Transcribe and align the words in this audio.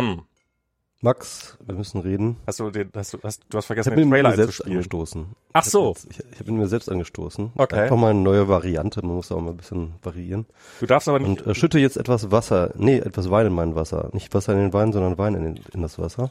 Hm. 0.00 0.22
Max, 1.02 1.56
wir 1.64 1.74
müssen 1.74 2.02
reden. 2.02 2.36
Hast 2.46 2.60
du 2.60 2.70
den, 2.70 2.90
hast 2.94 3.14
du, 3.14 3.18
hast, 3.22 3.42
du 3.48 3.56
hast 3.56 3.64
Ich 3.64 3.66
vergessen, 3.68 3.92
habe 3.92 4.02
den 4.02 4.10
mir 4.10 4.16
Trailer 4.16 4.36
selbst 4.36 4.60
einzuspielen. 4.60 4.76
angestoßen. 4.76 5.26
Ach 5.54 5.64
so. 5.64 5.96
Ich, 6.10 6.18
ich 6.18 6.38
habe 6.40 6.50
ihn 6.50 6.58
mir 6.58 6.68
selbst 6.68 6.90
angestoßen. 6.90 7.52
Okay. 7.56 7.80
Einfach 7.80 7.96
mal 7.96 8.10
eine 8.10 8.20
neue 8.20 8.48
Variante. 8.48 9.00
Man 9.00 9.16
muss 9.16 9.32
auch 9.32 9.40
mal 9.40 9.52
ein 9.52 9.56
bisschen 9.56 9.94
variieren. 10.02 10.44
Du 10.78 10.84
darfst 10.84 11.08
aber 11.08 11.18
nicht. 11.18 11.40
Und 11.40 11.46
äh, 11.50 11.54
schütte 11.54 11.78
jetzt 11.78 11.96
etwas 11.96 12.30
Wasser, 12.30 12.72
nee, 12.76 12.98
etwas 12.98 13.30
Wein 13.30 13.46
in 13.46 13.54
mein 13.54 13.74
Wasser. 13.76 14.10
Nicht 14.12 14.34
Wasser 14.34 14.52
in 14.52 14.58
den 14.58 14.72
Wein, 14.74 14.92
sondern 14.92 15.16
Wein 15.16 15.34
in, 15.36 15.44
den, 15.54 15.64
in 15.72 15.80
das 15.80 15.98
Wasser. 15.98 16.30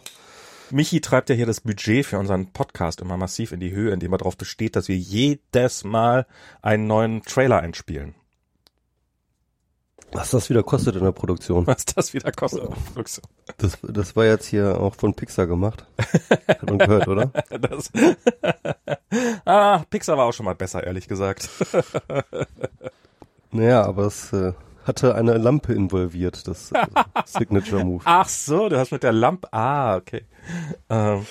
Michi 0.69 1.01
treibt 1.01 1.29
ja 1.31 1.35
hier 1.35 1.47
das 1.47 1.61
Budget 1.61 2.05
für 2.05 2.19
unseren 2.19 2.51
Podcast 2.53 3.01
immer 3.01 3.17
massiv 3.17 3.51
in 3.53 3.59
die 3.59 3.71
Höhe, 3.71 3.91
indem 3.91 4.11
er 4.13 4.19
darauf 4.19 4.37
besteht, 4.37 4.75
dass 4.75 4.87
wir 4.87 4.97
jedes 4.97 5.83
Mal 5.83 6.27
einen 6.61 6.85
neuen 6.85 7.23
Trailer 7.23 7.59
einspielen. 7.59 8.13
Was 10.11 10.31
das 10.31 10.49
wieder 10.49 10.63
kostet 10.63 10.95
in 10.95 11.03
der 11.03 11.11
Produktion. 11.11 11.67
Was 11.67 11.85
das 11.85 12.13
wieder 12.13 12.31
kostet. 12.31 12.63
Luxus. 12.95 13.21
Das, 13.57 13.77
das 13.83 14.15
war 14.15 14.25
jetzt 14.25 14.45
hier 14.45 14.79
auch 14.79 14.95
von 14.95 15.13
Pixar 15.13 15.45
gemacht. 15.47 15.85
Hat 16.47 16.63
man 16.63 16.79
gehört, 16.79 17.07
oder? 17.07 17.31
Das 17.59 17.91
ah, 19.45 19.83
Pixar 19.89 20.17
war 20.17 20.25
auch 20.25 20.33
schon 20.33 20.45
mal 20.45 20.55
besser, 20.55 20.83
ehrlich 20.83 21.07
gesagt. 21.07 21.49
Naja, 23.51 23.83
aber 23.83 24.03
es 24.03 24.31
äh, 24.31 24.53
hatte 24.83 25.15
eine 25.15 25.37
Lampe 25.37 25.73
involviert, 25.73 26.47
das 26.47 26.71
äh, 26.71 26.85
Signature 27.25 27.83
Move. 27.83 28.03
Ach 28.05 28.29
so, 28.29 28.69
du 28.69 28.77
hast 28.77 28.91
mit 28.91 29.01
der 29.01 29.11
Lampe. 29.11 29.51
Ah, 29.51 29.95
okay. 29.95 30.23
Ähm, 30.87 31.25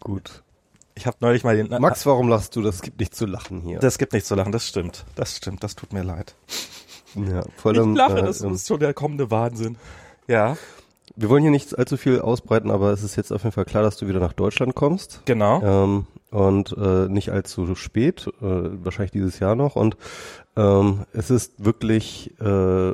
Gut. 0.00 0.42
ich 0.96 1.06
habe 1.06 1.18
neulich 1.20 1.44
mal 1.44 1.56
den. 1.56 1.68
Max, 1.80 2.04
warum 2.04 2.28
lachst 2.28 2.56
du? 2.56 2.62
Das 2.62 2.82
gibt 2.82 2.98
nicht 2.98 3.14
zu 3.14 3.26
lachen 3.26 3.60
hier. 3.60 3.78
das 3.78 3.98
gibt 3.98 4.12
nichts 4.12 4.28
zu 4.28 4.34
lachen. 4.34 4.50
Das 4.50 4.66
stimmt. 4.66 5.04
Das 5.14 5.36
stimmt. 5.36 5.62
Das 5.62 5.76
tut 5.76 5.92
mir 5.92 6.02
leid. 6.02 6.34
Ja, 7.14 7.42
vor 7.56 7.72
allem, 7.72 7.92
ich 7.92 7.98
lache. 7.98 8.18
äh, 8.18 8.22
das 8.22 8.42
ähm, 8.42 8.54
ist 8.54 8.66
schon 8.66 8.80
der 8.80 8.94
kommende 8.94 9.30
Wahnsinn. 9.30 9.76
Ja, 10.26 10.56
wir 11.16 11.28
wollen 11.28 11.42
hier 11.42 11.50
nicht 11.50 11.78
allzu 11.78 11.96
viel 11.96 12.20
ausbreiten, 12.20 12.70
aber 12.70 12.92
es 12.92 13.02
ist 13.02 13.16
jetzt 13.16 13.32
auf 13.32 13.42
jeden 13.42 13.52
Fall 13.52 13.64
klar, 13.64 13.82
dass 13.82 13.96
du 13.96 14.08
wieder 14.08 14.20
nach 14.20 14.32
Deutschland 14.32 14.74
kommst. 14.74 15.22
genau. 15.24 15.62
Ähm, 15.62 16.06
und 16.30 16.76
äh, 16.78 17.08
nicht 17.08 17.30
allzu 17.30 17.74
spät, 17.74 18.28
äh, 18.40 18.44
wahrscheinlich 18.84 19.10
dieses 19.10 19.40
Jahr 19.40 19.56
noch. 19.56 19.74
Und 19.74 19.96
ähm, 20.56 21.04
es 21.12 21.30
ist 21.30 21.64
wirklich, 21.64 22.32
äh, 22.40 22.92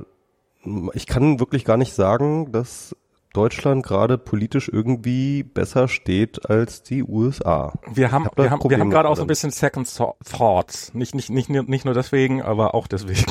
ich 0.94 1.06
kann 1.06 1.38
wirklich 1.38 1.66
gar 1.66 1.76
nicht 1.76 1.92
sagen, 1.92 2.50
dass 2.50 2.96
Deutschland 3.36 3.84
gerade 3.84 4.16
politisch 4.18 4.68
irgendwie 4.72 5.42
besser 5.42 5.88
steht 5.88 6.48
als 6.48 6.82
die 6.82 7.02
USA. 7.02 7.72
Wir 7.92 8.10
haben, 8.10 8.24
hab 8.24 8.36
wir 8.38 8.50
haben, 8.50 8.60
wir 8.70 8.78
haben 8.78 8.90
gerade 8.90 9.08
auch 9.08 9.16
so 9.16 9.22
ein 9.22 9.26
bisschen 9.28 9.50
Second 9.50 9.94
Thou- 9.94 10.16
Thoughts. 10.24 10.94
Nicht, 10.94 11.14
nicht, 11.14 11.28
nicht, 11.30 11.48
nur- 11.50 11.64
nicht 11.64 11.84
nur 11.84 11.94
deswegen, 11.94 12.40
aber 12.42 12.74
auch 12.74 12.86
deswegen. 12.86 13.24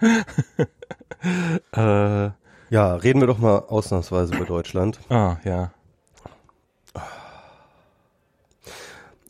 äh, 1.72 2.30
Ja, 2.70 2.94
reden 2.96 3.20
wir 3.20 3.26
doch 3.26 3.38
mal 3.38 3.58
ausnahmsweise 3.60 4.34
über 4.34 4.44
Deutschland. 4.44 4.98
ah, 5.08 5.36
ja. 5.44 5.70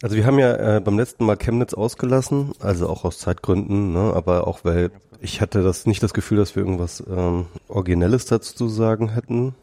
Also 0.02 0.16
wir 0.16 0.26
haben 0.26 0.38
ja 0.38 0.76
äh, 0.76 0.80
beim 0.80 0.98
letzten 0.98 1.24
Mal 1.24 1.36
Chemnitz 1.36 1.72
ausgelassen, 1.72 2.52
also 2.60 2.88
auch 2.88 3.04
aus 3.04 3.18
Zeitgründen, 3.18 3.92
ne, 3.92 4.12
aber 4.14 4.46
auch 4.46 4.64
weil 4.64 4.90
ich 5.20 5.40
hatte 5.40 5.62
das 5.62 5.86
nicht 5.86 6.02
das 6.02 6.12
Gefühl, 6.12 6.36
dass 6.38 6.54
wir 6.54 6.62
irgendwas 6.62 7.02
ähm, 7.08 7.46
Originelles 7.68 8.26
dazu 8.26 8.54
zu 8.54 8.68
sagen 8.68 9.08
hätten. 9.08 9.54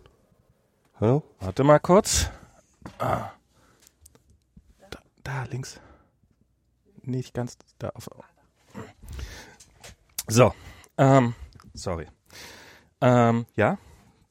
Hallo? 1.00 1.23
Warte 1.40 1.64
mal 1.64 1.80
kurz. 1.80 2.30
Ah. 2.98 3.30
Da, 4.90 5.00
da 5.23 5.44
links. 5.52 5.80
Nicht 7.03 7.34
ganz 7.34 7.58
da 7.78 7.90
auf. 7.90 8.09
So. 10.28 10.53
Ähm, 10.97 11.36
sorry. 11.73 12.08
Ähm, 13.02 13.45
ja. 13.56 13.78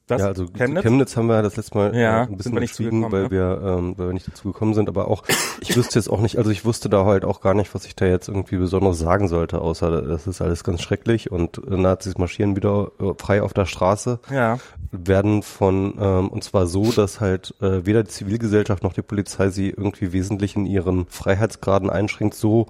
Das 0.07 0.21
ja, 0.21 0.27
also 0.27 0.47
Chemnitz? 0.47 0.83
Chemnitz? 0.83 1.15
haben 1.15 1.27
wir 1.27 1.41
das 1.41 1.55
letzte 1.55 1.77
Mal 1.77 1.95
Ja, 1.95 2.23
äh, 2.23 2.27
ein 2.27 2.35
bisschen 2.35 2.67
zugekommen, 2.67 3.11
weil 3.11 3.31
wir 3.31 3.61
ähm, 3.63 3.93
weil 3.97 4.07
wir 4.07 4.13
nicht 4.13 4.27
dazu 4.27 4.51
gekommen 4.51 4.73
sind, 4.73 4.89
aber 4.89 5.07
auch 5.07 5.23
ich 5.61 5.77
wüsste 5.77 5.97
jetzt 5.97 6.09
auch 6.09 6.19
nicht, 6.19 6.37
also 6.37 6.51
ich 6.51 6.65
wusste 6.65 6.89
da 6.89 7.05
halt 7.05 7.23
auch 7.23 7.39
gar 7.39 7.53
nicht, 7.53 7.73
was 7.73 7.85
ich 7.85 7.95
da 7.95 8.05
jetzt 8.05 8.27
irgendwie 8.27 8.57
besonders 8.57 8.99
sagen 8.99 9.29
sollte, 9.29 9.61
außer 9.61 10.01
das 10.01 10.27
ist 10.27 10.41
alles 10.41 10.65
ganz 10.65 10.81
schrecklich 10.81 11.31
und 11.31 11.61
Nazis 11.69 12.17
marschieren 12.17 12.57
wieder 12.57 12.91
äh, 12.99 13.13
frei 13.17 13.41
auf 13.41 13.53
der 13.53 13.65
Straße. 13.65 14.19
Ja. 14.29 14.59
werden 14.91 15.41
von 15.41 15.93
ähm, 15.99 16.29
und 16.29 16.43
zwar 16.43 16.67
so, 16.67 16.91
dass 16.91 17.21
halt 17.21 17.55
äh, 17.61 17.85
weder 17.85 18.03
die 18.03 18.09
Zivilgesellschaft 18.09 18.83
noch 18.83 18.93
die 18.93 19.01
Polizei 19.01 19.49
sie 19.49 19.69
irgendwie 19.69 20.11
wesentlich 20.11 20.57
in 20.57 20.65
ihren 20.65 21.05
Freiheitsgraden 21.07 21.89
einschränkt, 21.89 22.35
so 22.35 22.67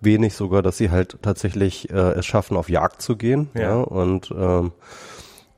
wenig 0.00 0.34
sogar, 0.34 0.62
dass 0.62 0.78
sie 0.78 0.90
halt 0.90 1.18
tatsächlich 1.22 1.90
äh, 1.90 2.12
es 2.12 2.26
schaffen, 2.26 2.56
auf 2.56 2.68
Jagd 2.68 3.02
zu 3.02 3.16
gehen. 3.16 3.50
Ja. 3.54 3.60
Ja, 3.60 3.74
und 3.76 4.32
ähm, 4.36 4.72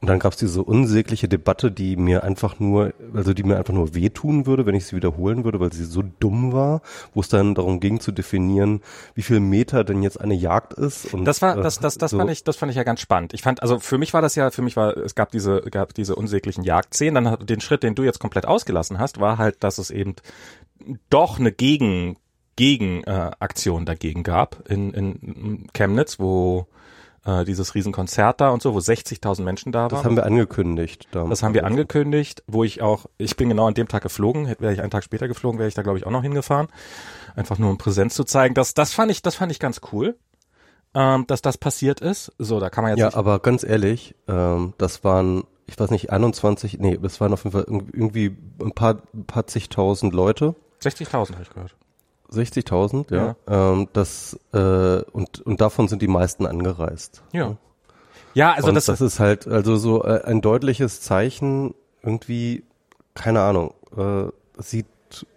und 0.03 0.09
dann 0.09 0.19
gab 0.19 0.33
es 0.33 0.39
diese 0.41 0.65
unsägliche 0.65 1.29
Debatte, 1.29 1.71
die 1.71 1.95
mir 1.95 2.25
einfach 2.25 2.59
nur, 2.59 2.93
also 3.15 3.35
die 3.35 3.45
mir 3.45 3.57
einfach 3.57 3.73
nur 3.73 3.95
wehtun 3.95 4.47
würde, 4.47 4.67
wenn 4.67 4.75
ich 4.75 4.85
sie 4.87 4.97
wiederholen 4.97 5.45
würde, 5.45 5.61
weil 5.61 5.73
sie 5.73 5.85
so 5.85 6.03
dumm 6.03 6.53
war, 6.53 6.83
wo 7.15 7.21
es 7.21 7.29
dann 7.29 7.55
darum 7.55 7.79
ging 7.79 8.01
zu 8.01 8.11
definieren, 8.11 8.81
wie 9.15 9.23
viel 9.23 9.39
Meter 9.39 9.85
denn 9.85 10.03
jetzt 10.03 10.21
eine 10.21 10.35
Jagd 10.35 10.73
ist. 10.73 11.15
Und, 11.15 11.25
Das 11.25 11.41
war, 11.41 11.57
äh, 11.57 11.63
das, 11.63 11.79
das, 11.79 11.99
das 11.99 12.11
so. 12.11 12.19
fand 12.19 12.31
ich, 12.33 12.43
das 12.43 12.57
fand 12.57 12.71
ich 12.71 12.77
ja 12.77 12.83
ganz 12.83 13.01
spannend. 13.01 13.33
Ich 13.33 13.43
fand, 13.43 13.63
also 13.63 13.79
für 13.79 13.97
mich 13.97 14.13
war 14.13 14.21
das 14.23 14.35
ja, 14.35 14.51
für 14.51 14.63
mich 14.63 14.77
war, 14.77 14.97
es 14.97 15.15
gab 15.15 15.31
diese, 15.31 15.61
gab 15.71 15.95
diese 15.95 16.17
unsäglichen 16.17 16.65
Jagdszenen. 16.65 17.15
Dann 17.23 17.31
hat 17.31 17.49
den 17.49 17.61
Schritt, 17.61 17.85
den 17.85 17.95
du 17.95 18.03
jetzt 18.03 18.19
komplett 18.19 18.45
ausgelassen 18.45 18.99
hast, 18.99 19.21
war 19.21 19.39
halt, 19.39 19.63
dass 19.63 19.79
es 19.79 19.93
eben 19.93 20.17
doch 21.11 21.39
eine 21.39 21.53
Gegen, 21.53 22.17
Gegen, 22.57 23.05
äh, 23.05 23.31
Aktion 23.39 23.87
dagegen 23.87 24.25
gab 24.25 24.69
in, 24.69 24.93
in 24.95 25.69
Chemnitz, 25.73 26.19
wo 26.19 26.67
äh, 27.25 27.45
dieses 27.45 27.75
Riesenkonzert 27.75 28.41
da 28.41 28.51
und 28.51 28.63
so, 28.63 28.75
wo 28.75 28.79
60.000 28.79 29.43
Menschen 29.43 29.71
da 29.73 29.89
Das 29.89 29.99
waren. 29.99 30.05
haben 30.07 30.17
wir 30.17 30.27
angekündigt. 30.27 31.07
damals. 31.13 31.31
Das 31.31 31.43
haben 31.43 31.55
wir 31.55 31.65
angekündigt, 31.67 32.43
wo 32.47 32.65
ich 32.65 32.83
auch, 32.83 33.07
ich 33.19 33.37
bin 33.37 33.49
genau 33.49 33.67
an 33.69 33.75
dem 33.75 33.89
Tag 33.89 34.03
geflogen, 34.03 34.47
hätte 34.47 34.63
wäre 34.63 34.73
ich 34.73 34.81
einen 34.81 34.91
Tag 34.91 35.05
später 35.05 35.29
geflogen, 35.29 35.59
wäre 35.59 35.69
ich 35.69 35.75
da 35.75 35.83
glaube 35.83 35.99
ich 35.99 36.07
auch 36.07 36.11
noch 36.11 36.23
hingefahren, 36.23 36.69
einfach 37.37 37.59
nur 37.59 37.71
um 37.71 37.79
Präsenz 37.79 38.15
zu 38.15 38.25
zeigen. 38.25 38.55
Das, 38.55 38.75
das 38.75 38.93
fand 38.93 39.11
ich, 39.11 39.23
das 39.23 39.37
fand 39.37 39.53
ich 39.53 39.59
ganz 39.61 39.81
cool, 39.93 40.17
ähm, 40.95 41.27
dass 41.27 41.43
das 41.43 41.59
passiert 41.59 42.01
ist. 42.01 42.33
So, 42.39 42.59
da 42.61 42.71
kann 42.71 42.83
man 42.83 42.91
jetzt 42.97 42.99
Ja, 43.01 43.15
aber 43.15 43.39
ganz 43.39 43.63
ehrlich, 43.65 44.15
ähm, 44.29 44.75
das 44.79 45.05
waren, 45.05 45.45
ich 45.67 45.79
weiß 45.79 45.91
nicht, 45.91 46.11
21, 46.11 46.79
nee, 46.81 46.99
das 47.01 47.21
waren 47.21 47.33
auf 47.33 47.45
jeden 47.45 47.53
Fall 47.53 47.65
irgendwie- 47.67 47.93
irgendwie 47.97 48.37
ein 48.63 48.73
paar, 48.73 48.99
ein 49.15 49.25
paar 49.27 49.47
zigtausend 49.47 50.13
Leute. 50.13 50.55
60.000 50.83 51.35
habe 51.35 51.43
ich 51.43 51.51
gehört. 51.51 51.77
60.000, 52.33 53.15
ja. 53.15 53.37
Ähm, 53.47 53.89
das, 53.93 54.39
äh, 54.53 54.59
und, 54.59 55.41
und 55.41 55.61
davon 55.61 55.89
sind 55.89 56.03
die 56.03 56.09
meisten 56.09 56.47
angereist. 56.47 57.23
Ja. 57.33 57.57
Ja, 58.35 58.53
also 58.53 58.69
und 58.69 58.75
das, 58.75 58.87
das, 58.87 59.01
ist 59.01 59.21
halt, 59.21 59.47
also 59.47 59.77
so 59.77 60.05
äh, 60.05 60.23
ein 60.25 60.41
deutliches 60.41 61.01
Zeichen, 61.03 61.75
irgendwie, 62.03 62.65
keine 63.15 63.43
Ahnung, 63.43 63.75
äh, 63.97 64.25
sieht 64.63 64.87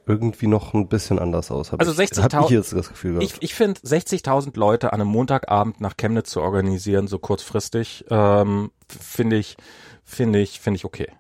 irgendwie 0.05 0.47
noch 0.47 0.73
ein 0.73 0.87
bisschen 0.87 1.19
anders 1.19 1.51
aus. 1.51 1.71
Hab 1.71 1.79
Also 1.79 1.91
ich, 2.01 2.09
60.000 2.09 2.33
Hab 2.33 3.21
ich 3.21 3.33
ich, 3.33 3.41
ich 3.41 3.55
finde 3.55 3.79
60.000 3.81 4.57
Leute 4.57 4.93
an 4.93 5.01
einem 5.01 5.09
Montagabend 5.09 5.81
nach 5.81 5.97
Chemnitz 5.97 6.29
zu 6.29 6.41
organisieren, 6.41 7.07
so 7.07 7.19
kurzfristig, 7.19 8.05
ähm, 8.09 8.71
finde 8.87 9.37
ich, 9.37 9.57
finde 10.03 10.39
ich, 10.39 10.59
finde 10.59 10.77
ich 10.77 10.85
okay. 10.85 11.11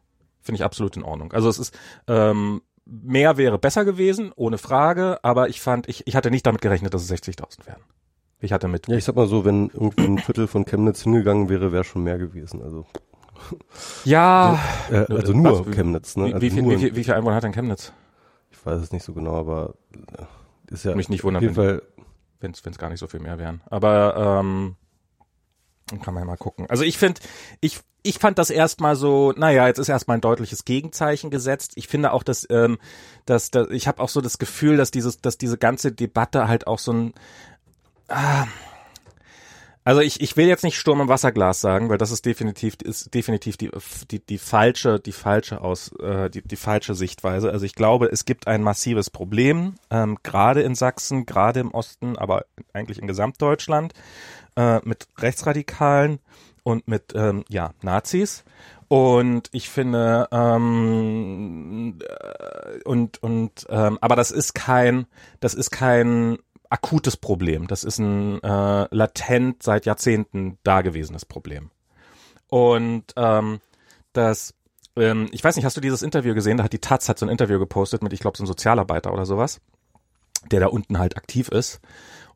Finde 0.41 0.57
ich 0.57 0.63
absolut 0.63 0.95
in 0.95 1.03
Ordnung. 1.03 1.33
Also 1.33 1.49
es 1.49 1.57
ist, 1.57 1.77
ähm, 2.07 2.61
mehr 2.85 3.37
wäre 3.37 3.57
besser 3.57 3.85
gewesen, 3.85 4.31
ohne 4.35 4.57
Frage, 4.57 5.19
aber 5.23 5.49
ich 5.49 5.61
fand, 5.61 5.89
ich, 5.89 6.05
ich 6.07 6.15
hatte 6.15 6.31
nicht 6.31 6.45
damit 6.45 6.61
gerechnet, 6.61 6.93
dass 6.93 7.03
es 7.03 7.11
60.000 7.11 7.65
wären. 7.65 7.81
Ich 8.39 8.53
hatte 8.53 8.67
mit, 8.67 8.87
ja, 8.87 8.95
ich 8.97 9.03
sag 9.03 9.15
mal 9.15 9.27
so, 9.27 9.45
wenn 9.45 9.69
irgendwie 9.69 10.05
ein 10.05 10.17
Viertel 10.19 10.47
von 10.47 10.65
Chemnitz 10.65 11.01
hingegangen 11.01 11.49
wäre, 11.49 11.71
wäre 11.71 11.83
schon 11.83 12.03
mehr 12.03 12.17
gewesen. 12.17 12.61
Also, 12.61 12.85
ja, 14.03 14.59
äh, 14.91 15.05
also 15.09 15.33
nur 15.33 15.65
Was? 15.65 15.75
Chemnitz, 15.75 16.15
ne? 16.15 16.25
wie, 16.25 16.33
Also 16.33 16.41
wie, 16.45 16.49
viel, 16.51 16.69
wie, 16.69 16.77
viel, 16.77 16.95
wie 16.95 17.03
viel 17.03 17.13
Einwohner 17.13 17.35
hat 17.35 17.43
denn 17.43 17.53
Chemnitz? 17.53 17.91
Ich 18.51 18.65
weiß 18.65 18.81
es 18.81 18.91
nicht 18.91 19.03
so 19.03 19.13
genau, 19.13 19.35
aber 19.35 19.73
äh, 20.17 20.73
ist 20.73 20.85
ja 20.85 20.95
Mich 20.95 21.09
nicht 21.09 21.23
wundern, 21.23 21.39
auf 21.39 21.43
jeden 21.43 21.55
Fall. 21.55 21.81
wenn 22.39 22.51
es 22.51 22.77
gar 22.77 22.89
nicht 22.89 22.99
so 22.99 23.07
viel 23.07 23.19
mehr 23.19 23.39
wären. 23.39 23.61
Aber 23.65 24.39
ähm, 24.41 24.75
dann 25.87 26.01
kann 26.01 26.13
man 26.13 26.23
ja 26.23 26.27
mal 26.27 26.37
gucken. 26.37 26.65
Also 26.69 26.83
ich 26.83 26.97
finde, 26.97 27.21
ich 27.61 27.79
ich 28.05 28.19
fand 28.19 28.37
das 28.37 28.51
erstmal 28.51 28.95
so, 28.95 29.33
naja, 29.35 29.65
jetzt 29.65 29.79
ist 29.79 29.89
erstmal 29.89 30.17
ein 30.17 30.21
deutliches 30.21 30.63
Gegenzeichen 30.63 31.31
gesetzt. 31.31 31.71
Ich 31.75 31.87
finde 31.87 32.11
auch, 32.13 32.21
dass, 32.21 32.45
ähm, 32.51 32.77
dass, 33.25 33.49
dass 33.49 33.69
ich 33.71 33.87
habe 33.87 34.01
auch 34.01 34.09
so 34.09 34.21
das 34.21 34.37
Gefühl, 34.37 34.77
dass 34.77 34.91
dieses, 34.91 35.21
dass 35.21 35.39
diese 35.39 35.57
ganze 35.57 35.91
Debatte 35.91 36.47
halt 36.47 36.67
auch 36.67 36.77
so 36.77 36.93
ein 36.93 37.13
ah, 38.07 38.45
also 39.83 40.01
ich, 40.01 40.19
ich 40.19 40.35
will 40.35 40.47
jetzt 40.47 40.63
nicht 40.63 40.79
Sturm 40.79 41.01
im 41.01 41.09
Wasserglas 41.09 41.61
sagen, 41.61 41.89
weil 41.89 41.99
das 41.99 42.09
ist 42.09 42.25
definitiv 42.25 42.75
ist 42.83 43.13
definitiv 43.13 43.55
die 43.55 43.69
die 44.09 44.19
die 44.19 44.39
falsche 44.39 44.99
die 44.99 45.11
falsche 45.11 45.61
aus 45.61 45.91
äh, 45.99 46.29
die 46.31 46.41
die 46.41 46.55
falsche 46.55 46.95
Sichtweise. 46.95 47.51
Also 47.51 47.65
ich 47.65 47.75
glaube, 47.75 48.07
es 48.11 48.25
gibt 48.25 48.47
ein 48.47 48.63
massives 48.63 49.11
Problem 49.11 49.75
ähm, 49.91 50.17
gerade 50.23 50.63
in 50.63 50.73
Sachsen, 50.73 51.27
gerade 51.27 51.59
im 51.59 51.71
Osten, 51.71 52.17
aber 52.17 52.45
eigentlich 52.73 52.97
in 52.99 53.05
Gesamtdeutschland 53.05 53.93
äh, 54.55 54.79
mit 54.83 55.07
Rechtsradikalen 55.17 56.19
und 56.63 56.87
mit 56.87 57.13
ähm, 57.15 57.45
ja 57.49 57.71
Nazis. 57.81 58.43
Und 58.87 59.49
ich 59.51 59.69
finde 59.69 60.27
ähm, 60.31 61.99
äh, 62.01 62.83
und 62.83 63.21
und 63.23 63.65
ähm, 63.69 63.97
aber 64.01 64.15
das 64.15 64.31
ist 64.31 64.53
kein 64.53 65.07
das 65.39 65.53
ist 65.53 65.71
kein 65.71 66.37
akutes 66.69 67.17
Problem. 67.17 67.67
Das 67.67 67.83
ist 67.83 67.99
ein 67.99 68.41
äh, 68.43 68.87
latent 68.91 69.63
seit 69.63 69.85
Jahrzehnten 69.85 70.57
dagewesenes 70.63 71.25
Problem. 71.25 71.71
Und 72.49 73.13
ähm, 73.15 73.59
das 74.13 74.53
ähm, 74.95 75.27
ich 75.31 75.43
weiß 75.43 75.55
nicht, 75.55 75.65
hast 75.65 75.77
du 75.77 75.81
dieses 75.81 76.01
Interview 76.01 76.33
gesehen? 76.33 76.57
Da 76.57 76.63
hat 76.63 76.73
die 76.73 76.79
Taz 76.79 77.09
hat 77.09 77.19
so 77.19 77.25
ein 77.25 77.29
Interview 77.29 77.59
gepostet 77.59 78.01
mit, 78.01 78.13
ich 78.13 78.19
glaube, 78.19 78.37
so 78.37 78.43
einem 78.43 78.47
Sozialarbeiter 78.47 79.13
oder 79.13 79.25
sowas, 79.25 79.61
der 80.51 80.59
da 80.59 80.67
unten 80.67 80.99
halt 80.99 81.17
aktiv 81.17 81.49
ist. 81.49 81.81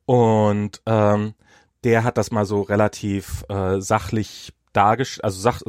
Und 0.06 0.82
ähm, 0.86 1.36
der 1.84 2.04
hat 2.04 2.18
das 2.18 2.32
mal 2.32 2.46
so 2.46 2.62
relativ 2.62 3.46
äh, 3.50 3.80
sachlich 3.80 4.54
dargestellt, 4.74 5.24
also 5.24 5.40
sach, 5.40 5.62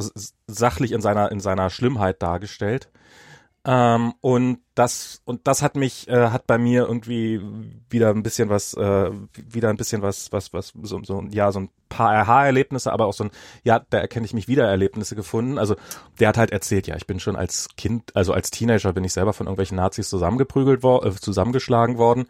sachlich 0.47 0.91
in 0.91 1.01
seiner 1.01 1.31
in 1.31 1.39
seiner 1.39 1.69
Schlimmheit 1.69 2.21
dargestellt. 2.21 2.89
Ähm, 3.63 4.13
und 4.21 4.57
das 4.73 5.21
und 5.23 5.45
das 5.45 5.61
hat 5.61 5.75
mich 5.75 6.07
äh, 6.07 6.29
hat 6.29 6.47
bei 6.47 6.57
mir 6.57 6.87
irgendwie 6.87 7.39
wieder 7.91 8.09
ein 8.09 8.23
bisschen 8.23 8.49
was 8.49 8.73
äh, 8.73 9.11
wieder 9.35 9.69
ein 9.69 9.77
bisschen 9.77 10.01
was 10.01 10.31
was 10.31 10.51
was 10.51 10.73
so, 10.81 11.03
so 11.03 11.23
ja 11.29 11.51
so 11.51 11.59
ein 11.59 11.69
paar 11.87 12.09
Aha-Erlebnisse, 12.11 12.91
aber 12.91 13.05
auch 13.05 13.13
so 13.13 13.25
ein 13.25 13.31
ja 13.63 13.79
da 13.91 13.99
erkenne 13.99 14.25
ich 14.25 14.33
mich 14.33 14.47
wieder 14.47 14.67
Erlebnisse 14.67 15.15
gefunden. 15.15 15.59
Also 15.59 15.75
der 16.19 16.29
hat 16.29 16.37
halt 16.37 16.49
erzählt, 16.49 16.87
ja 16.87 16.95
ich 16.95 17.05
bin 17.05 17.19
schon 17.19 17.35
als 17.35 17.69
Kind 17.77 18.15
also 18.15 18.33
als 18.33 18.49
Teenager 18.49 18.93
bin 18.93 19.03
ich 19.03 19.13
selber 19.13 19.33
von 19.33 19.45
irgendwelchen 19.45 19.77
Nazis 19.77 20.09
zusammengeprügelt 20.09 20.81
worden, 20.81 21.11
äh, 21.11 21.15
zusammengeschlagen 21.15 21.99
worden 21.99 22.25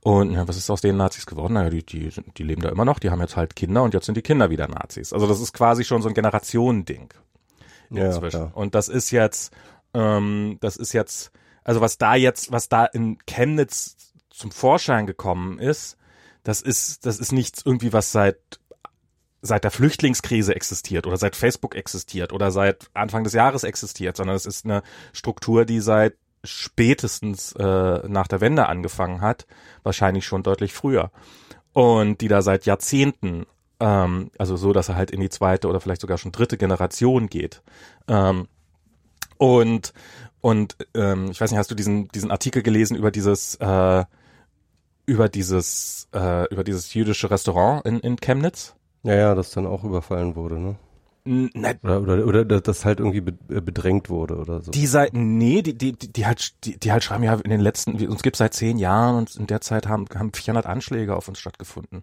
und 0.00 0.32
ja, 0.32 0.48
was 0.48 0.56
ist 0.56 0.68
aus 0.68 0.80
den 0.80 0.96
Nazis 0.96 1.26
geworden? 1.26 1.52
Naja, 1.52 1.70
die, 1.70 1.86
die, 1.86 2.10
die 2.36 2.42
leben 2.42 2.62
da 2.62 2.70
immer 2.70 2.84
noch, 2.84 2.98
die 2.98 3.10
haben 3.10 3.20
jetzt 3.20 3.36
halt 3.36 3.54
Kinder 3.54 3.84
und 3.84 3.94
jetzt 3.94 4.06
sind 4.06 4.16
die 4.16 4.22
Kinder 4.22 4.50
wieder 4.50 4.66
Nazis. 4.66 5.12
Also 5.12 5.28
das 5.28 5.40
ist 5.40 5.52
quasi 5.52 5.84
schon 5.84 6.02
so 6.02 6.08
ein 6.08 6.14
Generationending 6.14 7.10
inzwischen. 7.90 8.40
Ja, 8.40 8.50
und 8.54 8.74
das 8.74 8.88
ist 8.88 9.10
jetzt 9.10 9.52
ähm, 9.94 10.58
das 10.60 10.76
ist 10.76 10.92
jetzt, 10.92 11.32
also 11.64 11.80
was 11.80 11.98
da 11.98 12.14
jetzt, 12.14 12.52
was 12.52 12.68
da 12.68 12.84
in 12.84 13.18
Chemnitz 13.26 13.96
zum 14.30 14.50
Vorschein 14.50 15.06
gekommen 15.06 15.58
ist, 15.58 15.96
das 16.44 16.60
ist, 16.60 17.06
das 17.06 17.18
ist 17.18 17.32
nichts 17.32 17.62
irgendwie, 17.64 17.92
was 17.92 18.12
seit 18.12 18.38
seit 19.44 19.64
der 19.64 19.72
Flüchtlingskrise 19.72 20.54
existiert 20.54 21.04
oder 21.06 21.16
seit 21.16 21.34
Facebook 21.34 21.74
existiert 21.74 22.32
oder 22.32 22.52
seit 22.52 22.88
Anfang 22.94 23.24
des 23.24 23.32
Jahres 23.32 23.64
existiert, 23.64 24.16
sondern 24.16 24.36
es 24.36 24.46
ist 24.46 24.64
eine 24.64 24.82
Struktur, 25.12 25.64
die 25.64 25.80
seit 25.80 26.14
spätestens 26.44 27.52
äh, 27.52 28.08
nach 28.08 28.28
der 28.28 28.40
Wende 28.40 28.68
angefangen 28.68 29.20
hat, 29.20 29.46
wahrscheinlich 29.82 30.24
schon 30.26 30.44
deutlich 30.44 30.72
früher 30.72 31.10
und 31.72 32.20
die 32.20 32.28
da 32.28 32.42
seit 32.42 32.66
Jahrzehnten, 32.66 33.46
ähm, 33.80 34.30
also 34.38 34.56
so, 34.56 34.72
dass 34.72 34.88
er 34.88 34.96
halt 34.96 35.10
in 35.10 35.20
die 35.20 35.28
zweite 35.30 35.68
oder 35.68 35.80
vielleicht 35.80 36.00
sogar 36.00 36.18
schon 36.18 36.32
dritte 36.32 36.56
Generation 36.56 37.28
geht. 37.28 37.62
Ähm, 38.08 38.48
und 39.42 39.92
und 40.40 40.76
ähm, 40.94 41.30
ich 41.32 41.40
weiß 41.40 41.50
nicht, 41.50 41.58
hast 41.58 41.70
du 41.70 41.74
diesen 41.74 42.06
diesen 42.08 42.30
Artikel 42.30 42.62
gelesen 42.62 42.96
über 42.96 43.10
dieses 43.10 43.56
äh, 43.56 44.04
über 45.04 45.28
dieses 45.28 46.08
äh, 46.14 46.48
über 46.52 46.62
dieses 46.62 46.94
jüdische 46.94 47.28
Restaurant 47.28 47.84
in 47.84 47.98
in 47.98 48.16
Chemnitz? 48.16 48.76
Ja, 49.02 49.14
ja, 49.14 49.34
das 49.34 49.50
dann 49.50 49.66
auch 49.66 49.82
überfallen 49.82 50.36
wurde, 50.36 50.60
ne? 50.60 50.76
Nein. 51.24 51.78
Oder, 51.82 52.00
oder, 52.00 52.44
oder 52.44 52.60
das 52.60 52.84
halt 52.84 53.00
irgendwie 53.00 53.18
äh, 53.52 53.60
bedrängt 53.60 54.10
wurde 54.10 54.36
oder 54.36 54.60
so. 54.60 54.70
Die 54.72 54.86
Seiten, 54.86 55.38
nee, 55.38 55.62
die, 55.62 55.74
die, 55.74 55.92
die, 55.92 56.26
halt, 56.26 56.64
die, 56.64 56.78
die 56.78 56.90
halt 56.90 57.04
schreiben 57.04 57.22
ja 57.22 57.34
in 57.34 57.50
den 57.50 57.60
letzten, 57.60 57.94
uns 58.08 58.22
gibt 58.22 58.36
seit 58.36 58.54
zehn 58.54 58.78
Jahren 58.78 59.16
und 59.16 59.36
in 59.36 59.46
der 59.46 59.60
Zeit 59.60 59.86
haben, 59.86 60.06
haben 60.16 60.32
400 60.32 60.66
Anschläge 60.66 61.14
auf 61.14 61.28
uns 61.28 61.38
stattgefunden. 61.38 62.02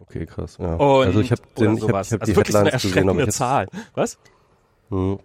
Okay, 0.00 0.26
krass, 0.26 0.58
ja. 0.58 0.74
Und, 0.74 1.06
also 1.06 1.20
ich 1.20 1.30
habe 1.30 1.42
den, 1.58 1.76
ich 1.76 1.82
hab, 1.82 1.88
ich 1.88 1.94
hab 1.94 1.96
also 1.96 2.16
die 2.26 2.36
wirklich 2.36 2.56
Headlines 2.56 2.82
so 2.82 2.98
eine 2.98 3.14
gesehen, 3.14 3.30
Zahl. 3.30 3.68
Was? 3.94 4.18
Hm. 4.90 5.18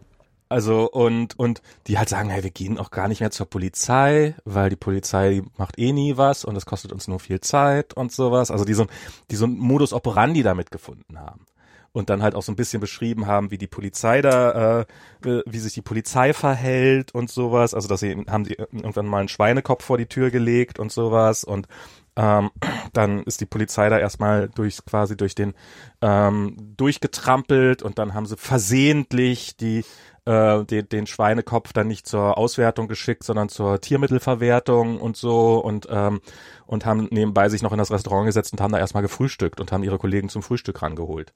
Also 0.50 0.90
und 0.90 1.38
und 1.38 1.62
die 1.86 2.00
halt 2.00 2.10
sagen, 2.10 2.30
hey, 2.30 2.44
wir 2.44 2.50
gehen 2.50 2.80
auch 2.80 2.90
gar 2.90 3.08
nicht 3.08 3.20
mehr 3.20 3.30
zur 3.30 3.48
Polizei, 3.48 4.36
weil 4.46 4.72
die 4.72 4.76
Polizei 4.76 5.44
macht 5.58 5.78
eh 5.78 5.94
nie 5.94 6.18
was 6.18 6.44
und 6.44 6.56
es 6.56 6.66
kostet 6.66 6.92
uns 6.92 7.08
nur 7.08 7.20
viel 7.20 7.40
Zeit 7.40 7.94
und 7.94 8.12
sowas. 8.12 8.50
Also 8.50 8.66
die 8.66 8.74
so, 8.74 8.88
die 9.30 9.36
so 9.36 9.46
ein 9.46 9.58
Modus 9.58 9.94
operandi 9.94 10.42
damit 10.42 10.72
gefunden 10.72 11.20
haben 11.20 11.46
und 11.92 12.10
dann 12.10 12.24
halt 12.24 12.34
auch 12.34 12.42
so 12.42 12.52
ein 12.52 12.56
bisschen 12.56 12.80
beschrieben 12.80 13.28
haben, 13.28 13.52
wie 13.52 13.58
die 13.58 13.68
Polizei 13.68 14.22
da, 14.22 14.82
äh, 14.82 14.86
wie 15.22 15.60
sich 15.60 15.74
die 15.74 15.82
Polizei 15.82 16.34
verhält 16.34 17.14
und 17.14 17.30
sowas. 17.30 17.76
Also 17.76 17.88
dass 17.88 18.00
sie 18.00 18.26
haben 18.28 18.46
sie 18.46 18.54
irgendwann 18.54 19.06
mal 19.06 19.20
einen 19.20 19.30
Schweinekopf 19.30 19.84
vor 19.86 20.00
die 20.00 20.08
Tür 20.08 20.32
gelegt 20.32 20.80
und 20.80 20.92
sowas 20.92 21.44
und 21.44 21.68
ähm, 22.16 22.52
dann 22.94 23.24
ist 23.24 23.40
die 23.40 23.46
Polizei 23.46 23.90
da 23.90 23.98
erstmal 23.98 24.50
durch 24.50 24.84
quasi 24.86 25.16
durch 25.16 25.36
den 25.36 25.54
ähm, 26.02 26.74
durchgetrampelt 26.76 27.82
und 27.82 27.98
dann 27.98 28.14
haben 28.14 28.26
sie 28.26 28.36
versehentlich 28.36 29.58
die 29.58 29.86
äh, 30.30 30.64
den, 30.64 30.88
den 30.88 31.08
Schweinekopf 31.08 31.74
dann 31.74 31.88
nicht 31.88 32.06
zur 32.06 32.38
Auswertung 32.38 32.88
geschickt, 32.88 33.24
sondern 33.24 33.50
zur 33.50 33.82
Tiermittelverwertung 33.82 35.02
und 35.02 35.18
so 35.18 35.58
und 35.58 35.88
ähm, 35.90 36.22
und 36.68 36.86
haben 36.86 37.08
nebenbei 37.10 37.50
sich 37.50 37.64
noch 37.64 37.72
in 37.72 37.80
das 37.80 37.90
Restaurant 37.90 38.28
gesetzt 38.28 38.54
und 38.54 38.62
haben 38.62 38.72
da 38.72 38.78
erstmal 38.78 39.02
gefrühstückt 39.02 39.60
und 39.60 39.72
haben 39.72 39.84
ihre 39.84 39.98
Kollegen 39.98 40.30
zum 40.30 40.44
Frühstück 40.44 40.84
rangeholt. 40.84 41.34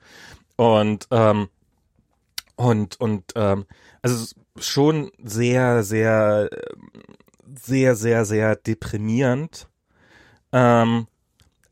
Und 0.58 1.08
ähm, 1.10 1.50
und 2.56 3.00
und 3.00 3.34
ähm, 3.36 3.66
also 4.04 4.36
schon 4.60 5.12
sehr 5.18 5.82
sehr 5.82 6.52
sehr 7.56 7.96
sehr 7.96 8.26
sehr 8.26 8.56
deprimierend, 8.56 9.70
ähm, 10.52 11.08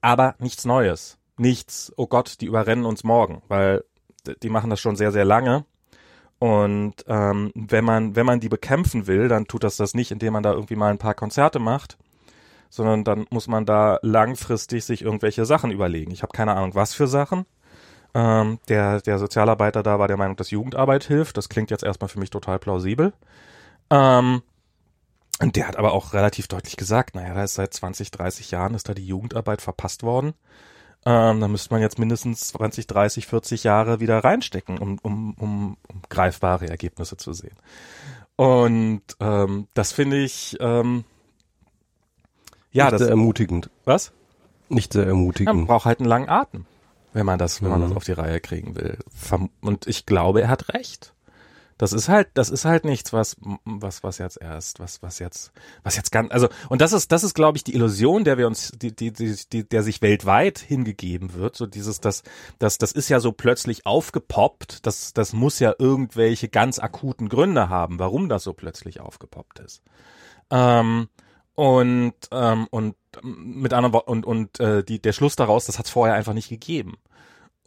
aber 0.01 0.33
nichts 0.39 0.65
Neues, 0.65 1.19
nichts. 1.37 1.93
Oh 1.97 2.07
Gott, 2.07 2.41
die 2.41 2.47
überrennen 2.47 2.85
uns 2.85 3.03
morgen, 3.03 3.43
weil 3.47 3.83
die 4.41 4.49
machen 4.49 4.71
das 4.71 4.79
schon 4.79 4.95
sehr 4.95 5.11
sehr 5.11 5.25
lange 5.25 5.65
und 6.41 6.95
ähm, 7.07 7.51
wenn 7.53 7.85
man 7.85 8.15
wenn 8.15 8.25
man 8.25 8.39
die 8.39 8.49
bekämpfen 8.49 9.05
will, 9.05 9.27
dann 9.27 9.45
tut 9.45 9.63
das 9.63 9.77
das 9.77 9.93
nicht, 9.93 10.09
indem 10.09 10.33
man 10.33 10.41
da 10.41 10.53
irgendwie 10.53 10.75
mal 10.75 10.89
ein 10.89 10.97
paar 10.97 11.13
Konzerte 11.13 11.59
macht, 11.59 11.99
sondern 12.71 13.03
dann 13.03 13.27
muss 13.29 13.47
man 13.47 13.67
da 13.67 13.99
langfristig 14.01 14.83
sich 14.83 15.03
irgendwelche 15.03 15.45
Sachen 15.45 15.69
überlegen. 15.69 16.09
Ich 16.09 16.23
habe 16.23 16.33
keine 16.33 16.55
Ahnung, 16.55 16.73
was 16.73 16.95
für 16.95 17.05
Sachen. 17.05 17.45
Ähm, 18.15 18.57
der 18.69 19.01
der 19.01 19.19
Sozialarbeiter 19.19 19.83
da 19.83 19.99
war 19.99 20.07
der 20.07 20.17
Meinung, 20.17 20.35
dass 20.35 20.49
Jugendarbeit 20.49 21.03
hilft. 21.03 21.37
Das 21.37 21.47
klingt 21.47 21.69
jetzt 21.69 21.83
erstmal 21.83 22.09
für 22.09 22.17
mich 22.19 22.31
total 22.31 22.57
plausibel. 22.57 23.13
Ähm, 23.91 24.41
und 25.43 25.55
der 25.55 25.67
hat 25.67 25.75
aber 25.75 25.93
auch 25.93 26.13
relativ 26.13 26.47
deutlich 26.47 26.75
gesagt, 26.75 27.13
naja, 27.13 27.35
da 27.35 27.43
ist 27.43 27.53
seit 27.53 27.71
20, 27.71 28.09
30 28.09 28.49
Jahren 28.49 28.73
ist 28.73 28.89
da 28.89 28.95
die 28.95 29.05
Jugendarbeit 29.05 29.61
verpasst 29.61 30.01
worden. 30.01 30.33
Ähm, 31.05 31.39
da 31.39 31.47
müsste 31.47 31.73
man 31.73 31.81
jetzt 31.81 31.97
mindestens 31.97 32.49
20, 32.49 32.85
30, 32.85 33.25
40 33.25 33.63
Jahre 33.63 33.99
wieder 33.99 34.19
reinstecken, 34.19 34.77
um, 34.77 34.99
um, 35.01 35.33
um, 35.33 35.77
um 35.87 36.01
greifbare 36.09 36.67
Ergebnisse 36.67 37.17
zu 37.17 37.33
sehen. 37.33 37.55
Und 38.35 39.01
ähm, 39.19 39.67
das 39.73 39.91
finde 39.91 40.17
ich 40.17 40.57
ähm, 40.59 41.03
ja 42.71 42.85
Nicht 42.85 42.93
das, 42.93 43.01
sehr 43.01 43.09
ermutigend. 43.09 43.69
Was? 43.85 44.11
Nicht 44.69 44.93
sehr 44.93 45.05
ermutigend. 45.05 45.47
Ja, 45.49 45.53
man 45.53 45.67
braucht 45.67 45.85
halt 45.85 45.99
einen 45.99 46.09
langen 46.09 46.29
Atem, 46.29 46.65
wenn 47.13 47.25
man 47.25 47.39
das, 47.39 47.61
wenn 47.61 47.69
man 47.69 47.81
das 47.81 47.91
mhm. 47.91 47.97
auf 47.97 48.03
die 48.03 48.13
Reihe 48.13 48.39
kriegen 48.39 48.75
will. 48.75 48.99
Und 49.61 49.87
ich 49.87 50.05
glaube, 50.05 50.41
er 50.41 50.49
hat 50.49 50.73
recht. 50.73 51.13
Das 51.81 51.93
ist 51.93 52.09
halt, 52.09 52.27
das 52.35 52.51
ist 52.51 52.63
halt 52.63 52.85
nichts, 52.85 53.11
was, 53.11 53.37
was, 53.65 54.03
was 54.03 54.19
jetzt 54.19 54.39
erst, 54.39 54.79
was, 54.79 55.01
was 55.01 55.17
jetzt, 55.17 55.51
was 55.81 55.95
jetzt 55.95 56.11
ganz, 56.11 56.31
also, 56.31 56.47
und 56.69 56.79
das 56.79 56.93
ist, 56.93 57.11
das 57.11 57.23
ist, 57.23 57.33
glaube 57.33 57.57
ich, 57.57 57.63
die 57.63 57.73
Illusion, 57.73 58.23
der 58.23 58.37
wir 58.37 58.45
uns, 58.45 58.71
die, 58.75 58.95
die, 58.95 59.11
die, 59.11 59.35
die, 59.51 59.67
der 59.67 59.81
sich 59.81 59.99
weltweit 60.03 60.59
hingegeben 60.59 61.33
wird. 61.33 61.55
So 61.55 61.65
dieses, 61.65 61.99
das, 61.99 62.21
das, 62.59 62.77
das 62.77 62.91
ist 62.91 63.09
ja 63.09 63.19
so 63.19 63.31
plötzlich 63.31 63.87
aufgepoppt. 63.87 64.85
Das, 64.85 65.13
das 65.13 65.33
muss 65.33 65.57
ja 65.57 65.73
irgendwelche 65.79 66.49
ganz 66.49 66.77
akuten 66.77 67.29
Gründe 67.29 67.69
haben, 67.69 67.97
warum 67.97 68.29
das 68.29 68.43
so 68.43 68.53
plötzlich 68.53 68.99
aufgepoppt 68.99 69.57
ist. 69.57 69.81
Ähm, 70.51 71.09
und, 71.55 72.13
ähm, 72.29 72.67
und 72.69 72.95
mit 73.23 73.73
anderen 73.73 73.93
Worten, 73.93 74.11
und, 74.11 74.25
und 74.27 74.59
äh, 74.59 74.83
die, 74.83 75.01
der 75.01 75.13
Schluss 75.13 75.35
daraus, 75.35 75.65
das 75.65 75.79
hat 75.79 75.87
es 75.87 75.91
vorher 75.91 76.13
einfach 76.13 76.33
nicht 76.33 76.49
gegeben. 76.49 76.97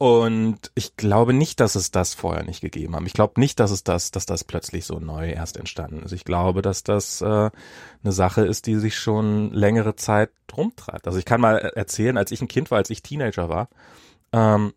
Und 0.05 0.71
ich 0.75 0.99
glaube 0.99 1.33
nicht, 1.33 1.61
dass 1.61 1.77
es 1.77 1.91
das 1.91 2.13
vorher 2.13 2.45
nicht 2.45 2.61
gegeben 2.61 2.95
haben. 2.95 3.07
Ich 3.07 3.15
glaube 3.15 3.41
nicht, 3.41 3.59
dass 3.59 3.71
es 3.71 3.85
das, 3.85 4.11
dass 4.11 4.27
das 4.27 4.45
plötzlich 4.45 4.85
so 4.85 4.99
neu 4.99 5.31
erst 5.31 5.57
entstanden 5.57 6.03
ist. 6.03 6.13
Ich 6.13 6.27
glaube, 6.27 6.61
dass 6.61 6.83
das 6.83 7.23
äh, 7.23 7.25
eine 7.25 8.13
Sache 8.13 8.43
ist, 8.43 8.67
die 8.67 8.75
sich 8.75 8.99
schon 8.99 9.51
längere 9.51 9.97
Zeit 9.97 10.29
rumtreibt. 10.55 11.07
Also 11.07 11.19
ich 11.19 11.25
kann 11.25 11.41
mal 11.41 11.57
erzählen, 11.57 12.19
als 12.19 12.33
ich 12.33 12.43
ein 12.43 12.49
Kind 12.49 12.71
war, 12.71 12.77
als 12.77 12.91
ich 12.91 13.03
Teenager 13.03 13.49
war, 13.49 13.71
ähm, 14.35 14.75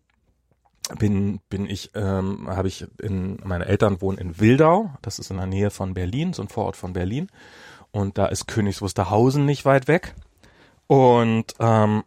bin 0.98 1.40
bin 1.50 1.66
ich 1.68 1.90
ähm, 1.94 2.48
habe 2.48 2.68
ich 2.68 2.86
in 2.98 3.36
meine 3.44 3.66
Eltern 3.66 4.00
wohnen 4.00 4.16
in 4.16 4.40
Wildau, 4.40 4.94
das 5.02 5.18
ist 5.18 5.30
in 5.30 5.36
der 5.36 5.44
Nähe 5.44 5.68
von 5.68 5.92
Berlin, 5.92 6.32
so 6.32 6.40
ein 6.40 6.48
Vorort 6.48 6.76
von 6.76 6.94
Berlin 6.94 7.28
und 7.90 8.16
da 8.16 8.24
ist 8.24 8.48
Königs 8.48 8.80
Wusterhausen 8.80 9.44
nicht 9.44 9.66
weit 9.66 9.88
weg 9.88 10.14
und 10.86 11.52
ähm, 11.60 12.04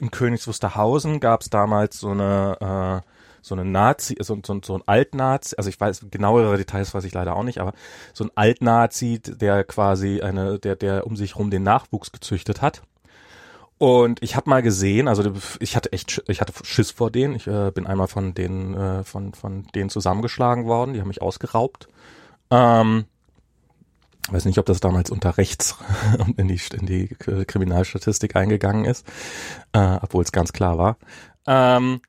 in 0.00 0.10
Königs 0.10 0.46
Wusterhausen 0.46 1.20
gab 1.20 1.42
es 1.42 1.50
damals 1.50 1.98
so 1.98 2.10
eine 2.10 3.02
äh, 3.04 3.10
so 3.46 3.54
eine 3.54 3.64
Nazi, 3.64 4.16
so, 4.20 4.36
so, 4.44 4.60
so 4.64 4.74
ein 4.74 4.82
Altnazi, 4.86 5.54
also 5.56 5.70
ich 5.70 5.80
weiß 5.80 6.06
genauere 6.10 6.56
Details 6.56 6.92
weiß 6.92 7.04
ich 7.04 7.14
leider 7.14 7.36
auch 7.36 7.44
nicht, 7.44 7.60
aber 7.60 7.74
so 8.12 8.24
ein 8.24 8.30
Altnazi, 8.34 9.20
der 9.20 9.62
quasi 9.62 10.20
eine, 10.20 10.58
der, 10.58 10.74
der 10.74 11.06
um 11.06 11.14
sich 11.14 11.36
rum 11.36 11.50
den 11.50 11.62
Nachwuchs 11.62 12.10
gezüchtet 12.10 12.60
hat. 12.60 12.82
Und 13.78 14.22
ich 14.22 14.34
habe 14.36 14.50
mal 14.50 14.62
gesehen, 14.62 15.06
also 15.06 15.32
ich 15.60 15.76
hatte 15.76 15.92
echt, 15.92 16.22
ich 16.26 16.40
hatte 16.40 16.52
Schiss 16.64 16.90
vor 16.90 17.10
denen. 17.10 17.36
Ich 17.36 17.46
äh, 17.46 17.70
bin 17.72 17.86
einmal 17.86 18.08
von 18.08 18.32
denen, 18.32 18.74
äh, 18.74 19.04
von 19.04 19.34
von 19.34 19.66
denen 19.74 19.90
zusammengeschlagen 19.90 20.64
worden. 20.64 20.94
Die 20.94 21.00
haben 21.00 21.08
mich 21.08 21.20
ausgeraubt. 21.20 21.86
Ähm, 22.50 23.04
weiß 24.30 24.44
nicht, 24.44 24.58
ob 24.58 24.66
das 24.66 24.80
damals 24.80 25.10
unter 25.10 25.38
rechts 25.38 25.76
in 26.36 26.48
die, 26.48 26.60
in 26.72 26.86
die 26.86 27.08
Kriminalstatistik 27.08 28.36
eingegangen 28.36 28.84
ist, 28.84 29.06
äh, 29.72 29.98
obwohl 30.00 30.22
es 30.22 30.32
ganz 30.32 30.52
klar 30.52 30.78
war. 30.78 30.96
Ähm, 31.46 32.00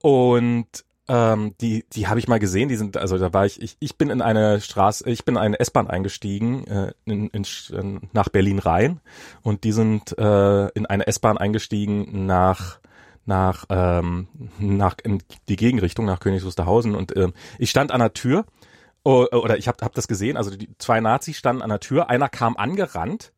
und 0.00 0.84
ähm, 1.08 1.54
die, 1.60 1.84
die 1.92 2.08
habe 2.08 2.18
ich 2.18 2.28
mal 2.28 2.38
gesehen. 2.38 2.68
Die 2.68 2.76
sind, 2.76 2.96
also 2.96 3.18
da 3.18 3.32
war 3.32 3.46
ich, 3.46 3.62
ich, 3.62 3.76
ich 3.78 3.96
bin 3.96 4.10
in 4.10 4.22
eine 4.22 4.60
Straße, 4.60 5.08
ich 5.08 5.24
bin 5.24 5.36
in 5.36 5.40
eine 5.40 5.60
S-Bahn 5.60 5.88
eingestiegen 5.88 6.66
äh, 6.66 6.92
in, 7.04 7.28
in, 7.28 8.00
nach 8.12 8.28
Berlin 8.28 8.58
Rhein 8.58 9.00
und 9.42 9.64
die 9.64 9.72
sind 9.72 10.16
äh, 10.18 10.68
in 10.68 10.86
eine 10.86 11.06
S-Bahn 11.06 11.38
eingestiegen 11.38 12.26
nach 12.26 12.80
nach 13.28 13.66
ähm, 13.70 14.28
nach 14.58 14.96
in 15.02 15.20
die 15.48 15.56
Gegenrichtung 15.56 16.06
nach 16.06 16.20
Königs 16.20 16.44
Wusterhausen 16.44 16.94
und 16.94 17.16
ähm, 17.16 17.34
ich 17.58 17.70
stand 17.70 17.90
an 17.90 18.00
der 18.00 18.12
Tür 18.12 18.44
oh, 19.06 19.26
oder 19.32 19.56
ich 19.56 19.68
habe 19.68 19.84
hab 19.84 19.94
das 19.94 20.08
gesehen. 20.08 20.36
Also 20.36 20.54
die 20.54 20.68
zwei 20.78 21.00
Nazis 21.00 21.36
standen 21.36 21.62
an 21.62 21.70
der 21.70 21.80
Tür. 21.80 22.10
Einer 22.10 22.28
kam 22.28 22.56
angerannt 22.56 23.32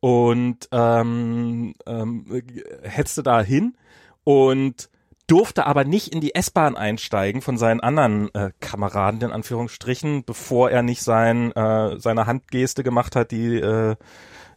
und 0.00 0.68
ähm, 0.72 1.74
ähm, 1.86 2.42
hetzte 2.82 3.22
da 3.22 3.40
hin 3.40 3.76
und 4.24 4.90
durfte 5.26 5.66
aber 5.66 5.84
nicht 5.84 6.12
in 6.12 6.20
die 6.20 6.34
S-Bahn 6.34 6.76
einsteigen 6.76 7.40
von 7.40 7.56
seinen 7.56 7.80
anderen 7.80 8.34
äh, 8.34 8.50
Kameraden, 8.60 9.22
in 9.22 9.30
Anführungsstrichen, 9.30 10.24
bevor 10.24 10.70
er 10.70 10.82
nicht 10.82 11.02
sein, 11.02 11.52
äh, 11.52 11.98
seine 11.98 12.26
Handgeste 12.26 12.82
gemacht 12.82 13.16
hat, 13.16 13.30
die, 13.30 13.56
äh, 13.56 13.96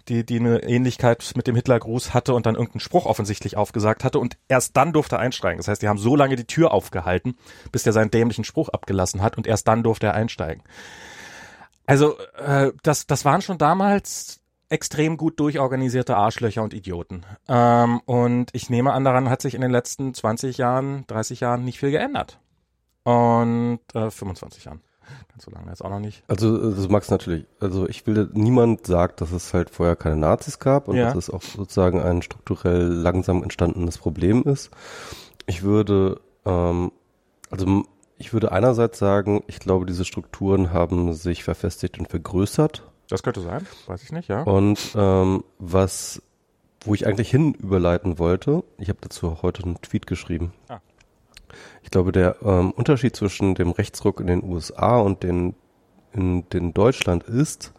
die, 0.10 0.26
die 0.26 0.40
eine 0.40 0.64
Ähnlichkeit 0.64 1.34
mit 1.36 1.48
dem 1.48 1.56
Hitlergruß 1.56 2.14
hatte 2.14 2.34
und 2.34 2.46
dann 2.46 2.56
irgendeinen 2.56 2.80
Spruch 2.80 3.06
offensichtlich 3.06 3.58
aufgesagt 3.58 4.04
hatte 4.04 4.20
und 4.20 4.38
erst 4.48 4.78
dann 4.78 4.94
durfte 4.94 5.16
er 5.16 5.20
einsteigen. 5.20 5.58
Das 5.58 5.68
heißt, 5.68 5.82
die 5.82 5.88
haben 5.88 5.98
so 5.98 6.16
lange 6.16 6.36
die 6.36 6.46
Tür 6.46 6.72
aufgehalten, 6.72 7.36
bis 7.72 7.84
der 7.84 7.94
seinen 7.94 8.12
dämlichen 8.12 8.44
Spruch 8.44 8.70
abgelassen 8.70 9.22
hat 9.22 9.38
und 9.38 9.48
erst 9.48 9.68
dann 9.68 9.84
durfte 9.84 10.08
er 10.08 10.14
einsteigen. 10.14 10.64
Also 11.86 12.18
äh, 12.38 12.72
das, 12.84 13.08
das 13.08 13.26
waren 13.26 13.42
schon 13.42 13.58
damals 13.58 14.42
extrem 14.70 15.18
gut 15.18 15.40
durchorganisierte 15.40 16.18
Arschlöcher 16.18 16.64
und 16.64 16.74
Idioten. 16.74 17.26
Ähm, 17.48 18.02
und 18.06 18.50
ich 18.54 18.70
nehme 18.70 18.94
an, 18.94 19.04
daran 19.04 19.30
hat 19.30 19.42
sich 19.42 19.56
in 19.56 19.62
den 19.62 19.72
letzten 19.72 20.14
20 20.14 20.58
Jahren, 20.58 21.06
30 21.08 21.40
Jahren 21.40 21.64
nicht 21.64 21.80
viel 21.80 21.92
geändert. 21.92 22.40
Und 23.04 23.80
äh, 23.94 24.12
25 24.12 24.66
Jahren. 24.66 24.82
Ganz 25.30 25.46
so 25.46 25.52
lange 25.52 25.70
jetzt 25.70 25.84
auch 25.84 25.90
noch 25.90 26.00
nicht. 26.00 26.24
Also 26.28 26.72
das 26.72 26.88
magst 26.90 27.12
natürlich. 27.12 27.46
Also 27.60 27.88
ich 27.88 28.06
will, 28.08 28.30
niemand 28.34 28.88
sagt, 28.88 29.22
dass 29.22 29.32
es 29.32 29.54
halt 29.54 29.70
vorher 29.70 29.96
keine 29.96 30.18
Nazis 30.18 30.60
gab 30.60 30.88
und 30.88 30.96
ja. 30.96 31.06
dass 31.06 31.16
es 31.16 31.30
auch 31.30 31.42
sozusagen 31.42 32.02
ein 32.02 32.22
strukturell 32.22 32.88
langsam 32.88 33.44
entstandenes 33.44 33.98
Problem 33.98 34.44
ist. 34.44 34.72
Ich 35.46 35.64
würde, 35.64 36.20
ähm, 36.46 36.92
also 37.50 37.84
ich 38.18 38.34
würde 38.34 38.52
einerseits 38.52 38.98
sagen, 38.98 39.44
ich 39.48 39.60
glaube, 39.60 39.86
diese 39.86 40.06
Strukturen 40.06 40.74
haben 40.74 41.14
sich 41.14 41.44
verfestigt 41.44 42.00
und 42.00 42.10
vergrößert 42.10 42.84
das 43.10 43.24
könnte 43.24 43.42
sein, 43.42 43.66
weiß 43.86 44.04
ich 44.04 44.12
nicht, 44.12 44.28
ja. 44.28 44.44
Und 44.44 44.94
ähm, 44.96 45.44
was, 45.60 46.22
wo 46.82 46.94
ich 46.94 47.08
eigentlich 47.08 47.30
hin 47.30 47.54
überleiten 47.54 48.20
wollte, 48.20 48.64
ich 48.78 48.90
habe 48.90 49.00
dazu 49.02 49.42
heute 49.42 49.64
einen 49.64 49.82
Tweet 49.82 50.08
geschrieben. 50.08 50.54
Ah. 50.68 50.80
Ich 51.84 51.92
glaube, 51.92 52.12
der 52.12 52.38
ähm, 52.44 52.72
Unterschied 52.72 53.16
zwischen 53.16 53.56
dem 53.56 53.72
Rechtsruck 53.72 54.20
in 54.20 54.28
den 54.28 54.44
USA 54.44 55.00
und 55.00 55.24
den 55.24 55.56
in 56.14 56.50
den 56.50 56.74
Deutschland 56.74 57.24
ist, 57.24 57.74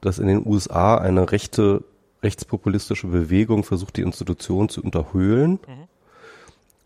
dass 0.00 0.18
in 0.18 0.28
den 0.28 0.46
USA 0.46 0.96
eine 0.96 1.32
rechte 1.32 1.82
rechtspopulistische 2.22 3.06
Bewegung 3.06 3.64
versucht, 3.64 3.96
die 3.96 4.02
Institution 4.02 4.68
zu 4.68 4.82
unterhöhlen. 4.82 5.52
Mhm. 5.52 5.88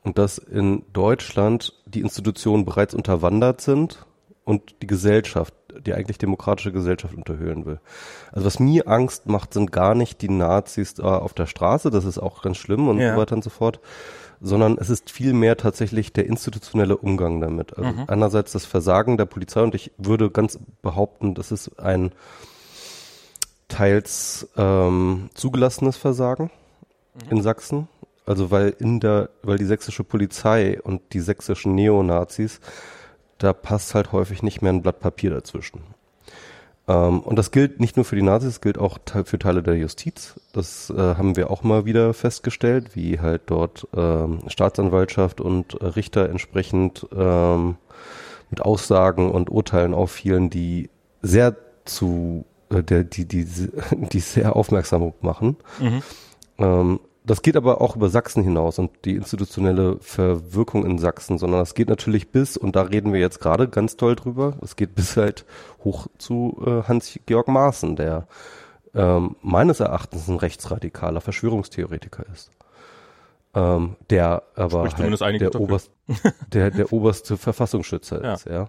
Und 0.02 0.18
dass 0.18 0.38
in 0.38 0.84
Deutschland 0.92 1.74
die 1.86 2.00
Institutionen 2.00 2.64
bereits 2.64 2.94
unterwandert 2.94 3.60
sind 3.60 4.06
und 4.44 4.74
die 4.82 4.86
Gesellschaft 4.86 5.54
die 5.80 5.94
eigentlich 5.94 6.18
demokratische 6.18 6.72
Gesellschaft 6.72 7.14
unterhöhlen 7.14 7.66
will. 7.66 7.80
Also 8.32 8.46
was 8.46 8.58
mir 8.58 8.88
Angst 8.88 9.26
macht, 9.26 9.54
sind 9.54 9.72
gar 9.72 9.94
nicht 9.94 10.22
die 10.22 10.28
Nazis 10.28 10.94
da 10.94 11.18
auf 11.18 11.34
der 11.34 11.46
Straße, 11.46 11.90
das 11.90 12.04
ist 12.04 12.18
auch 12.18 12.42
ganz 12.42 12.56
schlimm 12.56 12.88
und 12.88 12.98
ja. 12.98 13.14
so 13.14 13.20
weiter 13.20 13.36
und 13.36 13.44
so 13.44 13.50
fort, 13.50 13.80
sondern 14.40 14.78
es 14.78 14.90
ist 14.90 15.10
vielmehr 15.10 15.56
tatsächlich 15.56 16.12
der 16.12 16.26
institutionelle 16.26 16.96
Umgang 16.96 17.40
damit. 17.40 17.76
Also 17.76 17.90
mhm. 17.90 18.04
einerseits 18.06 18.52
das 18.52 18.66
Versagen 18.66 19.16
der 19.16 19.26
Polizei 19.26 19.62
und 19.62 19.74
ich 19.74 19.92
würde 19.98 20.30
ganz 20.30 20.58
behaupten, 20.82 21.34
das 21.34 21.52
ist 21.52 21.78
ein 21.78 22.12
teils 23.68 24.48
ähm, 24.56 25.30
zugelassenes 25.34 25.96
Versagen 25.96 26.50
mhm. 27.14 27.36
in 27.36 27.42
Sachsen. 27.42 27.88
Also 28.26 28.50
weil 28.50 28.74
in 28.78 29.00
der, 29.00 29.30
weil 29.42 29.58
die 29.58 29.64
sächsische 29.64 30.04
Polizei 30.04 30.80
und 30.82 31.00
die 31.12 31.20
sächsischen 31.20 31.74
Neonazis 31.74 32.60
da 33.38 33.52
passt 33.52 33.94
halt 33.94 34.12
häufig 34.12 34.42
nicht 34.42 34.62
mehr 34.62 34.72
ein 34.72 34.82
Blatt 34.82 35.00
Papier 35.00 35.30
dazwischen. 35.30 35.80
Ähm, 36.88 37.20
und 37.20 37.36
das 37.36 37.50
gilt 37.50 37.80
nicht 37.80 37.96
nur 37.96 38.04
für 38.04 38.16
die 38.16 38.22
Nazis, 38.22 38.54
das 38.54 38.60
gilt 38.62 38.78
auch 38.78 38.98
für 39.24 39.38
Teile 39.38 39.62
der 39.62 39.76
Justiz. 39.76 40.40
Das 40.52 40.90
äh, 40.90 40.96
haben 40.96 41.36
wir 41.36 41.50
auch 41.50 41.62
mal 41.62 41.84
wieder 41.84 42.14
festgestellt, 42.14 42.96
wie 42.96 43.20
halt 43.20 43.42
dort 43.46 43.86
ähm, 43.94 44.40
Staatsanwaltschaft 44.48 45.40
und 45.40 45.74
äh, 45.74 45.86
Richter 45.86 46.30
entsprechend 46.30 47.06
ähm, 47.14 47.76
mit 48.50 48.62
Aussagen 48.62 49.30
und 49.30 49.50
Urteilen 49.50 49.92
auffielen, 49.92 50.48
die 50.48 50.88
sehr 51.20 51.56
zu 51.84 52.46
äh, 52.70 52.82
der, 52.82 53.04
die, 53.04 53.26
die, 53.26 53.46
die 53.92 54.20
sehr 54.20 54.56
aufmerksam 54.56 55.12
machen. 55.20 55.56
Mhm. 55.78 56.02
Ähm, 56.58 57.00
das 57.28 57.42
geht 57.42 57.56
aber 57.56 57.80
auch 57.80 57.94
über 57.94 58.08
Sachsen 58.08 58.42
hinaus 58.42 58.78
und 58.78 58.90
die 59.04 59.16
institutionelle 59.16 59.98
Verwirkung 60.00 60.84
in 60.84 60.98
Sachsen, 60.98 61.38
sondern 61.38 61.60
das 61.60 61.74
geht 61.74 61.88
natürlich 61.88 62.30
bis, 62.30 62.56
und 62.56 62.74
da 62.74 62.82
reden 62.82 63.12
wir 63.12 63.20
jetzt 63.20 63.40
gerade 63.40 63.68
ganz 63.68 63.96
toll 63.96 64.16
drüber, 64.16 64.56
es 64.62 64.76
geht 64.76 64.94
bis 64.94 65.16
halt 65.16 65.44
hoch 65.84 66.06
zu 66.18 66.62
äh, 66.66 66.88
Hans-Georg 66.88 67.48
Maaßen, 67.48 67.96
der 67.96 68.26
ähm, 68.94 69.36
meines 69.42 69.80
Erachtens 69.80 70.28
ein 70.28 70.38
rechtsradikaler 70.38 71.20
Verschwörungstheoretiker 71.20 72.24
ist. 72.32 72.50
Ähm, 73.54 73.96
der 74.10 74.42
aber 74.56 74.84
halt 74.84 75.40
der, 75.40 75.54
oberst, 75.60 75.90
der, 76.52 76.70
der 76.70 76.92
oberste 76.92 77.36
Verfassungsschützer 77.36 78.22
ja. 78.24 78.34
ist, 78.34 78.46
ja. 78.46 78.68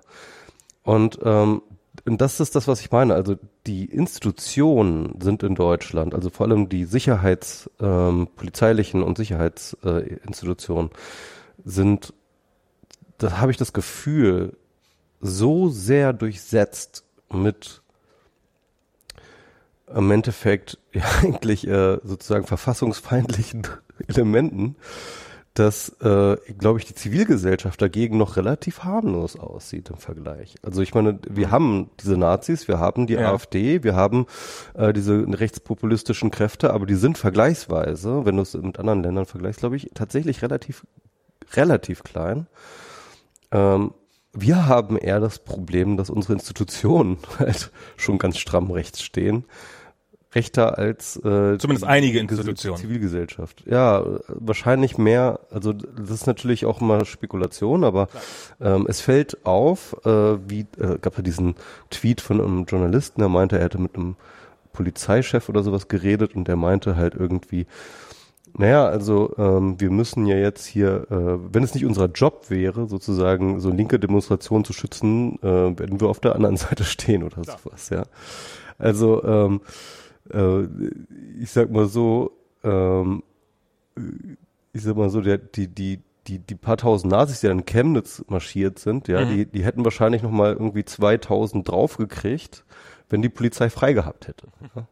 Und 0.83 1.19
ähm, 1.23 1.61
und 2.06 2.22
das 2.22 2.39
ist 2.39 2.56
das, 2.56 2.68
was 2.68 2.82
ich 2.82 2.91
meine. 2.91 3.13
Also 3.13 3.38
die 3.68 3.86
Institutionen 3.86 5.20
sind 5.22 5.44
in 5.44 5.56
Deutschland, 5.56 6.13
also 6.13 6.29
vor 6.29 6.48
allem 6.48 6.70
die 6.70 6.86
Sicherheits, 6.86 7.70
ähm, 7.79 8.27
polizeilichen 8.36 9.03
und 9.03 9.18
Sicherheitsinstitutionen 9.18 10.91
äh, 10.91 10.94
sind, 11.65 12.13
da 13.18 13.39
habe 13.39 13.51
ich 13.51 13.58
das 13.58 13.74
Gefühl, 13.74 14.58
so 15.22 15.70
sehr 15.70 16.13
durchsetzt 16.13 17.03
mit 17.32 17.82
im 19.94 20.12
Endeffekt 20.12 20.77
ja 20.94 21.03
eigentlich 21.22 21.68
äh, 21.68 22.00
sozusagen 22.03 22.46
verfassungsfeindlichen 22.46 23.68
Elementen, 24.08 24.75
dass, 25.53 25.89
äh, 26.01 26.38
glaube 26.58 26.79
ich, 26.79 26.86
die 26.86 26.96
Zivilgesellschaft 26.96 27.82
dagegen 27.82 28.18
noch 28.18 28.38
relativ 28.38 28.84
harmlos 28.84 29.38
aussieht 29.38 29.89
im 29.89 29.98
Vergleich. 29.98 30.56
Also 30.62 30.82
ich 30.82 30.94
meine, 30.94 31.20
wir 31.27 31.48
mhm. 31.48 31.51
haben 31.51 31.89
diese 32.00 32.18
Nazis, 32.18 32.68
wir 32.68 32.79
haben 32.79 33.08
die 33.08 33.13
ja. 33.13 33.34
AfD, 33.34 33.84
wir 33.84 33.96
haben 33.96 34.25
äh, 34.75 34.94
diese 34.94 35.25
rechtspopulistischen 35.27 36.32
Kräfte, 36.32 36.74
aber 36.74 36.86
die 36.86 36.96
sind 36.96 37.18
vergleichsweise, 37.18 38.25
wenn 38.25 38.38
du 38.38 38.44
es 38.44 38.53
mit 38.53 38.79
anderen 38.79 39.03
Ländern 39.03 39.25
vergleichst, 39.25 39.60
glaube 39.60 39.75
ich, 39.75 39.89
tatsächlich 39.94 40.41
relativ, 40.41 40.86
relativ 41.53 42.03
klein. 42.03 42.48
Ähm, 43.51 43.94
wir 44.32 44.68
haben 44.68 44.98
eher 44.98 45.20
das 45.20 45.39
Problem, 45.39 45.98
dass 45.98 46.10
unsere 46.10 46.34
Institutionen 46.34 47.18
halt 47.39 47.72
schon 47.98 48.18
ganz 48.18 48.38
stramm 48.38 48.72
rechts 48.72 49.01
stehen 49.01 49.46
rechter 50.36 50.77
als 50.77 51.17
äh, 51.17 51.57
zumindest 51.57 51.86
einige 51.86 52.19
Institutionen 52.19 52.77
Zivilgesellschaft. 52.77 53.63
Ja, 53.65 54.03
wahrscheinlich 54.27 54.98
mehr. 54.98 55.39
Also 55.50 55.74
das 55.74 56.12
ist 56.12 56.27
natürlich 56.27 56.65
auch 56.65 56.81
immer 56.81 57.05
Spekulation, 57.05 57.83
aber 57.83 58.09
ähm, 58.62 58.86
es 58.88 59.01
fällt 59.01 59.45
auf, 59.45 59.95
äh, 60.05 60.09
wie 60.48 60.67
äh, 60.77 61.00
gab 61.01 61.17
ja 61.17 61.24
diesen 61.24 61.55
Tweet 61.89 62.21
von 62.21 62.39
einem 62.39 62.65
Journalisten, 62.65 63.21
der 63.21 63.29
meinte, 63.29 63.57
er 63.57 63.65
hätte 63.65 63.79
mit 63.79 63.95
einem 63.95 64.15
Polizeichef 64.71 65.50
oder 65.50 65.63
sowas 65.63 65.88
geredet 65.88 66.36
und 66.36 66.48
der 66.48 66.55
meinte 66.55 66.95
halt 66.95 67.15
irgendwie, 67.15 67.65
naja, 68.57 68.88
also 68.88 69.33
ähm, 69.38 69.79
wir 69.79 69.89
müssen 69.89 70.25
ja 70.27 70.36
jetzt 70.36 70.65
hier, 70.65 71.07
äh, 71.09 71.53
wenn 71.53 71.63
es 71.63 71.74
nicht 71.74 71.86
unser 71.86 72.05
Job 72.05 72.45
wäre, 72.50 72.88
sozusagen 72.88 73.59
so 73.59 73.69
linke 73.69 74.00
Demonstrationen 74.00 74.63
zu 74.63 74.74
schützen, 74.74 75.39
äh, 75.41 75.77
werden 75.79 76.00
wir 76.00 76.07
auf 76.07 76.19
der 76.19 76.36
anderen 76.36 76.57
Seite 76.57 76.83
stehen 76.83 77.24
oder 77.24 77.41
Klar. 77.41 77.59
sowas, 77.63 77.89
ja. 77.89 78.03
Also 78.77 79.24
ähm, 79.24 79.62
äh, 80.33 80.67
ich 81.39 81.51
sag 81.51 81.71
mal 81.71 81.88
so, 81.88 82.31
ähm, 82.63 83.24
ich 84.74 84.83
sag 84.83 84.95
mal 84.95 85.09
so, 85.09 85.21
der, 85.21 85.38
die, 85.38 85.67
die, 85.67 86.01
die, 86.27 86.39
die 86.39 86.55
paar 86.55 86.77
tausend 86.77 87.12
Nazis, 87.12 87.41
die 87.41 87.48
dann 87.48 87.59
in 87.59 87.65
Chemnitz 87.65 88.24
marschiert 88.27 88.79
sind, 88.79 89.07
ja, 89.07 89.25
mhm. 89.25 89.29
die, 89.29 89.45
die 89.45 89.63
hätten 89.63 89.83
wahrscheinlich 89.83 90.21
noch 90.21 90.31
mal 90.31 90.53
irgendwie 90.53 90.86
2000 90.86 91.67
draufgekriegt, 91.67 92.63
wenn 93.09 93.21
die 93.21 93.29
Polizei 93.29 93.69
frei 93.69 93.93
gehabt 93.93 94.27
hätte. 94.27 94.48
Ja. 94.75 94.88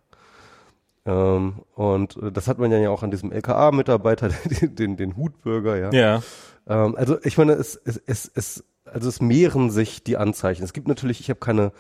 Ähm, 1.08 1.62
und 1.76 2.18
das 2.34 2.48
hat 2.48 2.60
man 2.60 2.72
ja 2.72 2.90
auch 2.90 3.04
an 3.04 3.12
diesem 3.12 3.32
LKA-Mitarbeiter, 3.32 4.30
den, 4.62 4.76
den, 4.76 4.98
den 4.98 5.16
Hutbürger, 5.16 5.78
ja. 5.78 5.92
Ja. 5.92 6.24
Ähm, 6.68 6.96
also 6.98 7.18
ich 7.24 7.38
meine, 7.38 7.54
es, 7.54 7.76
es, 7.76 8.02
es, 8.06 8.32
es, 8.34 8.64
also 8.86 9.08
es 9.08 9.22
mehren 9.22 9.70
sich 9.70 10.04
die 10.04 10.18
Anzeichen. 10.18 10.64
Es 10.64 10.74
gibt 10.74 10.88
natürlich, 10.88 11.20
ich 11.22 11.30
habe 11.30 11.40
keine 11.40 11.72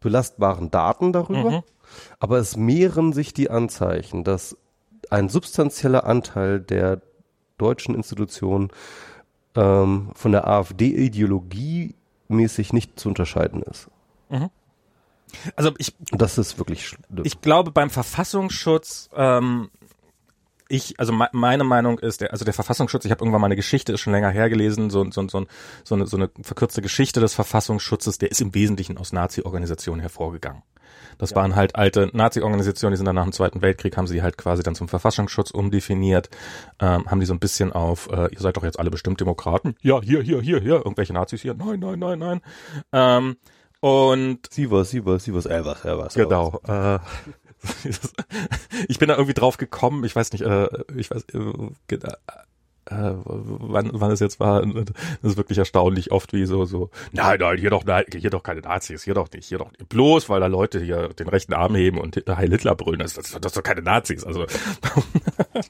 belastbaren 0.00 0.70
Daten 0.70 1.12
darüber. 1.12 1.50
Mhm. 1.50 1.62
Aber 2.18 2.38
es 2.38 2.56
mehren 2.56 3.12
sich 3.12 3.34
die 3.34 3.50
Anzeichen, 3.50 4.24
dass 4.24 4.56
ein 5.10 5.28
substanzieller 5.28 6.04
Anteil 6.04 6.60
der 6.60 7.02
deutschen 7.58 7.94
Institutionen 7.94 8.70
ähm, 9.54 10.10
von 10.14 10.32
der 10.32 10.46
AfD-Ideologie 10.46 11.94
mäßig 12.28 12.72
nicht 12.72 12.98
zu 12.98 13.08
unterscheiden 13.08 13.62
ist. 13.62 13.88
Mhm. 14.28 14.50
Also 15.56 15.72
ich, 15.78 15.94
das 16.12 16.38
ist 16.38 16.58
wirklich. 16.58 16.96
Ich 17.24 17.40
glaube 17.40 17.70
beim 17.70 17.90
Verfassungsschutz 17.90 19.10
ähm, 19.14 19.70
ich, 20.68 20.98
also 20.98 21.12
me 21.12 21.28
meine 21.32 21.64
Meinung 21.64 21.98
ist, 21.98 22.20
der, 22.20 22.32
also 22.32 22.44
der 22.44 22.54
Verfassungsschutz, 22.54 23.04
ich 23.04 23.10
habe 23.10 23.22
irgendwann 23.22 23.40
mal 23.40 23.46
eine 23.46 23.56
Geschichte, 23.56 23.92
ist 23.92 24.00
schon 24.00 24.12
länger 24.12 24.30
hergelesen, 24.30 24.90
so, 24.90 25.04
so, 25.10 25.28
so, 25.28 25.46
so, 25.84 25.94
eine, 25.94 26.06
so 26.06 26.16
eine 26.16 26.30
verkürzte 26.42 26.82
Geschichte 26.82 27.20
des 27.20 27.34
Verfassungsschutzes, 27.34 28.18
der 28.18 28.30
ist 28.30 28.40
im 28.40 28.54
Wesentlichen 28.54 28.98
aus 28.98 29.12
Nazi-Organisationen 29.12 30.00
hervorgegangen. 30.00 30.62
Das 31.18 31.30
ja. 31.30 31.36
waren 31.36 31.54
halt 31.54 31.76
alte 31.76 32.10
Nazi-Organisationen, 32.12 32.92
die 32.92 32.96
sind 32.96 33.06
dann 33.06 33.14
nach 33.14 33.24
dem 33.24 33.32
Zweiten 33.32 33.62
Weltkrieg, 33.62 33.96
haben 33.96 34.06
sie 34.06 34.22
halt 34.22 34.36
quasi 34.38 34.62
dann 34.62 34.74
zum 34.74 34.88
Verfassungsschutz 34.88 35.50
umdefiniert, 35.50 36.30
ähm, 36.80 37.10
haben 37.10 37.20
die 37.20 37.26
so 37.26 37.34
ein 37.34 37.40
bisschen 37.40 37.72
auf, 37.72 38.08
äh, 38.10 38.32
ihr 38.32 38.40
seid 38.40 38.56
doch 38.56 38.64
jetzt 38.64 38.78
alle 38.78 38.90
bestimmt 38.90 39.20
Demokraten. 39.20 39.76
Ja, 39.82 40.00
hier, 40.00 40.22
hier, 40.22 40.40
hier, 40.40 40.60
hier, 40.60 40.76
irgendwelche 40.76 41.12
Nazis 41.12 41.42
hier. 41.42 41.54
Nein, 41.54 41.80
nein, 41.80 41.98
nein, 41.98 42.18
nein. 42.18 42.40
Ähm, 42.92 43.36
und 43.80 44.50
sie 44.50 44.70
was, 44.70 44.90
sie 44.90 45.04
was, 45.04 45.24
sie 45.24 45.34
was, 45.34 45.46
er 45.46 45.64
was, 45.66 45.84
er 45.84 45.98
was. 45.98 46.14
Genau. 46.14 46.58
Äh, 46.66 46.98
ich 48.88 48.98
bin 48.98 49.08
da 49.08 49.14
irgendwie 49.14 49.34
drauf 49.34 49.56
gekommen, 49.56 50.04
ich 50.04 50.14
weiß 50.14 50.32
nicht, 50.32 50.42
äh, 50.42 50.68
ich 50.96 51.10
weiß, 51.10 51.24
äh, 51.32 51.98
äh, 52.86 53.14
wann, 53.24 53.90
wann 53.92 54.10
es 54.10 54.20
jetzt 54.20 54.40
war, 54.40 54.64
das 54.64 54.84
ist 55.22 55.36
wirklich 55.36 55.58
erstaunlich 55.58 56.12
oft 56.12 56.32
wie 56.32 56.44
so, 56.44 56.64
so, 56.64 56.90
nein, 57.12 57.38
nein, 57.40 57.58
hier 57.58 57.70
doch, 57.70 57.84
nein, 57.84 58.04
hier 58.14 58.30
doch 58.30 58.42
keine 58.42 58.60
Nazis, 58.60 59.02
hier 59.04 59.14
doch 59.14 59.30
nicht, 59.32 59.46
hier 59.46 59.58
doch 59.58 59.70
nicht, 59.72 59.88
bloß 59.88 60.28
weil 60.28 60.40
da 60.40 60.46
Leute 60.48 60.80
hier 60.80 61.08
den 61.08 61.28
rechten 61.28 61.54
Arm 61.54 61.74
heben 61.74 61.98
und 61.98 62.16
Heil 62.28 62.50
Hitler 62.50 62.74
brüllen, 62.74 63.00
das, 63.00 63.14
das, 63.14 63.30
das 63.30 63.52
ist 63.52 63.56
doch 63.56 63.62
keine 63.62 63.82
Nazis, 63.82 64.24
also, 64.24 64.46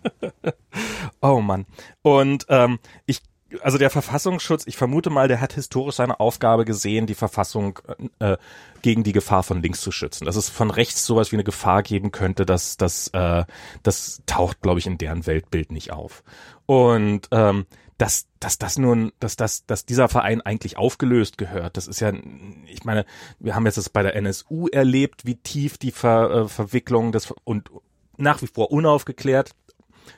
oh 1.22 1.40
Mann. 1.40 1.66
Und 2.02 2.46
ähm, 2.48 2.78
ich 3.06 3.20
also 3.62 3.78
der 3.78 3.90
Verfassungsschutz, 3.90 4.66
ich 4.66 4.76
vermute 4.76 5.10
mal, 5.10 5.28
der 5.28 5.40
hat 5.40 5.52
historisch 5.52 5.96
seine 5.96 6.20
Aufgabe 6.20 6.64
gesehen, 6.64 7.06
die 7.06 7.14
Verfassung 7.14 7.78
äh, 8.18 8.36
gegen 8.82 9.04
die 9.04 9.12
Gefahr 9.12 9.42
von 9.42 9.62
links 9.62 9.80
zu 9.80 9.92
schützen. 9.92 10.24
Dass 10.24 10.36
es 10.36 10.48
von 10.48 10.70
rechts 10.70 11.06
sowas 11.06 11.32
wie 11.32 11.36
eine 11.36 11.44
Gefahr 11.44 11.82
geben 11.82 12.12
könnte, 12.12 12.46
dass 12.46 12.76
das, 12.76 13.08
äh, 13.08 13.44
das 13.82 14.22
taucht, 14.26 14.60
glaube 14.60 14.78
ich, 14.78 14.86
in 14.86 14.98
deren 14.98 15.26
Weltbild 15.26 15.72
nicht 15.72 15.92
auf. 15.92 16.22
Und 16.66 17.28
ähm, 17.30 17.66
dass, 17.98 18.26
dass 18.40 18.58
das 18.58 18.76
nun, 18.76 19.12
dass 19.20 19.36
das, 19.36 19.66
dass 19.66 19.86
dieser 19.86 20.08
Verein 20.08 20.40
eigentlich 20.40 20.76
aufgelöst 20.76 21.38
gehört. 21.38 21.76
Das 21.76 21.86
ist 21.86 22.00
ja, 22.00 22.12
ich 22.66 22.84
meine, 22.84 23.06
wir 23.38 23.54
haben 23.54 23.66
jetzt 23.66 23.78
das 23.78 23.88
bei 23.88 24.02
der 24.02 24.16
NSU 24.16 24.66
erlebt, 24.68 25.24
wie 25.24 25.36
tief 25.36 25.78
die 25.78 25.92
Ver, 25.92 26.30
äh, 26.30 26.48
Verwicklung 26.48 27.12
des 27.12 27.32
und 27.44 27.70
nach 28.16 28.42
wie 28.42 28.46
vor 28.46 28.70
unaufgeklärt 28.70 29.50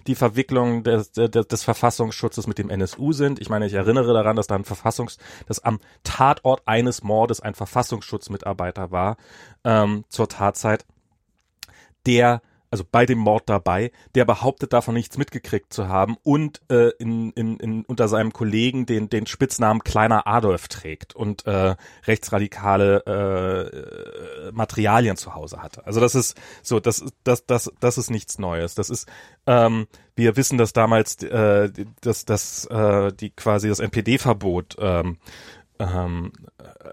die 0.07 0.15
Verwicklung 0.15 0.83
des, 0.83 1.13
des, 1.13 1.31
des 1.31 1.63
Verfassungsschutzes 1.63 2.47
mit 2.47 2.59
dem 2.59 2.71
NSU 2.71 3.13
sind. 3.13 3.41
Ich 3.41 3.49
meine, 3.49 3.67
ich 3.67 3.75
erinnere 3.75 4.13
daran, 4.13 4.37
dass 4.37 4.47
da 4.47 4.55
ein 4.55 4.65
Verfassungs, 4.65 5.19
dass 5.47 5.61
am 5.61 5.81
Tatort 6.05 6.63
eines 6.67 7.03
Mordes 7.03 7.41
ein 7.41 7.55
Verfassungsschutzmitarbeiter 7.55 8.91
war 8.91 9.17
ähm, 9.65 10.05
zur 10.09 10.29
Tatzeit, 10.29 10.85
der 12.07 12.41
also 12.71 12.85
bei 12.91 13.07
dem 13.07 13.19
Mord 13.19 13.49
dabei, 13.49 13.93
der 14.15 14.25
behauptet 14.25 14.73
davon 14.73 14.95
nichts 14.95 15.19
mitgekriegt 15.19 15.73
zu 15.73 15.89
haben 15.89 16.17
und 16.23 16.61
äh, 16.71 16.91
in, 16.99 17.31
in, 17.33 17.59
in, 17.59 17.85
unter 17.85 18.09
seinem 18.09 18.33
Kollegen 18.33 18.87
den, 18.87 19.09
den 19.09 19.27
Spitznamen 19.27 19.85
Kleiner 19.85 20.27
Adolf 20.27 20.69
trägt 20.69 21.15
und 21.15 21.47
äh, 21.47 21.77
rechtsradikale 22.07 23.05
äh, 23.07 24.53
Materialien 24.53 25.17
zu 25.17 25.35
Hause 25.35 25.63
hatte. 25.63 25.87
Also 25.87 26.01
das 26.01 26.15
ist 26.15 26.37
so, 26.63 26.81
das, 26.81 27.05
das, 27.25 27.47
das, 27.47 27.73
das 27.81 27.99
ist 27.99 28.11
nichts 28.11 28.39
Neues. 28.39 28.75
Das 28.75 28.91
ist, 28.91 29.09
ähm, 29.47 29.87
wir 30.17 30.37
wissen, 30.37 30.59
dass 30.59 30.73
damals 30.73 31.23
äh, 31.23 31.71
dass, 32.01 32.25
dass 32.25 32.65
äh, 32.67 33.13
die 33.13 33.31
quasi 33.31 33.69
das 33.69 33.81
NPD-Verbot 33.81 34.77
ähm, 34.79 35.19
ähm, 35.79 36.33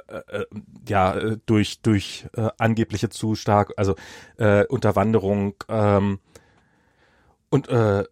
äh, 0.07 0.41
äh, 0.41 0.45
ja 0.87 1.15
durch 1.45 1.81
durch 1.81 2.27
äh, 2.35 2.49
angebliche 2.57 3.09
zu 3.09 3.35
stark 3.35 3.73
also 3.77 3.95
äh, 4.37 4.65
Unterwanderung 4.65 5.55
ähm, 5.69 6.19
und 7.49 7.69
äh, 7.69 8.05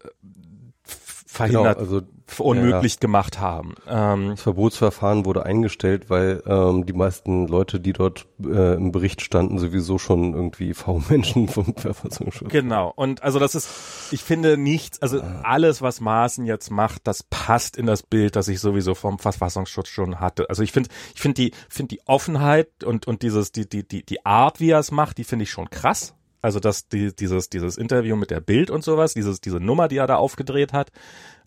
verhindert 1.31 1.77
genau, 1.77 1.79
also 1.79 2.01
verunmöglicht 2.27 2.97
ja, 2.97 2.97
ja. 2.97 3.07
gemacht 3.07 3.39
haben. 3.39 3.75
Ähm, 3.87 4.31
das 4.31 4.41
Verbotsverfahren 4.41 5.25
wurde 5.25 5.45
eingestellt, 5.45 6.09
weil 6.09 6.43
ähm, 6.45 6.85
die 6.85 6.93
meisten 6.93 7.47
Leute, 7.47 7.79
die 7.79 7.93
dort 7.93 8.27
äh, 8.43 8.75
im 8.75 8.91
Bericht 8.91 9.21
standen, 9.21 9.57
sowieso 9.57 9.97
schon 9.97 10.33
irgendwie 10.33 10.73
V-Menschen 10.73 11.47
vom 11.47 11.73
Verfassungsschutz. 11.73 12.49
Genau. 12.49 12.91
Und 12.93 13.23
also 13.23 13.39
das 13.39 13.55
ist, 13.55 13.69
ich 14.11 14.23
finde 14.23 14.57
nichts, 14.57 15.01
also 15.01 15.21
ah. 15.21 15.41
alles, 15.43 15.81
was 15.81 16.01
Maaßen 16.01 16.45
jetzt 16.45 16.69
macht, 16.69 17.07
das 17.07 17.23
passt 17.23 17.77
in 17.77 17.85
das 17.85 18.03
Bild, 18.03 18.35
das 18.35 18.49
ich 18.49 18.59
sowieso 18.59 18.93
vom 18.93 19.17
Verfassungsschutz 19.17 19.87
schon 19.87 20.19
hatte. 20.19 20.49
Also 20.49 20.63
ich 20.63 20.73
finde, 20.73 20.89
ich 21.15 21.21
finde 21.21 21.41
die, 21.41 21.51
finde 21.69 21.95
die 21.95 22.01
Offenheit 22.07 22.83
und 22.83 23.07
und 23.07 23.21
dieses, 23.21 23.53
die 23.53 23.69
die 23.69 23.87
die 23.87 24.05
die 24.05 24.25
Art, 24.25 24.59
wie 24.59 24.71
er 24.71 24.79
es 24.79 24.91
macht, 24.91 25.17
die 25.17 25.23
finde 25.23 25.43
ich 25.43 25.51
schon 25.51 25.69
krass. 25.69 26.13
Also 26.41 26.59
dass 26.59 26.87
die, 26.87 27.15
dieses, 27.15 27.49
dieses 27.49 27.77
Interview 27.77 28.15
mit 28.15 28.31
der 28.31 28.39
Bild 28.39 28.69
und 28.69 28.83
sowas, 28.83 29.13
dieses, 29.13 29.41
diese 29.41 29.59
Nummer, 29.59 29.87
die 29.87 29.97
er 29.97 30.07
da 30.07 30.15
aufgedreht 30.15 30.73
hat. 30.73 30.91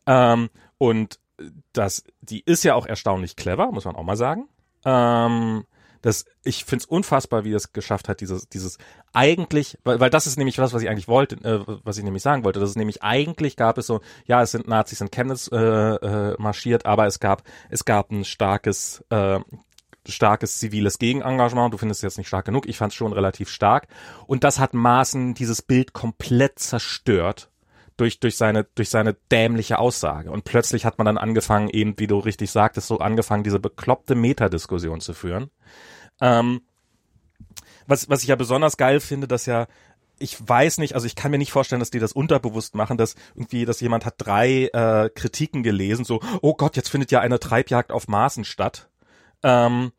Ähm, 0.07 0.51
und 0.79 1.19
das, 1.73 2.05
die 2.21 2.43
ist 2.45 2.65
ja 2.65 2.75
auch 2.75 2.87
erstaunlich 2.87 3.37
clever, 3.37 3.71
muss 3.73 3.85
man 3.85 3.97
auch 3.97 4.05
mal 4.05 4.17
sagen. 4.17 4.49
Ähm, 4.85 5.65
das, 6.05 6.27
ich 6.45 6.67
find's 6.67 6.85
unfassbar, 6.85 7.45
wie 7.45 7.53
es 7.55 7.73
geschafft 7.73 8.11
hat, 8.11 8.21
dieses, 8.21 8.47
dieses 8.49 8.77
eigentlich, 9.15 9.79
weil, 9.85 10.01
weil 10.01 10.11
das 10.11 10.27
ist 10.27 10.37
nämlich 10.37 10.59
was, 10.59 10.75
was 10.75 10.83
ich 10.83 10.91
eigentlich 10.91 11.09
wollte, 11.09 11.37
äh, 11.37 11.65
was 11.83 11.97
ich 11.97 12.05
nämlich 12.05 12.23
sagen 12.23 12.45
wollte. 12.45 12.61
Das 12.61 12.69
ist 12.69 12.77
nämlich 12.77 13.03
eigentlich 13.03 13.57
gab 13.57 13.79
es 13.79 13.87
so, 13.87 14.03
ja, 14.27 14.43
es 14.43 14.51
sind 14.51 14.69
Nazis 14.69 15.01
in 15.01 15.11
Chemnitz 15.11 15.49
äh, 15.51 15.57
äh, 15.57 16.37
marschiert, 16.39 16.85
aber 16.85 17.07
es 17.07 17.21
gab, 17.21 17.43
es 17.71 17.87
gab 17.87 18.11
ein 18.11 18.27
starkes, 18.27 19.03
äh, 19.09 19.41
starkes 20.09 20.59
ziviles 20.59 20.99
Gegenengagement. 20.99 21.73
Du 21.73 21.79
findest 21.79 22.01
es 22.01 22.03
jetzt 22.03 22.19
nicht 22.19 22.29
stark 22.29 22.45
genug. 22.45 22.67
Ich 22.67 22.77
fand 22.77 22.93
es 22.93 22.97
schon 22.97 23.13
relativ 23.13 23.49
stark. 23.49 23.89
Und 24.27 24.45
das 24.45 24.59
hat 24.59 24.75
Maßen 24.75 25.35
dieses 25.35 25.63
Bild 25.63 25.93
komplett 25.93 26.59
zerstört 26.59 27.51
durch, 27.97 28.21
durch 28.21 28.37
seine, 28.37 28.65
durch 28.75 28.91
seine 28.91 29.15
dämliche 29.31 29.79
Aussage. 29.79 30.31
Und 30.31 30.45
plötzlich 30.45 30.85
hat 30.85 30.99
man 30.99 31.05
dann 31.05 31.19
angefangen, 31.19 31.69
eben, 31.69 31.95
wie 31.99 32.07
du 32.07 32.19
richtig 32.19 32.51
sagtest, 32.51 32.89
so 32.89 32.99
angefangen, 32.99 33.45
diese 33.45 33.61
bekloppte 33.61 34.15
Metadiskussion 34.15 35.01
zu 35.01 35.15
führen. 35.15 35.51
Ähm, 36.21 36.63
was, 37.87 38.09
was 38.09 38.23
ich 38.23 38.29
ja 38.29 38.37
besonders 38.37 38.77
geil 38.77 39.01
finde, 39.01 39.29
dass 39.29 39.47
ja 39.47 39.67
ich 40.19 40.37
weiß 40.49 40.79
nicht, 40.79 40.95
also 40.95 41.07
ich 41.07 41.17
kann 41.17 41.31
mir 41.31 41.39
nicht 41.39 41.53
vorstellen, 41.53 41.81
dass 41.81 41.91
die 41.91 41.99
das 41.99 42.13
unterbewusst 42.13 42.75
machen, 42.75 42.97
dass 42.97 43.17
irgendwie, 43.35 43.65
dass 43.65 43.81
jemand 43.81 44.05
hat 44.05 44.15
drei 44.19 44.67
äh, 44.73 45.11
Kritiken 45.11 45.63
gelesen, 45.63 46.05
so, 46.05 46.21
oh 46.41 46.55
Gott, 46.55 46.77
jetzt 46.77 46.89
findet 46.89 47.11
ja 47.11 47.21
eine 47.21 47.41
Treibjagd 47.41 47.91
auf 47.91 48.09
Maßen 48.09 48.45
statt. 48.45 48.89
Ähm, 49.45 49.93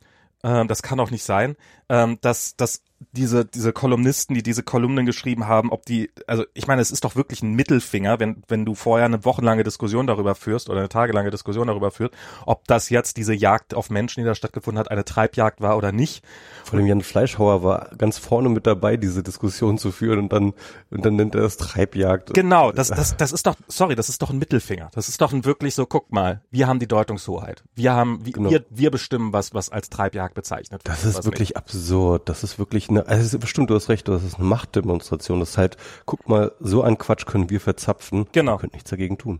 ähm, 0.43 0.67
das 0.67 0.81
kann 0.81 0.99
auch 0.99 1.11
nicht 1.11 1.23
sein, 1.23 1.55
ähm, 1.87 2.17
dass, 2.21 2.57
dass 2.57 2.83
diese, 3.11 3.45
diese 3.45 3.73
Kolumnisten, 3.73 4.33
die 4.35 4.43
diese 4.43 4.63
Kolumnen 4.63 5.05
geschrieben 5.05 5.47
haben, 5.47 5.71
ob 5.71 5.85
die, 5.85 6.11
also 6.27 6.45
ich 6.53 6.67
meine, 6.67 6.81
es 6.81 6.91
ist 6.91 7.03
doch 7.03 7.15
wirklich 7.15 7.43
ein 7.43 7.53
Mittelfinger, 7.53 8.19
wenn, 8.19 8.43
wenn 8.47 8.65
du 8.65 8.75
vorher 8.75 9.05
eine 9.05 9.25
wochenlange 9.25 9.63
Diskussion 9.63 10.07
darüber 10.07 10.35
führst 10.35 10.69
oder 10.69 10.79
eine 10.79 10.89
tagelange 10.89 11.29
Diskussion 11.29 11.67
darüber 11.67 11.91
führst, 11.91 12.13
ob 12.45 12.67
das 12.67 12.89
jetzt 12.89 13.17
diese 13.17 13.33
Jagd 13.33 13.73
auf 13.73 13.89
Menschen, 13.89 14.21
die 14.21 14.25
da 14.25 14.35
stattgefunden 14.35 14.79
hat, 14.79 14.91
eine 14.91 15.05
Treibjagd 15.05 15.61
war 15.61 15.77
oder 15.77 15.91
nicht. 15.91 16.23
Vor 16.63 16.79
allem 16.79 16.87
Jan 16.87 17.01
Fleischhauer 17.01 17.63
war 17.63 17.89
ganz 17.97 18.17
vorne 18.17 18.49
mit 18.49 18.65
dabei, 18.65 18.97
diese 18.97 19.23
Diskussion 19.23 19.77
zu 19.77 19.91
führen 19.91 20.19
und 20.19 20.33
dann, 20.33 20.53
und 20.89 21.05
dann 21.05 21.15
nennt 21.15 21.35
er 21.35 21.41
das 21.41 21.57
Treibjagd. 21.57 22.33
Genau, 22.33 22.71
das, 22.71 22.89
das, 22.89 23.17
das 23.17 23.31
ist 23.31 23.45
doch, 23.45 23.55
sorry, 23.67 23.95
das 23.95 24.09
ist 24.09 24.21
doch 24.21 24.29
ein 24.29 24.39
Mittelfinger. 24.39 24.89
Das 24.93 25.09
ist 25.09 25.21
doch 25.21 25.33
ein 25.33 25.45
wirklich 25.45 25.75
so, 25.75 25.85
guck 25.85 26.11
mal, 26.11 26.41
wir 26.51 26.67
haben 26.67 26.79
die 26.79 26.87
Deutungshoheit. 26.87 27.63
Wir 27.75 27.93
haben, 27.93 28.25
wir, 28.25 28.33
genau. 28.33 28.49
wir, 28.49 28.65
wir 28.69 28.91
bestimmen, 28.91 29.33
was, 29.33 29.53
was 29.53 29.69
als 29.69 29.89
Treibjagd 29.89 30.33
bezeichnet 30.33 30.85
wird. 30.85 30.97
Das 30.97 31.05
ist 31.05 31.25
wirklich 31.25 31.57
absurd. 31.57 32.29
Das 32.29 32.43
ist 32.43 32.57
wirklich 32.57 32.84
eine, 32.89 33.07
also 33.07 33.39
bestimmt, 33.39 33.69
du 33.69 33.75
hast 33.75 33.89
recht, 33.89 34.07
das 34.07 34.23
ist 34.23 34.35
eine 34.35 34.45
Machtdemonstration. 34.45 35.39
Das 35.39 35.51
ist 35.51 35.57
halt, 35.57 35.77
guck 36.05 36.27
mal, 36.27 36.51
so 36.59 36.81
ein 36.81 36.97
Quatsch 36.97 37.25
können 37.25 37.49
wir 37.49 37.59
verzapfen. 37.59 38.27
Genau. 38.31 38.53
Wir 38.53 38.59
können 38.59 38.73
nichts 38.73 38.89
dagegen 38.89 39.17
tun. 39.17 39.39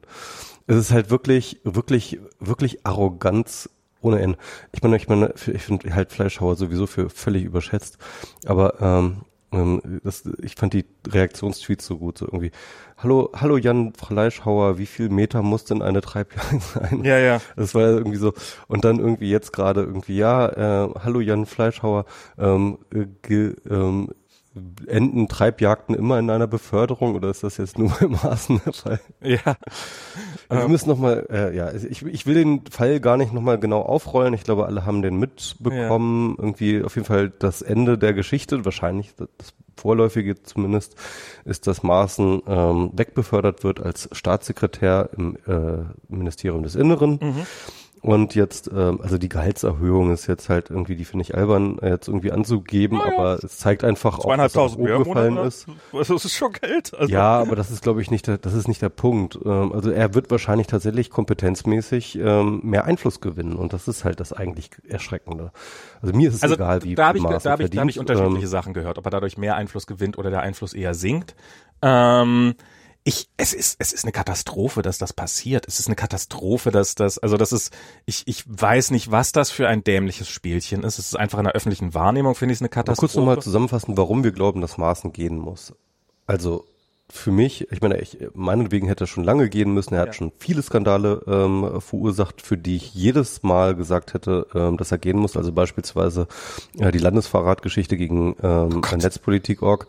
Es 0.67 0.75
ist 0.75 0.91
halt 0.91 1.09
wirklich, 1.09 1.59
wirklich, 1.63 2.19
wirklich 2.39 2.85
Arroganz 2.85 3.69
ohne 4.01 4.19
Ende. 4.19 4.37
Ich 4.71 4.81
meine, 4.83 4.97
ich 4.97 5.07
meine, 5.07 5.33
ich 5.33 5.63
finde 5.63 5.93
halt 5.93 6.11
Fleischhauer 6.11 6.55
sowieso 6.55 6.87
für 6.87 7.09
völlig 7.09 7.43
überschätzt. 7.43 7.97
Aber 8.45 8.79
ähm, 8.81 9.21
ähm, 9.51 10.01
das, 10.03 10.23
ich 10.41 10.55
fand 10.55 10.73
die 10.73 10.85
Reaktionstweets 11.07 11.85
so 11.85 11.97
gut, 11.97 12.17
so 12.17 12.25
irgendwie. 12.25 12.51
Hallo, 12.97 13.29
hallo 13.35 13.57
Jan 13.57 13.91
Fleischhauer, 13.93 14.77
wie 14.77 14.85
viel 14.85 15.09
Meter 15.09 15.41
muss 15.41 15.65
denn 15.65 15.81
eine 15.81 15.99
Treibjagd 15.99 16.61
sein? 16.73 17.03
Ja, 17.03 17.17
ja. 17.17 17.41
Das 17.57 17.75
war 17.75 17.81
ja 17.81 17.89
irgendwie 17.89 18.17
so. 18.17 18.33
Und 18.67 18.85
dann 18.85 18.99
irgendwie 18.99 19.29
jetzt 19.29 19.51
gerade 19.51 19.81
irgendwie, 19.81 20.15
ja, 20.15 20.85
äh, 20.85 20.89
hallo 21.03 21.19
Jan 21.19 21.45
Fleischhauer, 21.45 22.05
ähm, 22.37 22.79
ge, 23.21 23.55
ähm, 23.69 24.09
enden 24.87 25.27
Treibjagden 25.27 25.93
immer 25.93 26.17
in 26.17 26.29
einer 26.29 26.47
Beförderung 26.47 27.15
oder 27.15 27.29
ist 27.29 27.43
das 27.43 27.57
jetzt 27.57 27.77
nur 27.77 27.89
bei 27.99 28.07
Maßen 28.07 28.61
der 28.65 28.73
Fall? 28.73 29.01
Ja. 29.21 29.57
Also 30.47 30.63
wir 30.63 30.69
müssen 30.69 30.87
nochmal, 30.87 31.27
äh, 31.29 31.53
ja, 31.53 31.73
ich, 31.73 32.05
ich 32.05 32.25
will 32.25 32.35
den 32.35 32.65
Fall 32.67 33.01
gar 33.01 33.17
nicht 33.17 33.33
nochmal 33.33 33.59
genau 33.59 33.81
aufrollen. 33.81 34.33
Ich 34.33 34.45
glaube, 34.45 34.65
alle 34.65 34.85
haben 34.85 35.01
den 35.01 35.17
mitbekommen. 35.17 36.35
Ja. 36.37 36.43
Irgendwie 36.43 36.81
auf 36.81 36.95
jeden 36.95 37.05
Fall 37.05 37.29
das 37.29 37.61
Ende 37.61 37.97
der 37.97 38.13
Geschichte, 38.13 38.63
wahrscheinlich 38.63 39.13
das 39.15 39.53
vorläufige 39.75 40.41
zumindest, 40.41 40.95
ist, 41.45 41.67
dass 41.67 41.83
Maaßen 41.83 42.41
ähm, 42.47 42.91
wegbefördert 42.93 43.63
wird 43.63 43.79
als 43.79 44.09
Staatssekretär 44.11 45.09
im 45.17 45.37
äh, 45.47 45.83
Ministerium 46.07 46.63
des 46.63 46.75
Inneren. 46.75 47.19
Mhm 47.21 47.45
und 48.05 48.35
jetzt, 48.35 48.69
ähm, 48.71 48.99
also 49.01 49.17
die 49.17 49.29
Gehaltserhöhung 49.29 50.13
ist 50.13 50.27
jetzt 50.27 50.47
halt 50.47 50.69
irgendwie, 50.69 50.95
die 50.95 51.05
finde 51.05 51.23
ich 51.23 51.33
albern, 51.33 51.79
äh, 51.79 51.89
jetzt 51.89 52.07
irgendwie 52.07 52.31
anzugeben, 52.31 52.99
ja, 52.99 53.11
aber 53.11 53.43
es 53.43 53.57
zeigt 53.57 53.83
einfach 53.83 54.19
auch, 54.19 54.37
dass 54.37 54.55
es 54.55 54.75
umgefallen 54.75 55.37
ist. 55.37 55.65
Das 55.91 56.09
ist 56.11 56.33
schon 56.35 56.53
Geld. 56.53 56.93
Also. 56.93 57.11
Ja, 57.11 57.39
aber 57.39 57.55
das 57.55 57.71
ist, 57.71 57.81
glaube 57.81 58.03
ich, 58.03 58.11
nicht 58.11 58.27
der, 58.27 58.37
das 58.37 58.53
ist 58.53 58.67
nicht 58.67 58.83
der 58.83 58.89
Punkt. 58.89 59.39
Ähm, 59.43 59.73
also 59.73 59.89
er 59.89 60.13
wird 60.13 60.29
wahrscheinlich 60.29 60.67
tatsächlich 60.67 61.09
kompetenzmäßig 61.09 62.19
ähm, 62.19 62.59
mehr 62.63 62.85
Einfluss 62.85 63.21
gewinnen 63.21 63.55
und 63.55 63.73
das 63.73 63.87
ist 63.87 64.05
halt 64.05 64.19
das 64.19 64.33
eigentlich 64.33 64.69
Erschreckende. 64.87 65.51
Also 66.03 66.15
mir 66.15 66.29
ist 66.29 66.35
es 66.35 66.43
also 66.43 66.53
egal, 66.53 66.83
wie 66.83 66.93
da 66.93 67.07
habe 67.07 67.17
ich, 67.17 67.23
da 67.23 67.29
hab 67.31 67.59
ich, 67.59 67.71
da 67.71 67.81
hab 67.81 67.89
ich 67.89 67.99
unterschiedliche 67.99 68.43
ähm, 68.43 68.47
Sachen 68.47 68.73
gehört, 68.75 68.99
ob 68.99 69.05
er 69.05 69.09
dadurch 69.11 69.39
mehr 69.39 69.55
Einfluss 69.55 69.87
gewinnt 69.87 70.19
oder 70.19 70.29
der 70.29 70.41
Einfluss 70.41 70.73
eher 70.73 70.93
sinkt. 70.93 71.33
Ähm, 71.81 72.53
ich, 73.07 73.29
es 73.37 73.53
ist, 73.53 73.75
es 73.77 73.93
ist 73.93 74.03
eine 74.03 74.11
Katastrophe, 74.11 74.81
dass 74.81 74.97
das 74.97 75.13
passiert. 75.13 75.67
Es 75.67 75.79
ist 75.79 75.85
eine 75.85 75.95
Katastrophe, 75.95 76.71
dass 76.71 76.95
das, 76.95 77.19
also 77.19 77.37
das 77.37 77.51
ist, 77.51 77.71
ich, 78.07 78.23
ich 78.25 78.43
weiß 78.47 78.89
nicht, 78.89 79.11
was 79.11 79.31
das 79.31 79.51
für 79.51 79.67
ein 79.67 79.83
dämliches 79.83 80.27
Spielchen 80.27 80.83
ist. 80.83 80.97
Es 80.97 81.09
ist 81.09 81.15
einfach 81.15 81.37
in 81.37 81.43
der 81.43 81.53
öffentlichen 81.53 81.93
Wahrnehmung, 81.93 82.33
finde 82.33 82.55
ich, 82.55 82.61
eine 82.61 82.69
Katastrophe. 82.69 83.01
Mal 83.01 83.07
kurz 83.07 83.15
nochmal 83.15 83.41
zusammenfassen, 83.43 83.95
warum 83.95 84.23
wir 84.23 84.31
glauben, 84.31 84.59
dass 84.59 84.79
Maßen 84.79 85.13
gehen 85.13 85.37
muss. 85.37 85.75
Also, 86.25 86.65
für 87.07 87.31
mich, 87.31 87.71
ich 87.71 87.81
meine, 87.81 87.99
ich, 87.99 88.17
meinetwegen 88.33 88.87
hätte 88.87 89.03
er 89.03 89.07
schon 89.07 89.23
lange 89.23 89.49
gehen 89.49 89.71
müssen. 89.71 89.93
Er 89.93 90.01
hat 90.01 90.07
ja. 90.07 90.13
schon 90.13 90.31
viele 90.39 90.63
Skandale 90.63 91.21
ähm, 91.27 91.79
verursacht, 91.79 92.41
für 92.41 92.57
die 92.57 92.77
ich 92.77 92.95
jedes 92.95 93.43
Mal 93.43 93.75
gesagt 93.75 94.15
hätte, 94.15 94.47
ähm, 94.55 94.77
dass 94.77 94.91
er 94.91 94.97
gehen 94.97 95.17
muss. 95.17 95.37
Also 95.37 95.51
beispielsweise 95.51 96.27
äh, 96.79 96.91
die 96.91 96.97
Landesverratgeschichte 96.97 97.95
gegen 97.95 98.35
ähm, 98.41 98.81
oh 98.83 98.95
Netzpolitik.org. 98.95 99.87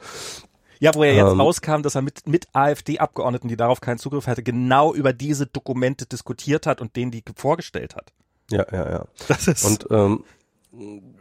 Ja, 0.78 0.94
wo 0.94 1.02
er 1.02 1.14
jetzt 1.14 1.32
ähm, 1.32 1.40
rauskam, 1.40 1.82
dass 1.82 1.94
er 1.94 2.02
mit, 2.02 2.26
mit 2.26 2.48
AfD-Abgeordneten, 2.52 3.48
die 3.48 3.56
darauf 3.56 3.80
keinen 3.80 3.98
Zugriff 3.98 4.26
hatte, 4.26 4.42
genau 4.42 4.94
über 4.94 5.12
diese 5.12 5.46
Dokumente 5.46 6.06
diskutiert 6.06 6.66
hat 6.66 6.80
und 6.80 6.96
denen 6.96 7.10
die 7.10 7.22
vorgestellt 7.34 7.96
hat. 7.96 8.12
Ja, 8.50 8.66
ja, 8.72 8.90
ja. 8.90 9.04
Das 9.28 9.48
ist 9.48 9.64
und, 9.64 9.86
ähm, 9.90 10.24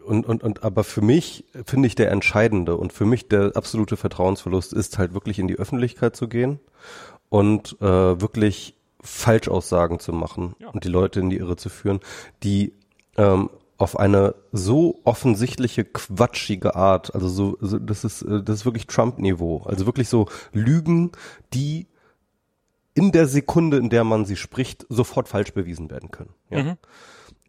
und, 0.05 0.25
und, 0.25 0.43
und 0.43 0.63
aber 0.63 0.83
für 0.83 1.01
mich 1.01 1.45
finde 1.65 1.87
ich 1.87 1.95
der 1.95 2.11
entscheidende 2.11 2.75
und 2.75 2.93
für 2.93 3.05
mich 3.05 3.27
der 3.27 3.53
absolute 3.55 3.97
Vertrauensverlust 3.97 4.73
ist 4.73 4.97
halt 4.97 5.13
wirklich 5.13 5.39
in 5.39 5.47
die 5.47 5.55
Öffentlichkeit 5.55 6.15
zu 6.15 6.27
gehen 6.27 6.59
und 7.29 7.77
äh, 7.81 8.21
wirklich 8.21 8.75
Falschaussagen 9.01 9.99
zu 9.99 10.11
machen 10.13 10.55
ja. 10.59 10.69
und 10.69 10.83
die 10.83 10.89
Leute 10.89 11.19
in 11.19 11.29
die 11.29 11.37
Irre 11.37 11.55
zu 11.55 11.69
führen, 11.69 11.99
die 12.43 12.73
ähm, 13.17 13.49
auf 13.77 13.99
eine 13.99 14.35
so 14.51 15.01
offensichtliche 15.03 15.83
quatschige 15.83 16.75
Art, 16.75 17.13
also 17.13 17.27
so, 17.27 17.57
so 17.59 17.77
das 17.77 18.03
ist 18.03 18.21
äh, 18.21 18.41
das 18.41 18.59
ist 18.59 18.65
wirklich 18.65 18.87
Trump-Niveau, 18.87 19.63
also 19.63 19.85
wirklich 19.85 20.07
so 20.07 20.27
Lügen, 20.53 21.11
die 21.53 21.87
in 22.93 23.11
der 23.11 23.27
Sekunde, 23.27 23.77
in 23.77 23.89
der 23.89 24.05
man 24.05 24.25
sie 24.25 24.37
spricht, 24.37 24.85
sofort 24.89 25.27
falsch 25.27 25.53
bewiesen 25.53 25.89
werden 25.91 26.11
können. 26.11 26.33
Ja? 26.49 26.63
Mhm. 26.63 26.77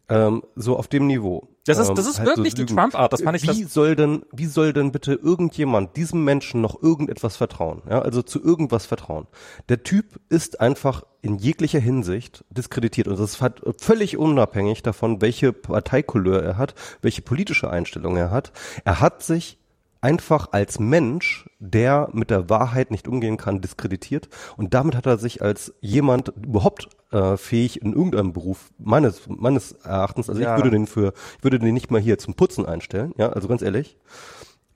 Ähm, 0.09 0.43
so 0.55 0.77
auf 0.77 0.87
dem 0.87 1.07
Niveau. 1.07 1.49
Das 1.65 1.79
ist, 1.79 1.93
das 1.95 2.07
ist 2.07 2.19
halt 2.19 2.29
wirklich 2.29 2.55
so 2.55 2.63
die 2.63 2.73
Trump-Art. 2.73 3.11
Das 3.11 3.21
fand 3.21 3.35
ich 3.35 3.47
wie 3.47 3.63
soll 3.63 3.97
denn, 3.97 4.23
wie 4.31 4.45
soll 4.45 4.71
denn 4.71 4.93
bitte 4.93 5.13
irgendjemand 5.13 5.97
diesem 5.97 6.23
Menschen 6.23 6.61
noch 6.61 6.81
irgendetwas 6.81 7.35
vertrauen? 7.35 7.81
Ja, 7.89 8.01
also 8.01 8.21
zu 8.21 8.41
irgendwas 8.41 8.85
vertrauen. 8.85 9.27
Der 9.67 9.83
Typ 9.83 10.19
ist 10.29 10.61
einfach 10.61 11.03
in 11.21 11.37
jeglicher 11.37 11.79
Hinsicht 11.79 12.45
diskreditiert 12.49 13.09
und 13.09 13.19
das 13.19 13.33
ist 13.33 13.43
völlig 13.81 14.17
unabhängig 14.17 14.81
davon, 14.81 15.21
welche 15.21 15.51
Parteikouleur 15.51 16.41
er 16.41 16.57
hat, 16.57 16.73
welche 17.01 17.21
politische 17.21 17.69
Einstellung 17.69 18.15
er 18.15 18.31
hat. 18.31 18.53
Er 18.85 19.01
hat 19.01 19.23
sich 19.23 19.59
einfach 20.01 20.49
als 20.51 20.79
Mensch, 20.79 21.49
der 21.59 22.09
mit 22.13 22.29
der 22.29 22.49
Wahrheit 22.49 22.91
nicht 22.91 23.07
umgehen 23.07 23.37
kann, 23.37 23.61
diskreditiert. 23.61 24.29
Und 24.55 24.73
damit 24.73 24.95
hat 24.95 25.05
er 25.05 25.17
sich 25.17 25.41
als 25.41 25.73
jemand 25.81 26.29
überhaupt 26.29 26.89
äh, 27.11 27.37
fähig 27.37 27.81
in 27.81 27.93
irgendeinem 27.93 28.33
Beruf 28.33 28.71
meines 28.77 29.27
meines 29.27 29.71
Erachtens. 29.71 30.29
Also 30.29 30.41
ja. 30.41 30.55
ich 30.55 30.57
würde 30.63 30.71
den 30.71 30.87
für, 30.87 31.13
ich 31.37 31.43
würde 31.43 31.59
den 31.59 31.73
nicht 31.73 31.91
mal 31.91 32.01
hier 32.01 32.17
zum 32.17 32.35
Putzen 32.35 32.65
einstellen. 32.65 33.13
Ja, 33.17 33.29
also 33.29 33.47
ganz 33.47 33.61
ehrlich. 33.61 33.97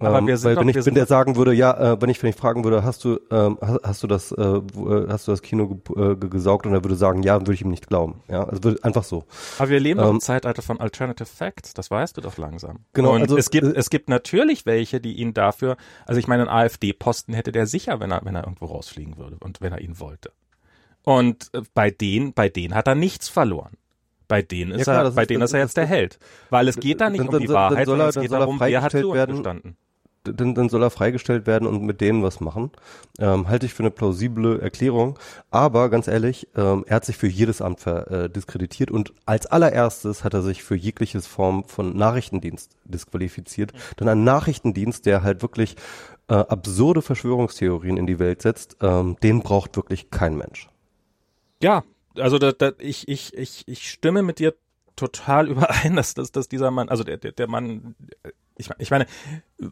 Aber 0.07 0.19
ähm, 0.19 0.27
wir 0.27 0.37
sind 0.37 0.49
weil 0.49 0.55
doch, 0.55 0.61
wenn 0.61 0.69
ich 0.69 0.85
wenn 0.85 0.95
der 0.95 1.05
sagen 1.05 1.35
würde, 1.35 1.53
ja, 1.53 1.93
äh, 1.93 2.01
wenn 2.01 2.09
ich 2.09 2.21
wenn 2.21 2.29
ich 2.29 2.35
fragen 2.35 2.63
würde, 2.63 2.83
hast 2.83 3.03
du 3.03 3.19
ähm, 3.29 3.57
hast, 3.61 3.79
hast 3.83 4.03
du 4.03 4.07
das 4.07 4.31
äh, 4.31 4.41
äh 4.41 5.07
hast 5.07 5.27
du 5.27 5.31
das 5.31 5.41
Kino 5.41 5.67
ge 5.67 6.11
äh, 6.11 6.15
gesaugt 6.15 6.65
und 6.65 6.73
er 6.73 6.83
würde 6.83 6.95
sagen, 6.95 7.23
ja, 7.23 7.39
würde 7.39 7.53
ich 7.53 7.61
ihm 7.61 7.69
nicht 7.69 7.87
glauben. 7.87 8.21
Ja, 8.27 8.43
also 8.43 8.63
würde, 8.63 8.83
einfach 8.83 9.03
so. 9.03 9.25
Aber 9.59 9.69
wir 9.69 9.79
leben 9.79 9.99
ähm, 9.99 10.09
im 10.09 10.19
Zeitalter 10.19 10.61
von 10.61 10.79
Alternative 10.79 11.27
Facts, 11.27 11.73
das 11.73 11.91
weißt 11.91 12.17
du 12.17 12.21
doch 12.21 12.37
langsam. 12.37 12.79
Genau. 12.93 13.13
Und 13.13 13.21
also, 13.21 13.37
es 13.37 13.51
gibt 13.51 13.67
äh, 13.67 13.73
es 13.79 13.89
gibt 13.89 14.09
natürlich 14.09 14.65
welche, 14.65 14.99
die 14.99 15.13
ihn 15.13 15.33
dafür, 15.33 15.77
also 16.05 16.19
ich 16.19 16.27
meine, 16.27 16.43
einen 16.43 16.51
AfD-Posten 16.51 17.33
hätte 17.33 17.51
der 17.51 17.67
sicher, 17.67 17.99
wenn 17.99 18.11
er 18.11 18.21
wenn 18.23 18.35
er 18.35 18.43
irgendwo 18.43 18.65
rausfliegen 18.65 19.17
würde 19.17 19.37
und 19.39 19.61
wenn 19.61 19.71
er 19.71 19.81
ihn 19.81 19.99
wollte. 19.99 20.31
Und 21.03 21.49
äh, 21.53 21.61
bei 21.73 21.91
denen 21.91 22.33
bei 22.33 22.49
denen 22.49 22.75
hat 22.75 22.87
er 22.87 22.95
nichts 22.95 23.29
verloren. 23.29 23.77
Bei 24.27 24.41
denen 24.41 24.71
ist 24.71 24.87
ja, 24.87 24.93
klar, 24.93 25.03
er, 25.03 25.11
bei 25.11 25.23
ist, 25.23 25.29
denen 25.29 25.41
ist 25.43 25.53
er 25.53 25.59
jetzt 25.59 25.75
der 25.75 25.85
Held. 25.85 26.17
Weil 26.49 26.69
es 26.69 26.77
geht 26.77 27.01
da 27.01 27.09
nicht 27.09 27.19
dann, 27.19 27.27
um 27.27 27.39
die 27.39 27.47
dann, 27.47 27.53
Wahrheit, 27.53 27.85
sondern 27.85 28.07
es 28.07 28.15
geht 28.15 28.31
darum, 28.31 28.61
wer 28.61 28.81
hat 28.81 28.91
zu 28.93 29.13
werden, 29.13 29.35
gestanden 29.35 29.75
dann, 30.23 30.55
dann 30.55 30.69
soll 30.69 30.83
er 30.83 30.89
freigestellt 30.89 31.47
werden 31.47 31.67
und 31.67 31.83
mit 31.83 32.01
denen 32.01 32.23
was 32.23 32.39
machen. 32.39 32.71
Ähm, 33.19 33.47
halte 33.47 33.65
ich 33.65 33.73
für 33.73 33.83
eine 33.83 33.91
plausible 33.91 34.59
Erklärung. 34.61 35.17
Aber 35.49 35.89
ganz 35.89 36.07
ehrlich, 36.07 36.47
ähm, 36.55 36.83
er 36.87 36.97
hat 36.97 37.05
sich 37.05 37.17
für 37.17 37.27
jedes 37.27 37.61
Amt 37.61 37.81
ver, 37.81 38.09
äh, 38.11 38.29
diskreditiert 38.29 38.91
und 38.91 39.13
als 39.25 39.47
allererstes 39.47 40.23
hat 40.23 40.33
er 40.33 40.41
sich 40.41 40.63
für 40.63 40.75
jegliches 40.75 41.27
Form 41.27 41.65
von 41.65 41.95
Nachrichtendienst 41.95 42.77
disqualifiziert. 42.85 43.73
Mhm. 43.73 43.77
Dann 43.97 44.09
ein 44.09 44.23
Nachrichtendienst, 44.23 45.05
der 45.05 45.23
halt 45.23 45.41
wirklich 45.41 45.75
äh, 46.27 46.35
absurde 46.35 47.01
Verschwörungstheorien 47.01 47.97
in 47.97 48.07
die 48.07 48.19
Welt 48.19 48.41
setzt, 48.41 48.77
ähm, 48.81 49.17
den 49.23 49.41
braucht 49.41 49.75
wirklich 49.75 50.11
kein 50.11 50.37
Mensch. 50.37 50.69
Ja, 51.61 51.83
also 52.15 52.37
da, 52.39 52.51
da, 52.51 52.71
ich, 52.79 53.07
ich, 53.07 53.33
ich, 53.33 53.63
ich 53.67 53.89
stimme 53.89 54.23
mit 54.23 54.39
dir 54.39 54.55
total 54.95 55.47
überein, 55.49 55.95
dass, 55.95 56.13
dass, 56.13 56.31
dass 56.31 56.47
dieser 56.47 56.71
Mann, 56.71 56.89
also 56.89 57.03
der, 57.03 57.17
der, 57.17 57.31
der 57.31 57.47
Mann 57.47 57.95
ich, 58.61 58.69
ich 58.77 58.91
meine, 58.91 59.05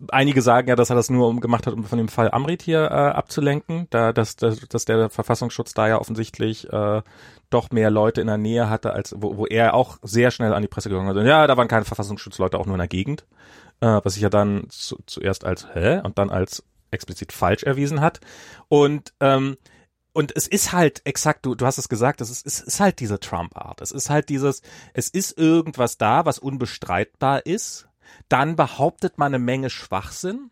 einige 0.09 0.41
sagen 0.41 0.67
ja, 0.67 0.75
dass 0.75 0.89
er 0.89 0.95
das 0.95 1.09
nur 1.09 1.39
gemacht 1.39 1.65
hat, 1.65 1.73
um 1.73 1.85
von 1.85 1.97
dem 1.97 2.09
Fall 2.09 2.31
Amrit 2.31 2.61
hier 2.61 2.83
äh, 2.83 2.93
abzulenken, 2.93 3.87
da 3.89 4.11
dass, 4.11 4.35
dass, 4.35 4.59
dass 4.67 4.85
der 4.85 5.09
Verfassungsschutz 5.09 5.73
da 5.73 5.87
ja 5.87 5.99
offensichtlich 5.99 6.71
äh, 6.71 7.01
doch 7.49 7.71
mehr 7.71 7.89
Leute 7.89 8.21
in 8.21 8.27
der 8.27 8.37
Nähe 8.37 8.69
hatte, 8.69 8.93
als 8.93 9.15
wo, 9.17 9.37
wo 9.37 9.45
er 9.45 9.73
auch 9.73 9.97
sehr 10.03 10.31
schnell 10.31 10.53
an 10.53 10.61
die 10.61 10.67
Presse 10.67 10.89
gegangen 10.89 11.15
ist. 11.15 11.25
Ja, 11.25 11.47
da 11.47 11.57
waren 11.57 11.67
keine 11.67 11.85
Verfassungsschutzleute 11.85 12.59
auch 12.59 12.65
nur 12.65 12.75
in 12.75 12.79
der 12.79 12.87
Gegend, 12.87 13.25
äh, 13.81 14.01
was 14.03 14.13
sich 14.13 14.23
ja 14.23 14.29
dann 14.29 14.65
zu, 14.69 14.97
zuerst 15.05 15.45
als 15.45 15.67
hä 15.73 16.01
und 16.03 16.17
dann 16.17 16.29
als 16.29 16.63
explizit 16.91 17.31
falsch 17.31 17.63
erwiesen 17.63 18.01
hat. 18.01 18.19
Und 18.67 19.13
ähm, 19.19 19.57
und 20.11 20.35
es 20.35 20.47
ist 20.47 20.73
halt 20.73 21.01
exakt, 21.05 21.45
du, 21.45 21.55
du 21.55 21.65
hast 21.65 21.77
es 21.77 21.87
gesagt, 21.87 22.19
es 22.21 22.29
ist, 22.29 22.45
es 22.45 22.59
ist 22.59 22.79
halt 22.79 22.99
diese 22.99 23.19
Trump-Art. 23.19 23.79
Es 23.81 23.91
ist 23.91 24.09
halt 24.09 24.29
dieses, 24.29 24.61
es 24.93 25.07
ist 25.09 25.37
irgendwas 25.37 25.97
da, 25.97 26.25
was 26.25 26.39
unbestreitbar 26.39 27.45
ist, 27.45 27.87
dann 28.27 28.55
behauptet 28.55 29.17
man 29.17 29.33
eine 29.33 29.43
Menge 29.43 29.69
Schwachsinn. 29.69 30.51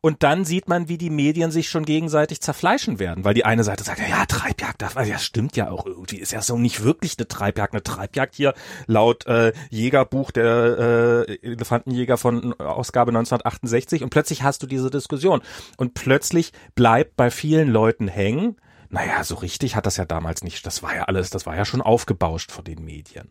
Und 0.00 0.22
dann 0.22 0.44
sieht 0.44 0.68
man, 0.68 0.88
wie 0.88 0.98
die 0.98 1.10
Medien 1.10 1.50
sich 1.50 1.68
schon 1.68 1.84
gegenseitig 1.84 2.40
zerfleischen 2.40 2.98
werden, 2.98 3.24
weil 3.24 3.34
die 3.34 3.44
eine 3.44 3.64
Seite 3.64 3.84
sagt, 3.84 3.98
ja, 3.98 4.08
ja 4.08 4.26
Treibjagd, 4.26 4.82
das, 4.82 4.94
ja, 5.06 5.18
stimmt 5.18 5.56
ja 5.56 5.70
auch 5.70 5.86
irgendwie, 5.86 6.16
ist 6.16 6.32
ja 6.32 6.42
so 6.42 6.58
nicht 6.58 6.82
wirklich 6.82 7.16
eine 7.18 7.28
Treibjagd. 7.28 7.74
Eine 7.74 7.82
Treibjagd 7.82 8.34
hier 8.34 8.54
laut 8.86 9.26
äh, 9.26 9.52
Jägerbuch 9.70 10.30
der 10.30 11.26
äh, 11.28 11.38
Elefantenjäger 11.42 12.16
von 12.16 12.58
Ausgabe 12.60 13.10
1968 13.10 14.02
und 14.02 14.10
plötzlich 14.10 14.42
hast 14.42 14.62
du 14.62 14.66
diese 14.66 14.90
Diskussion. 14.90 15.42
Und 15.76 15.94
plötzlich 15.94 16.52
bleibt 16.74 17.16
bei 17.16 17.30
vielen 17.30 17.68
Leuten 17.68 18.08
hängen, 18.08 18.56
naja, 18.88 19.24
so 19.24 19.34
richtig 19.34 19.76
hat 19.76 19.86
das 19.86 19.96
ja 19.96 20.04
damals 20.04 20.44
nicht, 20.44 20.64
das 20.64 20.82
war 20.82 20.94
ja 20.94 21.04
alles, 21.04 21.30
das 21.30 21.46
war 21.46 21.56
ja 21.56 21.64
schon 21.64 21.82
aufgebauscht 21.82 22.52
von 22.52 22.64
den 22.64 22.84
Medien. 22.84 23.30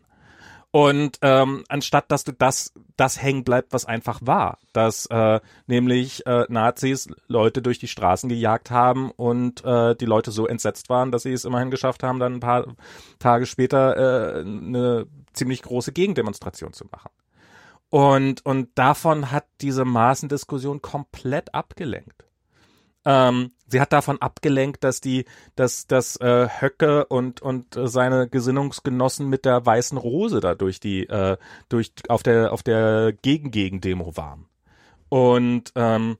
Und 0.76 1.20
ähm, 1.22 1.64
anstatt 1.70 2.10
dass 2.10 2.24
du 2.24 2.32
das, 2.32 2.74
das 2.98 3.22
hängen 3.22 3.44
bleibt, 3.44 3.72
was 3.72 3.86
einfach 3.86 4.20
war, 4.22 4.58
dass 4.74 5.06
äh, 5.06 5.40
nämlich 5.66 6.26
äh, 6.26 6.44
Nazis 6.50 7.08
Leute 7.28 7.62
durch 7.62 7.78
die 7.78 7.88
Straßen 7.88 8.28
gejagt 8.28 8.70
haben 8.70 9.10
und 9.10 9.64
äh, 9.64 9.96
die 9.96 10.04
Leute 10.04 10.32
so 10.32 10.46
entsetzt 10.46 10.90
waren, 10.90 11.12
dass 11.12 11.22
sie 11.22 11.32
es 11.32 11.46
immerhin 11.46 11.70
geschafft 11.70 12.02
haben, 12.02 12.18
dann 12.18 12.34
ein 12.34 12.40
paar 12.40 12.76
Tage 13.18 13.46
später 13.46 13.96
äh, 13.96 14.40
eine 14.40 15.06
ziemlich 15.32 15.62
große 15.62 15.92
Gegendemonstration 15.92 16.74
zu 16.74 16.84
machen. 16.92 17.10
Und, 17.88 18.44
und 18.44 18.68
davon 18.74 19.30
hat 19.30 19.46
diese 19.62 19.86
Maßendiskussion 19.86 20.82
komplett 20.82 21.54
abgelenkt. 21.54 22.26
Ähm, 23.06 23.52
sie 23.66 23.80
hat 23.80 23.92
davon 23.92 24.20
abgelenkt, 24.20 24.84
dass 24.84 25.00
die, 25.00 25.24
dass, 25.54 25.86
dass 25.86 26.16
äh, 26.16 26.48
Höcke 26.60 27.06
und 27.06 27.42
und 27.42 27.76
äh, 27.76 27.88
seine 27.88 28.28
Gesinnungsgenossen 28.28 29.28
mit 29.28 29.44
der 29.44 29.64
weißen 29.64 29.98
Rose 29.98 30.40
da 30.40 30.54
durch 30.54 30.80
die, 30.80 31.06
äh, 31.06 31.36
durch 31.68 31.92
auf 32.08 32.22
der 32.22 32.52
auf 32.52 32.62
der 32.62 33.12
Gegen-Gegen-Demo 33.22 34.16
waren. 34.16 34.46
Und 35.08 35.72
ähm, 35.74 36.18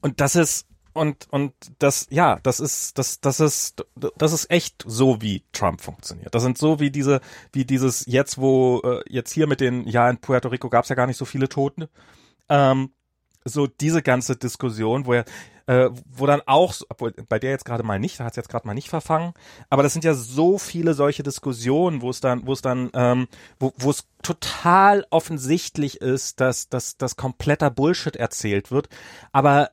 und 0.00 0.20
das 0.20 0.36
ist 0.36 0.66
und 0.92 1.26
und 1.30 1.52
das 1.78 2.06
ja, 2.10 2.38
das 2.42 2.60
ist 2.60 2.98
das 2.98 3.20
das 3.20 3.40
ist 3.40 3.84
das 4.16 4.32
ist 4.32 4.50
echt 4.50 4.84
so 4.86 5.20
wie 5.20 5.44
Trump 5.52 5.80
funktioniert. 5.80 6.34
Das 6.34 6.42
sind 6.42 6.56
so 6.56 6.80
wie 6.80 6.90
diese 6.90 7.20
wie 7.52 7.64
dieses 7.64 8.06
jetzt 8.06 8.38
wo 8.38 8.80
äh, 8.84 9.02
jetzt 9.08 9.32
hier 9.32 9.46
mit 9.46 9.60
den 9.60 9.86
ja 9.86 10.08
in 10.08 10.18
Puerto 10.18 10.48
Rico 10.48 10.70
gab 10.70 10.84
es 10.84 10.88
ja 10.88 10.96
gar 10.96 11.06
nicht 11.06 11.16
so 11.16 11.24
viele 11.24 11.48
Toten. 11.48 11.86
Ähm, 12.48 12.90
so 13.44 13.66
diese 13.66 14.02
ganze 14.02 14.36
Diskussion, 14.36 15.06
wo 15.06 15.14
er 15.14 15.24
äh, 15.66 15.88
wo 16.06 16.26
dann 16.26 16.42
auch, 16.46 16.74
obwohl 16.88 17.12
bei 17.12 17.38
der 17.38 17.50
jetzt 17.50 17.64
gerade 17.64 17.82
mal 17.82 17.98
nicht, 17.98 18.20
da 18.20 18.24
hat 18.24 18.32
es 18.32 18.36
jetzt 18.36 18.48
gerade 18.48 18.66
mal 18.66 18.74
nicht 18.74 18.88
verfangen, 18.88 19.32
aber 19.70 19.82
das 19.82 19.92
sind 19.92 20.04
ja 20.04 20.14
so 20.14 20.58
viele 20.58 20.94
solche 20.94 21.22
Diskussionen, 21.22 22.02
wo 22.02 22.10
es 22.10 22.20
dann, 22.20 22.46
wo 22.46 22.52
es 22.52 22.60
dann, 22.60 22.90
ähm, 22.94 23.28
wo, 23.58 23.72
wo 23.78 23.90
es 23.90 24.06
total 24.22 25.06
offensichtlich 25.10 26.00
ist, 26.00 26.40
dass, 26.40 26.68
dass, 26.68 26.98
dass 26.98 27.16
kompletter 27.16 27.70
Bullshit 27.70 28.16
erzählt 28.16 28.70
wird, 28.70 28.88
aber 29.32 29.70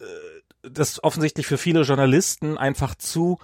äh, 0.00 0.04
das 0.62 1.02
offensichtlich 1.04 1.46
für 1.46 1.58
viele 1.58 1.82
Journalisten 1.82 2.56
einfach 2.56 2.94
zu 2.94 3.38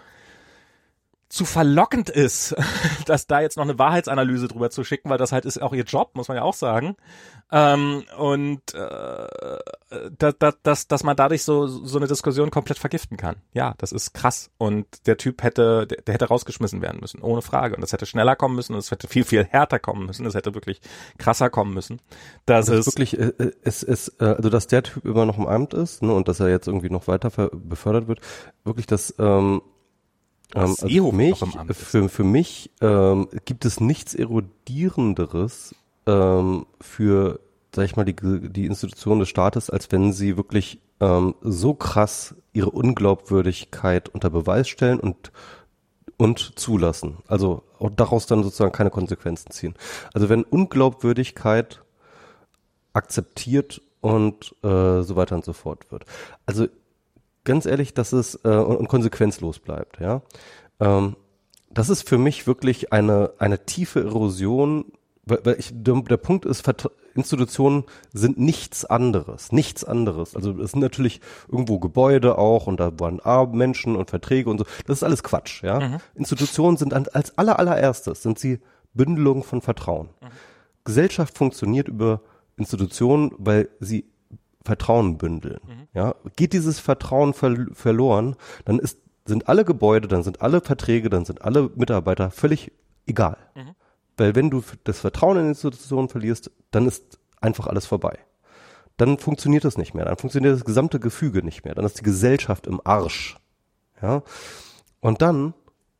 zu 1.34 1.44
verlockend 1.44 2.10
ist, 2.10 2.54
dass 3.06 3.26
da 3.26 3.40
jetzt 3.40 3.56
noch 3.56 3.64
eine 3.64 3.76
Wahrheitsanalyse 3.76 4.46
drüber 4.46 4.70
zu 4.70 4.84
schicken, 4.84 5.10
weil 5.10 5.18
das 5.18 5.32
halt 5.32 5.44
ist 5.44 5.60
auch 5.60 5.72
ihr 5.72 5.82
Job, 5.82 6.12
muss 6.14 6.28
man 6.28 6.36
ja 6.36 6.44
auch 6.44 6.54
sagen. 6.54 6.96
Ähm, 7.50 8.04
und 8.16 8.72
äh, 8.72 9.26
dass, 10.16 10.54
dass, 10.62 10.86
dass 10.86 11.02
man 11.02 11.16
dadurch 11.16 11.42
so, 11.42 11.66
so 11.66 11.98
eine 11.98 12.06
Diskussion 12.06 12.52
komplett 12.52 12.78
vergiften 12.78 13.16
kann. 13.16 13.36
Ja, 13.52 13.74
das 13.78 13.90
ist 13.90 14.14
krass. 14.14 14.50
Und 14.58 14.86
der 15.08 15.16
Typ 15.16 15.42
hätte, 15.42 15.88
der, 15.88 16.02
der 16.02 16.14
hätte 16.14 16.26
rausgeschmissen 16.26 16.80
werden 16.82 17.00
müssen, 17.00 17.20
ohne 17.20 17.42
Frage. 17.42 17.74
Und 17.74 17.80
das 17.80 17.92
hätte 17.92 18.06
schneller 18.06 18.36
kommen 18.36 18.54
müssen 18.54 18.74
und 18.74 18.78
es 18.78 18.92
hätte 18.92 19.08
viel, 19.08 19.24
viel 19.24 19.44
härter 19.44 19.80
kommen 19.80 20.06
müssen. 20.06 20.26
Es 20.26 20.34
hätte 20.34 20.54
wirklich 20.54 20.80
krasser 21.18 21.50
kommen 21.50 21.74
müssen. 21.74 22.00
Das 22.46 22.70
also 22.70 22.74
ist 22.78 22.86
wirklich, 22.86 23.18
äh, 23.18 23.32
äh, 23.38 23.52
es 23.62 23.82
ist, 23.82 24.20
äh, 24.20 24.36
also 24.36 24.50
dass 24.50 24.68
der 24.68 24.84
Typ 24.84 25.04
immer 25.04 25.26
noch 25.26 25.38
im 25.38 25.46
Amt 25.46 25.74
ist 25.74 26.00
ne, 26.00 26.12
und 26.12 26.28
dass 26.28 26.38
er 26.38 26.48
jetzt 26.48 26.68
irgendwie 26.68 26.90
noch 26.90 27.08
weiter 27.08 27.30
befördert 27.52 28.06
wird, 28.06 28.20
wirklich 28.64 28.86
das 28.86 29.14
ähm, 29.18 29.62
ähm, 30.54 30.74
also 30.80 30.86
für 30.86 31.12
mich, 31.12 31.44
für, 31.72 32.08
für 32.08 32.24
mich 32.24 32.70
ähm, 32.80 33.28
gibt 33.44 33.64
es 33.64 33.80
nichts 33.80 34.14
erodierenderes 34.14 35.74
ähm, 36.06 36.66
für, 36.80 37.40
sag 37.74 37.84
ich 37.84 37.96
mal, 37.96 38.04
die, 38.04 38.14
die 38.14 38.66
Institution 38.66 39.20
des 39.20 39.28
Staates, 39.28 39.70
als 39.70 39.90
wenn 39.90 40.12
sie 40.12 40.36
wirklich 40.36 40.80
ähm, 41.00 41.34
so 41.40 41.74
krass 41.74 42.34
ihre 42.52 42.70
Unglaubwürdigkeit 42.70 44.08
unter 44.08 44.30
Beweis 44.30 44.68
stellen 44.68 45.00
und 45.00 45.32
und 46.16 46.58
zulassen. 46.58 47.18
Also 47.26 47.64
daraus 47.96 48.26
dann 48.26 48.44
sozusagen 48.44 48.72
keine 48.72 48.90
Konsequenzen 48.90 49.50
ziehen. 49.50 49.74
Also 50.12 50.28
wenn 50.28 50.44
Unglaubwürdigkeit 50.44 51.82
akzeptiert 52.92 53.82
und 54.00 54.54
äh, 54.62 55.02
so 55.02 55.16
weiter 55.16 55.34
und 55.34 55.44
so 55.44 55.52
fort 55.52 55.90
wird. 55.90 56.04
Also 56.46 56.68
ganz 57.44 57.66
ehrlich, 57.66 57.94
dass 57.94 58.12
es 58.12 58.40
äh, 58.44 58.48
und 58.48 58.88
konsequenzlos 58.88 59.58
bleibt, 59.58 60.00
ja. 60.00 60.22
Ähm, 60.80 61.16
das 61.70 61.88
ist 61.88 62.08
für 62.08 62.18
mich 62.18 62.46
wirklich 62.46 62.92
eine 62.92 63.32
eine 63.38 63.64
tiefe 63.64 64.00
Erosion, 64.00 64.92
weil, 65.24 65.40
weil 65.44 65.56
ich, 65.58 65.70
der, 65.72 66.00
der 66.02 66.16
Punkt 66.16 66.44
ist, 66.44 66.62
Institutionen 67.14 67.84
sind 68.12 68.38
nichts 68.38 68.84
anderes, 68.84 69.52
nichts 69.52 69.84
anderes. 69.84 70.34
Also 70.34 70.52
es 70.60 70.72
sind 70.72 70.80
natürlich 70.80 71.20
irgendwo 71.50 71.78
Gebäude 71.78 72.38
auch 72.38 72.66
und 72.66 72.80
da 72.80 72.92
waren 72.98 73.20
Menschen 73.56 73.96
und 73.96 74.10
Verträge 74.10 74.50
und 74.50 74.58
so. 74.58 74.64
Das 74.86 74.98
ist 74.98 75.02
alles 75.02 75.22
Quatsch, 75.22 75.62
ja. 75.62 75.80
Mhm. 75.80 75.96
Institutionen 76.14 76.76
sind 76.76 76.92
als 76.94 77.38
aller 77.38 77.58
allererstes 77.58 78.22
sind 78.22 78.38
sie 78.38 78.60
Bündelung 78.94 79.42
von 79.42 79.60
Vertrauen. 79.60 80.08
Mhm. 80.20 80.26
Gesellschaft 80.84 81.38
funktioniert 81.38 81.88
über 81.88 82.20
Institutionen, 82.56 83.32
weil 83.38 83.68
sie 83.80 84.04
Vertrauen 84.64 85.18
bündeln. 85.18 85.60
Mhm. 85.66 85.88
Ja, 85.92 86.14
geht 86.36 86.52
dieses 86.52 86.80
Vertrauen 86.80 87.34
ver 87.34 87.54
verloren, 87.72 88.36
dann 88.64 88.78
ist, 88.78 88.98
sind 89.24 89.48
alle 89.48 89.64
Gebäude, 89.64 90.08
dann 90.08 90.22
sind 90.22 90.40
alle 90.42 90.60
Verträge, 90.60 91.10
dann 91.10 91.24
sind 91.24 91.42
alle 91.42 91.70
Mitarbeiter 91.74 92.30
völlig 92.30 92.72
egal. 93.06 93.36
Mhm. 93.54 93.74
Weil 94.16 94.34
wenn 94.34 94.50
du 94.50 94.62
das 94.84 95.00
Vertrauen 95.00 95.38
in 95.38 95.48
Institutionen 95.48 96.08
verlierst, 96.08 96.50
dann 96.70 96.86
ist 96.86 97.18
einfach 97.40 97.66
alles 97.66 97.86
vorbei. 97.86 98.18
Dann 98.96 99.18
funktioniert 99.18 99.64
das 99.64 99.76
nicht 99.76 99.92
mehr. 99.92 100.04
Dann 100.04 100.16
funktioniert 100.16 100.54
das 100.54 100.64
gesamte 100.64 101.00
Gefüge 101.00 101.42
nicht 101.42 101.64
mehr. 101.64 101.74
Dann 101.74 101.84
ist 101.84 101.98
die 101.98 102.04
Gesellschaft 102.04 102.66
im 102.66 102.80
Arsch. 102.84 103.36
Ja. 104.00 104.22
Und 105.00 105.20
dann 105.20 105.52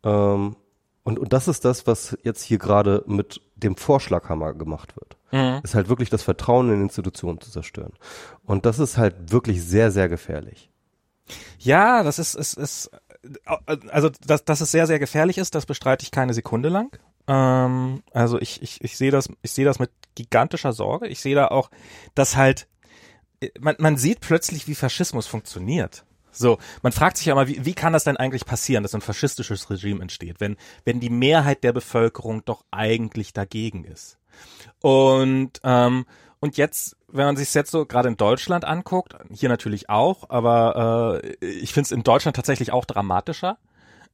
ähm, 0.05 0.57
und, 1.05 1.19
und 1.19 1.33
das 1.33 1.49
ist 1.49 1.65
das, 1.65 1.87
was 1.87 2.17
jetzt 2.23 2.43
hier 2.43 2.59
gerade 2.59 3.05
mit 3.07 3.41
dem 3.57 3.77
Vorschlaghammer 3.77 4.55
gemacht 4.55 4.97
wird. 4.97 5.17
Mhm. 5.31 5.61
Ist 5.63 5.75
halt 5.75 5.89
wirklich 5.89 6.11
das 6.11 6.23
Vertrauen 6.23 6.73
in 6.73 6.83
Institutionen 6.83 7.41
zu 7.41 7.51
zerstören. 7.51 7.93
Und 8.45 8.67
das 8.67 8.79
ist 8.79 8.97
halt 8.97 9.33
wirklich 9.33 9.63
sehr, 9.63 9.91
sehr 9.91 10.09
gefährlich. 10.09 10.71
Ja, 11.59 12.03
das 12.03 12.19
ist, 12.19 12.35
ist, 12.35 12.55
ist 12.55 12.91
also 13.67 14.11
dass, 14.27 14.45
dass 14.45 14.61
es 14.61 14.71
sehr, 14.71 14.87
sehr 14.87 14.99
gefährlich 14.99 15.39
ist, 15.39 15.55
das 15.55 15.65
bestreite 15.65 16.03
ich 16.03 16.11
keine 16.11 16.35
Sekunde 16.35 16.69
lang. 16.69 16.99
Ähm, 17.27 18.03
also 18.13 18.39
ich, 18.39 18.63
ich, 18.63 18.85
ich 18.85 18.99
sehe 18.99 19.11
das, 19.11 19.31
ich 19.41 19.53
sehe 19.53 19.65
das 19.65 19.79
mit 19.79 19.91
gigantischer 20.15 20.73
Sorge. 20.73 21.09
Ich 21.09 21.21
sehe 21.21 21.35
da 21.35 21.49
auch, 21.49 21.71
dass 22.15 22.37
halt 22.37 22.69
man, 23.59 23.77
man 23.79 23.97
sieht 23.97 24.21
plötzlich, 24.21 24.69
wie 24.69 24.75
Faschismus 24.75 25.27
funktioniert. 25.27 26.05
So, 26.31 26.59
man 26.83 26.93
fragt 26.93 27.17
sich 27.17 27.27
ja 27.27 27.35
mal, 27.35 27.47
wie, 27.47 27.65
wie 27.65 27.75
kann 27.75 27.93
das 27.93 28.05
denn 28.05 28.17
eigentlich 28.17 28.45
passieren, 28.45 28.83
dass 28.83 28.95
ein 28.95 29.01
faschistisches 29.01 29.71
Regime 29.71 30.03
entsteht, 30.03 30.41
wenn, 30.41 30.57
wenn 30.85 30.99
die 30.99 31.11
Mehrheit 31.11 31.63
der 31.63 31.73
Bevölkerung 31.73 32.45
doch 32.45 32.65
eigentlich 32.73 33.33
dagegen 33.33 33.85
ist. 33.85 34.19
Und, 34.81 35.61
ähm, 35.65 36.07
und 36.41 36.57
jetzt, 36.57 36.97
wenn 37.09 37.27
man 37.27 37.37
sich 37.37 37.53
jetzt 37.55 37.71
so 37.71 37.87
gerade 37.87 38.09
in 38.09 38.17
Deutschland 38.17 38.65
anguckt, 38.65 39.15
hier 39.33 39.49
natürlich 39.49 39.89
auch, 39.89 40.29
aber 40.31 41.23
äh, 41.23 41.47
ich 41.47 41.73
finde 41.73 41.87
es 41.87 41.93
in 41.93 42.03
Deutschland 42.03 42.37
tatsächlich 42.37 42.73
auch 42.73 42.85
dramatischer. 42.85 43.59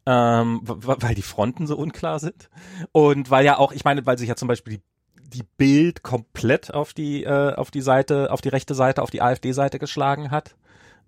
Ähm, 0.07 0.61
weil 0.65 1.15
die 1.15 1.21
Fronten 1.21 1.67
so 1.67 1.77
unklar 1.77 2.19
sind 2.21 2.49
und 2.91 3.31
weil 3.31 3.45
ja 3.45 3.59
auch, 3.59 3.71
ich 3.71 3.85
meine, 3.85 4.07
weil 4.07 4.17
sich 4.17 4.31
ja 4.31 4.35
zum 4.35 4.49
Beispiel 4.49 4.79
die 4.79 4.83
die 5.31 5.45
Bild 5.57 6.03
komplett 6.03 6.73
auf 6.73 6.93
die 6.93 7.25
äh, 7.25 7.55
auf 7.55 7.71
die 7.71 7.81
Seite, 7.81 8.31
auf 8.33 8.41
die 8.41 8.49
rechte 8.49 8.75
Seite, 8.75 9.03
auf 9.03 9.11
die 9.11 9.23
AfD-Seite 9.23 9.79
geschlagen 9.79 10.31
hat. 10.31 10.57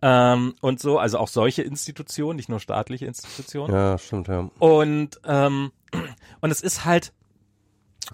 Ähm, 0.04 0.54
und 0.60 0.80
so, 0.80 0.98
also 0.98 1.18
auch 1.18 1.28
solche 1.28 1.62
Institutionen, 1.62 2.36
nicht 2.36 2.48
nur 2.48 2.58
staatliche 2.58 3.06
Institutionen. 3.06 3.72
Ja, 3.72 3.98
stimmt, 3.98 4.26
ja. 4.26 4.50
Und, 4.58 5.20
ähm, 5.24 5.70
und 6.40 6.50
es 6.50 6.60
ist 6.60 6.84
halt, 6.84 7.12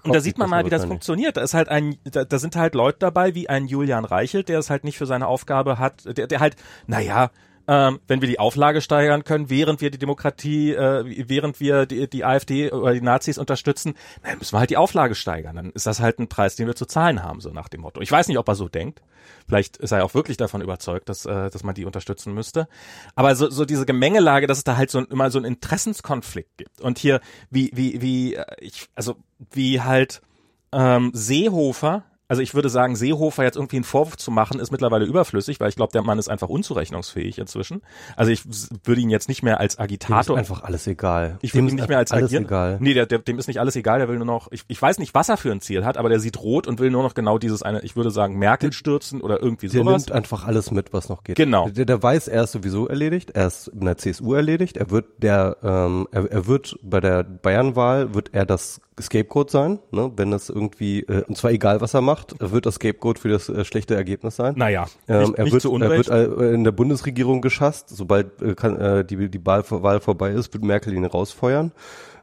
und 0.03 0.13
da 0.13 0.19
sieht 0.19 0.37
man 0.37 0.49
mal, 0.49 0.65
wie 0.65 0.69
das 0.69 0.85
funktioniert. 0.85 1.37
Da 1.37 1.41
ist 1.41 1.53
halt 1.53 1.69
ein, 1.69 1.97
da, 2.03 2.25
da 2.25 2.39
sind 2.39 2.55
halt 2.55 2.75
Leute 2.75 2.99
dabei, 2.99 3.35
wie 3.35 3.49
ein 3.49 3.67
Julian 3.67 4.05
Reichelt, 4.05 4.49
der 4.49 4.59
es 4.59 4.69
halt 4.69 4.83
nicht 4.83 4.97
für 4.97 5.05
seine 5.05 5.27
Aufgabe 5.27 5.79
hat, 5.79 6.17
der, 6.17 6.27
der 6.27 6.39
halt, 6.39 6.55
naja, 6.87 7.31
ähm, 7.69 7.99
wenn 8.07 8.19
wir 8.19 8.27
die 8.27 8.39
Auflage 8.39 8.81
steigern 8.81 9.23
können, 9.23 9.51
während 9.51 9.79
wir 9.79 9.91
die 9.91 9.99
Demokratie, 9.99 10.73
äh, 10.73 11.29
während 11.29 11.59
wir 11.59 11.85
die, 11.85 12.09
die 12.09 12.25
AfD 12.25 12.71
oder 12.71 12.93
die 12.95 13.01
Nazis 13.01 13.37
unterstützen, 13.37 13.93
dann 14.23 14.39
müssen 14.39 14.55
wir 14.55 14.59
halt 14.59 14.71
die 14.71 14.77
Auflage 14.77 15.13
steigern. 15.13 15.55
Dann 15.55 15.69
ist 15.69 15.85
das 15.85 15.99
halt 15.99 16.17
ein 16.17 16.27
Preis, 16.27 16.55
den 16.55 16.65
wir 16.65 16.75
zu 16.75 16.87
zahlen 16.87 17.21
haben, 17.21 17.41
so 17.41 17.51
nach 17.51 17.69
dem 17.69 17.81
Motto. 17.81 18.01
Ich 18.01 18.11
weiß 18.11 18.27
nicht, 18.27 18.39
ob 18.39 18.47
er 18.47 18.55
so 18.55 18.69
denkt. 18.69 19.03
Vielleicht 19.47 19.77
ist 19.77 19.91
er 19.91 20.03
auch 20.03 20.15
wirklich 20.15 20.37
davon 20.37 20.61
überzeugt, 20.61 21.09
dass, 21.09 21.27
äh, 21.27 21.51
dass 21.51 21.63
man 21.63 21.75
die 21.75 21.85
unterstützen 21.85 22.33
müsste. 22.33 22.67
Aber 23.13 23.35
so, 23.35 23.51
so 23.51 23.65
diese 23.65 23.85
Gemengelage, 23.85 24.47
dass 24.47 24.57
es 24.57 24.63
da 24.63 24.75
halt 24.75 24.89
so 24.89 25.01
immer 25.01 25.29
so 25.29 25.37
einen 25.37 25.45
Interessenskonflikt 25.45 26.57
gibt. 26.57 26.81
Und 26.81 26.97
hier, 26.97 27.21
wie, 27.51 27.69
wie, 27.75 28.01
wie, 28.01 28.33
äh, 28.33 28.45
ich, 28.57 28.87
also 28.95 29.15
wie 29.51 29.81
halt 29.81 30.23
ähm, 30.71 31.11
Seehofer 31.13 32.03
also 32.29 32.43
ich 32.43 32.53
würde 32.53 32.69
sagen, 32.69 32.95
Seehofer 32.95 33.43
jetzt 33.43 33.55
irgendwie 33.55 33.77
einen 33.77 33.83
Vorwurf 33.83 34.15
zu 34.15 34.29
machen, 34.29 34.59
ist 34.59 34.71
mittlerweile 34.71 35.03
überflüssig, 35.05 35.59
weil 35.59 35.69
ich 35.69 35.75
glaube, 35.75 35.91
der 35.91 36.03
Mann 36.03 36.19
ist 36.19 36.29
einfach 36.29 36.47
unzurechnungsfähig 36.47 37.39
inzwischen. 37.39 37.81
Also 38.15 38.31
ich 38.31 38.43
würde 38.83 39.01
ihn 39.01 39.09
jetzt 39.09 39.27
nicht 39.27 39.41
mehr 39.41 39.59
als 39.59 39.79
Agitator. 39.79 40.35
Dem 40.35 40.43
ist 40.43 40.51
einfach 40.51 40.63
alles 40.63 40.85
egal. 40.85 41.39
Ich 41.41 41.55
würde 41.55 41.69
ihn 41.69 41.75
nicht 41.75 41.89
mehr 41.89 41.97
als 41.97 42.11
alles 42.11 42.25
agieren. 42.25 42.45
egal. 42.45 42.77
Nee, 42.81 42.93
der, 42.93 43.07
der, 43.07 43.17
dem 43.17 43.39
ist 43.39 43.47
nicht 43.47 43.59
alles 43.59 43.75
egal, 43.75 43.97
der 43.97 44.07
will 44.09 44.17
nur 44.17 44.27
noch, 44.27 44.47
ich, 44.51 44.63
ich 44.67 44.79
weiß 44.79 44.99
nicht, 44.99 45.15
was 45.15 45.27
er 45.27 45.37
für 45.37 45.51
ein 45.51 45.59
Ziel 45.59 45.83
hat, 45.83 45.97
aber 45.97 46.09
der 46.09 46.19
sieht 46.19 46.39
rot 46.39 46.67
und 46.67 46.79
will 46.79 46.91
nur 46.91 47.01
noch 47.01 47.15
genau 47.15 47.39
dieses 47.39 47.63
eine, 47.63 47.81
ich 47.81 47.95
würde 47.95 48.11
sagen, 48.11 48.37
Merkel 48.37 48.73
stürzen 48.73 49.21
oder 49.21 49.41
irgendwie 49.41 49.67
der 49.67 49.79
sowas. 49.79 50.05
Der 50.05 50.13
nimmt 50.13 50.23
einfach 50.23 50.45
alles 50.45 50.69
mit, 50.69 50.93
was 50.93 51.09
noch 51.09 51.23
geht. 51.23 51.35
Genau. 51.35 51.67
Der, 51.69 51.85
der 51.85 52.03
weiß, 52.03 52.27
er 52.27 52.43
ist 52.43 52.51
sowieso 52.51 52.87
erledigt, 52.87 53.31
er 53.31 53.47
ist 53.47 53.69
in 53.69 53.85
der 53.85 53.97
CSU 53.97 54.35
erledigt, 54.35 54.77
er 54.77 54.91
wird 54.91 55.05
der, 55.23 55.57
ähm, 55.63 56.07
er, 56.11 56.31
er 56.31 56.45
wird 56.45 56.77
bei 56.83 56.99
der 56.99 57.23
Bayernwahl, 57.23 58.13
wird 58.13 58.35
er 58.35 58.45
das 58.45 58.81
Scapegoat 59.01 59.49
sein, 59.49 59.79
ne? 59.91 60.11
wenn 60.15 60.33
es 60.33 60.49
irgendwie, 60.49 61.01
äh, 61.01 61.23
und 61.25 61.37
zwar 61.37 61.51
egal, 61.51 61.81
was 61.81 61.93
er 61.93 62.01
macht, 62.01 62.35
wird 62.39 62.65
das 62.65 62.75
Scapegoat 62.75 63.19
für 63.19 63.29
das 63.29 63.49
äh, 63.49 63.63
schlechte 63.65 63.95
Ergebnis 63.95 64.35
sein. 64.35 64.55
Naja, 64.57 64.87
ähm, 65.07 65.21
nicht, 65.21 65.37
er, 65.37 65.43
nicht 65.45 65.53
wird, 65.53 65.65
er 65.65 65.89
wird 65.89 66.09
äh, 66.09 66.53
in 66.53 66.63
der 66.63 66.71
Bundesregierung 66.71 67.41
geschasst, 67.41 67.89
sobald 67.89 68.41
äh, 68.41 68.55
kann, 68.55 68.77
äh, 68.77 69.05
die, 69.05 69.29
die 69.29 69.45
Wahl, 69.45 69.63
Wahl 69.69 69.99
vorbei 69.99 70.31
ist, 70.31 70.53
wird 70.53 70.63
Merkel 70.63 70.93
ihn 70.93 71.05
rausfeuern. 71.05 71.71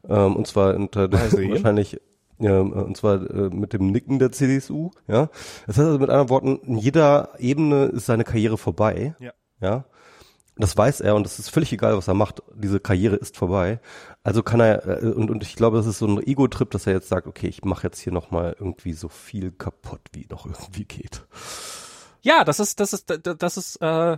Ähm, 0.09 0.37
und 0.37 0.47
zwar 0.47 0.75
unter 0.75 1.11
wahrscheinlich 1.33 2.01
ja, 2.39 2.61
und 2.61 2.97
zwar 2.97 3.31
äh, 3.31 3.49
mit 3.49 3.73
dem 3.73 3.91
Nicken 3.91 4.19
der 4.19 4.31
CDU, 4.31 4.91
ja. 5.09 5.31
Das 5.67 5.79
heißt 5.79 5.87
also 5.87 5.99
mit 5.99 6.11
anderen 6.11 6.29
Worten, 6.29 6.61
in 6.67 6.77
jeder 6.77 7.31
Ebene 7.39 7.87
ist 7.87 8.07
seine 8.07 8.25
Karriere 8.25 8.59
vorbei. 8.59 9.15
Ja. 9.19 9.33
Ja. 9.61 9.85
Das 10.59 10.77
weiß 10.77 11.01
er 11.01 11.15
und 11.15 11.27
es 11.27 11.39
ist 11.39 11.51
völlig 11.51 11.73
egal, 11.73 11.97
was 11.97 12.09
er 12.09 12.15
macht. 12.15 12.43
Diese 12.55 12.81
Karriere 12.81 13.17
ist 13.17 13.37
vorbei. 13.37 13.79
Also 14.25 14.43
kann 14.43 14.61
er, 14.61 15.03
äh, 15.03 15.07
und, 15.13 15.31
und 15.31 15.43
ich 15.43 15.55
glaube, 15.55 15.77
das 15.77 15.87
ist 15.87 15.99
so 15.99 16.07
ein 16.07 16.23
Ego-Trip, 16.23 16.71
dass 16.71 16.87
er 16.87 16.95
jetzt 16.95 17.09
sagt, 17.09 17.27
okay, 17.27 17.47
ich 17.47 17.65
mache 17.65 17.87
jetzt 17.87 17.99
hier 18.01 18.13
nochmal 18.13 18.57
irgendwie 18.59 18.95
so 18.95 19.09
viel 19.09 19.51
kaputt, 19.53 20.01
wie 20.13 20.27
noch 20.31 20.47
irgendwie 20.47 20.85
geht. 20.85 21.27
Ja, 22.23 22.43
das 22.45 22.59
ist, 22.59 22.81
das 22.81 22.93
ist, 22.95 23.13
das 23.23 23.57
ist, 23.57 23.77
äh, 23.83 24.17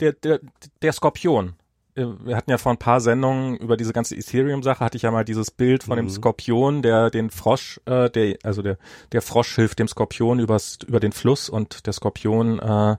der, 0.00 0.12
der, 0.12 0.40
der 0.82 0.92
Skorpion. 0.92 1.54
Äh, 1.96 2.06
Wir 2.24 2.36
hatten 2.36 2.50
ja 2.50 2.58
vor 2.58 2.72
ein 2.72 2.78
paar 2.78 3.00
Sendungen 3.00 3.56
über 3.56 3.76
diese 3.76 3.92
ganze 3.92 4.14
Ethereum-Sache, 4.14 4.84
hatte 4.84 4.96
ich 4.96 5.02
ja 5.02 5.10
mal 5.10 5.24
dieses 5.24 5.50
Bild 5.50 5.82
von 5.82 5.96
dem 5.96 6.06
Mhm. 6.06 6.10
Skorpion, 6.10 6.82
der 6.82 7.10
den 7.10 7.30
Frosch, 7.30 7.80
äh, 7.86 8.08
der, 8.08 8.38
also 8.44 8.62
der, 8.62 8.78
der 9.12 9.22
Frosch 9.22 9.54
hilft 9.56 9.80
dem 9.80 9.88
Skorpion 9.88 10.38
übers, 10.38 10.78
über 10.86 11.00
den 11.00 11.12
Fluss 11.12 11.48
und 11.48 11.86
der 11.86 11.92
Skorpion 11.92 12.58
äh, 12.60 12.96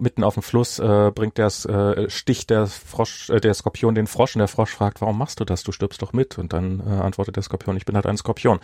mitten 0.00 0.24
auf 0.24 0.34
dem 0.34 0.42
Fluss 0.42 0.78
äh, 0.78 1.12
bringt 1.14 1.38
der 1.38 1.46
äh, 1.46 2.10
sticht 2.10 2.50
der 2.50 2.66
Frosch, 2.66 3.30
äh, 3.30 3.40
der 3.40 3.54
Skorpion 3.54 3.94
den 3.94 4.06
Frosch 4.06 4.34
und 4.34 4.40
der 4.40 4.48
Frosch 4.48 4.70
fragt, 4.70 5.00
warum 5.00 5.18
machst 5.18 5.40
du 5.40 5.44
das? 5.44 5.62
Du 5.62 5.72
stirbst 5.72 6.02
doch 6.02 6.12
mit. 6.12 6.38
Und 6.38 6.52
dann 6.52 6.80
äh, 6.80 6.90
antwortet 6.90 7.36
der 7.36 7.42
Skorpion, 7.42 7.76
ich 7.76 7.84
bin 7.84 7.94
halt 7.94 8.06
ein 8.06 8.16
Skorpion. 8.16 8.60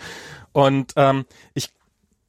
Und 0.53 0.93
ähm, 0.97 1.25
ich 1.55 1.71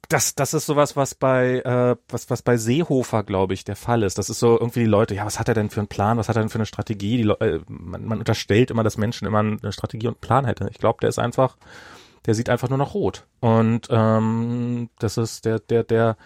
das, 0.08 0.34
das 0.34 0.54
ist 0.54 0.66
sowas, 0.66 0.96
was 0.96 1.14
bei, 1.14 1.60
äh, 1.60 1.96
was, 2.08 2.30
was 2.30 2.42
bei 2.42 2.56
Seehofer, 2.56 3.22
glaube 3.22 3.54
ich, 3.54 3.64
der 3.64 3.76
Fall 3.76 4.02
ist. 4.02 4.18
Das 4.18 4.30
ist 4.30 4.38
so 4.38 4.58
irgendwie 4.58 4.80
die 4.80 4.86
Leute, 4.86 5.14
ja, 5.14 5.24
was 5.24 5.38
hat 5.38 5.48
er 5.48 5.54
denn 5.54 5.70
für 5.70 5.80
einen 5.80 5.88
Plan, 5.88 6.18
was 6.18 6.28
hat 6.28 6.36
er 6.36 6.42
denn 6.42 6.50
für 6.50 6.58
eine 6.58 6.66
Strategie? 6.66 7.22
Die 7.22 7.28
äh, 7.28 7.60
man, 7.68 8.04
man 8.04 8.18
unterstellt 8.18 8.70
immer, 8.70 8.82
dass 8.82 8.98
Menschen 8.98 9.26
immer 9.26 9.40
eine 9.40 9.72
Strategie 9.72 10.06
und 10.06 10.14
einen 10.14 10.20
Plan 10.20 10.44
hätten. 10.44 10.68
Ich 10.68 10.78
glaube, 10.78 10.98
der 11.00 11.08
ist 11.08 11.18
einfach, 11.18 11.56
der 12.26 12.34
sieht 12.34 12.48
einfach 12.48 12.68
nur 12.68 12.78
noch 12.78 12.94
rot. 12.94 13.24
Und 13.40 13.88
ähm, 13.90 14.90
das 14.98 15.16
ist 15.16 15.44
der, 15.44 15.58
der, 15.58 15.84
der, 15.84 16.16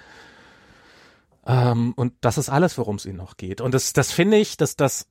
ähm, 1.48 1.94
und 1.96 2.12
das 2.20 2.36
ist 2.36 2.50
alles, 2.50 2.76
worum 2.76 2.96
es 2.96 3.06
ihnen 3.06 3.16
noch 3.16 3.38
geht. 3.38 3.62
Und 3.62 3.72
das, 3.72 3.94
das 3.94 4.12
finde 4.12 4.36
ich, 4.36 4.58
dass 4.58 4.76
das, 4.76 5.08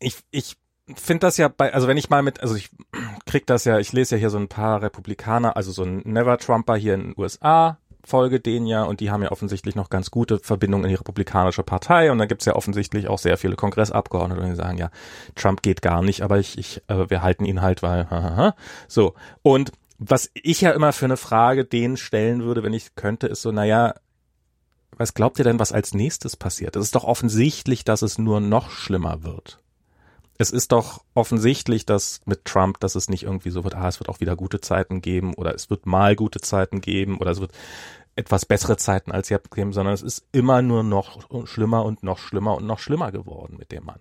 ich, 0.00 0.16
ich 0.30 0.56
finde 0.96 1.20
das 1.20 1.36
ja 1.36 1.48
bei, 1.48 1.72
also 1.72 1.86
wenn 1.86 1.98
ich 1.98 2.08
mal 2.08 2.22
mit, 2.22 2.40
also 2.40 2.56
ich 2.56 2.70
krieg 3.26 3.46
das 3.46 3.66
ja, 3.66 3.78
ich 3.78 3.92
lese 3.92 4.16
ja 4.16 4.20
hier 4.20 4.30
so 4.30 4.38
ein 4.38 4.48
paar 4.48 4.80
Republikaner, 4.80 5.54
also 5.56 5.70
so 5.70 5.84
ein 5.84 5.98
Never-Trumper 6.04 6.76
hier 6.76 6.94
in 6.94 7.00
den 7.02 7.14
USA, 7.18 7.78
folge 8.02 8.40
denen 8.40 8.66
ja 8.66 8.82
und 8.84 9.00
die 9.00 9.10
haben 9.10 9.22
ja 9.22 9.30
offensichtlich 9.30 9.74
noch 9.74 9.90
ganz 9.90 10.10
gute 10.10 10.38
Verbindungen 10.38 10.84
in 10.84 10.90
die 10.90 10.96
Republikanische 10.96 11.62
Partei 11.62 12.10
und 12.10 12.16
da 12.16 12.24
gibt's 12.24 12.46
ja 12.46 12.56
offensichtlich 12.56 13.08
auch 13.08 13.18
sehr 13.18 13.36
viele 13.36 13.56
Kongressabgeordnete, 13.56 14.42
die 14.42 14.54
sagen, 14.54 14.78
ja, 14.78 14.90
Trump 15.34 15.60
geht 15.60 15.82
gar 15.82 16.02
nicht, 16.02 16.22
aber 16.22 16.38
ich, 16.38 16.56
ich 16.56 16.82
äh, 16.88 17.10
wir 17.10 17.20
halten 17.20 17.44
ihn 17.44 17.60
halt, 17.60 17.82
weil 17.82 18.08
hahaha. 18.10 18.54
so. 18.88 19.12
Und 19.42 19.72
was 19.98 20.30
ich 20.32 20.62
ja 20.62 20.70
immer 20.70 20.94
für 20.94 21.04
eine 21.04 21.18
Frage 21.18 21.66
denen 21.66 21.98
stellen 21.98 22.42
würde, 22.42 22.62
wenn 22.62 22.72
ich 22.72 22.94
könnte, 22.94 23.26
ist 23.26 23.42
so, 23.42 23.52
naja, 23.52 23.92
was 24.96 25.14
glaubt 25.14 25.38
ihr 25.38 25.44
denn, 25.44 25.58
was 25.58 25.72
als 25.72 25.94
nächstes 25.94 26.36
passiert? 26.36 26.76
Es 26.76 26.84
ist 26.84 26.94
doch 26.94 27.04
offensichtlich, 27.04 27.84
dass 27.84 28.02
es 28.02 28.18
nur 28.18 28.40
noch 28.40 28.70
schlimmer 28.70 29.22
wird 29.22 29.60
es 30.40 30.50
ist 30.50 30.72
doch 30.72 31.04
offensichtlich, 31.12 31.84
dass 31.84 32.22
mit 32.24 32.46
Trump, 32.46 32.80
dass 32.80 32.94
es 32.94 33.10
nicht 33.10 33.24
irgendwie 33.24 33.50
so 33.50 33.62
wird, 33.62 33.74
ah, 33.74 33.88
es 33.88 34.00
wird 34.00 34.08
auch 34.08 34.20
wieder 34.20 34.36
gute 34.36 34.62
Zeiten 34.62 35.02
geben 35.02 35.34
oder 35.34 35.54
es 35.54 35.68
wird 35.68 35.84
mal 35.84 36.16
gute 36.16 36.40
Zeiten 36.40 36.80
geben 36.80 37.18
oder 37.18 37.32
es 37.32 37.40
wird 37.40 37.52
etwas 38.16 38.46
bessere 38.46 38.78
Zeiten 38.78 39.12
als 39.12 39.28
jetzt 39.28 39.50
geben, 39.50 39.74
sondern 39.74 39.92
es 39.92 40.00
ist 40.00 40.24
immer 40.32 40.62
nur 40.62 40.82
noch 40.82 41.28
schlimmer 41.46 41.84
und 41.84 42.02
noch 42.02 42.18
schlimmer 42.18 42.56
und 42.56 42.66
noch 42.66 42.78
schlimmer 42.78 43.12
geworden 43.12 43.56
mit 43.58 43.70
dem 43.70 43.84
Mann. 43.84 44.00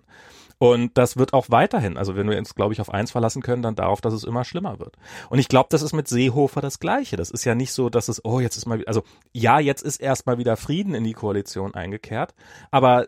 Und 0.60 0.98
das 0.98 1.16
wird 1.16 1.32
auch 1.32 1.50
weiterhin, 1.50 1.98
also 1.98 2.18
wenn 2.18 2.30
wir 2.30 2.38
uns, 2.38 2.54
glaube 2.54 2.74
ich, 2.74 2.82
auf 2.82 2.94
eins 2.94 3.12
verlassen 3.12 3.42
können, 3.42 3.62
dann 3.62 3.76
darauf, 3.76 4.02
dass 4.02 4.14
es 4.14 4.26
immer 4.26 4.44
schlimmer 4.44 4.78
wird. 4.78 4.98
Und 5.30 5.40
ich 5.40 5.48
glaube, 5.48 5.70
das 5.72 5.82
ist 5.82 5.94
mit 5.94 6.10
Seehofer 6.10 6.60
das 6.60 6.80
Gleiche. 6.80 7.16
Das 7.16 7.32
ist 7.32 7.46
ja 7.46 7.56
nicht 7.56 7.72
so, 7.72 7.90
dass 7.90 8.10
es, 8.10 8.24
oh, 8.26 8.42
jetzt 8.42 8.58
ist 8.58 8.66
mal, 8.66 8.84
also 8.86 9.04
ja, 9.32 9.60
jetzt 9.60 9.82
ist 9.82 10.02
erstmal 10.02 10.38
wieder 10.38 10.58
Frieden 10.58 10.94
in 10.94 11.06
die 11.06 11.14
Koalition 11.14 11.76
eingekehrt, 11.76 12.36
aber 12.72 13.06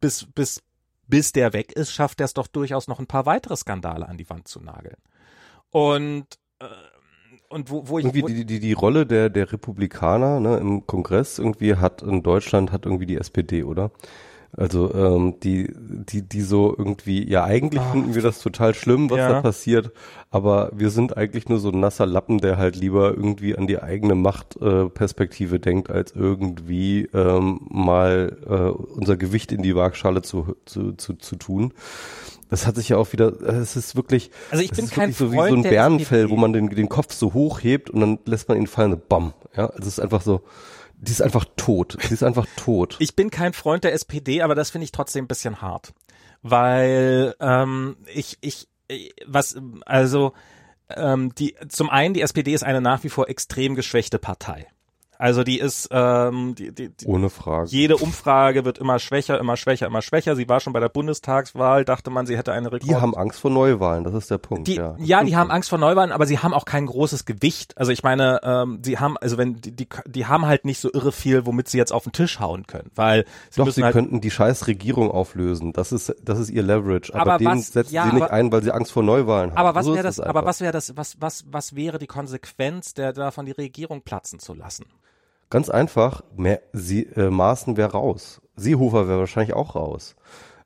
bis, 0.00 0.26
bis, 0.34 0.62
bis 1.06 1.32
der 1.32 1.52
weg 1.52 1.72
ist, 1.72 1.92
schafft 1.92 2.20
er 2.20 2.24
es 2.24 2.34
doch 2.34 2.46
durchaus 2.46 2.88
noch 2.88 2.98
ein 2.98 3.06
paar 3.06 3.26
weitere 3.26 3.56
Skandale 3.56 4.08
an 4.08 4.16
die 4.16 4.30
Wand 4.30 4.48
zu 4.48 4.62
nageln. 4.62 4.96
Und 5.70 6.26
äh, 6.60 6.66
und 7.48 7.70
wo, 7.70 7.86
wo 7.88 7.98
ich 7.98 8.06
irgendwie 8.06 8.22
wo, 8.22 8.26
die, 8.26 8.44
die, 8.44 8.58
die 8.58 8.72
Rolle 8.72 9.06
der, 9.06 9.30
der 9.30 9.52
Republikaner 9.52 10.40
ne, 10.40 10.56
im 10.56 10.86
Kongress 10.86 11.38
irgendwie 11.38 11.76
hat 11.76 12.02
in 12.02 12.22
Deutschland 12.22 12.72
hat 12.72 12.86
irgendwie 12.86 13.06
die 13.06 13.16
SPD, 13.16 13.62
oder? 13.62 13.92
Also 14.52 14.92
ähm, 14.94 15.34
die, 15.42 15.70
die, 15.76 16.22
die 16.22 16.40
so 16.40 16.74
irgendwie, 16.76 17.28
ja 17.30 17.44
eigentlich 17.44 17.80
Ah. 17.80 17.90
finden 17.92 18.14
wir 18.14 18.22
das 18.22 18.40
total 18.40 18.74
schlimm, 18.74 19.10
was 19.10 19.18
Ja. 19.18 19.28
da 19.28 19.42
passiert, 19.42 19.92
aber 20.30 20.70
wir 20.74 20.90
sind 20.90 21.16
eigentlich 21.16 21.48
nur 21.48 21.58
so 21.58 21.70
ein 21.70 21.80
nasser 21.80 22.06
Lappen, 22.06 22.38
der 22.38 22.56
halt 22.56 22.76
lieber 22.76 23.10
irgendwie 23.10 23.56
an 23.56 23.66
die 23.66 23.82
eigene 23.82 24.14
Machtperspektive 24.14 25.56
äh, 25.56 25.58
denkt, 25.60 25.90
als 25.90 26.12
irgendwie 26.12 27.08
ähm, 27.12 27.60
mal 27.68 28.36
äh, 28.48 28.70
unser 28.98 29.16
Gewicht 29.16 29.52
in 29.52 29.62
die 29.62 29.74
Waagschale 29.76 30.22
zu, 30.22 30.56
zu, 30.64 30.92
zu, 30.92 31.14
zu 31.14 31.36
tun. 31.36 31.72
Das 32.48 32.66
hat 32.66 32.76
sich 32.76 32.88
ja 32.90 32.96
auch 32.96 33.12
wieder, 33.12 33.40
es 33.42 33.74
ist 33.76 33.96
wirklich, 33.96 34.30
Also 34.50 34.62
ich 34.62 34.70
es 34.70 34.76
bin 34.76 34.84
ist 34.86 34.92
kein 34.92 35.08
wirklich 35.08 35.16
so 35.18 35.32
wie 35.32 35.36
Freund 35.36 35.50
so 35.50 35.56
ein 35.56 35.62
Bärenfell, 35.64 36.30
wo 36.30 36.36
man 36.36 36.52
den, 36.52 36.68
den 36.70 36.88
Kopf 36.88 37.12
so 37.12 37.34
hoch 37.34 37.60
hebt 37.62 37.90
und 37.90 38.00
dann 38.00 38.18
lässt 38.24 38.48
man 38.48 38.56
ihn 38.56 38.68
fallen, 38.68 38.92
so 38.92 39.00
bam. 39.08 39.32
Ja, 39.56 39.66
also 39.66 39.80
es 39.82 39.88
ist 39.98 40.00
einfach 40.00 40.22
so, 40.22 40.42
die 40.96 41.12
ist 41.12 41.22
einfach 41.22 41.44
tot. 41.56 41.96
Die 42.08 42.14
ist 42.14 42.22
einfach 42.22 42.46
tot. 42.56 42.96
Ich 42.98 43.16
bin 43.16 43.30
kein 43.30 43.52
Freund 43.52 43.84
der 43.84 43.92
SPD, 43.92 44.42
aber 44.42 44.54
das 44.54 44.70
finde 44.70 44.84
ich 44.84 44.92
trotzdem 44.92 45.24
ein 45.24 45.28
bisschen 45.28 45.60
hart. 45.60 45.92
Weil 46.42 47.34
ähm, 47.40 47.96
ich, 48.12 48.38
ich, 48.40 48.68
äh, 48.88 49.10
was, 49.26 49.56
also 49.84 50.32
ähm, 50.88 51.34
die, 51.34 51.56
zum 51.68 51.90
einen, 51.90 52.14
die 52.14 52.22
SPD 52.22 52.52
ist 52.52 52.64
eine 52.64 52.80
nach 52.80 53.04
wie 53.04 53.08
vor 53.08 53.28
extrem 53.28 53.74
geschwächte 53.74 54.18
Partei. 54.18 54.66
Also 55.18 55.44
die 55.44 55.58
ist, 55.58 55.88
ähm, 55.90 56.54
die, 56.54 56.72
die, 56.74 56.90
die, 56.90 57.06
Ohne 57.06 57.30
Frage. 57.30 57.68
jede 57.70 57.96
Umfrage 57.96 58.64
wird 58.64 58.78
immer 58.78 58.98
schwächer, 58.98 59.38
immer 59.38 59.56
schwächer, 59.56 59.86
immer 59.86 60.02
schwächer. 60.02 60.36
Sie 60.36 60.48
war 60.48 60.60
schon 60.60 60.72
bei 60.72 60.80
der 60.80 60.88
Bundestagswahl, 60.88 61.84
dachte 61.84 62.10
man, 62.10 62.26
sie 62.26 62.36
hätte 62.36 62.52
eine 62.52 62.72
Rekord. 62.72 62.90
Die 62.90 62.94
haben 62.96 63.14
Angst 63.16 63.40
vor 63.40 63.50
Neuwahlen, 63.50 64.04
das 64.04 64.14
ist 64.14 64.30
der 64.30 64.38
Punkt. 64.38 64.68
Die, 64.68 64.74
ja. 64.76 64.94
ja. 64.98 65.24
die 65.24 65.36
haben 65.36 65.50
Angst 65.50 65.70
vor 65.70 65.78
Neuwahlen, 65.78 66.12
aber 66.12 66.26
sie 66.26 66.38
haben 66.38 66.52
auch 66.54 66.64
kein 66.64 66.86
großes 66.86 67.24
Gewicht. 67.24 67.76
Also 67.78 67.92
ich 67.92 68.02
meine, 68.02 68.40
ähm, 68.42 68.80
sie 68.84 68.98
haben, 68.98 69.16
also 69.18 69.38
wenn 69.38 69.54
die, 69.60 69.72
die, 69.72 69.88
die 70.06 70.26
haben 70.26 70.46
halt 70.46 70.64
nicht 70.64 70.80
so 70.80 70.90
irre 70.92 71.12
viel, 71.12 71.46
womit 71.46 71.68
sie 71.68 71.78
jetzt 71.78 71.92
auf 71.92 72.04
den 72.04 72.12
Tisch 72.12 72.38
hauen 72.40 72.66
können, 72.66 72.90
weil 72.94 73.24
sie 73.50 73.62
Doch, 73.64 73.70
sie 73.70 73.82
halt 73.82 73.92
könnten 73.92 74.20
die 74.20 74.30
scheiß 74.30 74.66
Regierung 74.66 75.10
auflösen. 75.10 75.72
Das 75.72 75.92
ist, 75.92 76.14
das 76.22 76.38
ist 76.38 76.50
ihr 76.50 76.62
Leverage. 76.62 77.14
Aber, 77.14 77.32
Aber 77.34 77.38
den 77.38 77.46
was- 77.58 77.68
setzen 77.72 77.94
ja, 77.94 78.04
sie 78.06 78.12
nicht 78.14 78.22
aber- 78.24 78.32
ein, 78.32 78.52
weil 78.52 78.62
sie 78.62 78.72
Angst 78.72 78.92
vor 78.92 79.02
Neuwahlen 79.02 79.50
haben. 79.50 79.58
Aber 79.58 79.74
was 79.74 79.86
So 79.86 79.94
wäre 79.94 80.02
das, 80.02 80.18
es 80.18 80.24
aber 80.24 80.44
was 80.44 80.60
wäre 80.60 80.72
das, 80.72 80.96
was, 80.96 81.16
was, 81.20 81.44
was 81.50 81.74
wäre 81.74 81.98
die 81.98 82.06
Konsequenz, 82.06 82.94
der 82.94 83.12
davon 83.12 83.46
die 83.46 83.52
Regierung 83.52 84.02
platzen 84.02 84.38
zu 84.38 84.52
lassen? 84.54 84.84
Ganz 85.50 85.68
einfach, 85.68 86.22
mehr, 86.36 86.60
sie, 86.72 87.04
äh, 87.04 87.30
Maaßen 87.30 87.76
wäre 87.76 87.92
raus. 87.92 88.40
Seehofer 88.56 89.08
wäre 89.08 89.20
wahrscheinlich 89.20 89.54
auch 89.54 89.74
raus. 89.76 90.16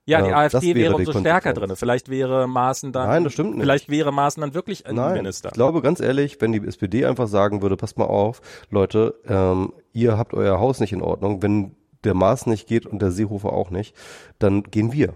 Ja, 0.07 0.23
die 0.23 0.31
das 0.31 0.55
AfD 0.55 0.75
wäre 0.75 0.93
wäre 0.93 0.97
umso 0.97 1.21
stärker 1.21 1.53
drin. 1.53 1.77
Vielleicht 1.77 2.09
wäre 2.09 2.49
Maaßen 2.49 2.91
dann. 2.91 3.09
Nein, 3.09 3.25
das 3.25 3.35
stimmt 3.35 3.53
nicht. 3.53 3.63
Vielleicht 3.63 3.91
wäre 3.91 4.13
Maaßen 4.13 4.41
dann 4.41 4.55
wirklich 4.55 4.87
ein 4.87 4.97
Nein, 4.97 5.15
Minister. 5.19 5.51
ich 5.51 5.55
glaube 5.55 5.83
ganz 5.83 6.01
ehrlich, 6.01 6.41
wenn 6.41 6.53
die 6.53 6.67
SPD 6.67 7.05
einfach 7.05 7.29
sagen 7.29 7.63
würde, 7.63 7.77
passt 7.77 7.99
mal 7.99 8.07
auf, 8.07 8.41
Leute, 8.71 9.15
ähm, 9.29 9.73
ihr 9.93 10.17
habt 10.17 10.35
euer 10.35 10.59
Haus 10.59 10.81
nicht 10.81 10.93
in 10.93 11.03
Ordnung, 11.03 11.43
wenn 11.43 11.77
der 12.05 12.15
Maß 12.15 12.47
nicht 12.47 12.67
geht 12.67 12.87
und 12.87 13.03
der 13.03 13.11
Seehofer 13.11 13.53
auch 13.53 13.71
nicht, 13.71 13.95
dann 14.39 14.63
gehen 14.63 14.93
wir. 14.93 15.15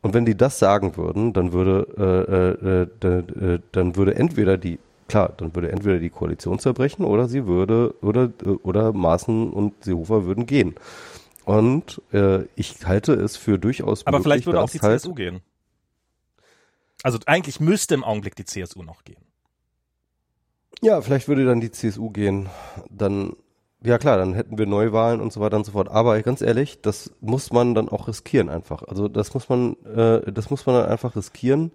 Und 0.00 0.14
wenn 0.14 0.24
die 0.24 0.36
das 0.36 0.58
sagen 0.58 0.96
würden, 0.96 1.32
dann 1.32 1.52
würde, 1.52 1.86
äh, 1.98 2.68
äh, 2.68 2.82
äh, 2.82 2.88
dann, 3.00 3.28
äh, 3.28 3.58
dann 3.72 3.96
würde 3.96 4.14
entweder 4.14 4.56
die, 4.56 4.78
klar, 5.10 5.34
dann 5.36 5.54
würde 5.54 5.70
entweder 5.70 5.98
die 5.98 6.10
Koalition 6.10 6.58
zerbrechen 6.58 7.04
oder 7.04 7.28
sie 7.28 7.46
würde, 7.46 7.94
oder, 8.00 8.30
äh, 8.44 8.48
oder 8.48 8.92
Maaßen 8.92 9.50
und 9.50 9.84
Seehofer 9.84 10.24
würden 10.24 10.46
gehen. 10.46 10.74
Und 11.44 12.00
äh, 12.12 12.44
ich 12.54 12.86
halte 12.86 13.12
es 13.14 13.36
für 13.36 13.58
durchaus 13.58 14.06
aber 14.06 14.18
möglich, 14.18 14.32
vielleicht 14.32 14.46
würde 14.46 14.60
auch 14.60 14.70
die 14.70 14.78
halt, 14.80 15.00
CSU 15.00 15.14
gehen. 15.14 15.40
Also 17.02 17.18
eigentlich 17.26 17.60
müsste 17.60 17.94
im 17.94 18.04
Augenblick 18.04 18.36
die 18.36 18.44
CSU 18.44 18.82
noch 18.82 19.04
gehen. 19.04 19.22
Ja, 20.82 21.00
vielleicht 21.00 21.28
würde 21.28 21.44
dann 21.44 21.60
die 21.60 21.70
CSU 21.70 22.10
gehen. 22.10 22.48
Dann, 22.88 23.36
ja 23.82 23.98
klar, 23.98 24.16
dann 24.16 24.34
hätten 24.34 24.58
wir 24.58 24.66
Neuwahlen 24.66 25.20
und 25.20 25.32
so 25.32 25.40
weiter 25.40 25.56
und 25.56 25.64
so 25.64 25.72
fort. 25.72 25.88
Aber 25.88 26.20
ganz 26.22 26.40
ehrlich, 26.40 26.80
das 26.82 27.12
muss 27.20 27.52
man 27.52 27.74
dann 27.74 27.88
auch 27.88 28.06
riskieren 28.06 28.48
einfach. 28.48 28.82
Also 28.84 29.08
das 29.08 29.34
muss 29.34 29.48
man, 29.48 29.76
äh, 29.84 30.30
das 30.32 30.50
muss 30.50 30.66
man 30.66 30.76
dann 30.76 30.86
einfach 30.86 31.16
riskieren, 31.16 31.72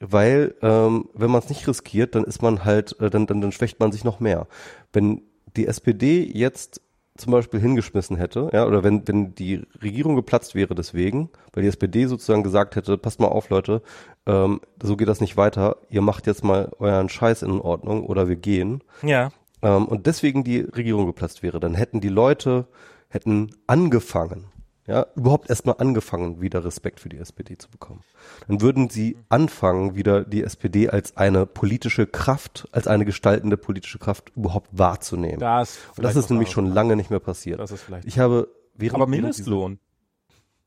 weil 0.00 0.54
ähm, 0.62 1.08
wenn 1.14 1.30
man 1.30 1.40
es 1.40 1.48
nicht 1.48 1.66
riskiert, 1.68 2.14
dann 2.14 2.24
ist 2.24 2.42
man 2.42 2.64
halt, 2.64 2.98
äh, 3.00 3.10
dann, 3.10 3.26
dann, 3.26 3.40
dann 3.40 3.52
schwächt 3.52 3.78
man 3.80 3.92
sich 3.92 4.02
noch 4.04 4.18
mehr. 4.20 4.46
Wenn 4.92 5.22
die 5.56 5.66
SPD 5.66 6.22
jetzt 6.22 6.80
zum 7.16 7.32
Beispiel 7.32 7.60
hingeschmissen 7.60 8.16
hätte, 8.16 8.48
ja, 8.52 8.66
oder 8.66 8.82
wenn, 8.82 9.06
wenn 9.06 9.34
die 9.34 9.62
Regierung 9.82 10.16
geplatzt 10.16 10.54
wäre 10.54 10.74
deswegen, 10.74 11.28
weil 11.52 11.62
die 11.64 11.68
SPD 11.68 12.06
sozusagen 12.06 12.42
gesagt 12.42 12.76
hätte, 12.76 12.96
passt 12.96 13.20
mal 13.20 13.28
auf, 13.28 13.50
Leute, 13.50 13.82
ähm, 14.26 14.60
so 14.82 14.96
geht 14.96 15.08
das 15.08 15.20
nicht 15.20 15.36
weiter, 15.36 15.76
ihr 15.90 16.00
macht 16.00 16.26
jetzt 16.26 16.44
mal 16.44 16.70
euren 16.78 17.10
Scheiß 17.10 17.42
in 17.42 17.60
Ordnung 17.60 18.06
oder 18.06 18.28
wir 18.28 18.36
gehen, 18.36 18.82
Ja. 19.02 19.32
ähm, 19.60 19.86
und 19.86 20.06
deswegen 20.06 20.44
die 20.44 20.60
Regierung 20.60 21.04
geplatzt 21.06 21.42
wäre, 21.42 21.60
dann 21.60 21.74
hätten 21.74 22.00
die 22.00 22.08
Leute, 22.08 22.66
hätten 23.08 23.50
angefangen, 23.66 24.46
ja, 24.90 25.06
überhaupt 25.14 25.48
erstmal 25.48 25.76
angefangen, 25.78 26.40
wieder 26.40 26.64
Respekt 26.64 26.98
für 26.98 27.08
die 27.08 27.18
SPD 27.18 27.56
zu 27.56 27.70
bekommen. 27.70 28.02
Dann 28.48 28.60
würden 28.60 28.90
sie 28.90 29.16
anfangen, 29.28 29.94
wieder 29.94 30.24
die 30.24 30.42
SPD 30.42 30.88
als 30.88 31.16
eine 31.16 31.46
politische 31.46 32.08
Kraft, 32.08 32.66
als 32.72 32.88
eine 32.88 33.04
gestaltende 33.04 33.56
politische 33.56 34.00
Kraft 34.00 34.32
überhaupt 34.34 34.68
wahrzunehmen. 34.72 35.38
Das, 35.38 35.78
Und 35.96 36.02
das 36.02 36.16
ist 36.16 36.28
nämlich 36.28 36.50
schon 36.50 36.66
lange 36.66 36.96
nicht 36.96 37.08
mehr 37.08 37.20
passiert. 37.20 37.60
Das 37.60 37.70
ist 37.70 37.82
vielleicht. 37.82 38.08
Ich 38.08 38.18
habe 38.18 38.48
während 38.74 38.96
aber 38.96 39.06
Mindestlohn. 39.06 39.78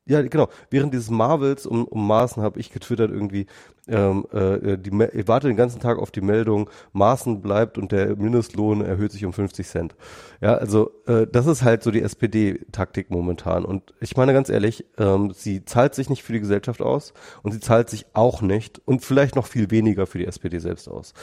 Ja, 0.05 0.21
genau. 0.21 0.49
Während 0.69 0.93
dieses 0.93 1.09
Marvels 1.09 1.65
um, 1.65 1.85
um 1.85 2.05
Maßen 2.05 2.43
habe 2.43 2.59
ich 2.59 2.71
getwittert 2.71 3.09
irgendwie, 3.09 3.45
ähm, 3.87 4.25
äh, 4.33 4.77
die, 4.77 4.91
ich 5.13 5.27
warte 5.29 5.47
den 5.47 5.55
ganzen 5.55 5.79
Tag 5.79 5.97
auf 5.97 6.11
die 6.11 6.19
Meldung, 6.19 6.69
Maßen 6.91 7.41
bleibt 7.41 7.77
und 7.77 7.93
der 7.93 8.17
Mindestlohn 8.17 8.81
erhöht 8.81 9.13
sich 9.13 9.23
um 9.23 9.31
50 9.31 9.65
Cent. 9.65 9.95
Ja, 10.41 10.55
also 10.55 10.91
äh, 11.07 11.25
das 11.25 11.47
ist 11.47 11.63
halt 11.63 11.83
so 11.83 11.91
die 11.91 12.01
SPD-Taktik 12.01 13.11
momentan. 13.11 13.63
Und 13.63 13.93
ich 14.01 14.17
meine 14.17 14.33
ganz 14.33 14.49
ehrlich, 14.49 14.85
ähm, 14.97 15.31
sie 15.33 15.63
zahlt 15.63 15.95
sich 15.95 16.09
nicht 16.09 16.23
für 16.23 16.33
die 16.33 16.41
Gesellschaft 16.41 16.81
aus 16.81 17.13
und 17.41 17.53
sie 17.53 17.61
zahlt 17.61 17.89
sich 17.89 18.05
auch 18.11 18.41
nicht 18.41 18.81
und 18.83 19.05
vielleicht 19.05 19.37
noch 19.37 19.47
viel 19.47 19.71
weniger 19.71 20.05
für 20.05 20.17
die 20.17 20.27
SPD 20.27 20.59
selbst 20.59 20.89
aus. 20.89 21.13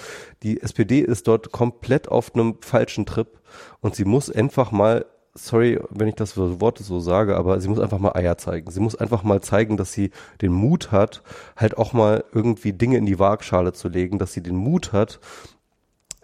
Die 0.43 0.63
SPD 0.63 1.01
ist 1.01 1.29
dort 1.29 1.53
komplett 1.53 2.09
auf 2.09 2.35
einem 2.35 2.57
falschen 2.63 3.05
Trip 3.05 3.41
und 3.81 3.95
sie 3.95 4.07
muss 4.07 4.31
einfach 4.31 4.73
mal 4.73 5.05
sorry, 5.35 5.81
wenn 5.91 6.09
ich 6.09 6.15
das 6.15 6.37
Wort 6.37 6.79
so 6.79 7.01
sage, 7.01 7.37
aber 7.37 7.61
sie 7.61 7.69
muss 7.69 7.79
einfach 7.79 7.99
mal 7.99 8.15
Eier 8.15 8.39
zeigen. 8.39 8.71
Sie 8.71 8.81
muss 8.81 8.97
einfach 8.97 9.23
mal 9.23 9.41
zeigen, 9.41 9.77
dass 9.77 9.93
sie 9.93 10.11
den 10.41 10.53
Mut 10.53 10.93
hat, 10.93 11.23
halt 11.57 11.79
auch 11.79 11.93
mal 11.93 12.25
irgendwie 12.33 12.73
Dinge 12.73 12.97
in 12.97 13.07
die 13.07 13.19
Waagschale 13.19 13.73
zu 13.73 13.89
legen, 13.89 14.19
dass 14.19 14.33
sie 14.33 14.43
den 14.43 14.57
Mut 14.57 14.93
hat, 14.93 15.21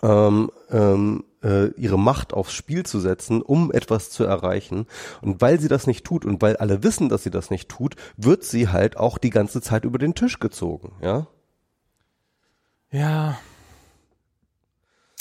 ähm, 0.03 0.51
ähm, 0.71 1.25
äh, 1.43 1.69
ihre 1.77 1.99
Macht 1.99 2.35
aufs 2.35 2.53
Spiel 2.53 2.85
zu 2.85 3.01
setzen, 3.01 3.43
um 3.43 3.73
etwas 3.73 4.11
zu 4.11 4.25
erreichen. 4.25 4.87
Und 5.23 5.41
weil 5.41 5.61
sie 5.61 5.69
das 5.69 5.87
nicht 5.87 6.05
tut 6.05 6.25
und 6.25 6.43
weil 6.43 6.57
alle 6.57 6.83
wissen, 6.83 7.09
dass 7.09 7.23
sie 7.23 7.31
das 7.31 7.51
nicht 7.51 7.69
tut, 7.69 7.97
wird 8.17 8.45
sie 8.45 8.69
halt 8.69 8.97
auch 8.97 9.19
die 9.19 9.31
ganze 9.31 9.61
Zeit 9.61 9.85
über 9.85 9.99
den 9.99 10.15
Tisch 10.15 10.41
gezogen, 10.41 10.93
ja? 11.01 11.27
Ja, 12.91 13.39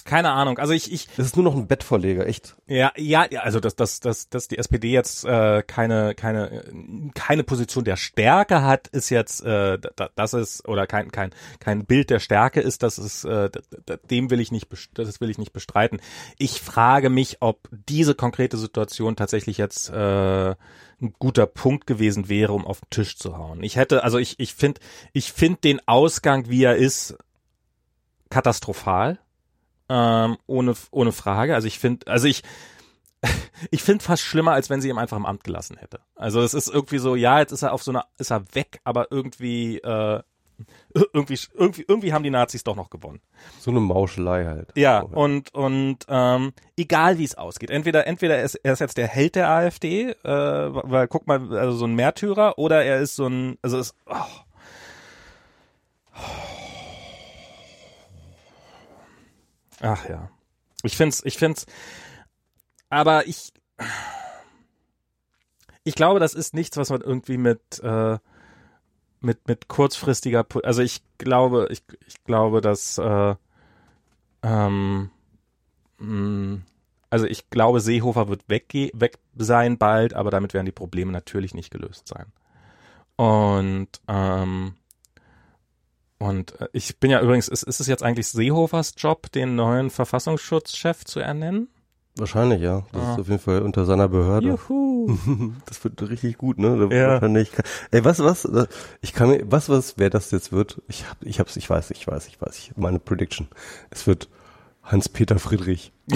keine 0.05 0.29
Ahnung. 0.29 0.59
Also 0.59 0.73
ich, 0.73 0.91
ich. 0.93 1.07
Das 1.17 1.25
ist 1.25 1.35
nur 1.35 1.43
noch 1.43 1.55
ein 1.55 1.65
Bettvorleger, 1.65 2.27
echt. 2.27 2.55
Ja, 2.67 2.93
ja, 2.95 3.25
ja. 3.29 3.41
Also 3.41 3.59
dass, 3.59 3.75
dass, 3.75 3.99
dass, 3.99 4.29
dass 4.29 4.47
die 4.47 4.59
SPD 4.59 4.91
jetzt 4.91 5.25
äh, 5.25 5.63
keine, 5.63 6.13
keine, 6.13 6.63
keine 7.15 7.43
Position 7.43 7.83
der 7.83 7.97
Stärke 7.97 8.61
hat, 8.61 8.87
ist 8.87 9.09
jetzt, 9.09 9.43
äh, 9.43 9.79
das 10.15 10.33
ist 10.35 10.67
oder 10.67 10.85
kein, 10.85 11.11
kein, 11.11 11.31
kein 11.59 11.85
Bild 11.85 12.11
der 12.11 12.19
Stärke 12.19 12.61
ist, 12.61 12.83
das 12.83 12.99
ist, 12.99 13.25
äh, 13.25 13.49
dem 14.11 14.29
will 14.29 14.39
ich 14.39 14.51
nicht, 14.51 14.67
das 14.93 15.21
will 15.21 15.31
ich 15.31 15.39
nicht 15.39 15.53
bestreiten. 15.53 15.99
Ich 16.37 16.61
frage 16.61 17.09
mich, 17.09 17.37
ob 17.39 17.67
diese 17.71 18.13
konkrete 18.13 18.57
Situation 18.57 19.15
tatsächlich 19.15 19.57
jetzt 19.57 19.89
äh, 19.89 20.49
ein 21.01 21.15
guter 21.17 21.47
Punkt 21.47 21.87
gewesen 21.87 22.29
wäre, 22.29 22.53
um 22.53 22.67
auf 22.67 22.79
den 22.81 22.89
Tisch 22.91 23.17
zu 23.17 23.39
hauen. 23.39 23.63
Ich 23.63 23.75
hätte, 23.75 24.03
also 24.03 24.19
ich, 24.19 24.39
ich 24.39 24.53
finde, 24.53 24.81
ich 25.13 25.33
finde 25.33 25.61
den 25.61 25.87
Ausgang, 25.87 26.47
wie 26.47 26.63
er 26.63 26.75
ist, 26.75 27.17
katastrophal 28.29 29.19
ähm, 29.89 30.37
ohne, 30.47 30.73
ohne 30.91 31.11
Frage. 31.11 31.55
Also 31.55 31.67
ich 31.67 31.79
finde, 31.79 32.07
also 32.07 32.27
ich, 32.27 32.43
ich 33.71 33.83
finde 33.83 34.03
fast 34.03 34.23
schlimmer, 34.23 34.53
als 34.53 34.69
wenn 34.69 34.81
sie 34.81 34.89
ihn 34.89 34.97
einfach 34.97 35.17
im 35.17 35.25
Amt 35.25 35.43
gelassen 35.43 35.77
hätte. 35.77 35.99
Also 36.15 36.41
es 36.41 36.53
ist 36.53 36.67
irgendwie 36.67 36.97
so, 36.97 37.15
ja, 37.15 37.39
jetzt 37.39 37.51
ist 37.51 37.63
er 37.63 37.73
auf 37.73 37.83
so 37.83 37.91
einer, 37.91 38.05
ist 38.17 38.31
er 38.31 38.43
weg, 38.53 38.79
aber 38.83 39.11
irgendwie, 39.11 39.77
äh, 39.79 40.21
irgendwie, 41.13 41.37
irgendwie, 41.53 41.85
irgendwie 41.87 42.13
haben 42.13 42.23
die 42.23 42.29
Nazis 42.29 42.63
doch 42.63 42.75
noch 42.75 42.89
gewonnen. 42.89 43.19
So 43.59 43.71
eine 43.71 43.81
Mauschelei 43.81 44.45
halt. 44.45 44.69
Ja, 44.75 45.03
oh, 45.03 45.23
und, 45.23 45.53
und 45.53 45.99
ähm, 46.07 46.53
egal 46.77 47.17
wie 47.17 47.25
es 47.25 47.35
ausgeht. 47.35 47.69
Entweder, 47.69 48.07
entweder 48.07 48.37
er 48.37 48.43
ist, 48.43 48.55
er 48.55 48.73
ist 48.73 48.79
jetzt 48.79 48.97
der 48.97 49.07
Held 49.07 49.35
der 49.35 49.49
AfD, 49.49 50.11
äh, 50.11 50.15
weil 50.23 51.07
guck 51.07 51.27
mal, 51.27 51.55
also 51.57 51.77
so 51.77 51.85
ein 51.85 51.95
Märtyrer, 51.95 52.57
oder 52.57 52.83
er 52.83 52.99
ist 53.01 53.15
so 53.15 53.27
ein, 53.27 53.57
also 53.61 53.77
es, 53.77 53.93
oh. 54.05 54.15
Ach 59.81 60.07
ja. 60.07 60.29
Ich 60.83 60.97
find's, 60.97 61.23
ich 61.25 61.37
find's, 61.37 61.65
aber 62.89 63.27
ich, 63.27 63.51
ich 65.83 65.95
glaube, 65.95 66.19
das 66.19 66.33
ist 66.33 66.53
nichts, 66.53 66.77
was 66.77 66.89
man 66.89 67.01
irgendwie 67.01 67.37
mit, 67.37 67.79
äh, 67.83 68.17
mit, 69.19 69.47
mit 69.47 69.67
kurzfristiger, 69.67 70.45
also 70.63 70.81
ich 70.81 71.01
glaube, 71.17 71.67
ich, 71.71 71.83
ich 72.07 72.23
glaube, 72.23 72.61
dass, 72.61 72.97
äh, 72.97 73.35
ähm, 74.43 75.09
mh, 75.97 76.05
mm, 76.07 76.65
also 77.09 77.25
ich 77.27 77.49
glaube, 77.49 77.79
Seehofer 77.79 78.27
wird 78.27 78.49
wegge 78.49 78.91
weg 78.93 79.19
sein 79.35 79.77
bald, 79.77 80.13
aber 80.13 80.31
damit 80.31 80.53
werden 80.53 80.65
die 80.65 80.71
Probleme 80.71 81.11
natürlich 81.11 81.53
nicht 81.53 81.71
gelöst 81.71 82.07
sein. 82.07 82.25
Und 83.15 83.87
ähm, 84.07 84.75
und 86.19 86.59
äh, 86.61 86.67
ich 86.73 86.99
bin 86.99 87.11
ja 87.11 87.21
übrigens, 87.21 87.47
ist, 87.47 87.63
ist 87.63 87.79
es 87.79 87.87
jetzt 87.87 88.03
eigentlich 88.03 88.27
Seehofers 88.27 88.93
Job, 88.97 89.31
den 89.31 89.55
neuen 89.55 89.89
Verfassungsschutzchef 89.89 91.05
zu 91.05 91.19
ernennen? 91.19 91.69
Wahrscheinlich, 92.17 92.61
ja. 92.61 92.85
Das 92.93 93.01
ah. 93.01 93.13
ist 93.13 93.19
auf 93.19 93.27
jeden 93.27 93.39
Fall 93.39 93.61
unter 93.61 93.85
seiner 93.85 94.07
Behörde. 94.07 94.47
Juhu. 94.47 94.85
Das 95.67 95.83
wird 95.83 96.01
richtig 96.09 96.37
gut, 96.39 96.57
ne? 96.57 96.89
Ja. 96.91 97.09
Wahrscheinlich. 97.09 97.51
Ey, 97.91 98.03
was, 98.03 98.19
was? 98.23 98.45
Äh, 98.45 98.65
ich 99.01 99.13
kann 99.13 99.29
mir, 99.29 99.43
was, 99.51 99.69
was, 99.69 99.97
wer 99.97 100.09
das 100.09 100.31
jetzt 100.31 100.51
wird? 100.51 100.81
Ich 100.87 101.07
hab, 101.07 101.21
ich 101.21 101.39
hab's, 101.39 101.55
ich 101.57 101.69
weiß, 101.69 101.91
ich 101.91 102.07
weiß, 102.07 102.27
ich 102.27 102.41
weiß. 102.41 102.57
Ich, 102.57 102.75
meine 102.75 102.97
Prediction. 102.99 103.47
Es 103.91 104.07
wird 104.07 104.29
Hans-Peter 104.83 105.37
Friedrich. 105.37 105.91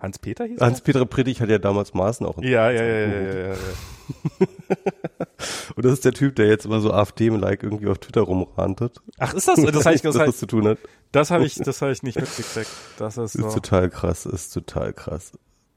Hans-Peter 0.00 0.44
hieß 0.44 0.60
Hans-Peter 0.60 1.06
Friedrich 1.10 1.40
hat 1.40 1.48
ja 1.48 1.58
damals 1.58 1.92
Maßen 1.94 2.24
auch. 2.26 2.38
Ja, 2.38 2.70
ja, 2.70 2.84
ja, 2.84 3.06
ja, 3.06 3.22
ja, 3.22 3.48
ja. 3.48 3.54
Und 5.74 5.84
das 5.84 5.92
ist 5.92 6.04
der 6.04 6.12
Typ, 6.12 6.36
der 6.36 6.46
jetzt 6.46 6.64
immer 6.64 6.80
so 6.80 6.92
AfD-like 6.92 7.62
irgendwie 7.62 7.88
auf 7.88 7.98
Twitter 7.98 8.22
rumrantet. 8.22 9.00
Ach, 9.18 9.34
ist 9.34 9.48
das? 9.48 9.60
Das 9.60 9.84
habe 9.84 9.94
ich 9.94 10.02
das, 10.02 10.18
was 10.18 10.38
zu 10.38 10.46
tun 10.46 10.66
hat. 10.66 10.78
Das 11.12 11.30
habe 11.30 11.46
ich, 11.46 11.54
das 11.54 11.82
habe 11.82 11.92
ich 11.92 12.02
nicht 12.02 12.18
mitgekriegt. 12.18 12.70
Das 12.98 13.16
ist, 13.16 13.34
so. 13.34 13.46
ist 13.46 13.54
total 13.54 13.90
krass, 13.90 14.26
ist 14.26 14.52
total 14.52 14.92
krass. 14.92 15.32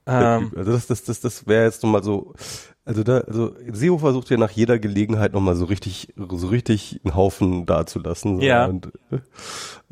Ähm, 0.06 0.52
also 0.56 0.72
das, 0.72 0.88
das, 0.88 1.04
das, 1.04 1.20
das 1.20 1.48
wäre 1.48 1.66
jetzt 1.66 1.84
nochmal 1.84 2.04
so, 2.04 2.34
also 2.90 3.04
da, 3.04 3.20
also 3.20 3.56
Seehofer 3.72 4.08
versucht 4.08 4.32
ja 4.32 4.38
nach 4.38 4.50
jeder 4.50 4.80
Gelegenheit 4.80 5.34
nochmal 5.34 5.56
so 5.56 5.66
richtig, 5.66 6.12
so 6.18 6.48
richtig 6.48 7.00
einen 7.04 7.14
Haufen 7.14 7.68
dazulassen. 7.68 8.38
So. 8.38 8.42
Ja. 8.42 8.66
Und 8.66 8.92
äh, 9.12 9.20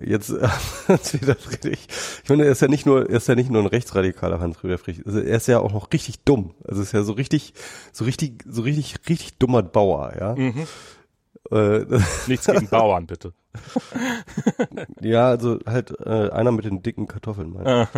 jetzt 0.04 0.32
äh, 0.32 0.48
Hans-Peter 0.88 1.36
Friedrich. 1.36 1.88
Ich 2.24 2.30
meine, 2.30 2.46
er 2.46 2.52
ist 2.52 2.64
ja 2.64 2.68
nicht 2.68 2.88
nur, 2.88 3.08
er 3.08 3.18
ist 3.18 3.28
ja 3.28 3.36
nicht 3.36 3.52
nur 3.52 3.62
ein 3.62 3.68
rechtsradikaler 3.68 4.40
Hans-Peter 4.40 4.80
Friedrich. 4.80 5.06
Also 5.06 5.20
er 5.20 5.38
ist 5.38 5.46
ja 5.46 5.60
auch 5.60 5.74
noch 5.74 5.94
richtig 5.94 6.24
dumm. 6.24 6.56
Also 6.68 6.82
ist 6.82 6.92
ja 6.92 7.04
so 7.04 7.14
richtig, 7.14 7.54
so 7.94 8.04
richtig, 8.04 8.44
so 8.50 8.64
richtig, 8.64 8.96
richtig 9.08 9.38
dummer 9.38 9.62
Bauer, 9.62 10.14
ja. 10.20 10.34
Mhm. 10.34 10.66
Äh, 11.52 11.86
Nichts 12.28 12.48
gegen 12.48 12.68
Bauern, 12.68 13.06
bitte. 13.06 13.32
ja, 15.02 15.28
also 15.28 15.60
halt 15.68 15.94
äh, 16.04 16.32
einer 16.32 16.52
mit 16.52 16.66
den 16.66 16.82
dicken 16.82 17.06
Kartoffeln, 17.06 17.54
meine 17.54 17.90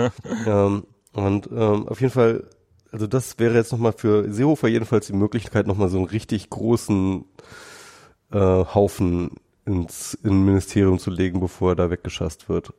ähm, 0.46 0.84
Und 1.14 1.48
ähm, 1.54 1.88
auf 1.88 2.02
jeden 2.02 2.12
Fall 2.12 2.44
also 2.92 3.08
das 3.08 3.38
wäre 3.40 3.56
jetzt 3.56 3.72
nochmal 3.72 3.94
für 3.94 4.32
Seehofer 4.32 4.68
jedenfalls 4.68 5.08
die 5.08 5.14
Möglichkeit, 5.14 5.68
nochmal 5.68 5.90
so 5.90 5.98
einen 5.98 6.08
richtig 6.08 6.50
großen 6.50 7.26
äh, 8.32 8.38
Haufen 8.38 9.32
ins 9.66 10.16
in 10.24 10.46
Ministerium 10.46 11.00
zu 11.00 11.12
legen, 11.12 11.40
bevor 11.40 11.72
er 11.72 11.76
da 11.76 11.90
weggeschasst 11.92 12.50
wird. 12.50 12.74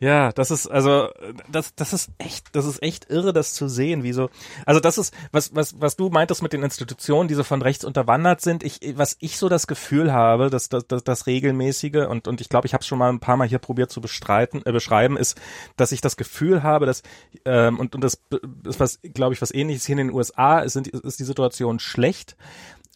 Ja, 0.00 0.32
das 0.32 0.50
ist 0.50 0.66
also 0.66 1.08
das 1.48 1.74
das 1.76 1.92
ist 1.92 2.10
echt 2.18 2.54
das 2.56 2.66
ist 2.66 2.82
echt 2.82 3.10
irre 3.10 3.32
das 3.32 3.54
zu 3.54 3.68
sehen, 3.68 4.02
wie 4.02 4.12
so 4.12 4.28
also 4.66 4.80
das 4.80 4.98
ist 4.98 5.14
was 5.30 5.54
was 5.54 5.80
was 5.80 5.96
du 5.96 6.10
meintest 6.10 6.42
mit 6.42 6.52
den 6.52 6.64
Institutionen, 6.64 7.28
die 7.28 7.34
so 7.34 7.44
von 7.44 7.62
rechts 7.62 7.84
unterwandert 7.84 8.40
sind. 8.40 8.64
Ich 8.64 8.80
was 8.96 9.16
ich 9.20 9.38
so 9.38 9.48
das 9.48 9.68
Gefühl 9.68 10.12
habe, 10.12 10.50
dass 10.50 10.68
das 10.68 10.84
das, 10.88 11.26
regelmäßige 11.26 12.06
und 12.08 12.26
und 12.26 12.40
ich 12.40 12.48
glaube, 12.48 12.66
ich 12.66 12.74
habe 12.74 12.82
es 12.82 12.88
schon 12.88 12.98
mal 12.98 13.08
ein 13.08 13.20
paar 13.20 13.36
mal 13.36 13.46
hier 13.46 13.60
probiert 13.60 13.92
zu 13.92 14.00
bestreiten 14.00 14.62
äh, 14.66 14.72
beschreiben 14.72 15.16
ist, 15.16 15.40
dass 15.76 15.92
ich 15.92 16.00
das 16.00 16.16
Gefühl 16.16 16.64
habe, 16.64 16.86
dass 16.86 17.02
ähm, 17.44 17.78
und 17.78 17.94
und 17.94 18.02
das 18.02 18.20
ist 18.64 18.80
was 18.80 19.00
glaube 19.00 19.34
ich 19.34 19.42
was 19.42 19.54
ähnliches 19.54 19.86
hier 19.86 19.94
in 19.94 20.08
den 20.08 20.14
USA 20.14 20.58
ist, 20.58 20.72
sind, 20.72 20.88
ist 20.88 21.20
die 21.20 21.24
Situation 21.24 21.78
schlecht, 21.78 22.36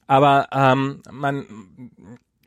aber 0.09 0.49
ähm, 0.53 1.03
man 1.13 1.47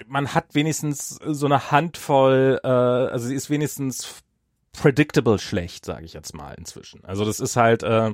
man 0.07 0.33
hat 0.33 0.55
wenigstens 0.55 1.19
so 1.25 1.45
eine 1.45 1.71
Handvoll, 1.71 2.59
äh, 2.63 2.67
also 2.67 3.27
sie 3.27 3.35
ist 3.35 3.49
wenigstens 3.49 4.23
predictable 4.73 5.37
schlecht, 5.37 5.85
sage 5.85 6.05
ich 6.05 6.13
jetzt 6.13 6.33
mal 6.33 6.53
inzwischen. 6.53 7.03
Also 7.03 7.25
das 7.25 7.39
ist 7.39 7.57
halt, 7.57 7.83
äh, 7.83 8.13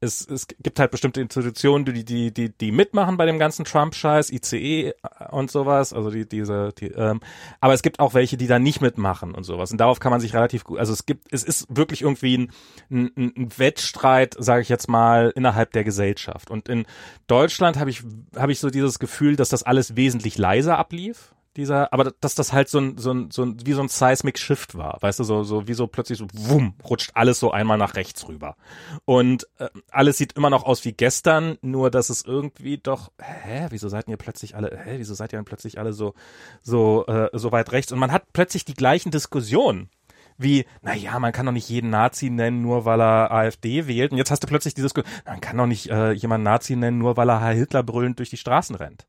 es, 0.00 0.26
es 0.28 0.46
gibt 0.46 0.78
halt 0.78 0.90
bestimmte 0.90 1.20
Institutionen, 1.20 1.86
die 1.86 2.04
die 2.04 2.32
die 2.32 2.50
die 2.50 2.72
mitmachen 2.72 3.16
bei 3.16 3.24
dem 3.24 3.38
ganzen 3.38 3.64
Trump-Scheiß, 3.64 4.30
ICE 4.30 4.92
und 5.30 5.50
sowas, 5.50 5.92
also 5.94 6.10
die 6.10 6.28
diese, 6.28 6.72
die, 6.78 6.88
ähm, 6.88 7.20
aber 7.60 7.72
es 7.72 7.82
gibt 7.82 8.00
auch 8.00 8.12
welche, 8.12 8.36
die 8.36 8.46
da 8.46 8.58
nicht 8.58 8.82
mitmachen 8.82 9.34
und 9.34 9.44
sowas. 9.44 9.72
Und 9.72 9.78
darauf 9.78 9.98
kann 9.98 10.10
man 10.10 10.20
sich 10.20 10.34
relativ 10.34 10.64
gut, 10.64 10.78
also 10.78 10.92
es 10.92 11.06
gibt, 11.06 11.32
es 11.32 11.42
ist 11.42 11.66
wirklich 11.74 12.02
irgendwie 12.02 12.36
ein, 12.36 12.52
ein, 12.90 13.12
ein 13.16 13.58
Wettstreit, 13.58 14.36
sage 14.38 14.60
ich 14.60 14.68
jetzt 14.68 14.88
mal, 14.88 15.32
innerhalb 15.34 15.72
der 15.72 15.84
Gesellschaft. 15.84 16.50
Und 16.50 16.68
in 16.68 16.86
Deutschland 17.26 17.78
habe 17.78 17.88
ich 17.88 18.02
habe 18.36 18.52
ich 18.52 18.60
so 18.60 18.68
dieses 18.68 18.98
Gefühl, 18.98 19.36
dass 19.36 19.48
das 19.48 19.62
alles 19.62 19.96
wesentlich 19.96 20.36
leiser 20.36 20.76
ablief 20.78 21.34
dieser, 21.56 21.92
aber 21.92 22.12
dass 22.20 22.34
das 22.34 22.52
halt 22.52 22.68
so 22.68 22.78
ein, 22.78 22.98
so 22.98 23.12
ein, 23.12 23.30
so 23.30 23.42
ein, 23.44 23.56
wie 23.64 23.72
so 23.72 23.80
ein 23.80 23.88
Seismic 23.88 24.38
Shift 24.38 24.76
war, 24.76 24.98
weißt 25.00 25.20
du, 25.20 25.24
so, 25.24 25.42
so, 25.42 25.68
wie 25.68 25.74
so 25.74 25.86
plötzlich 25.86 26.18
so, 26.18 26.26
wumm, 26.32 26.74
rutscht 26.88 27.12
alles 27.14 27.38
so 27.40 27.50
einmal 27.50 27.78
nach 27.78 27.94
rechts 27.94 28.26
rüber. 28.28 28.56
Und 29.04 29.46
äh, 29.58 29.68
alles 29.90 30.18
sieht 30.18 30.34
immer 30.34 30.50
noch 30.50 30.64
aus 30.64 30.84
wie 30.84 30.92
gestern, 30.92 31.58
nur 31.62 31.90
dass 31.90 32.10
es 32.10 32.24
irgendwie 32.24 32.78
doch, 32.78 33.12
hä, 33.20 33.66
wieso 33.70 33.88
seid 33.88 34.08
ihr 34.08 34.16
plötzlich 34.16 34.56
alle, 34.56 34.78
hä, 34.84 34.96
wieso 34.98 35.14
seid 35.14 35.32
ihr 35.32 35.38
dann 35.38 35.44
plötzlich 35.44 35.78
alle 35.78 35.92
so, 35.92 36.14
so, 36.62 37.06
äh, 37.06 37.30
so 37.32 37.52
weit 37.52 37.72
rechts? 37.72 37.92
Und 37.92 37.98
man 37.98 38.12
hat 38.12 38.32
plötzlich 38.32 38.64
die 38.64 38.74
gleichen 38.74 39.10
Diskussionen 39.10 39.90
wie, 40.36 40.66
na 40.82 40.94
ja, 40.94 41.18
man 41.18 41.32
kann 41.32 41.46
doch 41.46 41.52
nicht 41.52 41.68
jeden 41.68 41.90
Nazi 41.90 42.30
nennen, 42.30 42.60
nur 42.60 42.84
weil 42.84 43.00
er 43.00 43.30
AfD 43.30 43.86
wählt. 43.86 44.12
Und 44.12 44.18
jetzt 44.18 44.30
hast 44.30 44.42
du 44.42 44.48
plötzlich 44.48 44.74
dieses, 44.74 44.92
man 45.24 45.40
kann 45.40 45.56
doch 45.56 45.66
nicht 45.66 45.90
äh, 45.90 46.12
jemanden 46.12 46.44
Nazi 46.44 46.76
nennen, 46.76 46.98
nur 46.98 47.16
weil 47.16 47.30
er 47.30 47.40
Herr 47.40 47.52
Hitler 47.52 47.82
brüllend 47.82 48.18
durch 48.18 48.30
die 48.30 48.36
Straßen 48.36 48.74
rennt. 48.74 49.06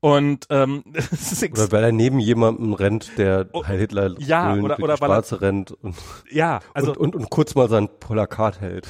Und 0.00 0.46
ähm, 0.50 0.84
Oder 1.52 1.72
weil 1.72 1.84
er 1.84 1.92
neben 1.92 2.20
jemandem 2.20 2.74
rennt, 2.74 3.16
der 3.18 3.48
Oh, 3.52 3.66
Heil 3.66 3.78
Hitler 3.78 4.14
ja, 4.18 4.50
brüllend 4.50 4.64
oder- 4.64 4.78
oder 4.82 5.00
weil 5.00 5.10
er- 5.10 5.14
Straße 5.24 5.40
rennt 5.40 5.70
und, 5.72 5.96
ja, 6.30 6.60
also 6.74 6.90
und, 6.90 6.98
und, 6.98 7.16
und 7.16 7.30
kurz 7.30 7.54
mal 7.54 7.68
sein 7.68 7.88
Plakat 7.98 8.60
hält. 8.60 8.86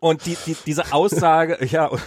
Und 0.00 0.24
die, 0.26 0.36
die, 0.46 0.56
diese 0.66 0.92
Aussage, 0.92 1.64
ja, 1.70 1.86
und 1.86 2.00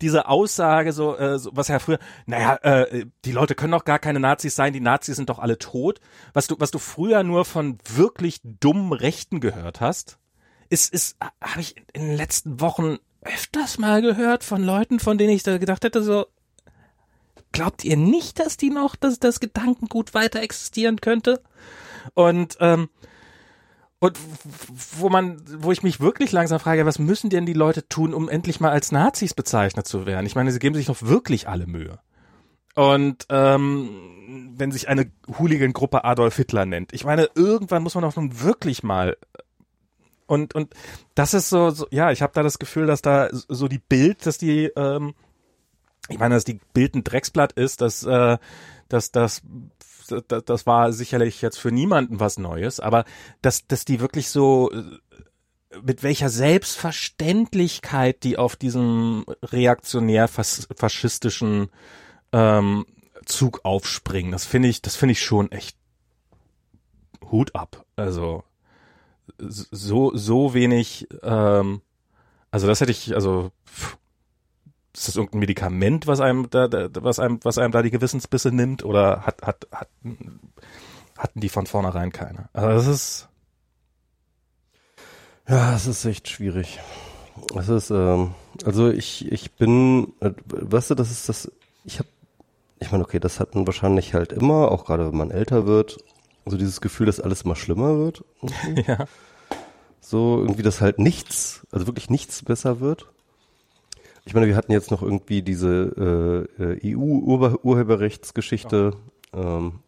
diese 0.00 0.28
Aussage, 0.28 0.92
so, 0.92 1.16
äh, 1.16 1.38
so 1.38 1.50
was 1.52 1.68
ja 1.68 1.78
früher, 1.78 1.98
naja, 2.26 2.56
äh, 2.62 3.06
die 3.24 3.32
Leute 3.32 3.54
können 3.54 3.72
doch 3.72 3.84
gar 3.84 3.98
keine 3.98 4.20
Nazis 4.20 4.54
sein, 4.54 4.72
die 4.72 4.80
Nazis 4.80 5.16
sind 5.16 5.28
doch 5.28 5.38
alle 5.38 5.58
tot. 5.58 6.00
Was 6.32 6.46
du, 6.46 6.56
was 6.58 6.70
du 6.70 6.78
früher 6.78 7.22
nur 7.22 7.44
von 7.44 7.78
wirklich 7.94 8.40
dummen 8.44 8.92
Rechten 8.92 9.40
gehört 9.40 9.80
hast, 9.80 10.18
ist, 10.68 10.92
ist, 10.94 11.16
habe 11.42 11.60
ich 11.60 11.76
in 11.92 12.02
den 12.02 12.16
letzten 12.16 12.60
Wochen 12.60 12.98
öfters 13.22 13.78
mal 13.78 14.00
gehört 14.02 14.44
von 14.44 14.62
Leuten, 14.62 15.00
von 15.00 15.18
denen 15.18 15.30
ich 15.32 15.42
da 15.42 15.58
gedacht 15.58 15.84
hätte, 15.84 16.02
so, 16.02 16.26
glaubt 17.52 17.84
ihr 17.84 17.96
nicht, 17.96 18.38
dass 18.38 18.56
die 18.56 18.70
noch, 18.70 18.96
dass 18.96 19.18
das 19.18 19.40
Gedankengut 19.40 20.14
weiter 20.14 20.40
existieren 20.40 21.00
könnte? 21.00 21.42
Und, 22.14 22.56
ähm, 22.60 22.88
und 23.98 24.18
wo 24.98 25.10
man, 25.10 25.42
wo 25.62 25.72
ich 25.72 25.82
mich 25.82 26.00
wirklich 26.00 26.32
langsam 26.32 26.58
frage, 26.60 26.86
was 26.86 26.98
müssen 26.98 27.28
denn 27.28 27.46
die 27.46 27.52
Leute 27.52 27.86
tun, 27.88 28.14
um 28.14 28.28
endlich 28.28 28.60
mal 28.60 28.70
als 28.70 28.92
Nazis 28.92 29.34
bezeichnet 29.34 29.86
zu 29.86 30.06
werden? 30.06 30.26
Ich 30.26 30.34
meine, 30.34 30.52
sie 30.52 30.58
geben 30.58 30.74
sich 30.74 30.86
doch 30.86 31.02
wirklich 31.02 31.48
alle 31.48 31.66
Mühe. 31.66 31.98
Und 32.74 33.26
ähm, 33.28 34.54
wenn 34.56 34.72
sich 34.72 34.88
eine 34.88 35.10
Hooligan-Gruppe 35.38 36.04
Adolf 36.04 36.36
Hitler 36.36 36.64
nennt, 36.66 36.92
ich 36.92 37.04
meine, 37.04 37.28
irgendwann 37.34 37.82
muss 37.82 37.94
man 37.94 38.02
doch 38.02 38.16
nun 38.16 38.40
wirklich 38.40 38.82
mal 38.82 39.16
und 40.26 40.54
und 40.54 40.72
das 41.16 41.34
ist 41.34 41.50
so, 41.50 41.70
so 41.70 41.88
ja, 41.90 42.12
ich 42.12 42.22
habe 42.22 42.32
da 42.32 42.44
das 42.44 42.60
Gefühl, 42.60 42.86
dass 42.86 43.02
da 43.02 43.28
so 43.32 43.66
die 43.66 43.80
Bild, 43.80 44.24
dass 44.24 44.38
die, 44.38 44.66
ähm, 44.76 45.14
ich 46.08 46.18
meine, 46.18 46.34
dass 46.34 46.44
die 46.44 46.60
Bild 46.72 46.94
ein 46.94 47.04
Drecksblatt 47.04 47.52
ist, 47.52 47.80
dass 47.80 48.02
äh, 48.04 48.38
dass 48.88 49.12
das 49.12 49.42
das, 50.28 50.66
war 50.66 50.92
sicherlich 50.92 51.40
jetzt 51.42 51.58
für 51.58 51.70
niemanden 51.70 52.18
was 52.20 52.38
Neues, 52.38 52.80
aber 52.80 53.04
dass, 53.42 53.66
dass 53.66 53.84
die 53.84 54.00
wirklich 54.00 54.28
so, 54.28 54.72
äh, 54.72 54.82
mit 55.82 56.02
welcher 56.02 56.30
Selbstverständlichkeit 56.30 58.24
die 58.24 58.38
auf 58.38 58.56
diesem 58.56 59.24
reaktionär-faschistischen 59.42 61.68
ähm, 62.32 62.86
Zug 63.24 63.60
aufspringen, 63.64 64.32
das 64.32 64.46
finde 64.46 64.68
ich, 64.68 64.82
das 64.82 64.96
finde 64.96 65.12
ich 65.12 65.22
schon 65.22 65.52
echt 65.52 65.76
Hut 67.30 67.54
ab. 67.54 67.86
Also 67.94 68.42
so, 69.38 70.10
so 70.16 70.54
wenig, 70.54 71.06
ähm, 71.22 71.82
also 72.50 72.66
das 72.66 72.80
hätte 72.80 72.90
ich, 72.90 73.14
also 73.14 73.52
pff, 73.66 73.96
ist 74.94 75.08
das 75.08 75.16
irgendein 75.16 75.40
Medikament, 75.40 76.06
was 76.06 76.20
einem 76.20 76.50
da, 76.50 76.68
da 76.68 76.88
was 77.02 77.18
einem, 77.18 77.38
was 77.42 77.58
einem 77.58 77.72
da 77.72 77.82
die 77.82 77.90
Gewissensbisse 77.90 78.50
nimmt, 78.50 78.84
oder 78.84 79.22
hat, 79.26 79.42
hat, 79.42 79.66
hat 79.72 79.88
hatten 81.16 81.40
die 81.40 81.48
von 81.48 81.66
vornherein 81.66 82.12
keine? 82.12 82.48
Also 82.52 82.68
das 82.68 82.86
ist 82.86 83.28
Ja, 85.46 85.74
es 85.74 85.86
ist 85.86 86.04
echt 86.04 86.28
schwierig. 86.28 86.80
Es 87.56 87.68
ist, 87.68 87.90
ähm, 87.90 88.34
also 88.64 88.88
ich, 88.90 89.30
ich 89.30 89.52
bin, 89.52 90.12
äh, 90.20 90.32
weißt 90.46 90.90
du, 90.90 90.94
das 90.94 91.10
ist 91.10 91.28
das, 91.28 91.50
ich 91.84 91.98
habe, 91.98 92.08
ich 92.78 92.90
meine, 92.90 93.04
okay, 93.04 93.20
das 93.20 93.40
hat 93.40 93.54
man 93.54 93.66
wahrscheinlich 93.66 94.14
halt 94.14 94.32
immer, 94.32 94.70
auch 94.70 94.84
gerade 94.84 95.06
wenn 95.06 95.16
man 95.16 95.30
älter 95.30 95.66
wird, 95.66 95.98
so 96.46 96.56
dieses 96.56 96.80
Gefühl, 96.80 97.06
dass 97.06 97.20
alles 97.20 97.42
immer 97.42 97.56
schlimmer 97.56 97.98
wird. 97.98 98.24
irgendwie. 98.42 98.84
ja. 98.86 99.06
So 100.00 100.38
irgendwie, 100.40 100.62
dass 100.62 100.80
halt 100.80 100.98
nichts, 100.98 101.66
also 101.70 101.86
wirklich 101.86 102.08
nichts 102.10 102.42
besser 102.42 102.80
wird. 102.80 103.08
Ich 104.30 104.34
meine, 104.34 104.46
wir 104.46 104.54
hatten 104.54 104.70
jetzt 104.70 104.92
noch 104.92 105.02
irgendwie 105.02 105.42
diese 105.42 106.46
äh, 106.56 106.94
EU-Urheberrechtsgeschichte, 106.94 108.92
ähm, 109.34 109.80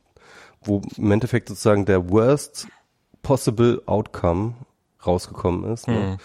wo 0.65 0.83
im 0.97 1.13
Endeffekt 1.13 1.49
sozusagen 1.49 1.85
der 1.85 2.11
worst 2.11 2.67
possible 3.23 3.81
outcome 3.87 4.55
rausgekommen 5.07 5.73
ist. 5.73 5.87
Ne? 5.87 5.95
Hm. 5.95 6.19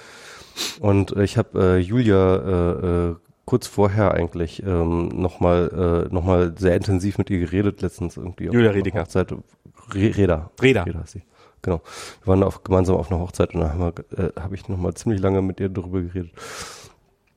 Und 0.79 1.15
äh, 1.15 1.25
ich 1.25 1.37
habe 1.37 1.77
äh, 1.77 1.77
Julia 1.77 2.37
äh, 2.37 3.11
äh, 3.11 3.15
kurz 3.45 3.67
vorher 3.67 4.15
eigentlich 4.15 4.63
ähm, 4.63 5.09
nochmal 5.09 6.07
äh, 6.09 6.11
noch 6.11 6.23
mal 6.23 6.55
sehr 6.57 6.75
intensiv 6.75 7.19
mit 7.19 7.29
ihr 7.29 7.37
geredet 7.37 7.83
letztens 7.83 8.17
irgendwie. 8.17 8.45
Julia 8.45 8.71
Rediger. 8.71 9.01
Hochzeit. 9.01 9.31
Re 9.31 10.17
Reda. 10.17 10.49
Reda. 10.59 10.81
Reda 10.81 11.01
ist 11.01 11.11
sie. 11.11 11.21
Genau. 11.61 11.83
Wir 12.23 12.31
waren 12.31 12.41
auf, 12.41 12.63
gemeinsam 12.63 12.95
auf 12.95 13.11
einer 13.11 13.19
Hochzeit 13.19 13.53
und 13.53 13.61
da 13.61 13.73
habe 13.75 14.05
äh, 14.17 14.31
hab 14.41 14.53
ich 14.53 14.67
nochmal 14.69 14.95
ziemlich 14.95 15.21
lange 15.21 15.43
mit 15.43 15.59
ihr 15.59 15.69
darüber 15.69 16.01
geredet. 16.01 16.31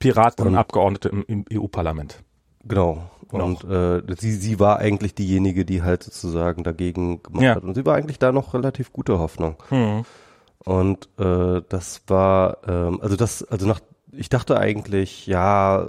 Pirat 0.00 0.40
und 0.40 0.48
Und- 0.48 0.56
Abgeordnete 0.56 1.08
im, 1.10 1.24
im 1.28 1.44
EU-Parlament. 1.52 2.24
Genau. 2.64 3.08
Und 3.30 3.62
äh, 3.62 4.02
sie, 4.18 4.32
sie 4.32 4.58
war 4.58 4.78
eigentlich 4.80 5.14
diejenige, 5.14 5.64
die 5.64 5.82
halt 5.82 6.02
sozusagen 6.02 6.64
dagegen 6.64 7.22
gemacht 7.22 7.42
Ja. 7.44 7.54
hat. 7.54 7.62
Und 7.62 7.74
sie 7.76 7.86
war 7.86 7.94
eigentlich 7.94 8.18
da 8.18 8.32
noch 8.32 8.54
relativ 8.54 8.92
gute 8.92 9.20
Hoffnung. 9.20 9.54
Hm. 9.68 10.04
Und 10.64 11.08
äh, 11.18 11.62
das 11.68 12.02
war, 12.08 12.58
ähm, 12.66 13.00
also 13.00 13.14
das, 13.14 13.44
also 13.44 13.66
nach, 13.68 13.78
ich 14.12 14.28
dachte 14.30 14.58
eigentlich, 14.58 15.28
ja, 15.28 15.86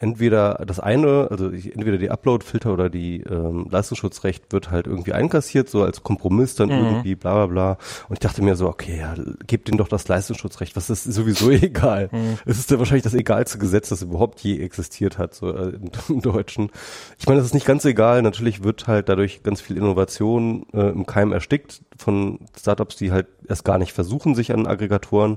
entweder 0.00 0.54
das 0.66 0.80
eine, 0.80 1.28
also 1.30 1.50
ich, 1.52 1.74
entweder 1.74 1.98
die 1.98 2.10
Upload-Filter 2.10 2.72
oder 2.72 2.88
die 2.88 3.20
ähm, 3.20 3.68
Leistungsschutzrecht 3.70 4.50
wird 4.50 4.70
halt 4.70 4.86
irgendwie 4.86 5.12
einkassiert, 5.12 5.68
so 5.68 5.82
als 5.82 6.02
Kompromiss 6.02 6.54
dann 6.54 6.70
Mhm. 6.70 6.74
irgendwie, 6.74 7.14
bla 7.14 7.34
bla 7.34 7.46
bla. 7.46 7.70
Und 8.08 8.14
ich 8.14 8.18
dachte 8.18 8.42
mir 8.42 8.56
so, 8.56 8.66
okay, 8.66 8.98
ja, 8.98 9.14
gebt 9.46 9.68
denen 9.68 9.76
doch 9.76 9.88
das 9.88 10.08
Leistungsschutzrecht, 10.08 10.74
was 10.74 10.88
ist 10.88 11.04
sowieso 11.04 11.50
egal. 11.50 12.08
Mhm. 12.12 12.38
Es 12.46 12.58
ist 12.58 12.70
ja 12.70 12.78
wahrscheinlich 12.78 13.04
das 13.04 13.14
egalste 13.14 13.58
Gesetz, 13.58 13.90
das 13.90 14.00
überhaupt 14.02 14.40
je 14.40 14.58
existiert 14.62 15.18
hat, 15.18 15.34
so 15.34 15.54
äh, 15.54 15.68
im, 15.74 15.90
im 16.08 16.22
Deutschen. 16.22 16.70
Ich 17.18 17.26
meine, 17.26 17.38
das 17.38 17.48
ist 17.48 17.54
nicht 17.54 17.66
ganz 17.66 17.84
egal. 17.84 18.22
Natürlich 18.22 18.64
wird 18.64 18.86
halt 18.88 19.08
dadurch 19.10 19.42
ganz 19.42 19.60
viel 19.60 19.76
Innovation 19.76 20.64
äh, 20.72 20.88
im 20.90 21.04
Keim 21.04 21.32
erstickt 21.32 21.82
von 21.98 22.38
Startups, 22.58 22.96
die 22.96 23.12
halt 23.12 23.26
erst 23.46 23.66
gar 23.66 23.76
nicht 23.76 23.92
versuchen, 23.92 24.34
sich 24.34 24.54
an 24.54 24.66
Aggregatoren, 24.66 25.36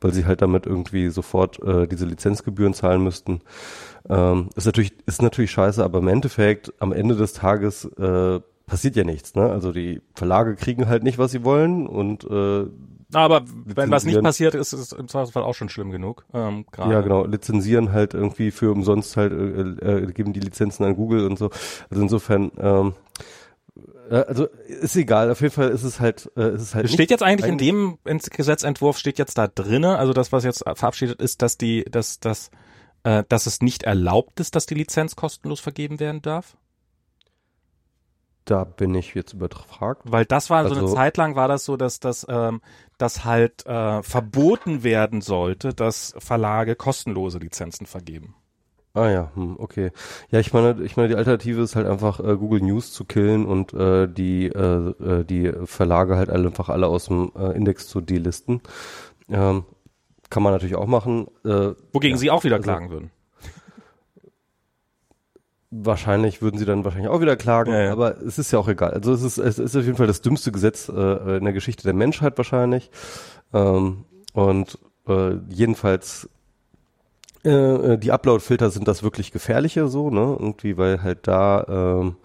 weil 0.00 0.12
sie 0.12 0.24
halt 0.24 0.40
damit 0.40 0.66
irgendwie 0.66 1.08
sofort 1.08 1.60
äh, 1.64 1.88
diese 1.88 2.06
Lizenzgebühren 2.06 2.74
zahlen 2.74 3.02
müssten. 3.02 3.40
Ähm, 4.08 4.50
ist 4.54 4.66
natürlich 4.66 4.92
ist 5.06 5.22
natürlich 5.22 5.50
scheiße, 5.50 5.82
aber 5.82 5.98
im 5.98 6.08
Endeffekt 6.08 6.72
am 6.78 6.92
Ende 6.92 7.16
des 7.16 7.32
Tages 7.32 7.84
äh, 7.84 8.40
passiert 8.66 8.96
ja 8.96 9.04
nichts. 9.04 9.34
Ne? 9.34 9.50
Also 9.50 9.72
die 9.72 10.00
Verlage 10.14 10.56
kriegen 10.56 10.88
halt 10.88 11.02
nicht, 11.02 11.18
was 11.18 11.30
sie 11.30 11.44
wollen 11.44 11.86
und 11.86 12.24
äh, 12.24 12.66
Aber 13.12 13.42
wenn 13.64 13.90
was 13.90 14.04
nicht 14.04 14.22
passiert, 14.22 14.54
ist 14.54 14.72
es 14.72 14.92
im 14.92 15.08
Zweifelsfall 15.08 15.42
auch 15.42 15.54
schon 15.54 15.68
schlimm 15.68 15.90
genug. 15.90 16.24
Ähm, 16.34 16.66
gerade. 16.70 16.92
Ja, 16.92 17.00
genau. 17.00 17.24
Lizenzieren 17.24 17.92
halt 17.92 18.14
irgendwie 18.14 18.50
für 18.50 18.72
umsonst 18.72 19.16
halt, 19.16 19.32
äh, 19.32 20.02
äh, 20.02 20.12
geben 20.12 20.32
die 20.32 20.40
Lizenzen 20.40 20.84
an 20.84 20.96
Google 20.96 21.26
und 21.26 21.38
so. 21.38 21.50
Also 21.88 22.02
insofern, 22.02 22.52
ähm, 22.58 22.94
äh, 24.10 24.16
also 24.16 24.48
ist 24.66 24.96
egal. 24.96 25.30
Auf 25.30 25.40
jeden 25.40 25.54
Fall 25.54 25.70
ist 25.70 25.82
es 25.82 26.00
halt, 26.00 26.30
äh, 26.36 26.54
ist 26.54 26.62
es 26.62 26.74
halt. 26.74 26.90
Steht 26.90 27.10
jetzt 27.10 27.22
eigentlich 27.22 27.50
in 27.50 27.58
dem 27.58 27.98
Gesetzentwurf 28.04 28.98
steht 28.98 29.18
jetzt 29.18 29.38
da 29.38 29.48
drinne, 29.48 29.98
also 29.98 30.12
das, 30.12 30.32
was 30.32 30.44
jetzt 30.44 30.64
verabschiedet 30.74 31.20
ist, 31.20 31.42
dass 31.42 31.56
die, 31.56 31.84
dass, 31.84 32.20
dass, 32.20 32.50
äh, 33.04 33.22
dass 33.28 33.46
es 33.46 33.60
nicht 33.62 33.84
erlaubt 33.84 34.40
ist, 34.40 34.54
dass 34.56 34.66
die 34.66 34.74
Lizenz 34.74 35.16
kostenlos 35.16 35.60
vergeben 35.60 36.00
werden 36.00 36.20
darf? 36.22 36.56
Da 38.44 38.64
bin 38.64 38.94
ich 38.94 39.14
jetzt 39.14 39.32
überfragt. 39.32 40.02
Weil 40.04 40.26
das 40.26 40.50
war 40.50 40.66
so 40.68 40.74
eine 40.74 40.82
Also- 40.82 40.94
Zeit 40.94 41.16
lang 41.16 41.34
war 41.34 41.48
das 41.48 41.64
so, 41.64 41.78
dass 41.78 41.98
das, 41.98 42.26
ähm, 42.28 42.60
dass 42.98 43.24
halt 43.24 43.64
äh, 43.64 44.02
verboten 44.02 44.82
werden 44.82 45.22
sollte, 45.22 45.72
dass 45.72 46.14
Verlage 46.18 46.76
kostenlose 46.76 47.38
Lizenzen 47.38 47.86
vergeben. 47.86 48.34
Ah 48.92 49.08
ja, 49.08 49.32
hm, 49.34 49.56
okay. 49.58 49.90
Ja, 50.30 50.38
ich 50.40 50.52
meine, 50.52 50.80
ich 50.82 50.96
meine, 50.96 51.08
die 51.08 51.16
Alternative 51.16 51.62
ist 51.62 51.74
halt 51.74 51.86
einfach 51.86 52.20
äh, 52.20 52.36
Google 52.36 52.60
News 52.60 52.92
zu 52.92 53.04
killen 53.04 53.44
und 53.46 53.72
äh, 53.72 54.06
die 54.08 54.46
äh, 54.46 54.90
äh, 55.20 55.24
die 55.24 55.50
Verlage 55.64 56.16
halt 56.16 56.30
einfach 56.30 56.68
alle 56.68 56.86
aus 56.86 57.06
dem 57.06 57.32
äh, 57.34 57.56
Index 57.56 57.88
zu 57.88 58.00
delisten. 58.02 58.60
Ähm, 59.28 59.64
kann 60.34 60.42
man 60.42 60.52
natürlich 60.52 60.74
auch 60.74 60.88
machen. 60.88 61.28
Äh, 61.44 61.74
Wogegen 61.92 62.16
Ja, 62.16 62.20
sie 62.20 62.30
auch 62.32 62.42
wieder 62.42 62.56
also- 62.56 62.64
klagen 62.64 62.90
würden. 62.90 63.10
Wahrscheinlich 65.76 66.40
würden 66.42 66.56
sie 66.58 66.64
dann 66.66 66.84
wahrscheinlich 66.84 67.10
auch 67.10 67.20
wieder 67.20 67.34
klagen, 67.36 67.72
Ja, 67.72 67.82
ja. 67.84 67.92
aber 67.92 68.20
es 68.22 68.38
ist 68.38 68.52
ja 68.52 68.58
auch 68.60 68.68
egal. 68.68 68.90
Also 68.92 69.12
es 69.12 69.22
ist, 69.22 69.38
es 69.38 69.58
ist 69.58 69.74
auf 69.76 69.84
jeden 69.84 69.96
Fall 69.96 70.06
das 70.06 70.20
dümmste 70.20 70.52
Gesetz 70.52 70.88
äh, 70.88 71.36
in 71.38 71.44
der 71.44 71.52
Geschichte 71.52 71.82
der 71.84 71.94
Menschheit 71.94 72.36
wahrscheinlich. 72.36 72.90
Ähm, 73.52 74.04
und 74.34 74.78
äh, 75.08 75.34
jedenfalls 75.48 76.28
äh, 77.44 77.50
äh, 77.50 77.98
die 77.98 78.12
Upload-Filter 78.12 78.70
sind 78.70 78.88
das 78.88 79.02
wirklich 79.02 79.32
gefährliche 79.32 79.88
so, 79.88 80.10
ne? 80.10 80.36
Irgendwie, 80.38 80.76
weil 80.76 81.02
halt 81.02 81.26
da 81.26 81.66
ähm, 81.68 82.16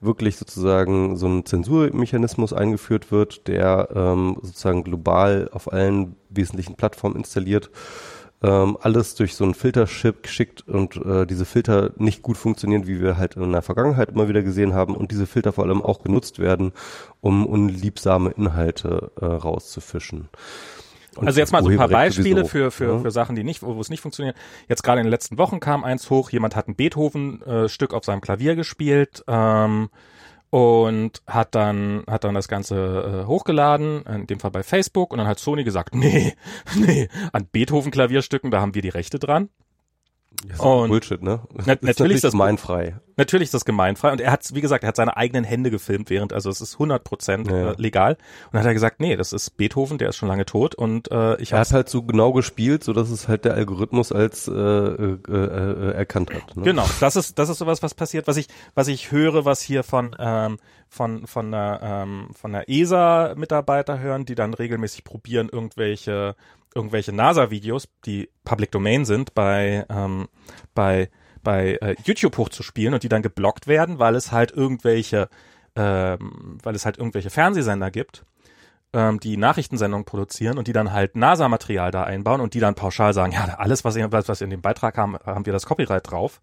wirklich 0.00 0.36
sozusagen 0.36 1.16
so 1.16 1.26
ein 1.26 1.44
Zensurmechanismus 1.44 2.52
eingeführt 2.52 3.10
wird, 3.10 3.48
der 3.48 3.88
ähm, 3.94 4.36
sozusagen 4.42 4.84
global 4.84 5.48
auf 5.52 5.72
allen 5.72 6.16
wesentlichen 6.30 6.76
Plattformen 6.76 7.16
installiert 7.16 7.70
ähm, 8.42 8.78
alles 8.80 9.14
durch 9.16 9.34
so 9.34 9.44
einen 9.44 9.54
Filterchip 9.54 10.22
geschickt 10.22 10.66
und 10.68 10.96
äh, 10.96 11.26
diese 11.26 11.44
Filter 11.44 11.90
nicht 11.96 12.22
gut 12.22 12.36
funktionieren, 12.36 12.86
wie 12.86 13.00
wir 13.00 13.16
halt 13.16 13.34
in 13.36 13.52
der 13.52 13.62
Vergangenheit 13.62 14.10
immer 14.10 14.28
wieder 14.28 14.42
gesehen 14.42 14.74
haben 14.74 14.94
und 14.94 15.10
diese 15.10 15.26
Filter 15.26 15.52
vor 15.52 15.64
allem 15.64 15.82
auch 15.82 16.02
genutzt 16.02 16.38
werden, 16.38 16.72
um 17.20 17.46
unliebsame 17.46 18.30
Inhalte 18.30 19.10
äh, 19.20 19.24
rauszufischen. 19.24 20.28
Und 21.16 21.26
also 21.26 21.40
jetzt 21.40 21.52
mal 21.52 21.62
so 21.62 21.68
ein 21.68 21.76
paar 21.76 21.88
Beispiele 21.88 22.44
für, 22.44 22.70
für, 22.70 22.94
ne? 22.94 23.00
für 23.00 23.10
Sachen, 23.10 23.36
die 23.36 23.44
nicht, 23.44 23.62
wo 23.62 23.80
es 23.80 23.90
nicht 23.90 24.00
funktioniert. 24.00 24.36
Jetzt 24.68 24.82
gerade 24.82 25.00
in 25.00 25.06
den 25.06 25.10
letzten 25.10 25.38
Wochen 25.38 25.60
kam 25.60 25.84
eins 25.84 26.10
hoch, 26.10 26.30
jemand 26.30 26.56
hat 26.56 26.68
ein 26.68 26.74
Beethoven-Stück 26.74 27.94
auf 27.94 28.04
seinem 28.04 28.20
Klavier 28.20 28.56
gespielt 28.56 29.24
ähm, 29.26 29.88
und 30.50 31.22
hat 31.26 31.54
dann, 31.54 32.04
hat 32.08 32.24
dann 32.24 32.34
das 32.34 32.48
Ganze 32.48 33.24
äh, 33.24 33.26
hochgeladen, 33.26 34.02
in 34.04 34.26
dem 34.26 34.40
Fall 34.40 34.50
bei 34.50 34.62
Facebook, 34.62 35.12
und 35.12 35.18
dann 35.18 35.26
hat 35.26 35.38
Sony 35.38 35.64
gesagt, 35.64 35.94
nee, 35.94 36.34
nee, 36.74 37.08
an 37.32 37.46
Beethoven-Klavierstücken, 37.46 38.50
da 38.50 38.60
haben 38.60 38.74
wir 38.74 38.82
die 38.82 38.88
Rechte 38.88 39.18
dran. 39.18 39.48
Das 40.46 40.60
Und- 40.60 40.88
Bullshit, 40.90 41.20
ne? 41.22 41.40
Na- 41.66 41.76
natürlich 41.80 42.16
ist 42.16 42.24
das- 42.24 42.32
gemeinfrei. 42.32 42.96
Natürlich 43.16 43.46
ist 43.46 43.54
das 43.54 43.64
gemeinfrei 43.64 44.12
und 44.12 44.20
er 44.20 44.30
hat, 44.30 44.54
wie 44.54 44.60
gesagt, 44.60 44.84
er 44.84 44.88
hat 44.88 44.94
seine 44.96 45.16
eigenen 45.16 45.42
Hände 45.42 45.72
gefilmt, 45.72 46.08
während, 46.08 46.32
also 46.32 46.48
es 46.50 46.60
ist 46.60 46.74
100 46.74 47.02
Prozent 47.02 47.50
Ja. 47.50 47.72
äh, 47.72 47.74
legal. 47.76 48.12
Und 48.12 48.52
dann 48.52 48.60
hat 48.60 48.68
er 48.68 48.74
gesagt, 48.74 49.00
nee, 49.00 49.16
das 49.16 49.32
ist 49.32 49.56
Beethoven, 49.56 49.98
der 49.98 50.10
ist 50.10 50.16
schon 50.16 50.28
lange 50.28 50.46
tot 50.46 50.76
und 50.76 51.10
äh, 51.10 51.34
ich 51.40 51.50
Er 51.50 51.58
habe 51.58 51.68
hat 51.68 51.72
halt 51.74 51.88
so 51.88 52.02
genau 52.04 52.32
gespielt, 52.32 52.84
so 52.84 52.92
dass 52.92 53.10
es 53.10 53.26
halt 53.26 53.44
der 53.44 53.54
Algorithmus 53.54 54.12
als 54.12 54.46
äh, 54.46 54.52
äh, 54.52 55.18
äh, 55.28 55.92
erkannt 55.94 56.32
hat. 56.32 56.56
Ne? 56.56 56.62
Genau, 56.62 56.86
das 57.00 57.16
ist 57.16 57.36
das 57.40 57.48
ist 57.48 57.58
sowas, 57.58 57.82
was 57.82 57.94
passiert, 57.94 58.28
was 58.28 58.36
ich 58.36 58.46
was 58.76 58.86
ich 58.86 59.10
höre, 59.10 59.44
was 59.44 59.60
hier 59.60 59.82
von 59.82 60.14
ähm, 60.20 60.58
von 60.88 61.26
von 61.26 61.50
der 61.50 61.80
ähm, 61.82 62.28
von 62.34 62.52
der 62.52 62.68
ESA 62.68 63.34
Mitarbeiter 63.36 63.98
hören, 64.00 64.24
die 64.24 64.34
dann 64.34 64.54
regelmäßig 64.54 65.04
probieren 65.04 65.48
irgendwelche 65.50 66.34
irgendwelche 66.74 67.12
NASA-Videos, 67.12 67.88
die 68.04 68.28
Public 68.44 68.70
Domain 68.70 69.04
sind, 69.04 69.34
bei 69.34 69.86
ähm, 69.88 70.28
bei 70.74 71.10
bei 71.42 71.78
äh, 71.80 71.96
YouTube 72.04 72.36
hochzuspielen 72.36 72.94
und 72.94 73.02
die 73.02 73.08
dann 73.08 73.22
geblockt 73.22 73.66
werden, 73.66 73.98
weil 73.98 74.14
es 74.14 74.32
halt 74.32 74.50
irgendwelche 74.50 75.28
ähm, 75.76 76.58
weil 76.62 76.74
es 76.74 76.84
halt 76.84 76.98
irgendwelche 76.98 77.30
Fernsehsender 77.30 77.90
gibt, 77.90 78.24
ähm, 78.92 79.20
die 79.20 79.36
Nachrichtensendungen 79.36 80.04
produzieren 80.04 80.58
und 80.58 80.66
die 80.66 80.72
dann 80.72 80.92
halt 80.92 81.16
NASA-Material 81.16 81.90
da 81.90 82.04
einbauen 82.04 82.40
und 82.40 82.54
die 82.54 82.60
dann 82.60 82.74
pauschal 82.74 83.12
sagen, 83.12 83.32
ja, 83.32 83.44
alles, 83.58 83.84
was 83.84 83.96
ihr, 83.96 84.10
was, 84.10 84.40
in 84.40 84.50
dem 84.50 84.62
Beitrag 84.62 84.96
haben, 84.96 85.16
haben 85.24 85.46
wir 85.46 85.52
das 85.52 85.66
Copyright 85.66 86.10
drauf. 86.10 86.40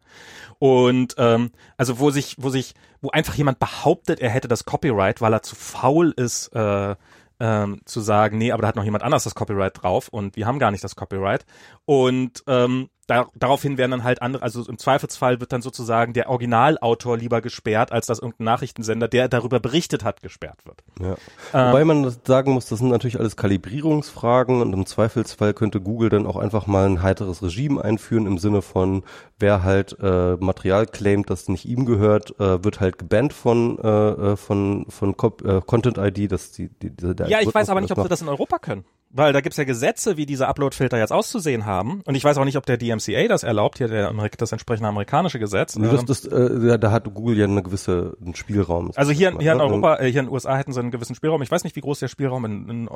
Und 0.59 1.15
ähm, 1.17 1.51
also 1.77 1.99
wo 1.99 2.11
sich, 2.11 2.35
wo 2.37 2.49
sich, 2.49 2.75
wo 3.01 3.09
einfach 3.09 3.35
jemand 3.35 3.59
behauptet, 3.59 4.19
er 4.19 4.29
hätte 4.29 4.47
das 4.47 4.65
Copyright, 4.65 5.21
weil 5.21 5.33
er 5.33 5.41
zu 5.41 5.55
faul 5.55 6.13
ist, 6.15 6.49
äh, 6.55 6.95
ähm, 7.39 7.81
zu 7.85 7.99
sagen, 7.99 8.37
nee, 8.37 8.51
aber 8.51 8.61
da 8.61 8.69
hat 8.69 8.75
noch 8.75 8.83
jemand 8.83 9.03
anders 9.03 9.25
das 9.25 9.35
Copyright 9.35 9.81
drauf 9.81 10.07
und 10.07 10.35
wir 10.35 10.45
haben 10.45 10.59
gar 10.59 10.71
nicht 10.71 10.83
das 10.83 10.95
Copyright. 10.95 11.45
Und 11.85 12.43
ähm, 12.47 12.89
da, 13.07 13.27
daraufhin 13.35 13.77
werden 13.77 13.91
dann 13.91 14.03
halt 14.03 14.21
andere, 14.21 14.41
also 14.41 14.65
im 14.67 14.77
Zweifelsfall 14.77 15.39
wird 15.39 15.53
dann 15.53 15.61
sozusagen 15.61 16.13
der 16.13 16.29
Originalautor 16.29 17.17
lieber 17.17 17.41
gesperrt, 17.41 17.91
als 17.91 18.07
dass 18.07 18.19
irgendein 18.19 18.45
Nachrichtensender, 18.45 19.07
der 19.07 19.27
darüber 19.27 19.59
berichtet 19.59 20.03
hat, 20.03 20.21
gesperrt 20.21 20.65
wird. 20.65 20.83
Ja. 20.99 21.67
Wobei 21.67 21.85
man 21.85 22.15
sagen 22.25 22.53
muss, 22.53 22.65
das 22.65 22.79
sind 22.79 22.89
natürlich 22.89 23.19
alles 23.19 23.35
Kalibrierungsfragen 23.35 24.61
und 24.61 24.73
im 24.73 24.85
Zweifelsfall 24.85 25.53
könnte 25.53 25.81
Google 25.81 26.09
dann 26.09 26.25
auch 26.25 26.37
einfach 26.37 26.65
mal 26.67 26.85
ein 26.87 27.03
heiteres 27.03 27.43
Regime 27.43 27.83
einführen 27.83 28.25
im 28.25 28.37
Sinne 28.39 28.61
von, 28.61 29.03
wer 29.39 29.63
halt 29.63 29.97
äh, 30.01 30.35
Material 30.37 30.87
claimt, 30.87 31.29
das 31.29 31.47
nicht 31.47 31.65
ihm 31.65 31.85
gehört, 31.85 32.39
äh, 32.39 32.63
wird 32.63 32.79
halt 32.79 32.97
gebannt 32.97 33.33
von 33.33 33.77
äh, 33.79 33.87
äh, 33.87 34.35
von 34.35 34.85
von 34.89 35.17
Cop 35.17 35.43
äh, 35.45 35.61
Content 35.61 35.97
ID, 35.97 36.31
das 36.31 36.51
die, 36.51 36.69
die 36.69 36.89
der 36.89 37.27
Ja, 37.27 37.39
ich 37.41 37.53
weiß 37.53 37.69
aber 37.69 37.81
nicht, 37.81 37.91
ob 37.91 38.01
sie 38.01 38.09
das 38.09 38.21
in 38.21 38.29
Europa 38.29 38.57
können. 38.59 38.85
Weil 39.17 39.31
da 39.31 39.39
gibt's 39.39 39.55
ja 39.57 39.63
Gesetze, 39.63 40.17
wie 40.17 40.25
diese 40.25 40.45
Upload-Filter 40.49 40.97
jetzt 40.97 41.13
auszusehen 41.13 41.65
haben. 41.65 42.01
Und 42.05 42.15
ich 42.15 42.23
weiß 42.25 42.37
auch 42.37 42.43
nicht, 42.43 42.57
ob 42.57 42.65
der 42.65 42.75
DMCA 42.75 43.29
das 43.29 43.43
erlaubt, 43.43 43.77
hier 43.77 43.87
der, 43.87 44.09
Amerik- 44.09 44.37
das 44.37 44.51
entsprechende 44.51 44.89
amerikanische 44.89 45.39
Gesetz. 45.39 45.77
Nee, 45.77 45.87
das, 45.87 46.01
Ähm, 46.01 46.05
das, 46.05 46.25
äh, 46.25 46.77
da- 46.79 46.91
hat 46.91 47.05
Google 47.13 47.37
ja 47.37 47.45
eine 47.45 47.63
gewisse 47.63 48.17
einen 48.21 48.35
Spielraum. 48.35 48.91
also 48.93 49.11
hier, 49.13 49.31
hier 49.39 49.53
in 49.53 49.57
Ne? 49.59 49.63
Europa, 49.63 49.95
äh, 49.99 50.11
hier 50.11 50.19
in 50.19 50.25
den 50.25 50.33
USA 50.33 50.57
hätten 50.57 50.73
sie 50.73 50.81
einen 50.81 50.91
gewissen 50.91 51.15
Spielraum. 51.15 51.41
Ich 51.41 51.49
weiß 51.49 51.63
nicht, 51.63 51.77
wie 51.77 51.81
groß 51.81 51.99
der 51.99 52.09
Spielraum 52.09 52.43
in, 52.43 52.69
in, 52.69 52.89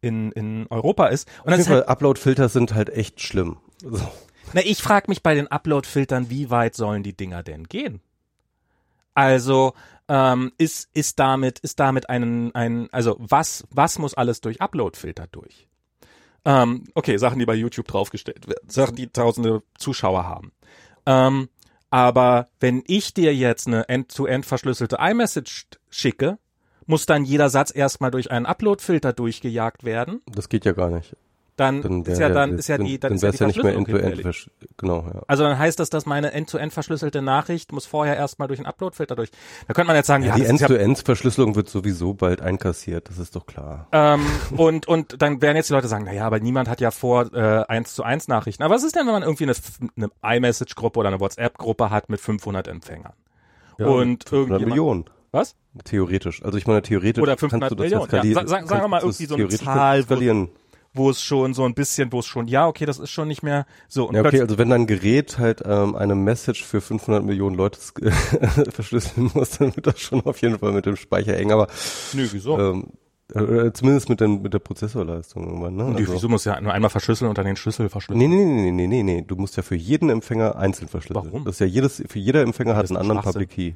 in, 0.00 0.32
in 0.32 0.66
Europa 0.70 1.06
ist. 1.06 1.28
Und 1.44 1.52
Auf 1.52 1.58
jeden 1.58 1.70
halt, 1.70 1.84
Fall, 1.84 1.92
Upload-Filter 1.92 2.48
sind 2.48 2.74
halt 2.74 2.90
echt 2.90 3.20
schlimm. 3.20 3.58
So. 3.80 4.00
na, 4.52 4.62
ich 4.64 4.82
frage 4.82 5.06
mich 5.08 5.22
bei 5.22 5.34
den 5.36 5.46
Upload-Filtern, 5.46 6.30
wie 6.30 6.50
weit 6.50 6.74
sollen 6.74 7.04
die 7.04 7.16
Dinger 7.16 7.44
denn 7.44 7.68
gehen? 7.68 8.00
Also 9.14 9.74
ähm, 10.10 10.50
ist 10.58 10.90
ist 10.92 11.20
damit 11.20 11.60
ist 11.60 11.78
damit 11.78 12.10
ein 12.10 12.52
ein 12.52 12.88
also 12.90 13.16
was 13.20 13.64
was 13.70 13.98
muss 14.00 14.14
alles 14.14 14.40
durch 14.40 14.60
Upload-Filter 14.60 15.28
durch? 15.28 15.68
Ähm, 16.44 16.84
okay, 16.94 17.16
Sachen, 17.16 17.38
die 17.38 17.46
bei 17.46 17.54
YouTube 17.54 17.86
draufgestellt 17.86 18.48
werden, 18.48 18.68
Sachen, 18.68 18.96
die 18.96 19.06
tausende 19.06 19.62
Zuschauer 19.78 20.24
haben. 20.24 20.52
Ähm, 21.06 21.48
aber 21.90 22.48
wenn 22.58 22.82
ich 22.86 23.14
dir 23.14 23.34
jetzt 23.34 23.68
eine 23.68 23.88
end-to-end 23.88 24.46
verschlüsselte 24.46 24.96
iMessage 25.00 25.66
schicke, 25.90 26.38
muss 26.86 27.06
dann 27.06 27.24
jeder 27.24 27.48
Satz 27.48 27.72
erstmal 27.72 28.10
durch 28.10 28.32
einen 28.32 28.46
Upload-Filter 28.46 29.12
durchgejagt 29.12 29.84
werden. 29.84 30.22
Das 30.26 30.48
geht 30.48 30.64
ja 30.64 30.72
gar 30.72 30.90
nicht. 30.90 31.14
Dann, 31.56 31.82
Dann 31.82 32.02
ist 32.02 32.18
wär 32.18 32.28
ja 32.28 32.34
dann 32.34 32.58
ist 32.58 32.68
ja 32.68 32.78
die 32.78 32.98
dann, 32.98 33.10
dann 33.10 33.16
ist 33.16 33.22
ja 33.22 33.30
die 33.32 33.36
ja 33.38 33.46
nicht 33.48 33.62
mehr 33.62 33.72
Verschlüsselung 33.74 33.86
end-to-end. 34.06 34.14
hinfällig. 34.24 34.36
versch- 34.46 34.76
Genau, 34.78 35.04
ja. 35.12 35.22
Also 35.26 35.42
dann 35.42 35.58
heißt 35.58 35.78
das, 35.78 35.90
dass 35.90 36.06
meine 36.06 36.32
end-to-end 36.32 36.72
verschlüsselte 36.72 37.20
Nachricht 37.20 37.72
muss 37.72 37.84
vorher 37.84 38.16
erstmal 38.16 38.48
durch 38.48 38.60
einen 38.60 38.66
Upload-Filter 38.66 39.14
durch. 39.16 39.30
Da 39.68 39.74
könnte 39.74 39.88
man 39.88 39.96
jetzt 39.96 40.06
sagen, 40.06 40.22
ja, 40.22 40.30
Ja, 40.30 40.34
die 40.36 40.42
das 40.44 40.52
ist 40.52 40.60
ja 40.60 40.66
End-to-End-Verschlüsselung 40.68 41.56
wird 41.56 41.68
sowieso 41.68 42.14
bald 42.14 42.40
einkassiert, 42.40 43.08
das 43.10 43.18
ist 43.18 43.36
doch 43.36 43.44
klar. 43.44 43.88
Ähm, 43.92 44.20
und, 44.56 44.88
und 44.88 45.20
dann 45.20 45.42
werden 45.42 45.56
jetzt 45.56 45.68
die 45.68 45.74
Leute 45.74 45.88
sagen, 45.88 46.04
na 46.06 46.12
ja, 46.14 46.26
aber 46.26 46.40
niemand 46.40 46.68
hat 46.68 46.80
ja 46.80 46.90
vor, 46.90 47.32
äh, 47.34 47.64
eins 47.68 47.94
zu 47.94 48.02
eins 48.04 48.26
Nachrichten. 48.28 48.62
Aber 48.62 48.74
was 48.74 48.82
ist 48.84 48.96
denn, 48.96 49.06
wenn 49.06 49.12
man 49.12 49.22
irgendwie 49.22 49.44
eine, 49.44 49.54
eine 49.96 50.36
iMessage-Gruppe 50.38 50.98
oder 51.00 51.08
eine 51.08 51.20
WhatsApp-Gruppe 51.20 51.90
hat 51.90 52.08
mit 52.08 52.20
500 52.20 52.68
Empfängern? 52.68 53.12
und 53.78 54.24
500 54.28 54.30
irgendjemand, 54.32 54.68
Millionen, 54.68 55.04
was? 55.32 55.56
theoretisch. 55.84 56.42
Also 56.44 56.58
ich 56.58 56.66
meine, 56.66 56.82
theoretisch 56.82 57.22
Oder 57.22 57.32
kannst 57.36 57.40
500 57.52 57.70
du 57.70 57.74
das 57.76 57.84
Millionen. 57.84 58.10
Ja, 58.12 58.34
sa- 58.34 58.46
sa- 58.46 58.66
sagen 58.66 58.82
wir 58.82 58.88
mal 58.88 59.00
kannst 59.00 59.20
irgendwie 59.20 59.26
so 59.26 59.34
eine 59.36 59.64
Zahl, 59.64 60.02
skalieren. 60.02 60.48
Wo 60.92 61.10
es 61.10 61.22
schon 61.22 61.54
so 61.54 61.64
ein 61.64 61.74
bisschen, 61.74 62.12
wo 62.12 62.18
es 62.18 62.26
schon, 62.26 62.48
ja, 62.48 62.66
okay, 62.66 62.84
das 62.84 62.98
ist 62.98 63.10
schon 63.10 63.28
nicht 63.28 63.42
mehr 63.42 63.64
so. 63.88 64.08
Und 64.08 64.16
Ja, 64.16 64.24
okay, 64.24 64.40
also 64.40 64.58
wenn 64.58 64.70
dein 64.70 64.86
Gerät 64.88 65.38
halt 65.38 65.62
ähm, 65.64 65.94
eine 65.94 66.16
Message 66.16 66.64
für 66.64 66.80
500 66.80 67.24
Millionen 67.24 67.54
Leute 67.54 67.78
verschlüsseln 68.70 69.30
muss, 69.34 69.50
dann 69.58 69.74
wird 69.76 69.86
das 69.86 70.00
schon 70.00 70.20
auf 70.22 70.40
jeden 70.42 70.58
Fall 70.58 70.72
mit 70.72 70.86
dem 70.86 70.96
Speicher 70.96 71.36
eng, 71.36 71.52
aber 71.52 71.68
nö, 72.12 72.26
wieso? 72.32 72.58
ähm, 72.58 72.86
äh, 73.34 73.72
zumindest 73.72 74.08
mit, 74.08 74.20
den, 74.20 74.42
mit 74.42 74.52
der 74.52 74.58
Prozessorleistung 74.58 75.46
irgendwann, 75.46 75.76
ne? 75.76 75.84
Also, 75.96 76.14
wieso 76.14 76.28
muss 76.28 76.44
ja 76.44 76.60
nur 76.60 76.72
einmal 76.72 76.90
verschlüsseln 76.90 77.28
und 77.28 77.38
dann 77.38 77.46
den 77.46 77.54
Schlüssel 77.54 77.88
verschlüsseln? 77.88 78.28
Nee, 78.28 78.36
nee, 78.36 78.44
nee, 78.44 78.72
nee, 78.72 78.86
nee, 78.88 79.02
nee, 79.04 79.22
du 79.22 79.36
musst 79.36 79.56
ja 79.56 79.62
für 79.62 79.76
jeden 79.76 80.10
Empfänger 80.10 80.56
einzeln 80.56 80.88
verschlüsseln. 80.88 81.26
Warum? 81.26 81.44
Das 81.44 81.54
ist 81.54 81.60
ja 81.60 81.66
jedes, 81.66 82.02
für 82.08 82.18
jeder 82.18 82.42
Empfänger 82.42 82.74
hat 82.74 82.84
ist 82.84 82.90
einen 82.90 82.98
ein 82.98 83.16
anderen. 83.16 83.22
Public 83.22 83.50
Key. 83.50 83.74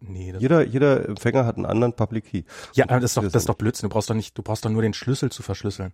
Nee, 0.00 0.32
das, 0.32 0.40
Jeder, 0.40 0.64
jeder 0.64 1.06
Empfänger 1.08 1.44
hat 1.44 1.56
einen 1.56 1.66
anderen 1.66 1.92
Public 1.92 2.24
Key. 2.24 2.42
ja, 2.74 2.86
aber 2.88 2.98
das 2.98 3.10
ist 3.10 3.16
doch, 3.18 3.22
das 3.24 3.34
ist 3.34 3.48
doch 3.48 3.54
Blödsinn. 3.54 3.88
Du 3.88 3.92
brauchst 3.92 4.08
doch 4.08 4.14
nicht, 4.14 4.36
du 4.36 4.42
brauchst 4.42 4.64
doch 4.64 4.70
nur 4.70 4.82
den 4.82 4.94
Schlüssel 4.94 5.30
zu 5.30 5.42
verschlüsseln. 5.42 5.92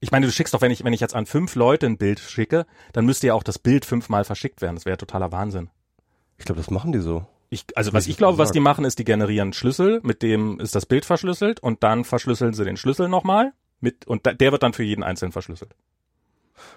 Ich 0.00 0.10
meine, 0.10 0.26
du 0.26 0.32
schickst 0.32 0.54
doch, 0.54 0.60
wenn 0.60 0.70
ich, 0.70 0.84
wenn 0.84 0.92
ich 0.92 1.00
jetzt 1.00 1.14
an 1.14 1.26
fünf 1.26 1.54
Leute 1.54 1.86
ein 1.86 1.98
Bild 1.98 2.20
schicke, 2.20 2.66
dann 2.92 3.04
müsste 3.04 3.28
ja 3.28 3.34
auch 3.34 3.42
das 3.42 3.58
Bild 3.58 3.84
fünfmal 3.84 4.24
verschickt 4.24 4.62
werden. 4.62 4.76
Das 4.76 4.84
wäre 4.84 4.92
ja 4.92 4.96
totaler 4.96 5.32
Wahnsinn. 5.32 5.70
Ich 6.38 6.44
glaube, 6.44 6.60
das 6.60 6.70
machen 6.70 6.92
die 6.92 7.00
so. 7.00 7.26
Ich, 7.50 7.64
also 7.74 7.92
was 7.92 8.06
ich 8.06 8.16
glaube, 8.16 8.38
was 8.38 8.48
gesagt. 8.48 8.56
die 8.56 8.60
machen, 8.60 8.84
ist, 8.84 8.98
die 8.98 9.04
generieren 9.04 9.46
einen 9.46 9.52
Schlüssel, 9.54 10.00
mit 10.02 10.22
dem 10.22 10.60
ist 10.60 10.74
das 10.74 10.86
Bild 10.86 11.04
verschlüsselt 11.04 11.60
und 11.60 11.82
dann 11.82 12.04
verschlüsseln 12.04 12.52
sie 12.52 12.64
den 12.64 12.76
Schlüssel 12.76 13.08
nochmal 13.08 13.52
mit 13.80 14.06
und 14.06 14.26
da, 14.26 14.34
der 14.34 14.52
wird 14.52 14.62
dann 14.62 14.74
für 14.74 14.82
jeden 14.82 15.02
einzeln 15.02 15.32
verschlüsselt. 15.32 15.74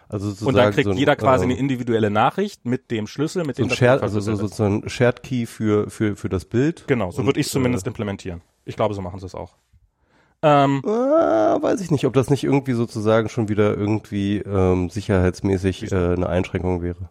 Also 0.07 0.45
Und 0.45 0.55
dann 0.55 0.71
kriegt 0.71 0.85
so 0.85 0.91
ein, 0.91 0.97
jeder 0.97 1.15
quasi 1.15 1.45
ähm, 1.45 1.51
eine 1.51 1.59
individuelle 1.59 2.09
Nachricht 2.09 2.65
mit 2.65 2.91
dem 2.91 3.07
Schlüssel, 3.07 3.43
mit 3.43 3.57
so 3.57 3.63
dem 3.63 3.69
das 3.69 3.77
Shared, 3.77 4.01
also 4.01 4.19
so, 4.19 4.35
so, 4.47 4.63
ein 4.63 4.87
Shared 4.87 5.23
Key 5.23 5.45
für, 5.45 5.89
für, 5.89 6.15
für 6.15 6.29
das 6.29 6.45
Bild. 6.45 6.85
Genau, 6.87 7.11
so 7.11 7.25
würde 7.25 7.39
ich 7.39 7.49
zumindest 7.49 7.85
äh, 7.85 7.89
implementieren. 7.89 8.41
Ich 8.63 8.75
glaube, 8.75 8.93
so 8.93 9.01
machen 9.01 9.19
sie 9.19 9.25
es 9.25 9.35
auch. 9.35 9.55
Ähm, 10.43 10.81
Ah, 10.85 11.57
weiß 11.61 11.81
ich 11.81 11.91
nicht, 11.91 12.05
ob 12.05 12.13
das 12.13 12.29
nicht 12.29 12.43
irgendwie 12.43 12.73
sozusagen 12.73 13.29
schon 13.29 13.47
wieder 13.49 13.75
irgendwie 13.77 14.37
ähm, 14.39 14.89
sicherheitsmäßig 14.89 15.91
äh, 15.91 15.95
eine 16.13 16.27
Einschränkung 16.27 16.81
wäre. 16.81 17.09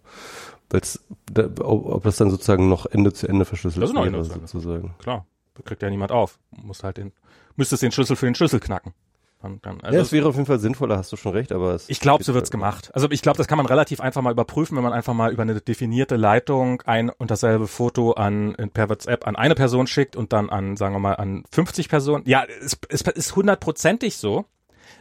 Weil's, 0.70 1.04
da, 1.30 1.44
ob, 1.62 1.86
ob 1.86 2.02
das 2.04 2.16
dann 2.16 2.30
sozusagen 2.30 2.68
noch 2.68 2.86
Ende 2.86 3.12
zu 3.12 3.28
Ende 3.28 3.44
verschlüsselt 3.44 3.82
Das 3.82 3.90
ist 3.90 3.94
noch 3.94 4.04
wäre, 4.04 4.16
Ende. 4.16 4.46
sozusagen. 4.46 4.94
klar, 4.98 5.26
da 5.54 5.62
kriegt 5.62 5.82
ja 5.82 5.90
niemand 5.90 6.12
auf. 6.12 6.38
Muss 6.50 6.82
halt 6.82 6.96
den, 6.96 7.12
müsstest 7.56 7.82
den 7.82 7.92
Schlüssel 7.92 8.16
für 8.16 8.26
den 8.26 8.34
Schlüssel 8.34 8.60
knacken. 8.60 8.94
Dann, 9.42 9.58
dann, 9.62 9.80
also 9.80 9.96
ja, 9.96 10.02
es 10.02 10.12
wäre 10.12 10.28
auf 10.28 10.34
jeden 10.34 10.46
Fall 10.46 10.58
sinnvoller, 10.58 10.98
hast 10.98 11.10
du 11.12 11.16
schon 11.16 11.32
recht, 11.32 11.50
aber 11.50 11.74
es 11.74 11.88
Ich 11.88 12.00
glaube, 12.00 12.22
so 12.22 12.34
wird's 12.34 12.48
halt 12.48 12.52
gemacht. 12.52 12.90
Also 12.94 13.10
ich 13.10 13.22
glaube, 13.22 13.38
das 13.38 13.48
kann 13.48 13.56
man 13.56 13.64
relativ 13.64 14.00
einfach 14.00 14.20
mal 14.20 14.32
überprüfen, 14.32 14.76
wenn 14.76 14.84
man 14.84 14.92
einfach 14.92 15.14
mal 15.14 15.32
über 15.32 15.42
eine 15.42 15.58
definierte 15.62 16.16
Leitung 16.16 16.82
ein 16.82 17.08
und 17.08 17.30
dasselbe 17.30 17.66
Foto 17.66 18.12
an 18.12 18.54
per 18.74 18.90
WhatsApp 18.90 19.26
an 19.26 19.36
eine 19.36 19.54
Person 19.54 19.86
schickt 19.86 20.14
und 20.14 20.34
dann 20.34 20.50
an, 20.50 20.76
sagen 20.76 20.94
wir 20.94 20.98
mal, 20.98 21.14
an 21.14 21.44
50 21.52 21.88
Personen. 21.88 22.24
Ja, 22.26 22.44
es, 22.44 22.78
es 22.90 23.00
ist 23.00 23.34
hundertprozentig 23.34 24.18
so, 24.18 24.44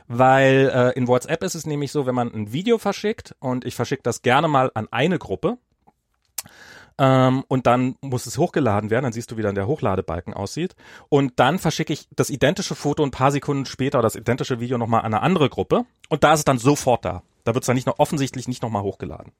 weil 0.07 0.71
äh, 0.73 0.97
in 0.97 1.09
WhatsApp 1.09 1.43
ist 1.43 1.55
es 1.55 1.65
nämlich 1.65 1.91
so, 1.91 2.05
wenn 2.05 2.15
man 2.15 2.33
ein 2.33 2.53
Video 2.53 2.77
verschickt 2.77 3.35
und 3.39 3.65
ich 3.65 3.75
verschicke 3.75 4.03
das 4.03 4.21
gerne 4.21 4.47
mal 4.47 4.71
an 4.73 4.87
eine 4.89 5.19
Gruppe, 5.19 5.57
ähm, 6.99 7.45
und 7.47 7.65
dann 7.65 7.95
muss 8.01 8.25
es 8.25 8.37
hochgeladen 8.37 8.89
werden, 8.89 9.05
dann 9.05 9.13
siehst 9.13 9.31
du, 9.31 9.37
wie 9.37 9.41
dann 9.41 9.55
der 9.55 9.67
Hochladebalken 9.67 10.33
aussieht. 10.33 10.75
Und 11.07 11.33
dann 11.37 11.57
verschicke 11.57 11.93
ich 11.93 12.07
das 12.13 12.29
identische 12.29 12.75
Foto 12.75 13.03
ein 13.03 13.11
paar 13.11 13.31
Sekunden 13.31 13.65
später 13.65 13.99
oder 13.99 14.05
das 14.05 14.17
identische 14.17 14.59
Video 14.59 14.77
nochmal 14.77 15.01
an 15.01 15.13
eine 15.13 15.21
andere 15.21 15.49
Gruppe. 15.49 15.85
Und 16.09 16.25
da 16.25 16.33
ist 16.33 16.39
es 16.39 16.45
dann 16.45 16.57
sofort 16.57 17.05
da. 17.05 17.23
Da 17.45 17.55
wird's 17.55 17.67
dann 17.67 17.75
nicht 17.75 17.87
noch 17.87 17.99
offensichtlich 17.99 18.49
nicht 18.49 18.61
nochmal 18.61 18.83
hochgeladen. 18.83 19.31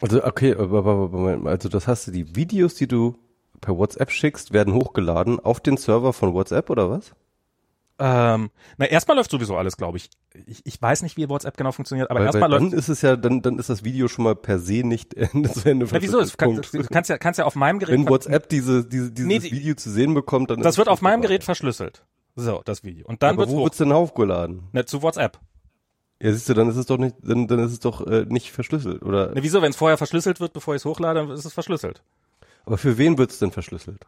Also 0.00 0.24
okay, 0.24 0.54
also 0.54 1.68
das 1.68 1.86
heißt, 1.86 2.14
die 2.14 2.34
Videos, 2.34 2.74
die 2.74 2.88
du 2.88 3.16
per 3.60 3.76
WhatsApp 3.76 4.10
schickst, 4.10 4.54
werden 4.54 4.72
hochgeladen 4.72 5.38
auf 5.38 5.60
den 5.60 5.76
Server 5.76 6.14
von 6.14 6.32
WhatsApp 6.32 6.70
oder 6.70 6.90
was? 6.90 7.12
Ähm, 8.02 8.50
na, 8.78 8.86
erstmal 8.86 9.16
läuft 9.18 9.30
sowieso 9.30 9.56
alles, 9.56 9.76
glaube 9.76 9.98
ich. 9.98 10.08
ich. 10.46 10.64
Ich 10.64 10.80
weiß 10.80 11.02
nicht, 11.02 11.16
wie 11.18 11.28
WhatsApp 11.28 11.56
genau 11.56 11.70
funktioniert, 11.70 12.10
aber 12.10 12.20
erstmal 12.22 12.50
läuft. 12.50 12.62
Dann 12.72 12.72
ist 12.72 12.88
es 12.88 13.02
ja, 13.02 13.14
dann, 13.16 13.42
dann 13.42 13.58
ist 13.58 13.68
das 13.68 13.84
Video 13.84 14.08
schon 14.08 14.24
mal 14.24 14.34
per 14.34 14.58
se 14.58 14.82
nicht 14.82 15.12
Ende 15.14 15.52
zu 15.52 15.68
Ende. 15.68 15.86
Na, 15.90 16.00
wieso? 16.00 16.18
Es 16.18 16.36
kann, 16.36 16.54
du 16.56 16.82
kannst 16.84 17.10
ja, 17.10 17.18
kannst 17.18 17.38
ja 17.38 17.44
auf 17.44 17.56
meinem 17.56 17.78
Gerät. 17.78 17.92
Wenn 17.94 18.08
WhatsApp 18.08 18.48
diese, 18.48 18.84
diese, 18.86 19.12
dieses 19.12 19.28
Nee, 19.28 19.38
die- 19.38 19.52
Video 19.52 19.74
zu 19.74 19.90
sehen 19.90 20.14
bekommt, 20.14 20.50
dann 20.50 20.60
das 20.62 20.78
wird 20.78 20.88
auf 20.88 21.02
meinem. 21.02 21.20
Gerät 21.20 21.44
verschlüsselt. 21.44 22.04
So, 22.36 22.62
das 22.64 22.82
Video. 22.84 23.06
Und 23.06 23.22
dann 23.22 23.30
Aber 23.34 23.42
wird's 23.42 23.52
wo 23.52 23.58
hoch. 23.58 23.64
wird's 23.64 23.76
denn 23.76 23.92
hochgeladen? 23.92 24.62
Ne, 24.72 24.86
zu 24.86 25.02
WhatsApp. 25.02 25.38
Ja, 26.22 26.32
siehst 26.32 26.48
du, 26.48 26.54
dann 26.54 26.68
ist 26.68 26.76
es 26.76 26.86
doch 26.86 26.96
nicht, 26.98 27.16
dann, 27.22 27.46
dann 27.48 27.58
ist 27.60 27.72
es 27.72 27.80
doch 27.80 28.06
äh, 28.06 28.24
nicht 28.28 28.50
verschlüsselt, 28.52 29.02
oder? 29.02 29.34
Ne, 29.34 29.42
wieso? 29.42 29.60
Wenn 29.62 29.70
es 29.70 29.76
vorher 29.76 29.98
verschlüsselt 29.98 30.40
wird, 30.40 30.52
bevor 30.54 30.74
ich 30.74 30.80
es 30.80 30.84
hochlade, 30.84 31.20
dann 31.20 31.30
ist 31.30 31.44
es 31.44 31.52
verschlüsselt. 31.52 32.02
Aber 32.64 32.78
für 32.78 32.96
wen 32.98 33.18
wird's 33.18 33.38
denn 33.38 33.50
verschlüsselt? 33.50 34.06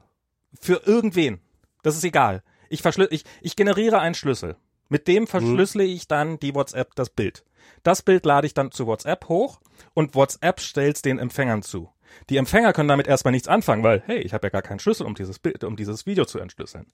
Für 0.61 0.83
irgendwen. 0.87 1.41
Das 1.83 1.97
ist 1.97 2.05
egal. 2.05 2.43
Ich, 2.73 2.81
verschlü 2.81 3.07
ich, 3.11 3.25
ich 3.43 3.55
generiere 3.55 4.01
einen 4.01 4.15
Schlüssel. 4.15 4.57
Mit 4.89 5.07
dem 5.07 5.27
verschlüssele 5.27 5.85
ich 5.85 6.09
dann 6.09 6.39
die 6.39 6.55
WhatsApp, 6.55 6.95
das 6.95 7.11
Bild. 7.11 7.45
Das 7.83 8.03
Bild 8.03 8.25
lade 8.25 8.47
ich 8.47 8.55
dann 8.55 8.71
zu 8.71 8.87
WhatsApp 8.87 9.29
hoch 9.29 9.61
und 9.95 10.15
WhatsApp 10.15 10.61
stellt's 10.61 11.03
den 11.03 11.19
Empfängern 11.19 11.63
zu. 11.63 11.91
Die 12.31 12.39
Empfänger 12.39 12.73
können 12.73 12.89
damit 12.89 13.07
erstmal 13.07 13.33
nichts 13.33 13.49
anfangen, 13.49 13.83
weil, 13.83 14.03
hey, 14.07 14.21
ich 14.21 14.33
habe 14.33 14.47
ja 14.47 14.51
gar 14.51 14.63
keinen 14.63 14.79
Schlüssel, 14.79 15.07
um 15.07 15.15
dieses 15.15 15.39
Bild, 15.39 15.65
um 15.65 15.77
dieses 15.77 16.07
Video 16.07 16.25
zu 16.25 16.39
entschlüsseln. 16.39 16.87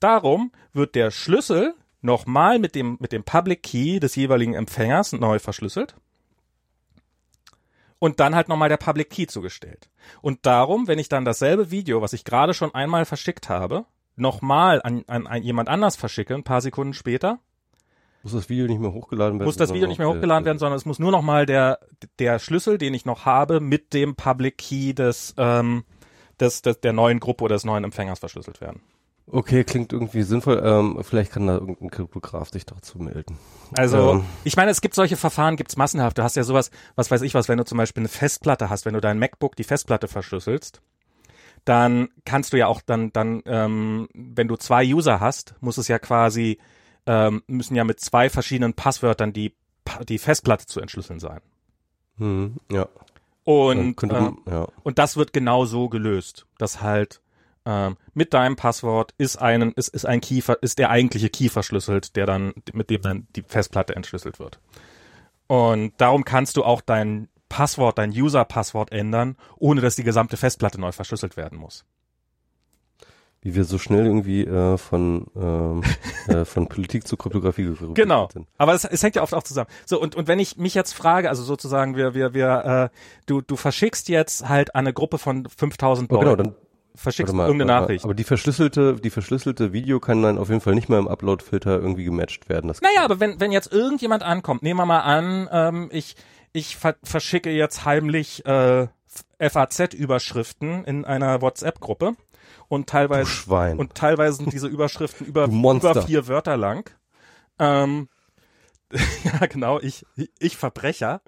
Darum 0.00 0.52
wird 0.72 0.94
der 0.94 1.10
Schlüssel 1.10 1.74
nochmal 2.00 2.60
mit 2.60 2.76
dem, 2.76 2.96
mit 3.00 3.10
dem 3.10 3.24
Public 3.24 3.62
Key 3.64 3.98
des 3.98 4.14
jeweiligen 4.14 4.54
Empfängers 4.54 5.12
neu 5.12 5.40
verschlüsselt. 5.40 5.96
Und 7.98 8.20
dann 8.20 8.34
halt 8.34 8.48
nochmal 8.48 8.68
der 8.68 8.76
Public 8.76 9.10
Key 9.10 9.26
zugestellt. 9.26 9.88
Und 10.20 10.46
darum, 10.46 10.86
wenn 10.86 10.98
ich 10.98 11.08
dann 11.08 11.24
dasselbe 11.24 11.70
Video, 11.70 12.02
was 12.02 12.12
ich 12.12 12.24
gerade 12.24 12.54
schon 12.54 12.74
einmal 12.74 13.04
verschickt 13.04 13.48
habe, 13.48 13.86
nochmal 14.16 14.80
an, 14.82 15.04
an, 15.06 15.26
an 15.26 15.42
jemand 15.42 15.68
anders 15.68 15.96
verschicke, 15.96 16.34
ein 16.34 16.44
paar 16.44 16.60
Sekunden 16.60 16.94
später, 16.94 17.38
Muss 18.22 18.32
das 18.32 18.48
Video 18.48 18.66
nicht 18.66 18.80
mehr 18.80 18.92
hochgeladen 18.92 19.38
werden? 19.38 19.46
muss 19.46 19.56
das 19.56 19.72
Video 19.72 19.88
nicht 19.88 19.98
mehr 19.98 20.08
hochgeladen 20.08 20.44
werden, 20.44 20.58
sondern 20.58 20.76
es 20.76 20.86
muss 20.86 20.98
nur 20.98 21.10
nochmal 21.10 21.46
der, 21.46 21.78
der 22.18 22.38
Schlüssel, 22.38 22.78
den 22.78 22.94
ich 22.94 23.04
noch 23.04 23.24
habe, 23.26 23.60
mit 23.60 23.92
dem 23.92 24.14
Public 24.16 24.58
Key 24.58 24.94
des, 24.94 25.34
ähm, 25.36 25.84
des, 26.40 26.62
des, 26.62 26.80
der 26.80 26.92
neuen 26.92 27.20
Gruppe 27.20 27.44
oder 27.44 27.56
des 27.56 27.64
neuen 27.64 27.84
Empfängers 27.84 28.18
verschlüsselt 28.18 28.60
werden. 28.60 28.80
Okay, 29.26 29.64
klingt 29.64 29.90
irgendwie 29.92 30.22
sinnvoll. 30.22 30.60
Ähm, 30.62 30.98
vielleicht 31.02 31.32
kann 31.32 31.46
da 31.46 31.54
irgendein 31.54 31.90
Kryptograf 31.90 32.50
sich 32.50 32.66
dazu 32.66 32.98
melden. 32.98 33.38
Also, 33.74 34.12
Ähm. 34.12 34.24
ich 34.44 34.54
meine, 34.56 34.70
es 34.70 34.82
gibt 34.82 34.94
solche 34.94 35.16
Verfahren, 35.16 35.56
gibt's 35.56 35.78
massenhaft. 35.78 36.18
Du 36.18 36.22
hast 36.22 36.36
ja 36.36 36.44
sowas, 36.44 36.70
was 36.94 37.10
weiß 37.10 37.22
ich 37.22 37.32
was, 37.32 37.48
wenn 37.48 37.56
du 37.56 37.64
zum 37.64 37.78
Beispiel 37.78 38.02
eine 38.02 38.08
Festplatte 38.08 38.68
hast, 38.68 38.84
wenn 38.84 38.92
du 38.92 39.00
dein 39.00 39.18
MacBook 39.18 39.56
die 39.56 39.64
Festplatte 39.64 40.08
verschlüsselst, 40.08 40.82
dann 41.64 42.08
kannst 42.24 42.52
du 42.52 42.58
ja 42.58 42.66
auch 42.66 42.80
dann, 42.82 43.12
dann, 43.12 43.42
ähm, 43.46 44.08
wenn 44.12 44.48
du 44.48 44.56
zwei 44.56 44.84
User 44.86 45.20
hast, 45.20 45.54
muss 45.60 45.78
es 45.78 45.88
ja 45.88 45.98
quasi, 45.98 46.58
ähm, 47.06 47.42
müssen 47.46 47.74
ja 47.74 47.84
mit 47.84 48.00
zwei 48.00 48.28
verschiedenen 48.28 48.74
Passwörtern 48.74 49.32
die, 49.32 49.54
die 50.08 50.18
Festplatte 50.18 50.66
zu 50.66 50.80
entschlüsseln 50.80 51.20
sein. 51.20 51.40
Hm, 52.18 52.56
ja. 52.70 52.88
Und, 53.44 53.96
könnte 53.96 54.16
ähm, 54.16 54.38
ja. 54.50 54.66
und 54.82 54.98
das 54.98 55.16
wird 55.16 55.32
genau 55.32 55.66
so 55.66 55.88
gelöst, 55.88 56.46
dass 56.56 56.80
halt 56.80 57.20
ähm, 57.66 57.96
mit 58.14 58.32
deinem 58.32 58.56
Passwort 58.56 59.14
ist 59.18 59.36
einen 59.36 59.72
ist, 59.72 59.88
ist 59.88 60.06
ein 60.06 60.20
Key 60.20 60.42
ist 60.60 60.78
der 60.78 60.90
eigentliche 60.90 61.28
Key 61.28 61.48
verschlüsselt, 61.48 62.16
der 62.16 62.26
dann 62.26 62.54
mit 62.72 62.90
dem 62.90 63.02
dann 63.02 63.26
die 63.36 63.42
Festplatte 63.42 63.96
entschlüsselt 63.96 64.38
wird. 64.38 64.60
Und 65.46 65.92
darum 65.98 66.24
kannst 66.24 66.56
du 66.56 66.64
auch 66.64 66.80
dein 66.80 67.28
Passwort, 67.54 67.98
dein 67.98 68.10
User-Passwort 68.10 68.90
ändern, 68.90 69.36
ohne 69.56 69.80
dass 69.80 69.94
die 69.94 70.02
gesamte 70.02 70.36
Festplatte 70.36 70.80
neu 70.80 70.90
verschlüsselt 70.90 71.36
werden 71.36 71.56
muss. 71.56 71.84
Wie 73.42 73.54
wir 73.54 73.62
so 73.62 73.78
schnell 73.78 74.06
irgendwie 74.06 74.42
äh, 74.44 74.76
von 74.76 75.26
ähm, 75.36 75.82
äh, 76.26 76.44
von 76.44 76.66
Politik 76.66 77.06
zu 77.06 77.16
Kryptographie 77.16 77.62
gerückt 77.62 77.94
Genau. 77.94 78.28
sind. 78.32 78.48
Aber 78.58 78.74
es, 78.74 78.84
es 78.84 79.04
hängt 79.04 79.14
ja 79.14 79.22
oft 79.22 79.34
auch 79.34 79.44
zusammen. 79.44 79.68
So, 79.86 80.00
und, 80.00 80.16
und 80.16 80.26
wenn 80.26 80.40
ich 80.40 80.56
mich 80.56 80.74
jetzt 80.74 80.94
frage, 80.94 81.28
also 81.28 81.44
sozusagen, 81.44 81.94
wir, 81.96 82.14
wir, 82.14 82.34
wir, 82.34 82.90
äh, 82.92 82.96
du, 83.26 83.40
du 83.40 83.54
verschickst 83.54 84.08
jetzt 84.08 84.48
halt 84.48 84.74
an 84.74 84.80
eine 84.86 84.92
Gruppe 84.92 85.18
von 85.18 85.46
5000 85.46 86.10
Aber 86.10 86.24
Leuten, 86.24 86.36
genau, 86.42 86.50
dann 86.50 86.56
verschickst 86.96 87.32
mal, 87.34 87.46
irgendeine 87.46 87.72
mal. 87.72 87.80
Nachricht. 87.82 88.04
Aber 88.04 88.14
die 88.14 88.24
verschlüsselte, 88.24 88.94
die 88.96 89.10
verschlüsselte 89.10 89.72
Video 89.72 90.00
kann 90.00 90.22
dann 90.22 90.38
auf 90.38 90.48
jeden 90.48 90.60
Fall 90.60 90.74
nicht 90.74 90.88
mehr 90.88 90.98
im 90.98 91.06
Upload-Filter 91.06 91.78
irgendwie 91.78 92.02
gematcht 92.04 92.48
werden. 92.48 92.66
Das 92.66 92.80
Naja, 92.80 93.04
aber 93.04 93.20
wenn, 93.20 93.38
wenn 93.38 93.52
jetzt 93.52 93.72
irgendjemand 93.72 94.24
ankommt, 94.24 94.64
nehmen 94.64 94.80
wir 94.80 94.86
mal 94.86 95.00
an, 95.02 95.48
ähm, 95.52 95.88
ich, 95.92 96.16
ich 96.54 96.76
ver 96.76 96.96
verschicke 97.02 97.50
jetzt 97.50 97.84
heimlich 97.84 98.46
äh, 98.46 98.86
FAZ-Überschriften 99.38 100.84
in 100.84 101.04
einer 101.04 101.42
WhatsApp-Gruppe 101.42 102.16
und 102.68 102.88
teilweise 102.88 103.28
Schwein. 103.28 103.78
und 103.78 103.94
teilweise 103.94 104.38
sind 104.38 104.52
diese 104.52 104.68
Überschriften 104.68 105.26
über, 105.26 105.46
über 105.46 106.02
vier 106.06 106.28
Wörter 106.28 106.56
lang. 106.56 106.90
Ähm, 107.58 108.08
ja, 109.24 109.46
genau, 109.46 109.80
ich, 109.80 110.06
ich 110.38 110.56
Verbrecher. 110.56 111.20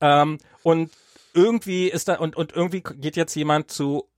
Ähm, 0.00 0.38
und 0.62 0.92
irgendwie 1.34 1.88
ist 1.88 2.08
da, 2.08 2.14
und, 2.14 2.36
und 2.36 2.52
irgendwie 2.52 2.82
geht 2.82 3.16
jetzt 3.16 3.34
jemand 3.34 3.72
zu, 3.72 4.08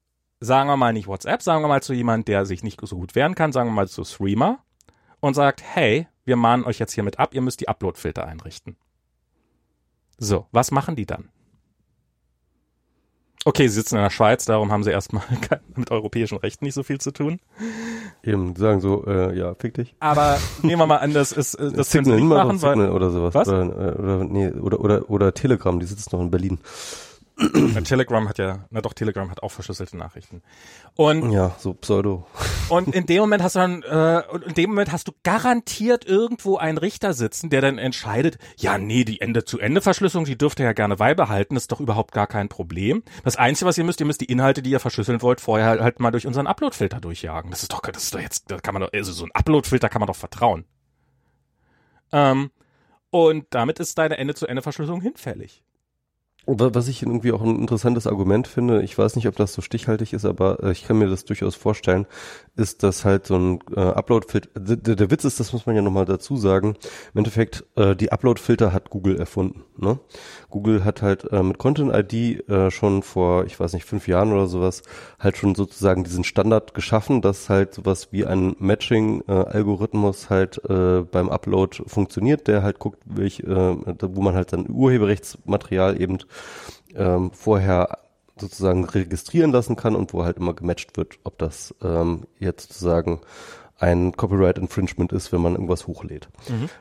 sagen 0.41 0.69
wir 0.69 0.77
mal 0.77 0.93
nicht 0.93 1.09
WhatsApp, 1.09 1.43
sagen 1.43 1.65
wir 1.65 1.69
mal 1.69 1.83
zu 1.83 1.95
jemand, 1.95 2.29
der 2.29 2.45
sich 2.45 2.63
nicht 2.63 2.81
so 2.83 2.97
gut 2.97 3.15
wehren 3.15 3.35
kann, 3.35 3.53
sagen 3.53 3.71
wir 3.71 3.75
mal 3.75 3.89
zu 3.89 4.05
Streamer 4.05 4.63
und 5.21 5.33
sagt, 5.33 5.63
hey, 5.63 6.07
wir 6.27 6.37
mahnen 6.37 6.65
euch 6.65 6.79
jetzt 6.79 6.93
hiermit 6.93 7.19
ab, 7.19 7.35
ihr 7.35 7.41
müsst 7.41 7.61
die 7.61 7.69
Upload-Filter 7.69 8.27
einrichten. 8.27 8.77
So, 10.21 10.47
was 10.53 10.71
machen 10.71 10.95
die 10.97 11.07
dann? 11.07 11.31
Okay, 13.47 13.67
sie 13.69 13.75
sitzen 13.75 13.97
in 13.97 14.03
der 14.03 14.11
Schweiz, 14.11 14.45
darum 14.45 14.71
haben 14.71 14.85
sie 14.85 14.91
erstmal 14.91 15.25
kein- 15.49 15.61
mit 15.75 15.91
europäischen 15.91 16.37
Rechten 16.37 16.67
nicht 16.67 16.75
so 16.75 16.83
viel 16.83 17.01
zu 17.01 17.11
tun. 17.11 17.41
Eben 18.23 18.55
sagen 18.55 18.83
so, 18.83 19.07
äh, 19.07 19.35
ja, 19.37 19.55
fick 19.55 19.73
dich. 19.75 19.95
Aber 19.99 20.39
nehmen 20.63 20.79
wir 20.83 20.87
mal 20.87 20.99
an, 20.99 21.15
das 21.15 21.33
ist, 21.33 21.55
äh, 21.55 21.73
das 21.73 21.91
können 21.91 22.05
sie 22.05 22.11
nicht 22.13 22.21
Signal, 22.21 22.45
machen, 22.45 22.59
Signal 22.59 22.79
weil 22.89 22.91
oder 22.91 23.11
sowas. 23.11 23.35
Was? 23.35 23.49
Oder, 23.49 23.63
äh, 23.63 23.99
oder, 23.99 24.25
nee, 24.25 24.51
oder, 24.51 24.81
oder, 24.81 25.11
oder 25.11 25.33
Telegram, 25.33 25.81
die 25.81 25.87
sitzen 25.87 26.11
noch 26.13 26.21
in 26.21 26.31
Berlin. 26.31 26.59
Telegram 27.85 28.29
hat 28.29 28.39
ja, 28.39 28.67
na 28.71 28.81
doch, 28.81 28.93
Telegram 28.93 29.31
hat 29.31 29.43
auch 29.43 29.51
verschlüsselte 29.51 29.97
Nachrichten. 29.97 30.43
Und 30.95 31.33
Ja, 31.33 31.55
so 31.59 31.75
Pseudo. 31.75 32.27
Und 32.69 32.95
in 32.95 33.07
dem 33.07 33.21
Moment 33.21 33.43
hast 33.43 33.57
du 33.57 33.61
dann, 33.61 33.83
äh, 33.83 34.23
in 34.47 34.55
dem 34.55 34.71
Moment 34.71 34.93
hast 34.93 35.09
du 35.09 35.13
garantiert 35.23 36.05
irgendwo 36.05 36.59
einen 36.59 36.79
Richter 36.79 37.15
sitzen, 37.15 37.51
der 37.51 37.61
dann 37.61 37.79
entscheidet, 37.79 38.39
ja, 38.57 38.79
nee, 38.79 39.05
die 39.05 39.21
Ende-zu-Ende-Verschlüsselung, 39.21 40.25
die 40.25 40.37
dürft 40.37 40.61
ihr 40.61 40.67
ja 40.67 40.73
gerne 40.73 40.97
beibehalten, 40.97 41.55
das 41.55 41.65
ist 41.65 41.73
doch 41.73 41.81
überhaupt 41.81 42.13
gar 42.13 42.27
kein 42.27 42.49
Problem. 42.49 43.03
Das 43.25 43.37
Einzige, 43.37 43.69
was 43.69 43.79
ihr 43.79 43.85
müsst, 43.85 44.01
ihr 44.01 44.07
müsst 44.07 44.21
die 44.21 44.27
Inhalte, 44.27 44.63
die 44.63 44.71
ihr 44.71 44.81
verschlüsseln 44.81 45.23
wollt, 45.23 45.41
vorher 45.41 45.67
halt, 45.67 45.81
halt 45.81 46.01
mal 46.01 46.11
durch 46.11 46.27
unseren 46.27 46.47
Upload-Filter 46.47 47.01
durchjagen. 47.01 47.51
Das 47.51 47.63
ist 47.63 47.73
doch, 47.73 47.81
das 47.81 48.05
ist 48.05 48.15
doch 48.15 48.21
jetzt, 48.21 48.51
da 48.51 48.59
kann 48.59 48.75
man 48.75 48.83
doch, 48.83 48.93
also 48.93 49.13
so 49.13 49.25
ein 49.25 49.31
Upload-Filter 49.33 49.89
kann 49.89 50.01
man 50.01 50.07
doch 50.09 50.17
vertrauen. 50.17 50.65
Ähm, 52.13 52.51
und 53.11 53.47
damit 53.51 53.81
ist 53.81 53.99
deine 53.99 54.19
Ende-zu-Ende-Verschlüsselung 54.19 55.01
hinfällig. 55.01 55.65
Was 56.47 56.89
ich 56.89 57.03
irgendwie 57.03 57.33
auch 57.33 57.43
ein 57.43 57.59
interessantes 57.61 58.07
Argument 58.07 58.49
finde, 58.49 58.83
ich 58.83 58.97
weiß 58.97 59.17
nicht, 59.17 59.29
ob 59.29 59.37
das 59.37 59.53
so 59.53 59.63
stichhaltig 59.63 60.13
ist, 60.13 60.25
aber 60.25 60.63
äh, 60.63 60.73
ich 60.73 60.85
kann 60.85 60.99
mir 60.99 61.09
das 61.09 61.25
durchaus 61.25 61.55
vorstellen, 61.55 62.07
ist, 62.57 62.83
dass 62.83 63.05
halt 63.05 63.27
so 63.27 63.37
ein 63.37 63.59
äh, 63.77 63.81
Upload-Filter, 63.81 64.49
der, 64.55 65.11
Witz 65.11 65.25
ist, 65.25 65.39
das 65.39 65.53
muss 65.53 65.67
man 65.67 65.77
ja 65.77 65.83
nochmal 65.83 66.07
dazu 66.07 66.37
sagen, 66.37 66.77
im 67.15 67.19
Endeffekt, 67.19 67.65
äh, 67.77 67.95
die 67.95 68.11
Upload-Filter 68.11 68.73
hat 68.73 68.91
Google 68.91 69.19
erfunden. 69.19 69.65
Ne? 69.77 69.99
Google 70.49 70.85
hat 70.85 71.03
halt 71.03 71.31
äh, 71.31 71.43
mit 71.43 71.59
Content-ID 71.59 72.49
äh, 72.49 72.71
schon 72.71 73.03
vor, 73.03 73.45
ich 73.45 73.59
weiß 73.59 73.75
nicht, 73.75 73.85
fünf 73.85 74.09
Jahren 74.09 74.33
oder 74.33 74.47
sowas, 74.47 74.83
halt 75.19 75.37
schon 75.37 75.55
sozusagen 75.55 76.05
diesen 76.05 76.25
Standard 76.25 76.75
geschaffen, 76.75 77.23
dass 77.23 77.49
halt 77.49 77.75
sowas 77.75 78.09
wie 78.13 78.27
ein 78.27 78.57
Matching-Algorithmus 78.59 80.31
halt 80.31 80.61
äh, 80.69 81.03
beim 81.03 81.29
Upload 81.29 81.83
funktioniert, 81.87 82.49
der 82.49 82.63
halt 82.63 82.79
guckt, 82.79 82.99
welch, 83.05 83.41
äh, 83.41 83.47
wo 83.47 84.23
man 84.23 84.35
halt 84.35 84.53
dann 84.53 84.69
Urheberrechtsmaterial 84.69 86.01
eben 86.01 86.19
ähm, 86.95 87.31
vorher 87.33 87.99
sozusagen 88.39 88.85
registrieren 88.85 89.53
lassen 89.53 89.77
kann 89.77 89.95
und 89.95 90.13
wo 90.13 90.25
halt 90.25 90.39
immer 90.39 90.55
gematcht 90.55 90.97
wird, 90.97 91.19
ob 91.25 91.39
das 91.39 91.75
ähm, 91.83 92.23
jetzt 92.39 92.69
sozusagen 92.69 93.21
ein 93.81 94.13
Copyright 94.13 94.59
Infringement 94.59 95.11
ist, 95.11 95.33
wenn 95.33 95.41
man 95.41 95.55
irgendwas 95.55 95.87
hochlädt. 95.87 96.29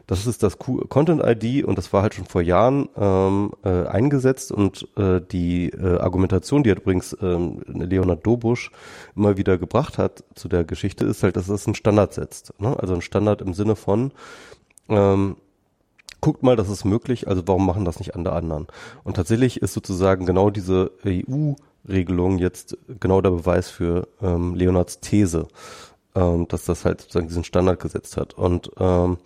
Das 0.06 0.28
ist 0.28 0.44
das 0.44 0.60
Content 0.60 1.22
ID 1.24 1.64
und 1.64 1.78
das 1.78 1.94
war 1.94 2.02
halt 2.02 2.14
schon 2.14 2.26
vor 2.26 2.42
Jahren 2.42 2.90
ähm, 2.98 3.52
äh, 3.64 3.86
eingesetzt 3.88 4.52
und 4.52 4.86
äh, 4.98 5.22
die 5.22 5.70
äh, 5.70 5.98
Argumentation, 6.00 6.64
die 6.64 6.72
hat 6.72 6.80
übrigens 6.80 7.16
ähm, 7.22 7.62
Leonard 7.68 8.26
Dobusch 8.26 8.72
immer 9.16 9.38
wieder 9.38 9.58
gebracht 9.58 9.98
hat 9.98 10.26
zu 10.36 10.50
der 10.50 10.66
Geschichte, 10.66 11.06
ist 11.06 11.24
halt, 11.24 11.38
dass 11.38 11.48
es 11.48 11.66
einen 11.66 11.76
Standard 11.76 12.14
setzt. 12.14 12.54
Ne? 12.60 12.78
Also 12.78 12.96
ein 12.96 13.02
Standard 13.02 13.42
im 13.42 13.54
Sinne 13.54 13.78
von 13.78 14.12
ähm, 14.90 15.38
guckt 16.22 16.44
mal, 16.44 16.56
das 16.56 16.70
ist 16.70 16.86
möglich, 16.86 17.28
also 17.28 17.44
warum 17.46 17.66
machen 17.66 17.86
das 17.86 18.00
nicht 18.00 18.16
andere 18.16 18.36
anderen? 18.36 18.68
Und 19.04 19.16
tatsächlich 19.16 19.62
ist 19.62 19.74
sozusagen 19.74 20.26
genau 20.26 20.50
diese 20.50 20.92
EU-Regelung 21.06 22.40
jetzt 22.40 22.78
genau 23.00 23.22
der 23.22 23.32
Beweis 23.32 23.70
für 23.70 24.08
ähm, 24.22 24.56
Leonards 24.56 25.00
These, 25.00 25.48
ähm, 26.16 26.48
dass 26.48 26.66
das 26.66 26.86
halt 26.86 27.02
sozusagen 27.02 27.28
diesen 27.28 27.44
Standard 27.44 27.80
gesetzt 27.80 28.18
hat. 28.18 28.34
Und 28.34 28.72
ähm, 28.80 29.18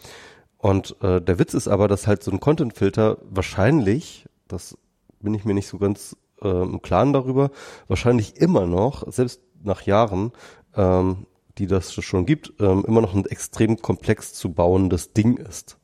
Und 0.58 0.96
äh, 1.02 1.20
der 1.20 1.40
Witz 1.40 1.54
ist 1.54 1.68
aber, 1.68 1.90
dass 1.90 2.08
halt 2.08 2.24
so 2.24 2.32
ein 2.32 2.40
Content-Filter 2.40 3.18
wahrscheinlich, 3.30 4.26
das 4.48 4.78
bin 5.20 5.34
ich 5.34 5.44
mir 5.44 5.54
nicht 5.54 5.68
so 5.68 5.78
ganz 5.78 6.16
äh, 6.42 6.48
im 6.48 6.82
Klaren 6.82 7.12
darüber, 7.12 7.52
wahrscheinlich 7.90 8.38
immer 8.38 8.66
noch, 8.66 9.04
selbst 9.12 9.42
nach 9.62 9.82
Jahren, 9.82 10.32
ähm, 10.76 11.26
die 11.58 11.68
das 11.68 11.94
schon 11.94 12.26
gibt, 12.26 12.54
ähm, 12.62 12.86
immer 12.88 13.02
noch 13.02 13.14
ein 13.14 13.26
extrem 13.26 13.82
komplex 13.82 14.34
zu 14.34 14.54
bauendes 14.54 15.12
Ding 15.12 15.36
ist. 15.36 15.78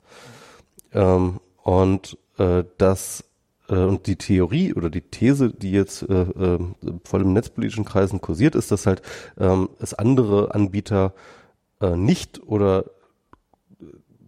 Ähm, 0.93 1.39
und 1.63 2.17
äh, 2.37 2.63
das 2.77 3.23
äh, 3.69 3.75
und 3.75 4.07
die 4.07 4.15
Theorie 4.15 4.73
oder 4.73 4.89
die 4.89 5.01
These, 5.01 5.51
die 5.51 5.71
jetzt 5.71 6.03
äh, 6.03 6.21
äh, 6.21 6.59
vor 7.03 7.19
allem 7.19 7.29
in 7.29 7.33
netzpolitischen 7.33 7.85
Kreisen 7.85 8.21
kursiert, 8.21 8.55
ist, 8.55 8.71
dass 8.71 8.85
halt 8.85 9.01
ähm, 9.39 9.69
es 9.79 9.93
andere 9.93 10.53
Anbieter 10.53 11.13
äh, 11.81 11.95
nicht 11.95 12.41
oder 12.43 12.85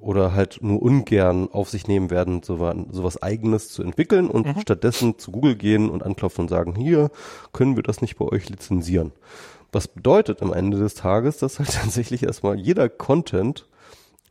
oder 0.02 0.34
halt 0.34 0.60
nur 0.62 0.82
ungern 0.82 1.48
auf 1.52 1.70
sich 1.70 1.88
nehmen 1.88 2.10
werden, 2.10 2.42
so, 2.42 2.60
was 2.60 3.22
eigenes 3.22 3.70
zu 3.70 3.84
entwickeln 3.84 4.30
und 4.30 4.48
mhm. 4.48 4.60
stattdessen 4.60 5.20
zu 5.20 5.32
Google 5.32 5.56
gehen 5.56 5.90
und 5.90 6.04
anklopfen 6.04 6.46
und 6.46 6.50
sagen, 6.50 6.76
hier 6.76 7.12
können 7.54 7.76
wir 7.76 7.84
das 7.84 8.02
nicht 8.02 8.18
bei 8.18 8.26
euch 8.26 8.50
lizenzieren. 8.50 9.12
Was 9.72 9.88
bedeutet 9.88 10.42
am 10.42 10.54
Ende 10.54 10.80
des 10.80 10.96
Tages, 10.96 11.38
dass 11.38 11.60
halt 11.60 11.72
tatsächlich 11.82 12.24
erstmal 12.24 12.60
jeder 12.60 12.90
Content 12.90 13.68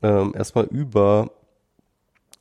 ähm, 0.03 0.35
erstmal 0.37 0.65
über 0.65 1.31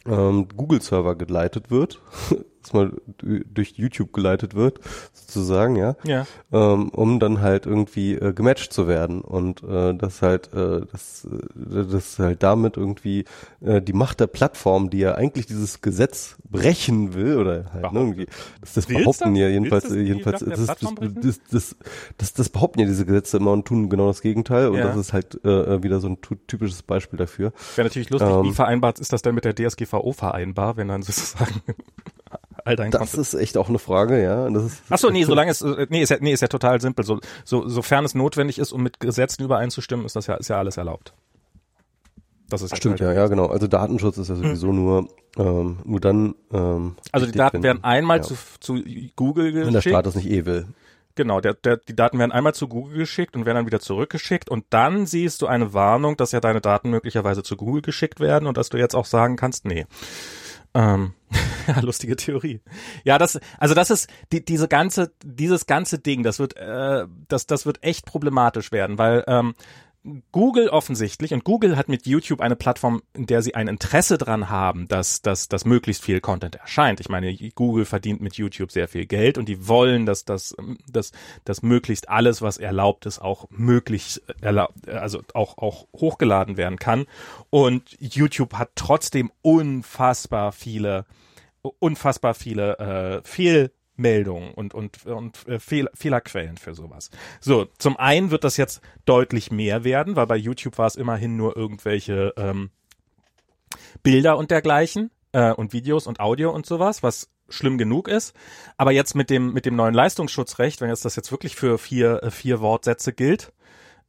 ähm, 0.06 0.47
Google-Server 0.56 1.16
geleitet 1.16 1.72
wird, 1.72 2.02
mal 2.74 2.91
durch 3.17 3.74
YouTube 3.76 4.13
geleitet 4.13 4.55
wird, 4.55 4.80
sozusagen, 5.13 5.76
ja, 5.76 5.95
ja. 6.03 6.26
Ähm, 6.51 6.89
um 6.89 7.20
dann 7.20 7.41
halt 7.41 7.65
irgendwie 7.65 8.15
äh, 8.15 8.34
gematcht 8.34 8.74
zu 8.74 8.88
werden 8.88 9.22
und 9.22 9.63
äh, 9.63 9.93
das 9.93 10.22
halt, 10.22 10.53
äh, 10.53 10.82
das, 10.91 11.26
äh, 11.26 11.86
das 11.86 12.20
halt 12.20 12.43
damit 12.43 12.78
irgendwie 12.78 13.26
äh, 13.61 13.82
die 13.82 13.93
Macht 13.93 14.20
der 14.20 14.28
Plattform, 14.28 14.89
die 14.89 14.99
ja 14.99 15.15
eigentlich 15.15 15.45
dieses 15.45 15.82
Gesetz 15.82 16.38
brechen 16.49 17.13
will 17.13 17.38
oder 17.38 17.72
halt 17.72 17.91
ne, 17.91 17.99
irgendwie, 17.99 18.28
das, 18.61 18.74
das 18.74 18.86
behaupten 18.88 19.36
ja 19.36 19.47
jedenfalls, 19.47 19.84
das 19.84 19.95
jedenfalls, 19.95 20.39
das, 20.39 20.65
das, 20.65 20.78
das, 20.78 21.39
das, 21.51 21.76
das, 22.17 22.34
das 22.34 22.49
behaupten 22.49 22.80
ja 22.80 22.86
diese 22.86 23.05
Gesetze 23.05 23.38
immer 23.38 23.51
und 23.51 23.65
tun 23.65 23.89
genau 23.89 24.07
das 24.07 24.22
Gegenteil 24.22 24.70
und 24.70 24.78
ja. 24.78 24.86
das 24.86 24.97
ist 24.97 25.13
halt 25.13 25.43
äh, 25.45 25.84
wieder 25.84 25.99
so 25.99 26.07
ein 26.07 26.17
typisches 26.47 26.84
Beispiel 26.84 27.17
dafür. 27.17 27.51
Wäre 27.76 27.88
natürlich 27.88 28.09
lustig, 28.09 28.30
ähm, 28.30 28.43
wie 28.43 28.53
vereinbart 28.53 28.99
ist 28.99 29.13
das 29.13 29.22
denn 29.22 29.36
mit 29.36 29.45
der 29.45 29.55
DSGVO 29.55 30.11
vereinbar, 30.11 30.78
wenn 30.78 30.88
dann 30.88 31.01
sozusagen 31.03 31.61
all 32.70 32.76
dein 32.76 32.91
Das 32.91 32.99
Content. 32.99 33.20
ist 33.20 33.34
echt 33.34 33.57
auch 33.57 33.67
eine 33.67 33.80
Frage, 33.80 34.22
ja. 34.22 34.49
Das 34.49 34.63
ist, 34.63 34.84
Ach 34.89 34.97
so, 34.97 35.09
nee, 35.09 35.24
solange 35.26 35.51
es, 35.51 35.61
äh, 35.61 35.88
nee, 35.89 36.01
ist 36.01 36.09
ja, 36.09 36.17
nee, 36.20 36.32
ist 36.32 36.41
ja 36.41 36.47
total 36.47 36.80
simpel. 36.80 37.03
So, 37.03 37.20
so, 37.43 37.67
sofern 37.67 38.05
es 38.05 38.15
notwendig 38.15 38.59
ist, 38.59 38.72
um 38.72 38.84
mit 38.84 38.99
Gesetzen 38.99 39.43
übereinzustimmen, 39.43 40.05
ist 40.05 40.15
das 40.15 40.28
ja, 40.28 40.36
ist 40.36 40.49
ja 40.49 40.57
alles 40.59 40.78
erlaubt. 40.78 41.13
Das 42.49 42.61
ist 42.61 42.76
Stimmt, 42.76 42.99
ja, 42.99 43.13
ja, 43.13 43.28
genau. 43.28 43.47
Also 43.47 43.67
Datenschutz 43.67 44.17
ist 44.17 44.30
ja 44.30 44.36
hm. 44.36 44.43
sowieso 44.43 44.67
hm. 44.70 44.76
nur, 44.76 45.07
ähm, 45.38 45.80
nur 45.84 45.99
dann. 45.99 46.36
Ähm, 46.51 46.95
also 47.11 47.26
die 47.26 47.32
Daten 47.32 47.63
werden 47.63 47.84
einmal 47.84 48.17
ja. 48.17 48.24
zu, 48.24 48.36
zu 48.59 48.84
Google 49.15 49.51
geschickt. 49.51 49.67
Wenn 49.67 49.74
der 49.74 49.82
Staat 49.82 50.05
das 50.05 50.15
nicht 50.15 50.30
eh 50.30 50.45
will. 50.45 50.67
Genau, 51.15 51.41
der, 51.41 51.53
der, 51.53 51.78
die 51.78 51.95
Daten 51.95 52.17
werden 52.17 52.32
einmal 52.32 52.53
zu 52.53 52.67
Google 52.67 52.99
geschickt 52.99 53.36
und 53.36 53.45
werden 53.45 53.57
dann 53.57 53.65
wieder 53.65 53.82
zurückgeschickt 53.82 54.49
und 54.49 54.65
dann 54.70 55.05
siehst 55.05 55.41
du 55.41 55.47
eine 55.47 55.74
Warnung, 55.74 56.15
dass 56.15 56.32
ja 56.32 56.39
deine 56.39 56.61
Daten 56.61 56.89
möglicherweise 56.89 57.43
zu 57.43 57.57
Google 57.57 57.82
geschickt 57.82 58.20
werden 58.20 58.47
und 58.47 58.57
dass 58.57 58.70
du 58.70 58.78
jetzt 58.78 58.95
auch 58.95 59.05
sagen 59.05 59.36
kannst, 59.36 59.65
nee. 59.65 59.86
Ähm, 60.74 61.13
ja, 61.13 61.18
lustige 61.82 62.15
Theorie. 62.15 62.61
Ja, 63.03 63.17
das, 63.17 63.39
also 63.57 63.75
das 63.75 63.89
ist 63.89 64.09
die, 64.32 64.43
diese 64.43 64.67
ganze, 64.67 65.11
dieses 65.23 65.65
ganze 65.65 65.99
Ding, 65.99 66.23
das 66.23 66.39
wird, 66.39 66.57
äh, 66.57 67.05
das, 67.27 67.47
das 67.47 67.65
wird 67.65 67.84
echt 67.84 68.05
problematisch 68.05 68.71
werden, 68.71 68.97
weil 68.97 69.23
ähm, 69.27 69.55
Google 70.32 70.70
offensichtlich 70.70 71.34
und 71.34 71.43
Google 71.43 71.76
hat 71.76 71.89
mit 71.89 72.06
YouTube 72.06 72.39
eine 72.39 72.56
Plattform, 72.56 73.02
in 73.14 73.26
der 73.26 73.41
sie 73.41 73.56
ein 73.56 73.68
Interesse 73.68 74.18
dran 74.18 74.50
haben, 74.50 74.88
dass, 74.88 75.22
dass, 75.22 75.50
dass 75.50 75.66
möglichst 75.66 76.04
viel 76.04 76.22
Content 76.22 76.56
erscheint. 76.56 77.02
Ich 77.02 77.10
meine, 77.10 77.36
Google 77.54 77.84
verdient 77.84 78.22
mit 78.22 78.36
YouTube 78.36 78.72
sehr 78.72 78.88
viel 78.88 79.06
Geld 79.06 79.38
und 79.38 79.50
die 79.50 79.68
wollen, 79.68 80.06
dass 80.06 80.24
das, 80.24 80.56
dass, 80.88 81.12
dass 81.43 81.64
möglichst 81.64 82.08
alles, 82.08 82.41
was 82.41 82.58
erlaubt 82.58 83.06
ist, 83.06 83.20
auch 83.20 83.47
möglichst 83.50 84.24
erlaubt, 84.41 84.88
also 84.88 85.22
auch, 85.34 85.58
auch 85.58 85.88
hochgeladen 85.93 86.56
werden 86.56 86.80
kann. 86.80 87.06
Und 87.50 87.97
YouTube 88.00 88.54
hat 88.54 88.72
trotzdem 88.76 89.32
unfassbar 89.41 90.54
viele, 90.54 91.06
unfassbar 91.62 92.36
viele 92.36 92.80
äh, 92.80 93.22
Fehl 93.28 93.72
Meldungen 94.00 94.54
und, 94.54 94.74
und, 94.74 95.06
und 95.06 95.47
äh, 95.47 95.60
Fehl, 95.60 95.89
Fehlerquellen 95.93 96.58
für 96.58 96.74
sowas. 96.74 97.12
So, 97.39 97.66
zum 97.78 97.97
einen 97.97 98.32
wird 98.32 98.43
das 98.43 98.58
jetzt 98.58 98.82
deutlich 99.06 99.52
mehr 99.52 99.84
werden, 99.84 100.16
weil 100.16 100.28
bei 100.28 100.38
YouTube 100.38 100.78
war 100.78 100.88
es 100.88 100.95
immerhin 100.95 101.36
nur 101.36 101.56
irgendwelche 101.56 102.34
ähm, 102.38 102.72
Bilder 104.02 104.38
und 104.38 104.52
dergleichen 104.52 105.12
äh, 105.32 105.52
und 105.52 105.74
Videos 105.74 106.08
und 106.08 106.20
Audio 106.20 106.52
und 106.52 106.66
sowas, 106.66 107.04
was 107.04 107.30
schlimm 107.50 107.78
genug 107.78 108.08
ist. 108.08 108.36
Aber 108.78 108.91
jetzt 108.91 109.16
mit 109.16 109.30
dem, 109.30 109.54
mit 109.54 109.66
dem 109.66 109.76
neuen 109.76 109.93
Leistungsschutzrecht, 109.93 110.82
wenn 110.82 110.89
jetzt 110.89 111.06
das 111.06 111.16
jetzt 111.16 111.32
wirklich 111.32 111.56
für 111.56 111.78
vier, 111.78 112.24
äh, 112.24 112.32
vier 112.32 112.62
Wortsätze 112.62 113.14
gilt, 113.14 113.52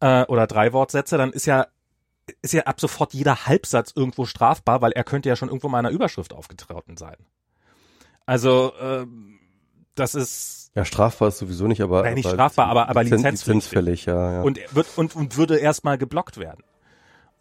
äh, 0.01 0.25
oder 0.25 0.47
drei 0.47 0.73
Wortsätze, 0.73 1.17
dann 1.19 1.33
ist 1.33 1.47
ja 1.47 1.67
ist 2.43 2.55
ja 2.55 2.63
ab 2.63 2.81
sofort 2.81 3.13
jeder 3.13 3.47
Halbsatz 3.47 3.93
irgendwo 3.95 4.25
strafbar, 4.25 4.81
weil 4.83 4.93
er 4.93 5.03
könnte 5.03 5.29
ja 5.29 5.35
schon 5.35 5.49
irgendwo 5.49 5.69
mal 5.69 5.81
in 5.81 5.87
einer 5.87 5.95
Überschrift 5.95 6.33
aufgetreten 6.33 6.97
sein. 6.97 7.17
Also 8.25 8.73
ähm, 8.81 9.40
das 10.01 10.15
ist 10.15 10.71
ja 10.75 10.85
strafbar 10.85 11.29
ist 11.29 11.39
sowieso 11.39 11.67
nicht, 11.67 11.81
aber 11.81 12.03
nein, 12.03 12.15
nicht 12.15 12.29
strafbar, 12.29 12.69
aber 12.69 12.89
aber 12.89 13.03
Lizenz, 13.03 13.47
lizenzfällig, 13.47 14.07
ja, 14.07 14.33
ja. 14.33 14.43
Und 14.43 14.59
wird 14.75 14.87
und, 14.97 15.17
und 15.17 15.37
würde 15.37 15.59
erstmal 15.59 15.99
geblockt 15.99 16.39
werden. 16.39 16.63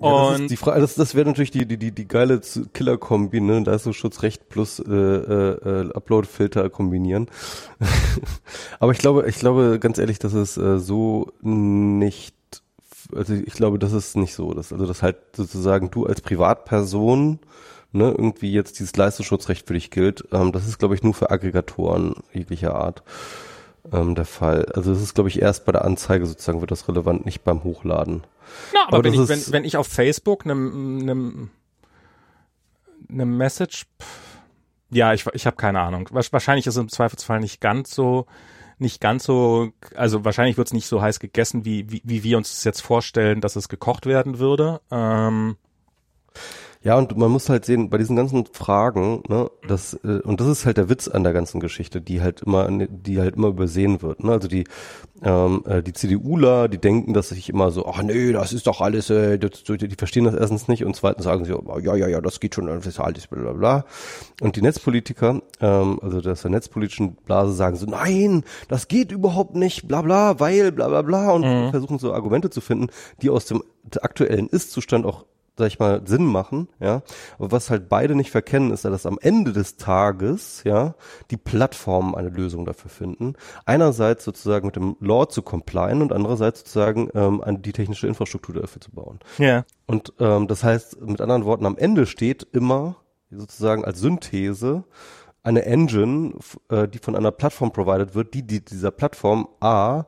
Ja, 0.01 0.37
das 0.37 0.47
die 0.47 0.55
Frage, 0.55 0.79
das, 0.79 0.95
das 0.95 1.13
wäre 1.13 1.27
natürlich 1.27 1.51
die, 1.51 1.65
die, 1.65 1.77
die, 1.77 1.91
die 1.91 2.07
geile 2.07 2.39
Killer-Kombi, 2.73 3.41
ne? 3.41 3.63
Da 3.63 3.73
ist 3.73 3.83
so 3.83 3.91
Schutzrecht 3.91 4.47
plus 4.47 4.79
äh, 4.79 4.93
äh, 4.93 5.91
Upload-Filter 5.93 6.69
kombinieren. 6.69 7.27
Aber 8.79 8.93
ich 8.93 8.99
glaube, 8.99 9.27
ich 9.27 9.39
glaube 9.39 9.77
ganz 9.79 9.97
ehrlich, 9.97 10.17
dass 10.17 10.31
es 10.31 10.55
äh, 10.55 10.79
so 10.79 11.33
nicht, 11.41 12.33
also 13.13 13.33
ich 13.33 13.53
glaube, 13.53 13.77
das 13.77 13.91
ist 13.91 14.15
nicht 14.15 14.35
so. 14.35 14.53
Dass, 14.53 14.71
also 14.71 14.85
dass 14.85 15.03
halt 15.03 15.17
sozusagen 15.35 15.91
du 15.91 16.05
als 16.05 16.21
Privatperson 16.21 17.39
ne, 17.91 18.09
irgendwie 18.09 18.51
jetzt 18.51 18.79
dieses 18.79 18.95
Leistungsschutzrecht 18.95 19.67
für 19.67 19.73
dich 19.73 19.91
gilt. 19.91 20.27
Ähm, 20.31 20.51
das 20.51 20.67
ist, 20.67 20.79
glaube 20.79 20.95
ich, 20.95 21.03
nur 21.03 21.13
für 21.13 21.31
Aggregatoren 21.31 22.15
jeglicher 22.33 22.75
Art 22.75 23.03
ähm, 23.91 24.15
der 24.15 24.25
Fall. 24.25 24.65
Also 24.73 24.91
es 24.91 25.01
ist, 25.01 25.15
glaube 25.15 25.29
ich, 25.29 25.41
erst 25.41 25.65
bei 25.65 25.71
der 25.71 25.85
Anzeige 25.85 26.25
sozusagen 26.25 26.61
wird 26.61 26.71
das 26.71 26.87
relevant, 26.87 27.25
nicht 27.25 27.43
beim 27.43 27.63
Hochladen. 27.63 28.23
Na, 28.73 28.79
aber, 28.87 28.97
aber 28.97 29.03
wenn, 29.05 29.13
ich, 29.13 29.27
wenn, 29.27 29.53
wenn 29.53 29.65
ich 29.65 29.77
auf 29.77 29.87
Facebook 29.87 30.45
einem 30.45 30.99
einem 31.01 31.49
eine 33.09 33.25
Message, 33.25 33.87
ja, 34.91 35.13
ich, 35.13 35.25
ich 35.33 35.45
habe 35.45 35.55
keine 35.55 35.79
Ahnung. 35.79 36.09
Wahrscheinlich 36.11 36.67
ist 36.67 36.75
es 36.75 36.81
im 36.81 36.89
Zweifelsfall 36.89 37.39
nicht 37.39 37.61
ganz 37.61 37.93
so, 37.93 38.25
nicht 38.77 39.01
ganz 39.01 39.23
so, 39.23 39.71
also 39.95 40.25
wahrscheinlich 40.25 40.57
wird 40.57 40.67
es 40.67 40.73
nicht 40.73 40.87
so 40.87 41.01
heiß 41.01 41.19
gegessen, 41.19 41.65
wie, 41.65 41.89
wie, 41.91 42.01
wie 42.03 42.23
wir 42.23 42.37
uns 42.37 42.51
das 42.51 42.63
jetzt 42.63 42.81
vorstellen, 42.81 43.41
dass 43.41 43.55
es 43.55 43.69
gekocht 43.69 44.05
werden 44.05 44.39
würde. 44.39 44.81
Ähm, 44.91 45.57
ja, 46.81 46.97
und 46.97 47.17
man 47.17 47.29
muss 47.29 47.49
halt 47.49 47.65
sehen, 47.65 47.89
bei 47.89 47.97
diesen 47.97 48.15
ganzen 48.15 48.45
Fragen, 48.45 49.21
ne, 49.27 49.51
das, 49.67 49.95
äh, 50.05 50.21
und 50.21 50.39
das 50.39 50.47
ist 50.47 50.65
halt 50.65 50.77
der 50.77 50.87
Witz 50.87 51.09
an 51.09 51.23
der 51.23 51.33
ganzen 51.33 51.59
Geschichte, 51.59 51.99
die 51.99 52.21
halt 52.21 52.43
immer, 52.43 52.69
die 52.71 53.19
halt 53.19 53.35
immer 53.35 53.49
übersehen 53.49 54.01
wird. 54.01 54.23
Ne? 54.23 54.31
Also 54.31 54.47
die, 54.47 54.63
ähm, 55.21 55.61
äh, 55.67 55.83
die 55.83 55.91
CDUler, 55.91 56.69
die 56.69 56.77
denken, 56.77 57.13
dass 57.13 57.29
sich 57.29 57.49
immer 57.49 57.71
so, 57.71 57.85
ach 57.85 58.01
nee, 58.01 58.31
das 58.31 58.53
ist 58.53 58.65
doch 58.65 58.79
alles, 58.79 59.09
äh, 59.09 59.37
das, 59.37 59.63
die 59.65 59.95
verstehen 59.97 60.23
das 60.23 60.35
erstens 60.35 60.69
nicht 60.69 60.85
und 60.85 60.95
zweitens 60.95 61.25
sagen 61.25 61.43
sie, 61.43 61.53
oh, 61.53 61.79
ja, 61.79 61.95
ja, 61.97 62.07
ja, 62.07 62.21
das 62.21 62.39
geht 62.39 62.55
schon, 62.55 62.67
das 62.67 62.87
ist 62.87 63.01
alles, 63.01 63.27
bla 63.27 63.41
bla 63.41 63.51
bla. 63.51 63.85
Und 64.39 64.55
die 64.55 64.61
Netzpolitiker, 64.61 65.41
ähm, 65.59 65.99
also 66.01 66.21
das 66.21 66.43
der 66.43 66.51
netzpolitischen 66.51 67.15
Blase 67.25 67.51
sagen 67.51 67.75
so, 67.75 67.87
nein, 67.87 68.45
das 68.69 68.87
geht 68.87 69.11
überhaupt 69.11 69.53
nicht, 69.53 69.89
bla 69.89 70.01
bla, 70.01 70.39
weil, 70.39 70.71
bla 70.71 70.87
bla 70.87 71.01
bla 71.01 71.31
und 71.31 71.41
mhm. 71.41 71.71
versuchen 71.71 71.99
so 71.99 72.13
Argumente 72.13 72.49
zu 72.49 72.61
finden, 72.61 72.87
die 73.21 73.29
aus 73.29 73.47
dem 73.47 73.63
aktuellen 74.01 74.47
Ist-Zustand 74.47 75.05
auch 75.05 75.25
sag 75.59 75.67
ich 75.67 75.77
mal, 75.77 76.01
Sinn 76.05 76.25
machen, 76.25 76.69
ja. 76.79 77.03
Aber 77.37 77.51
was 77.51 77.69
halt 77.69 77.89
beide 77.89 78.15
nicht 78.15 78.31
verkennen, 78.31 78.71
ist, 78.71 78.85
dass 78.85 79.05
am 79.05 79.19
Ende 79.21 79.53
des 79.53 79.77
Tages, 79.77 80.63
ja, 80.63 80.95
die 81.29 81.37
Plattformen 81.37 82.15
eine 82.15 82.29
Lösung 82.29 82.65
dafür 82.65 82.89
finden. 82.89 83.35
Einerseits 83.65 84.23
sozusagen 84.23 84.65
mit 84.65 84.77
dem 84.77 84.95
Law 85.01 85.27
zu 85.27 85.43
complyen 85.43 86.01
und 86.01 86.13
andererseits 86.13 86.59
sozusagen 86.61 87.09
ähm, 87.13 87.43
die 87.61 87.73
technische 87.73 88.07
Infrastruktur 88.07 88.55
dafür 88.55 88.81
zu 88.81 88.91
bauen. 88.91 89.19
Ja. 89.37 89.65
Und 89.85 90.13
ähm, 90.19 90.47
das 90.47 90.63
heißt, 90.63 91.01
mit 91.01 91.21
anderen 91.21 91.45
Worten, 91.45 91.65
am 91.65 91.77
Ende 91.77 92.05
steht 92.05 92.47
immer 92.53 92.95
sozusagen 93.29 93.85
als 93.85 93.99
Synthese 93.99 94.85
eine 95.43 95.65
Engine, 95.65 96.33
äh, 96.69 96.87
die 96.87 96.99
von 96.99 97.15
einer 97.15 97.31
Plattform 97.31 97.71
provided 97.71 98.15
wird, 98.15 98.33
die, 98.33 98.47
die 98.47 98.63
dieser 98.63 98.91
Plattform 98.91 99.49
A 99.59 100.05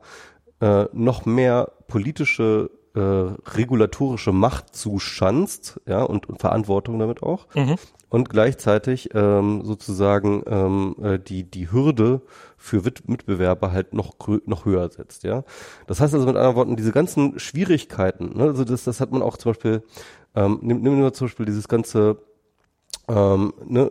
äh, 0.60 0.86
noch 0.92 1.26
mehr 1.26 1.72
politische 1.88 2.70
äh, 2.94 3.00
regulatorische 3.00 4.32
Macht 4.32 4.74
zuschanzt, 4.74 5.80
ja, 5.86 6.02
und, 6.02 6.28
und 6.28 6.40
Verantwortung 6.40 6.98
damit 6.98 7.22
auch. 7.22 7.46
Mhm. 7.54 7.76
Und 8.08 8.28
gleichzeitig 8.28 9.10
ähm, 9.14 9.62
sozusagen 9.64 10.42
ähm, 10.46 10.96
äh, 11.02 11.18
die, 11.18 11.44
die 11.44 11.72
Hürde 11.72 12.20
für 12.58 12.82
Mitbewerber 13.06 13.72
halt 13.72 13.94
noch, 13.94 14.14
noch 14.44 14.66
höher 14.66 14.90
setzt, 14.90 15.24
ja. 15.24 15.44
Das 15.86 16.00
heißt 16.00 16.12
also 16.12 16.26
mit 16.26 16.36
anderen 16.36 16.56
Worten, 16.56 16.76
diese 16.76 16.92
ganzen 16.92 17.38
Schwierigkeiten, 17.38 18.36
ne, 18.36 18.44
also 18.44 18.64
das, 18.64 18.84
das 18.84 19.00
hat 19.00 19.12
man 19.12 19.22
auch 19.22 19.38
zum 19.38 19.52
Beispiel, 19.52 19.82
ähm, 20.34 20.58
nimm, 20.60 20.82
nimm 20.82 20.98
nur 20.98 21.14
zum 21.14 21.28
Beispiel 21.28 21.46
dieses 21.46 21.68
ganze 21.68 22.18
ähm, 23.12 23.52
ne, 23.66 23.90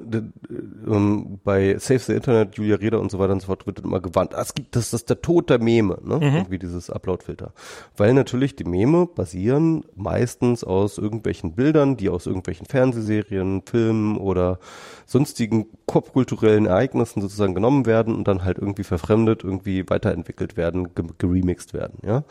ähm, 0.88 1.40
bei 1.44 1.78
Save 1.78 2.00
the 2.00 2.14
Internet, 2.14 2.56
Julia 2.56 2.78
Reda 2.78 2.98
und 2.98 3.12
so 3.12 3.20
weiter 3.20 3.34
und 3.34 3.42
so 3.42 3.48
fort 3.48 3.68
wird 3.68 3.80
immer 3.80 4.00
gewarnt, 4.00 4.34
ah, 4.34 4.42
es 4.42 4.56
gibt, 4.56 4.76
das 4.76 4.94
ist 4.94 5.10
der 5.10 5.22
Tod 5.22 5.50
der 5.52 5.60
Meme, 5.60 6.00
ne? 6.04 6.18
Irgendwie 6.22 6.58
dieses 6.58 6.90
Upload-Filter. 6.90 7.54
Weil 7.96 8.16
natürlich 8.16 8.56
die 8.56 8.64
Meme 8.64 9.06
basieren 9.06 9.86
meistens 9.96 10.64
aus 10.64 10.98
irgendwelchen 10.98 11.54
Bildern, 11.54 11.98
die 11.98 12.10
aus 12.10 12.26
irgendwelchen 12.26 12.66
Fernsehserien, 12.66 13.62
Filmen 13.64 14.18
oder 14.18 14.58
sonstigen 15.06 15.68
popkulturellen 15.86 16.66
Ereignissen 16.66 17.22
sozusagen 17.22 17.54
genommen 17.54 17.86
werden 17.86 18.16
und 18.16 18.28
dann 18.28 18.44
halt 18.44 18.58
irgendwie 18.58 18.84
verfremdet, 18.84 19.44
irgendwie 19.44 19.88
weiterentwickelt 19.88 20.58
werden, 20.58 20.96
ge 20.96 21.06
geremixed 21.20 21.74
werden, 21.74 22.00
ja. 22.04 22.24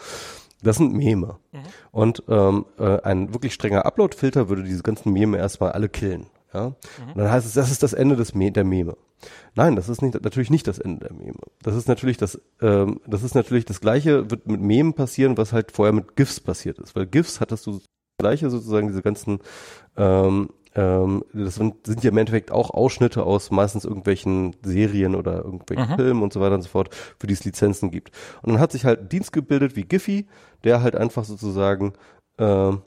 Das 0.62 0.76
sind 0.76 0.92
Meme. 0.92 1.36
Und 1.90 2.22
ähm, 2.28 2.66
äh, 2.78 3.00
ein 3.02 3.32
wirklich 3.32 3.54
strenger 3.54 3.86
Upload-Filter 3.86 4.48
würde 4.50 4.62
diese 4.64 4.82
ganzen 4.82 5.12
Meme 5.12 5.38
erstmal 5.38 5.72
alle 5.72 5.88
killen. 5.88 6.26
Ja? 6.52 6.66
Und 6.66 7.16
dann 7.16 7.30
heißt 7.30 7.46
es, 7.46 7.54
das 7.54 7.70
ist 7.70 7.82
das 7.82 7.92
Ende 7.92 8.16
des 8.16 8.34
Me 8.34 8.50
der 8.50 8.64
Meme. 8.64 8.96
Nein, 9.54 9.76
das 9.76 9.88
ist 9.88 10.02
nicht, 10.02 10.20
natürlich 10.22 10.50
nicht 10.50 10.66
das 10.66 10.78
Ende 10.78 11.08
der 11.08 11.16
Meme. 11.16 11.40
Das 11.62 11.74
ist 11.74 11.88
natürlich 11.88 12.16
das, 12.16 12.40
ähm, 12.60 13.00
das 13.06 13.22
ist 13.22 13.34
natürlich 13.34 13.64
das 13.64 13.80
Gleiche 13.80 14.30
wird 14.30 14.46
mit 14.46 14.60
Memen 14.60 14.94
passieren, 14.94 15.36
was 15.36 15.52
halt 15.52 15.72
vorher 15.72 15.92
mit 15.92 16.16
GIFs 16.16 16.40
passiert 16.40 16.78
ist. 16.78 16.96
Weil 16.96 17.06
GIFs 17.06 17.40
hattest 17.40 17.66
du 17.66 17.72
das 17.72 17.84
Gleiche 18.18 18.50
sozusagen 18.50 18.88
diese 18.88 19.02
ganzen 19.02 19.40
ähm, 19.96 20.50
ähm, 20.74 21.24
das 21.32 21.56
sind, 21.56 21.86
sind 21.86 22.04
ja 22.04 22.10
im 22.10 22.18
Endeffekt 22.18 22.52
auch 22.52 22.70
Ausschnitte 22.70 23.24
aus 23.24 23.50
meistens 23.50 23.84
irgendwelchen 23.84 24.54
Serien 24.62 25.14
oder 25.14 25.44
irgendwelchen 25.44 25.90
Mhm. 25.90 25.96
Filmen 25.96 26.22
und 26.22 26.32
so 26.32 26.40
weiter 26.40 26.54
und 26.54 26.62
so 26.62 26.68
fort, 26.68 26.94
für 27.18 27.26
die 27.26 27.34
es 27.34 27.44
Lizenzen 27.44 27.90
gibt. 27.90 28.12
Und 28.42 28.52
dann 28.52 28.60
hat 28.60 28.72
sich 28.72 28.84
halt 28.84 29.00
ein 29.00 29.08
Dienst 29.08 29.32
gebildet 29.32 29.74
wie 29.76 29.82
Giphy, 29.82 30.28
der 30.62 30.82
halt 30.82 30.94
einfach 30.94 31.24
sozusagen 31.24 31.94
ähm, 32.38 32.82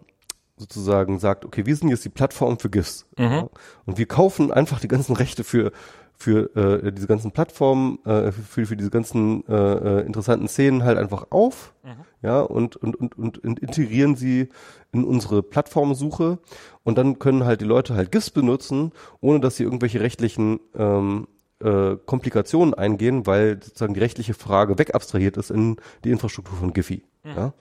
sozusagen 0.64 1.20
sagt, 1.20 1.45
okay, 1.45 1.66
wir 1.66 1.76
sind 1.76 1.89
jetzt 1.89 2.05
die 2.05 2.09
Plattform 2.09 2.57
für 2.57 2.70
GIFs. 2.70 3.05
Ja? 3.18 3.49
Und 3.86 3.97
wir 3.97 4.05
kaufen 4.05 4.51
einfach 4.51 4.80
die 4.80 4.88
ganzen 4.88 5.16
Rechte 5.16 5.43
für 5.43 5.72
für 6.16 6.55
äh, 6.55 6.91
diese 6.91 7.07
ganzen 7.07 7.32
Plattformen, 7.32 7.99
äh, 8.05 8.32
für, 8.32 8.66
für 8.66 8.78
diese 8.78 8.91
ganzen 8.91 9.45
äh, 9.47 9.53
äh, 9.55 10.05
interessanten 10.05 10.47
Szenen 10.47 10.84
halt 10.84 10.97
einfach 10.97 11.28
auf, 11.32 11.74
ja, 12.22 12.39
und, 12.39 12.78
und, 12.78 12.95
und, 12.95 13.18
und 13.18 13.59
integrieren 13.59 14.16
sie 14.16 14.49
in 14.93 15.03
unsere 15.03 15.43
Plattformsuche 15.43 16.39
und 16.84 16.97
dann 16.97 17.20
können 17.20 17.45
halt 17.45 17.59
die 17.61 17.66
Leute 17.66 17.95
halt 17.95 18.11
GIFs 18.11 18.30
benutzen, 18.30 18.93
ohne 19.20 19.41
dass 19.41 19.57
sie 19.57 19.64
irgendwelche 19.64 19.99
rechtlichen 19.99 20.59
ähm, 20.76 21.28
äh, 21.59 21.97
Komplikationen 22.05 22.74
eingehen, 22.74 23.26
weil 23.26 23.61
sozusagen 23.61 23.93
die 23.93 23.99
rechtliche 23.99 24.34
Frage 24.34 24.78
wegabstrahiert 24.78 25.36
ist 25.36 25.51
in 25.51 25.78
die 26.03 26.11
Infrastruktur 26.11 26.57
von 26.57 26.74
Giphy. 26.74 27.03
Ja? 27.36 27.53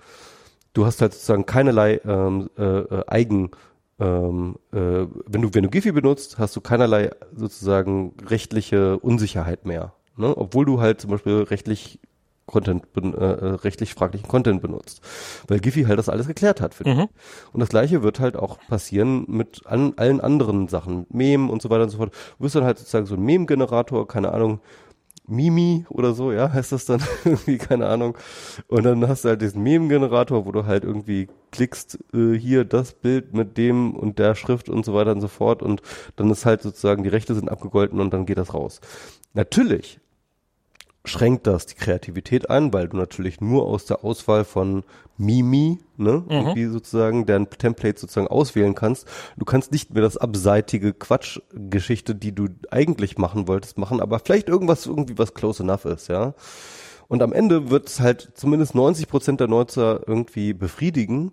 Du 0.72 0.86
hast 0.86 1.00
halt 1.00 1.12
sozusagen 1.12 1.46
keinerlei 1.46 2.00
ähm, 2.04 2.48
äh, 2.56 2.62
äh, 2.62 3.04
Eigen 3.06 3.50
ähm, 4.00 4.56
äh, 4.72 5.06
wenn 5.26 5.42
du 5.42 5.50
wenn 5.52 5.62
du 5.62 5.70
Giphy 5.70 5.92
benutzt, 5.92 6.38
hast 6.38 6.56
du 6.56 6.60
keinerlei 6.60 7.10
sozusagen 7.36 8.14
rechtliche 8.26 8.98
Unsicherheit 8.98 9.64
mehr, 9.64 9.92
ne? 10.16 10.36
obwohl 10.36 10.64
du 10.64 10.80
halt 10.80 11.00
zum 11.00 11.10
Beispiel 11.10 11.42
rechtlich 11.42 12.00
Content, 12.46 12.84
äh, 12.96 13.08
äh, 13.08 13.54
rechtlich 13.54 13.94
fraglichen 13.94 14.28
Content 14.28 14.60
benutzt, 14.60 15.00
weil 15.46 15.60
Giphy 15.60 15.84
halt 15.84 15.98
das 15.98 16.08
alles 16.08 16.26
geklärt 16.26 16.60
hat 16.60 16.74
für 16.74 16.84
dich. 16.84 16.96
Mhm. 16.96 17.08
Und 17.52 17.60
das 17.60 17.68
gleiche 17.68 18.02
wird 18.02 18.18
halt 18.18 18.36
auch 18.36 18.58
passieren 18.68 19.24
mit 19.28 19.62
an, 19.66 19.94
allen 19.96 20.20
anderen 20.20 20.66
Sachen, 20.68 21.06
Mem 21.08 21.48
und 21.48 21.62
so 21.62 21.70
weiter 21.70 21.84
und 21.84 21.90
so 21.90 21.98
fort. 21.98 22.12
Du 22.38 22.44
wirst 22.44 22.56
dann 22.56 22.64
halt 22.64 22.78
sozusagen 22.78 23.06
so 23.06 23.14
ein 23.14 23.22
Mem-Generator, 23.22 24.08
keine 24.08 24.32
Ahnung, 24.32 24.60
Mimi 25.26 25.86
oder 25.88 26.14
so, 26.14 26.32
ja, 26.32 26.52
heißt 26.52 26.72
das 26.72 26.84
dann 26.84 27.02
irgendwie, 27.24 27.58
keine 27.58 27.86
Ahnung. 27.86 28.16
Und 28.68 28.84
dann 28.84 29.06
hast 29.08 29.24
du 29.24 29.28
halt 29.28 29.42
diesen 29.42 29.62
Meme-Generator, 29.62 30.46
wo 30.46 30.52
du 30.52 30.66
halt 30.66 30.84
irgendwie 30.84 31.28
klickst, 31.52 31.98
äh, 32.12 32.34
hier 32.36 32.64
das 32.64 32.92
Bild 32.92 33.34
mit 33.34 33.56
dem 33.56 33.94
und 33.94 34.18
der 34.18 34.34
Schrift 34.34 34.68
und 34.68 34.84
so 34.84 34.94
weiter 34.94 35.12
und 35.12 35.20
so 35.20 35.28
fort 35.28 35.62
und 35.62 35.82
dann 36.16 36.30
ist 36.30 36.46
halt 36.46 36.62
sozusagen, 36.62 37.02
die 37.02 37.08
Rechte 37.08 37.34
sind 37.34 37.50
abgegolten 37.50 38.00
und 38.00 38.12
dann 38.12 38.26
geht 38.26 38.38
das 38.38 38.54
raus. 38.54 38.80
Natürlich 39.34 40.00
schränkt 41.04 41.46
das 41.46 41.66
die 41.66 41.74
Kreativität 41.74 42.48
ein, 42.48 42.72
weil 42.72 42.88
du 42.88 42.96
natürlich 42.96 43.40
nur 43.40 43.66
aus 43.66 43.86
der 43.86 44.04
Auswahl 44.04 44.44
von 44.44 44.84
Mimi, 45.18 45.78
ne, 45.96 46.24
irgendwie 46.28 46.66
sozusagen, 46.66 47.26
deren 47.26 47.50
Template 47.50 48.00
sozusagen 48.00 48.28
auswählen 48.28 48.74
kannst. 48.74 49.06
Du 49.36 49.44
kannst 49.44 49.72
nicht 49.72 49.92
mehr 49.92 50.02
das 50.02 50.16
abseitige 50.16 50.92
Quatschgeschichte, 50.92 52.14
die 52.14 52.34
du 52.34 52.48
eigentlich 52.70 53.18
machen 53.18 53.48
wolltest, 53.48 53.78
machen, 53.78 54.00
aber 54.00 54.20
vielleicht 54.20 54.48
irgendwas, 54.48 54.86
irgendwie 54.86 55.18
was 55.18 55.34
close 55.34 55.62
enough 55.62 55.84
ist, 55.84 56.08
ja. 56.08 56.34
Und 57.08 57.22
am 57.22 57.34
Ende 57.34 57.68
wird 57.68 57.88
es 57.88 58.00
halt 58.00 58.30
zumindest 58.34 58.74
90 58.74 59.06
Prozent 59.06 59.38
der 59.38 59.48
Nutzer 59.48 60.00
irgendwie 60.06 60.54
befriedigen. 60.54 61.32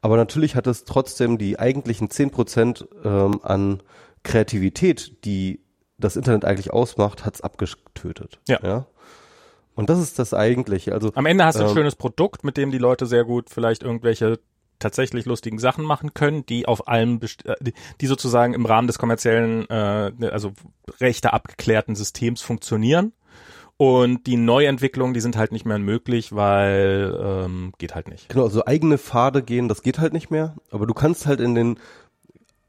Aber 0.00 0.16
natürlich 0.16 0.56
hat 0.56 0.66
es 0.66 0.84
trotzdem 0.84 1.38
die 1.38 1.56
eigentlichen 1.56 2.10
10 2.10 2.30
Prozent 2.30 2.88
ähm, 3.04 3.38
an 3.44 3.80
Kreativität, 4.24 5.24
die 5.24 5.60
das 5.98 6.16
Internet 6.16 6.44
eigentlich 6.44 6.72
ausmacht, 6.72 7.24
hat 7.24 7.36
es 7.36 7.42
abgetötet. 7.42 8.40
Ja. 8.48 8.58
ja. 8.62 8.86
Und 9.80 9.90
das 9.90 9.98
ist 9.98 10.18
das 10.18 10.34
eigentliche. 10.34 10.92
Also 10.92 11.10
Am 11.14 11.26
Ende 11.26 11.44
hast 11.44 11.56
du 11.58 11.62
ein 11.64 11.68
Ähm, 11.68 11.74
schönes 11.74 11.96
Produkt, 11.96 12.44
mit 12.44 12.56
dem 12.56 12.70
die 12.70 12.78
Leute 12.78 13.06
sehr 13.06 13.24
gut 13.24 13.50
vielleicht 13.50 13.82
irgendwelche 13.82 14.38
tatsächlich 14.78 15.26
lustigen 15.26 15.58
Sachen 15.58 15.84
machen 15.84 16.14
können, 16.14 16.46
die 16.46 16.66
auf 16.66 16.88
allem, 16.88 17.18
best- 17.18 17.44
äh, 17.46 17.54
die- 18.00 18.06
sozusagen 18.06 18.54
im 18.54 18.64
Rahmen 18.66 18.86
des 18.86 18.98
kommerziellen, 18.98 19.68
äh, 19.68 20.12
also 20.30 20.52
rechte 21.00 21.32
abgeklärten 21.32 21.94
Systems 21.96 22.40
funktionieren. 22.42 23.12
Und 23.76 24.26
die 24.26 24.36
Neuentwicklungen, 24.36 25.14
die 25.14 25.20
sind 25.20 25.36
halt 25.38 25.52
nicht 25.52 25.64
mehr 25.64 25.78
möglich, 25.78 26.34
weil 26.34 27.18
ähm, 27.18 27.72
geht 27.78 27.94
halt 27.94 28.08
nicht. 28.08 28.28
Genau, 28.28 28.48
so 28.48 28.64
eigene 28.66 28.98
Pfade 28.98 29.42
gehen, 29.42 29.68
das 29.68 29.82
geht 29.82 29.98
halt 29.98 30.12
nicht 30.12 30.30
mehr. 30.30 30.56
Aber 30.70 30.86
du 30.86 30.92
kannst 30.94 31.26
halt 31.26 31.40
in 31.40 31.54
den 31.54 31.78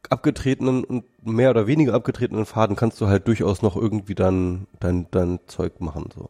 abgetretenen 0.09 0.83
und 0.83 1.05
mehr 1.25 1.49
oder 1.51 1.67
weniger 1.67 1.93
abgetretenen 1.93 2.45
Pfaden 2.45 2.75
kannst 2.75 2.99
du 3.01 3.07
halt 3.07 3.27
durchaus 3.27 3.61
noch 3.61 3.75
irgendwie 3.75 4.15
dann 4.15 4.67
dein, 4.79 5.07
dein 5.11 5.39
Zeug 5.47 5.79
machen, 5.79 6.09
so. 6.13 6.29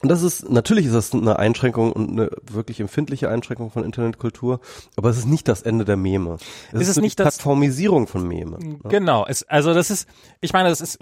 Und 0.00 0.08
das 0.10 0.22
ist, 0.22 0.48
natürlich 0.48 0.86
ist 0.86 0.94
das 0.94 1.12
eine 1.12 1.38
Einschränkung 1.38 1.92
und 1.92 2.10
eine 2.10 2.30
wirklich 2.50 2.80
empfindliche 2.80 3.28
Einschränkung 3.28 3.70
von 3.70 3.84
Internetkultur, 3.84 4.60
aber 4.96 5.10
es 5.10 5.18
ist 5.18 5.26
nicht 5.26 5.48
das 5.48 5.62
Ende 5.62 5.84
der 5.84 5.96
Meme. 5.96 6.36
Es 6.72 6.82
Ist 6.82 6.88
es 6.88 6.94
so 6.96 7.00
nicht 7.00 7.18
die 7.18 7.24
das- 7.24 7.34
Plattformisierung 7.36 8.06
von 8.06 8.26
Meme. 8.26 8.58
ne? 8.58 8.78
Genau, 8.84 9.26
es, 9.26 9.42
also 9.44 9.74
das 9.74 9.90
ist, 9.90 10.08
ich 10.40 10.52
meine, 10.52 10.68
das 10.68 10.80
ist, 10.80 10.98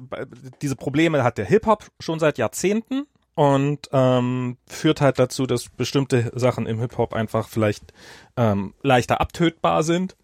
diese 0.63 0.77
Probleme 0.77 1.23
hat 1.25 1.37
der 1.39 1.45
Hip-Hop 1.47 1.87
schon 2.01 2.19
seit 2.19 2.39
Jahrzehnten 2.39 3.05
und 3.35 3.89
ähm, 3.93 4.57
führt 4.67 5.03
halt 5.03 5.19
dazu, 5.19 5.47
dass 5.47 5.69
bestimmte 5.69 6.33
Sachen 6.35 6.67
im 6.67 6.81
Hip-Hop 6.81 7.13
einfach 7.13 7.49
vielleicht 7.49 7.93
ähm, 8.39 8.73
leichter 8.83 9.21
abtötbar 9.21 9.83
sind. 9.83 10.17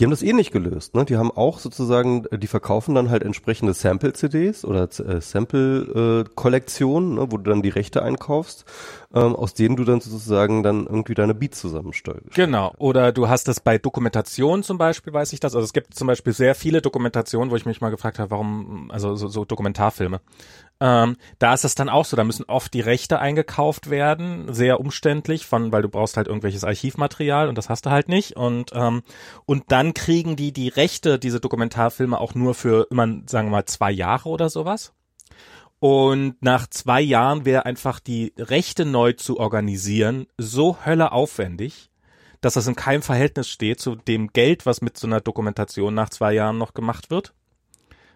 Die 0.00 0.04
haben 0.04 0.10
das 0.12 0.22
eh 0.22 0.32
nicht 0.32 0.50
gelöst, 0.50 0.94
ne? 0.94 1.04
Die 1.04 1.18
haben 1.18 1.30
auch 1.30 1.58
sozusagen, 1.58 2.24
äh, 2.30 2.38
die 2.38 2.46
verkaufen 2.46 2.94
dann 2.94 3.10
halt 3.10 3.22
entsprechende 3.22 3.74
Sample-CDs 3.74 4.64
oder 4.64 4.84
äh, 4.84 5.20
Sample-Kollektionen, 5.20 7.16
ne? 7.16 7.26
wo 7.30 7.36
du 7.36 7.50
dann 7.50 7.60
die 7.60 7.68
Rechte 7.68 8.02
einkaufst, 8.02 8.64
ähm, 9.12 9.34
aus 9.34 9.54
denen 9.54 9.76
du 9.76 9.84
dann 9.84 10.00
sozusagen 10.00 10.62
dann 10.62 10.86
irgendwie 10.86 11.14
deine 11.14 11.34
Beats 11.34 11.60
zusammenstellst. 11.60 12.34
Genau. 12.34 12.72
Oder 12.78 13.10
du 13.12 13.28
hast 13.28 13.48
das 13.48 13.58
bei 13.58 13.76
Dokumentationen 13.78 14.62
zum 14.62 14.78
Beispiel, 14.78 15.12
weiß 15.12 15.32
ich 15.32 15.40
das. 15.40 15.54
Also 15.54 15.64
es 15.64 15.72
gibt 15.72 15.94
zum 15.94 16.06
Beispiel 16.06 16.32
sehr 16.32 16.54
viele 16.54 16.80
Dokumentationen, 16.80 17.50
wo 17.50 17.56
ich 17.56 17.66
mich 17.66 17.80
mal 17.80 17.90
gefragt 17.90 18.18
habe, 18.18 18.30
warum, 18.30 18.90
also 18.90 19.16
so, 19.16 19.26
so 19.26 19.44
Dokumentarfilme. 19.44 20.20
Ähm, 20.80 21.16
da 21.38 21.52
ist 21.52 21.64
es 21.64 21.74
dann 21.74 21.88
auch 21.88 22.04
so, 22.04 22.16
da 22.16 22.24
müssen 22.24 22.44
oft 22.44 22.72
die 22.72 22.80
Rechte 22.80 23.18
eingekauft 23.18 23.90
werden, 23.90 24.52
sehr 24.54 24.80
umständlich, 24.80 25.44
von, 25.44 25.72
weil 25.72 25.82
du 25.82 25.88
brauchst 25.88 26.16
halt 26.16 26.28
irgendwelches 26.28 26.64
Archivmaterial 26.64 27.48
und 27.48 27.58
das 27.58 27.68
hast 27.68 27.86
du 27.86 27.90
halt 27.90 28.08
nicht. 28.08 28.36
Und, 28.36 28.70
ähm, 28.74 29.02
und 29.44 29.64
dann 29.68 29.92
kriegen 29.92 30.36
die 30.36 30.52
die 30.52 30.68
Rechte, 30.68 31.18
diese 31.18 31.40
Dokumentarfilme 31.40 32.18
auch 32.18 32.34
nur 32.34 32.54
für 32.54 32.86
immer, 32.90 33.06
sagen 33.26 33.48
wir 33.48 33.56
mal, 33.56 33.66
zwei 33.66 33.90
Jahre 33.90 34.28
oder 34.28 34.48
sowas. 34.48 34.92
Und 35.80 36.42
nach 36.42 36.66
zwei 36.68 37.00
Jahren 37.00 37.46
wäre 37.46 37.64
einfach 37.64 38.00
die 38.00 38.34
Rechte 38.38 38.84
neu 38.84 39.14
zu 39.14 39.40
organisieren 39.40 40.26
so 40.36 40.84
hölle 40.84 41.12
aufwendig, 41.12 41.90
dass 42.42 42.54
das 42.54 42.66
in 42.66 42.76
keinem 42.76 43.02
Verhältnis 43.02 43.48
steht 43.48 43.80
zu 43.80 43.96
dem 43.96 44.28
Geld, 44.28 44.66
was 44.66 44.82
mit 44.82 44.98
so 44.98 45.06
einer 45.06 45.22
Dokumentation 45.22 45.94
nach 45.94 46.10
zwei 46.10 46.34
Jahren 46.34 46.58
noch 46.58 46.74
gemacht 46.74 47.10
wird. 47.10 47.34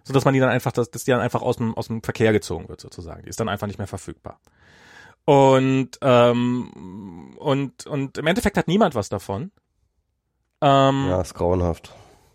So 0.02 0.12
dass 0.12 0.26
man 0.26 0.34
die 0.34 0.40
dann 0.40 0.50
einfach, 0.50 0.72
dass, 0.72 0.90
dass 0.90 1.04
die 1.04 1.10
dann 1.10 1.20
einfach 1.20 1.40
aus 1.40 1.56
dem, 1.56 1.74
aus 1.74 1.86
dem 1.86 2.02
Verkehr 2.02 2.32
gezogen 2.32 2.68
wird, 2.68 2.82
sozusagen. 2.82 3.22
Die 3.22 3.30
ist 3.30 3.40
dann 3.40 3.48
einfach 3.48 3.66
nicht 3.66 3.78
mehr 3.78 3.86
verfügbar. 3.86 4.38
Und, 5.24 5.92
ähm, 6.02 7.34
und, 7.38 7.86
und 7.86 8.18
im 8.18 8.26
Endeffekt 8.26 8.58
hat 8.58 8.68
niemand 8.68 8.94
was 8.94 9.08
davon. 9.08 9.50
Ähm, 10.60 11.06
Ja, 11.08 11.22
ist 11.22 11.32
grauenhaft. 11.32 11.94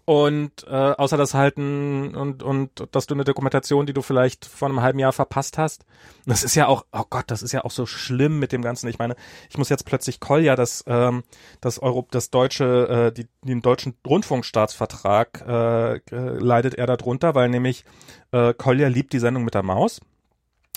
Und 0.10 0.66
äh, 0.68 0.74
außer 0.74 1.18
das 1.18 1.36
halten 1.36 2.16
und, 2.16 2.42
und 2.42 2.88
dass 2.96 3.06
du 3.06 3.14
eine 3.14 3.26
Dokumentation, 3.26 3.86
die 3.86 3.94
du 3.94 4.02
vielleicht 4.02 4.44
vor 4.44 4.68
einem 4.68 4.82
halben 4.82 4.98
Jahr 4.98 5.14
verpasst 5.14 5.60
hast. 5.60 5.86
Das 6.26 6.44
ist 6.44 6.56
ja 6.56 6.66
auch, 6.66 6.84
oh 6.92 7.04
Gott, 7.08 7.26
das 7.28 7.44
ist 7.44 7.52
ja 7.52 7.64
auch 7.64 7.70
so 7.70 7.86
schlimm 7.86 8.40
mit 8.40 8.52
dem 8.52 8.64
Ganzen. 8.64 8.88
Ich 8.88 8.98
meine, 8.98 9.16
ich 9.52 9.60
muss 9.60 9.70
jetzt 9.70 9.86
plötzlich 9.86 10.20
Kolja, 10.20 10.56
das, 10.56 10.84
ähm, 10.88 11.22
das 11.62 11.78
Euro, 11.78 12.08
das 12.10 12.32
deutsche, 12.32 12.88
äh, 12.88 13.12
die, 13.12 13.28
den 13.44 13.62
deutschen 13.62 13.94
Rundfunkstaatsvertrag 14.04 15.44
äh, 15.48 15.96
äh, 15.98 16.00
leidet 16.40 16.74
er 16.74 16.88
darunter, 16.88 17.36
weil 17.36 17.50
nämlich 17.50 17.86
äh, 18.32 18.56
Kolja 18.56 18.88
liebt 18.88 19.14
die 19.14 19.20
Sendung 19.20 19.44
mit 19.44 19.54
der 19.54 19.62
Maus. 19.62 20.02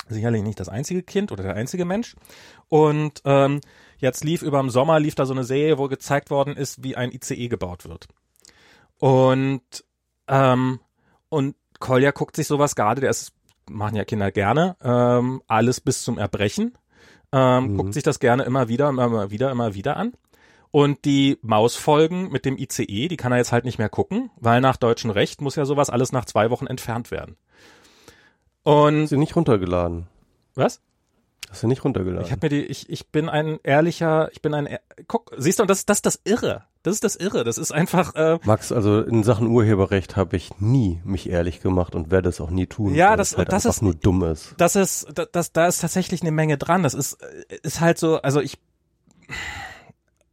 Sicherlich 0.09 0.43
nicht 0.43 0.59
das 0.59 0.69
einzige 0.69 1.01
Kind 1.01 1.31
oder 1.31 1.41
der 1.41 1.55
einzige 1.55 1.85
Mensch. 1.85 2.15
Und 2.69 3.23
ähm, 3.25 3.61
jetzt 3.97 4.23
lief 4.23 4.43
über 4.43 4.59
dem 4.59 4.69
Sommer 4.69 4.99
lief 4.99 5.15
da 5.15 5.25
so 5.25 5.33
eine 5.33 5.43
Serie, 5.43 5.79
wo 5.79 5.87
gezeigt 5.87 6.29
worden 6.29 6.55
ist, 6.55 6.83
wie 6.83 6.95
ein 6.95 7.11
ICE 7.11 7.47
gebaut 7.47 7.89
wird. 7.89 8.07
Und, 9.03 9.83
ähm, 10.29 10.79
und 11.27 11.55
Kolja 11.79 12.11
guckt 12.11 12.37
sich 12.37 12.47
sowas 12.47 12.73
gerade, 12.73 13.01
der 13.01 13.09
ist, 13.09 13.33
machen 13.69 13.97
ja 13.97 14.05
Kinder 14.05 14.31
gerne, 14.31 14.77
ähm, 14.81 15.41
alles 15.45 15.81
bis 15.81 16.03
zum 16.03 16.17
Erbrechen. 16.17 16.77
Ähm, 17.33 17.65
mhm. 17.65 17.77
Guckt 17.77 17.93
sich 17.95 18.03
das 18.03 18.21
gerne 18.21 18.43
immer 18.43 18.69
wieder, 18.69 18.87
immer 18.87 19.29
wieder, 19.29 19.51
immer 19.51 19.73
wieder 19.73 19.97
an. 19.97 20.13
Und 20.71 21.03
die 21.03 21.37
Mausfolgen 21.41 22.31
mit 22.31 22.45
dem 22.45 22.57
ICE, 22.57 23.09
die 23.09 23.17
kann 23.17 23.33
er 23.33 23.39
jetzt 23.39 23.51
halt 23.51 23.65
nicht 23.65 23.77
mehr 23.77 23.89
gucken, 23.89 24.31
weil 24.39 24.61
nach 24.61 24.77
deutschem 24.77 25.11
Recht 25.11 25.41
muss 25.41 25.57
ja 25.57 25.65
sowas 25.65 25.89
alles 25.89 26.13
nach 26.13 26.23
zwei 26.23 26.49
Wochen 26.49 26.67
entfernt 26.67 27.11
werden. 27.11 27.35
Und. 28.63 29.07
Sie 29.07 29.17
nicht 29.17 29.35
runtergeladen. 29.35 30.07
Was? 30.55 30.79
Hast 31.53 31.61
du 31.61 31.67
nicht 31.67 31.85
runtergeladen? 31.85 32.25
Ich 32.25 32.31
habe 32.31 32.43
mir 32.47 32.49
die, 32.49 32.63
ich, 32.63 32.89
ich 32.89 33.09
bin 33.09 33.29
ein 33.29 33.59
ehrlicher, 33.61 34.27
ich 34.31 34.41
bin 34.41 34.55
ein, 34.55 34.79
guck, 35.07 35.31
siehst 35.37 35.59
du, 35.59 35.61
und 35.61 35.69
das, 35.69 35.85
das 35.85 35.97
ist 35.97 36.05
das 36.07 36.19
Irre. 36.23 36.63
Das 36.81 36.95
ist 36.95 37.03
das 37.03 37.15
Irre. 37.15 37.43
Das 37.43 37.59
ist 37.59 37.71
einfach. 37.71 38.15
Äh, 38.15 38.39
Max, 38.43 38.71
also 38.71 39.01
in 39.01 39.21
Sachen 39.21 39.45
Urheberrecht 39.45 40.15
habe 40.15 40.35
ich 40.35 40.59
nie 40.59 40.99
mich 41.03 41.29
ehrlich 41.29 41.61
gemacht 41.61 41.93
und 41.93 42.09
werde 42.09 42.29
es 42.29 42.41
auch 42.41 42.49
nie 42.49 42.65
tun. 42.65 42.95
Ja, 42.95 43.15
das, 43.15 43.37
halt 43.37 43.51
das 43.51 43.65
ist 43.65 43.83
nur 43.83 43.93
dumm 43.93 44.23
ist. 44.23 44.55
Das 44.57 44.75
ist, 44.75 45.05
das, 45.13 45.29
das, 45.31 45.51
da 45.51 45.67
ist 45.67 45.81
tatsächlich 45.81 46.23
eine 46.23 46.31
Menge 46.31 46.57
dran. 46.57 46.81
Das 46.81 46.95
ist, 46.95 47.19
ist 47.61 47.81
halt 47.81 47.99
so. 47.99 48.19
Also 48.23 48.41
ich, 48.41 48.57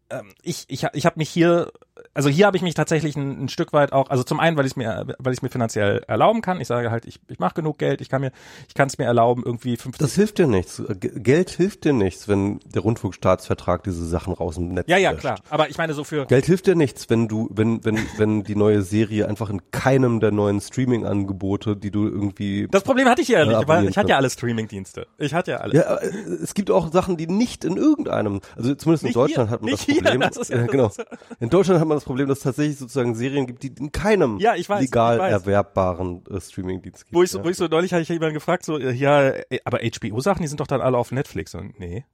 ähm, 0.09 0.33
ich, 0.41 0.65
ich, 0.69 0.87
ich 0.95 1.05
habe 1.05 1.19
mich 1.19 1.29
hier 1.29 1.71
also 2.13 2.29
hier 2.29 2.47
habe 2.47 2.57
ich 2.57 2.63
mich 2.63 2.75
tatsächlich 2.75 3.17
ein, 3.17 3.45
ein, 3.45 3.49
Stück 3.49 3.73
weit 3.73 3.93
auch, 3.93 4.11
also 4.11 4.25
zum 4.25 4.41
einen, 4.41 4.57
weil 4.57 4.67
ich 4.67 4.75
mir, 4.75 5.07
weil 5.19 5.33
ich 5.33 5.43
mir 5.43 5.49
finanziell 5.49 6.03
erlauben 6.09 6.43
kann. 6.43 6.61
Ich 6.61 6.67
sage 6.67 6.91
halt, 6.91 7.05
ich, 7.05 7.21
ich 7.29 7.39
mache 7.39 7.55
genug 7.55 7.79
Geld, 7.79 8.01
ich 8.01 8.09
kann 8.09 8.21
mir, 8.21 8.33
ich 8.67 8.75
kann 8.75 8.89
es 8.89 8.99
mir 8.99 9.05
erlauben, 9.05 9.43
irgendwie 9.47 9.77
50. 9.77 9.99
Das 9.99 10.17
hilft 10.17 10.39
dir 10.39 10.49
nichts. 10.49 10.83
Geld 10.99 11.51
hilft 11.51 11.85
dir 11.85 11.93
nichts, 11.93 12.27
wenn 12.27 12.59
der 12.65 12.83
Rundfunkstaatsvertrag 12.83 13.85
diese 13.85 14.05
Sachen 14.05 14.35
raus 14.35 14.57
im 14.57 14.75
Netz 14.75 14.89
Ja, 14.89 14.97
ja, 14.97 15.11
löscht. 15.11 15.21
klar. 15.21 15.39
Aber 15.51 15.71
ich 15.71 15.79
meine 15.79 15.95
so 15.95 16.03
für. 16.03 16.27
Geld 16.27 16.47
hilft 16.47 16.67
dir 16.67 16.75
nichts, 16.75 17.09
wenn 17.11 17.29
du, 17.29 17.49
wenn, 17.53 17.85
wenn, 17.85 17.99
wenn 18.17 18.43
die 18.43 18.57
neue 18.57 18.83
Serie 18.83 19.29
einfach 19.29 19.49
in 19.51 19.71
keinem 19.71 20.19
der 20.19 20.33
neuen 20.33 20.61
Streaming-Angebote, 20.61 21.77
die 21.77 21.93
du 21.93 22.09
irgendwie. 22.09 22.67
Das 22.69 22.83
Problem 22.83 23.09
hatte 23.09 23.23
ich 23.23 23.29
ja 23.29 23.45
nicht, 23.45 23.69
weil 23.69 23.89
ich 23.89 23.97
hatte 23.97 24.09
ja 24.09 24.17
alle 24.17 24.31
Streaming-Dienste. 24.31 25.07
Ich 25.19 25.33
hatte 25.33 25.53
ja 25.53 25.57
alle. 25.59 25.75
Ja, 25.77 25.95
äh, 25.97 26.09
es 26.43 26.55
gibt 26.55 26.73
auch 26.73 26.93
Sachen, 26.93 27.17
die 27.17 27.29
nicht 27.29 27.65
in 27.65 27.77
irgendeinem, 27.77 28.41
also 28.57 28.75
zumindest 28.75 29.05
nicht 29.05 29.15
in 29.15 29.21
Deutschland 29.21 29.49
hier, 29.49 29.55
hat 29.55 29.63
man 29.63 29.71
das 29.71 29.87
Problem. 29.87 30.21
Hier, 30.21 30.31
das 30.31 30.49
ja, 30.49 30.67
genau. 30.67 30.91
In 31.39 31.51
Deutschland 31.51 31.81
hat 31.81 31.87
man 31.87 32.00
das 32.01 32.07
Problem, 32.07 32.29
dass 32.29 32.39
es 32.39 32.45
tatsächlich 32.45 32.79
sozusagen 32.79 33.15
Serien 33.15 33.47
gibt, 33.47 33.63
die 33.63 33.73
in 33.79 33.93
keinem 33.93 34.39
ja, 34.39 34.55
ich 34.55 34.69
weiß, 34.69 34.81
legal 34.81 35.17
ich 35.17 35.23
weiß. 35.23 35.33
erwerbbaren 35.33 36.25
äh, 36.27 36.41
Streamingdienst 36.41 37.05
gibt. 37.05 37.15
Wo 37.15 37.23
ich, 37.23 37.31
so, 37.31 37.39
ja. 37.39 37.45
wo 37.45 37.49
ich 37.49 37.57
so 37.57 37.67
neulich 37.67 37.93
hatte 37.93 38.03
ich 38.03 38.09
jemanden 38.09 38.35
gefragt, 38.35 38.65
so, 38.65 38.79
äh, 38.79 38.93
ja, 38.93 39.29
äh, 39.29 39.61
aber 39.65 39.81
HBO-Sachen, 39.81 40.43
die 40.43 40.49
sind 40.49 40.61
doch 40.61 40.67
dann 40.67 40.81
alle 40.81 40.99
auf 40.99 41.13
Netflix. 41.13 41.55
Und 41.55 41.79
nee. 41.79 42.05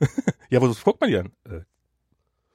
ja, 0.50 0.60
wo 0.60 0.68
guckt 0.68 1.00
man 1.00 1.10
die 1.10 1.18
an? 1.18 1.32
Äh, 1.44 1.60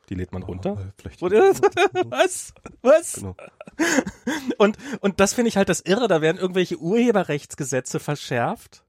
die 0.10 0.16
lädt 0.16 0.34
man 0.34 0.42
runter. 0.42 0.76
Oh, 0.78 0.92
vielleicht. 0.98 1.22
Was? 1.22 2.54
Was? 2.82 3.14
Genau. 3.14 3.36
Und, 4.58 4.78
und 5.00 5.22
das 5.22 5.34
finde 5.34 5.48
ich 5.48 5.56
halt 5.56 5.70
das 5.70 5.80
Irre, 5.80 6.10
da 6.10 6.22
werden 6.22 6.38
irgendwelche 6.38 6.78
Urheberrechtsgesetze 6.78 8.02
verschärft. 8.02 8.84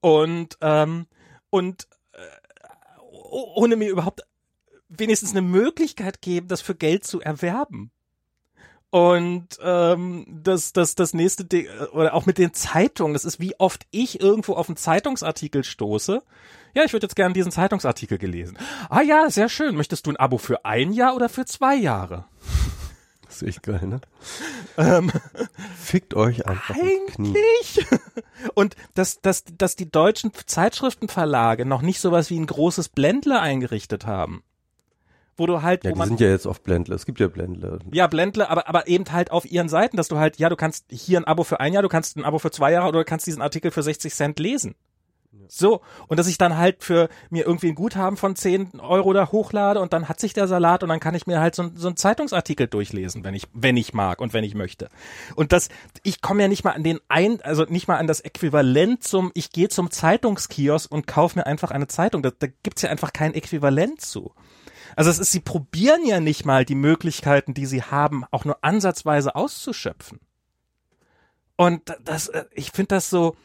Und, 0.00 0.56
ähm, 0.60 1.06
und 1.50 1.88
äh, 2.12 2.18
ohne 3.30 3.74
mir 3.74 3.88
überhaupt 3.88 4.22
wenigstens 4.98 5.32
eine 5.32 5.42
Möglichkeit 5.42 6.22
geben, 6.22 6.48
das 6.48 6.60
für 6.60 6.74
Geld 6.74 7.04
zu 7.04 7.20
erwerben. 7.20 7.90
Und 8.90 9.58
ähm, 9.62 10.24
das, 10.42 10.72
das, 10.72 10.94
das 10.94 11.12
nächste 11.12 11.44
Ding, 11.44 11.66
oder 11.92 12.14
auch 12.14 12.24
mit 12.24 12.38
den 12.38 12.54
Zeitungen, 12.54 13.12
das 13.12 13.24
ist 13.24 13.40
wie 13.40 13.58
oft 13.58 13.86
ich 13.90 14.20
irgendwo 14.20 14.54
auf 14.54 14.68
einen 14.68 14.76
Zeitungsartikel 14.76 15.64
stoße. 15.64 16.22
Ja, 16.74 16.84
ich 16.84 16.92
würde 16.92 17.04
jetzt 17.04 17.16
gerne 17.16 17.34
diesen 17.34 17.52
Zeitungsartikel 17.52 18.16
gelesen. 18.16 18.56
Ah 18.88 19.02
ja, 19.02 19.28
sehr 19.28 19.48
schön. 19.48 19.76
Möchtest 19.76 20.06
du 20.06 20.12
ein 20.12 20.16
Abo 20.16 20.38
für 20.38 20.64
ein 20.64 20.92
Jahr 20.92 21.16
oder 21.16 21.28
für 21.28 21.44
zwei 21.44 21.74
Jahre? 21.74 22.26
Das 23.26 23.42
ist 23.42 23.48
echt 23.48 23.62
geil, 23.64 23.86
ne? 23.86 24.00
Ähm, 24.76 25.10
Fickt 25.78 26.14
euch 26.14 26.46
einfach 26.46 26.76
eigentlich. 26.76 27.84
Und 28.54 28.76
dass, 28.94 29.20
dass, 29.20 29.44
dass 29.58 29.74
die 29.74 29.90
deutschen 29.90 30.32
Zeitschriftenverlage 30.46 31.66
noch 31.66 31.82
nicht 31.82 32.00
sowas 32.00 32.30
wie 32.30 32.38
ein 32.38 32.46
großes 32.46 32.90
Blendler 32.90 33.42
eingerichtet 33.42 34.06
haben 34.06 34.42
wo 35.36 35.46
du 35.46 35.62
halt, 35.62 35.84
Ja, 35.84 35.92
die 35.92 35.98
man, 35.98 36.08
sind 36.08 36.20
ja 36.20 36.28
jetzt 36.28 36.46
auf 36.46 36.62
Blendle. 36.62 36.94
Es 36.94 37.06
gibt 37.06 37.20
ja 37.20 37.28
Blendle. 37.28 37.78
ja, 37.92 38.06
Blendle, 38.06 38.48
aber, 38.50 38.68
aber 38.68 38.88
eben 38.88 39.04
halt 39.12 39.30
auf 39.30 39.44
ihren 39.44 39.68
Seiten, 39.68 39.96
dass 39.96 40.08
du 40.08 40.18
halt, 40.18 40.38
ja, 40.38 40.48
du 40.48 40.56
kannst 40.56 40.86
hier 40.90 41.18
ein 41.18 41.24
Abo 41.24 41.44
für 41.44 41.60
ein 41.60 41.72
Jahr, 41.72 41.82
du 41.82 41.88
kannst 41.88 42.16
ein 42.16 42.24
Abo 42.24 42.38
für 42.38 42.50
zwei 42.50 42.72
Jahre 42.72 42.88
oder 42.88 43.00
du 43.00 43.04
kannst 43.04 43.26
diesen 43.26 43.42
Artikel 43.42 43.70
für 43.70 43.82
60 43.82 44.14
Cent 44.14 44.38
lesen. 44.38 44.74
So, 45.48 45.80
und 46.08 46.18
dass 46.18 46.26
ich 46.26 46.38
dann 46.38 46.56
halt 46.56 46.82
für 46.82 47.08
mir 47.30 47.46
irgendwie 47.46 47.68
ein 47.68 47.74
Guthaben 47.76 48.16
von 48.16 48.34
10 48.34 48.80
Euro 48.80 49.12
da 49.12 49.30
hochlade 49.30 49.80
und 49.80 49.92
dann 49.92 50.08
hat 50.08 50.18
sich 50.18 50.32
der 50.32 50.48
Salat 50.48 50.82
und 50.82 50.88
dann 50.88 50.98
kann 50.98 51.14
ich 51.14 51.26
mir 51.28 51.40
halt 51.40 51.54
so, 51.54 51.62
ein- 51.62 51.76
so 51.76 51.86
einen 51.86 51.96
Zeitungsartikel 51.96 52.66
durchlesen, 52.66 53.22
wenn 53.22 53.34
ich, 53.34 53.46
wenn 53.52 53.76
ich 53.76 53.92
mag 53.94 54.20
und 54.20 54.32
wenn 54.32 54.42
ich 54.42 54.54
möchte. 54.56 54.88
Und 55.36 55.52
das, 55.52 55.68
ich 56.02 56.20
komme 56.20 56.42
ja 56.42 56.48
nicht 56.48 56.64
mal 56.64 56.72
an 56.72 56.82
den 56.82 56.98
ein, 57.08 57.40
also 57.42 57.64
nicht 57.68 57.86
mal 57.86 57.98
an 57.98 58.08
das 58.08 58.20
Äquivalent 58.22 59.04
zum, 59.04 59.30
ich 59.34 59.50
gehe 59.52 59.68
zum 59.68 59.90
Zeitungskiosk 59.90 60.90
und 60.90 61.06
kaufe 61.06 61.38
mir 61.38 61.46
einfach 61.46 61.70
eine 61.70 61.86
Zeitung. 61.86 62.22
Da, 62.22 62.30
da 62.36 62.48
gibt's 62.64 62.82
ja 62.82 62.90
einfach 62.90 63.12
kein 63.12 63.34
Äquivalent 63.34 64.00
zu. 64.00 64.32
Also 64.96 65.10
es 65.10 65.18
ist, 65.18 65.30
sie 65.30 65.40
probieren 65.40 66.04
ja 66.04 66.20
nicht 66.20 66.44
mal 66.44 66.64
die 66.64 66.74
Möglichkeiten, 66.74 67.54
die 67.54 67.66
sie 67.66 67.82
haben, 67.82 68.24
auch 68.30 68.44
nur 68.44 68.58
ansatzweise 68.62 69.36
auszuschöpfen. 69.36 70.18
Und 71.56 71.82
das, 72.04 72.28
äh, 72.28 72.46
ich 72.52 72.72
finde 72.72 72.88
das 72.88 73.10
so, 73.10 73.36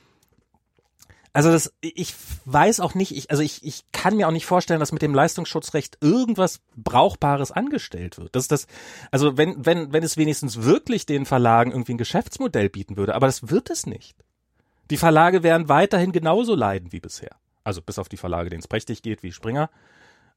also 1.33 1.49
das, 1.51 1.73
ich 1.79 2.15
weiß 2.45 2.81
auch 2.81 2.93
nicht, 2.93 3.15
ich, 3.15 3.31
also 3.31 3.41
ich, 3.41 3.63
ich 3.63 3.85
kann 3.93 4.17
mir 4.17 4.27
auch 4.27 4.33
nicht 4.33 4.45
vorstellen, 4.45 4.81
dass 4.81 4.91
mit 4.91 5.01
dem 5.01 5.13
Leistungsschutzrecht 5.13 5.97
irgendwas 6.01 6.59
Brauchbares 6.75 7.51
angestellt 7.51 8.17
wird. 8.17 8.35
Das 8.35 8.49
das, 8.49 8.67
also 9.11 9.37
wenn, 9.37 9.65
wenn, 9.65 9.93
wenn 9.93 10.03
es 10.03 10.17
wenigstens 10.17 10.63
wirklich 10.63 11.05
den 11.05 11.25
Verlagen 11.25 11.71
irgendwie 11.71 11.93
ein 11.93 11.97
Geschäftsmodell 11.97 12.69
bieten 12.69 12.97
würde, 12.97 13.15
aber 13.15 13.27
das 13.27 13.49
wird 13.49 13.69
es 13.69 13.85
nicht. 13.85 14.17
Die 14.89 14.97
Verlage 14.97 15.41
werden 15.41 15.69
weiterhin 15.69 16.11
genauso 16.11 16.53
leiden 16.53 16.91
wie 16.91 16.99
bisher. 16.99 17.37
Also 17.63 17.81
bis 17.81 17.97
auf 17.97 18.09
die 18.09 18.17
Verlage, 18.17 18.49
denen 18.49 18.61
es 18.61 18.67
prächtig 18.67 19.01
geht, 19.01 19.23
wie 19.23 19.31
Springer. 19.31 19.69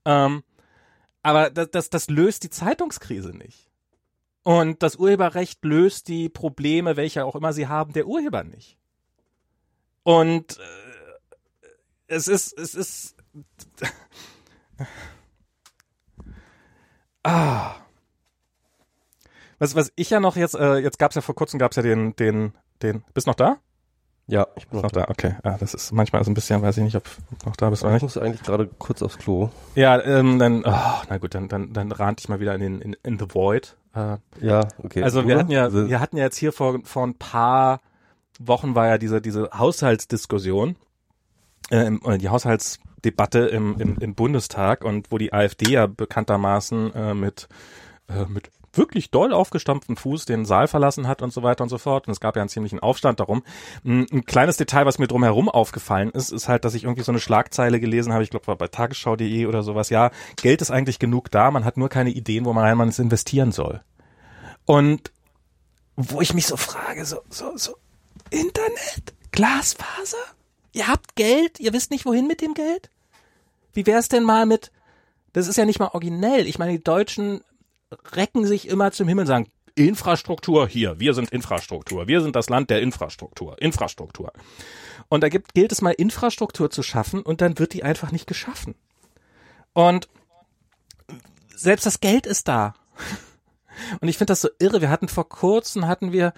Ähm, 0.05 0.45
aber 1.25 1.49
das, 1.49 1.71
das, 1.71 1.91
das 1.91 2.09
löst 2.11 2.45
die 2.45 2.51
Zeitungskrise 2.51 3.31
nicht. 3.31 3.71
Und 4.43 4.83
das 4.83 4.97
Urheberrecht 4.97 5.65
löst 5.65 6.09
die 6.09 6.29
Probleme, 6.29 6.97
welche 6.97 7.25
auch 7.25 7.35
immer 7.35 7.55
sie 7.55 7.67
haben, 7.67 7.95
der 7.95 8.07
Urheber 8.07 8.45
nicht. 8.45 8.77
Und 10.03 10.59
äh, 10.59 11.65
es 12.09 12.29
ist, 12.29 12.59
es 12.59 12.75
ist. 12.75 13.17
ah. 17.25 17.77
Was, 19.59 19.75
was 19.75 19.93
ich 19.97 20.11
ja 20.11 20.21
noch 20.21 20.37
jetzt, 20.37 20.55
äh, 20.57 20.77
jetzt 20.77 20.99
gab's 20.99 21.15
ja 21.15 21.23
vor 21.23 21.35
kurzem 21.35 21.59
gab's 21.59 21.77
ja 21.77 21.83
den, 21.83 22.15
den, 22.17 22.53
den. 22.83 23.03
Bist 23.15 23.27
noch 23.27 23.35
da? 23.35 23.61
Ja, 24.27 24.47
ich 24.57 24.67
bin 24.69 24.81
noch 24.81 24.91
da, 24.91 25.07
okay. 25.09 25.35
Ah, 25.43 25.57
das 25.61 25.75
ist 25.75 25.93
manchmal 25.93 26.25
so 26.25 26.31
ein 26.31 26.35
bisschen, 26.35 26.63
weiß 26.63 26.79
ich 26.79 26.83
nicht, 26.85 26.97
ob 26.97 27.05
noch 27.45 27.57
da 27.57 27.69
bist 27.69 27.83
oder 27.85 27.95
Ich 27.97 28.03
nicht. 28.03 28.15
muss 28.15 28.23
eigentlich 28.23 28.43
gerade 28.43 28.67
kurz 28.79 29.03
aufs 29.03 29.19
Klo. 29.19 29.51
Ja, 29.75 30.01
ähm, 30.03 30.39
dann, 30.39 30.65
oh, 30.65 31.03
na 31.09 31.19
gut, 31.19 31.35
dann, 31.35 31.49
dann, 31.49 31.73
dann 31.75 31.93
rannte 31.93 32.23
ich 32.23 32.29
mal 32.31 32.41
wieder 32.41 32.55
in 32.55 32.61
den, 32.61 32.81
in, 32.81 32.97
in 33.03 33.19
the 33.19 33.27
void. 33.33 33.77
Äh, 33.95 34.17
Ja, 34.41 34.61
okay. 34.83 35.03
Also 35.03 35.27
wir 35.29 35.37
hatten 35.39 35.51
ja, 35.51 35.65
Also, 35.65 35.89
wir 35.89 36.01
hatten 36.01 36.17
ja 36.17 36.25
jetzt 36.25 36.39
hier 36.39 36.53
vor, 36.53 36.79
vor 36.85 37.07
ein 37.07 37.15
paar 37.19 37.81
Wochen 38.39 38.75
war 38.75 38.87
ja 38.89 38.97
diese, 38.99 39.21
diese 39.21 39.51
Haushaltsdiskussion, 39.53 40.77
äh, 41.71 41.87
äh, 41.95 42.19
die 42.19 42.31
Haushaltsdebatte 42.31 43.41
im, 43.41 43.79
im, 43.79 43.99
im 43.99 44.15
Bundestag 44.15 44.85
und 44.85 45.13
wo 45.13 45.19
die 45.19 45.33
AfD 45.35 45.71
ja 45.71 45.87
bekanntermaßen 45.87 46.95
äh, 46.95 47.15
mit, 47.15 47.49
äh, 48.09 48.25
mit 48.27 48.49
wirklich 48.77 49.11
doll 49.11 49.33
aufgestampften 49.33 49.97
Fuß 49.97 50.25
den 50.25 50.45
Saal 50.45 50.69
verlassen 50.69 51.09
hat 51.09 51.23
und 51.23 51.33
so 51.33 51.43
weiter 51.43 51.63
und 51.63 51.71
so 51.71 51.79
fort. 51.79 52.07
Und 52.07 52.13
es 52.13 52.21
gab 52.21 52.37
ja 52.37 52.43
einen 52.43 52.49
ziemlichen 52.49 52.81
Aufstand 52.81 53.21
darum. 53.21 53.43
Ein, 53.85 54.07
ein 54.13 54.25
kleines 54.25 54.57
Detail, 54.57 54.87
was 54.87 54.99
mir 54.99 55.07
drumherum 55.07 55.49
aufgefallen 55.49 56.11
ist, 56.11 56.31
ist 56.31 56.49
halt, 56.49 56.65
dass 56.65 56.75
ich 56.75 56.85
irgendwie 56.85 57.03
so 57.03 57.13
eine 57.13 57.21
Schlagzeile 57.21 57.81
gelesen 57.81 58.13
habe, 58.13 58.23
ich 58.23 58.31
glaube 58.31 58.47
war 58.47 58.57
bei 58.57 58.69
tagesschau.de 58.69 59.47
oder 59.47 59.63
sowas, 59.63 59.91
ja, 59.91 60.11
Geld 60.37 60.63
ist 60.63 60.71
eigentlich 60.71 60.99
genug 60.99 61.31
da, 61.31 61.51
man 61.51 61.65
hat 61.65 61.77
nur 61.77 61.89
keine 61.89 62.11
Ideen, 62.11 62.45
wo 62.45 62.53
man 62.53 62.65
rein 62.65 62.77
man 62.77 62.89
es 62.89 62.99
investieren 62.99 63.53
soll. 63.53 63.83
Und 64.67 65.13
wo 65.97 66.21
ich 66.21 66.35
mich 66.35 66.47
so 66.47 66.57
frage, 66.57 67.05
so, 67.05 67.19
so, 67.29 67.57
so, 67.57 67.77
Internet, 68.31 69.15
Glasfaser? 69.33 70.17
Ihr 70.73 70.89
habt 70.89 71.15
Geld, 71.15 71.61
ihr 71.61 71.73
wisst 71.73 71.91
nicht, 71.91 72.05
wohin 72.05 72.27
mit 72.27 72.41
dem 72.41 72.55
Geld? 72.55 72.91
Wie 73.73 73.87
wär's 73.87 74.09
denn 74.09 74.25
mal 74.25 74.47
mit, 74.47 74.73
das 75.33 75.49
ist 75.49 75.57
ja 75.57 75.65
nicht 75.65 75.79
mal 75.79 75.91
originell. 75.93 76.47
Ich 76.47 76.59
meine, 76.59 76.73
die 76.73 76.83
Deutschen 76.83 77.43
recken 78.13 78.47
sich 78.47 78.69
immer 78.69 78.93
zum 78.93 79.09
Himmel 79.09 79.23
und 79.23 79.27
sagen, 79.29 79.51
Infrastruktur 79.75 80.69
hier, 80.69 81.01
wir 81.01 81.15
sind 81.15 81.31
Infrastruktur, 81.31 82.07
wir 82.07 82.21
sind 82.21 82.37
das 82.37 82.49
Land 82.49 82.71
der 82.71 82.81
Infrastruktur, 82.81 83.61
Infrastruktur. 83.61 84.33
Und 85.09 85.23
da 85.23 85.29
gibt, 85.29 85.55
gilt 85.55 85.73
es 85.73 85.83
mal 85.83 85.91
Infrastruktur 85.91 86.71
zu 86.71 86.83
schaffen 86.83 87.23
und 87.23 87.41
dann 87.41 87.59
wird 87.59 87.73
die 87.73 87.83
einfach 87.83 88.13
nicht 88.13 88.27
geschaffen. 88.27 88.75
Und 89.73 90.09
selbst 91.55 91.87
das 91.87 92.01
Geld 92.01 92.27
ist 92.27 92.49
da. 92.49 92.75
Und 94.01 94.09
ich 94.09 94.19
finde 94.19 94.33
das 94.33 94.41
so 94.41 94.49
irre. 94.59 94.81
Wir 94.81 94.91
hatten 94.91 95.09
vor 95.09 95.29
kurzem, 95.29 95.87
hatten 95.87 96.13
wir, 96.13 96.33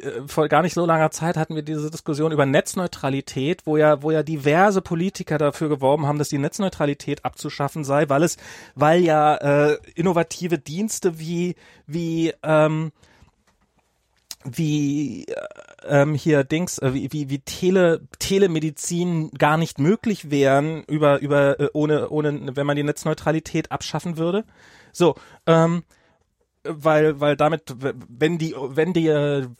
äh, 0.00 0.22
vor 0.26 0.48
gar 0.48 0.62
nicht 0.62 0.74
so 0.74 0.86
langer 0.86 1.10
Zeit, 1.10 1.36
hatten 1.36 1.54
wir 1.54 1.62
diese 1.62 1.90
Diskussion 1.90 2.32
über 2.32 2.46
Netzneutralität, 2.46 3.66
wo 3.66 3.76
ja, 3.76 4.02
wo 4.02 4.10
ja 4.10 4.22
diverse 4.22 4.82
Politiker 4.82 5.38
dafür 5.38 5.68
geworben 5.68 6.06
haben, 6.06 6.18
dass 6.18 6.28
die 6.28 6.38
Netzneutralität 6.38 7.24
abzuschaffen 7.24 7.84
sei, 7.84 8.08
weil 8.08 8.22
es, 8.22 8.36
weil 8.74 9.02
ja 9.02 9.36
äh, 9.36 9.78
innovative 9.94 10.58
Dienste 10.58 11.18
wie, 11.18 11.54
wie, 11.86 12.32
ähm, 12.42 12.92
wie 14.44 15.24
äh, 15.24 15.34
ähm, 15.86 16.14
hier 16.14 16.44
Dings, 16.44 16.78
äh, 16.78 16.94
wie, 16.94 17.12
wie, 17.12 17.28
wie 17.30 17.40
Tele, 17.40 18.06
Telemedizin 18.18 19.30
gar 19.32 19.56
nicht 19.56 19.78
möglich 19.78 20.30
wären 20.30 20.84
über, 20.84 21.20
über, 21.20 21.60
äh, 21.60 21.68
ohne, 21.72 22.08
ohne, 22.10 22.56
wenn 22.56 22.66
man 22.66 22.76
die 22.76 22.82
Netzneutralität 22.82 23.70
abschaffen 23.70 24.16
würde. 24.16 24.44
So, 24.92 25.14
ähm, 25.46 25.84
weil 26.64 27.20
weil 27.20 27.36
damit 27.36 27.74
wenn 27.78 28.38
die 28.38 28.54
wenn 28.56 28.92
die 28.92 29.08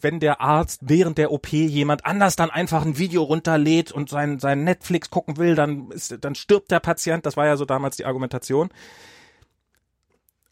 wenn 0.01 0.21
der 0.21 0.41
Arzt 0.41 0.81
während 0.85 1.17
der 1.17 1.33
OP 1.33 1.49
jemand 1.53 2.05
anders 2.05 2.37
dann 2.37 2.51
einfach 2.51 2.85
ein 2.85 2.99
Video 2.99 3.23
runterlädt 3.23 3.91
und 3.91 4.11
sein 4.11 4.39
sein 4.39 4.65
Netflix 4.65 5.11
gucken 5.11 5.39
will, 5.39 5.55
dann 5.55 5.91
ist 5.91 6.17
dann 6.21 6.35
stirbt 6.35 6.71
der 6.71 6.81
Patient, 6.81 7.25
das 7.25 7.37
war 7.37 7.47
ja 7.47 7.57
so 7.57 7.65
damals 7.65 7.97
die 7.97 8.05
Argumentation. 8.05 8.71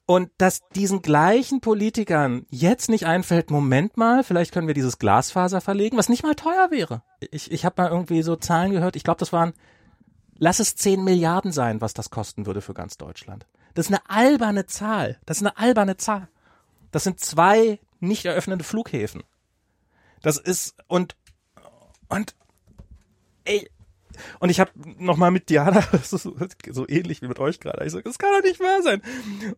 Und 0.07 0.31
dass 0.39 0.66
diesen 0.70 1.03
gleichen 1.03 1.61
Politikern 1.61 2.47
jetzt 2.49 2.89
nicht 2.89 3.05
einfällt, 3.05 3.51
Moment 3.51 3.99
mal, 3.99 4.25
vielleicht 4.25 4.53
können 4.53 4.66
wir 4.66 4.73
dieses 4.73 4.99
Glasfaser 4.99 5.61
verlegen, 5.61 5.99
was 5.99 6.09
nicht 6.09 6.23
mal 6.23 6.35
teuer 6.35 6.70
wäre. 6.70 7.03
Ich, 7.31 7.53
ich 7.53 7.66
habe 7.66 7.83
mal 7.83 7.91
irgendwie 7.91 8.23
so 8.23 8.35
Zahlen 8.35 8.73
gehört, 8.73 8.97
ich 8.97 9.05
glaube, 9.05 9.19
das 9.19 9.35
waren, 9.35 9.53
lass 10.39 10.61
es 10.61 10.77
10 10.77 11.05
Milliarden 11.05 11.53
sein, 11.53 11.83
was 11.83 11.93
das 11.93 12.09
kosten 12.09 12.47
würde 12.47 12.62
für 12.62 12.73
ganz 12.73 12.97
Deutschland. 12.97 13.47
Das 13.75 13.91
ist 13.91 13.93
eine 13.93 14.09
alberne 14.09 14.65
Zahl. 14.65 15.19
Das 15.27 15.43
ist 15.43 15.47
eine 15.47 15.59
alberne 15.59 15.99
Zahl. 15.99 16.29
Das 16.90 17.05
sind 17.05 17.20
zwei 17.20 17.78
nicht 18.01 18.24
eröffnende 18.24 18.65
Flughäfen. 18.65 19.23
Das 20.23 20.36
ist 20.39 20.74
und 20.86 21.16
und 22.09 22.35
ey 23.44 23.70
und 24.40 24.51
ich 24.51 24.60
habe 24.60 24.73
noch 24.98 25.16
mal 25.16 25.31
mit 25.31 25.48
Diana 25.48 25.82
so, 26.02 26.19
so 26.19 26.89
ähnlich 26.89 27.23
wie 27.23 27.28
mit 27.28 27.39
euch 27.39 27.60
gerade. 27.60 27.85
Ich 27.85 27.93
so, 27.93 28.01
das 28.01 28.19
kann 28.19 28.32
doch 28.32 28.43
nicht 28.43 28.60
wahr 28.60 28.82
sein. 28.82 29.02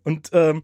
Und 0.04 0.30
ähm, 0.32 0.62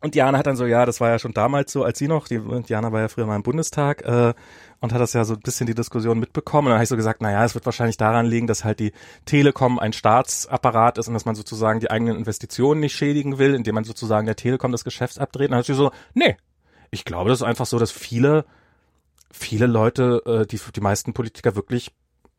und 0.00 0.14
Diana 0.14 0.38
hat 0.38 0.46
dann 0.46 0.56
so, 0.56 0.64
ja, 0.66 0.86
das 0.86 1.00
war 1.00 1.08
ja 1.08 1.18
schon 1.18 1.32
damals 1.32 1.72
so, 1.72 1.82
als 1.82 1.98
sie 1.98 2.06
noch, 2.06 2.28
die, 2.28 2.40
Diana 2.68 2.92
war 2.92 3.00
ja 3.00 3.08
früher 3.08 3.26
mal 3.26 3.34
im 3.34 3.42
Bundestag 3.42 4.02
äh, 4.02 4.32
und 4.80 4.92
hat 4.92 5.00
das 5.00 5.12
ja 5.12 5.24
so 5.24 5.34
ein 5.34 5.40
bisschen 5.40 5.66
die 5.66 5.74
Diskussion 5.74 6.20
mitbekommen. 6.20 6.66
Und 6.66 6.70
dann 6.70 6.78
habe 6.78 6.84
ich 6.84 6.88
so 6.88 6.96
gesagt, 6.96 7.20
naja, 7.20 7.44
es 7.44 7.54
wird 7.54 7.66
wahrscheinlich 7.66 7.96
daran 7.96 8.26
liegen, 8.26 8.46
dass 8.46 8.64
halt 8.64 8.78
die 8.78 8.92
Telekom 9.24 9.80
ein 9.80 9.92
Staatsapparat 9.92 10.98
ist 10.98 11.08
und 11.08 11.14
dass 11.14 11.24
man 11.24 11.34
sozusagen 11.34 11.80
die 11.80 11.90
eigenen 11.90 12.16
Investitionen 12.16 12.80
nicht 12.80 12.94
schädigen 12.94 13.38
will, 13.38 13.54
indem 13.54 13.74
man 13.74 13.84
sozusagen 13.84 14.26
der 14.26 14.36
Telekom 14.36 14.70
das 14.70 14.84
Geschäft 14.84 15.18
abdreht. 15.18 15.48
Und 15.48 15.52
dann 15.52 15.58
hat 15.58 15.66
sie 15.66 15.74
so, 15.74 15.90
nee, 16.14 16.36
ich 16.90 17.04
glaube, 17.04 17.30
das 17.30 17.40
ist 17.40 17.46
einfach 17.46 17.66
so, 17.66 17.80
dass 17.80 17.90
viele, 17.90 18.44
viele 19.32 19.66
Leute, 19.66 20.22
äh, 20.26 20.46
die, 20.46 20.60
die 20.76 20.80
meisten 20.80 21.12
Politiker 21.12 21.56
wirklich 21.56 21.92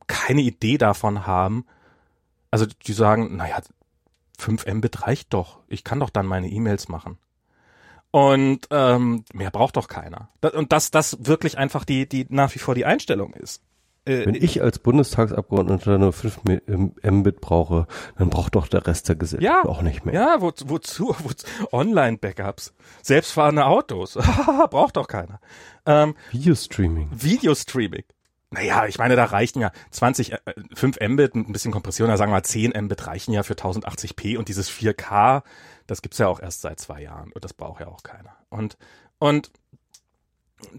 keine 0.07 0.41
Idee 0.41 0.77
davon 0.77 1.27
haben. 1.27 1.65
Also 2.51 2.65
die 2.65 2.93
sagen, 2.93 3.35
naja, 3.35 3.59
5 4.37 4.65
Mbit 4.65 5.05
reicht 5.05 5.33
doch. 5.33 5.59
Ich 5.67 5.83
kann 5.83 5.99
doch 5.99 6.09
dann 6.09 6.25
meine 6.25 6.47
E-Mails 6.47 6.87
machen. 6.87 7.17
Und 8.11 8.67
ähm, 8.71 9.23
mehr 9.33 9.51
braucht 9.51 9.77
doch 9.77 9.87
keiner. 9.87 10.29
Und 10.53 10.71
dass 10.71 10.89
das 10.89 11.17
wirklich 11.21 11.57
einfach 11.57 11.85
die, 11.85 12.09
die 12.09 12.25
nach 12.29 12.53
wie 12.55 12.59
vor 12.59 12.75
die 12.75 12.85
Einstellung 12.85 13.33
ist. 13.33 13.61
Äh, 14.05 14.25
Wenn 14.25 14.35
ich 14.35 14.61
als 14.61 14.79
Bundestagsabgeordneter 14.79 15.97
nur 15.99 16.13
5 16.13 16.39
Mbit 17.03 17.41
brauche, 17.41 17.85
dann 18.17 18.29
braucht 18.29 18.55
doch 18.55 18.67
der 18.67 18.87
Rest 18.87 19.09
der 19.09 19.15
Gesellschaft 19.15 19.65
ja, 19.65 19.69
auch 19.69 19.81
nicht 19.83 20.05
mehr. 20.05 20.15
Ja, 20.15 20.37
wo, 20.39 20.51
wozu? 20.65 21.15
wozu? 21.23 21.45
Online-Backups, 21.71 22.73
selbstfahrende 23.03 23.65
Autos, 23.65 24.13
braucht 24.69 24.97
doch 24.97 25.07
keiner. 25.07 25.39
Ähm, 25.85 26.15
Videostreaming. 26.31 27.09
Videostreaming. 27.11 28.03
Naja, 28.51 28.87
ich 28.87 28.97
meine, 28.97 29.15
da 29.15 29.25
reichen 29.25 29.61
ja 29.61 29.71
20, 29.91 30.33
äh, 30.33 30.37
5 30.73 30.97
Mbit, 31.07 31.35
ein 31.35 31.51
bisschen 31.51 31.71
Kompression, 31.71 32.09
da 32.09 32.17
sagen 32.17 32.31
wir 32.31 32.41
10 32.41 32.73
Mbit 32.85 33.05
reichen 33.05 33.33
ja 33.33 33.43
für 33.43 33.53
1080p 33.53 34.37
und 34.37 34.47
dieses 34.47 34.71
4K, 34.71 35.43
das 35.89 36.01
gibt's 36.01 36.19
ja 36.19 36.27
auch 36.27 36.39
erst 36.39 36.61
seit 36.61 36.79
zwei 36.79 37.01
Jahren 37.01 37.31
und 37.31 37.43
das 37.43 37.53
braucht 37.53 37.81
ja 37.81 37.87
auch 37.87 38.03
keiner. 38.03 38.35
Und, 38.49 38.77
und 39.17 39.51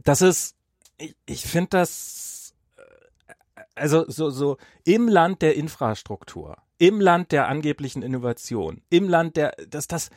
das 0.05 0.23
ist, 0.23 0.57
ich, 0.99 1.17
ich 1.27 1.43
finde 1.43 1.71
das, 1.71 2.55
äh, 2.77 3.63
also 3.75 4.05
so, 4.09 4.31
so 4.31 4.57
im 4.85 5.09
Land 5.09 5.43
der 5.43 5.57
Infrastruktur, 5.57 6.59
im 6.79 7.01
Land 7.01 7.33
der 7.33 7.49
angeblichen 7.49 8.03
Innovation, 8.03 8.83
im 8.89 9.09
Land 9.09 9.37
der, 9.37 9.53
dass 9.69 9.89
das, 9.89 10.11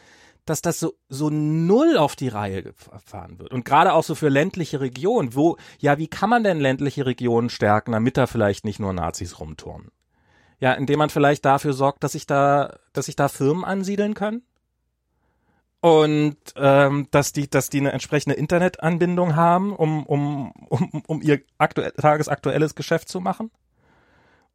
dass 0.46 0.62
das 0.62 0.80
so, 0.80 0.94
so 1.10 1.30
null 1.30 1.98
auf 1.98 2.16
die 2.16 2.28
Reihe 2.28 2.62
gefahren 2.62 3.40
wird. 3.40 3.52
Und 3.52 3.66
gerade 3.66 3.94
auch 3.94 4.04
so 4.04 4.14
für 4.14 4.30
ländliche 4.30 4.80
Regionen, 4.80 5.36
wo, 5.36 5.58
ja, 5.80 5.98
wie 5.98 6.08
kann 6.08 6.30
man 6.30 6.44
denn 6.44 6.60
ländliche 6.60 7.06
Regionen 7.06 7.50
stärken, 7.50 7.94
damit 7.94 8.18
da 8.18 8.28
vielleicht 8.28 8.66
nicht 8.66 8.80
nur 8.80 8.94
Nazis 8.94 9.40
rumturnen? 9.40 9.92
Ja, 10.60 10.74
indem 10.74 11.00
man 11.00 11.10
vielleicht 11.10 11.46
dafür 11.46 11.74
sorgt, 11.74 12.04
dass 12.04 12.12
sich 12.12 12.26
da, 12.26 12.78
dass 12.94 13.08
sich 13.08 13.16
da 13.16 13.28
Firmen 13.28 13.66
ansiedeln 13.66 14.14
können 14.14 14.44
und 15.84 16.38
ähm, 16.56 17.10
dass 17.12 17.34
die, 17.34 17.50
dass 17.50 17.70
die 17.70 17.80
eine 17.80 17.92
entsprechende 17.92 18.38
Internetanbindung 18.38 19.36
haben, 19.36 19.76
um 19.76 20.06
um 20.06 20.54
um, 20.70 21.04
um 21.08 21.22
ihr 21.22 21.42
aktuell, 21.58 21.92
tagesaktuelles 21.92 22.74
Geschäft 22.76 23.10
zu 23.10 23.20
machen. 23.20 23.52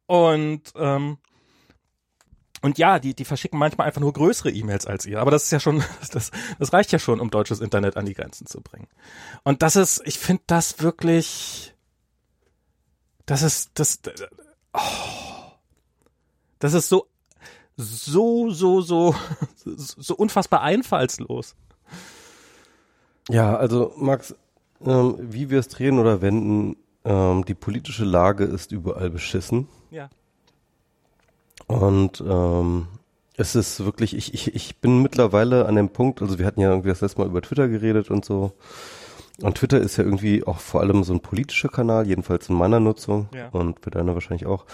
Und 0.07 0.73
ähm, 0.75 1.19
und 2.63 2.79
ja, 2.79 2.97
die, 2.97 3.13
die 3.13 3.25
verschicken 3.25 3.59
manchmal 3.59 3.85
einfach 3.85 4.01
nur 4.01 4.11
größere 4.11 4.49
E-Mails 4.49 4.87
als 4.87 5.05
ihr. 5.05 5.21
Aber 5.21 5.29
das 5.29 5.43
ist 5.43 5.51
ja 5.51 5.59
schon, 5.59 5.83
das, 6.11 6.31
das 6.57 6.73
reicht 6.73 6.91
ja 6.91 6.97
schon, 6.97 7.19
um 7.19 7.29
deutsches 7.29 7.59
Internet 7.59 7.95
an 7.95 8.07
die 8.07 8.15
Grenzen 8.15 8.47
zu 8.47 8.61
bringen. 8.61 8.87
Und 9.43 9.61
das 9.61 9.75
ist, 9.75 10.01
ich 10.05 10.17
finde 10.17 10.41
das 10.47 10.81
wirklich, 10.81 11.75
das 13.27 13.43
ist, 13.43 13.69
das, 13.75 13.99
oh, 14.73 14.79
das 16.57 16.73
ist 16.73 16.89
so 16.89 17.07
so, 17.79 18.49
so, 18.51 18.81
so, 18.81 19.15
so 19.65 20.15
unfassbar 20.15 20.61
einfallslos. 20.61 21.55
Ja, 23.29 23.55
also 23.55 23.93
Max, 23.95 24.35
ähm, 24.85 25.15
wie 25.19 25.49
wir 25.49 25.59
es 25.59 25.69
drehen 25.69 25.97
oder 25.97 26.21
wenden, 26.21 26.75
ähm, 27.05 27.45
die 27.45 27.53
politische 27.53 28.03
Lage 28.03 28.43
ist 28.43 28.73
überall 28.73 29.09
beschissen. 29.09 29.69
Ja. 29.91 30.09
Und 31.67 32.21
ähm, 32.27 32.87
es 33.37 33.55
ist 33.55 33.85
wirklich, 33.85 34.13
ich, 34.13 34.33
ich, 34.33 34.53
ich 34.53 34.77
bin 34.77 35.01
mittlerweile 35.01 35.65
an 35.65 35.75
dem 35.75 35.89
Punkt, 35.89 36.21
also 36.21 36.37
wir 36.37 36.45
hatten 36.45 36.59
ja 36.59 36.69
irgendwie 36.69 36.89
das 36.89 36.99
letzte 36.99 37.21
Mal 37.21 37.27
über 37.27 37.41
Twitter 37.41 37.69
geredet 37.69 38.11
und 38.11 38.25
so. 38.25 38.51
Und 39.41 39.57
Twitter 39.57 39.79
ist 39.79 39.97
ja 39.97 40.03
irgendwie 40.03 40.43
auch 40.43 40.59
vor 40.59 40.81
allem 40.81 41.03
so 41.03 41.13
ein 41.13 41.21
politischer 41.21 41.69
Kanal, 41.69 42.07
jedenfalls 42.07 42.49
in 42.49 42.55
meiner 42.55 42.79
Nutzung 42.79 43.29
ja. 43.33 43.49
und 43.49 43.79
für 43.79 43.89
deiner 43.89 44.13
wahrscheinlich 44.13 44.45
auch. 44.45 44.65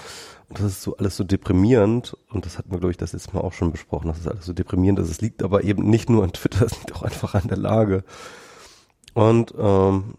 Und 0.49 0.59
das 0.59 0.65
ist 0.65 0.81
so 0.81 0.97
alles 0.97 1.15
so 1.17 1.23
deprimierend 1.23 2.15
und 2.29 2.45
das 2.45 2.57
hatten 2.57 2.71
wir, 2.71 2.79
glaube 2.79 2.91
ich, 2.91 2.97
das 2.97 3.13
letzte 3.13 3.35
Mal 3.35 3.41
auch 3.41 3.53
schon 3.53 3.71
besprochen, 3.71 4.07
dass 4.07 4.19
es 4.19 4.27
alles 4.27 4.45
so 4.45 4.53
deprimierend 4.53 4.99
ist. 4.99 5.09
Es 5.09 5.21
liegt 5.21 5.43
aber 5.43 5.63
eben 5.63 5.89
nicht 5.89 6.09
nur 6.09 6.23
an 6.23 6.33
Twitter, 6.33 6.65
es 6.65 6.77
liegt 6.77 6.95
auch 6.95 7.03
einfach 7.03 7.35
an 7.35 7.47
der 7.47 7.57
Lage. 7.57 8.03
Und 9.13 9.53
ähm, 9.57 10.15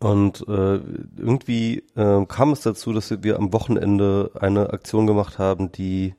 und 0.00 0.46
äh, 0.48 0.80
irgendwie 1.16 1.82
äh, 1.96 2.26
kam 2.26 2.52
es 2.52 2.60
dazu, 2.60 2.92
dass 2.92 3.22
wir 3.22 3.38
am 3.38 3.54
Wochenende 3.54 4.32
eine 4.38 4.70
Aktion 4.70 5.06
gemacht 5.06 5.38
haben, 5.38 5.72
die 5.72 6.14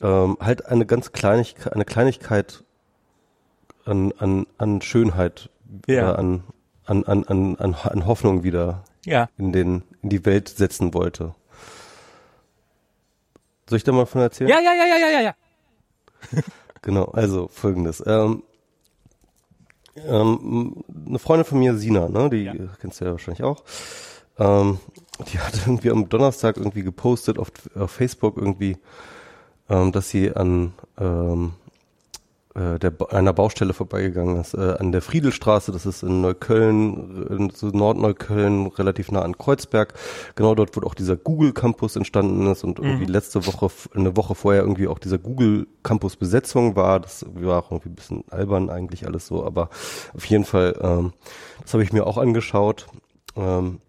ähm, 0.00 0.36
halt 0.40 0.66
eine 0.66 0.86
ganz 0.86 1.12
Kleinigkeit, 1.12 1.72
eine 1.72 1.84
Kleinigkeit 1.84 2.64
an, 3.84 4.12
an, 4.18 4.46
an 4.58 4.80
Schönheit 4.80 5.50
ja. 5.86 6.14
an, 6.14 6.44
an, 6.84 7.04
an, 7.04 7.24
an, 7.24 7.56
an, 7.56 7.74
an 7.74 8.06
Hoffnung 8.06 8.42
wieder 8.42 8.84
ja. 9.04 9.28
in, 9.36 9.52
den, 9.52 9.82
in 10.02 10.10
die 10.10 10.24
Welt 10.24 10.48
setzen 10.48 10.94
wollte. 10.94 11.34
Soll 13.68 13.78
ich 13.78 13.84
da 13.84 13.92
mal 13.92 14.06
von 14.06 14.20
erzählen? 14.20 14.50
Ja, 14.50 14.60
ja, 14.60 14.74
ja, 14.74 14.86
ja, 14.86 14.96
ja, 14.96 15.08
ja, 15.08 15.20
ja. 15.20 15.34
genau, 16.82 17.04
also 17.06 17.48
folgendes. 17.48 18.02
Ähm, 18.06 18.42
ähm, 19.96 20.84
eine 21.06 21.18
Freundin 21.18 21.44
von 21.44 21.58
mir, 21.58 21.76
Sina, 21.76 22.08
ne, 22.08 22.28
die 22.28 22.44
ja. 22.44 22.54
kennst 22.80 23.00
du 23.00 23.04
ja 23.04 23.12
wahrscheinlich 23.12 23.44
auch, 23.44 23.62
ähm, 24.38 24.78
die 25.32 25.38
hat 25.38 25.54
irgendwie 25.66 25.90
am 25.90 26.08
Donnerstag 26.08 26.56
irgendwie 26.56 26.82
gepostet 26.82 27.38
auf, 27.38 27.50
auf 27.74 27.90
Facebook 27.90 28.36
irgendwie, 28.36 28.76
ähm, 29.68 29.92
dass 29.92 30.10
sie 30.10 30.34
an 30.34 30.74
ähm, 30.98 31.52
äh, 32.54 32.78
der 32.78 32.92
einer 33.10 33.32
Baustelle 33.32 33.74
vorbeigegangen 33.74 34.40
ist, 34.40 34.54
äh, 34.54 34.76
an 34.78 34.92
der 34.92 35.02
Friedelstraße, 35.02 35.72
das 35.72 35.86
ist 35.86 36.04
in 36.04 36.20
Neukölln, 36.20 37.26
in 37.28 37.50
so 37.50 37.66
Nordneukölln, 37.68 38.68
relativ 38.68 39.10
nah 39.10 39.22
an 39.22 39.36
Kreuzberg. 39.36 39.94
Genau 40.36 40.54
dort, 40.54 40.76
wo 40.76 40.86
auch 40.86 40.94
dieser 40.94 41.16
Google 41.16 41.52
Campus 41.52 41.96
entstanden 41.96 42.46
ist 42.46 42.62
und 42.62 42.78
irgendwie 42.78 43.06
mhm. 43.06 43.12
letzte 43.12 43.44
Woche, 43.46 43.70
eine 43.94 44.16
Woche 44.16 44.36
vorher 44.36 44.62
irgendwie 44.62 44.86
auch 44.86 45.00
dieser 45.00 45.18
Google 45.18 45.66
Campus 45.82 46.14
Besetzung 46.14 46.76
war. 46.76 47.00
Das 47.00 47.26
war 47.34 47.58
auch 47.58 47.72
irgendwie 47.72 47.88
ein 47.88 47.96
bisschen 47.96 48.24
albern 48.30 48.70
eigentlich 48.70 49.06
alles 49.06 49.26
so, 49.26 49.44
aber 49.44 49.68
auf 50.14 50.24
jeden 50.26 50.44
Fall, 50.44 50.78
ähm, 50.80 51.12
das 51.62 51.72
habe 51.72 51.82
ich 51.82 51.92
mir 51.92 52.06
auch 52.06 52.18
angeschaut. 52.18 52.86
Ähm, 53.36 53.80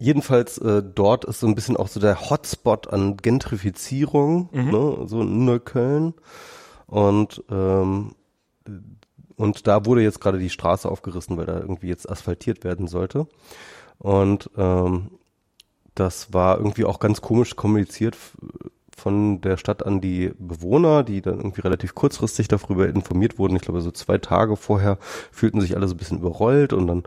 jedenfalls 0.00 0.58
äh, 0.58 0.82
dort 0.82 1.24
ist 1.24 1.38
so 1.38 1.46
ein 1.46 1.54
bisschen 1.54 1.76
auch 1.76 1.86
so 1.86 2.00
der 2.00 2.30
Hotspot 2.30 2.88
an 2.92 3.16
Gentrifizierung, 3.16 4.48
mhm. 4.50 4.70
ne, 4.72 4.96
so 5.06 5.20
in 5.20 5.44
Neukölln. 5.44 6.14
Und 6.90 7.42
ähm, 7.50 8.14
und 9.36 9.66
da 9.66 9.86
wurde 9.86 10.02
jetzt 10.02 10.20
gerade 10.20 10.38
die 10.38 10.50
Straße 10.50 10.86
aufgerissen, 10.86 11.38
weil 11.38 11.46
da 11.46 11.58
irgendwie 11.58 11.88
jetzt 11.88 12.10
asphaltiert 12.10 12.62
werden 12.62 12.88
sollte. 12.88 13.26
Und 13.98 14.50
ähm, 14.58 15.12
das 15.94 16.34
war 16.34 16.58
irgendwie 16.58 16.84
auch 16.84 16.98
ganz 16.98 17.22
komisch 17.22 17.56
kommuniziert 17.56 18.18
von 18.94 19.40
der 19.40 19.56
Stadt 19.56 19.86
an 19.86 20.02
die 20.02 20.32
Bewohner, 20.38 21.04
die 21.04 21.22
dann 21.22 21.38
irgendwie 21.38 21.62
relativ 21.62 21.94
kurzfristig 21.94 22.48
darüber 22.48 22.86
informiert 22.86 23.38
wurden. 23.38 23.56
Ich 23.56 23.62
glaube, 23.62 23.80
so 23.80 23.90
zwei 23.90 24.18
Tage 24.18 24.56
vorher 24.56 24.98
fühlten 25.32 25.62
sich 25.62 25.74
alle 25.74 25.88
so 25.88 25.94
ein 25.94 25.98
bisschen 25.98 26.18
überrollt 26.18 26.74
und 26.74 26.86
dann 26.86 27.04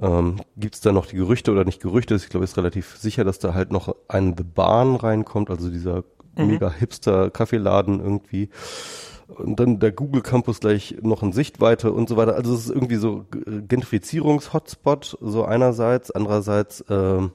ähm, 0.00 0.42
Gibt 0.56 0.74
es 0.74 0.82
da 0.82 0.92
noch 0.92 1.06
die 1.06 1.16
Gerüchte 1.16 1.50
oder 1.52 1.64
nicht 1.64 1.80
Gerüchte? 1.80 2.14
Ich 2.16 2.28
glaube, 2.28 2.44
es 2.44 2.50
ist 2.50 2.58
relativ 2.58 2.96
sicher, 2.96 3.24
dass 3.24 3.38
da 3.38 3.54
halt 3.54 3.72
noch 3.72 3.94
ein 4.08 4.34
The 4.36 4.44
Barn 4.44 4.94
reinkommt, 4.96 5.48
also 5.48 5.70
dieser 5.70 6.04
mhm. 6.36 6.46
mega 6.46 6.70
hipster 6.70 7.30
Kaffeeladen 7.30 8.00
irgendwie. 8.00 8.48
Und 9.28 9.58
dann 9.58 9.80
der 9.80 9.90
Google 9.90 10.22
Campus 10.22 10.60
gleich 10.60 10.96
noch 11.02 11.22
in 11.22 11.32
Sichtweite 11.32 11.92
und 11.92 12.08
so 12.08 12.16
weiter. 12.16 12.36
Also 12.36 12.54
es 12.54 12.66
ist 12.66 12.70
irgendwie 12.70 12.96
so 12.96 13.24
Gentrifizierungs-Hotspot, 13.30 15.18
so 15.20 15.44
einerseits. 15.44 16.12
Andererseits 16.12 16.84
ähm, 16.88 17.32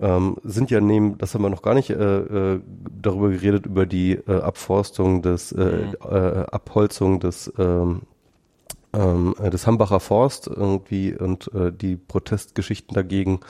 ähm, 0.00 0.36
sind 0.44 0.70
ja 0.70 0.80
neben, 0.80 1.18
das 1.18 1.34
haben 1.34 1.42
wir 1.42 1.50
noch 1.50 1.62
gar 1.62 1.74
nicht 1.74 1.90
äh, 1.90 1.94
äh, 1.94 2.60
darüber 3.00 3.30
geredet, 3.30 3.66
über 3.66 3.84
die 3.84 4.12
äh, 4.12 4.40
Abforstung 4.40 5.22
des, 5.22 5.50
äh, 5.52 5.64
mhm. 5.64 5.94
äh, 6.08 6.44
Abholzung 6.50 7.18
des 7.18 7.52
ähm, 7.58 8.02
ähm, 8.94 9.34
äh, 9.42 9.50
des 9.50 9.66
Hambacher 9.66 10.00
Forst 10.00 10.46
irgendwie 10.46 11.14
und 11.14 11.52
äh, 11.54 11.72
die 11.72 11.96
Protestgeschichten 11.96 12.94
dagegen, 12.94 13.40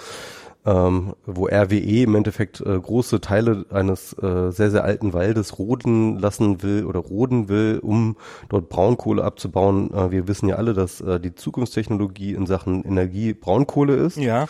ähm, 0.64 1.14
wo 1.26 1.46
RWE 1.46 2.02
im 2.02 2.14
Endeffekt 2.14 2.60
äh, 2.60 2.78
große 2.78 3.20
Teile 3.20 3.66
eines 3.70 4.12
äh, 4.14 4.50
sehr, 4.50 4.70
sehr 4.70 4.84
alten 4.84 5.12
Waldes 5.12 5.58
roden 5.58 6.18
lassen 6.18 6.62
will 6.62 6.84
oder 6.84 7.00
roden 7.00 7.48
will, 7.48 7.80
um 7.82 8.16
dort 8.48 8.68
Braunkohle 8.68 9.24
abzubauen. 9.24 9.92
Äh, 9.92 10.10
wir 10.12 10.28
wissen 10.28 10.48
ja 10.48 10.56
alle, 10.56 10.72
dass 10.72 11.00
äh, 11.00 11.18
die 11.18 11.34
Zukunftstechnologie 11.34 12.34
in 12.34 12.46
Sachen 12.46 12.84
Energie 12.84 13.34
Braunkohle 13.34 13.96
ist. 13.96 14.16
Ja. 14.16 14.46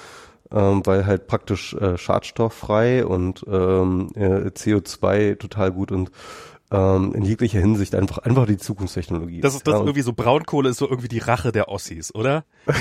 Ähm, 0.51 0.83
weil 0.85 1.07
halt 1.07 1.29
praktisch 1.29 1.73
äh, 1.75 1.97
schadstofffrei 1.97 3.07
und 3.07 3.43
ähm, 3.49 4.11
äh, 4.15 4.49
CO2 4.51 5.39
total 5.39 5.73
gut 5.73 5.91
und 5.91 6.11
ähm, 6.73 7.15
in 7.15 7.23
jeglicher 7.23 7.61
Hinsicht 7.61 7.95
einfach 7.95 8.19
einfach 8.19 8.47
die 8.47 8.57
Zukunftstechnologie. 8.57 9.41
Das 9.41 9.55
ist 9.55 9.67
das 9.67 9.75
ja, 9.75 9.81
irgendwie 9.81 10.03
so 10.03 10.13
Braunkohle 10.13 10.71
ist 10.71 10.79
so 10.79 10.89
irgendwie 10.89 11.09
die 11.09 11.19
Rache 11.19 11.53
der 11.53 11.69
Ossis, 11.69 12.15
oder? 12.15 12.45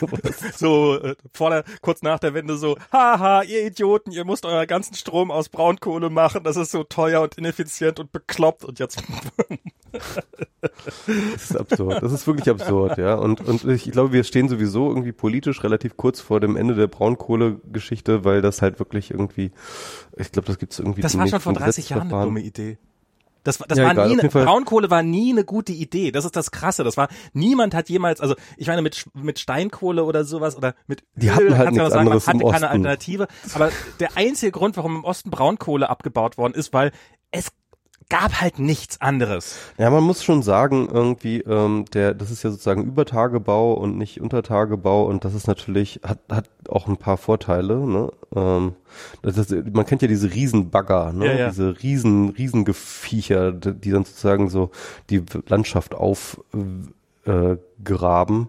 so 0.54 0.98
äh, 1.00 1.16
vor 1.32 1.50
der 1.50 1.64
kurz 1.82 2.02
nach 2.02 2.20
der 2.20 2.34
Wende 2.34 2.56
so, 2.56 2.76
haha, 2.92 3.42
ihr 3.42 3.66
Idioten, 3.66 4.12
ihr 4.12 4.24
müsst 4.24 4.46
euer 4.46 4.66
ganzen 4.66 4.94
Strom 4.94 5.30
aus 5.30 5.48
Braunkohle 5.48 6.10
machen, 6.10 6.44
das 6.44 6.56
ist 6.56 6.70
so 6.70 6.84
teuer 6.84 7.22
und 7.22 7.36
ineffizient 7.36 7.98
und 7.98 8.12
bekloppt 8.12 8.64
und 8.64 8.78
jetzt 8.78 9.02
Das 9.92 11.50
ist 11.50 11.56
absurd. 11.56 12.02
Das 12.02 12.12
ist 12.12 12.26
wirklich 12.26 12.48
absurd, 12.50 12.98
ja. 12.98 13.14
Und, 13.14 13.40
und 13.40 13.64
ich 13.64 13.90
glaube, 13.90 14.12
wir 14.12 14.24
stehen 14.24 14.48
sowieso 14.48 14.88
irgendwie 14.88 15.12
politisch 15.12 15.62
relativ 15.62 15.96
kurz 15.96 16.20
vor 16.20 16.40
dem 16.40 16.56
Ende 16.56 16.74
der 16.74 16.86
Braunkohle-Geschichte, 16.86 18.24
weil 18.24 18.42
das 18.42 18.62
halt 18.62 18.78
wirklich 18.78 19.10
irgendwie, 19.10 19.52
ich 20.16 20.32
glaube, 20.32 20.46
das 20.46 20.58
gibt 20.58 20.72
es 20.72 20.78
irgendwie. 20.78 21.02
Das 21.02 21.16
war 21.16 21.26
schon 21.28 21.40
vor 21.40 21.52
30 21.52 21.90
Jahren 21.90 22.12
eine 22.12 22.24
dumme 22.24 22.40
Idee. 22.40 22.78
Das, 23.46 23.58
das 23.58 23.78
ja, 23.78 23.84
war 23.84 23.92
egal, 23.92 24.08
nie, 24.08 24.20
eine, 24.20 24.28
Braunkohle 24.28 24.90
war 24.90 25.04
nie 25.04 25.30
eine 25.30 25.44
gute 25.44 25.72
Idee. 25.72 26.10
Das 26.10 26.24
ist 26.24 26.34
das 26.34 26.50
Krasse. 26.50 26.82
Das 26.82 26.96
war, 26.96 27.08
niemand 27.32 27.74
hat 27.74 27.88
jemals, 27.88 28.20
also 28.20 28.34
ich 28.56 28.66
meine 28.66 28.82
mit, 28.82 29.06
mit 29.14 29.38
Steinkohle 29.38 30.02
oder 30.02 30.24
sowas 30.24 30.56
oder 30.56 30.74
mit 30.88 31.04
Die 31.14 31.28
Öl, 31.28 31.32
hatten 31.34 31.56
halt 31.56 31.70
nichts 31.70 31.90
sagen, 31.90 32.08
man 32.08 32.20
hatte 32.20 32.38
keine 32.38 32.70
Alternative. 32.70 33.28
Aber 33.54 33.70
der 34.00 34.16
einzige 34.16 34.50
Grund, 34.50 34.76
warum 34.76 34.96
im 34.96 35.04
Osten 35.04 35.30
Braunkohle 35.30 35.88
abgebaut 35.88 36.38
worden 36.38 36.54
ist, 36.54 36.72
weil 36.72 36.90
es 37.30 37.52
gab 38.08 38.40
halt 38.40 38.58
nichts 38.58 39.00
anderes. 39.00 39.56
Ja, 39.78 39.90
man 39.90 40.04
muss 40.04 40.22
schon 40.22 40.42
sagen, 40.42 40.88
irgendwie, 40.92 41.40
ähm, 41.40 41.84
der, 41.92 42.14
das 42.14 42.30
ist 42.30 42.42
ja 42.42 42.50
sozusagen 42.50 42.84
Übertagebau 42.84 43.74
und 43.74 43.98
nicht 43.98 44.20
Untertagebau 44.20 45.06
und 45.06 45.24
das 45.24 45.34
ist 45.34 45.46
natürlich, 45.46 46.00
hat, 46.04 46.20
hat 46.30 46.48
auch 46.68 46.86
ein 46.86 46.96
paar 46.96 47.16
Vorteile, 47.16 47.78
ne? 47.86 48.12
Ähm, 48.34 48.74
das 49.22 49.38
ist, 49.38 49.50
man 49.72 49.86
kennt 49.86 50.02
ja 50.02 50.08
diese 50.08 50.32
Riesenbagger, 50.32 51.12
ne? 51.12 51.26
Ja, 51.26 51.32
ja. 51.32 51.48
Diese 51.48 51.82
riesen, 51.82 52.30
Riesengeviecher, 52.30 53.52
die 53.52 53.90
dann 53.90 54.04
sozusagen 54.04 54.50
so 54.50 54.70
die 55.10 55.22
Landschaft 55.48 55.94
aufgraben. 55.94 56.92
Äh, 57.24 57.56
graben 57.82 58.48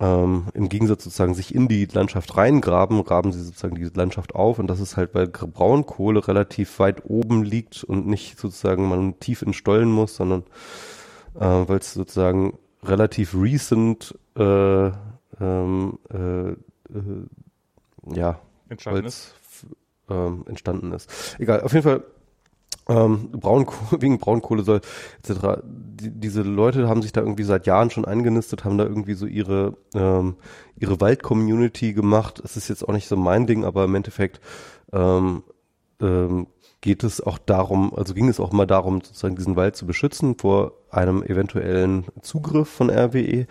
ähm, 0.00 0.46
im 0.54 0.68
Gegensatz 0.68 1.04
sozusagen 1.04 1.34
sich 1.34 1.54
in 1.54 1.68
die 1.68 1.86
Landschaft 1.86 2.36
reingraben, 2.36 3.02
graben 3.04 3.32
sie 3.32 3.42
sozusagen 3.42 3.74
die 3.74 3.90
Landschaft 3.94 4.34
auf 4.34 4.58
und 4.58 4.68
das 4.68 4.80
ist 4.80 4.96
halt, 4.96 5.14
weil 5.14 5.26
Braunkohle 5.26 6.26
relativ 6.26 6.78
weit 6.78 7.04
oben 7.04 7.42
liegt 7.42 7.84
und 7.84 8.06
nicht 8.06 8.38
sozusagen 8.38 8.88
man 8.88 9.18
tief 9.18 9.42
in 9.42 9.52
Stollen 9.52 9.90
muss, 9.90 10.16
sondern 10.16 10.44
äh, 11.34 11.40
weil 11.40 11.78
es 11.78 11.94
sozusagen 11.94 12.58
relativ 12.82 13.34
recent 13.34 14.16
äh, 14.36 14.90
ähm, 15.40 15.98
äh, 16.12 16.50
äh, 16.50 16.56
ja, 18.14 18.40
entstanden 18.68 19.04
ist. 19.04 19.34
Ähm, 20.10 20.44
entstanden 20.48 20.92
ist. 20.92 21.36
Egal, 21.38 21.60
auf 21.60 21.72
jeden 21.72 21.82
Fall 21.82 22.02
ähm, 22.88 23.30
Braunkohle, 23.32 23.78
wegen 24.02 24.18
Braunkohle 24.18 24.62
soll 24.62 24.80
etc. 25.22 25.62
Die, 25.64 26.10
diese 26.10 26.42
Leute 26.42 26.88
haben 26.88 27.02
sich 27.02 27.12
da 27.12 27.20
irgendwie 27.20 27.44
seit 27.44 27.66
Jahren 27.66 27.90
schon 27.90 28.04
eingenistet, 28.04 28.64
haben 28.64 28.78
da 28.78 28.84
irgendwie 28.84 29.14
so 29.14 29.26
ihre 29.26 29.76
ähm, 29.94 30.36
ihre 30.76 31.00
Wald-Community 31.00 31.92
gemacht. 31.92 32.40
Es 32.44 32.56
ist 32.56 32.68
jetzt 32.68 32.88
auch 32.88 32.92
nicht 32.92 33.08
so 33.08 33.16
mein 33.16 33.46
Ding, 33.46 33.64
aber 33.64 33.84
im 33.84 33.94
Endeffekt 33.94 34.40
ähm, 34.92 35.42
ähm, 36.00 36.46
geht 36.80 37.02
es 37.02 37.20
auch 37.20 37.38
darum, 37.38 37.92
also 37.94 38.14
ging 38.14 38.28
es 38.28 38.38
auch 38.38 38.52
mal 38.52 38.66
darum, 38.66 39.00
sozusagen 39.00 39.36
diesen 39.36 39.56
Wald 39.56 39.74
zu 39.76 39.86
beschützen 39.86 40.36
vor 40.38 40.72
einem 40.90 41.22
eventuellen 41.22 42.06
Zugriff 42.22 42.68
von 42.68 42.88
RWE, 42.88 43.46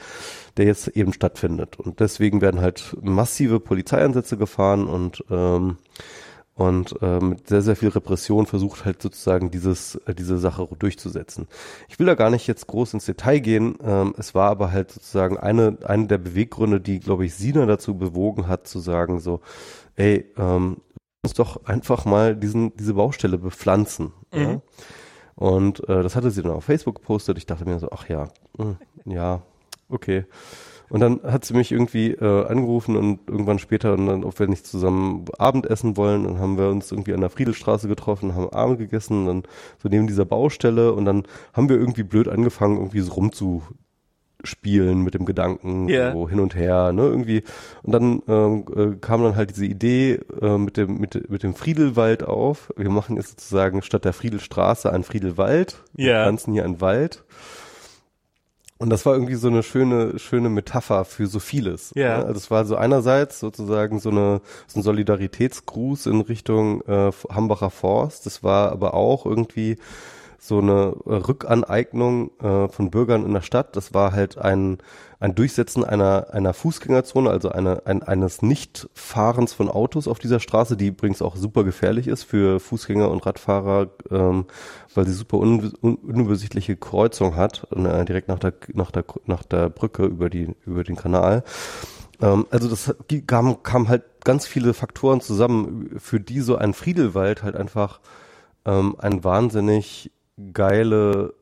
der 0.55 0.65
jetzt 0.65 0.87
eben 0.89 1.11
stattfindet. 1.13 1.77
Und 1.77 1.99
deswegen 1.99 2.41
werden 2.41 2.61
halt 2.61 2.95
massive 3.01 3.59
Polizeieinsätze 3.59 4.37
gefahren 4.37 4.87
und 4.87 5.23
ähm, 5.29 5.77
und 6.57 6.99
äh, 7.03 7.19
mit 7.19 7.47
sehr, 7.47 7.61
sehr 7.61 7.75
viel 7.75 7.89
Repression 7.89 8.47
versucht 8.47 8.83
halt 8.83 8.99
sozusagen 8.99 9.51
dieses, 9.51 9.95
äh, 10.07 10.15
diese 10.15 10.39
Sache 10.39 10.67
durchzusetzen. 10.79 11.47
Ich 11.87 11.99
will 11.99 12.07
da 12.07 12.15
gar 12.15 12.31
nicht 12.31 12.47
jetzt 12.47 12.65
groß 12.65 12.95
ins 12.95 13.05
Detail 13.05 13.39
gehen, 13.39 13.77
ähm, 13.83 14.15
es 14.17 14.33
war 14.33 14.49
aber 14.49 14.71
halt 14.71 14.91
sozusagen 14.91 15.37
eine, 15.37 15.77
eine 15.85 16.07
der 16.07 16.17
Beweggründe, 16.17 16.81
die, 16.81 16.99
glaube 16.99 17.25
ich, 17.25 17.35
Sina 17.35 17.67
dazu 17.67 17.95
bewogen 17.95 18.47
hat, 18.47 18.67
zu 18.67 18.79
sagen 18.79 19.19
so, 19.19 19.41
ey, 19.97 20.33
ähm, 20.35 20.77
uns 21.23 21.35
doch 21.35 21.63
einfach 21.65 22.05
mal 22.05 22.35
diesen, 22.35 22.75
diese 22.75 22.95
Baustelle 22.95 23.37
bepflanzen. 23.37 24.13
Mhm. 24.33 24.41
Ja? 24.41 24.61
Und 25.35 25.87
äh, 25.87 26.01
das 26.01 26.15
hatte 26.15 26.31
sie 26.31 26.41
dann 26.41 26.53
auf 26.53 26.63
Facebook 26.63 26.95
gepostet. 26.95 27.37
Ich 27.37 27.45
dachte 27.45 27.65
mir 27.65 27.77
so, 27.77 27.89
ach 27.91 28.09
ja, 28.09 28.29
mh, 28.57 28.77
hm, 29.03 29.11
ja, 29.11 29.43
okay. 29.89 30.25
Und 30.89 31.01
dann 31.01 31.21
hat 31.23 31.43
sie 31.43 31.53
mich 31.53 31.71
irgendwie 31.71 32.11
äh, 32.11 32.45
angerufen 32.45 32.95
und 32.95 33.19
irgendwann 33.27 33.59
später, 33.59 33.93
und 33.93 34.05
dann, 34.05 34.23
ob 34.23 34.39
wir 34.39 34.47
nicht 34.47 34.65
zusammen 34.65 35.25
Abendessen 35.37 35.97
wollen. 35.97 36.23
Dann 36.23 36.39
haben 36.39 36.57
wir 36.57 36.69
uns 36.69 36.91
irgendwie 36.91 37.13
an 37.13 37.21
der 37.21 37.29
Friedelstraße 37.29 37.87
getroffen, 37.87 38.35
haben 38.35 38.49
Abend 38.49 38.79
gegessen, 38.79 39.25
dann 39.25 39.43
so 39.81 39.89
neben 39.89 40.07
dieser 40.07 40.25
Baustelle 40.25 40.93
und 40.93 41.05
dann 41.05 41.23
haben 41.53 41.69
wir 41.69 41.77
irgendwie 41.77 42.03
blöd 42.03 42.29
angefangen, 42.29 42.77
irgendwie 42.77 43.01
so 43.01 43.13
rumzuspielen 43.13 45.03
mit 45.03 45.13
dem 45.13 45.25
Gedanken 45.25 45.89
yeah. 45.89 46.13
so 46.13 46.29
hin 46.29 46.39
und 46.39 46.55
her, 46.55 46.93
ne, 46.93 47.01
irgendwie. 47.01 47.43
Und 47.83 47.91
dann 47.91 48.21
ähm, 48.29 48.65
äh, 48.73 48.95
kam 49.01 49.23
dann 49.23 49.35
halt 49.35 49.49
diese 49.49 49.65
Idee 49.65 50.19
äh, 50.41 50.57
mit 50.57 50.77
dem 50.77 50.99
mit, 50.99 51.29
mit 51.29 51.43
dem 51.43 51.53
Friedelwald 51.53 52.23
auf. 52.23 52.71
Wir 52.77 52.89
machen 52.89 53.17
jetzt 53.17 53.31
sozusagen 53.31 53.81
statt 53.81 54.05
der 54.05 54.13
Friedelstraße 54.13 54.91
ein 54.93 55.03
Friedelwald. 55.03 55.83
Yeah. 55.97 56.05
Wir 56.05 56.23
pflanzen 56.23 56.53
hier 56.53 56.63
einen 56.63 56.79
Wald. 56.79 57.25
Und 58.79 58.91
das 58.91 59.05
war 59.05 59.13
irgendwie 59.13 59.35
so 59.35 59.47
eine 59.47 59.63
schöne, 59.63 60.19
schöne 60.19 60.49
Metapher 60.49 61.03
für 61.05 61.27
so 61.27 61.39
vieles. 61.39 61.91
Ja. 61.95 62.19
Ne? 62.19 62.25
Also 62.25 62.37
es 62.37 62.51
war 62.51 62.65
so 62.65 62.75
einerseits 62.75 63.39
sozusagen 63.39 63.99
so 63.99 64.09
eine 64.09 64.41
so 64.67 64.79
ein 64.79 64.83
Solidaritätsgruß 64.83 66.05
in 66.05 66.21
Richtung 66.21 66.81
äh, 66.81 67.11
Hambacher 67.29 67.71
Forst. 67.71 68.25
Das 68.25 68.43
war 68.43 68.71
aber 68.71 68.93
auch 68.93 69.25
irgendwie 69.25 69.77
so 70.39 70.59
eine 70.59 70.95
äh, 71.05 71.13
Rückaneignung 71.13 72.31
äh, 72.39 72.67
von 72.67 72.91
Bürgern 72.91 73.25
in 73.25 73.33
der 73.33 73.41
Stadt. 73.41 73.75
Das 73.75 73.93
war 73.93 74.11
halt 74.11 74.37
ein, 74.37 74.77
ein 75.19 75.35
Durchsetzen 75.35 75.83
einer, 75.83 76.27
einer 76.31 76.53
Fußgängerzone, 76.53 77.29
also 77.29 77.49
eine, 77.49 77.85
ein, 77.85 78.03
eines 78.03 78.41
Nichtfahrens 78.41 79.53
von 79.53 79.69
Autos 79.69 80.07
auf 80.07 80.19
dieser 80.19 80.39
Straße, 80.39 80.77
die 80.77 80.87
übrigens 80.87 81.21
auch 81.21 81.35
super 81.35 81.63
gefährlich 81.63 82.07
ist 82.07 82.23
für 82.23 82.59
Fußgänger 82.59 83.09
und 83.09 83.25
Radfahrer, 83.25 83.89
ähm, 84.11 84.45
weil 84.93 85.05
sie 85.07 85.13
super 85.13 85.37
un, 85.37 85.73
un, 85.81 85.95
unübersichtliche 85.95 86.75
Kreuzung 86.75 87.35
hat, 87.35 87.67
äh, 87.71 88.05
direkt 88.05 88.27
nach 88.27 88.39
der, 88.39 88.53
nach 88.73 88.91
der, 88.91 89.05
nach 89.25 89.43
der 89.43 89.69
Brücke 89.69 90.05
über 90.05 90.29
die, 90.29 90.55
über 90.65 90.83
den 90.83 90.95
Kanal. 90.95 91.43
Ähm, 92.21 92.45
also 92.51 92.69
das 92.69 92.95
kam, 93.25 93.63
kam 93.63 93.89
halt 93.89 94.03
ganz 94.23 94.45
viele 94.45 94.73
Faktoren 94.73 95.21
zusammen, 95.21 95.89
für 95.97 96.19
die 96.19 96.41
so 96.41 96.57
ein 96.57 96.73
Friedelwald 96.73 97.43
halt 97.43 97.55
einfach 97.55 97.99
ähm, 98.65 98.95
ein 98.99 99.23
wahnsinnig 99.23 100.11
geile 100.53 101.33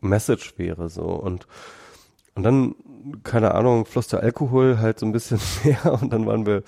Message 0.00 0.54
wäre 0.58 0.88
so. 0.88 1.04
Und 1.04 1.46
und 2.36 2.42
dann 2.42 2.74
keine 3.22 3.54
Ahnung 3.54 3.84
floss 3.84 4.08
der 4.08 4.20
Alkohol 4.20 4.78
halt 4.78 4.98
so 4.98 5.06
ein 5.06 5.12
bisschen 5.12 5.38
mehr 5.64 5.98
und 6.00 6.12
dann 6.12 6.26
waren 6.26 6.46
wir 6.46 6.62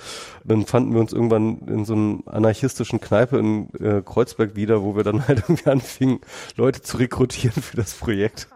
dann 0.44 0.66
fanden 0.66 0.92
wir 0.94 1.00
uns 1.00 1.12
irgendwann 1.12 1.58
in 1.66 1.84
so 1.84 1.94
einem 1.94 2.22
anarchistischen 2.26 3.00
Kneipe 3.00 3.38
in 3.38 3.74
äh, 3.80 4.02
Kreuzberg 4.02 4.54
wieder 4.54 4.82
wo 4.82 4.96
wir 4.96 5.02
dann 5.02 5.26
halt 5.28 5.40
irgendwie 5.40 5.70
anfingen 5.70 6.20
Leute 6.56 6.82
zu 6.82 6.98
rekrutieren 6.98 7.62
für 7.62 7.76
das 7.76 7.94
Projekt 7.94 8.48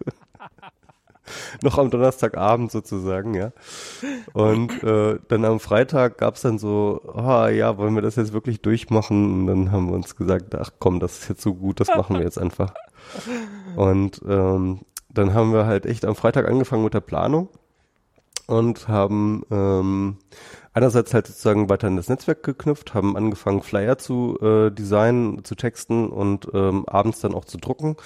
noch 1.62 1.78
am 1.78 1.90
Donnerstagabend 1.90 2.70
sozusagen, 2.70 3.34
ja. 3.34 3.52
Und 4.32 4.82
äh, 4.82 5.18
dann 5.28 5.44
am 5.44 5.60
Freitag 5.60 6.18
gab's 6.18 6.42
dann 6.42 6.58
so, 6.58 7.00
ah 7.14 7.48
ja, 7.48 7.78
wollen 7.78 7.94
wir 7.94 8.02
das 8.02 8.16
jetzt 8.16 8.32
wirklich 8.32 8.60
durchmachen? 8.60 9.32
Und 9.32 9.46
dann 9.46 9.72
haben 9.72 9.88
wir 9.88 9.94
uns 9.94 10.16
gesagt, 10.16 10.54
ach 10.54 10.70
komm, 10.78 11.00
das 11.00 11.20
ist 11.20 11.28
jetzt 11.28 11.42
so 11.42 11.54
gut, 11.54 11.80
das 11.80 11.88
machen 11.88 12.16
wir 12.16 12.24
jetzt 12.24 12.38
einfach. 12.38 12.74
Und 13.76 14.20
ähm, 14.28 14.80
dann 15.12 15.34
haben 15.34 15.52
wir 15.52 15.66
halt 15.66 15.86
echt 15.86 16.04
am 16.04 16.14
Freitag 16.14 16.48
angefangen 16.48 16.84
mit 16.84 16.94
der 16.94 17.00
Planung 17.00 17.48
und 18.46 18.88
haben 18.88 19.42
ähm, 19.50 20.18
einerseits 20.72 21.14
halt 21.14 21.26
sozusagen 21.26 21.68
weiter 21.68 21.88
in 21.88 21.96
das 21.96 22.08
Netzwerk 22.08 22.42
geknüpft, 22.42 22.94
haben 22.94 23.16
angefangen 23.16 23.62
Flyer 23.62 23.98
zu 23.98 24.38
äh, 24.40 24.70
designen, 24.70 25.44
zu 25.44 25.54
texten 25.54 26.08
und 26.08 26.48
ähm, 26.52 26.84
abends 26.86 27.20
dann 27.20 27.34
auch 27.34 27.44
zu 27.44 27.58
drucken 27.58 27.96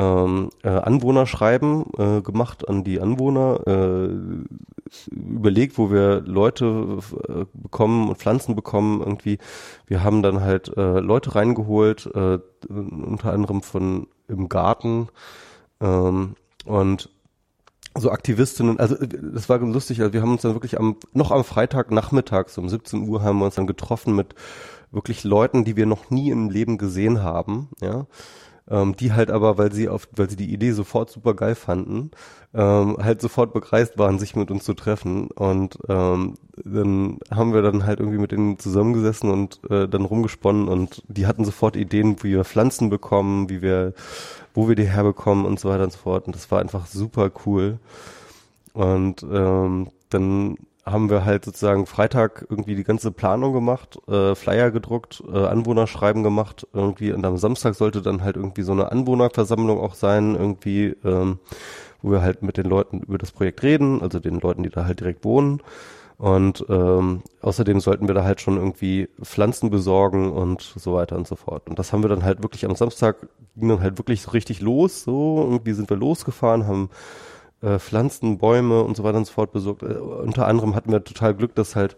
ähm, 0.00 0.50
äh, 0.62 0.68
Anwohnerschreiben 0.68 1.84
äh, 1.98 2.22
gemacht 2.22 2.66
an 2.68 2.84
die 2.84 3.00
Anwohner, 3.00 3.60
äh, 3.66 4.08
überlegt, 5.10 5.76
wo 5.76 5.90
wir 5.90 6.22
Leute 6.22 6.98
äh, 7.28 7.44
bekommen 7.52 8.08
und 8.08 8.16
Pflanzen 8.16 8.56
bekommen 8.56 9.00
irgendwie. 9.00 9.38
Wir 9.86 10.02
haben 10.02 10.22
dann 10.22 10.40
halt 10.40 10.74
äh, 10.76 11.00
Leute 11.00 11.34
reingeholt, 11.34 12.10
äh, 12.14 12.38
unter 12.68 13.32
anderem 13.32 13.62
von 13.62 14.06
im 14.26 14.48
Garten 14.48 15.08
ähm, 15.80 16.34
und 16.64 17.10
so 17.98 18.10
Aktivistinnen, 18.10 18.78
also 18.78 18.94
äh, 18.96 19.08
das 19.08 19.48
war 19.48 19.58
lustig, 19.58 20.00
also 20.00 20.12
wir 20.14 20.22
haben 20.22 20.32
uns 20.32 20.42
dann 20.42 20.54
wirklich 20.54 20.78
am 20.78 20.96
noch 21.12 21.30
am 21.30 21.44
Freitagnachmittag, 21.44 22.48
so 22.48 22.62
um 22.62 22.68
17 22.68 23.06
Uhr 23.06 23.22
haben 23.22 23.38
wir 23.38 23.44
uns 23.44 23.56
dann 23.56 23.66
getroffen 23.66 24.16
mit 24.16 24.34
wirklich 24.92 25.24
Leuten, 25.24 25.64
die 25.64 25.76
wir 25.76 25.86
noch 25.86 26.10
nie 26.10 26.30
im 26.30 26.48
Leben 26.48 26.78
gesehen 26.78 27.22
haben, 27.22 27.68
ja 27.82 28.06
ähm, 28.70 28.94
die 28.96 29.12
halt 29.12 29.30
aber, 29.30 29.58
weil 29.58 29.72
sie 29.72 29.88
auf, 29.88 30.08
weil 30.14 30.30
sie 30.30 30.36
die 30.36 30.52
Idee 30.52 30.72
sofort 30.72 31.10
super 31.10 31.34
geil 31.34 31.54
fanden, 31.54 32.12
ähm, 32.54 32.96
halt 33.00 33.20
sofort 33.20 33.52
begreist 33.52 33.98
waren, 33.98 34.18
sich 34.18 34.36
mit 34.36 34.50
uns 34.50 34.64
zu 34.64 34.74
treffen. 34.74 35.28
Und 35.28 35.78
ähm, 35.88 36.34
dann 36.64 37.18
haben 37.30 37.52
wir 37.52 37.62
dann 37.62 37.84
halt 37.84 38.00
irgendwie 38.00 38.18
mit 38.18 38.32
denen 38.32 38.58
zusammengesessen 38.58 39.30
und 39.30 39.60
äh, 39.70 39.88
dann 39.88 40.04
rumgesponnen 40.04 40.68
und 40.68 41.02
die 41.08 41.26
hatten 41.26 41.44
sofort 41.44 41.76
Ideen, 41.76 42.22
wie 42.22 42.32
wir 42.32 42.44
Pflanzen 42.44 42.90
bekommen, 42.90 43.50
wie 43.50 43.62
wir, 43.62 43.92
wo 44.54 44.68
wir 44.68 44.76
die 44.76 44.88
herbekommen 44.88 45.44
und 45.44 45.58
so 45.58 45.68
weiter 45.68 45.84
und 45.84 45.92
so 45.92 45.98
fort. 45.98 46.26
Und 46.26 46.36
das 46.36 46.50
war 46.50 46.60
einfach 46.60 46.86
super 46.86 47.30
cool. 47.44 47.78
Und 48.72 49.24
ähm, 49.24 49.88
dann 50.10 50.56
haben 50.84 51.10
wir 51.10 51.24
halt 51.24 51.44
sozusagen 51.44 51.86
Freitag 51.86 52.46
irgendwie 52.48 52.74
die 52.74 52.84
ganze 52.84 53.12
Planung 53.12 53.52
gemacht, 53.52 53.98
äh, 54.08 54.34
Flyer 54.34 54.70
gedruckt, 54.70 55.22
äh, 55.32 55.46
Anwohnerschreiben 55.46 56.22
gemacht 56.22 56.66
irgendwie 56.72 57.12
und 57.12 57.24
am 57.24 57.36
Samstag 57.36 57.74
sollte 57.74 58.02
dann 58.02 58.24
halt 58.24 58.36
irgendwie 58.36 58.62
so 58.62 58.72
eine 58.72 58.90
Anwohnerversammlung 58.90 59.78
auch 59.80 59.94
sein, 59.94 60.34
irgendwie, 60.34 60.96
ähm, 61.04 61.38
wo 62.02 62.12
wir 62.12 62.22
halt 62.22 62.42
mit 62.42 62.56
den 62.56 62.66
Leuten 62.66 63.00
über 63.00 63.18
das 63.18 63.32
Projekt 63.32 63.62
reden, 63.62 64.00
also 64.02 64.20
den 64.20 64.40
Leuten, 64.40 64.62
die 64.62 64.70
da 64.70 64.86
halt 64.86 65.00
direkt 65.00 65.24
wohnen. 65.24 65.62
Und 66.20 66.66
ähm, 66.68 67.22
außerdem 67.40 67.80
sollten 67.80 68.06
wir 68.06 68.14
da 68.14 68.24
halt 68.24 68.42
schon 68.42 68.58
irgendwie 68.58 69.08
Pflanzen 69.22 69.70
besorgen 69.70 70.30
und 70.32 70.60
so 70.60 70.92
weiter 70.92 71.16
und 71.16 71.26
so 71.26 71.34
fort. 71.34 71.66
Und 71.66 71.78
das 71.78 71.94
haben 71.94 72.02
wir 72.02 72.10
dann 72.10 72.24
halt 72.24 72.42
wirklich 72.42 72.66
am 72.66 72.76
Samstag, 72.76 73.26
ging 73.56 73.70
dann 73.70 73.80
halt 73.80 73.96
wirklich 73.96 74.20
so 74.20 74.32
richtig 74.32 74.60
los. 74.60 75.02
So, 75.02 75.46
irgendwie 75.50 75.72
sind 75.72 75.88
wir 75.88 75.96
losgefahren, 75.96 76.66
haben 76.66 76.90
äh, 77.62 77.78
Pflanzen, 77.78 78.38
Bäume 78.38 78.82
und 78.82 78.96
so 78.96 79.04
weiter 79.04 79.18
und 79.18 79.26
so 79.26 79.32
fort 79.32 79.52
besorgt. 79.52 79.82
Äh, 79.82 79.98
unter 79.98 80.46
anderem 80.46 80.74
hatten 80.74 80.92
wir 80.92 81.04
total 81.04 81.34
Glück, 81.34 81.54
dass 81.54 81.76
halt 81.76 81.96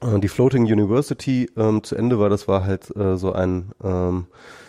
äh, 0.00 0.18
die 0.18 0.28
Floating 0.28 0.64
University 0.64 1.50
ähm, 1.56 1.82
zu 1.82 1.96
Ende 1.96 2.18
war. 2.18 2.28
Das 2.28 2.48
war 2.48 2.64
halt 2.64 2.94
äh, 2.96 3.16
so 3.16 3.32
ein 3.32 3.72
ähm, 3.82 4.26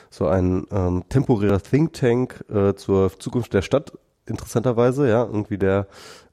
so 0.10 0.28
ein 0.28 0.66
ähm, 0.72 1.04
temporärer 1.10 1.62
Think 1.62 1.94
Tank 1.94 2.44
äh, 2.50 2.74
zur 2.74 3.18
Zukunft 3.20 3.54
der 3.54 3.62
Stadt, 3.62 3.94
interessanterweise, 4.26 5.08
ja, 5.08 5.24
irgendwie 5.24 5.58
der 5.58 5.88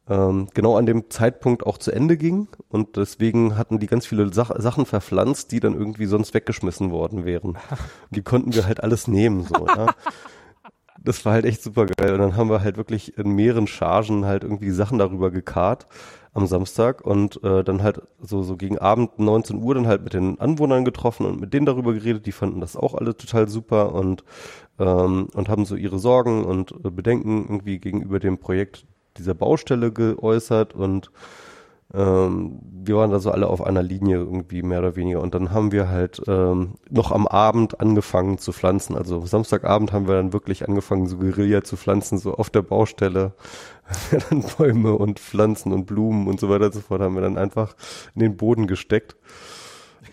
ähm, 0.09 0.49
genau 0.55 0.77
an 0.77 0.87
dem 0.87 1.11
Zeitpunkt 1.11 1.67
auch 1.67 1.79
zu 1.79 1.91
Ende 1.91 2.17
ging 2.17 2.49
und 2.69 2.97
deswegen 2.97 3.59
hatten 3.59 3.81
die 3.81 3.89
ganz 3.89 4.07
viele 4.07 4.33
Sach 4.33 4.53
Sachen 4.57 4.87
verpflanzt, 4.87 5.53
die 5.53 5.61
dann 5.61 5.75
irgendwie 5.75 6.07
sonst 6.07 6.33
weggeschmissen 6.33 6.91
worden 6.91 7.25
wären. 7.25 7.59
Die 8.11 8.23
konnten 8.23 8.55
wir 8.55 8.67
halt 8.67 8.83
alles 8.83 9.09
nehmen, 9.09 9.43
so, 9.43 9.67
ja. 9.67 9.87
Das 11.07 11.25
war 11.25 11.33
halt 11.33 11.45
echt 11.45 11.63
super 11.63 11.87
geil. 11.87 12.13
Und 12.13 12.19
dann 12.19 12.37
haben 12.37 12.51
wir 12.51 12.63
halt 12.63 12.77
wirklich 12.77 13.17
in 13.17 13.31
mehreren 13.31 13.67
Chargen 13.67 14.27
halt 14.27 14.43
irgendwie 14.43 14.71
Sachen 14.71 14.99
darüber 14.99 15.31
gekarrt 15.31 15.87
am 16.35 16.47
Samstag 16.47 17.01
und 17.01 17.43
äh, 17.43 17.65
dann 17.65 17.83
halt 17.83 18.03
so, 18.21 18.43
so 18.43 18.57
gegen 18.57 18.79
Abend 18.79 19.19
19 19.19 19.63
Uhr 19.63 19.75
dann 19.75 19.87
halt 19.87 20.05
mit 20.05 20.13
den 20.13 20.39
Anwohnern 20.39 20.85
getroffen 20.85 21.25
und 21.25 21.41
mit 21.41 21.55
denen 21.55 21.65
darüber 21.65 21.95
geredet. 21.95 22.27
Die 22.27 22.33
fanden 22.33 22.61
das 22.61 22.77
auch 22.77 22.95
alle 22.95 23.17
total 23.17 23.49
super 23.49 23.95
und, 23.95 24.25
ähm, 24.79 25.29
und 25.33 25.49
haben 25.49 25.65
so 25.65 25.77
ihre 25.77 25.99
Sorgen 25.99 26.45
und 26.45 26.73
äh, 26.85 26.91
Bedenken 26.91 27.45
irgendwie 27.45 27.79
gegenüber 27.79 28.19
dem 28.19 28.39
Projekt 28.39 28.85
dieser 29.17 29.35
Baustelle 29.35 29.93
geäußert 29.93 30.75
und 30.75 31.11
ähm, 31.95 32.59
wir 32.63 32.97
waren 32.97 33.11
da 33.11 33.21
so 33.21 33.31
alle 33.31 33.47
auf 33.47 33.63
einer 33.63 33.83
Linie 33.83 34.17
irgendwie 34.17 34.63
mehr 34.63 34.81
oder 34.81 34.97
weniger 34.97 35.21
und 35.21 35.35
dann 35.35 35.53
haben 35.53 35.73
wir 35.73 35.89
halt 35.89 36.21
ähm, 36.27 36.75
noch 36.91 37.13
am 37.13 37.27
Abend 37.27 37.81
angefangen 37.81 38.39
zu 38.39 38.53
pflanzen. 38.53 38.97
Also 38.97 39.25
Samstagabend 39.25 39.93
haben 39.93 40.09
wir 40.09 40.15
dann 40.15 40.33
wirklich 40.33 40.69
angefangen, 40.69 41.07
so 41.07 41.19
Guerilla 41.19 41.63
zu 41.63 41.77
pflanzen, 41.77 42.19
so 42.19 42.35
auf 42.35 42.51
der 42.51 42.63
Baustelle. 42.63 43.33
dann 44.31 44.45
Bäume 44.59 44.95
und 44.95 45.21
Pflanzen 45.21 45.73
und 45.73 45.87
Blumen 45.87 46.27
und 46.27 46.41
so 46.41 46.49
weiter 46.49 46.67
und 46.67 46.75
so 46.75 46.81
fort 46.81 47.01
haben 47.01 47.15
wir 47.15 47.23
dann 47.23 47.39
einfach 47.39 47.77
in 48.15 48.21
den 48.21 48.37
Boden 48.37 48.67
gesteckt. 48.67 49.17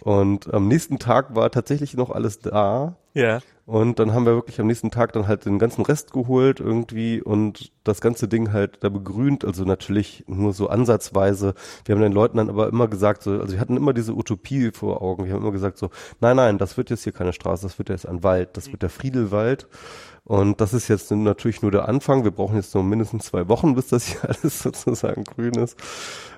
Und 0.02 0.54
am 0.54 0.68
nächsten 0.68 1.00
Tag 1.00 1.36
war 1.36 1.50
tatsächlich 1.50 1.95
noch 1.95 2.10
alles 2.12 2.40
da. 2.40 2.98
Ja. 3.14 3.40
Und 3.65 3.99
dann 3.99 4.14
haben 4.14 4.26
wir 4.26 4.35
wirklich 4.35 4.60
am 4.60 4.68
nächsten 4.68 4.91
Tag 4.91 5.14
dann 5.14 5.27
halt 5.27 5.45
den 5.45 5.57
ganzen 5.57 5.84
Rest 5.84 6.11
geholt 6.11 6.60
irgendwie 6.60 7.22
und 7.22 7.72
das 7.85 8.02
ganze 8.02 8.27
Ding 8.27 8.52
halt 8.52 8.84
da 8.84 8.90
begrünt. 8.90 9.45
Also 9.45 9.64
natürlich 9.64 10.26
nur 10.27 10.52
so 10.52 10.68
ansatzweise. 10.68 11.53
Wir 11.85 11.95
haben 11.95 12.02
den 12.02 12.11
Leuten 12.11 12.38
dann 12.38 12.49
aber 12.49 12.68
immer 12.68 12.90
gesagt, 12.90 13.23
so, 13.23 13.40
also 13.40 13.53
wir 13.53 13.61
hatten 13.61 13.77
immer 13.77 13.94
diese 13.94 14.14
Utopie 14.15 14.72
vor 14.72 15.02
Augen. 15.02 15.26
Wir 15.26 15.34
haben 15.34 15.41
immer 15.41 15.53
gesagt 15.53 15.77
so, 15.77 15.91
nein, 16.19 16.35
nein, 16.35 16.57
das 16.57 16.76
wird 16.76 16.90
jetzt 16.90 17.03
hier 17.03 17.14
keine 17.14 17.31
Straße, 17.31 17.64
das 17.64 17.77
wird 17.80 17.88
jetzt 17.88 18.07
ein 18.07 18.22
Wald, 18.22 18.57
das 18.57 18.69
wird 18.69 18.81
der 18.81 18.90
Friedelwald. 18.90 19.68
Und 20.26 20.62
das 20.62 20.74
ist 20.74 20.88
jetzt 20.88 21.12
natürlich 21.12 21.62
nur 21.62 21.72
der 21.72 21.90
Anfang. 21.90 22.24
Wir 22.24 22.32
brauchen 22.32 22.56
jetzt 22.56 22.74
nur 22.74 22.84
mindestens 22.84 23.26
zwei 23.26 23.50
Wochen, 23.50 23.76
bis 23.76 23.88
das 23.88 24.06
hier 24.06 24.24
alles 24.30 24.60
sozusagen 24.60 25.26
grün 25.26 25.56
ist. 25.56 25.78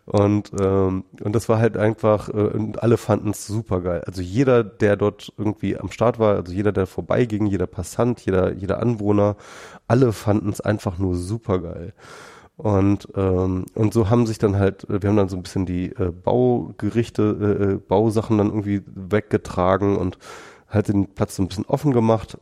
Und, 0.05 0.51
ähm, 0.59 1.05
und 1.23 1.35
das 1.35 1.49
war 1.49 1.59
halt 1.59 1.77
einfach, 1.77 2.29
äh, 2.29 2.31
und 2.31 2.81
alle 2.81 2.97
fanden 2.97 3.29
es 3.29 3.45
super 3.45 3.81
geil. 3.81 4.03
Also 4.05 4.21
jeder, 4.21 4.63
der 4.63 4.95
dort 4.97 5.31
irgendwie 5.37 5.77
am 5.77 5.91
Start 5.91 6.17
war, 6.17 6.35
also 6.35 6.51
jeder, 6.51 6.71
der 6.71 6.87
vorbeiging, 6.87 7.45
jeder 7.45 7.67
Passant, 7.67 8.21
jeder, 8.21 8.53
jeder 8.53 8.79
Anwohner, 8.79 9.35
alle 9.87 10.13
fanden 10.13 10.49
es 10.49 10.61
einfach 10.61 10.97
nur 10.97 11.15
super 11.15 11.59
geil. 11.59 11.93
Und, 12.57 13.07
ähm, 13.15 13.65
und 13.75 13.93
so 13.93 14.09
haben 14.09 14.25
sich 14.25 14.39
dann 14.39 14.57
halt, 14.57 14.87
wir 14.87 15.09
haben 15.09 15.17
dann 15.17 15.29
so 15.29 15.35
ein 15.35 15.43
bisschen 15.43 15.65
die 15.65 15.91
äh, 15.91 16.11
Baugerichte, 16.11 17.57
äh, 17.61 17.73
äh 17.73 17.75
Bausachen 17.75 18.37
dann 18.37 18.47
irgendwie 18.47 18.81
weggetragen 18.87 19.97
und 19.97 20.17
halt 20.69 20.87
den 20.87 21.13
Platz 21.13 21.35
so 21.35 21.43
ein 21.43 21.49
bisschen 21.49 21.65
offen 21.65 21.91
gemacht 21.91 22.37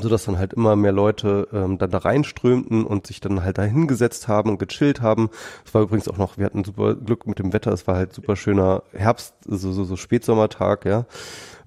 so 0.00 0.08
dass 0.08 0.24
dann 0.24 0.38
halt 0.38 0.52
immer 0.52 0.76
mehr 0.76 0.92
Leute 0.92 1.48
ähm, 1.52 1.78
dann 1.78 1.90
da 1.90 1.98
reinströmten 1.98 2.84
und 2.84 3.06
sich 3.06 3.20
dann 3.20 3.42
halt 3.42 3.58
da 3.58 3.62
hingesetzt 3.62 4.28
haben 4.28 4.50
und 4.50 4.58
gechillt 4.58 5.00
haben. 5.00 5.30
Es 5.64 5.74
war 5.74 5.82
übrigens 5.82 6.08
auch 6.08 6.18
noch, 6.18 6.38
wir 6.38 6.46
hatten 6.46 6.64
super 6.64 6.94
Glück 6.94 7.26
mit 7.26 7.38
dem 7.38 7.52
Wetter, 7.52 7.72
es 7.72 7.86
war 7.86 7.96
halt 7.96 8.12
super 8.12 8.36
schöner 8.36 8.82
Herbst, 8.92 9.34
so, 9.46 9.72
so, 9.72 9.84
so 9.84 9.96
Spätsommertag, 9.96 10.84
ja. 10.84 11.06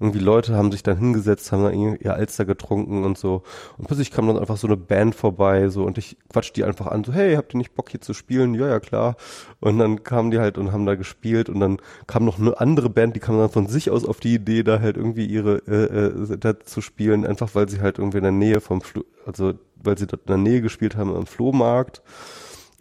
Irgendwie 0.02 0.18
Leute 0.18 0.56
haben 0.56 0.72
sich 0.72 0.82
dann 0.82 0.98
hingesetzt, 0.98 1.52
haben 1.52 1.62
dann 1.62 1.74
ihr 1.74 2.14
Alster 2.14 2.44
getrunken 2.44 3.04
und 3.04 3.16
so. 3.16 3.42
Und 3.78 3.86
plötzlich 3.86 4.10
kam 4.10 4.26
dann 4.26 4.36
einfach 4.36 4.56
so 4.56 4.66
eine 4.66 4.76
Band 4.76 5.14
vorbei, 5.14 5.68
so, 5.68 5.84
und 5.84 5.96
ich 5.96 6.16
quatsch 6.28 6.52
die 6.56 6.64
einfach 6.64 6.88
an, 6.88 7.04
so, 7.04 7.12
hey, 7.12 7.36
habt 7.36 7.54
ihr 7.54 7.58
nicht 7.58 7.76
Bock 7.76 7.88
hier 7.88 8.00
zu 8.00 8.12
spielen? 8.12 8.54
Ja, 8.54 8.66
ja, 8.66 8.80
klar. 8.80 9.16
Und 9.60 9.78
dann 9.78 10.02
kamen 10.02 10.32
die 10.32 10.40
halt 10.40 10.58
und 10.58 10.72
haben 10.72 10.86
da 10.86 10.96
gespielt 10.96 11.48
und 11.48 11.60
dann 11.60 11.78
kam 12.08 12.24
noch 12.24 12.40
eine 12.40 12.58
andere 12.60 12.90
Band, 12.90 13.14
die 13.14 13.20
kam 13.20 13.38
dann 13.38 13.48
von 13.48 13.68
sich 13.68 13.90
aus 13.90 14.04
auf 14.04 14.18
die 14.18 14.34
Idee, 14.34 14.64
da 14.64 14.80
halt 14.80 14.96
irgendwie 14.96 15.26
ihre, 15.26 15.58
äh, 15.68 16.32
äh, 16.32 16.38
da 16.38 16.58
zu 16.58 16.80
spielen, 16.80 17.24
einfach 17.24 17.54
weil 17.54 17.68
sie 17.68 17.80
halt 17.80 17.98
irgendwie 17.98 18.18
in 18.18 18.24
der 18.24 18.32
Nähe 18.32 18.60
vom, 18.60 18.80
Fl 18.80 19.04
also, 19.24 19.54
weil 19.76 19.96
sie 19.98 20.08
dort 20.08 20.22
in 20.22 20.28
der 20.28 20.36
Nähe 20.38 20.62
gespielt 20.62 20.96
haben 20.96 21.14
am 21.14 21.26
Flohmarkt 21.26 22.02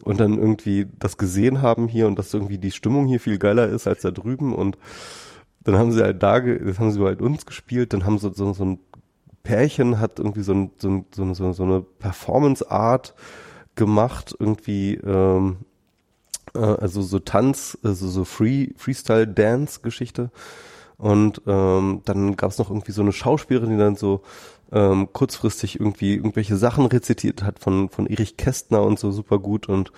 und 0.03 0.19
dann 0.19 0.39
irgendwie 0.39 0.87
das 0.97 1.17
gesehen 1.17 1.61
haben 1.61 1.87
hier 1.87 2.07
und 2.07 2.17
dass 2.17 2.33
irgendwie 2.33 2.57
die 2.57 2.71
Stimmung 2.71 3.05
hier 3.05 3.19
viel 3.19 3.37
geiler 3.37 3.67
ist 3.67 3.87
als 3.87 4.01
da 4.01 4.09
drüben 4.09 4.55
und 4.55 4.77
dann 5.63 5.77
haben 5.77 5.91
sie 5.91 6.01
halt 6.01 6.21
da, 6.23 6.39
das 6.39 6.79
haben 6.79 6.91
sie 6.91 7.03
halt 7.03 7.21
uns 7.21 7.45
gespielt, 7.45 7.93
dann 7.93 8.05
haben 8.05 8.17
sie 8.17 8.31
so, 8.33 8.53
so 8.53 8.65
ein 8.65 8.79
Pärchen 9.43 9.99
hat 9.99 10.19
irgendwie 10.19 10.43
so, 10.43 10.71
so, 10.77 10.89
ein, 10.89 11.05
so, 11.11 11.33
so, 11.33 11.53
so 11.53 11.63
eine 11.63 11.81
Performance-Art 11.81 13.13
gemacht, 13.75 14.35
irgendwie, 14.37 14.95
ähm, 14.95 15.57
äh, 16.53 16.59
also 16.59 17.01
so 17.01 17.19
Tanz, 17.19 17.77
also 17.83 18.07
so 18.07 18.25
Free, 18.25 18.69
Freestyle-Dance-Geschichte. 18.77 20.31
Und 20.97 21.41
ähm, 21.47 22.01
dann 22.05 22.35
gab 22.37 22.51
es 22.51 22.59
noch 22.59 22.69
irgendwie 22.69 22.91
so 22.91 23.01
eine 23.01 23.11
Schauspielerin, 23.11 23.71
die 23.71 23.77
dann 23.77 23.95
so 23.95 24.21
ähm, 24.71 25.09
kurzfristig 25.11 25.79
irgendwie 25.79 26.13
irgendwelche 26.13 26.57
Sachen 26.57 26.85
rezitiert 26.85 27.43
hat 27.43 27.59
von, 27.59 27.89
von 27.89 28.05
Erich 28.05 28.37
Kästner 28.37 28.83
und 28.83 28.99
so 28.99 29.11
super 29.11 29.39
gut 29.39 29.67
und 29.67 29.91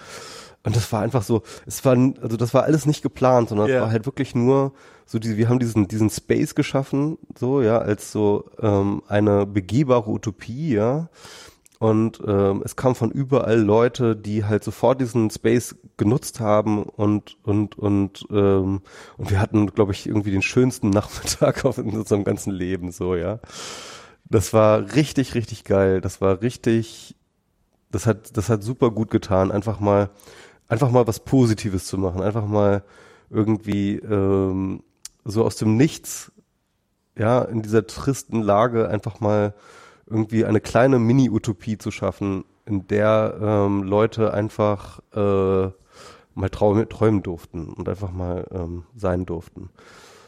und 0.65 0.75
das 0.75 0.91
war 0.93 1.01
einfach 1.01 1.23
so, 1.23 1.41
es 1.65 1.83
war, 1.85 1.95
also 2.21 2.37
das 2.37 2.53
war 2.53 2.63
alles 2.63 2.85
nicht 2.85 3.01
geplant, 3.01 3.49
sondern 3.49 3.67
es 3.67 3.73
Ja. 3.75 3.81
war 3.81 3.91
halt 3.91 4.05
wirklich 4.05 4.33
nur 4.35 4.73
so 5.05 5.19
diese, 5.19 5.35
wir 5.37 5.49
haben 5.49 5.59
diesen, 5.59 5.87
diesen 5.87 6.09
Space 6.09 6.55
geschaffen, 6.55 7.17
so, 7.37 7.61
ja, 7.61 7.79
als 7.79 8.11
so 8.11 8.45
ähm, 8.61 9.01
eine 9.07 9.45
begehbare 9.45 10.09
Utopie, 10.09 10.73
ja. 10.73 11.09
Und 11.79 12.21
ähm, 12.25 12.61
es 12.63 12.77
kam 12.77 12.95
von 12.95 13.11
überall 13.11 13.59
Leute, 13.59 14.15
die 14.15 14.45
halt 14.45 14.63
sofort 14.63 15.01
diesen 15.01 15.29
Space 15.29 15.75
genutzt 15.97 16.39
haben 16.39 16.83
und 16.83 17.35
und 17.43 17.77
und 17.77 18.25
ähm, 18.31 18.81
und 19.17 19.29
wir 19.29 19.41
hatten, 19.41 19.67
glaube 19.67 19.91
ich, 19.91 20.07
irgendwie 20.07 20.31
den 20.31 20.41
schönsten 20.41 20.91
Nachmittag 20.91 21.65
auf 21.65 21.77
in 21.77 21.89
unserem 21.89 22.23
ganzen 22.23 22.51
Leben, 22.53 22.93
so, 22.93 23.15
ja. 23.15 23.39
Das 24.29 24.53
war 24.53 24.95
richtig, 24.95 25.35
richtig 25.35 25.65
geil. 25.65 25.99
Das 25.99 26.21
war 26.21 26.41
richtig, 26.41 27.15
das 27.91 28.05
hat, 28.07 28.37
das 28.37 28.47
hat 28.49 28.63
super 28.63 28.89
gut 28.91 29.11
getan, 29.11 29.51
einfach 29.51 29.81
mal, 29.81 30.09
einfach 30.73 30.89
mal 30.89 31.05
was 31.05 31.19
Positives 31.19 31.85
zu 31.85 31.99
machen, 31.99 32.23
einfach 32.23 32.47
mal 32.47 32.83
irgendwie 33.29 33.97
ähm, 33.97 34.81
so 35.23 35.45
aus 35.45 35.55
dem 35.55 35.77
Nichts, 35.77 36.31
ja, 37.15 37.43
in 37.43 37.61
dieser 37.61 37.85
tristen 37.85 38.41
Lage 38.41 38.89
einfach 38.89 39.19
mal 39.19 39.53
irgendwie 40.07 40.45
eine 40.45 40.61
kleine 40.61 40.97
Mini-Utopie 40.97 41.77
zu 41.77 41.91
schaffen, 41.91 42.43
in 42.65 42.87
der 42.87 43.37
ähm, 43.39 43.83
Leute 43.83 44.33
einfach 44.33 44.99
äh, 45.13 45.71
mal 46.33 46.49
träumen, 46.49 46.89
träumen 46.89 47.21
durften 47.21 47.67
und 47.67 47.87
einfach 47.87 48.11
mal 48.11 48.47
ähm, 48.51 48.85
sein 48.95 49.27
durften. 49.27 49.69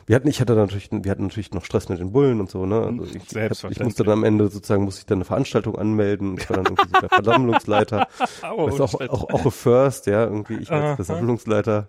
Wir 0.08 0.16
hatten, 0.16 0.28
ich 0.28 0.40
hatte 0.40 0.56
natürlich, 0.56 0.90
wir 0.92 1.10
hatten 1.10 1.24
natürlich 1.24 1.52
noch 1.52 1.66
Stress 1.66 1.90
mit 1.90 2.00
den 2.00 2.12
Bullen 2.12 2.40
und 2.40 2.50
so, 2.50 2.66
ne? 2.66 2.80
Also 2.80 3.04
ich, 3.06 3.16
ich, 3.16 3.16
hab, 3.16 3.24
ich 3.24 3.30
Selbstverständlich. 3.30 3.86
musste 3.86 4.04
dann 4.04 4.14
am 4.14 4.24
Ende 4.24 4.48
sozusagen, 4.50 4.84
musste 4.84 5.00
ich 5.00 5.06
dann 5.08 5.18
eine 5.18 5.26
Veranstaltung 5.26 5.78
anmelden. 5.78 6.38
Ich 6.38 6.48
war 6.50 6.58
dann 6.58 6.66
irgendwie 6.66 6.90
so 6.94 7.00
der 7.00 7.10
Versammlungsleiter. 7.24 8.08
Oh, 8.56 8.68
ist 8.68 8.82
auch, 8.82 8.94
auch, 8.94 9.30
auch 9.30 9.46
a 9.46 9.50
first, 9.50 10.06
ja, 10.06 10.24
irgendwie. 10.26 10.58
Ich 10.58 10.72
Aha. 10.72 10.90
als 10.90 10.96
Versammlungsleiter 10.98 11.88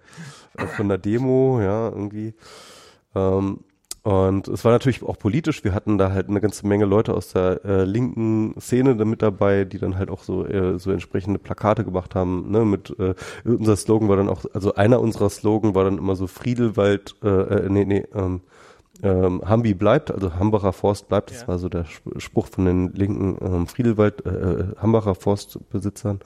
äh, 0.56 0.66
von 0.66 0.88
der 0.88 0.98
Demo, 0.98 1.60
ja, 1.60 1.90
irgendwie. 1.90 2.34
Ähm, 3.14 3.60
und 4.06 4.46
es 4.46 4.64
war 4.64 4.70
natürlich 4.70 5.02
auch 5.02 5.18
politisch. 5.18 5.64
Wir 5.64 5.74
hatten 5.74 5.98
da 5.98 6.12
halt 6.12 6.28
eine 6.28 6.40
ganze 6.40 6.64
Menge 6.64 6.84
Leute 6.84 7.12
aus 7.12 7.32
der 7.32 7.64
äh, 7.64 7.82
linken 7.82 8.54
Szene 8.60 8.94
da 8.94 9.04
mit 9.04 9.20
dabei, 9.20 9.64
die 9.64 9.78
dann 9.78 9.98
halt 9.98 10.10
auch 10.10 10.22
so 10.22 10.46
äh, 10.46 10.78
so 10.78 10.92
entsprechende 10.92 11.40
Plakate 11.40 11.84
gemacht 11.84 12.14
haben. 12.14 12.48
Ne, 12.52 12.64
mit 12.64 12.94
äh, 13.00 13.14
unser 13.44 13.74
Slogan 13.74 14.08
war 14.08 14.16
dann 14.16 14.28
auch, 14.28 14.44
also 14.54 14.76
einer 14.76 15.00
unserer 15.00 15.28
Slogan 15.28 15.74
war 15.74 15.82
dann 15.82 15.98
immer 15.98 16.14
so 16.14 16.28
Friedelwald, 16.28 17.16
äh, 17.24 17.28
äh, 17.28 17.68
nee, 17.68 17.84
nee, 17.84 18.04
ähm, 18.14 18.42
ähm, 19.02 19.42
Hambi 19.44 19.74
bleibt, 19.74 20.12
also 20.12 20.34
Hambacher 20.34 20.72
Forst 20.72 21.08
bleibt. 21.08 21.30
Das 21.32 21.40
Ja. 21.42 21.48
war 21.48 21.58
so 21.58 21.68
der 21.68 21.82
Sp- 21.90 22.14
Spruch 22.18 22.46
von 22.46 22.64
den 22.64 22.92
linken 22.92 23.36
ähm, 23.44 23.66
Friedelwald, 23.66 24.24
äh, 24.24 24.30
äh, 24.30 24.64
Hambacher 24.78 25.16
Forstbesitzern. 25.16 26.20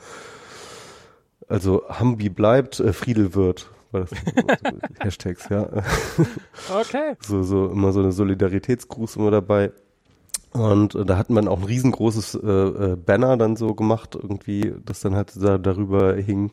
Also 1.49 1.83
Hambi 1.89 2.29
bleibt, 2.29 2.79
äh, 2.79 2.93
Friedel 2.93 3.35
wird. 3.35 3.71
War 3.91 4.03
das 4.03 4.11
Hashtags, 5.01 5.49
ja. 5.49 5.69
Okay. 6.81 7.17
So, 7.21 7.43
so 7.43 7.69
immer 7.69 7.93
so 7.93 8.01
eine 8.01 8.13
Solidaritätsgruß 8.13 9.17
immer 9.17 9.31
dabei. 9.31 9.73
Und 10.53 10.95
äh, 10.95 11.05
da 11.05 11.17
hatten 11.17 11.35
wir 11.35 11.43
dann 11.43 11.51
auch 11.51 11.59
ein 11.59 11.65
riesengroßes 11.65 12.37
äh, 12.37 12.49
äh, 12.49 12.97
Banner 12.97 13.37
dann 13.37 13.57
so 13.57 13.75
gemacht, 13.75 14.15
irgendwie, 14.15 14.73
das 14.85 15.01
dann 15.01 15.17
halt 15.17 15.33
da, 15.37 15.59
darüber 15.59 16.15
hing. 16.15 16.53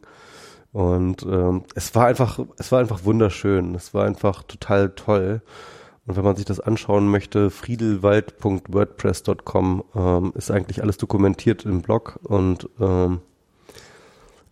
Und 0.71 1.23
ähm, 1.23 1.63
es 1.75 1.93
war 1.95 2.07
einfach, 2.07 2.39
es 2.57 2.71
war 2.71 2.79
einfach 2.79 3.03
wunderschön. 3.05 3.75
Es 3.75 3.93
war 3.93 4.05
einfach 4.05 4.43
total 4.43 4.91
toll. 4.91 5.41
Und 6.05 6.15
wenn 6.15 6.23
man 6.23 6.35
sich 6.35 6.45
das 6.45 6.59
anschauen 6.59 7.09
möchte, 7.09 7.49
friedelwald.wordpress.com 7.49 9.83
ähm, 9.95 10.33
ist 10.35 10.51
eigentlich 10.51 10.81
alles 10.81 10.97
dokumentiert 10.97 11.65
im 11.65 11.81
Blog 11.81 12.19
und 12.23 12.69
ähm, 12.79 13.21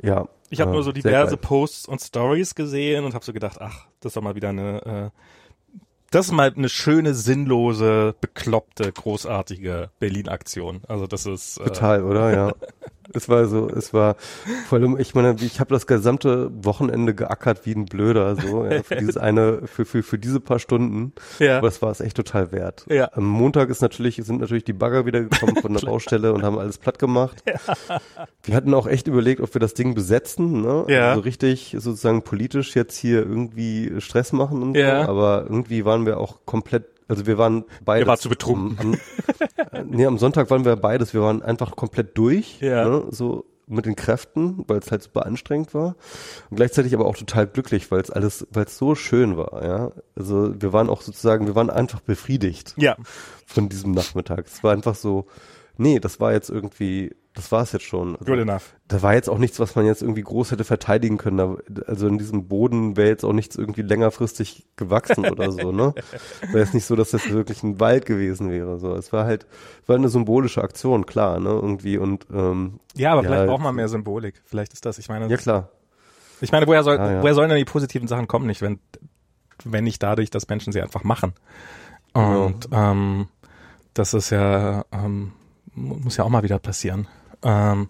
ja. 0.02 0.28
Ich 0.50 0.62
habe 0.62 0.72
äh, 0.72 0.74
nur 0.74 0.84
so 0.84 0.92
diverse. 0.92 1.38
Posts 1.38 1.88
und 1.88 2.02
Stories 2.02 2.56
gesehen 2.56 3.06
und 3.06 3.14
habe 3.14 3.26
so 3.26 3.34
gedacht, 3.34 3.58
ach, 3.60 3.88
das 4.00 4.12
ist 4.12 4.18
doch 4.18 4.22
mal 4.22 4.36
wieder 4.36 4.50
eine, 4.50 5.12
äh, 5.14 5.80
das 6.12 6.28
ist 6.28 6.32
mal 6.32 6.54
eine 6.56 6.70
schöne, 6.70 7.14
sinnlose, 7.14 8.16
bekloppte, 8.22 8.92
großartige 8.92 9.90
Berlin-Aktion. 10.00 10.82
Also 10.88 11.08
das 11.08 11.26
ist 11.26 11.58
äh, 11.58 11.66
Total, 11.66 12.04
oder? 12.04 12.34
Ja. 12.34 12.54
es 13.14 13.30
war 13.30 13.45
so, 13.45 13.68
es 13.69 13.94
war 13.94 14.15
vor 14.68 14.80
allem, 14.80 14.98
ich 14.99 15.15
meine, 15.15 15.36
ich 15.41 15.60
habe 15.60 15.73
das 15.73 15.88
gesamte 15.88 16.49
Wochenende 16.64 17.14
geackert 17.14 17.65
wie 17.65 17.73
ein 17.73 17.86
Blöder, 17.86 18.36
so, 18.36 18.65
ja, 18.65 18.84
für 18.84 18.95
dieses 18.99 19.18
eine, 19.18 19.61
für, 19.65 19.86
für, 19.86 20.03
für 20.03 20.18
diese 20.18 20.40
paar 20.40 20.60
Stunden. 20.60 21.14
Ja. 21.40 21.57
Aber 21.57 21.68
es 21.68 21.82
war 21.82 21.91
es 21.91 21.99
echt 22.02 22.18
total 22.18 22.52
wert. 22.52 22.86
Ja. 22.90 23.10
Am 23.14 23.26
Montag 23.26 23.69
ist 23.69 23.82
natürlich, 23.82 24.18
sind 24.23 24.41
natürlich 24.41 24.64
die 24.64 24.73
Bagger 24.73 25.06
wieder 25.06 25.22
gekommen 25.22 25.56
von 25.57 25.73
der 25.73 25.82
Baustelle 25.86 26.34
und 26.34 26.44
haben 26.44 26.57
alles 26.57 26.77
platt 26.77 26.99
gemacht. 26.99 27.44
Wir 28.44 28.56
hatten 28.56 28.73
auch 28.73 28.88
echt 28.88 29.07
überlegt, 29.07 29.41
ob 29.41 29.53
wir 29.53 29.60
das 29.60 29.73
Ding 29.73 29.94
besetzen, 29.95 30.61
ne? 30.61 30.86
Ja. 30.88 31.10
Also 31.10 31.22
richtig 31.22 31.76
sozusagen 31.80 32.23
politisch 32.23 32.76
jetzt 32.76 32.98
hier 32.98 33.19
irgendwie 33.19 33.94
Stress 33.99 34.32
machen 34.34 34.61
und 34.64 34.76
Ja. 34.76 35.03
so. 35.06 35.11
Aber 35.11 35.44
irgendwie 35.44 35.86
waren 35.86 36.06
wir 36.06 36.19
auch 36.19 36.40
komplett, 36.45 36.86
also 37.07 37.26
wir 37.26 37.38
waren 37.38 37.65
beide. 37.84 38.06
Ihr 38.06 38.07
wart 38.07 38.22
zu 38.22 38.30
betrunken. 38.30 38.99
Am, 39.72 39.80
am, 39.80 39.88
nee, 39.90 40.06
am 40.06 40.18
Sonntag 40.18 40.49
waren 40.49 40.65
wir 40.65 40.76
beides. 40.76 41.14
Wir 41.14 41.22
waren 41.22 41.41
einfach 41.41 41.76
komplett 41.76 42.18
durch, 42.18 42.60
Ja. 42.61 42.88
ne? 42.88 43.06
so 43.10 43.45
mit 43.68 43.88
den 43.88 43.95
Kräften, 43.95 44.64
weil 44.68 44.77
es 44.77 44.91
halt 44.91 45.02
super 45.02 45.26
anstrengend 45.26 45.73
war. 45.73 45.95
Und 46.52 46.57
gleichzeitig 46.57 46.94
aber 46.94 47.06
auch 47.06 47.18
total 47.18 47.48
glücklich, 47.48 47.90
weil 47.90 47.99
es 47.99 48.11
alles, 48.11 48.45
weil 48.52 48.65
es 48.65 48.77
so 48.77 48.94
schön 48.94 49.38
war, 49.38 49.65
ja. 49.65 49.91
Also 50.15 50.53
wir 50.61 50.72
waren 50.72 50.88
auch 50.90 51.02
sozusagen, 51.02 51.48
wir 51.48 51.56
waren 51.56 51.72
einfach 51.72 51.99
befriedigt 52.02 52.76
ja, 52.77 52.95
von 53.48 53.68
diesem 53.69 53.91
Nachmittag. 53.91 54.45
Es 54.45 54.64
war 54.64 54.72
einfach 54.72 54.94
so, 54.94 55.26
nee, 55.77 55.99
das 55.99 56.19
war 56.19 56.32
jetzt 56.34 56.49
irgendwie, 56.52 57.15
das 57.36 57.52
war 57.52 57.62
es 57.64 57.72
jetzt 57.74 57.86
schon. 57.86 58.16
Also, 58.16 58.26
good 58.26 58.40
enough. 58.40 58.74
da 58.88 59.02
war 59.02 59.14
jetzt 59.14 59.30
auch 59.30 59.38
nichts, 59.38 59.60
was 59.60 59.76
man 59.76 59.86
jetzt 59.86 60.02
irgendwie 60.02 60.22
groß 60.24 60.52
hätte 60.52 60.64
verteidigen 60.64 61.18
können. 61.18 61.38
Da, 61.38 61.56
also 61.86 62.07
in 62.07 62.18
diesem 62.18 62.48
Boden 62.48 62.95
wäre 62.98 63.10
jetzt 63.10 63.24
auch 63.26 63.34
nichts 63.34 63.56
irgendwie 63.57 63.82
längerfristig 63.82 64.66
gewachsen 64.78 65.26
oder 65.30 65.52
so, 65.52 65.72
ne? 65.72 65.94
Wäre 66.52 66.60
jetzt 66.64 66.74
nicht 66.74 66.86
so, 66.86 66.95
dass 66.95 67.12
das 67.12 67.30
wirklich 67.30 67.62
ein 67.64 67.80
Wald 67.80 68.06
gewesen 68.06 68.49
wäre. 68.49 68.80
So, 68.80 68.95
es 68.95 69.12
war 69.14 69.26
halt, 69.26 69.45
war 69.86 69.95
eine 69.98 70.10
symbolische 70.10 70.64
Aktion, 70.64 71.06
klar, 71.06 71.40
ne? 71.40 71.49
Irgendwie 71.49 71.98
und 71.98 72.26
ähm, 72.34 72.80
Ja, 72.95 73.12
aber 73.12 73.24
Ja, 73.24 73.30
vielleicht 73.30 73.48
braucht 73.49 73.62
man 73.64 73.76
mehr 73.76 73.90
Symbolik. 73.90 74.41
Vielleicht 74.45 74.74
ist 74.74 74.86
das, 74.86 74.98
ich 74.98 75.10
meine, 75.10 75.28
ja 75.28 75.38
klar. 75.38 75.70
ich 76.41 76.52
meine, 76.52 76.68
woher 76.68 76.84
soll, 76.84 76.98
Ah, 76.98 77.12
ja. 77.14 77.22
woher 77.22 77.34
sollen 77.36 77.49
denn 77.49 77.57
die 77.57 77.66
positiven 77.66 78.07
Sachen 78.07 78.28
kommen 78.28 78.48
nicht, 78.48 78.62
wenn, 78.62 78.80
wenn 79.66 79.84
nicht 79.84 80.02
dadurch, 80.02 80.30
dass 80.30 80.48
Menschen 80.48 80.72
sie 80.74 80.82
einfach 80.82 81.03
machen. 81.03 81.34
Und 82.14 82.70
ähm, 82.72 83.28
das 83.94 84.14
ist 84.14 84.30
ja, 84.30 84.86
ähm, 84.91 85.34
mu- 85.74 85.95
muss 85.95 86.18
ja 86.18 86.24
auch 86.24 86.30
mal 86.30 86.44
wieder 86.44 86.60
passieren. 86.60 87.07
Ähm, 87.44 87.90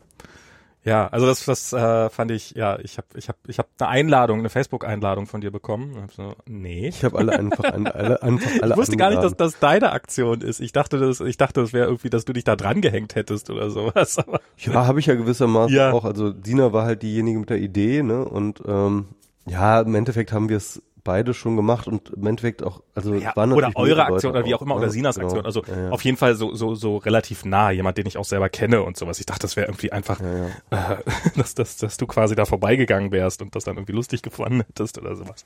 ja, 0.83 1.07
also 1.07 1.25
das, 1.25 1.43
das 1.45 1.73
äh, 1.73 2.11
fand 2.11 2.29
ich, 2.29 2.51
ja, 2.51 2.77
ich 2.77 2.97
habe 2.99 3.07
ich 3.15 3.27
hab, 3.27 3.37
ich 3.47 3.57
hab 3.57 3.67
eine 3.79 3.89
Einladung, 3.89 4.37
eine 4.37 4.49
Facebook-Einladung 4.49 5.25
von 5.25 5.41
dir 5.41 5.49
bekommen. 5.49 5.99
Hab 5.99 6.11
so, 6.11 6.35
nee. 6.45 6.89
Ich 6.89 7.03
habe 7.03 7.17
alle 7.17 7.33
einfach, 7.39 7.63
an, 7.63 7.87
alle, 7.87 8.21
einfach 8.21 8.51
alle 8.61 8.73
Ich 8.73 8.77
wusste 8.77 8.95
gar 8.95 9.09
nicht, 9.09 9.23
dass 9.23 9.35
das 9.35 9.57
deine 9.57 9.93
Aktion 9.93 10.41
ist. 10.41 10.59
Ich 10.59 10.73
dachte, 10.73 10.99
das, 10.99 11.21
ich 11.21 11.37
dachte, 11.37 11.61
das 11.61 11.73
wäre 11.73 11.87
irgendwie, 11.87 12.11
dass 12.11 12.23
du 12.25 12.33
dich 12.33 12.43
da 12.43 12.55
dran 12.55 12.81
gehängt 12.81 13.15
hättest 13.15 13.49
oder 13.49 13.71
sowas. 13.71 14.19
Aber 14.27 14.41
Ja, 14.59 14.85
habe 14.85 14.99
ich 14.99 15.07
ja 15.07 15.15
gewissermaßen 15.15 15.75
Ja. 15.75 15.91
auch. 15.91 16.05
Also 16.05 16.31
Dina 16.31 16.71
war 16.71 16.85
halt 16.85 17.01
diejenige 17.01 17.39
mit 17.39 17.49
der 17.49 17.57
Idee, 17.57 18.03
ne? 18.03 18.23
Und 18.23 18.61
ähm, 18.67 19.05
ja, 19.47 19.81
im 19.81 19.95
Endeffekt 19.95 20.33
haben 20.33 20.49
wir 20.49 20.57
es 20.57 20.83
beide 21.05 21.33
schon 21.33 21.55
gemacht 21.55 21.87
und 21.87 22.09
im 22.09 22.27
Endeffekt 22.27 22.63
auch, 22.63 22.81
also 22.93 23.13
Ja, 23.15 23.31
waren 23.37 23.53
oder 23.53 23.71
eure 23.75 24.01
Aktion 24.03 24.33
Leute 24.33 24.39
oder 24.39 24.45
wie 24.49 24.55
auch 24.55 24.61
immer, 24.61 24.75
ne? 24.75 24.81
oder 24.81 24.89
Sinas 24.89 25.15
Genau. 25.15 25.27
Aktion. 25.27 25.45
Also 25.45 25.63
ja, 25.65 25.83
ja. 25.85 25.89
auf 25.91 26.03
jeden 26.03 26.17
Fall 26.17 26.35
so, 26.35 26.53
so, 26.53 26.75
so 26.75 26.97
relativ 26.97 27.45
nah, 27.45 27.71
jemand, 27.71 27.97
den 27.97 28.05
ich 28.07 28.17
auch 28.17 28.25
selber 28.25 28.49
kenne 28.49 28.83
und 28.83 28.97
sowas. 28.97 29.19
Ich 29.21 29.25
dachte, 29.25 29.43
das 29.43 29.55
wäre 29.55 29.67
irgendwie 29.67 29.93
einfach, 29.93 30.19
äh, 30.19 30.49
dass, 31.37 31.55
dass, 31.55 31.77
dass 31.77 31.95
du 31.95 32.07
quasi 32.07 32.35
da 32.35 32.43
vorbeigegangen 32.43 33.13
wärst 33.13 33.41
und 33.41 33.55
das 33.55 33.63
dann 33.63 33.77
irgendwie 33.77 33.93
lustig 33.93 34.21
gefunden 34.21 34.61
hättest 34.67 34.97
oder 34.97 35.15
sowas. 35.15 35.45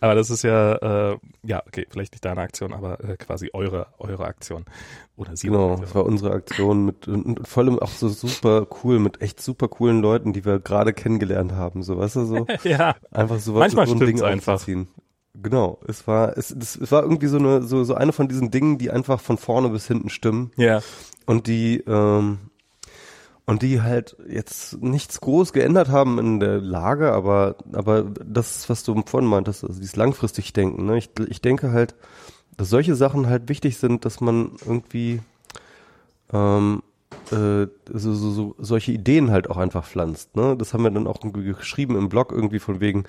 Aber 0.00 0.14
das 0.14 0.30
ist 0.30 0.42
ja, 0.44 1.10
äh, 1.12 1.18
ja, 1.42 1.62
okay, 1.66 1.86
vielleicht 1.90 2.12
nicht 2.12 2.24
deine 2.24 2.40
Aktion, 2.40 2.72
aber 2.72 3.00
äh, 3.04 3.16
quasi 3.18 3.50
eure, 3.52 3.88
eure 3.98 4.24
Aktion. 4.24 4.64
Oder 5.16 5.36
Sinas 5.36 5.60
Genau, 5.60 5.76
Aktion. 5.76 5.80
das 5.82 5.94
war 5.94 6.04
unsere 6.06 6.32
Aktion 6.32 6.84
mit 6.86 7.08
und, 7.08 7.26
und 7.26 7.48
vor 7.48 7.62
allem 7.64 7.78
auch 7.78 7.88
so 7.90 8.08
super 8.08 8.66
cool, 8.82 8.98
mit 9.00 9.20
echt 9.20 9.40
super 9.42 9.68
coolen 9.68 10.00
Leuten, 10.00 10.32
die 10.32 10.44
wir 10.44 10.60
gerade 10.60 10.92
kennengelernt 10.94 11.52
haben, 11.52 11.82
so 11.82 11.98
weißt 11.98 12.16
du 12.16 12.24
so. 12.24 12.46
ja, 12.64 12.94
Einfach 13.10 13.38
so, 13.40 13.52
Manchmal 13.54 13.86
so 13.86 13.94
ein 13.94 14.00
Ding 14.00 14.22
einfach. 14.22 14.54
aufzuziehen. 14.54 14.88
Genau, 15.42 15.78
es 15.86 16.06
war 16.06 16.36
es, 16.36 16.50
es, 16.50 16.76
es 16.76 16.92
war 16.92 17.02
irgendwie 17.02 17.26
so 17.26 17.38
eine 17.38 17.62
so 17.62 17.84
so 17.84 17.94
eine 17.94 18.12
von 18.12 18.28
diesen 18.28 18.50
Dingen, 18.50 18.78
die 18.78 18.90
einfach 18.90 19.20
von 19.20 19.38
vorne 19.38 19.70
bis 19.70 19.86
hinten 19.86 20.08
stimmen 20.08 20.50
ja, 20.56 20.80
und 21.26 21.46
die 21.46 21.78
ähm, 21.86 22.38
und 23.46 23.62
die 23.62 23.82
halt 23.82 24.16
jetzt 24.28 24.80
nichts 24.80 25.20
groß 25.20 25.52
geändert 25.52 25.88
haben 25.88 26.18
in 26.18 26.40
der 26.40 26.60
Lage, 26.60 27.12
aber 27.12 27.56
aber 27.72 28.02
das, 28.02 28.68
was 28.68 28.84
du 28.84 29.02
vorhin 29.06 29.28
meintest, 29.28 29.64
also 29.64 29.80
dieses 29.80 29.96
langfristig 29.96 30.52
denken. 30.52 30.86
Ne? 30.86 30.98
Ich, 30.98 31.10
ich 31.28 31.40
denke 31.40 31.72
halt, 31.72 31.94
dass 32.56 32.70
solche 32.70 32.94
Sachen 32.94 33.26
halt 33.28 33.48
wichtig 33.48 33.78
sind, 33.78 34.04
dass 34.04 34.20
man 34.20 34.52
irgendwie 34.64 35.20
ähm, 36.32 36.82
äh, 37.32 37.66
so, 37.92 38.14
so, 38.14 38.30
so 38.30 38.54
solche 38.58 38.92
Ideen 38.92 39.30
halt 39.30 39.50
auch 39.50 39.56
einfach 39.56 39.84
pflanzt. 39.84 40.36
Ne? 40.36 40.56
Das 40.56 40.72
haben 40.72 40.84
wir 40.84 40.90
dann 40.90 41.06
auch 41.06 41.24
irgendwie 41.24 41.52
geschrieben 41.52 41.96
im 41.96 42.08
Blog 42.08 42.32
irgendwie 42.32 42.58
von 42.58 42.80
wegen, 42.80 43.04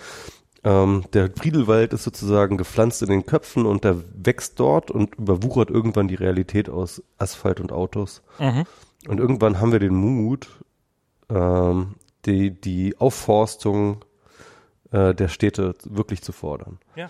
ähm, 0.63 1.05
der 1.13 1.31
Friedelwald 1.31 1.93
ist 1.93 2.03
sozusagen 2.03 2.57
gepflanzt 2.57 3.01
in 3.01 3.09
den 3.09 3.25
Köpfen 3.25 3.65
und 3.65 3.83
der 3.83 3.97
wächst 4.13 4.59
dort 4.59 4.91
und 4.91 5.15
überwuchert 5.15 5.71
irgendwann 5.71 6.07
die 6.07 6.15
Realität 6.15 6.69
aus 6.69 7.01
Asphalt 7.17 7.59
und 7.59 7.71
Autos. 7.71 8.21
mhm. 8.39 8.65
Und 9.07 9.19
irgendwann 9.19 9.59
haben 9.59 9.71
wir 9.71 9.79
den 9.79 9.95
Mut, 9.95 10.47
ähm, 11.29 11.95
die, 12.25 12.51
die 12.51 12.95
Aufforstung 12.99 14.05
äh, 14.91 15.15
der 15.15 15.27
Städte 15.27 15.73
wirklich 15.83 16.21
zu 16.21 16.31
fordern. 16.31 16.77
ja, 16.95 17.09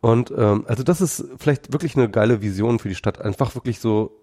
Und 0.00 0.32
ähm, 0.36 0.64
also 0.68 0.84
das 0.84 1.00
ist 1.00 1.24
vielleicht 1.38 1.72
wirklich 1.72 1.96
eine 1.96 2.08
geile 2.08 2.42
Vision 2.42 2.78
für 2.78 2.88
die 2.88 2.94
Stadt. 2.94 3.20
Einfach 3.20 3.56
wirklich 3.56 3.80
so 3.80 4.16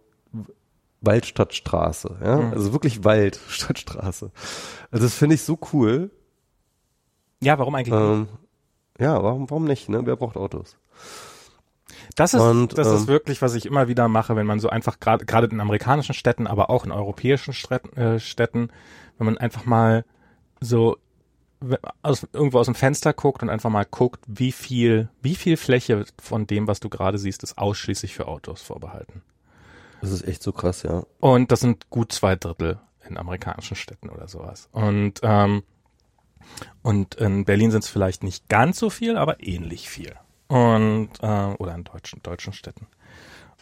Wald 1.02 1.26
statt 1.26 1.54
Straße. 1.54 2.18
Ja? 2.24 2.38
Mhm. 2.38 2.54
Also 2.54 2.72
wirklich 2.72 3.04
Wald 3.04 3.40
statt 3.50 3.80
Straße. 3.80 4.32
Also 4.92 5.06
das 5.06 5.16
finde 5.16 5.36
ich 5.36 5.42
so 5.42 5.60
cool. 5.74 6.12
Ja, 7.42 7.58
warum 7.60 7.76
eigentlich? 7.76 7.94
nicht? 7.94 8.04
Ähm, 8.04 8.28
ja, 9.00 9.24
warum, 9.24 9.50
warum 9.50 9.66
nicht? 9.66 9.90
Ne? 9.90 10.06
Wer 10.06 10.16
braucht 10.16 10.38
Autos? 10.38 10.78
Das 12.16 12.34
ist, 12.34 12.42
Und, 12.42 12.78
das 12.78 12.88
ist 12.88 13.02
ähm, 13.04 13.08
wirklich, 13.08 13.42
was 13.42 13.56
ich 13.56 13.66
immer 13.66 13.88
wieder 13.88 14.08
mache, 14.08 14.36
wenn 14.36 14.46
man 14.46 14.60
so 14.60 14.70
einfach 14.70 15.00
gerade 15.00 15.26
gerade 15.26 15.48
in 15.48 15.62
amerikanischen 15.62 16.14
Städten, 16.14 16.48
aber 16.48 16.70
auch 16.70 16.86
in 16.86 16.92
europäischen 16.92 17.54
Städten, 17.54 17.98
äh, 17.98 18.20
wenn 19.18 19.26
man 19.26 19.38
einfach 19.38 19.66
mal 19.66 20.06
so 20.60 20.98
aus, 22.02 22.28
irgendwo 22.34 22.60
aus 22.60 22.68
dem 22.68 22.76
Fenster 22.76 23.14
guckt 23.14 23.44
und 23.44 23.50
einfach 23.50 23.70
mal 23.70 23.86
guckt, 23.86 24.22
wie 24.28 24.52
viel 24.52 25.10
wie 25.22 25.36
viel 25.36 25.58
Fläche 25.58 26.06
von 26.22 26.48
dem, 26.48 26.68
was 26.68 26.80
du 26.80 26.90
gerade 26.90 27.18
siehst, 27.18 27.44
ist 27.44 27.58
ausschließlich 27.58 28.14
für 28.14 28.28
Autos 28.28 28.62
vorbehalten. 28.62 29.22
Das 30.02 30.12
ist 30.12 30.26
echt 30.26 30.42
so 30.42 30.54
krass, 30.54 30.84
ja. 30.84 31.04
Und 31.20 31.52
das 31.52 31.60
sind 31.60 31.90
gut 31.90 32.12
zwei 32.14 32.36
Drittel 32.36 32.80
in 33.08 33.18
amerikanischen 33.18 33.76
Städten 33.76 34.10
oder 34.10 34.28
sowas. 34.28 34.70
Und 34.72 35.20
ähm, 35.24 35.64
und 36.82 37.16
in 37.16 37.46
Berlin 37.46 37.72
sind 37.72 37.84
es 37.84 37.90
vielleicht 37.90 38.24
nicht 38.24 38.48
ganz 38.50 38.80
so 38.80 38.90
viel, 38.90 39.18
aber 39.18 39.42
ähnlich 39.46 39.90
viel. 39.90 40.14
Und 40.48 41.10
äh, 41.22 41.54
oder 41.60 41.76
in 41.76 41.84
deutschen 41.84 42.22
deutschen 42.24 42.54
Städten. 42.54 42.88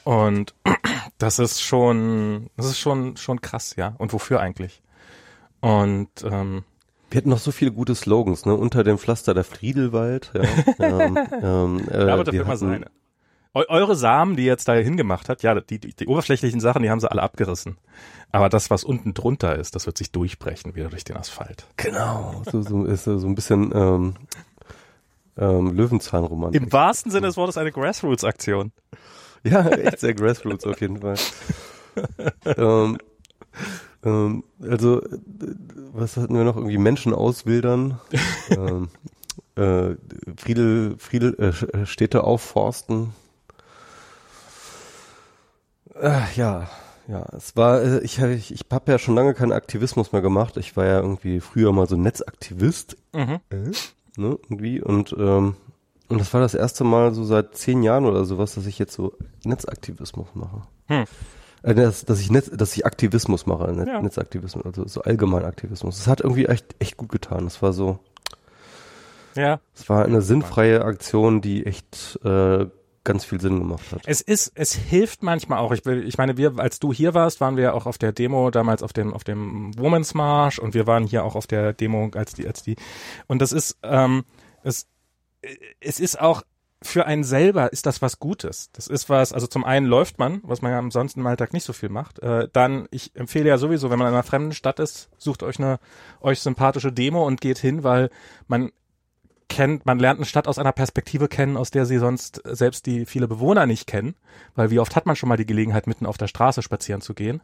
Und 0.04 0.54
das 1.18 1.40
ist 1.40 1.62
schon, 1.62 2.50
das 2.56 2.68
ist 2.68 2.80
schon 2.80 3.18
schon 3.18 3.42
krass, 3.42 3.76
ja. 3.76 3.96
Und 3.98 4.14
wofür 4.14 4.40
eigentlich? 4.40 4.82
Und 5.60 6.10
ähm, 6.24 6.64
Wir 7.10 7.18
hatten 7.18 7.30
noch 7.30 7.40
so 7.40 7.52
viele 7.52 7.72
gute 7.72 7.96
Slogans, 7.96 8.46
ne? 8.46 8.54
Unter 8.56 8.84
dem 8.84 8.98
Pflaster 8.98 9.34
der 9.34 9.44
Friedelwald, 9.44 10.32
ja. 10.34 10.44
ähm, 10.80 11.18
ähm, 11.42 11.80
äh, 11.90 12.06
da 12.06 12.18
wird 12.18 12.28
das 12.28 12.34
wir 12.34 12.42
immer 12.42 12.50
hatten- 12.52 12.58
seine. 12.60 12.86
Eu 13.54 13.64
eure 13.70 13.96
Samen, 13.96 14.36
die 14.36 14.44
ihr 14.44 14.52
jetzt 14.52 14.68
da 14.68 14.74
hingemacht 14.74 15.30
hat, 15.30 15.44
ja, 15.44 15.60
die, 15.60 15.80
die, 15.80 15.94
die 15.94 16.08
oberflächlichen 16.08 16.60
Sachen, 16.60 16.84
die 16.84 16.90
haben 16.90 17.00
sie 17.00 17.10
alle 17.10 17.22
abgerissen. 17.22 17.78
Aber 18.32 18.50
das, 18.50 18.70
was 18.70 18.84
unten 18.84 19.14
drunter 19.14 19.56
ist, 19.56 19.76
das 19.76 19.86
wird 19.86 19.98
sich 19.98 20.12
durchbrechen 20.12 20.76
wieder 20.76 20.90
durch 20.90 21.04
den 21.04 21.18
Asphalt. 21.18 21.66
Genau, 21.78 22.42
so, 22.52 22.62
so 22.62 22.84
ist 22.86 23.06
so 23.06 23.18
so 23.18 23.28
ein 23.28 23.36
bisschen 23.36 23.72
ähm, 23.74 24.16
ähm, 25.38 25.76
Löwenzahnromantik. 25.76 26.62
Im 26.62 26.72
wahrsten 26.72 27.12
Sinne 27.12 27.28
des 27.28 27.38
Wortes 27.38 27.58
eine 27.58 27.72
Grassroots-Aktion. 27.72 28.72
Ja, 29.44 29.68
echt 29.70 30.00
sehr 30.00 30.14
Grassroots 30.14 30.66
auf 30.66 30.82
jeden 30.82 31.02
Fall. 31.02 31.16
ähm, 32.46 32.98
ähm, 34.04 34.44
also, 34.62 35.02
äh, 35.02 35.08
was 35.94 36.18
hatten 36.18 36.36
wir 36.36 36.44
noch? 36.44 36.58
Irgendwie 36.58 36.78
Menschen 36.78 37.14
auswildern, 37.14 38.00
ähm, 38.50 38.90
äh, 39.56 39.96
Friedel, 40.38 40.96
Friedel, 40.98 41.36
äh, 41.40 41.78
äh, 41.78 41.86
Städte 41.86 42.24
aufforsten. 42.24 43.14
Äh, 46.02 46.22
ja, 46.36 46.68
ja, 47.08 47.26
es 47.36 47.56
war, 47.56 47.82
äh, 47.82 48.00
ich, 48.00 48.20
ich, 48.20 48.54
ich 48.54 48.62
habe 48.72 48.92
ja 48.92 49.00
schon 49.00 49.16
lange 49.16 49.34
keinen 49.34 49.52
Aktivismus 49.54 50.12
mehr 50.12 50.22
gemacht. 50.22 50.58
Ich 50.58 50.76
war 50.76 50.86
ja 50.86 51.00
irgendwie 51.00 51.40
früher 51.40 51.72
mal 51.72 51.88
so 51.88 51.96
Netzaktivist 51.96 52.98
Mhm. 53.14 53.40
ne, 54.18 54.38
irgendwie. 54.50 54.82
Und, 54.82 55.16
ähm, 55.18 55.56
und 56.10 56.20
das 56.20 56.34
war 56.34 56.42
das 56.42 56.54
erste 56.54 56.84
Mal 56.84 57.14
so 57.14 57.24
seit 57.24 57.56
zehn 57.56 57.84
Jahren 57.84 58.06
oder 58.06 58.26
sowas, 58.26 58.56
dass 58.56 58.66
ich 58.66 58.78
jetzt 58.80 58.94
so 58.94 59.14
Netzaktivismus 59.44 60.28
mache. 60.36 60.62
Hm. 60.88 61.06
Äh, 61.64 61.74
dass, 61.76 62.06
dass 62.06 62.20
ich 62.20 62.30
Netz, 62.32 62.50
dass 62.54 62.76
ich 62.76 62.86
Aktivismus 62.86 63.46
mache, 63.46 63.72
Net, 63.74 63.88
Ja. 63.88 64.02
Netzaktivismus, 64.02 64.66
also 64.66 64.88
so 64.88 65.02
allgemein 65.02 65.46
Aktivismus. 65.46 65.98
Das 65.98 66.08
hat 66.08 66.22
irgendwie 66.22 66.46
echt, 66.46 66.76
echt 66.80 66.98
gut 66.98 67.10
getan. 67.10 67.46
Das 67.46 67.62
war 67.62 67.74
so, 67.74 68.00
Ja. 69.36 69.60
es 69.76 69.90
war 69.90 70.06
eine 70.06 70.22
sinnfreie 70.22 70.84
Aktion, 70.84 71.42
die 71.42 71.66
echt 71.66 72.20
äh, 72.24 72.68
ganz 73.08 73.24
viel 73.24 73.40
Sinn 73.40 73.58
gemacht 73.58 73.86
hat. 73.92 74.02
Es 74.06 74.22
ist, 74.22 74.52
es 74.54 74.76
hilft 74.76 75.24
manchmal 75.24 75.60
auch. 75.60 75.72
Ich, 75.72 75.86
will, 75.86 76.06
ich 76.06 76.18
meine, 76.18 76.38
wir, 76.38 76.60
als 76.60 76.80
du 76.80 76.92
hier 76.92 77.14
warst, 77.14 77.40
waren 77.40 77.56
wir 77.56 77.74
auch 77.74 77.86
auf 77.86 77.98
der 77.98 78.12
Demo 78.12 78.52
damals 78.52 78.84
auf 78.84 78.92
dem, 78.92 79.14
auf 79.14 79.24
dem 79.24 79.72
Women's 79.80 80.14
March 80.14 80.62
und 80.62 80.74
wir 80.74 80.86
waren 80.86 81.06
hier 81.06 81.24
auch 81.24 81.36
auf 81.36 81.48
der 81.48 81.74
Demo 81.74 82.12
als 82.14 82.34
die, 82.34 82.46
als 82.46 82.64
die. 82.64 82.76
Und 83.28 83.42
das 83.42 83.54
ist, 83.54 83.78
ähm, 83.82 84.26
es, 84.62 84.88
es 85.80 86.00
ist 86.00 86.20
auch 86.20 86.44
für 86.84 87.08
einen 87.08 87.24
selber 87.24 87.72
ist 87.74 87.86
das 87.86 88.02
was 88.02 88.20
Gutes. 88.20 88.70
Das 88.74 88.88
ist 88.88 89.10
was, 89.10 89.34
also 89.34 89.48
zum 89.48 89.64
einen 89.64 89.88
läuft 89.88 90.20
man, 90.20 90.42
was 90.44 90.62
man 90.62 90.72
ja 90.72 90.78
ansonsten 90.78 91.22
im 91.22 91.28
Alltag 91.28 91.54
nicht 91.54 91.64
so 91.64 91.74
viel 91.74 91.90
macht. 91.90 92.20
Äh, 92.20 92.50
dann, 92.52 92.88
ich 92.92 93.16
empfehle 93.16 93.48
ja 93.48 93.58
sowieso, 93.58 93.90
wenn 93.90 93.98
man 93.98 94.10
in 94.10 94.14
einer 94.14 94.24
fremden 94.24 94.52
Stadt 94.52 94.80
ist, 94.80 95.10
sucht 95.18 95.44
euch 95.44 95.60
eine 95.60 95.80
euch 96.22 96.42
sympathische 96.42 96.92
Demo 96.92 97.26
und 97.26 97.42
geht 97.42 97.58
hin, 97.58 97.84
weil 97.84 98.12
man 98.48 98.72
kennt, 99.50 99.86
man 99.86 100.00
lernt 100.00 100.20
eine 100.20 100.26
Stadt 100.26 100.48
aus 100.48 100.60
einer 100.60 100.72
Perspektive 100.72 101.28
kennen, 101.28 101.58
aus 101.58 101.72
der 101.72 101.86
sie 101.86 101.98
sonst 101.98 102.42
selbst 102.46 102.86
die 102.86 103.06
viele 103.06 103.28
Bewohner 103.28 103.66
nicht 103.66 103.88
kennen, 103.88 104.16
weil 104.56 104.72
wie 104.72 104.80
oft 104.80 104.96
hat 104.96 105.06
man 105.06 105.16
schon 105.16 105.30
mal 105.30 105.38
die 105.38 105.46
Gelegenheit, 105.46 105.88
mitten 105.88 106.06
auf 106.06 106.18
der 106.18 106.28
Straße 106.28 106.62
spazieren 106.62 107.02
zu 107.02 107.14
gehen. 107.14 107.42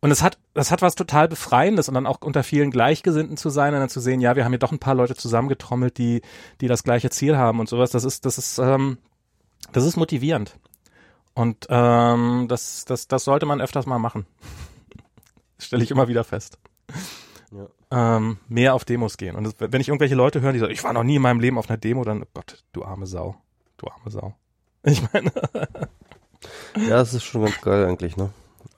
Und 0.00 0.10
es 0.10 0.22
hat, 0.22 0.38
das 0.54 0.70
hat 0.70 0.80
was 0.80 0.94
total 0.94 1.28
Befreiendes 1.28 1.88
und 1.88 1.94
dann 1.94 2.06
auch 2.06 2.18
unter 2.22 2.42
vielen 2.42 2.70
Gleichgesinnten 2.70 3.36
zu 3.36 3.50
sein 3.50 3.74
und 3.74 3.80
dann 3.80 3.90
zu 3.90 4.00
sehen, 4.00 4.20
ja, 4.20 4.34
wir 4.34 4.44
haben 4.44 4.52
hier 4.52 4.58
doch 4.58 4.72
ein 4.72 4.78
paar 4.78 4.94
Leute 4.94 5.14
zusammengetrommelt, 5.14 5.98
die, 5.98 6.22
die 6.62 6.68
das 6.68 6.84
gleiche 6.84 7.10
Ziel 7.10 7.36
haben 7.36 7.60
und 7.60 7.68
sowas. 7.68 7.90
Das 7.90 8.04
ist, 8.04 8.24
das 8.24 8.38
ist, 8.38 8.58
ähm, 8.58 8.96
das 9.72 9.84
ist 9.84 9.96
motivierend. 9.96 10.56
Und 11.34 11.66
ähm, 11.68 12.46
das, 12.48 12.86
das, 12.86 13.08
das 13.08 13.24
sollte 13.24 13.44
man 13.44 13.60
öfters 13.60 13.84
mal 13.86 13.98
machen. 13.98 14.26
Stelle 15.58 15.84
ich 15.84 15.90
immer 15.90 16.08
wieder 16.08 16.24
fest. 16.24 16.58
Ja. 17.52 18.16
Ähm, 18.16 18.38
mehr 18.48 18.74
auf 18.74 18.84
Demos 18.84 19.16
gehen. 19.16 19.34
Und 19.36 19.44
das, 19.44 19.54
wenn 19.58 19.80
ich 19.80 19.88
irgendwelche 19.88 20.14
Leute 20.14 20.40
höre, 20.40 20.52
die 20.52 20.60
sagen, 20.60 20.72
ich 20.72 20.84
war 20.84 20.92
noch 20.92 21.02
nie 21.02 21.16
in 21.16 21.22
meinem 21.22 21.40
Leben 21.40 21.58
auf 21.58 21.68
einer 21.68 21.78
Demo, 21.78 22.04
dann, 22.04 22.22
oh 22.22 22.26
Gott, 22.34 22.62
du 22.72 22.84
arme 22.84 23.06
Sau. 23.06 23.36
Du 23.76 23.86
arme 23.88 24.10
Sau. 24.10 24.34
Ich 24.82 25.02
meine, 25.12 25.30
Ja, 26.88 27.00
es 27.00 27.12
ist 27.12 27.24
schon 27.24 27.42
ganz 27.42 27.60
geil 27.60 27.84
eigentlich, 27.86 28.16
ne? 28.16 28.30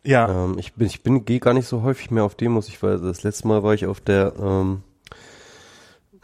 ja. 0.05 0.44
Ähm, 0.47 0.59
ich 0.59 0.73
bin, 0.74 0.86
ich 0.86 1.03
bin, 1.03 1.24
gehe 1.24 1.39
gar 1.39 1.55
nicht 1.55 1.69
so 1.69 1.82
häufig 1.82 2.11
mehr 2.11 2.24
auf 2.24 2.35
Demos. 2.35 2.66
Ich 2.69 2.82
war, 2.82 2.99
das 2.99 3.23
letzte 3.23 3.47
Mal 3.47 3.62
war 3.62 3.74
ich 3.74 3.86
auf 3.86 4.01
der, 4.01 4.32
ähm, 4.40 4.82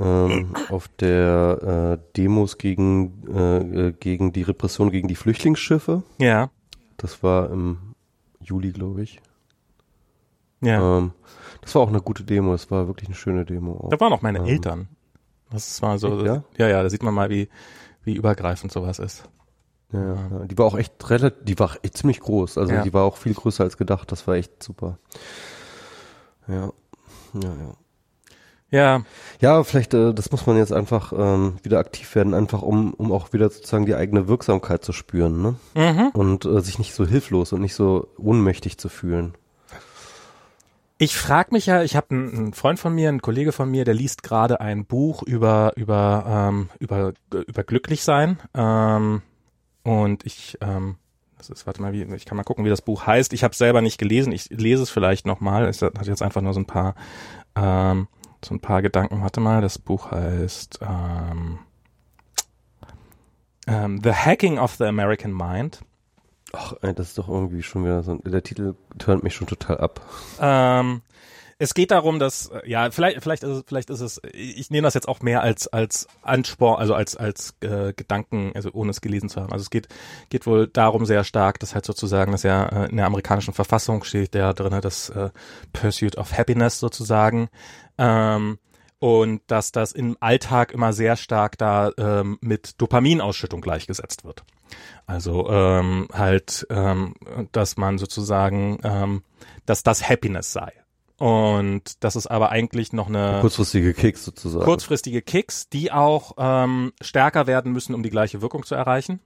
ähm, 0.00 0.54
auf 0.70 0.88
der 0.88 1.98
äh, 2.00 2.12
Demos 2.16 2.58
gegen, 2.58 3.28
äh, 3.32 3.58
äh, 3.88 3.92
gegen 3.92 4.32
die 4.32 4.42
Repression 4.42 4.90
gegen 4.90 5.06
die 5.06 5.14
Flüchtlingsschiffe. 5.14 6.02
Ja. 6.18 6.50
Das 6.96 7.22
war 7.22 7.50
im 7.50 7.94
Juli, 8.40 8.72
glaube 8.72 9.02
ich. 9.02 9.20
Ja. 10.60 10.98
Ähm, 10.98 11.12
das 11.68 11.74
war 11.74 11.82
auch 11.82 11.88
eine 11.88 12.00
gute 12.00 12.24
Demo. 12.24 12.52
Das 12.52 12.70
war 12.70 12.86
wirklich 12.86 13.08
eine 13.08 13.14
schöne 13.16 13.44
Demo. 13.44 13.72
Auch. 13.72 13.90
Da 13.90 14.00
waren 14.00 14.12
auch 14.12 14.22
meine 14.22 14.38
Ähm, 14.38 14.46
Eltern. 14.46 14.88
Das 15.50 15.80
war 15.82 15.98
so, 15.98 16.24
Ja? 16.24 16.42
ja, 16.56 16.68
ja, 16.68 16.82
da 16.82 16.88
sieht 16.90 17.02
man 17.02 17.12
mal, 17.14 17.28
wie, 17.30 17.48
wie 18.04 18.14
übergreifend 18.14 18.72
sowas 18.72 18.98
ist. 18.98 19.24
Ja, 19.92 20.00
ja, 20.00 20.14
ja. 20.14 20.44
Die 20.46 20.56
war 20.58 20.66
auch 20.66 20.76
echt 20.78 21.10
relativ, 21.10 21.44
die 21.44 21.58
war 21.58 21.76
echt 21.82 21.96
ziemlich 21.98 22.20
groß. 22.20 22.56
Also 22.58 22.72
Ja. 22.72 22.82
die 22.82 22.92
war 22.92 23.04
auch 23.04 23.16
viel 23.18 23.34
größer 23.34 23.64
als 23.64 23.76
gedacht. 23.76 24.10
Das 24.12 24.26
war 24.26 24.34
echt 24.36 24.62
super. 24.62 24.98
Ja, 26.46 26.70
ja, 27.34 27.40
ja. 27.42 27.72
Ja. 28.70 29.02
Ja, 29.40 29.64
vielleicht, 29.64 29.94
äh, 29.94 30.12
das 30.12 30.30
muss 30.30 30.46
man 30.46 30.58
jetzt 30.58 30.72
einfach 30.74 31.12
ähm, 31.16 31.56
wieder 31.62 31.78
aktiv 31.78 32.14
werden, 32.14 32.34
einfach 32.34 32.60
um, 32.60 32.92
um 32.94 33.12
auch 33.12 33.32
wieder 33.32 33.48
sozusagen 33.48 33.86
die 33.86 33.94
eigene 33.94 34.28
Wirksamkeit 34.28 34.84
zu 34.84 34.92
spüren, 34.92 35.40
ne? 35.40 35.54
Mhm. 35.74 36.08
Und 36.12 36.44
äh, 36.44 36.60
sich 36.60 36.78
nicht 36.78 36.92
so 36.94 37.06
hilflos 37.06 37.52
und 37.54 37.62
nicht 37.62 37.74
so 37.74 38.08
ohnmächtig 38.18 38.76
zu 38.78 38.90
fühlen. 38.90 39.32
Ich 41.00 41.16
frage 41.16 41.52
mich 41.52 41.66
ja, 41.66 41.82
ich 41.84 41.94
habe 41.94 42.10
einen, 42.10 42.34
einen 42.34 42.52
Freund 42.54 42.80
von 42.80 42.92
mir, 42.92 43.08
einen 43.08 43.22
Kollege 43.22 43.52
von 43.52 43.70
mir, 43.70 43.84
der 43.84 43.94
liest 43.94 44.24
gerade 44.24 44.60
ein 44.60 44.84
Buch 44.84 45.22
über 45.22 45.72
über 45.76 46.50
ähm, 46.50 46.70
über 46.80 47.12
über 47.30 47.62
Glücklichsein 47.62 48.38
ähm, 48.54 49.22
und 49.84 50.26
ich 50.26 50.58
ähm, 50.60 50.96
das 51.38 51.50
ist, 51.50 51.66
warte 51.66 51.80
mal, 51.80 51.92
wie, 51.92 52.02
ich 52.02 52.24
kann 52.24 52.36
mal 52.36 52.42
gucken, 52.42 52.64
wie 52.64 52.68
das 52.68 52.82
Buch 52.82 53.06
heißt. 53.06 53.32
Ich 53.32 53.44
habe 53.44 53.54
selber 53.54 53.80
nicht 53.80 53.96
gelesen. 53.98 54.32
Ich 54.32 54.50
lese 54.50 54.82
es 54.82 54.90
vielleicht 54.90 55.24
nochmal. 55.24 55.66
Es 55.68 55.82
hat 55.82 56.04
jetzt 56.04 56.20
einfach 56.20 56.40
nur 56.40 56.52
so 56.52 56.58
ein 56.58 56.66
paar 56.66 56.96
ähm, 57.54 58.08
so 58.44 58.54
ein 58.54 58.60
paar 58.60 58.82
Gedanken. 58.82 59.22
Warte 59.22 59.40
mal, 59.40 59.60
das 59.62 59.78
Buch 59.78 60.10
heißt 60.10 60.80
ähm, 60.82 61.60
ähm, 63.66 64.00
The 64.02 64.12
Hacking 64.12 64.58
of 64.58 64.74
the 64.76 64.84
American 64.84 65.32
Mind. 65.32 65.80
Ach, 66.52 66.74
das 66.80 67.08
ist 67.08 67.18
doch 67.18 67.28
irgendwie 67.28 67.62
schon 67.62 67.84
wieder 67.84 68.02
so, 68.02 68.16
der 68.16 68.42
Titel 68.42 68.74
turnt 68.98 69.22
mich 69.22 69.34
schon 69.34 69.46
total 69.46 69.78
ab. 69.78 70.00
Ähm, 70.40 71.02
es 71.60 71.74
geht 71.74 71.90
darum, 71.90 72.18
dass 72.18 72.46
äh, 72.48 72.68
ja 72.70 72.90
vielleicht 72.90 73.20
vielleicht 73.22 73.42
ist 73.42 73.64
vielleicht 73.68 73.90
ist 73.90 74.00
es 74.00 74.20
ich 74.32 74.70
nehme 74.70 74.86
das 74.86 74.94
jetzt 74.94 75.08
auch 75.08 75.20
mehr 75.20 75.42
als 75.42 75.66
als 75.66 76.06
Ansporn 76.22 76.78
also 76.78 76.94
als 76.94 77.16
als 77.16 77.54
äh, 77.60 77.92
Gedanken 77.92 78.52
also 78.54 78.70
ohne 78.72 78.90
es 78.90 79.00
gelesen 79.00 79.28
zu 79.28 79.40
haben 79.40 79.52
also 79.52 79.62
es 79.62 79.70
geht 79.70 79.88
geht 80.30 80.46
wohl 80.46 80.68
darum 80.68 81.04
sehr 81.04 81.24
stark 81.24 81.58
dass 81.58 81.74
halt 81.74 81.84
sozusagen 81.84 82.32
dass 82.32 82.44
ja 82.44 82.66
äh, 82.66 82.90
in 82.90 82.96
der 82.96 83.06
amerikanischen 83.06 83.54
Verfassung 83.54 84.04
steht 84.04 84.34
der 84.34 84.54
drinne 84.54 84.80
das 84.80 85.10
äh, 85.10 85.30
Pursuit 85.72 86.16
of 86.16 86.36
Happiness 86.36 86.78
sozusagen 86.78 87.48
ähm, 87.98 88.58
und 88.98 89.42
dass 89.46 89.72
das 89.72 89.92
im 89.92 90.16
Alltag 90.20 90.72
immer 90.72 90.92
sehr 90.92 91.16
stark 91.16 91.56
da 91.58 91.92
ähm, 91.96 92.38
mit 92.40 92.80
Dopaminausschüttung 92.80 93.60
gleichgesetzt 93.60 94.24
wird. 94.24 94.44
Also 95.06 95.48
ähm, 95.48 96.08
halt, 96.12 96.66
ähm, 96.70 97.14
dass 97.52 97.76
man 97.76 97.98
sozusagen, 97.98 98.78
ähm, 98.82 99.22
dass 99.66 99.82
das 99.82 100.08
Happiness 100.08 100.52
sei. 100.52 100.72
Und 101.18 102.04
das 102.04 102.14
ist 102.14 102.28
aber 102.28 102.50
eigentlich 102.50 102.92
noch 102.92 103.08
eine 103.08 103.38
Kurzfristige 103.40 103.92
Kicks 103.92 104.24
sozusagen. 104.24 104.64
kurzfristige 104.64 105.20
Kicks, 105.20 105.68
die 105.68 105.90
auch 105.90 106.32
ähm, 106.38 106.92
stärker 107.00 107.46
werden 107.46 107.72
müssen, 107.72 107.94
um 107.94 108.02
die 108.02 108.10
gleiche 108.10 108.40
Wirkung 108.40 108.64
zu 108.64 108.74
erreichen. 108.76 109.20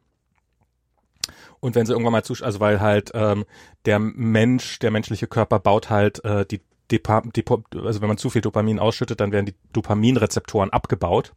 Und 1.60 1.74
wenn 1.74 1.86
sie 1.86 1.92
irgendwann 1.92 2.12
mal 2.12 2.24
zusch 2.24 2.42
also 2.42 2.60
weil 2.60 2.80
halt 2.80 3.12
ähm, 3.14 3.44
der 3.84 3.98
Mensch, 3.98 4.78
der 4.78 4.90
menschliche 4.90 5.26
Körper 5.26 5.60
baut 5.60 5.90
halt 5.90 6.24
äh, 6.24 6.44
die 6.46 6.60
Depa 6.92 7.22
Depo 7.22 7.62
also 7.74 8.00
wenn 8.00 8.08
man 8.08 8.18
zu 8.18 8.30
viel 8.30 8.42
Dopamin 8.42 8.78
ausschüttet, 8.78 9.20
dann 9.20 9.32
werden 9.32 9.46
die 9.46 9.54
Dopaminrezeptoren 9.72 10.70
abgebaut 10.70 11.32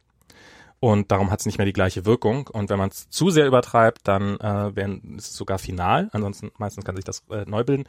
und 0.78 1.10
darum 1.10 1.30
hat 1.30 1.40
es 1.40 1.46
nicht 1.46 1.56
mehr 1.58 1.64
die 1.64 1.72
gleiche 1.72 2.04
Wirkung. 2.04 2.48
Und 2.48 2.68
wenn 2.68 2.78
man 2.78 2.90
es 2.90 3.08
zu 3.08 3.30
sehr 3.30 3.46
übertreibt, 3.46 4.06
dann 4.06 4.38
äh, 4.40 4.76
werden, 4.76 5.16
ist 5.16 5.28
es 5.30 5.36
sogar 5.36 5.58
final. 5.58 6.10
Ansonsten 6.12 6.50
meistens 6.58 6.84
kann 6.84 6.96
sich 6.96 7.04
das 7.04 7.24
äh, 7.30 7.44
neu 7.46 7.64
bilden. 7.64 7.84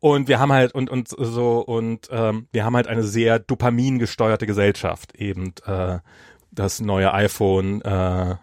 Und 0.00 0.28
wir 0.28 0.38
haben 0.38 0.52
halt 0.52 0.74
und 0.74 0.88
und 0.88 1.08
so 1.08 1.60
und 1.60 2.08
ähm, 2.10 2.48
wir 2.50 2.64
haben 2.64 2.74
halt 2.74 2.86
eine 2.86 3.02
sehr 3.02 3.38
Dopamin 3.38 3.98
gesteuerte 3.98 4.46
Gesellschaft. 4.46 5.14
Eben 5.14 5.52
äh, 5.66 5.98
das 6.50 6.80
neue 6.80 7.12
iPhone, 7.12 7.82
äh, 7.82 8.36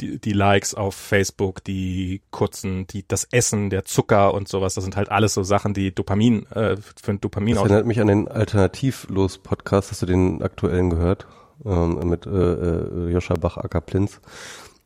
die, 0.00 0.18
die 0.18 0.32
Likes 0.32 0.74
auf 0.74 0.94
Facebook, 0.94 1.64
die 1.64 2.22
kurzen, 2.30 2.86
die 2.86 3.06
das 3.06 3.24
Essen, 3.30 3.70
der 3.70 3.84
Zucker 3.84 4.34
und 4.34 4.48
sowas. 4.48 4.74
Das 4.74 4.84
sind 4.84 4.96
halt 4.96 5.10
alles 5.10 5.34
so 5.34 5.42
Sachen, 5.42 5.74
die 5.74 5.94
Dopamin 5.94 6.46
äh, 6.46 6.76
für 6.76 7.12
ein 7.12 7.20
Dopamin 7.20 7.54
Das 7.54 7.64
erinnert 7.64 7.86
mich 7.86 8.00
an 8.00 8.08
den 8.08 8.28
Alternativlos-Podcast. 8.28 9.90
Hast 9.90 10.02
du 10.02 10.06
den 10.06 10.42
aktuellen 10.42 10.90
gehört? 10.90 11.26
Ähm, 11.64 11.98
mit 12.08 12.26
äh, 12.26 12.30
äh, 12.30 13.10
Joscha 13.10 13.34
Bach-Acker-Plinz. 13.34 14.20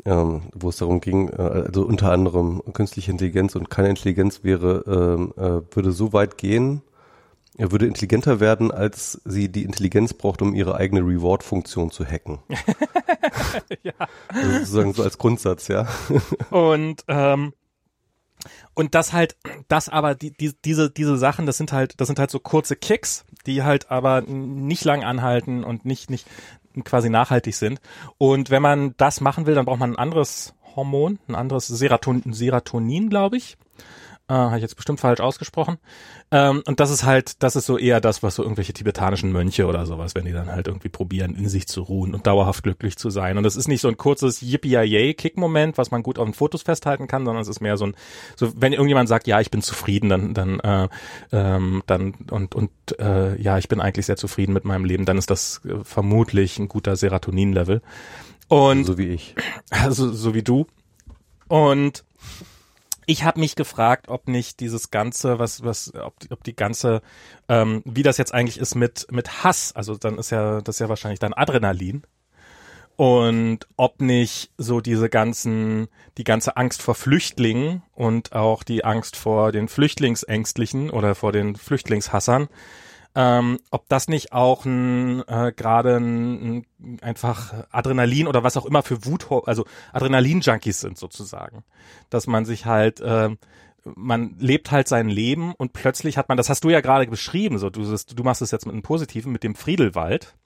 Ähm, 0.05 0.43
wo 0.53 0.71
es 0.71 0.79
darum 0.79 1.01
ging, 1.01 1.29
äh, 1.29 1.41
also 1.41 1.85
unter 1.85 2.11
anderem 2.11 2.61
künstliche 2.73 3.13
Intelligenz 3.13 3.55
und 3.55 3.71
keine 3.71 3.91
Intelligenz 3.91 4.43
wäre, 4.43 4.83
ähm, 4.89 5.33
äh, 5.37 5.77
würde 5.77 5.93
so 5.93 6.13
weit 6.13 6.39
gehen, 6.39 6.83
er 7.59 7.71
würde 7.71 7.87
intelligenter 7.87 8.41
werden, 8.41 8.71
als 8.71 9.21
sie 9.25 9.51
die 9.51 9.65
Intelligenz 9.65 10.15
braucht, 10.15 10.41
um 10.41 10.55
ihre 10.55 10.77
eigene 10.77 11.01
Reward-Funktion 11.01 11.91
zu 11.91 12.05
hacken. 12.05 12.39
ja. 13.83 13.93
Also 14.29 14.51
sozusagen 14.53 14.95
so 14.95 15.03
als 15.03 15.19
Grundsatz, 15.19 15.69
ja. 15.69 15.87
Und 16.51 17.05
ähm, 17.09 17.53
und 18.75 18.95
das 18.97 19.13
halt, 19.13 19.37
das 19.69 19.89
aber 19.89 20.17
die, 20.17 20.33
die, 20.33 20.53
diese 20.65 20.91
diese 20.91 21.17
Sachen, 21.17 21.47
das 21.47 21.59
sind 21.59 21.73
halt, 21.73 22.01
das 22.01 22.09
sind 22.09 22.19
halt 22.19 22.31
so 22.31 22.41
kurze 22.41 22.75
Kicks, 22.75 23.25
die 23.47 23.63
halt 23.63 23.91
aber 23.91 24.23
nicht 24.23 24.85
lang 24.85 25.05
anhalten 25.05 25.63
und 25.63 25.85
nicht 25.85 26.11
nicht 26.11 26.27
quasi 26.85 27.11
nachhaltig 27.11 27.55
sind. 27.55 27.81
Und 28.19 28.51
wenn 28.51 28.63
man 28.63 28.95
das 28.97 29.21
machen 29.21 29.47
will, 29.47 29.55
dann 29.55 29.67
braucht 29.67 29.79
man 29.79 29.93
ein 29.93 29.99
anderes 29.99 30.55
Hormon, 30.75 31.19
ein 31.29 31.35
anderes 31.35 31.67
Seroton, 31.67 32.23
Serotonin, 32.33 33.11
glaube 33.11 33.37
ich. 33.37 33.59
Äh, 34.29 34.35
Habe 34.35 34.57
ich 34.57 34.63
jetzt 34.63 34.77
bestimmt 34.77 35.01
falsch 35.01 35.21
ausgesprochen. 35.21 35.79
Ähm, 36.31 36.63
und 36.67 36.79
das 36.81 36.91
ist 36.91 37.05
halt, 37.05 37.43
das 37.43 37.57
ist 37.57 37.67
so 37.67 37.77
eher 37.77 38.01
das, 38.01 38.23
was 38.23 38.37
so 38.37 38.43
irgendwelche 38.43 38.73
tibetanischen 38.73 39.33
Mönche 39.33 39.67
oder 39.67 39.85
sowas, 39.85 40.15
wenn 40.15 40.25
die 40.25 40.33
dann 40.33 40.51
halt 40.51 40.69
irgendwie 40.69 40.89
probieren, 40.89 41.35
in 41.35 41.49
sich 41.49 41.67
zu 41.67 41.83
ruhen 41.83 42.15
und 42.15 42.27
dauerhaft 42.27 42.63
glücklich 42.63 42.97
zu 42.97 43.11
sein. 43.11 43.37
Und 43.37 43.43
das 43.43 43.57
ist 43.57 43.69
nicht 43.69 43.81
so 43.81 43.89
ein 43.89 43.97
kurzes 43.97 44.41
Yippie-Yay-Kick-Moment, 44.41 45.77
was 45.77 45.91
man 45.91 46.03
gut 46.03 46.19
auf 46.19 46.25
den 46.25 46.35
Fotos 46.35 46.63
festhalten 46.63 47.09
kann, 47.09 47.25
sondern 47.25 47.43
es 47.43 47.49
ist 47.49 47.61
mehr 47.61 47.77
so 47.77 47.87
ein, 47.87 47.97
so 48.37 48.53
wenn 48.57 48.73
irgendjemand 48.73 49.09
sagt, 49.09 49.27
ja, 49.27 49.41
ich 49.41 49.51
bin 49.51 49.61
zufrieden, 49.61 50.09
dann, 50.09 50.35
dann, 50.35 50.61
äh, 50.61 50.89
ähm, 51.33 51.83
dann 51.87 52.15
und 52.31 52.55
und 52.55 52.71
äh, 52.99 53.41
ja, 53.41 53.59
ich 53.59 53.69
bin 53.69 53.81
eigentlich 53.81 54.07
sehr 54.07 54.17
zufrieden 54.17 54.53
mit 54.53 54.65
meinem 54.65 54.85
Leben, 54.85 55.05
dann 55.05 55.19
ist 55.19 55.31
das 55.31 55.61
äh, 55.65 55.83
vermutlich 55.83 56.59
ein 56.59 56.69
guter 56.69 56.95
Serotonin-Level. 56.95 57.83
Und 58.49 58.85
so 58.85 58.99
wie 58.99 59.09
ich. 59.09 59.35
also 59.71 60.13
so 60.13 60.35
wie 60.35 60.43
du. 60.43 60.67
Und 61.49 62.05
ich 63.07 63.25
habe 63.25 63.41
mich 63.41 63.57
gefragt, 63.57 64.09
ob 64.09 64.29
nicht 64.29 64.61
dieses 64.61 64.91
ganze, 64.91 65.39
was, 65.39 65.65
was, 65.65 65.93
ob 65.95 66.15
ob 66.31 66.45
die 66.45 66.57
ganze, 66.57 67.03
ähm, 67.49 67.83
wie 67.85 68.03
das 68.03 68.19
jetzt 68.19 68.35
eigentlich 68.35 68.59
ist 68.59 68.75
mit 68.75 69.07
mit 69.11 69.45
Hass. 69.45 69.73
Also 69.75 69.97
dann 69.97 70.19
ist 70.19 70.31
ja 70.31 70.61
das 70.61 70.77
ist 70.77 70.81
ja 70.81 70.89
wahrscheinlich 70.89 71.21
dann 71.21 71.35
Adrenalin 71.35 72.03
und 72.97 73.67
ob 73.77 74.01
nicht 74.01 74.53
so 74.59 74.81
diese 74.81 75.09
ganzen, 75.09 75.89
die 76.19 76.25
ganze 76.25 76.57
Angst 76.57 76.83
vor 76.83 76.95
Flüchtlingen 76.95 77.83
und 77.95 78.33
auch 78.33 78.63
die 78.63 78.85
Angst 78.85 79.17
vor 79.17 79.51
den 79.51 79.69
Flüchtlingsängstlichen 79.69 80.91
oder 80.91 81.15
vor 81.15 81.33
den 81.33 81.57
Flüchtlingshassern 81.57 82.49
ähm, 83.15 83.59
ob 83.71 83.89
das 83.89 84.09
nicht 84.09 84.33
auch 84.33 84.65
ein 84.65 85.23
äh, 85.29 85.53
gerade 85.55 85.97
ein, 85.97 86.65
ein, 86.79 86.99
einfach 87.03 87.67
Adrenalin 87.71 88.27
oder 88.27 88.43
was 88.43 88.57
auch 88.57 88.65
immer 88.65 88.83
für 88.83 89.05
Wut, 89.05 89.27
also 89.47 89.67
Adrenalin-Junkies 89.93 90.81
sind 90.81 90.99
sozusagen, 90.99 91.65
dass 92.11 92.27
man 92.27 92.45
sich 92.45 92.65
halt 92.65 93.01
äh, 93.01 93.31
man 93.85 94.37
lebt 94.39 94.71
halt 94.71 94.89
sein 94.89 95.09
Leben 95.09 95.55
und 95.55 95.73
plötzlich 95.73 96.17
hat 96.17 96.29
man, 96.29 96.37
das 96.37 96.49
hast 96.49 96.65
du 96.65 96.71
ja 96.71 96.81
gerade 96.81 97.07
beschrieben, 97.07 97.59
so 97.59 97.69
du, 97.69 97.83
du 97.83 98.23
machst 98.23 98.43
es 98.43 98.51
jetzt 98.51 98.67
mit 98.67 98.75
einem 98.75 98.83
Positiven, 98.83 99.33
mit 99.33 99.43
dem 99.43 99.55
Friedelwald. 99.55 100.37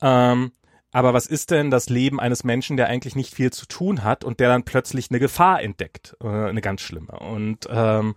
Ähm, 0.00 0.52
aber 0.94 1.12
was 1.12 1.26
ist 1.26 1.50
denn 1.50 1.72
das 1.72 1.88
Leben 1.88 2.20
eines 2.20 2.44
Menschen, 2.44 2.76
der 2.76 2.86
eigentlich 2.86 3.16
nicht 3.16 3.34
viel 3.34 3.52
zu 3.52 3.66
tun 3.66 4.04
hat 4.04 4.22
und 4.22 4.38
der 4.38 4.48
dann 4.48 4.62
plötzlich 4.62 5.10
eine 5.10 5.18
Gefahr 5.18 5.60
entdeckt, 5.60 6.16
äh, 6.22 6.28
eine 6.28 6.60
ganz 6.60 6.82
schlimme? 6.82 7.18
Und 7.18 7.68
ähm, 7.68 8.14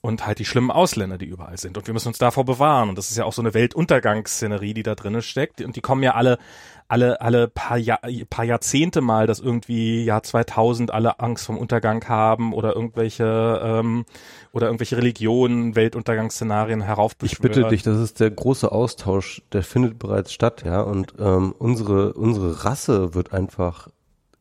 und 0.00 0.26
halt 0.26 0.40
die 0.40 0.44
schlimmen 0.44 0.72
Ausländer, 0.72 1.18
die 1.18 1.26
überall 1.26 1.56
sind. 1.56 1.78
Und 1.78 1.86
wir 1.86 1.94
müssen 1.94 2.08
uns 2.08 2.18
davor 2.18 2.44
bewahren. 2.44 2.88
Und 2.88 2.98
das 2.98 3.12
ist 3.12 3.16
ja 3.16 3.24
auch 3.24 3.32
so 3.32 3.42
eine 3.42 3.54
Weltuntergangsszenerie, 3.54 4.74
die 4.74 4.82
da 4.82 4.96
drinnen 4.96 5.22
steckt. 5.22 5.60
Und 5.60 5.76
die 5.76 5.80
kommen 5.80 6.02
ja 6.02 6.14
alle 6.14 6.38
alle 6.88 7.20
alle 7.20 7.48
paar, 7.48 7.78
Jahr, 7.78 8.00
paar 8.30 8.44
Jahrzehnte 8.44 9.00
mal, 9.00 9.26
dass 9.26 9.40
irgendwie 9.40 10.04
Jahr 10.04 10.22
2000 10.22 10.92
alle 10.92 11.20
Angst 11.20 11.46
vom 11.46 11.58
Untergang 11.58 12.06
haben 12.08 12.52
oder 12.52 12.74
irgendwelche 12.74 13.60
ähm, 13.62 14.04
oder 14.52 14.66
irgendwelche 14.66 14.96
Religionen 14.96 15.76
Weltuntergangsszenarien 15.76 16.80
heraufbeschwören. 16.80 17.50
Ich 17.50 17.56
bitte 17.56 17.68
dich, 17.68 17.82
das 17.82 17.98
ist 17.98 18.20
der 18.20 18.30
große 18.30 18.70
Austausch, 18.70 19.42
der 19.52 19.62
findet 19.62 19.98
bereits 19.98 20.32
statt, 20.32 20.62
ja, 20.64 20.80
und 20.80 21.14
ähm, 21.18 21.54
unsere 21.58 22.12
unsere 22.14 22.64
Rasse 22.64 23.14
wird 23.14 23.32
einfach 23.32 23.88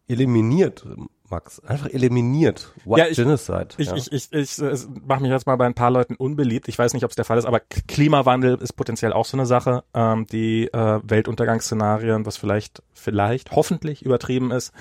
eliminiert. 0.08 0.86
Max, 1.30 1.60
einfach 1.62 1.88
eliminiert. 1.90 2.72
White 2.86 3.00
ja, 3.00 3.08
ich, 3.08 3.18
Genocide. 3.18 3.70
Ich, 3.78 3.88
ja. 3.88 3.96
ich, 3.96 4.12
ich, 4.12 4.32
ich, 4.32 4.62
ich 4.62 4.88
mache 5.06 5.22
mich 5.22 5.32
jetzt 5.32 5.48
mal 5.48 5.56
bei 5.56 5.66
ein 5.66 5.74
paar 5.74 5.92
Leuten 5.92 6.16
unbeliebt. 6.16 6.68
Ich 6.68 6.78
weiß 6.78 6.94
nicht, 6.94 7.04
ob 7.04 7.12
es 7.12 7.16
der 7.16 7.26
Fall 7.26 7.38
ist, 7.38 7.46
aber 7.46 7.60
Klimawandel 7.60 8.56
ist 8.56 8.74
potenziell 8.74 9.14
auch 9.14 9.26
so 9.26 9.38
eine 9.38 9.46
Sache, 9.46 9.84
ähm, 9.94 10.28
die 10.28 10.68
äh, 10.68 11.00
Weltuntergangsszenarien, 11.04 12.26
was 12.26 12.38
vielleicht, 12.38 12.84
vielleicht, 12.94 13.52
hoffentlich 13.52 14.04
übertrieben 14.04 14.52
ist. 14.52 14.72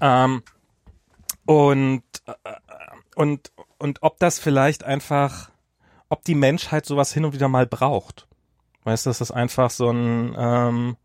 Ähm, 0.00 0.42
und, 1.46 2.02
äh, 2.26 2.32
und, 3.16 3.52
und 3.78 4.02
ob 4.02 4.18
das 4.18 4.38
vielleicht 4.38 4.84
einfach, 4.84 5.50
ob 6.08 6.24
die 6.24 6.34
Menschheit 6.34 6.86
sowas 6.86 7.12
hin 7.12 7.24
und 7.24 7.34
wieder 7.34 7.48
mal 7.48 7.66
braucht. 7.66 8.26
Weißt 8.84 9.06
du, 9.06 9.10
dass 9.10 9.18
das 9.18 9.30
einfach 9.30 9.70
so 9.70 9.90
ein, 9.90 10.34
ähm, 10.36 10.96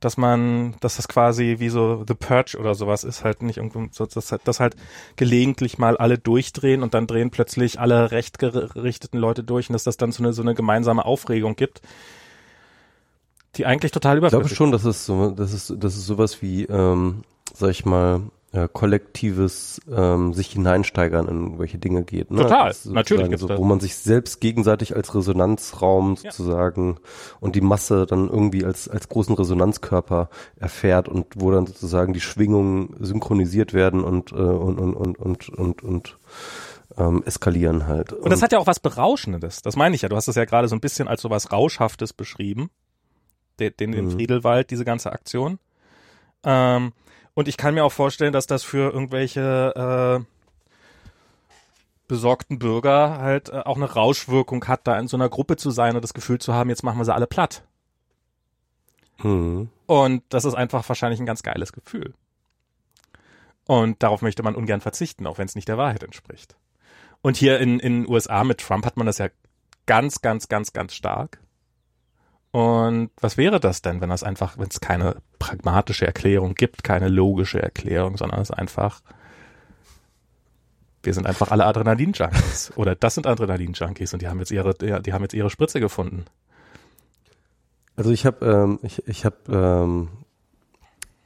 dass 0.00 0.16
man, 0.16 0.76
dass 0.80 0.96
das 0.96 1.08
quasi 1.08 1.56
wie 1.58 1.68
so 1.68 2.04
The 2.06 2.14
Purge 2.14 2.56
oder 2.58 2.74
sowas 2.74 3.04
ist, 3.04 3.24
halt 3.24 3.42
nicht 3.42 3.56
irgendwo, 3.56 3.86
dass, 3.86 4.34
dass 4.44 4.60
halt 4.60 4.76
gelegentlich 5.16 5.78
mal 5.78 5.96
alle 5.96 6.18
durchdrehen 6.18 6.82
und 6.82 6.94
dann 6.94 7.06
drehen 7.06 7.30
plötzlich 7.30 7.80
alle 7.80 8.10
recht 8.10 8.38
gerichteten 8.38 9.18
Leute 9.18 9.42
durch 9.42 9.68
und 9.68 9.72
dass 9.72 9.84
das 9.84 9.96
dann 9.96 10.12
so 10.12 10.22
eine, 10.22 10.32
so 10.32 10.42
eine 10.42 10.54
gemeinsame 10.54 11.04
Aufregung 11.04 11.56
gibt. 11.56 11.80
die 13.56 13.66
eigentlich 13.66 13.92
total 13.92 14.16
Ich 14.16 14.18
überflüssig 14.18 14.40
glaube 14.40 14.54
schon, 14.54 14.72
dass 14.72 14.84
es 14.84 15.04
so, 15.04 15.30
das 15.30 15.52
ist, 15.52 15.74
das 15.78 15.96
ist 15.96 16.06
sowas 16.06 16.42
wie, 16.42 16.64
ähm, 16.64 17.24
sag 17.52 17.70
ich 17.70 17.84
mal, 17.84 18.22
äh, 18.52 18.66
kollektives 18.72 19.80
ähm, 19.94 20.32
sich 20.32 20.48
hineinsteigern 20.52 21.28
in 21.28 21.42
irgendwelche 21.44 21.76
Dinge 21.78 22.02
geht. 22.04 22.30
Ne? 22.30 22.42
Total, 22.42 22.70
ist 22.70 22.86
natürlich 22.86 23.28
gibt's 23.28 23.42
so, 23.42 23.46
das. 23.48 23.58
Wo 23.58 23.64
man 23.64 23.78
sich 23.80 23.96
selbst 23.96 24.40
gegenseitig 24.40 24.96
als 24.96 25.14
Resonanzraum 25.14 26.16
Ja. 26.22 26.30
sozusagen 26.32 26.96
und 27.40 27.56
die 27.56 27.60
Masse 27.60 28.06
dann 28.06 28.28
irgendwie 28.28 28.64
als, 28.64 28.88
als 28.88 29.08
großen 29.08 29.34
Resonanzkörper 29.34 30.30
erfährt 30.56 31.08
und 31.08 31.26
wo 31.36 31.50
dann 31.50 31.66
sozusagen 31.66 32.12
die 32.14 32.20
Schwingungen 32.22 32.94
synchronisiert 33.00 33.74
werden 33.74 34.02
und, 34.02 34.32
äh, 34.32 34.36
und, 34.36 34.78
und, 34.78 34.94
und, 34.94 35.18
und, 35.18 35.48
und, 35.50 35.82
und 35.84 36.18
ähm, 36.96 37.22
eskalieren 37.26 37.86
halt. 37.86 38.12
Und 38.14 38.30
das 38.30 38.40
hat 38.42 38.52
ja 38.52 38.58
auch 38.58 38.66
was 38.66 38.80
Berauschendes. 38.80 39.60
Das 39.60 39.76
meine 39.76 39.94
ich 39.94 40.02
ja. 40.02 40.08
Du 40.08 40.16
hast 40.16 40.26
das 40.26 40.36
ja 40.36 40.46
gerade 40.46 40.68
so 40.68 40.74
ein 40.74 40.80
bisschen 40.80 41.06
als 41.06 41.20
so 41.20 41.28
was 41.28 41.52
Rauschhaftes 41.52 42.12
beschrieben. 42.14 42.70
Den, 43.60 43.72
den, 43.78 43.92
den 43.92 44.04
Mhm. 44.06 44.10
Friedelwald, 44.12 44.70
diese 44.70 44.84
ganze 44.86 45.12
Aktion. 45.12 45.58
Ähm, 46.44 46.92
und 47.34 47.48
ich 47.48 47.56
kann 47.56 47.74
mir 47.74 47.84
auch 47.84 47.92
vorstellen, 47.92 48.32
dass 48.32 48.46
das 48.46 48.64
für 48.64 48.92
irgendwelche 48.92 50.24
äh, 50.24 50.24
besorgten 52.08 52.58
Bürger 52.58 53.18
halt 53.18 53.50
äh, 53.50 53.60
auch 53.64 53.76
eine 53.76 53.92
Rauschwirkung 53.92 54.66
hat, 54.66 54.86
da 54.86 54.98
in 54.98 55.08
so 55.08 55.16
einer 55.16 55.28
Gruppe 55.28 55.56
zu 55.56 55.70
sein 55.70 55.94
und 55.94 56.02
das 56.02 56.14
Gefühl 56.14 56.38
zu 56.38 56.54
haben, 56.54 56.70
jetzt 56.70 56.82
machen 56.82 56.98
wir 56.98 57.04
sie 57.04 57.14
alle 57.14 57.26
platt. 57.26 57.62
Mhm. 59.18 59.68
Und 59.86 60.22
das 60.30 60.44
ist 60.44 60.54
einfach 60.54 60.88
wahrscheinlich 60.88 61.20
ein 61.20 61.26
ganz 61.26 61.42
geiles 61.42 61.72
Gefühl. 61.72 62.14
Und 63.66 64.02
darauf 64.02 64.22
möchte 64.22 64.42
man 64.42 64.54
ungern 64.54 64.80
verzichten, 64.80 65.26
auch 65.26 65.38
wenn 65.38 65.46
es 65.46 65.54
nicht 65.54 65.68
der 65.68 65.78
Wahrheit 65.78 66.02
entspricht. 66.02 66.56
Und 67.20 67.36
hier 67.36 67.60
in 67.60 67.78
in 67.78 68.02
den 68.02 68.10
USA 68.10 68.44
mit 68.44 68.58
Trump 68.58 68.86
hat 68.86 68.96
man 68.96 69.06
das 69.06 69.18
ja 69.18 69.28
ganz, 69.86 70.22
ganz, 70.22 70.48
ganz, 70.48 70.72
ganz 70.72 70.94
stark. 70.94 71.40
Und 72.50 73.10
was 73.20 73.36
wäre 73.36 73.60
das 73.60 73.82
denn, 73.82 74.00
wenn 74.00 74.08
das 74.08 74.22
einfach, 74.22 74.56
wenn 74.58 74.68
es 74.68 74.80
keine 74.80 75.16
pragmatische 75.38 76.06
Erklärung 76.06 76.54
gibt, 76.54 76.82
keine 76.82 77.08
logische 77.08 77.62
Erklärung, 77.62 78.16
sondern 78.16 78.40
es 78.40 78.50
einfach, 78.50 79.02
wir 81.02 81.12
sind 81.12 81.26
einfach 81.26 81.50
alle 81.50 81.66
Adrenalin-Junkies. 81.66 82.72
Oder 82.76 82.94
das 82.94 83.14
sind 83.14 83.26
Adrenalin-Junkies 83.26 84.14
und 84.14 84.22
die 84.22 84.28
haben 84.28 84.38
jetzt 84.38 84.50
ihre, 84.50 84.74
die 84.74 85.12
haben 85.12 85.22
jetzt 85.22 85.34
ihre 85.34 85.50
Spritze 85.50 85.80
gefunden. 85.80 86.24
Also 87.96 88.10
ich 88.10 88.24
habe 88.24 88.46
ähm, 88.46 88.78
ich, 88.82 89.06
ich 89.08 89.24
habe 89.24 89.36
ähm, 89.50 90.08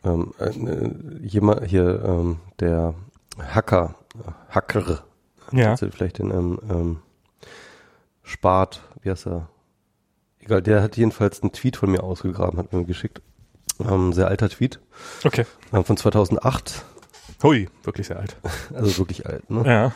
ähm, 0.04 0.32
äh, 0.38 1.26
jemand 1.26 1.66
hier 1.66 2.02
ähm, 2.02 2.40
der 2.60 2.94
Hacker 3.38 3.94
Hacker 4.48 5.04
Ja. 5.52 5.76
Vielleicht 5.76 6.18
den 6.18 6.30
ähm, 6.30 6.58
ähm, 6.70 7.02
Spart, 8.22 8.82
wie 9.02 9.10
heißt 9.10 9.26
er? 9.26 9.48
Egal, 10.42 10.62
der 10.62 10.82
hat 10.82 10.96
jedenfalls 10.96 11.42
einen 11.42 11.52
Tweet 11.52 11.76
von 11.76 11.90
mir 11.90 12.02
ausgegraben, 12.02 12.58
hat 12.58 12.72
mir 12.72 12.84
geschickt. 12.84 13.22
Ähm, 13.80 14.12
sehr 14.12 14.28
alter 14.28 14.48
Tweet 14.48 14.80
Okay. 15.24 15.46
ähm, 15.72 15.84
von 15.84 15.96
2008, 15.96 16.84
Hui, 17.42 17.68
wirklich 17.82 18.06
sehr 18.08 18.18
alt. 18.18 18.36
also 18.74 18.98
wirklich 18.98 19.26
alt, 19.26 19.48
ne? 19.50 19.64
Ja. 19.66 19.92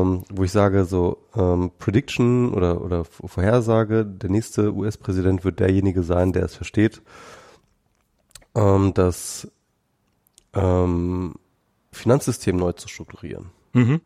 ähm, 0.00 0.24
wo 0.30 0.44
ich 0.44 0.52
sage 0.52 0.84
so 0.84 1.18
ähm, 1.34 1.70
Prediction 1.78 2.52
oder 2.52 2.80
oder 2.82 3.04
Vorhersage, 3.04 4.04
der 4.04 4.30
nächste 4.30 4.72
US-Präsident 4.74 5.44
wird 5.44 5.58
derjenige 5.60 6.02
sein, 6.02 6.32
der 6.32 6.44
es 6.44 6.54
versteht, 6.54 7.02
ähm, 8.54 8.94
das 8.94 9.48
ähm, 10.54 11.34
Finanzsystem 11.92 12.56
neu 12.56 12.72
zu 12.72 12.88
strukturieren. 12.88 13.46
Mhm. 13.72 14.00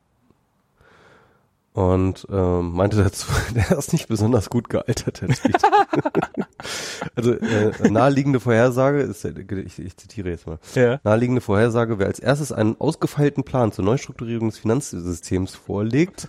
Und 1.73 2.27
ähm, 2.33 2.73
meinte 2.73 2.97
dazu, 2.97 3.29
der 3.55 3.79
ist 3.79 3.93
nicht 3.93 4.09
besonders 4.09 4.51
gut 4.51 4.69
gealtert, 4.69 5.23
also 7.15 7.33
äh, 7.35 7.89
naheliegende 7.89 8.41
Vorhersage 8.41 9.03
ist, 9.03 9.25
äh, 9.25 9.33
ich, 9.65 9.79
ich 9.79 9.97
zitiere 9.97 10.31
jetzt 10.31 10.49
mal, 10.49 10.59
Ja. 10.75 10.99
naheliegende 11.05 11.41
Vorhersage, 11.41 12.01
wer 12.01 12.09
als 12.09 12.19
erstes 12.19 12.51
einen 12.51 12.75
ausgefeilten 12.81 13.45
Plan 13.45 13.71
zur 13.71 13.85
Neustrukturierung 13.85 14.49
des 14.51 14.59
Finanzsystems 14.59 15.55
vorlegt, 15.55 16.29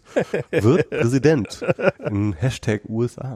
wird 0.52 0.88
Präsident. 0.92 1.66
In 2.06 2.34
Hashtag 2.34 2.84
USA. 2.88 3.36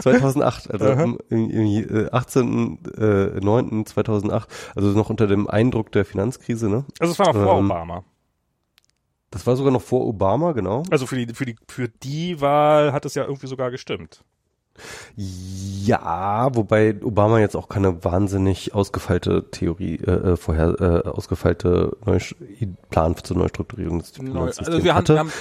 2008, 0.00 0.70
also 0.70 0.86
im, 0.88 1.18
im, 1.28 1.50
im 1.50 1.66
äh, 1.66 2.08
18.09.2008, 2.08 4.44
also 4.74 4.88
noch 4.92 5.10
unter 5.10 5.26
dem 5.26 5.46
Eindruck 5.48 5.92
der 5.92 6.06
Finanzkrise, 6.06 6.70
ne? 6.70 6.86
Also 7.00 7.12
es 7.12 7.18
war 7.18 7.34
noch 7.34 7.42
vor 7.42 7.58
Ähm, 7.58 7.66
Obama. 7.70 8.02
Das 9.30 9.46
war 9.46 9.56
sogar 9.56 9.72
noch 9.72 9.82
vor 9.82 10.06
Obama, 10.06 10.52
genau. 10.52 10.84
Also 10.90 11.06
für 11.06 11.16
die, 11.16 11.34
für 11.34 11.44
die, 11.44 11.56
für 11.68 11.88
die 11.88 12.40
Wahl 12.40 12.92
hat 12.92 13.04
es 13.04 13.14
ja 13.14 13.24
irgendwie 13.24 13.46
sogar 13.46 13.70
gestimmt. 13.70 14.24
Ja, 15.16 16.54
wobei 16.54 16.94
Obama 17.02 17.40
jetzt 17.40 17.56
auch 17.56 17.68
keine 17.68 18.04
wahnsinnig 18.04 18.74
ausgefeilte 18.74 19.50
Theorie, 19.50 19.96
äh, 19.96 20.32
äh, 20.32 20.36
vorher 20.36 20.80
äh, 20.80 21.08
ausgefeilte 21.08 21.96
Neu 22.04 22.18
Plan 22.90 23.16
zur 23.16 23.36
Neustrukturierung 23.36 23.98
des 23.98 24.10
Finanzsystems 24.10 24.68
Also 24.68 24.84
wir 24.84 24.94
haben, 24.94 24.98
hatte. 24.98 25.14
wir 25.14 25.20
haben 25.20 25.32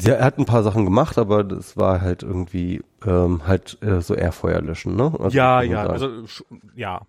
Ja, 0.00 0.14
er 0.14 0.24
hat 0.24 0.38
ein 0.38 0.46
paar 0.46 0.62
Sachen 0.62 0.84
gemacht, 0.84 1.18
aber 1.18 1.44
das 1.44 1.76
war 1.76 2.00
halt 2.00 2.22
irgendwie 2.22 2.82
ähm, 3.04 3.46
halt 3.46 3.78
äh, 3.82 4.00
so 4.00 4.14
eher 4.14 4.32
Feuer 4.32 4.62
löschen, 4.62 4.96
ne? 4.96 5.12
Also, 5.18 5.36
ja, 5.36 5.62
ja, 5.62 5.82
sagen. 5.82 5.92
also 5.92 6.44
ja. 6.74 7.02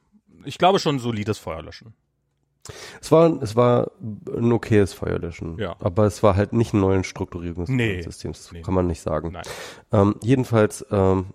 Ich 0.46 0.58
glaube 0.58 0.80
schon 0.80 1.00
solides 1.00 1.38
Feuerlöschen. 1.38 1.94
Es 3.02 3.12
war 3.12 3.42
es 3.42 3.56
war 3.56 3.92
ein 4.36 4.52
okayes 4.52 4.94
Feuerlöschen, 4.94 5.58
Ja. 5.58 5.76
aber 5.80 6.06
es 6.06 6.22
war 6.24 6.36
halt 6.36 6.54
nicht 6.54 6.74
eine 6.74 6.82
neue 6.82 7.04
Strukturierung 7.04 7.66
des 7.66 7.70
Nee, 7.74 8.06
nee. 8.54 8.62
kann 8.62 8.74
man 8.74 8.88
nicht 8.88 9.02
sagen. 9.02 9.32
Nein. 9.34 9.44
Ähm, 9.92 10.16
jedenfalls, 10.24 10.86
ähm, 10.92 11.28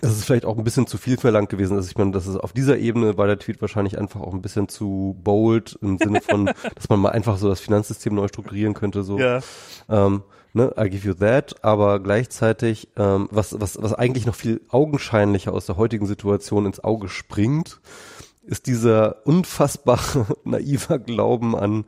es 0.00 0.10
ist 0.10 0.24
vielleicht 0.24 0.44
auch 0.46 0.58
ein 0.58 0.64
bisschen 0.64 0.88
zu 0.88 0.98
viel 0.98 1.16
verlangt 1.16 1.48
gewesen. 1.48 1.76
Also 1.76 1.88
ich 1.88 1.96
meine, 1.96 2.10
das 2.10 2.26
ist 2.26 2.36
auf 2.36 2.52
dieser 2.52 2.76
Ebene 2.78 3.16
war 3.18 3.28
der 3.28 3.38
Tweet 3.38 3.60
wahrscheinlich 3.60 3.98
einfach 3.98 4.20
auch 4.20 4.34
ein 4.34 4.42
bisschen 4.42 4.68
zu 4.68 5.16
bold 5.22 5.78
im 5.80 5.96
Sinne 5.98 6.20
von, 6.20 6.46
dass 6.74 6.88
man 6.88 6.98
mal 6.98 7.10
einfach 7.10 7.36
so 7.38 7.48
das 7.48 7.60
Finanzsystem 7.60 8.12
neu 8.14 8.26
strukturieren 8.26 8.74
könnte. 8.74 9.04
So, 9.04 9.18
ähm, 9.88 10.22
ne, 10.54 10.74
I 10.76 10.90
give 10.90 11.06
you 11.06 11.14
that. 11.14 11.62
Aber 11.64 12.00
gleichzeitig, 12.00 12.88
ähm, 12.96 13.28
was 13.30 13.60
was 13.60 13.80
was 13.80 13.94
eigentlich 13.94 14.26
noch 14.26 14.34
viel 14.34 14.60
augenscheinlicher 14.70 15.52
aus 15.52 15.66
der 15.66 15.76
heutigen 15.76 16.06
Situation 16.06 16.66
ins 16.66 16.82
Auge 16.82 17.08
springt, 17.08 17.80
ist 18.44 18.66
dieser 18.66 19.26
unfassbare 19.26 20.26
naiver 20.44 20.98
Glauben 20.98 21.56
an 21.56 21.84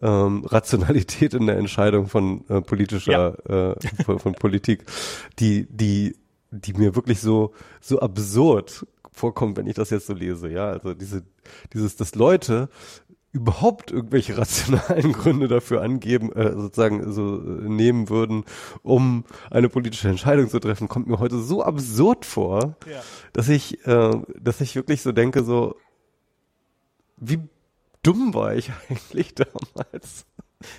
ähm, 0.00 0.44
Rationalität 0.44 1.34
in 1.34 1.46
der 1.46 1.56
Entscheidung 1.58 2.06
von 2.08 2.44
äh, 2.48 2.60
politischer 2.60 3.74
äh, 3.76 4.04
von, 4.04 4.18
von 4.18 4.32
Politik, 4.34 4.84
die 5.38 5.66
die 5.70 6.16
die 6.50 6.72
mir 6.72 6.94
wirklich 6.96 7.20
so 7.20 7.52
so 7.80 8.00
absurd 8.00 8.86
vorkommt, 9.12 9.56
wenn 9.56 9.66
ich 9.66 9.74
das 9.74 9.90
jetzt 9.90 10.06
so 10.06 10.14
lese. 10.14 10.48
Ja, 10.48 10.70
also 10.70 10.94
diese 10.94 11.24
dieses, 11.72 11.96
dass 11.96 12.14
Leute 12.14 12.68
überhaupt 13.30 13.90
irgendwelche 13.90 14.38
rationalen 14.38 15.12
Gründe 15.18 15.48
dafür 15.48 15.82
angeben, 15.82 16.32
äh, 16.32 16.52
sozusagen 16.54 17.12
so 17.12 17.36
äh, 17.36 17.68
nehmen 17.68 18.08
würden, 18.08 18.44
um 18.82 19.24
eine 19.50 19.68
politische 19.68 20.08
Entscheidung 20.08 20.48
zu 20.48 20.58
treffen, 20.58 20.88
kommt 20.88 21.06
mir 21.08 21.18
heute 21.18 21.38
so 21.38 21.62
absurd 21.62 22.24
vor, 22.24 22.76
Ja. 22.86 23.02
dass 23.34 23.50
ich, 23.50 23.86
äh, 23.86 24.16
dass 24.40 24.62
ich 24.62 24.74
wirklich 24.76 25.02
so 25.02 25.12
denke, 25.12 25.44
so 25.44 25.76
wie 27.20 27.40
dumm 28.02 28.34
war 28.34 28.54
ich 28.54 28.70
eigentlich 28.88 29.34
damals? 29.34 30.26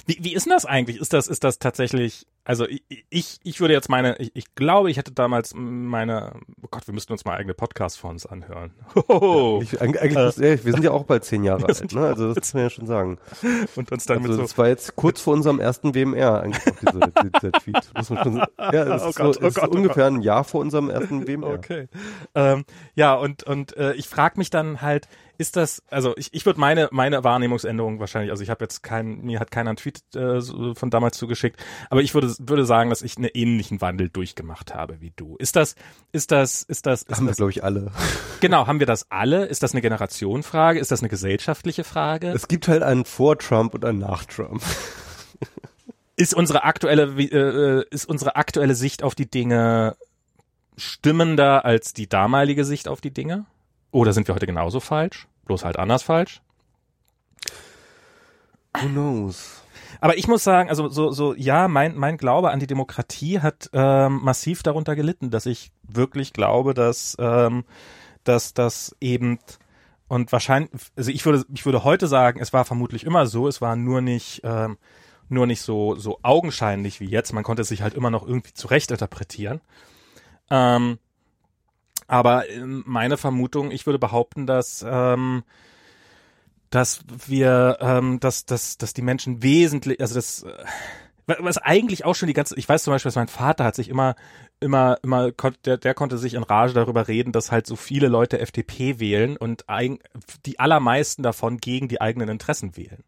Wie, 0.06 0.18
wie 0.20 0.34
ist 0.34 0.46
denn 0.46 0.52
das 0.52 0.66
eigentlich? 0.66 1.00
Ist 1.00 1.14
das, 1.14 1.28
ist 1.28 1.46
das 1.46 1.58
tatsächlich, 1.58 2.28
also 2.44 2.66
ich, 3.10 3.40
ich, 3.44 3.62
würde 3.62 3.74
jetzt 3.74 3.88
meine, 3.88 4.18
ich, 4.18 4.32
ich 4.34 4.54
glaube, 4.56 4.92
ich 4.92 4.98
hätte 4.98 5.14
damals 5.14 5.54
meine, 5.56 6.34
oh 6.62 6.68
Gott, 6.70 6.86
wir 6.86 6.94
müssten 6.94 7.14
uns 7.14 7.24
mal 7.24 7.38
eigene 7.38 7.54
Podcasts 7.54 7.98
von 7.98 8.12
uns 8.12 8.26
anhören. 8.26 8.72
Hoho. 8.96 9.62
Ich, 9.62 9.80
eigentlich, 9.82 10.02
ja, 10.02 10.36
wir 10.38 10.74
sind 10.74 10.84
ja 10.84 10.92
auch 10.92 11.06
bald 11.06 11.24
zehn 11.24 11.46
Jahre 11.46 11.66
alt, 11.68 11.94
ne? 11.94 12.02
Also 12.08 12.28
das 12.28 12.36
muss 12.36 12.54
man 12.54 12.64
ja 12.64 12.70
schon 12.70 12.88
sagen. 12.88 13.20
Und 13.78 13.92
uns 13.92 14.06
dann 14.06 14.18
Also 14.18 14.28
mit 14.28 14.36
so, 14.36 14.42
das 14.42 14.58
war 14.58 14.68
jetzt 14.68 14.98
kurz 14.98 15.22
vor 15.22 15.34
unserem 15.34 15.62
ersten 15.62 15.96
WMR 15.96 16.42
eigentlich 16.42 16.76
diese, 16.82 17.00
dieser 17.40 17.52
Tweet. 17.54 17.92
Muss 17.96 18.10
man 18.10 18.24
schon 18.24 18.36
sagen. 18.36 18.52
Ja, 18.58 18.84
das 18.84 19.04
Oh 19.04 19.10
ist, 19.10 19.16
Gott, 19.16 19.36
so, 19.36 19.42
oh 19.42 19.46
es 19.46 19.56
ist 19.56 19.62
Gott, 19.62 19.70
oh 19.72 19.76
ungefähr 19.78 20.08
ein 20.08 20.22
Jahr 20.22 20.44
vor 20.44 20.60
unserem 20.60 20.90
ersten 20.90 21.26
WMR. 21.26 21.54
Okay. 21.54 21.88
Ähm, 22.36 22.66
ja, 22.96 23.14
und, 23.16 23.44
und 23.44 23.78
äh, 23.78 23.94
ich 23.94 24.10
frage 24.10 24.38
mich 24.38 24.50
dann 24.50 24.82
halt, 24.82 25.08
ist 25.40 25.56
das, 25.56 25.82
also 25.90 26.14
ich, 26.18 26.34
ich 26.34 26.46
würde 26.46 26.60
meine, 26.60 26.90
meine 26.92 27.24
Wahrnehmungsänderung 27.24 28.02
wahrscheinlich, 28.02 28.30
also 28.30 28.44
ich 28.44 28.50
habe 28.50 28.66
jetzt 28.66 28.84
kein, 28.84 29.22
mir 29.22 29.40
hat 29.40 29.52
keiner 29.52 29.70
einen 29.70 29.78
Tweet 29.78 30.04
äh, 30.14 30.42
von 30.76 30.90
damals 30.90 31.18
zugeschickt, 31.18 31.64
aber 31.90 32.02
ich 32.02 32.14
würde, 32.14 32.36
würde 32.40 32.66
sagen, 32.66 32.90
dass 32.90 33.02
ich 33.02 33.16
einen 33.16 33.30
ähnlichen 33.34 33.80
Wandel 33.80 34.10
durchgemacht 34.10 34.76
habe 34.76 35.00
wie 35.00 35.14
du. 35.16 35.38
Ist 35.38 35.56
das, 35.56 35.76
ist 36.12 36.32
das, 36.32 36.64
ist 36.64 36.86
das, 36.86 37.04
ist 37.04 37.16
Haben 37.16 37.26
wir, 37.26 37.30
das 37.30 37.38
glaube 37.38 37.52
ich, 37.52 37.64
alle. 37.64 37.92
genau, 38.42 38.68
haben 38.68 38.80
wir 38.80 38.86
das 38.86 39.10
alle? 39.10 39.46
Ist 39.46 39.64
das 39.64 39.72
eine 39.72 39.82
Generationenfrage? 39.82 40.78
Ist 40.78 40.92
das 40.92 41.00
eine 41.00 41.08
gesellschaftliche 41.10 41.86
Frage? 41.86 42.32
Es 42.32 42.50
gibt 42.50 42.68
halt 42.68 42.84
einen 42.84 43.06
vor 43.06 43.40
Trump 43.40 43.74
und 43.74 43.86
einen 43.86 44.00
nach 44.00 44.26
Trump. 44.26 44.62
ist 46.18 46.34
unsere 46.34 46.66
aktuelle 46.66 47.16
wie- 47.16 47.32
äh, 47.32 47.86
ist 47.92 48.10
unsere 48.10 48.36
aktuelle 48.36 48.76
Sicht 48.76 49.04
auf 49.04 49.16
die 49.16 49.32
Dinge 49.32 49.96
stimmender 50.76 51.64
als 51.64 51.94
die 51.94 52.08
damalige 52.10 52.66
Sicht 52.66 52.90
auf 52.90 53.00
die 53.00 53.12
Dinge? 53.12 53.46
Oder 53.92 54.14
sind 54.14 54.28
wir 54.28 54.36
heute 54.36 54.46
genauso 54.46 54.80
falsch? 54.80 55.28
Bloß 55.46 55.66
halt 55.66 55.80
anders 55.80 56.04
falsch? 56.04 56.42
Who 58.80 58.88
knows? 58.88 59.64
Aber 60.02 60.18
ich 60.18 60.28
muss 60.28 60.44
sagen, 60.44 60.70
also 60.70 60.90
so, 60.90 61.12
so 61.12 61.34
ja, 61.34 61.68
mein, 61.68 61.96
mein 61.96 62.18
Glaube 62.18 62.52
an 62.52 62.60
die 62.60 62.68
Demokratie 62.68 63.40
hat 63.40 63.70
ähm, 63.74 64.20
massiv 64.24 64.64
darunter 64.64 64.96
gelitten, 64.96 65.30
dass 65.30 65.46
ich 65.46 65.72
wirklich 65.84 66.34
glaube, 66.34 66.74
dass, 66.74 67.18
ähm, 67.20 67.66
dass 68.24 68.54
das 68.54 68.96
eben 69.02 69.40
und 70.10 70.32
wahrscheinlich, 70.32 70.72
also 70.98 71.12
ich 71.12 71.24
würde, 71.24 71.46
ich 71.54 71.66
würde 71.66 71.84
heute 71.84 72.08
sagen, 72.08 72.40
es 72.42 72.52
war 72.52 72.66
vermutlich 72.66 73.06
immer 73.06 73.28
so, 73.28 73.48
es 73.48 73.62
war 73.62 73.76
nur 73.76 74.02
nicht, 74.02 74.42
ähm, 74.44 74.78
nur 75.30 75.46
nicht 75.46 75.62
so, 75.62 75.96
so 75.96 76.20
augenscheinlich 76.24 77.00
wie 77.00 77.06
jetzt. 77.06 77.32
Man 77.32 77.44
konnte 77.44 77.62
es 77.62 77.68
sich 77.68 77.84
halt 77.84 77.94
immer 77.94 78.10
noch 78.10 78.28
irgendwie 78.28 78.54
zurecht 78.54 78.90
interpretieren. 78.90 79.62
Ähm, 80.50 80.98
aber 82.10 82.50
ähm, 82.50 82.84
meine 82.86 83.18
Vermutung, 83.18 83.72
ich 83.72 83.86
würde 83.86 84.00
behaupten, 84.00 84.46
dass 84.46 84.86
ähm, 84.88 85.44
dass 86.70 87.02
wir, 87.28 87.78
ähm, 87.82 88.20
dass, 88.20 88.46
dass, 88.46 88.78
dass 88.78 88.94
die 88.94 89.02
Menschen 89.02 89.42
wesentlich, 89.42 90.00
also 90.02 90.16
das, 90.16 90.44
äh, 90.44 91.36
was 91.40 91.58
eigentlich 91.58 92.06
auch 92.06 92.16
schon 92.16 92.28
die 92.28 92.34
ganze, 92.34 92.58
ich 92.58 92.68
weiß 92.68 92.84
zum 92.84 92.94
Beispiel, 92.94 93.10
dass 93.10 93.16
mein 93.16 93.28
Vater 93.28 93.64
hat 93.64 93.76
sich 93.76 93.90
immer, 93.90 94.16
immer, 94.60 94.98
immer, 95.04 95.32
der, 95.66 95.78
der 95.78 95.94
konnte 95.94 96.18
sich 96.18 96.34
in 96.34 96.44
Rage 96.44 96.74
darüber 96.74 97.08
reden, 97.08 97.32
dass 97.32 97.52
halt 97.52 97.66
so 97.68 97.76
viele 97.76 98.08
Leute 98.08 98.40
FDP 98.40 99.00
wählen 99.00 99.38
und 99.38 99.70
ein, 99.70 100.00
die 100.46 100.60
allermeisten 100.60 101.24
davon 101.24 101.58
gegen 101.58 101.88
die 101.88 102.02
eigenen 102.02 102.30
Interessen 102.30 102.78
wählen. 102.78 103.04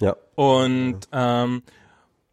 Ja. 0.00 0.16
Und, 0.34 1.00
ähm, 1.12 1.62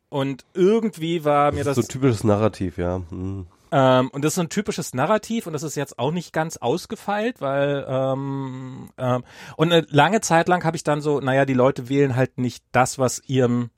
und 0.09 0.45
irgendwie 0.53 1.25
war 1.25 1.51
mir 1.51 1.65
das. 1.65 1.75
so 1.75 1.81
typisches 1.81 2.23
Narrativ, 2.23 2.77
ja. 2.77 3.01
Hm. 3.09 3.47
Ähm, 3.71 4.09
und 4.09 4.23
das 4.23 4.31
ist 4.31 4.35
so 4.35 4.41
ein 4.41 4.49
typisches 4.49 4.93
Narrativ 4.93 5.47
und 5.47 5.53
das 5.53 5.63
ist 5.63 5.75
jetzt 5.75 5.99
auch 5.99 6.11
nicht 6.11 6.31
ganz 6.31 6.57
ausgefeilt, 6.57 7.41
weil 7.41 7.85
ähm, 7.87 8.89
ähm, 8.97 9.23
und 9.57 9.71
eine 9.71 9.85
lange 9.89 10.21
Zeit 10.21 10.47
lang 10.47 10.63
habe 10.63 10.77
ich 10.77 10.83
dann 10.83 11.01
so, 11.01 11.19
naja, 11.19 11.45
die 11.45 11.53
Leute 11.53 11.89
wählen 11.89 12.15
halt 12.15 12.37
nicht 12.37 12.63
das, 12.71 12.97
was 12.97 13.21
ihrem 13.27 13.69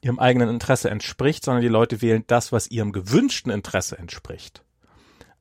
ihrem 0.00 0.20
eigenen 0.20 0.48
Interesse 0.48 0.90
entspricht, 0.90 1.44
sondern 1.44 1.62
die 1.62 1.68
Leute 1.68 2.00
wählen 2.02 2.22
das, 2.28 2.52
was 2.52 2.70
ihrem 2.70 2.92
gewünschten 2.92 3.50
Interesse 3.50 3.98
entspricht. 3.98 4.62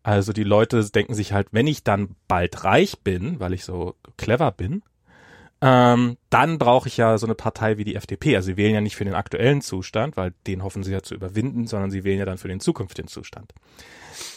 Also 0.02 0.34
die 0.34 0.44
Leute 0.44 0.84
denken 0.90 1.14
sich 1.14 1.34
halt, 1.34 1.50
wenn 1.52 1.68
ich 1.68 1.84
dann 1.84 2.16
bald 2.28 2.64
reich 2.64 3.02
bin, 3.02 3.40
weil 3.40 3.54
ich 3.54 3.66
so 3.66 3.96
clever 4.16 4.52
bin, 4.52 4.82
ähm, 5.62 6.18
dann 6.30 6.58
brauche 6.60 6.88
ich 6.88 6.98
ja 6.98 7.18
so 7.18 7.26
eine 7.28 7.36
Partei 7.36 7.78
wie 7.78 7.84
die 7.84 7.96
FDP. 7.96 8.36
Also 8.36 8.48
sie 8.48 8.58
wählen 8.58 8.74
ja 8.76 8.82
nicht 8.82 8.96
für 8.96 9.06
den 9.06 9.16
aktuellen 9.16 9.62
Zustand, 9.62 10.16
weil 10.18 10.34
den 10.46 10.64
hoffen 10.64 10.84
sie 10.84 10.92
ja 10.92 11.02
zu 11.02 11.16
überwinden, 11.16 11.66
sondern 11.68 11.90
sie 11.92 12.04
wählen 12.04 12.20
ja 12.20 12.26
dann 12.26 12.38
für 12.38 12.48
den 12.48 12.60
zukünftigen 12.60 13.08
Zustand. 13.10 13.54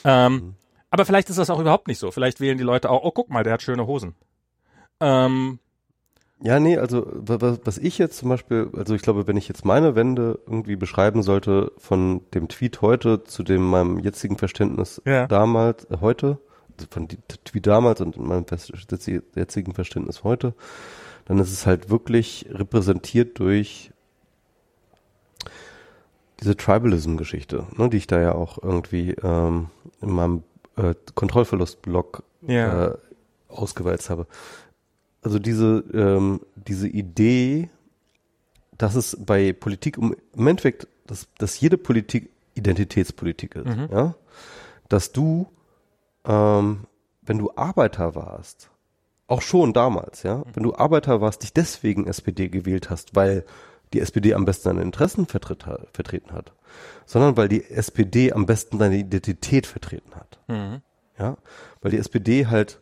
Ähm, 0.05 0.55
Aber 0.91 1.05
vielleicht 1.05 1.29
ist 1.31 1.39
das 1.39 1.51
auch 1.51 1.61
überhaupt 1.61 1.89
nicht 1.89 1.99
so. 1.99 2.11
Vielleicht 2.11 2.41
wählen 2.41 2.59
die 2.59 2.65
Leute 2.65 2.91
auch, 2.91 3.03
oh 3.05 3.11
guck 3.13 3.29
mal, 3.31 3.45
der 3.45 3.53
hat 3.55 3.63
schöne 3.63 3.87
Hosen. 3.87 4.15
Ähm, 5.01 5.59
Ja, 6.43 6.59
nee, 6.59 6.79
also 6.79 7.07
wa- 7.13 7.41
wa- 7.41 7.59
was 7.65 7.77
ich 7.77 7.99
jetzt 7.99 8.17
zum 8.17 8.31
Beispiel, 8.31 8.71
also 8.75 8.95
ich 8.95 9.03
glaube, 9.03 9.27
wenn 9.27 9.37
ich 9.37 9.47
jetzt 9.47 9.65
meine 9.67 9.95
Wende 9.95 10.39
irgendwie 10.47 10.77
beschreiben 10.77 11.23
sollte 11.23 11.71
von 11.77 12.23
dem 12.33 12.49
Tweet 12.49 12.81
heute 12.81 13.25
zu 13.25 13.43
dem 13.43 13.63
meinem 13.69 13.99
jetzigen 13.99 14.39
Verständnis 14.39 15.03
Ja. 15.05 15.27
damals, 15.27 15.85
äh, 15.91 15.99
heute, 16.01 16.39
also 16.79 16.87
von 16.91 17.09
die, 17.09 17.19
Tweet 17.45 17.67
damals 17.67 18.01
und 18.01 18.17
meinem 18.17 18.47
jetzigen 19.37 19.75
Verständnis 19.75 20.25
heute, 20.25 20.55
dann 21.31 21.39
ist 21.39 21.53
es 21.53 21.65
halt 21.65 21.91
wirklich 21.91 22.47
repräsentiert 22.51 23.39
durch 23.39 23.93
diese 26.41 26.57
Tribalism-Geschichte, 26.57 27.69
ne, 27.77 27.89
die 27.89 27.99
ich 27.99 28.09
da 28.09 28.21
ja 28.21 28.33
auch 28.33 28.61
irgendwie 28.61 29.13
ähm, 29.23 29.69
in 30.01 30.11
meinem 30.11 30.43
äh, 30.77 30.93
Kontrollverlust-Blog 31.15 32.25
ja. 32.49 32.87
äh, 32.89 32.99
ausgewalzt 33.47 34.11
habe. 34.11 34.27
Also 35.23 35.39
diese, 35.39 35.85
ähm, 35.95 36.41
diese 36.57 36.89
Idee, 36.89 37.71
dass 38.77 38.97
es 38.97 39.17
bei 39.25 39.53
Politik 39.53 39.99
um, 39.99 40.17
im 40.35 40.47
Endeffekt, 40.49 40.89
dass, 41.07 41.29
dass 41.39 41.61
jede 41.61 41.79
Politik 41.79 42.31
Identitätspolitik 42.55 43.55
ist, 43.55 43.67
Mhm. 43.67 43.89
ja? 43.93 44.15
Dass 44.89 45.13
du, 45.13 45.47
ähm, 46.25 46.87
wenn 47.23 47.39
du 47.39 47.53
Arbeiter 47.55 48.17
warst, 48.17 48.70
auch 49.31 49.43
schon 49.43 49.73
damals, 49.73 50.25
ja, 50.25 50.43
wenn 50.55 50.65
du 50.65 50.75
Arbeiter 50.75 51.21
warst, 51.21 51.43
dich 51.43 51.53
deswegen 51.53 52.07
SPD 52.07 52.49
gewählt 52.49 52.91
hast, 52.91 53.15
weil 53.15 53.45
die 53.93 54.01
SPD 54.01 54.35
am 54.35 54.45
besten 54.45 54.71
deine 54.71 54.83
Interessen 54.83 55.27
vertritt, 55.27 55.65
vertreten 55.93 56.33
hat, 56.33 56.53
sondern 57.07 57.37
weil 57.37 57.49
die 57.49 57.65
SPD 57.71 58.33
am 58.33 58.47
besten 58.47 58.79
deine 58.79 58.97
Identität 58.97 59.67
vertreten 59.67 60.15
hat. 60.15 60.39
Mhm. 60.49 60.83
Ja, 61.19 61.37
weil 61.81 61.91
die 61.93 61.99
SPD 61.99 62.47
halt 62.47 62.81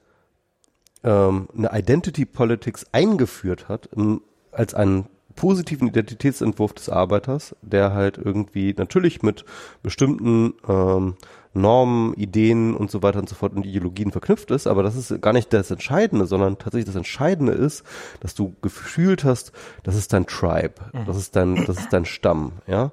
ähm, 1.04 1.48
eine 1.56 1.70
Identity 1.72 2.24
Politics 2.24 2.86
eingeführt 2.92 3.68
hat 3.68 3.88
im, 3.94 4.22
als 4.52 4.74
einen 4.74 5.08
positiven 5.34 5.88
Identitätsentwurf 5.88 6.72
des 6.72 6.88
Arbeiters, 6.88 7.54
der 7.62 7.92
halt 7.92 8.18
irgendwie 8.18 8.74
natürlich 8.76 9.22
mit 9.22 9.44
bestimmten 9.82 10.54
ähm, 10.66 11.16
Normen, 11.58 12.14
Ideen 12.14 12.74
und 12.74 12.90
so 12.90 13.02
weiter 13.02 13.18
und 13.18 13.28
so 13.28 13.34
fort 13.34 13.54
und 13.54 13.66
Ideologien 13.66 14.12
verknüpft 14.12 14.50
ist, 14.50 14.66
aber 14.66 14.82
das 14.82 14.96
ist 14.96 15.20
gar 15.20 15.32
nicht 15.32 15.52
das 15.52 15.70
Entscheidende, 15.70 16.26
sondern 16.26 16.58
tatsächlich 16.58 16.86
das 16.86 16.96
Entscheidende 16.96 17.52
ist, 17.52 17.84
dass 18.20 18.34
du 18.34 18.54
gefühlt 18.62 19.24
hast, 19.24 19.52
das 19.82 19.94
ist 19.94 20.12
dein 20.12 20.26
Tribe, 20.26 20.74
das 21.06 21.16
ist 21.16 21.36
dein, 21.36 21.64
das 21.66 21.78
ist 21.78 21.92
dein 21.92 22.04
Stamm, 22.04 22.52
ja, 22.66 22.92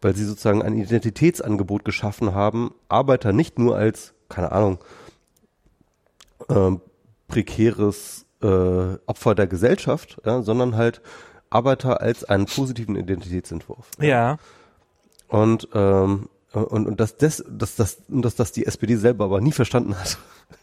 weil 0.00 0.14
sie 0.14 0.24
sozusagen 0.24 0.62
ein 0.62 0.76
Identitätsangebot 0.76 1.84
geschaffen 1.84 2.34
haben, 2.34 2.72
Arbeiter 2.88 3.32
nicht 3.32 3.58
nur 3.58 3.76
als, 3.76 4.14
keine 4.28 4.52
Ahnung, 4.52 4.78
ähm, 6.48 6.80
prekäres 7.28 8.26
äh, 8.42 8.96
Opfer 9.06 9.34
der 9.34 9.46
Gesellschaft, 9.46 10.20
ja, 10.24 10.42
sondern 10.42 10.76
halt 10.76 11.02
Arbeiter 11.50 12.00
als 12.00 12.24
einen 12.24 12.46
positiven 12.46 12.96
Identitätsentwurf. 12.96 13.90
ja. 14.00 14.38
Und 15.28 15.68
ähm, 15.74 16.30
und, 16.52 16.86
und 16.86 17.00
dass 17.00 17.16
das, 17.16 17.44
dass 17.48 17.76
das, 17.76 17.98
und 18.08 18.22
dass 18.22 18.34
das 18.34 18.52
die 18.52 18.66
SPD 18.66 18.96
selber 18.96 19.24
aber 19.24 19.40
nie 19.40 19.52
verstanden 19.52 19.98
hat. 19.98 20.18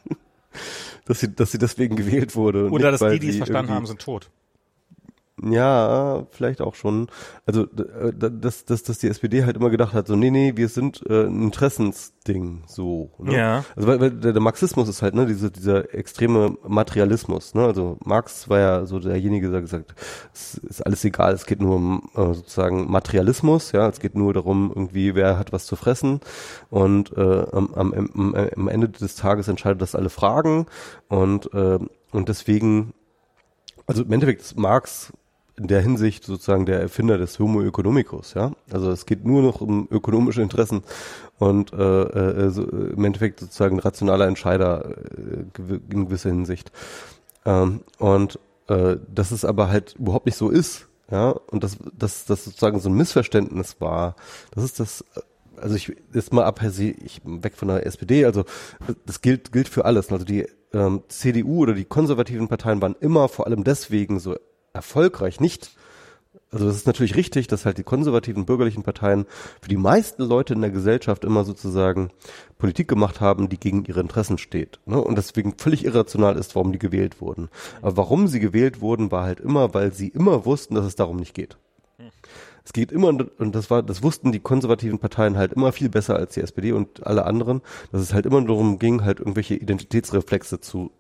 dass 1.06 1.20
sie, 1.20 1.34
dass 1.34 1.52
sie 1.52 1.60
deswegen 1.60 1.96
gewählt 1.96 2.36
wurde. 2.36 2.70
Oder 2.70 2.92
nicht, 2.92 3.02
dass 3.02 3.12
die, 3.12 3.20
die 3.20 3.30
es 3.30 3.38
verstanden 3.38 3.72
haben, 3.72 3.86
sind 3.86 4.02
tot. 4.02 4.30
Ja, 5.44 6.26
vielleicht 6.32 6.62
auch 6.62 6.76
schon. 6.76 7.08
Also 7.46 7.64
äh, 7.64 8.14
dass, 8.14 8.64
dass, 8.64 8.84
dass 8.84 9.00
die 9.00 9.10
SPD 9.10 9.44
halt 9.44 9.58
immer 9.58 9.70
gedacht 9.70 9.94
hat, 9.94 10.08
so 10.08 10.16
nee, 10.16 10.32
nee, 10.32 10.54
wir 10.56 10.70
sind 10.70 11.04
äh, 11.10 11.26
ein 11.26 11.42
Interessensding, 11.42 12.64
so. 12.68 13.12
Ne? 13.18 13.36
Ja. 13.36 13.66
Also 13.76 13.90
weil, 13.90 14.00
weil 14.00 14.12
der, 14.12 14.32
der 14.32 14.42
Marxismus 14.42 14.88
ist 14.88 15.02
halt, 15.02 15.14
ne, 15.14 15.26
diese, 15.26 15.52
dieser 15.52 15.94
extreme 15.94 16.58
Materialismus, 16.66 17.54
ne? 17.54 17.66
Also 17.66 17.98
Marx 18.06 18.48
war 18.48 18.60
ja 18.60 18.86
so 18.86 18.98
derjenige, 19.00 19.52
der 19.52 19.60
gesagt, 19.60 19.94
es 20.34 20.56
ist 20.56 20.86
alles 20.86 21.04
egal, 21.04 21.34
es 21.34 21.46
geht 21.46 21.60
nur 21.60 21.76
um 21.76 22.10
äh, 22.16 22.34
sozusagen 22.34 22.90
Materialismus, 22.90 23.74
ja, 23.74 23.90
es 23.90 24.00
geht 24.00 24.16
nur 24.16 24.34
darum, 24.34 24.72
irgendwie, 24.74 25.16
wer 25.16 25.38
hat 25.38 25.52
was 25.52 25.66
zu 25.66 25.76
fressen 25.76 26.22
und 26.70 27.12
äh, 27.18 27.46
am, 27.52 27.74
am, 27.74 27.94
am, 27.94 28.36
am 28.56 28.68
Ende 28.70 28.88
des 28.88 29.16
Tages 29.16 29.50
entscheidet 29.50 29.82
das 29.82 29.96
alle 29.96 30.10
Fragen 30.10 30.68
und 31.10 31.54
äh, 31.54 31.80
und 32.12 32.30
deswegen 32.30 32.94
also 33.88 34.04
im 34.04 34.12
Endeffekt 34.12 34.42
ist 34.42 34.58
Marx 34.58 35.12
in 35.58 35.68
der 35.68 35.82
Hinsicht 35.82 36.26
sozusagen 36.26 36.66
der 36.66 36.82
Erfinder 36.82 37.18
des 37.18 37.40
Homo 37.40 37.62
economicus, 37.62 38.34
ja. 38.34 38.52
Also 38.72 38.92
es 38.92 39.06
geht 39.06 39.26
nur 39.26 39.42
noch 39.42 39.62
um 39.62 39.88
ökonomische 39.90 40.42
Interessen 40.42 40.84
und 41.40 41.72
äh, 41.74 41.78
äh, 41.78 42.50
so, 42.50 42.64
im 42.64 43.04
Endeffekt 43.04 43.40
sozusagen 43.40 43.80
rationaler 43.80 44.28
Entscheider 44.28 44.86
äh, 44.86 45.76
in 45.90 46.06
gewisser 46.06 46.30
Hinsicht. 46.30 46.72
Ähm, 47.46 47.82
und 48.00 48.40
äh, 48.68 48.98
dass 49.14 49.32
es 49.32 49.46
aber 49.46 49.70
halt 49.70 49.96
überhaupt 49.98 50.26
nicht 50.26 50.38
so 50.38 50.50
ist, 50.50 50.88
ja, 51.10 51.30
und 51.30 51.64
dass 51.64 51.78
dass 51.98 52.26
das 52.26 52.46
sozusagen 52.46 52.80
so 52.80 52.90
ein 52.90 52.96
Missverständnis 52.96 53.78
war. 53.80 54.16
Das 54.52 54.64
ist 54.64 54.80
das 54.80 55.06
also 55.62 55.76
ich 55.76 55.96
jetzt 56.14 56.34
mal 56.34 56.44
ab 56.44 56.62
ich 56.64 57.22
weg 57.24 57.56
von 57.56 57.70
der 57.70 57.86
SPD, 57.86 58.26
also 58.26 58.44
das 59.06 59.22
gilt 59.22 59.52
gilt 59.54 59.70
für 59.70 59.86
alles. 59.86 60.12
Also 60.12 60.26
die 60.26 60.48
ähm, 60.74 61.04
CDU 61.08 61.60
oder 61.60 61.74
die 61.74 61.86
konservativen 61.86 62.48
Parteien 62.48 62.82
waren 62.82 62.96
immer 63.00 63.30
vor 63.30 63.46
allem 63.48 63.64
deswegen 63.64 64.20
so 64.20 64.36
erfolgreich, 64.76 65.40
nicht 65.40 65.72
also 66.56 66.70
es 66.70 66.78
ist 66.78 66.88
natürlich 66.88 67.16
richtig, 67.16 67.48
dass 67.48 67.66
halt 67.66 67.78
die 67.78 67.84
konservativen 67.84 68.46
bürgerlichen 68.46 68.84
Parteien 68.84 69.26
für 69.62 69.68
die 69.68 69.76
meisten 69.76 70.24
Leute 70.24 70.54
in 70.54 70.62
der 70.62 70.70
Gesellschaft 70.70 71.26
immer 71.26 71.44
sozusagen 71.44 72.12
Politik 72.58 72.88
gemacht 72.88 73.20
haben, 73.20 73.50
die 73.50 73.60
gegen 73.60 73.84
ihre 73.84 74.00
Interessen 74.00 74.38
steht. 74.38 74.80
Ne? 74.86 75.02
Und 75.02 75.18
deswegen 75.18 75.58
völlig 75.58 75.84
irrational 75.84 76.38
ist, 76.38 76.56
warum 76.56 76.72
die 76.72 76.80
gewählt 76.80 77.20
wurden. 77.20 77.50
Aber 77.82 77.98
warum 77.98 78.28
sie 78.28 78.40
gewählt 78.40 78.80
wurden, 78.80 79.12
war 79.12 79.24
halt 79.24 79.42
immer, 79.42 79.74
weil 79.74 79.92
sie 79.92 80.08
immer 80.08 80.46
wussten, 80.46 80.76
dass 80.76 80.86
es 80.86 80.96
darum 80.96 81.18
nicht 81.18 81.34
geht. 81.34 81.58
Es 82.64 82.74
geht 82.74 82.92
immer, 82.92 83.10
und 83.10 83.54
das 83.54 83.70
war, 83.70 83.84
das 83.84 84.02
wussten 84.02 84.32
die 84.32 84.40
konservativen 84.40 84.98
Parteien 84.98 85.38
halt 85.38 85.54
immer 85.54 85.72
viel 85.72 85.90
besser 85.90 86.16
als 86.16 86.36
die 86.36 86.42
SPD 86.42 86.72
und 86.72 87.06
alle 87.06 87.26
anderen, 87.26 87.62
dass 87.92 88.02
es 88.02 88.14
halt 88.14 88.26
immer 88.26 88.42
darum 88.42 88.80
ging, 88.80 89.04
halt 89.04 89.20
irgendwelche 89.20 89.56
Identitätsreflexe 89.56 90.62
zu 90.62 90.92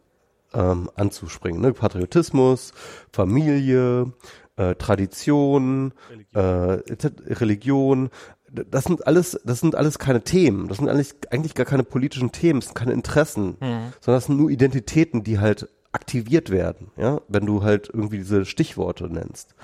ähm, 0.54 0.90
anzuspringen. 0.96 1.62
Ne? 1.62 1.74
Patriotismus, 1.74 2.74
Familie, 3.12 4.14
äh, 4.58 4.76
Tradition, 4.76 5.94
äh, 6.34 6.76
etc. 6.90 7.08
Religion. 7.28 8.10
Das 8.52 8.86
sind 8.86 9.06
alles, 9.06 9.40
das 9.44 9.60
sind 9.60 9.76
alles 9.76 10.00
keine 10.00 10.22
Themen. 10.22 10.68
Das 10.70 10.78
sind 10.78 10.88
eigentlich, 10.88 11.14
eigentlich 11.30 11.56
gar 11.56 11.66
keine 11.66 11.84
politischen 11.84 12.32
Themen, 12.32 12.62
das 12.62 12.68
sind 12.70 12.76
keine 12.76 12.94
Interessen, 12.94 13.58
sondern 13.60 13.92
das 14.06 14.26
sind 14.26 14.38
nur 14.38 14.50
Identitäten, 14.50 15.24
die 15.24 15.40
halt 15.40 15.68
aktiviert 15.96 16.50
werden, 16.50 16.92
ja, 16.98 17.22
wenn 17.30 17.46
du 17.46 17.64
halt 17.64 17.90
irgendwie 17.92 18.18
diese 18.18 18.44
Stichworte 18.44 19.06
nennst. 19.06 19.56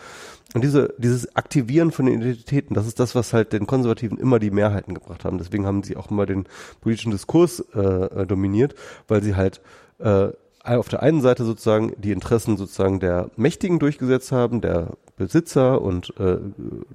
und 0.53 0.63
diese, 0.63 0.93
dieses 0.97 1.35
Aktivieren 1.35 1.91
von 1.91 2.05
den 2.05 2.21
Identitäten, 2.21 2.73
das 2.73 2.87
ist 2.87 3.01
das, 3.01 3.15
was 3.15 3.33
halt 3.33 3.51
den 3.51 3.67
Konservativen 3.67 4.17
immer 4.17 4.39
die 4.39 4.49
Mehrheiten 4.49 4.93
gebracht 4.93 5.25
haben. 5.25 5.37
Deswegen 5.37 5.65
haben 5.65 5.83
sie 5.83 5.97
auch 5.97 6.09
immer 6.09 6.25
den 6.25 6.45
politischen 6.79 7.11
Diskurs 7.11 7.59
äh, 7.75 7.79
äh 7.79 8.25
dominiert, 8.25 8.75
weil 9.09 9.21
sie 9.21 9.35
halt 9.35 9.61
äh, 9.99 10.29
auf 10.63 10.89
der 10.89 11.01
einen 11.01 11.21
Seite 11.21 11.43
sozusagen 11.43 11.93
die 11.97 12.11
Interessen 12.11 12.57
sozusagen 12.57 12.99
der 12.99 13.31
Mächtigen 13.35 13.79
durchgesetzt 13.79 14.31
haben, 14.31 14.61
der 14.61 14.91
Besitzer 15.17 15.81
und 15.81 16.13
äh, 16.19 16.37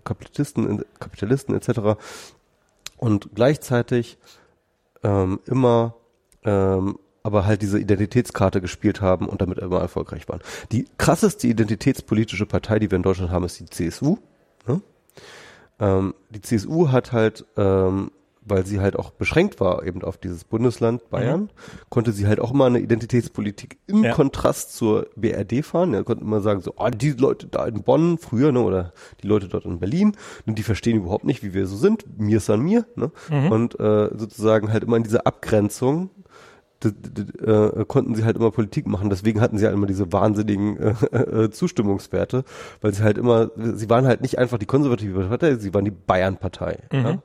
Kapitalisten, 0.05 0.85
Kapitalisten 0.99 1.55
etc. 1.55 1.99
Und 2.97 3.31
gleichzeitig 3.35 4.19
ähm, 5.03 5.41
immer 5.47 5.95
ähm, 6.45 6.99
aber 7.27 7.45
halt 7.45 7.61
diese 7.61 7.81
Identitätskarte 7.81 8.61
gespielt 8.61 9.01
haben 9.01 9.29
und 9.29 9.41
damit 9.43 9.59
immer 9.59 9.81
erfolgreich 9.81 10.29
waren. 10.29 10.41
Die 10.71 10.87
krasseste 10.97 11.49
identitätspolitische 11.49 12.47
Partei, 12.47 12.79
die 12.79 12.89
wir 12.89 12.97
in 12.97 13.03
Deutschland 13.03 13.33
haben, 13.33 13.45
ist 13.45 13.59
die 13.59 13.67
CSU. 13.67 14.19
Ne? 14.69 14.81
Ähm, 15.81 16.15
die 16.31 16.41
CSU 16.41 16.93
hat 16.93 17.11
halt 17.11 17.45
ähm, 17.57 18.13
weil 18.47 18.65
sie 18.65 18.81
halt 18.81 18.97
auch 18.97 19.11
beschränkt 19.11 19.61
war 19.61 19.85
eben 19.85 20.03
auf 20.03 20.17
dieses 20.17 20.45
Bundesland 20.45 21.11
Bayern, 21.11 21.43
mhm. 21.43 21.49
konnte 21.89 22.13
sie 22.13 22.27
halt 22.27 22.41
auch 22.41 22.53
immer 22.53 22.67
eine 22.67 22.81
Identitätspolitik 22.81 23.79
im 23.87 24.05
ja. 24.05 24.13
Kontrast 24.13 24.75
zur 24.75 25.09
BRD 25.17 25.65
fahren. 25.65 25.93
Ja, 25.93 26.03
konnte 26.03 26.25
immer 26.25 26.41
sagen 26.41 26.61
so, 26.61 26.75
ah, 26.79 26.91
die 26.91 27.11
Leute 27.11 27.47
da 27.49 27.67
in 27.67 27.83
Bonn 27.83 28.19
früher, 28.19 28.53
ne, 28.53 28.61
oder 28.61 28.93
die 29.23 29.27
Leute 29.27 29.49
dort 29.49 29.65
in 29.65 29.79
Berlin, 29.79 30.17
ne, 30.45 30.55
die 30.55 30.63
verstehen 30.63 30.97
überhaupt 30.97 31.25
nicht, 31.25 31.43
wie 31.43 31.55
wir 31.55 31.67
so 31.67 31.77
sind. 31.77 32.05
Mir 32.19 32.39
ist 32.39 32.49
an 32.51 32.61
mir, 32.61 32.87
ne? 32.95 33.11
Mhm. 33.29 33.53
Und 33.53 33.81
äh, 33.81 34.11
sozusagen 34.17 34.73
halt 34.73 34.85
immer 34.85 34.97
in 34.97 35.03
dieser 35.03 35.27
Abgrenzung 35.27 36.11
äh, 36.85 37.85
konnten 37.87 38.15
sie 38.15 38.25
halt 38.25 38.37
immer 38.37 38.51
Politik 38.51 38.87
machen. 38.87 39.11
Deswegen 39.11 39.41
hatten 39.41 39.59
sie 39.59 39.65
halt 39.65 39.75
immer 39.75 39.87
diese 39.87 40.13
wahnsinnigen 40.13 40.77
äh, 40.77 41.17
äh, 41.17 41.51
Zustimmungswerte, 41.51 42.45
weil 42.81 42.93
sie 42.93 43.03
halt 43.03 43.19
immer, 43.19 43.51
sie 43.57 43.89
waren 43.89 44.07
halt 44.07 44.21
nicht 44.21 44.39
einfach 44.39 44.59
die 44.59 44.67
konservative 44.67 45.25
Partei, 45.25 45.57
sie 45.57 45.73
waren 45.75 45.85
die 45.85 45.91
Bayern-Partei. 45.91 46.79
Mhm. 46.93 46.99
Ja? 46.99 47.23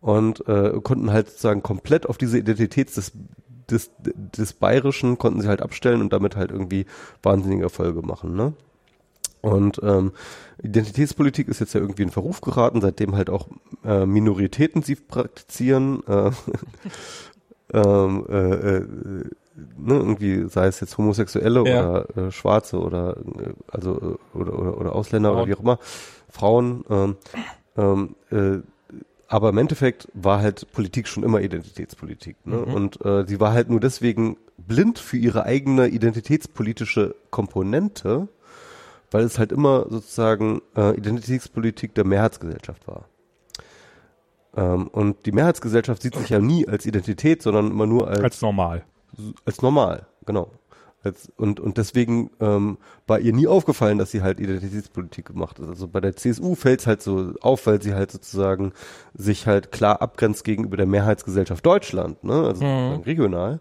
Und 0.00 0.46
äh, 0.48 0.72
konnten 0.82 1.12
halt 1.12 1.28
sozusagen 1.28 1.62
komplett 1.62 2.06
auf 2.06 2.18
diese 2.18 2.38
Identität 2.38 2.96
des, 2.96 3.12
des, 3.70 3.90
des 3.98 4.52
Bayerischen 4.54 5.18
konnten 5.18 5.40
sie 5.40 5.48
halt 5.48 5.62
abstellen 5.62 6.00
und 6.00 6.12
damit 6.12 6.36
halt 6.36 6.50
irgendwie 6.50 6.86
wahnsinnige 7.22 7.64
Erfolge 7.64 8.02
machen, 8.02 8.34
ne? 8.34 8.54
Und 9.42 9.80
ähm, 9.82 10.12
Identitätspolitik 10.62 11.48
ist 11.48 11.60
jetzt 11.60 11.72
ja 11.72 11.80
irgendwie 11.80 12.02
in 12.02 12.10
Verruf 12.10 12.42
geraten, 12.42 12.80
seitdem 12.80 13.16
halt 13.16 13.30
auch 13.30 13.48
äh, 13.84 14.04
Minoritäten 14.04 14.82
sie 14.82 14.96
praktizieren. 14.96 16.02
Äh, 16.06 16.30
ähm, 17.72 18.26
äh, 18.28 18.36
äh, 18.36 18.86
ne, 19.78 19.94
irgendwie 19.94 20.48
sei 20.48 20.66
es 20.66 20.80
jetzt 20.80 20.98
Homosexuelle 20.98 21.64
ja. 21.66 21.88
oder 21.88 22.16
äh, 22.16 22.30
Schwarze 22.30 22.78
oder 22.78 23.16
äh, 23.16 23.54
also 23.68 24.18
äh, 24.34 24.38
oder, 24.38 24.58
oder, 24.58 24.78
oder 24.78 24.94
Ausländer 24.94 25.30
Frauen. 25.30 25.42
oder 25.42 25.48
wie 25.48 25.54
auch 25.54 25.60
immer, 25.60 25.78
Frauen. 26.28 26.84
Ähm, 26.90 27.16
ähm, 27.76 28.14
äh, 28.30 28.58
aber 29.30 29.50
im 29.50 29.58
Endeffekt 29.58 30.08
war 30.12 30.40
halt 30.40 30.70
Politik 30.72 31.06
schon 31.06 31.22
immer 31.22 31.40
Identitätspolitik. 31.40 32.36
Ne? 32.44 32.56
Mhm. 32.56 32.74
Und 32.74 33.04
äh, 33.04 33.24
sie 33.28 33.38
war 33.38 33.52
halt 33.52 33.70
nur 33.70 33.78
deswegen 33.78 34.36
blind 34.58 34.98
für 34.98 35.16
ihre 35.16 35.44
eigene 35.44 35.86
identitätspolitische 35.86 37.14
Komponente, 37.30 38.26
weil 39.12 39.22
es 39.22 39.38
halt 39.38 39.52
immer 39.52 39.86
sozusagen 39.88 40.62
äh, 40.76 40.96
Identitätspolitik 40.96 41.94
der 41.94 42.04
Mehrheitsgesellschaft 42.04 42.88
war. 42.88 43.04
Ähm, 44.56 44.88
und 44.88 45.24
die 45.26 45.32
Mehrheitsgesellschaft 45.32 46.02
sieht 46.02 46.16
sich 46.16 46.28
ja 46.28 46.40
nie 46.40 46.66
als 46.66 46.84
Identität, 46.84 47.40
sondern 47.40 47.70
immer 47.70 47.86
nur 47.86 48.08
als 48.08 48.20
als 48.20 48.42
normal. 48.42 48.84
Als 49.44 49.62
normal, 49.62 50.08
genau. 50.26 50.50
Als, 51.02 51.32
und, 51.36 51.60
und 51.60 51.78
deswegen 51.78 52.30
ähm, 52.40 52.76
war 53.06 53.20
ihr 53.20 53.32
nie 53.32 53.46
aufgefallen, 53.46 53.96
dass 53.96 54.10
sie 54.10 54.20
halt 54.20 54.38
Identitätspolitik 54.38 55.24
gemacht 55.24 55.58
hat. 55.58 55.66
Also 55.66 55.88
bei 55.88 56.00
der 56.00 56.14
CSU 56.14 56.54
fällt 56.54 56.80
es 56.80 56.86
halt 56.86 57.00
so 57.00 57.32
auf, 57.40 57.66
weil 57.66 57.80
sie 57.80 57.94
halt 57.94 58.12
sozusagen 58.12 58.72
sich 59.14 59.46
halt 59.46 59.72
klar 59.72 60.02
abgrenzt 60.02 60.44
gegenüber 60.44 60.76
der 60.76 60.84
Mehrheitsgesellschaft 60.84 61.64
Deutschland, 61.64 62.22
ne? 62.22 62.34
also 62.34 62.64
mhm. 62.64 63.00
regional. 63.00 63.60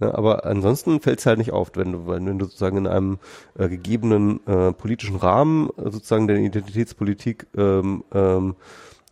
Ne? 0.00 0.12
Aber 0.12 0.44
ansonsten 0.46 1.00
fällt 1.00 1.20
es 1.20 1.26
halt 1.26 1.38
nicht 1.38 1.52
auf, 1.52 1.70
wenn 1.74 1.92
du, 1.92 2.08
wenn 2.08 2.38
du 2.38 2.44
sozusagen 2.46 2.78
in 2.78 2.86
einem 2.88 3.18
äh, 3.56 3.68
gegebenen 3.68 4.44
äh, 4.48 4.72
politischen 4.72 5.16
Rahmen 5.16 5.70
äh, 5.76 5.90
sozusagen 5.90 6.26
der 6.26 6.38
Identitätspolitik 6.38 7.46
ähm, 7.56 8.02
ähm, 8.12 8.56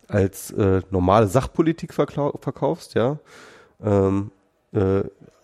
als 0.09 0.51
äh, 0.51 0.81
normale 0.91 1.27
Sachpolitik 1.27 1.93
verkaufst, 1.93 2.95
ja. 2.95 3.19
Ähm, 3.81 4.31
äh, 4.73 5.03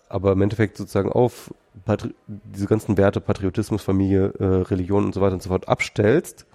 aber 0.10 0.34
im 0.34 0.41
Endeffekt 0.41 0.78
sozusagen 0.78 1.12
auf 1.12 1.53
Patri 1.84 2.14
diese 2.27 2.68
ganzen 2.68 2.97
Werte, 2.97 3.19
Patriotismus, 3.19 3.81
Familie, 3.81 4.34
äh, 4.39 4.45
Religion 4.45 5.06
und 5.06 5.14
so 5.14 5.22
weiter 5.22 5.34
und 5.34 5.43
so 5.43 5.49
fort 5.49 5.68
abstellst, 5.68 6.45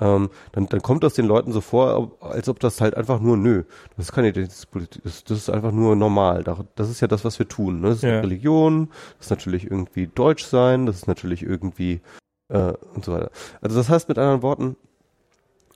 ähm, 0.00 0.30
dann, 0.52 0.66
dann 0.66 0.82
kommt 0.82 1.04
das 1.04 1.14
den 1.14 1.26
Leuten 1.26 1.52
so 1.52 1.60
vor, 1.60 2.12
als 2.20 2.48
ob 2.48 2.58
das 2.58 2.80
halt 2.80 2.96
einfach 2.96 3.20
nur, 3.20 3.36
nö, 3.36 3.64
das 3.96 4.06
ist 4.06 4.12
keine 4.12 4.28
Identitätspolitik, 4.28 5.02
das, 5.04 5.22
das 5.24 5.38
ist 5.38 5.50
einfach 5.50 5.70
nur 5.70 5.94
normal. 5.94 6.42
Das 6.74 6.88
ist 6.88 7.00
ja 7.00 7.06
das, 7.06 7.24
was 7.24 7.38
wir 7.38 7.48
tun. 7.48 7.80
Ne? 7.80 7.88
Das 7.88 7.98
ist 7.98 8.02
ja. 8.02 8.20
Religion, 8.20 8.88
das 9.18 9.26
ist 9.26 9.30
natürlich 9.30 9.64
irgendwie 9.64 10.08
Deutsch 10.08 10.44
sein, 10.44 10.86
das 10.86 10.96
ist 10.96 11.06
natürlich 11.06 11.42
irgendwie 11.42 12.00
äh, 12.48 12.72
und 12.94 13.04
so 13.04 13.12
weiter. 13.12 13.30
Also 13.60 13.76
das 13.76 13.88
heißt 13.88 14.08
mit 14.08 14.18
anderen 14.18 14.42
Worten, 14.42 14.76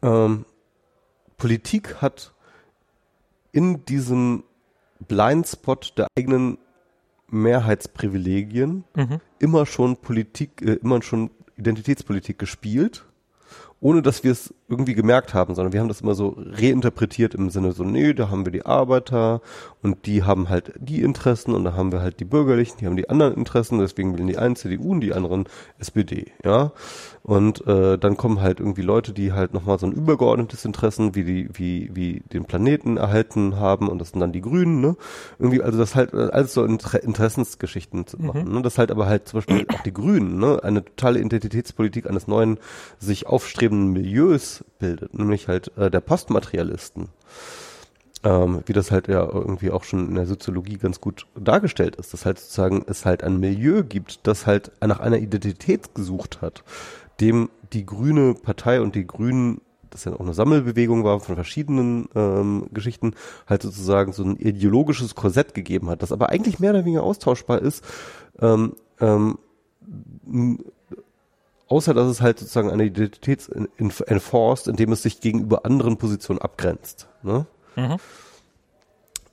ähm, 0.03 0.45
Politik 1.37 2.03
hat 2.03 2.35
in 3.53 3.85
diesem 3.85 4.43
Blindspot 5.07 5.95
der 5.97 6.09
eigenen 6.17 6.59
Mehrheitsprivilegien 7.31 8.85
mhm. 8.97 9.21
immer 9.39 9.67
schon 9.67 9.97
Politik, 9.97 10.63
äh, 10.63 10.75
immer 10.75 11.03
schon 11.03 11.31
Identitätspolitik 11.57 12.39
gespielt 12.39 13.05
ohne 13.81 14.03
dass 14.03 14.25
wir 14.25 14.33
es 14.33 14.55
irgendwie 14.69 14.95
gemerkt 14.95 15.33
haben, 15.33 15.55
sondern 15.55 15.73
wir 15.73 15.81
haben 15.81 15.89
das 15.89 16.03
immer 16.03 16.15
so 16.15 16.37
reinterpretiert 16.37 17.35
im 17.35 17.49
Sinne 17.49 17.73
so, 17.73 17.85
nee, 17.85 18.13
da 18.13 18.29
haben 18.29 18.45
wir 18.45 18.53
die 18.53 18.67
Arbeiter 18.67 19.41
und 19.83 20.05
die 20.05 20.25
haben 20.25 20.51
halt 20.51 20.73
die 20.79 21.01
Interessen 21.01 21.55
und 21.55 21.65
da 21.65 21.73
haben 21.73 21.91
wir 21.91 22.03
halt 22.03 22.21
die 22.21 22.27
Bürgerlichen, 22.27 22.79
die 22.79 22.87
haben 22.87 22.97
die 22.97 23.09
anderen 23.09 23.35
Interessen, 23.35 23.79
deswegen 23.79 24.17
wählen 24.17 24.27
die 24.27 24.37
einen 24.37 24.57
CDU 24.57 24.91
und 24.91 25.01
die 25.01 25.15
anderen 25.15 25.47
SPD, 25.79 26.27
ja. 26.45 26.73
Und 27.23 27.67
äh, 27.67 27.99
dann 27.99 28.17
kommen 28.17 28.41
halt 28.41 28.59
irgendwie 28.59 28.81
Leute, 28.83 29.13
die 29.13 29.33
halt 29.33 29.53
nochmal 29.53 29.79
so 29.79 29.87
ein 29.87 29.93
übergeordnetes 29.93 30.65
Interessen 30.65 31.15
wie 31.15 31.25
die, 31.25 31.49
wie, 31.53 31.91
wie 31.95 32.23
den 32.33 32.47
Planeten 32.47 32.97
erhalten 32.97 33.57
haben 33.57 33.89
und 33.89 33.99
das 33.99 34.11
sind 34.11 34.21
dann 34.21 34.33
die 34.33 34.41
Grünen, 34.41 34.81
ne? 34.81 34.97
Irgendwie, 35.39 35.63
also 35.63 35.79
das 35.79 35.95
halt 35.95 36.15
äh, 36.15 36.29
alles 36.31 36.55
so 36.55 36.65
Inter 36.65 37.03
Interessensgeschichten 37.03 38.07
zu 38.07 38.19
machen. 38.19 38.47
Mhm. 38.47 38.55
Ne? 38.55 38.63
Das 38.63 38.79
halt 38.79 38.91
aber 38.91 39.07
halt 39.07 39.29
zum 39.29 39.39
Beispiel 39.39 39.67
auch 39.69 39.83
die 39.83 39.93
Grünen, 39.93 40.39
ne? 40.39 40.63
Eine 40.63 40.85
totale 40.85 41.21
Identitätspolitik 41.21 42.09
eines 42.09 42.29
neuen 42.29 42.59
sich 42.99 43.27
aufstrebenden 43.27 43.93
Milieus 43.93 44.58
bildet, 44.79 45.15
nämlich 45.15 45.49
halt 45.49 45.77
äh, 45.77 45.91
der 45.91 46.01
Postmaterialisten. 46.01 47.09
Ähm, 48.25 48.63
wie 48.67 48.73
das 48.73 48.91
halt 48.91 49.07
ja 49.07 49.25
irgendwie 49.25 49.71
auch 49.71 49.85
schon 49.85 50.09
in 50.09 50.15
der 50.17 50.27
Soziologie 50.27 50.77
ganz 50.77 51.01
gut 51.01 51.27
dargestellt 51.39 51.95
ist, 51.97 52.13
dass 52.13 52.27
halt 52.27 52.41
sozusagen 52.41 52.85
es 52.89 53.05
halt 53.05 53.23
ein 53.23 53.39
Milieu 53.39 53.85
gibt, 53.85 54.27
das 54.27 54.45
halt 54.45 54.73
nach 54.85 54.99
einer 54.99 55.19
Identität 55.19 55.95
gesucht 55.95 56.43
hat, 56.43 56.65
dem 57.21 57.49
die 57.73 57.87
grüne 57.87 58.35
Partei 58.35 58.81
und 58.81 58.97
die 58.97 59.07
Grünen, 59.07 59.61
das 59.91 60.05
ja 60.05 60.15
auch 60.15 60.21
eine 60.21 60.35
Sammelbewegung 60.35 61.05
war 61.05 61.21
von 61.21 61.37
verschiedenen 61.37 62.09
ähm, 62.17 62.67
Geschichten, 62.73 63.15
halt 63.47 63.63
sozusagen 63.63 64.13
so 64.13 64.25
ein 64.25 64.37
ideologisches 64.37 65.15
Korsett 65.15 65.55
gegeben 65.55 65.89
hat, 65.89 66.03
das 66.03 66.11
aber 66.11 66.31
eigentlich 66.31 66.59
mehr 66.59 66.71
oder 66.71 66.85
weniger 66.85 67.05
austauschbar 67.05 67.63
ist, 67.63 67.85
ähm, 68.41 68.75
ähm, 69.01 69.39
außer 71.69 71.95
dass 71.95 72.09
es 72.09 72.21
halt 72.21 72.39
sozusagen 72.39 72.71
eine 72.71 72.85
Identität 72.85 73.49
enforced, 74.07 74.69
indem 74.69 74.93
es 74.93 75.03
sich 75.03 75.21
gegenüber 75.21 75.65
anderen 75.65 75.97
Positionen 75.97 76.41
abgrenzt. 76.41 77.09
Ne? 77.23 77.47
Mhm. 77.77 77.97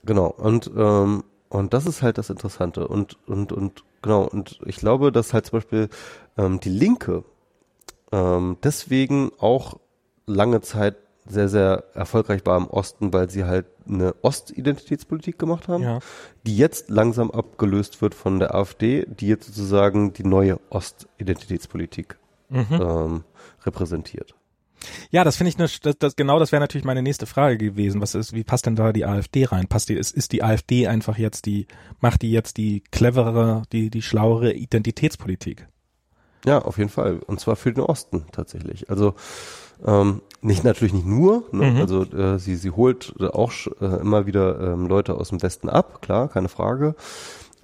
Genau, 0.03 0.27
und, 0.27 0.69
ähm, 0.75 1.23
und 1.49 1.73
das 1.73 1.85
ist 1.85 2.01
halt 2.01 2.17
das 2.17 2.29
Interessante. 2.29 2.87
Und, 2.87 3.17
und, 3.27 3.51
und 3.51 3.83
genau, 4.01 4.23
und 4.23 4.59
ich 4.65 4.77
glaube, 4.77 5.11
dass 5.11 5.33
halt 5.33 5.47
zum 5.47 5.57
Beispiel 5.57 5.89
ähm, 6.37 6.59
die 6.59 6.69
Linke 6.69 7.23
ähm, 8.11 8.57
deswegen 8.63 9.31
auch 9.39 9.79
lange 10.27 10.61
Zeit 10.61 10.97
sehr, 11.27 11.49
sehr 11.49 11.85
erfolgreich 11.95 12.45
war 12.45 12.57
im 12.57 12.67
Osten, 12.67 13.11
weil 13.11 13.31
sie 13.31 13.45
halt 13.45 13.65
eine 13.87 14.13
Ostidentitätspolitik 14.21 15.39
gemacht 15.39 15.67
haben, 15.67 15.81
ja. 15.81 15.99
die 16.45 16.55
jetzt 16.55 16.89
langsam 16.89 17.31
abgelöst 17.31 18.01
wird 18.01 18.13
von 18.13 18.39
der 18.39 18.53
AfD, 18.53 19.05
die 19.07 19.27
jetzt 19.27 19.47
sozusagen 19.47 20.13
die 20.13 20.23
neue 20.23 20.59
Ostidentitätspolitik 20.69 22.17
mhm. 22.49 22.65
ähm, 22.71 23.23
repräsentiert. 23.65 24.35
Ja, 25.09 25.23
das 25.23 25.37
finde 25.37 25.49
ich 25.49 25.57
ne, 25.57 25.67
das, 25.81 25.97
das 25.97 26.15
genau, 26.15 26.39
das 26.39 26.51
wäre 26.51 26.59
natürlich 26.59 26.85
meine 26.85 27.01
nächste 27.01 27.25
Frage 27.25 27.57
gewesen. 27.57 28.01
Was 28.01 28.15
ist, 28.15 28.33
wie 28.33 28.43
passt 28.43 28.65
denn 28.65 28.75
da 28.75 28.93
die 28.93 29.05
AfD 29.05 29.45
rein? 29.45 29.67
Passt 29.67 29.89
die, 29.89 29.95
ist, 29.95 30.11
ist 30.11 30.31
die 30.31 30.43
AfD 30.43 30.87
einfach 30.87 31.17
jetzt 31.17 31.45
die, 31.45 31.67
macht 31.99 32.21
die 32.21 32.31
jetzt 32.31 32.57
die 32.57 32.81
cleverere, 32.91 33.63
die, 33.71 33.89
die 33.89 34.01
schlauere 34.01 34.53
Identitätspolitik? 34.53 35.67
Ja, 36.45 36.59
auf 36.59 36.77
jeden 36.77 36.89
Fall. 36.89 37.19
Und 37.25 37.39
zwar 37.39 37.55
für 37.55 37.73
den 37.73 37.83
Osten 37.83 38.25
tatsächlich. 38.31 38.89
Also 38.89 39.15
ähm, 39.85 40.21
nicht 40.41 40.63
natürlich 40.63 40.93
nicht 40.93 41.07
nur, 41.07 41.43
ne? 41.51 41.71
mhm. 41.71 41.77
also 41.77 42.03
äh, 42.03 42.39
sie, 42.39 42.55
sie 42.55 42.71
holt 42.71 43.15
auch 43.19 43.51
äh, 43.81 43.99
immer 43.99 44.25
wieder 44.25 44.59
ähm, 44.59 44.87
Leute 44.87 45.15
aus 45.15 45.29
dem 45.29 45.41
Westen 45.41 45.69
ab, 45.69 46.01
klar, 46.01 46.29
keine 46.29 46.49
Frage. 46.49 46.95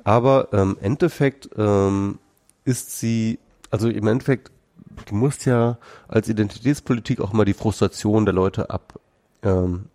Aber 0.04 0.52
im 0.52 0.60
ähm, 0.60 0.78
Endeffekt 0.82 1.50
ähm, 1.58 2.18
ist 2.66 3.00
sie, 3.00 3.40
also 3.70 3.88
im 3.88 4.08
Endeffekt 4.08 4.52
du 5.06 5.16
musst 5.16 5.46
ja 5.46 5.78
als 6.08 6.30
Identitätspolitik 6.30 7.20
auch 7.22 7.34
mal 7.34 7.46
die 7.46 7.54
Frustration 7.54 8.26
der 8.26 8.34
Leute 8.34 8.70
ab 8.70 9.00
ähm, 9.44 9.86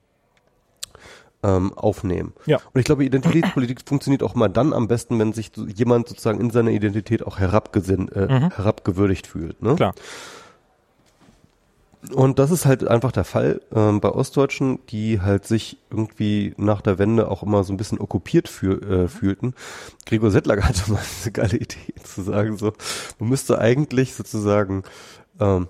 ähm, 1.43 1.73
aufnehmen. 1.75 2.33
Ja. 2.47 2.57
Und 2.73 2.79
ich 2.81 2.85
glaube, 2.87 3.05
Identitätspolitik 3.05 3.81
funktioniert 3.87 4.23
auch 4.23 4.35
mal 4.35 4.49
dann 4.49 4.73
am 4.73 4.89
besten, 4.89 5.19
wenn 5.19 5.33
sich 5.33 5.53
jemand 5.57 6.09
sozusagen 6.09 6.41
in 6.41 6.51
seiner 6.51 6.71
Identität 6.71 7.25
auch 7.27 7.39
herabgesinn, 7.39 8.09
äh, 8.09 8.27
Mhm. 8.27 8.51
herabgewürdigt 8.51 9.27
fühlt. 9.27 9.63
Ne? 9.63 9.77
Klar. 9.77 9.95
Und 12.15 12.39
das 12.39 12.51
ist 12.51 12.67
halt 12.67 12.87
einfach 12.87 13.11
der 13.11 13.25
Fall 13.25 13.61
ähm, 13.75 14.01
bei 14.01 14.11
Ostdeutschen, 14.11 14.79
die 14.91 15.21
halt 15.21 15.45
sich 15.47 15.79
irgendwie 15.91 16.55
nach 16.57 16.81
der 16.81 16.99
Wende 16.99 17.29
auch 17.31 17.43
immer 17.43 17.65
so 17.65 17.73
ein 17.73 17.77
bisschen 17.77 18.01
okkupiert 18.01 18.49
für, 18.49 18.81
äh, 18.83 19.09
fühlten. 19.09 19.55
Gregor 20.05 20.31
Settler 20.31 20.63
hatte 20.63 20.91
mal 20.93 21.01
diese 21.19 21.33
geile 21.33 21.57
Idee 21.57 21.95
zu 22.05 22.23
sagen, 22.23 22.57
so, 22.59 22.73
man 23.19 23.29
müsste 23.29 23.59
eigentlich 23.59 24.15
sozusagen, 24.15 24.85
ähm, 25.41 25.67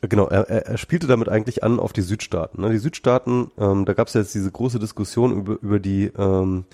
genau, 0.00 0.26
er, 0.26 0.48
er, 0.48 0.66
er 0.66 0.78
spielte 0.78 1.06
damit 1.06 1.28
eigentlich 1.28 1.62
an 1.62 1.78
auf 1.78 1.92
die 1.92 2.02
Südstaaten. 2.02 2.60
Ne? 2.60 2.70
Die 2.70 2.78
Südstaaten, 2.78 3.50
ähm, 3.58 3.84
da 3.84 3.92
gab 3.92 4.08
es 4.08 4.14
jetzt 4.14 4.34
diese 4.34 4.50
große 4.50 4.80
Diskussion 4.80 5.32
über, 5.32 5.58
über 5.62 5.78
die 5.78 6.10
ähm, 6.18 6.64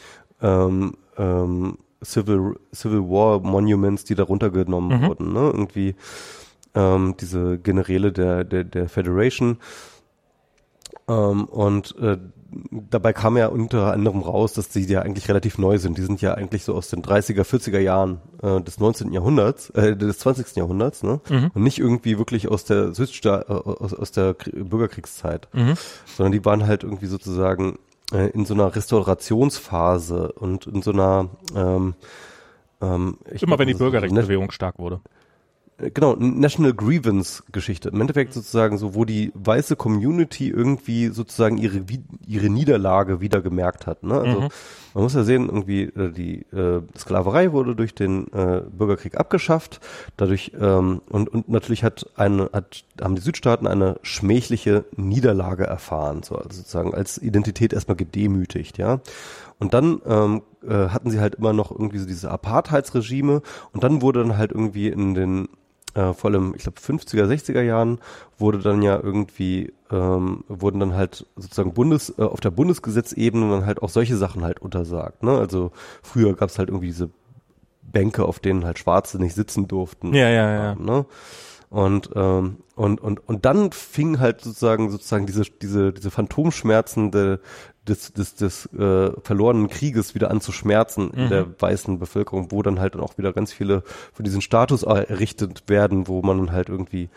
ähm, 0.41 0.95
ähm, 1.19 1.79
Civil, 2.03 2.57
Civil 2.75 3.01
War 3.01 3.41
Monuments, 3.41 4.05
die 4.05 4.15
da 4.15 4.23
runtergenommen 4.25 5.01
Mhm. 5.01 5.07
wurden. 5.07 5.33
Ne? 5.33 5.41
Irgendwie 5.41 5.95
ähm, 6.75 7.15
diese 7.21 7.59
Generäle 7.59 8.13
der, 8.13 8.45
der, 8.45 8.65
der 8.65 8.89
Federation. 8.89 9.59
Ähm, 11.09 11.45
und 11.47 11.97
äh, 11.99 12.19
dabei 12.71 13.13
kam 13.13 13.37
ja 13.37 13.49
unter 13.49 13.93
anderem 13.93 14.21
raus, 14.23 14.55
dass 14.55 14.69
die 14.69 14.85
ja 14.85 15.03
eigentlich 15.03 15.29
relativ 15.29 15.59
neu 15.59 15.77
sind. 15.79 15.99
Die 15.99 16.03
sind 16.03 16.23
ja 16.23 16.35
eigentlich 16.35 16.65
so 16.65 16.75
aus 16.75 16.89
den 16.89 17.03
30er, 17.03 17.43
40er 17.43 17.79
Jahren 17.81 18.21
äh, 18.43 18.61
des 18.61 18.79
19. 18.81 19.13
Jahrhunderts, 19.13 19.71
äh, 19.71 19.97
des 19.97 20.19
20. 20.21 20.57
Jahrhunderts, 20.57 21.03
ne? 21.03 21.21
Mhm. 21.29 21.51
Und 21.53 21.63
nicht 21.63 21.79
irgendwie 21.79 22.17
wirklich 22.19 22.49
aus 22.49 22.65
der 22.65 22.95
Südsta 22.95 23.43
äh, 23.49 23.53
aus, 23.53 23.93
aus 23.93 24.13
der 24.13 24.35
Krie- 24.35 24.63
Bürgerkriegszeit, 24.65 25.49
Mhm. 25.53 25.75
sondern 26.17 26.33
die 26.33 26.45
waren 26.45 26.67
halt 26.67 26.85
irgendwie 26.85 27.07
sozusagen 27.07 27.79
äh, 28.13 28.29
in 28.31 28.47
so 28.47 28.55
einer 28.55 28.75
Restaurationsphase 28.75 30.33
und 30.33 30.67
in 30.67 30.81
so 30.83 30.93
einer 30.93 31.29
ähm, 31.55 31.95
ähm, 32.81 33.19
ich 33.33 33.43
Immer 33.43 33.51
glaub, 33.57 33.59
wenn 33.61 33.67
die 33.69 33.73
das 33.75 33.77
ist 33.77 33.79
so 33.79 33.85
eine- 33.85 33.91
Bürgerrechtsbewegung 34.01 34.51
stark 34.53 34.79
wurde. 34.79 35.01
Genau, 35.79 36.15
National 36.17 36.73
Grievance 36.73 37.43
Geschichte. 37.53 37.89
Im 37.89 38.01
Endeffekt 38.01 38.33
sozusagen 38.33 38.79
so, 38.79 38.95
wo 38.95 39.05
die 39.05 39.33
weiße 39.35 39.77
Community 39.77 40.49
irgendwie 40.49 41.09
sozusagen 41.09 41.57
ihre, 41.57 41.83
ihre 42.27 42.49
Niederlage 42.49 43.21
wieder 43.21 43.41
gemerkt 43.41 43.87
hat. 43.87 44.03
Ne? 44.03 44.15
Also 44.15 44.41
Mhm. 44.41 44.49
man 44.95 45.03
muss 45.05 45.15
ja 45.15 45.25
sehen, 45.25 45.47
irgendwie 45.47 45.83
äh, 45.83 46.13
die 46.13 46.43
äh, 46.57 46.83
Sklaverei 46.97 47.53
wurde 47.53 47.75
durch 47.75 47.95
den 47.95 48.33
äh, 48.33 48.63
Bürgerkrieg 48.71 49.17
abgeschafft. 49.17 49.81
Dadurch 50.17 50.53
ähm, 50.61 51.01
und, 51.09 51.29
und 51.29 51.49
natürlich 51.49 51.83
hat 51.83 52.07
eine, 52.17 52.51
hat, 52.53 52.85
haben 53.01 53.17
die 53.17 53.23
Südstaaten 53.23 53.67
eine 53.67 53.99
schmähliche 54.03 54.85
Niederlage 54.97 55.65
erfahren, 55.65 56.23
so 56.23 56.37
also 56.37 56.51
sozusagen 56.51 56.95
als 56.95 57.19
Identität 57.19 57.73
erstmal 57.73 57.97
gedemütigt, 57.97 58.79
ja. 58.79 59.01
Und 59.65 59.73
dann 59.73 60.03
ähm, 60.05 60.43
äh, 60.63 60.89
hatten 60.91 61.11
sie 61.11 61.21
halt 61.21 61.37
immer 61.37 61.55
noch 61.55 61.71
irgendwie 61.71 61.97
so 61.97 62.07
diese 62.07 62.31
Apartheidsregime 62.31 63.41
und 63.73 63.83
dann 63.83 64.03
wurde 64.03 64.21
dann 64.21 64.37
halt 64.37 64.53
irgendwie 64.53 64.89
in 64.89 65.15
den 65.15 65.49
äh, 65.95 66.13
vor 66.13 66.31
allem, 66.31 66.53
ich 66.55 66.65
glaube 66.65 66.79
50er, 66.81 67.25
60er 67.25 67.63
Jahren 67.63 67.99
wurde 68.37 68.59
dann 68.59 68.83
ja 68.83 69.01
irgendwie 69.03 69.73
ähm, 69.91 70.45
wurden 70.49 70.81
dann 70.81 70.95
halt 70.95 71.27
sozusagen 71.37 71.73
Bundes 71.73 72.13
äh, 72.19 72.23
auf 72.23 72.41
der 72.41 72.51
Bundesgesetzebene 72.51 73.49
dann 73.49 73.65
halt 73.65 73.81
auch 73.83 73.89
solche 73.89 74.19
Sachen 74.19 74.45
halt 74.45 74.61
untersagt. 74.61 75.23
Ne? 75.23 75.31
Also 75.39 75.73
früher 76.03 76.35
gab 76.35 76.51
es 76.51 76.59
halt 76.59 76.69
irgendwie 76.69 76.89
diese 76.89 77.09
Bänke, 77.81 78.27
auf 78.27 78.39
denen 78.39 78.67
halt 78.67 78.79
Schwarze 78.79 79.19
nicht 79.19 79.35
sitzen 79.35 79.67
durften. 79.67 80.13
Ja, 80.13 80.29
ja, 80.29 80.53
ja. 80.53 80.75
Ne? 80.75 81.07
Und, 81.71 82.11
ähm, 82.15 82.59
und, 82.77 83.01
und, 83.01 83.27
und 83.27 83.45
dann 83.47 83.73
fing 83.73 84.21
halt 84.21 84.43
sozusagen, 84.43 84.91
sozusagen 84.91 85.25
diese, 85.25 85.45
diese, 85.45 85.93
diese 85.95 86.11
Phantomschmerzen 86.11 87.11
de, 87.11 87.39
des, 87.89 88.13
des, 88.13 88.35
des 88.35 88.67
äh, 88.75 89.11
verlorenen 89.23 89.69
Krieges 89.69 90.15
wieder 90.15 90.31
an 90.31 90.41
zu 90.41 90.53
schmerzen 90.53 91.11
in 91.11 91.25
Mhm. 91.25 91.29
der 91.29 91.47
weißen 91.61 91.99
Bevölkerung, 91.99 92.51
wo 92.51 92.63
dann 92.63 92.81
halt 92.81 92.95
dann 92.95 93.03
auch 93.03 93.19
wieder 93.19 93.33
ganz 93.33 93.53
viele 93.53 93.83
von 94.13 94.25
diesen 94.25 94.41
Status 94.41 94.83
errichtet 94.85 95.65
werden, 95.69 96.09
wo 96.09 96.23
man 96.23 96.39
dann 96.39 96.53
halt 96.53 96.69
irgendwie 96.69 97.11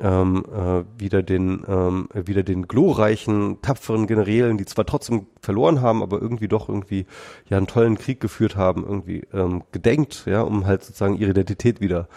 ähm, 0.00 0.44
äh, 0.52 0.82
wieder 1.00 1.22
den 1.22 1.64
ähm, 1.68 2.08
wieder 2.12 2.42
den 2.42 2.66
glorreichen 2.66 3.62
tapferen 3.62 4.06
Generälen, 4.08 4.58
die 4.58 4.64
zwar 4.64 4.86
trotzdem 4.86 5.26
verloren 5.40 5.80
haben, 5.82 6.02
aber 6.02 6.20
irgendwie 6.20 6.48
doch 6.48 6.68
irgendwie 6.68 7.06
ja 7.48 7.58
einen 7.58 7.68
tollen 7.68 7.96
Krieg 7.96 8.20
geführt 8.20 8.56
haben, 8.56 8.82
irgendwie 8.84 9.22
ähm, 9.32 9.62
gedenkt, 9.70 10.24
ja, 10.26 10.42
um 10.42 10.66
halt 10.66 10.82
sozusagen 10.84 11.16
ihre 11.16 11.30
Identität 11.30 11.80
wieder 11.80 12.08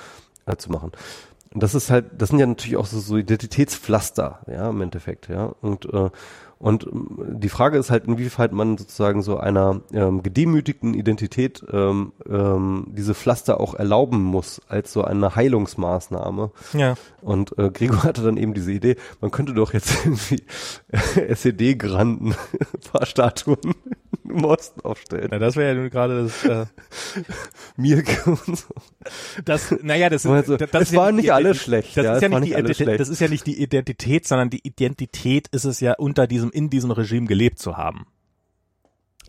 äh, 0.48 0.56
zu 0.56 0.72
machen. 0.72 0.92
Und 1.54 1.64
das 1.64 1.76
ist 1.76 1.90
halt, 1.92 2.06
das 2.18 2.30
sind 2.30 2.40
ja 2.40 2.46
natürlich 2.48 2.78
auch 2.78 2.88
so, 2.88 3.00
so 3.00 3.16
Identitätspflaster, 3.16 4.40
ja, 4.48 4.70
im 4.70 4.82
Endeffekt, 4.82 5.30
ja. 5.30 5.54
Und 5.62 5.86
äh, 5.94 6.10
und 6.60 6.88
ähm, 6.88 7.40
die 7.40 7.50
Frage 7.50 7.78
ist 7.78 7.92
halt, 7.92 8.06
inwieweit 8.06 8.52
man 8.52 8.78
sozusagen 8.78 9.22
so 9.22 9.38
einer 9.38 9.82
ähm, 9.94 10.24
gedemütigten 10.24 10.94
Identität 10.94 11.64
ähm, 11.72 12.14
ähm, 12.28 12.88
diese 12.90 13.14
Pflaster 13.14 13.60
auch 13.60 13.76
erlauben 13.76 14.24
muss 14.24 14.62
als 14.68 14.92
so 14.94 15.04
eine 15.04 15.36
Heilungsmaßnahme. 15.36 16.52
Ja. 16.74 16.96
Und 17.22 17.58
äh, 17.58 17.70
Gregor 17.70 18.04
hatte 18.04 18.24
dann 18.24 18.38
eben 18.38 18.54
diese 18.54 18.72
Idee, 18.72 18.96
man 19.22 19.32
könnte 19.32 19.54
doch 19.54 19.74
jetzt 19.74 19.94
irgendwie 20.06 20.44
SED-Granden 20.92 22.32
ein 22.52 22.92
paar 22.92 23.06
Statuen 23.06 23.76
im 24.38 24.44
Osten 24.46 24.82
aufstellen. 24.82 25.28
Na, 25.32 25.40
das 25.40 25.56
wäre 25.56 25.74
ja 25.76 25.82
nun 25.82 25.90
gerade 25.90 26.24
das, 26.24 26.44
äh, 26.46 26.66
Mielke 27.78 28.30
und 28.32 28.58
so. 28.58 28.66
das, 29.46 29.74
naja, 29.82 30.10
das, 30.10 30.26
Also, 30.28 30.58
das, 30.58 30.70
das 30.72 30.82
es 30.84 30.88
ist 30.90 30.94
ja 30.96 31.02
waren 31.02 31.16
die 31.16 31.22
nicht 31.24 31.34
alle 31.34 31.56
schlecht, 31.56 31.96
Das 31.98 32.06
ja, 32.06 32.16
ist 32.16 32.22
ja 32.22 32.30
nicht 32.30 32.40
nicht 32.40 32.50
die 32.52 32.56
alle 32.56 32.70
Ident- 32.70 32.76
schlecht. 32.78 33.00
das 33.00 33.10
ist 33.10 33.20
ja 33.22 33.28
nicht 33.28 33.46
die 33.48 33.62
Identität, 33.62 34.28
sondern 34.28 34.50
die 34.50 34.66
Identität 34.66 35.48
ist 35.50 35.66
es 35.66 35.80
ja 35.80 35.94
unter 35.98 36.28
diesem, 36.28 36.52
in 36.52 36.70
diesem 36.70 36.92
Regime 36.92 37.28
gelebt 37.28 37.60
zu 37.60 37.78
haben. 37.78 38.08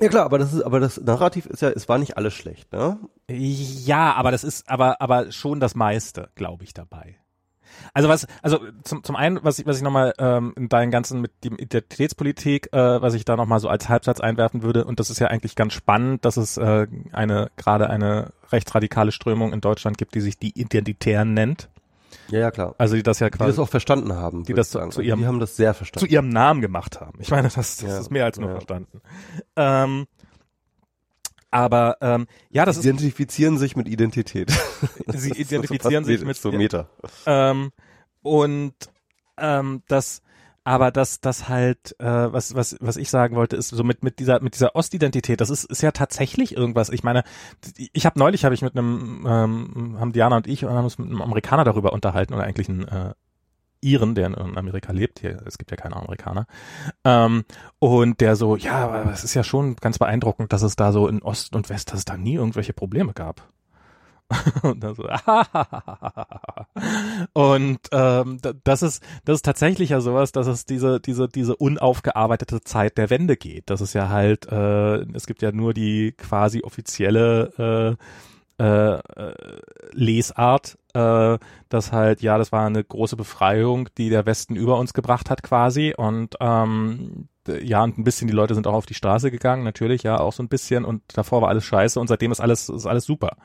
Ja 0.01 0.09
klar, 0.09 0.25
aber 0.27 0.39
das 0.39 0.53
ist, 0.53 0.63
aber 0.63 0.79
das 0.79 1.01
Narrativ 1.01 1.47
ist 1.47 1.61
ja, 1.63 1.71
es 1.71 1.89
war 1.89 1.99
nicht 1.99 2.17
alles 2.17 2.33
schlecht, 2.35 2.73
ne? 2.73 2.99
Ja, 3.29 4.13
aber 4.15 4.31
das 4.31 4.45
ist 4.45 4.69
aber 4.69 5.01
aber 5.01 5.33
schon 5.33 5.59
das 5.59 5.75
meiste, 5.75 6.31
glaube 6.37 6.63
ich, 6.63 6.73
dabei. 6.73 7.17
Also 7.95 8.09
was, 8.09 8.27
also 8.43 8.61
zum, 8.85 9.03
zum 9.05 9.17
einen, 9.17 9.41
was 9.43 9.59
ich, 9.59 9.67
was 9.67 9.77
ich 9.77 9.83
nochmal 9.83 10.15
ähm, 10.19 10.53
in 10.57 10.69
deinen 10.69 10.91
ganzen 10.91 11.21
mit 11.21 11.33
dem 11.45 11.57
Identitätspolitik, 11.57 12.73
äh, 12.73 13.03
was 13.03 13.15
ich 13.15 13.25
da 13.25 13.37
nochmal 13.37 13.61
so 13.61 13.69
als 13.69 13.89
Halbsatz 13.89 14.21
einwerfen 14.21 14.63
würde, 14.63 14.85
und 14.85 15.01
das 15.01 15.11
ist 15.11 15.19
ja 15.19 15.29
eigentlich 15.29 15.55
ganz 15.57 15.73
spannend, 15.73 16.25
dass 16.25 16.37
es 16.37 16.57
äh, 16.57 16.87
eine 17.13 17.51
gerade 17.57 17.91
eine 17.91 18.33
rechtsradikale 18.53 19.13
Strömung 19.13 19.53
in 19.53 19.61
Deutschland 19.61 19.99
gibt, 19.99 20.15
die 20.15 20.21
sich 20.21 20.39
die 20.39 20.59
Identitären 20.59 21.35
nennt. 21.35 21.69
Ja, 22.31 22.41
ja, 22.41 22.51
klar. 22.51 22.75
Also 22.79 22.95
die 22.97 23.03
das 23.03 23.21
ja 23.21 23.29
Die 23.31 23.37
quasi 23.39 23.53
das 23.53 23.59
auch 23.59 23.69
verstanden 23.69 24.15
haben. 24.15 24.45
Die 24.45 24.53
das 24.55 24.71
sagen. 24.71 24.91
zu 24.91 25.01
ihrem- 25.01 25.21
die 25.21 25.27
haben 25.27 25.41
das 25.41 25.57
sehr 25.57 25.73
zu 25.73 25.79
verstanden. 25.79 26.13
ihrem 26.13 26.29
Namen 26.29 26.61
gemacht 26.61 27.01
haben. 27.01 27.19
Ich 27.21 27.31
meine, 27.31 27.45
das, 27.45 27.55
das 27.55 27.81
Ja, 27.83 27.99
ist 27.99 28.11
mehr 28.11 28.25
als 28.25 28.39
nur 28.39 28.49
ja. 28.51 28.55
verstanden. 28.55 29.01
Ähm, 29.57 30.07
aber 31.51 31.97
ähm, 32.01 32.27
ja, 32.51 32.65
das 32.65 32.77
Sie 32.77 32.81
ist, 32.81 32.87
identifizieren 32.87 33.59
sich 33.59 33.77
mit 33.77 33.89
Identität. 33.89 34.51
sie 35.07 35.31
ist 35.31 35.39
identifizieren 35.39 36.05
so 36.05 36.11
sich 36.11 36.25
mit 36.25 36.37
so 36.37 36.53
Meter. 36.53 36.89
Ähm, 37.27 37.71
und 38.23 38.75
ähm, 39.39 39.83
das, 39.89 40.23
aber 40.65 40.91
das, 40.91 41.21
das 41.21 41.49
halt, 41.49 41.97
äh, 41.99 42.05
was, 42.05 42.55
was, 42.55 42.77
was 42.81 42.97
ich 42.99 43.09
sagen 43.09 43.37
wollte, 43.37 43.57
ist 43.57 43.71
so 43.71 43.83
mit 43.85 44.03
mit 44.03 44.19
dieser 44.19 44.43
mit 44.43 44.55
dieser 44.55 44.77
Ostidentität. 44.77 45.41
Das 45.41 45.49
ist 45.49 45.65
ist 45.65 45.83
ja 45.83 45.93
tatsächlich 45.93 46.57
irgendwas. 46.57 46.91
Ich 46.91 47.03
meine, 47.03 47.25
ich 47.93 48.05
habe 48.05 48.19
neulich 48.19 48.45
habe 48.45 48.55
ich 48.55 48.63
mit 48.63 48.77
einem 48.77 49.27
ähm, 49.27 49.97
haben 49.99 50.13
Diana 50.13 50.37
und 50.37 50.47
ich 50.47 50.65
und 50.65 50.73
haben 50.73 50.85
uns 50.85 50.99
mit 50.99 51.09
einem 51.09 51.23
Amerikaner 51.23 51.65
darüber 51.65 51.93
unterhalten 51.93 52.35
oder 52.35 52.45
eigentlich 52.45 52.69
ein 52.69 52.87
äh, 52.87 53.15
Iren, 53.81 54.15
der 54.15 54.27
in 54.27 54.59
Amerika 54.59 54.93
lebt, 54.93 55.21
hier, 55.21 55.41
es 55.47 55.59
gibt 55.59 55.71
ja 55.71 55.77
keine 55.77 55.97
Amerikaner, 55.97 56.47
ähm, 57.05 57.45
und 57.79 58.21
der 58.21 58.37
so, 58.37 58.57
ja, 58.57 58.85
aber 58.89 59.11
es 59.13 59.25
ist 59.25 59.35
ja 59.35 59.45
schon 59.45 59.77
ganz 59.77 59.99
beeindruckend, 59.99 60.53
dass 60.53 60.63
es 60.63 60.77
da 60.77 60.93
so 60.93 61.07
in 61.09 61.23
Ost 61.23 61.55
und 61.55 61.69
West, 61.71 61.91
dass 61.93 62.01
es 62.01 62.05
da 62.05 62.17
nie 62.17 62.35
irgendwelche 62.35 62.73
Probleme 62.73 63.13
gab. 63.13 63.49
und 64.63 64.81
dann 64.85 64.95
so, 64.95 65.05
und 67.33 67.79
ähm, 67.93 68.39
da- 68.43 68.53
das 68.65 68.83
ist 68.83 69.03
das 69.25 69.37
ist 69.37 69.45
tatsächlich 69.45 69.91
ja 69.91 70.01
sowas, 70.01 70.33
dass 70.33 70.47
es 70.47 70.67
diese 70.67 71.01
diese 71.01 71.29
diese 71.29 71.57
unaufgearbeitete 71.57 72.61
Zeit 72.61 72.99
der 72.99 73.11
Wende 73.11 73.37
geht. 73.37 73.71
Das 73.71 73.81
ist 73.81 73.95
ja 73.95 74.09
halt, 74.11 74.47
äh, 74.53 74.99
es 75.15 75.27
gibt 75.27 75.43
ja 75.43 75.53
nur 75.53 75.73
die 75.75 76.13
quasi 76.13 76.63
offizielle 76.63 77.97
äh, 77.99 78.05
äh, 78.59 78.95
äh, 78.95 79.01
Lesart, 79.93 80.79
äh, 80.95 81.39
dass 81.69 81.93
halt, 81.93 82.23
ja, 82.23 82.39
das 82.39 82.51
war 82.51 82.67
eine 82.67 82.83
große 82.83 83.17
Befreiung, 83.17 83.89
die 83.97 84.11
der 84.11 84.27
Westen 84.27 84.57
über 84.57 84.79
uns 84.79 84.95
gebracht 84.95 85.31
hat 85.31 85.43
quasi 85.43 85.95
und 85.97 86.37
ähm, 86.41 87.29
ja, 87.63 87.83
und 87.83 87.99
ein 87.99 88.05
bisschen, 88.05 88.29
die 88.29 88.35
Leute 88.35 88.55
sind 88.55 88.67
auch 88.67 88.75
auf 88.75 88.87
die 88.87 88.95
Straße 88.95 89.31
gegangen, 89.31 89.65
natürlich, 89.65 90.03
ja, 90.03 90.19
auch 90.19 90.33
so 90.33 90.43
ein 90.43 90.49
bisschen 90.49 90.85
und 90.85 91.03
davor 91.15 91.43
war 91.43 91.49
alles 91.49 91.65
scheiße 91.65 91.99
und 91.99 92.09
seitdem 92.09 92.33
ist 92.33 92.41
alles, 92.41 92.69
ist 92.69 92.87
alles 92.87 93.05
super. 93.05 93.37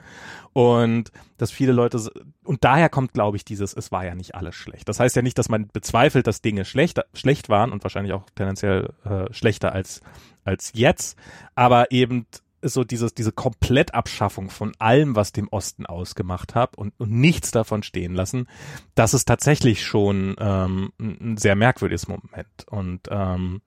Und 0.52 1.12
dass 1.38 1.52
viele 1.52 1.72
Leute, 1.72 2.12
und 2.44 2.64
daher 2.64 2.90
kommt, 2.90 3.14
glaube 3.14 3.38
ich, 3.38 3.46
dieses, 3.46 3.74
es 3.74 3.92
war 3.92 4.06
ja 4.06 4.16
nicht 4.16 4.36
alles 4.36 4.56
schlecht. 4.56 4.90
Das 4.90 5.00
heißt 5.00 5.16
ja 5.16 5.22
nicht, 5.22 5.38
dass 5.38 5.50
man 5.50 5.68
bezweifelt, 5.68 6.28
dass 6.28 6.42
Dinge 6.42 6.66
schlecht, 6.66 7.00
schlecht 7.14 7.50
waren 7.50 7.72
und 7.72 7.84
wahrscheinlich 7.84 8.14
auch 8.14 8.26
tendenziell 8.36 8.90
äh, 9.06 9.32
schlechter 9.34 9.74
als, 9.74 10.02
als 10.44 10.72
jetzt, 10.76 11.18
aber 11.56 11.92
eben 11.92 12.26
so 12.64 12.84
dieses, 12.84 13.14
diese 13.14 13.32
Komplettabschaffung 13.32 14.50
von 14.50 14.74
allem, 14.80 15.16
was 15.16 15.32
dem 15.32 15.48
Osten 15.50 15.86
ausgemacht 15.86 16.56
hat 16.56 16.78
und, 16.78 16.94
und 16.98 17.12
nichts 17.12 17.52
davon 17.52 17.84
stehen 17.84 18.14
lassen, 18.14 18.48
das 18.96 19.14
ist 19.14 19.26
tatsächlich 19.26 19.84
schon 19.84 20.36
ähm, 20.40 20.92
ein 21.00 21.38
sehr 21.38 21.56
merkwürdiges 21.56 22.08
Moment. 22.08 22.66
Und 22.68 23.02
ähm, 23.10 23.62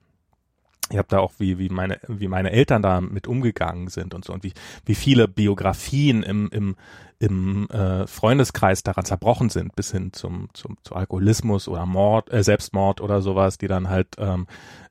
ich 0.91 0.99
habe 0.99 1.09
da 1.09 1.19
auch, 1.19 1.33
wie, 1.39 1.59
wie, 1.59 1.69
meine, 1.69 1.99
wie 2.07 2.29
meine 2.29 2.53
Eltern 2.53 2.83
da 2.83 3.01
mit 3.01 3.27
umgegangen 3.27 3.89
sind 3.89 4.15
und 4.15 4.25
so 4.25 4.33
und 4.33 4.45
wie, 4.45 4.53
wie 4.85 4.95
viele 4.95 5.27
Biografien 5.27 6.23
im, 6.23 6.49
im, 6.51 6.77
im 7.19 7.69
äh, 7.71 8.07
Freundeskreis 8.07 8.83
daran 8.83 9.05
zerbrochen 9.05 9.49
sind, 9.51 9.75
bis 9.75 9.91
hin 9.91 10.13
zum, 10.13 10.49
zum, 10.53 10.77
zu 10.83 10.95
Alkoholismus 10.95 11.67
oder 11.67 11.87
Mord, 11.87 12.33
äh, 12.33 12.43
Selbstmord 12.43 13.01
oder 13.01 13.21
sowas, 13.21 13.59
die 13.59 13.67
dann 13.67 13.89
halt, 13.89 14.09
ähm, 14.19 14.47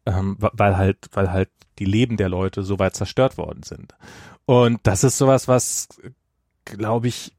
ähm, 0.05 0.35
weil 0.39 0.76
halt, 0.76 0.97
weil 1.13 1.31
halt 1.31 1.49
die 1.80 1.85
Leben 1.85 2.17
der 2.17 2.30
Leute 2.30 2.63
so 2.63 2.77
weit 2.80 2.95
zerstört 2.95 3.38
worden 3.38 3.63
sind. 3.63 3.93
Und 4.45 4.80
das 4.84 5.03
ist 5.03 5.17
sowas, 5.17 5.47
was, 5.47 5.88
glaube 6.65 7.07
ich, 7.07 7.34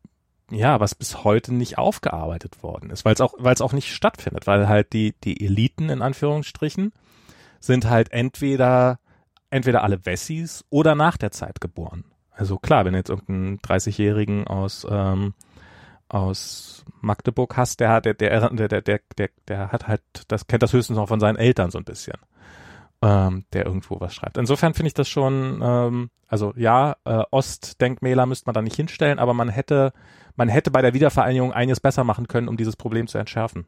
ja, 0.51 0.81
was 0.81 0.95
bis 0.95 1.25
heute 1.25 1.53
nicht 1.53 1.77
aufgearbeitet 1.77 2.63
worden 2.63 2.91
ist, 2.91 3.05
weil 3.05 3.15
es 3.15 3.21
auch, 3.21 3.35
weil 3.39 3.55
es 3.55 3.61
auch 3.61 3.73
nicht 3.73 3.93
stattfindet, 3.93 4.47
weil 4.47 4.69
halt 4.69 4.93
die, 4.93 5.15
die 5.25 5.45
Eliten 5.45 5.89
in 5.91 6.03
Anführungsstrichen 6.03 6.93
sind 7.67 7.89
halt 7.89 8.13
entweder, 8.13 8.99
entweder 9.51 9.83
alle 9.83 10.05
Wessis 10.07 10.65
oder 10.71 10.95
nach 10.95 11.17
der 11.17 11.31
Zeit 11.31 11.61
geboren. 11.61 12.05
Also 12.31 12.59
klar, 12.59 12.85
wenn 12.85 12.93
du 12.93 12.99
jetzt 12.99 13.11
irgendeinen 13.11 13.59
30-Jährigen 13.59 14.47
aus, 14.47 14.87
ähm, 14.91 15.35
aus 16.09 16.85
Magdeburg 17.01 17.57
hast, 17.57 17.81
der 17.81 17.91
hat, 17.91 18.05
der, 18.05 18.15
der, 18.15 18.51
der, 18.51 18.83
der, 18.83 19.01
der, 19.19 19.31
der 19.49 19.73
hat 19.73 19.89
halt, 19.89 20.03
das 20.29 20.47
kennt 20.47 20.63
das 20.63 20.73
höchstens 20.73 20.97
noch 20.97 21.09
von 21.09 21.21
seinen 21.21 21.37
Eltern 21.37 21.71
so 21.71 21.79
ein 21.79 21.85
bisschen. 21.85 22.17
Ähm, 23.03 23.45
der 23.53 23.67
irgendwo 23.67 24.01
was 24.01 24.15
schreibt. 24.15 24.39
Insofern 24.39 24.73
finde 24.73 24.89
ich 24.89 24.95
das 24.95 25.07
schon, 25.07 25.61
ähm, 25.63 26.11
also 26.29 26.55
ja, 26.57 26.97
äh, 27.05 27.25
Ostdenkmäler 27.31 28.25
müsste 28.25 28.47
man 28.47 28.55
da 28.55 28.63
nicht 28.63 28.77
hinstellen, 28.77 29.19
aber 29.19 29.35
man 29.35 29.51
hätte, 29.51 29.93
man 30.35 30.49
hätte 30.49 30.71
bei 30.71 30.81
der 30.81 30.95
Wiedervereinigung 30.95 31.53
einiges 31.53 31.81
besser 31.81 32.05
machen 32.05 32.27
können, 32.27 32.49
um 32.49 32.57
dieses 32.57 32.75
Problem 32.75 33.07
zu 33.07 33.19
entschärfen. 33.19 33.67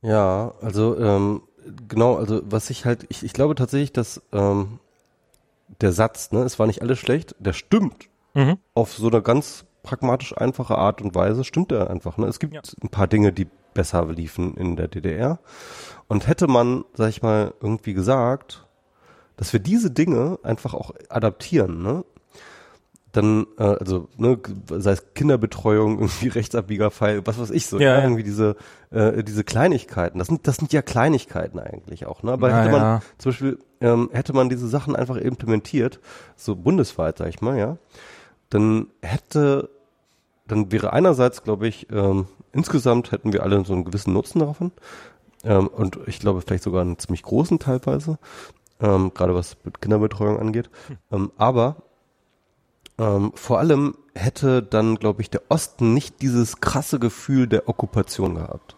Ja, 0.00 0.54
also 0.62 0.98
ähm, 0.98 1.42
genau, 1.88 2.16
also 2.16 2.40
was 2.44 2.70
ich 2.70 2.84
halt, 2.84 3.06
ich, 3.08 3.22
ich 3.22 3.32
glaube 3.32 3.54
tatsächlich, 3.54 3.92
dass 3.92 4.22
ähm, 4.32 4.78
der 5.80 5.92
Satz, 5.92 6.32
ne, 6.32 6.42
es 6.42 6.58
war 6.58 6.66
nicht 6.66 6.82
alles 6.82 6.98
schlecht, 6.98 7.34
der 7.38 7.52
stimmt 7.52 8.08
mhm. 8.34 8.58
auf 8.74 8.94
so 8.94 9.08
eine 9.08 9.22
ganz 9.22 9.64
pragmatisch 9.82 10.36
einfache 10.36 10.76
Art 10.76 11.00
und 11.00 11.14
Weise, 11.14 11.44
stimmt 11.44 11.72
er 11.72 11.90
einfach. 11.90 12.18
Ne? 12.18 12.26
Es 12.26 12.38
gibt 12.38 12.54
ja. 12.54 12.62
ein 12.82 12.88
paar 12.90 13.06
Dinge, 13.06 13.32
die 13.32 13.46
besser 13.74 14.06
liefen 14.06 14.56
in 14.56 14.76
der 14.76 14.88
DDR. 14.88 15.38
Und 16.08 16.26
hätte 16.26 16.46
man, 16.46 16.84
sag 16.94 17.10
ich 17.10 17.22
mal, 17.22 17.54
irgendwie 17.60 17.94
gesagt, 17.94 18.66
dass 19.36 19.52
wir 19.52 19.60
diese 19.60 19.90
Dinge 19.90 20.38
einfach 20.42 20.74
auch 20.74 20.92
adaptieren, 21.08 21.82
ne? 21.82 22.04
Dann, 23.12 23.46
äh, 23.58 23.64
also, 23.64 24.08
ne, 24.16 24.38
sei 24.70 24.92
es 24.92 25.14
Kinderbetreuung, 25.14 25.98
irgendwie 26.00 26.28
Rechtsabbiegerfall, 26.28 27.26
was 27.26 27.38
weiß 27.38 27.50
ich 27.50 27.66
so, 27.66 27.78
ja, 27.78 27.98
ja. 27.98 28.02
irgendwie 28.02 28.22
diese, 28.22 28.56
äh, 28.90 29.22
diese 29.22 29.44
Kleinigkeiten. 29.44 30.18
Das 30.18 30.28
sind, 30.28 30.46
das 30.46 30.56
sind 30.56 30.72
ja 30.72 30.82
Kleinigkeiten 30.82 31.58
eigentlich 31.58 32.06
auch, 32.06 32.22
ne? 32.22 32.32
Aber 32.32 32.50
ja, 32.50 32.60
hätte 32.60 32.72
man, 32.72 32.80
ja. 32.80 33.02
zum 33.18 33.30
Beispiel, 33.30 33.58
ähm, 33.80 34.10
hätte 34.12 34.32
man 34.32 34.48
diese 34.48 34.68
Sachen 34.68 34.96
einfach 34.96 35.16
implementiert, 35.16 36.00
so 36.36 36.56
bundesweit, 36.56 37.18
sag 37.18 37.28
ich 37.28 37.40
mal, 37.40 37.56
ja, 37.56 37.78
dann 38.50 38.88
hätte, 39.02 39.70
dann 40.46 40.72
wäre 40.72 40.92
einerseits, 40.92 41.42
glaube 41.42 41.68
ich, 41.68 41.90
ähm, 41.90 42.26
insgesamt 42.52 43.12
hätten 43.12 43.32
wir 43.32 43.42
alle 43.42 43.64
so 43.64 43.72
einen 43.72 43.84
gewissen 43.84 44.12
Nutzen 44.12 44.40
davon. 44.40 44.72
Ähm, 45.44 45.68
und 45.68 45.98
ich 46.06 46.18
glaube, 46.18 46.40
vielleicht 46.40 46.64
sogar 46.64 46.82
einen 46.82 46.98
ziemlich 46.98 47.22
großen 47.22 47.58
teilweise, 47.58 48.18
ähm, 48.80 49.12
gerade 49.14 49.34
was 49.34 49.56
mit 49.64 49.80
Kinderbetreuung 49.80 50.38
angeht. 50.38 50.70
Hm. 50.88 50.96
Ähm, 51.12 51.32
aber 51.36 51.76
ähm, 52.98 53.32
vor 53.34 53.58
allem 53.58 53.94
hätte 54.14 54.62
dann, 54.62 54.96
glaube 54.96 55.22
ich, 55.22 55.30
der 55.30 55.42
Osten 55.48 55.94
nicht 55.94 56.20
dieses 56.22 56.60
krasse 56.60 56.98
Gefühl 56.98 57.46
der 57.46 57.68
Okkupation 57.68 58.34
gehabt. 58.34 58.76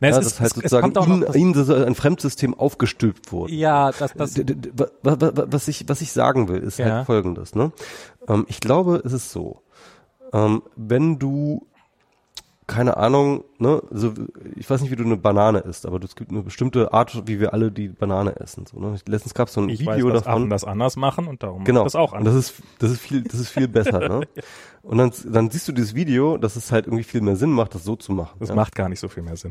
Na, 0.00 0.08
ja, 0.08 0.16
das 0.16 0.26
ist, 0.26 0.40
halt 0.40 0.54
sozusagen 0.54 0.92
ihnen, 0.92 1.54
ihnen 1.54 1.84
ein 1.84 1.94
Fremdsystem 1.94 2.54
aufgestülpt 2.54 3.32
wurde. 3.32 3.52
Ja, 3.52 3.90
das, 3.92 4.12
das 4.14 4.36
was 4.38 5.68
ich 5.68 5.88
was 5.88 6.00
ich 6.00 6.12
sagen 6.12 6.48
will, 6.48 6.58
ist 6.58 6.78
halt 6.78 6.88
ja. 6.88 6.94
halt 6.96 7.06
Folgendes. 7.06 7.54
Ne? 7.54 7.72
Ähm, 8.28 8.46
ich 8.48 8.60
glaube, 8.60 9.02
es 9.04 9.12
ist 9.12 9.32
so, 9.32 9.62
ähm, 10.32 10.62
wenn 10.76 11.18
du 11.18 11.66
keine 12.66 12.96
Ahnung, 12.96 13.44
ne, 13.58 13.80
so, 13.90 14.12
ich 14.56 14.68
weiß 14.68 14.80
nicht, 14.80 14.90
wie 14.90 14.96
du 14.96 15.04
eine 15.04 15.16
Banane 15.16 15.60
isst, 15.60 15.86
aber 15.86 16.02
es 16.02 16.16
gibt 16.16 16.32
eine 16.32 16.42
bestimmte 16.42 16.92
Art, 16.92 17.26
wie 17.26 17.38
wir 17.38 17.52
alle 17.52 17.70
die 17.70 17.88
Banane 17.88 18.40
essen. 18.40 18.66
So, 18.66 18.80
ne? 18.80 18.96
Letztens 19.06 19.34
gab 19.34 19.48
es 19.48 19.54
so 19.54 19.60
ein 19.60 19.68
ich 19.68 19.80
Video 19.80 20.08
weiß, 20.08 20.14
dass 20.14 20.22
davon. 20.24 20.42
Affen 20.42 20.50
das 20.50 20.64
anders 20.64 20.96
machen 20.96 21.28
und 21.28 21.44
darum 21.44 21.62
genau. 21.62 21.84
das 21.84 21.94
auch 21.94 22.12
anders. 22.12 22.34
Das 22.34 22.50
ist, 22.50 22.62
das 22.80 22.90
ist 22.90 23.00
viel, 23.00 23.22
das 23.22 23.38
ist 23.38 23.50
viel 23.50 23.68
besser, 23.68 24.00
ne? 24.00 24.20
Und 24.82 24.98
dann, 24.98 25.10
dann 25.32 25.50
siehst 25.50 25.66
du 25.66 25.72
dieses 25.72 25.96
Video, 25.96 26.36
dass 26.36 26.54
es 26.54 26.70
halt 26.70 26.86
irgendwie 26.86 27.02
viel 27.02 27.20
mehr 27.20 27.34
Sinn 27.34 27.50
macht, 27.50 27.74
das 27.74 27.82
so 27.82 27.96
zu 27.96 28.12
machen. 28.12 28.36
Das 28.38 28.50
ja? 28.50 28.54
macht 28.54 28.76
gar 28.76 28.88
nicht 28.88 29.00
so 29.00 29.08
viel 29.08 29.24
mehr 29.24 29.36
Sinn. 29.36 29.50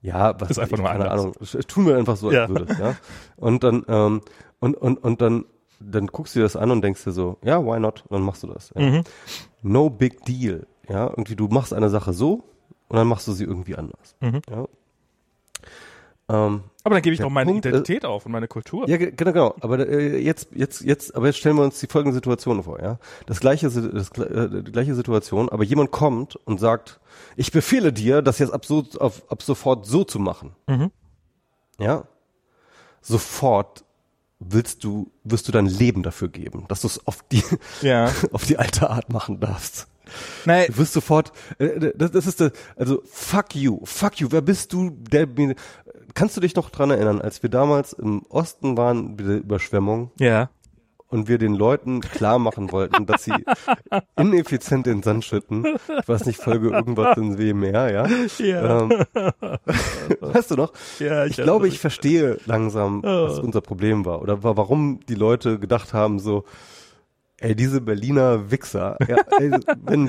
Ja, 0.00 0.32
was 0.32 0.48
das 0.48 0.50
ist 0.50 0.58
einfach 0.58 0.78
ich, 0.78 0.82
nur 0.82 0.90
keine 0.90 1.10
anders. 1.10 1.54
Ahnung. 1.54 1.62
Tun 1.68 1.86
wir 1.86 1.96
einfach 1.96 2.16
so, 2.16 2.28
als 2.28 2.36
ja. 2.36 2.48
würde 2.48 2.66
ja. 2.78 2.96
Und 3.36 3.62
dann, 3.62 3.84
ähm, 3.86 4.22
und, 4.58 4.76
und, 4.76 4.96
und 4.96 5.20
dann, 5.20 5.44
dann 5.78 6.08
guckst 6.08 6.34
du 6.34 6.40
dir 6.40 6.44
das 6.44 6.56
an 6.56 6.72
und 6.72 6.82
denkst 6.82 7.04
dir 7.04 7.12
so, 7.12 7.38
ja, 7.44 7.64
why 7.64 7.78
not? 7.78 8.02
Und 8.08 8.16
dann 8.16 8.22
machst 8.22 8.42
du 8.42 8.48
das. 8.48 8.72
Ja. 8.74 8.82
Mhm. 8.82 9.04
No 9.62 9.90
big 9.90 10.24
deal. 10.24 10.66
Ja, 10.88 11.08
irgendwie 11.08 11.36
du 11.36 11.48
machst 11.48 11.72
eine 11.72 11.90
Sache 11.90 12.12
so, 12.12 12.44
und 12.88 12.96
dann 12.96 13.06
machst 13.06 13.28
du 13.28 13.32
sie 13.32 13.44
irgendwie 13.44 13.76
anders. 13.76 14.16
Mhm. 14.20 14.40
Ja. 14.50 14.66
Ähm, 16.30 16.62
aber 16.84 16.94
dann 16.96 17.02
gebe 17.02 17.14
ich 17.14 17.20
doch 17.20 17.30
meine 17.30 17.50
Punkt, 17.50 17.66
Identität 17.66 18.04
auf 18.04 18.26
und 18.26 18.32
meine 18.32 18.48
Kultur. 18.48 18.88
Ja, 18.88 18.96
genau, 18.96 19.32
genau. 19.32 19.54
Aber 19.60 19.86
äh, 19.86 20.18
jetzt, 20.18 20.48
jetzt, 20.54 20.82
jetzt, 20.82 21.14
aber 21.14 21.26
jetzt 21.26 21.38
stellen 21.38 21.56
wir 21.56 21.64
uns 21.64 21.80
die 21.80 21.86
folgende 21.86 22.14
Situation 22.14 22.62
vor, 22.62 22.80
ja. 22.82 22.98
Das 23.26 23.40
gleiche, 23.40 23.70
das, 23.70 24.10
äh, 24.10 24.62
die 24.62 24.72
gleiche 24.72 24.94
Situation, 24.94 25.48
aber 25.48 25.64
jemand 25.64 25.90
kommt 25.90 26.36
und 26.36 26.60
sagt, 26.60 27.00
ich 27.36 27.52
befehle 27.52 27.92
dir, 27.92 28.22
das 28.22 28.38
jetzt 28.38 28.52
ab, 28.52 28.64
so, 28.64 28.84
auf, 28.98 29.30
ab 29.30 29.42
sofort 29.42 29.86
so 29.86 30.04
zu 30.04 30.18
machen. 30.18 30.54
Mhm. 30.66 30.90
Ja. 31.78 32.04
Sofort 33.00 33.84
willst 34.38 34.84
du, 34.84 35.10
wirst 35.24 35.48
du 35.48 35.52
dein 35.52 35.66
Leben 35.66 36.02
dafür 36.02 36.28
geben, 36.28 36.66
dass 36.68 36.82
du 36.82 36.88
es 36.88 37.06
auf 37.06 37.22
die, 37.30 37.42
ja. 37.82 38.10
auf 38.32 38.44
die 38.44 38.58
alte 38.58 38.90
Art 38.90 39.12
machen 39.12 39.40
darfst. 39.40 39.88
Nein. 40.44 40.66
Du 40.68 40.78
wirst 40.78 40.92
sofort, 40.92 41.32
äh, 41.58 41.92
das, 41.94 42.10
das 42.10 42.26
ist, 42.26 42.52
also 42.76 43.02
fuck 43.04 43.54
you, 43.54 43.80
fuck 43.84 44.20
you, 44.20 44.28
wer 44.30 44.42
bist 44.42 44.72
du, 44.72 44.90
der, 44.90 45.26
kannst 46.14 46.36
du 46.36 46.40
dich 46.40 46.54
noch 46.54 46.70
dran 46.70 46.90
erinnern, 46.90 47.20
als 47.20 47.42
wir 47.42 47.50
damals 47.50 47.92
im 47.92 48.22
Osten 48.28 48.76
waren, 48.76 49.14
mit 49.16 49.20
der 49.20 49.38
Überschwemmung? 49.38 50.10
Ja. 50.18 50.50
Und 51.10 51.26
wir 51.26 51.38
den 51.38 51.54
Leuten 51.54 52.02
klar 52.02 52.38
machen 52.38 52.70
wollten, 52.70 53.06
dass 53.06 53.24
sie 53.24 53.32
ineffizient 54.18 54.86
in 54.86 54.98
den 54.98 55.02
Sand 55.02 55.24
schütten. 55.24 55.64
Ich 56.00 56.08
weiß 56.08 56.26
nicht, 56.26 56.38
Folge 56.38 56.68
irgendwas 56.68 57.16
in 57.16 57.38
WMR, 57.38 57.90
ja? 57.90 58.06
Ja. 58.38 58.80
Ähm, 58.82 58.90
weißt 60.20 60.50
du 60.50 60.56
noch? 60.56 60.72
Ja, 60.98 61.24
ich, 61.24 61.38
ich 61.38 61.44
glaube, 61.44 61.66
ich 61.66 61.78
verstehe 61.78 62.36
langsam, 62.44 63.02
was 63.02 63.38
oh. 63.38 63.42
unser 63.42 63.62
Problem 63.62 64.04
war. 64.04 64.20
Oder 64.20 64.42
warum 64.42 65.00
die 65.08 65.14
Leute 65.14 65.58
gedacht 65.58 65.94
haben, 65.94 66.18
so, 66.18 66.44
Ey, 67.40 67.54
diese 67.54 67.80
Berliner 67.80 68.50
Wichser. 68.50 68.96
Ja, 69.06 69.16
ey, 69.38 69.52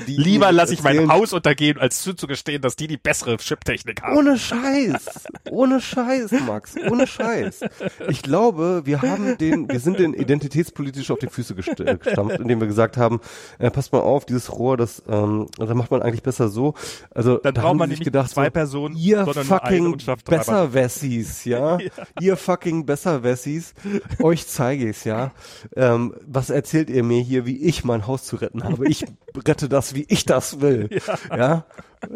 die 0.04 0.16
Lieber 0.16 0.50
lasse 0.50 0.74
ich 0.74 0.82
mein 0.82 1.12
Haus 1.12 1.32
untergehen, 1.32 1.78
als 1.78 2.02
zuzugestehen, 2.02 2.60
dass 2.60 2.74
die 2.74 2.88
die 2.88 2.96
bessere 2.96 3.36
Chiptechnik 3.36 4.02
haben. 4.02 4.16
Ohne 4.16 4.36
Scheiß. 4.36 5.28
Ohne 5.48 5.80
Scheiß, 5.80 6.32
Max. 6.44 6.74
Ohne 6.90 7.06
Scheiß. 7.06 7.60
Ich 8.08 8.22
glaube, 8.22 8.82
wir 8.84 9.00
haben 9.02 9.38
den, 9.38 9.68
wir 9.70 9.78
sind 9.78 10.00
den 10.00 10.12
identitätspolitisch 10.12 11.12
auf 11.12 11.20
die 11.20 11.28
Füße 11.28 11.54
äh, 11.54 11.98
gestampft, 11.98 12.40
indem 12.40 12.58
wir 12.58 12.66
gesagt 12.66 12.96
haben, 12.96 13.20
äh, 13.60 13.70
passt 13.70 13.92
mal 13.92 14.00
auf, 14.00 14.24
dieses 14.26 14.52
Rohr, 14.52 14.76
das, 14.76 15.00
ähm, 15.08 15.46
da 15.56 15.72
macht 15.74 15.92
man 15.92 16.02
eigentlich 16.02 16.24
besser 16.24 16.48
so. 16.48 16.74
Also, 17.14 17.38
dann 17.38 17.54
da 17.54 17.60
braucht 17.62 17.76
man 17.76 17.90
nicht 17.90 18.02
gedacht, 18.02 18.30
zwei 18.30 18.46
so, 18.46 18.50
Personen, 18.50 18.96
ihr 18.96 19.24
fucking 19.24 19.96
besser 20.24 20.74
Wessis, 20.74 21.44
ja? 21.44 21.78
ja? 21.78 21.90
Ihr 22.20 22.36
fucking 22.36 22.86
besser 22.86 23.22
Wessis. 23.22 23.74
Euch 24.20 24.48
zeige 24.48 24.88
ich's, 24.88 25.04
ja? 25.04 25.30
Ähm, 25.76 26.12
was 26.26 26.50
erzählt 26.50 26.90
ihr 26.90 27.04
mir 27.04 27.19
hier, 27.22 27.46
wie 27.46 27.56
ich 27.56 27.84
mein 27.84 28.06
Haus 28.06 28.24
zu 28.24 28.36
retten 28.36 28.64
habe. 28.64 28.88
Ich 28.88 29.04
rette 29.46 29.68
das, 29.68 29.94
wie 29.94 30.06
ich 30.08 30.24
das 30.24 30.60
will. 30.60 30.88
Ja. 31.30 31.36
ja? 31.36 31.64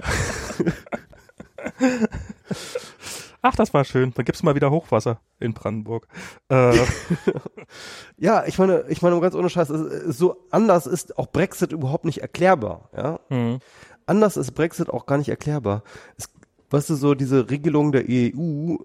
Ach, 3.47 3.55
das 3.57 3.75
war 3.75 3.85
schön. 3.85 4.11
Da 4.15 4.23
gibt's 4.23 4.43
mal 4.43 4.55
wieder 4.55 4.71
Hochwasser 4.71 5.21
in 5.39 5.53
Brandenburg. 5.53 6.09
Äh. 6.49 6.79
ja, 8.17 8.47
ich 8.47 8.59
meine, 8.59 8.87
ich 8.89 9.03
meine, 9.03 9.21
ganz 9.21 9.35
ohne 9.35 9.51
Scheiß, 9.51 9.69
so 9.69 10.47
anders 10.51 10.87
ist 10.87 11.19
auch 11.19 11.27
Brexit 11.27 11.73
überhaupt 11.73 12.07
nicht 12.07 12.23
erklärbar. 12.23 12.89
Ja, 12.97 13.21
mhm. 13.29 13.59
anders 14.07 14.39
ist 14.39 14.53
Brexit 14.53 14.89
auch 14.89 15.05
gar 15.05 15.19
nicht 15.19 15.29
erklärbar. 15.29 15.83
Es, 16.17 16.31
weißt 16.71 16.89
du, 16.89 16.95
so 16.95 17.15
diese 17.15 17.51
Regelung 17.51 17.93
der 17.93 18.05
EU, 18.09 18.77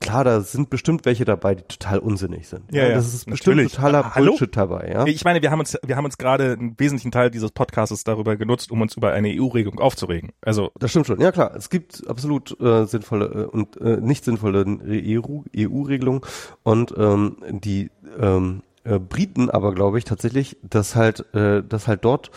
klar, 0.00 0.24
da 0.24 0.40
sind 0.40 0.70
bestimmt 0.70 1.04
welche 1.04 1.24
dabei, 1.24 1.54
die 1.54 1.62
total 1.62 1.98
unsinnig 1.98 2.48
sind. 2.48 2.64
Ja, 2.72 2.88
ja, 2.88 2.94
das 2.94 3.14
ist 3.14 3.26
bestimmt 3.26 3.70
totaler 3.70 4.14
Hallo? 4.14 4.32
Bullshit 4.32 4.56
dabei, 4.56 4.90
ja. 4.92 5.06
Ich 5.06 5.24
meine, 5.24 5.42
wir 5.42 5.50
haben 5.50 5.60
uns, 5.60 5.78
wir 5.84 5.96
haben 5.96 6.04
uns 6.04 6.18
gerade 6.18 6.52
einen 6.52 6.78
wesentlichen 6.78 7.10
Teil 7.10 7.30
dieses 7.30 7.52
Podcasts 7.52 8.02
darüber 8.04 8.36
genutzt, 8.36 8.70
um 8.70 8.80
uns 8.80 8.96
über 8.96 9.12
eine 9.12 9.28
EU-Regelung 9.28 9.78
aufzuregen. 9.78 10.32
Also. 10.40 10.70
Das 10.78 10.90
stimmt 10.90 11.06
schon. 11.06 11.20
Ja, 11.20 11.32
klar. 11.32 11.54
Es 11.54 11.70
gibt 11.70 12.08
absolut 12.08 12.58
äh, 12.60 12.86
sinnvolle 12.86 13.26
äh, 13.26 13.44
und 13.44 13.76
äh, 13.80 13.98
nicht 14.00 14.24
sinnvolle 14.24 14.64
EU-Regelungen 14.64 16.22
und 16.62 16.94
ähm, 16.96 17.36
die 17.50 17.90
ähm, 18.18 18.62
äh, 18.84 18.98
Briten 18.98 19.50
aber, 19.50 19.74
glaube 19.74 19.98
ich, 19.98 20.04
tatsächlich, 20.04 20.56
dass 20.62 20.96
halt, 20.96 21.32
äh, 21.34 21.62
dass 21.62 21.86
halt 21.86 22.04
dort 22.04 22.30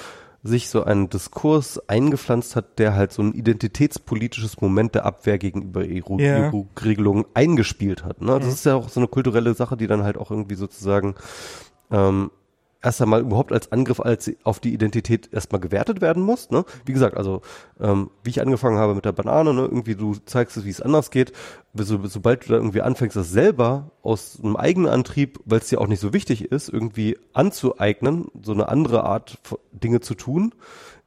sich 0.45 0.67
so 0.69 0.83
ein 0.83 1.09
Diskurs 1.09 1.81
eingepflanzt 1.87 2.55
hat, 2.57 2.77
der 2.77 2.95
halt 2.95 3.13
so 3.13 3.21
ein 3.21 3.31
identitätspolitisches 3.33 4.59
Moment 4.59 4.93
der 4.93 5.05
Abwehr 5.05 5.37
gegenüber 5.37 5.81
EU-Regelungen 5.85 7.23
Ja. 7.23 7.29
eingespielt 7.33 8.03
hat. 8.03 8.21
Ne? 8.21 8.33
Das 8.39 8.47
Mhm. 8.47 8.53
ist 8.53 8.65
ja 8.65 8.75
auch 8.75 8.89
so 8.89 8.99
eine 8.99 9.07
kulturelle 9.07 9.53
Sache, 9.53 9.77
die 9.77 9.87
dann 9.87 10.03
halt 10.03 10.17
auch 10.17 10.31
irgendwie 10.31 10.55
sozusagen 10.55 11.15
ähm, 11.91 12.29
erst 12.83 13.01
einmal 13.01 13.21
überhaupt 13.21 13.51
als 13.51 13.71
Angriff 13.71 13.99
als 13.99 14.31
auf 14.43 14.59
die 14.59 14.73
Identität 14.73 15.29
erstmal 15.31 15.61
gewertet 15.61 16.01
werden 16.01 16.21
muss. 16.21 16.51
Ne? 16.51 16.65
Wie 16.85 16.93
gesagt, 16.93 17.17
also 17.17 17.41
ähm, 17.79 18.11
wie 18.23 18.29
ich 18.29 18.41
angefangen 18.41 18.77
habe 18.77 18.93
mit 18.93 19.05
der 19.05 19.13
Banane, 19.13 19.53
ne? 19.53 19.61
irgendwie 19.61 19.95
du 19.95 20.15
zeigst 20.25 20.57
es, 20.57 20.65
wie 20.65 20.69
es 20.69 20.81
anders 20.81 21.09
geht. 21.09 21.31
So, 21.73 22.05
sobald 22.05 22.43
du 22.43 22.49
da 22.49 22.55
irgendwie 22.55 22.81
anfängst, 22.81 23.15
das 23.15 23.31
selber 23.31 23.91
aus 24.03 24.39
einem 24.43 24.57
eigenen 24.57 24.91
Antrieb, 24.91 25.39
weil 25.45 25.59
es 25.59 25.69
dir 25.69 25.79
auch 25.81 25.87
nicht 25.87 26.01
so 26.01 26.13
wichtig 26.13 26.51
ist, 26.51 26.69
irgendwie 26.69 27.17
anzueignen, 27.33 28.27
so 28.43 28.51
eine 28.51 28.67
andere 28.67 29.05
Art 29.05 29.39
Dinge 29.71 30.01
zu 30.01 30.13
tun, 30.13 30.53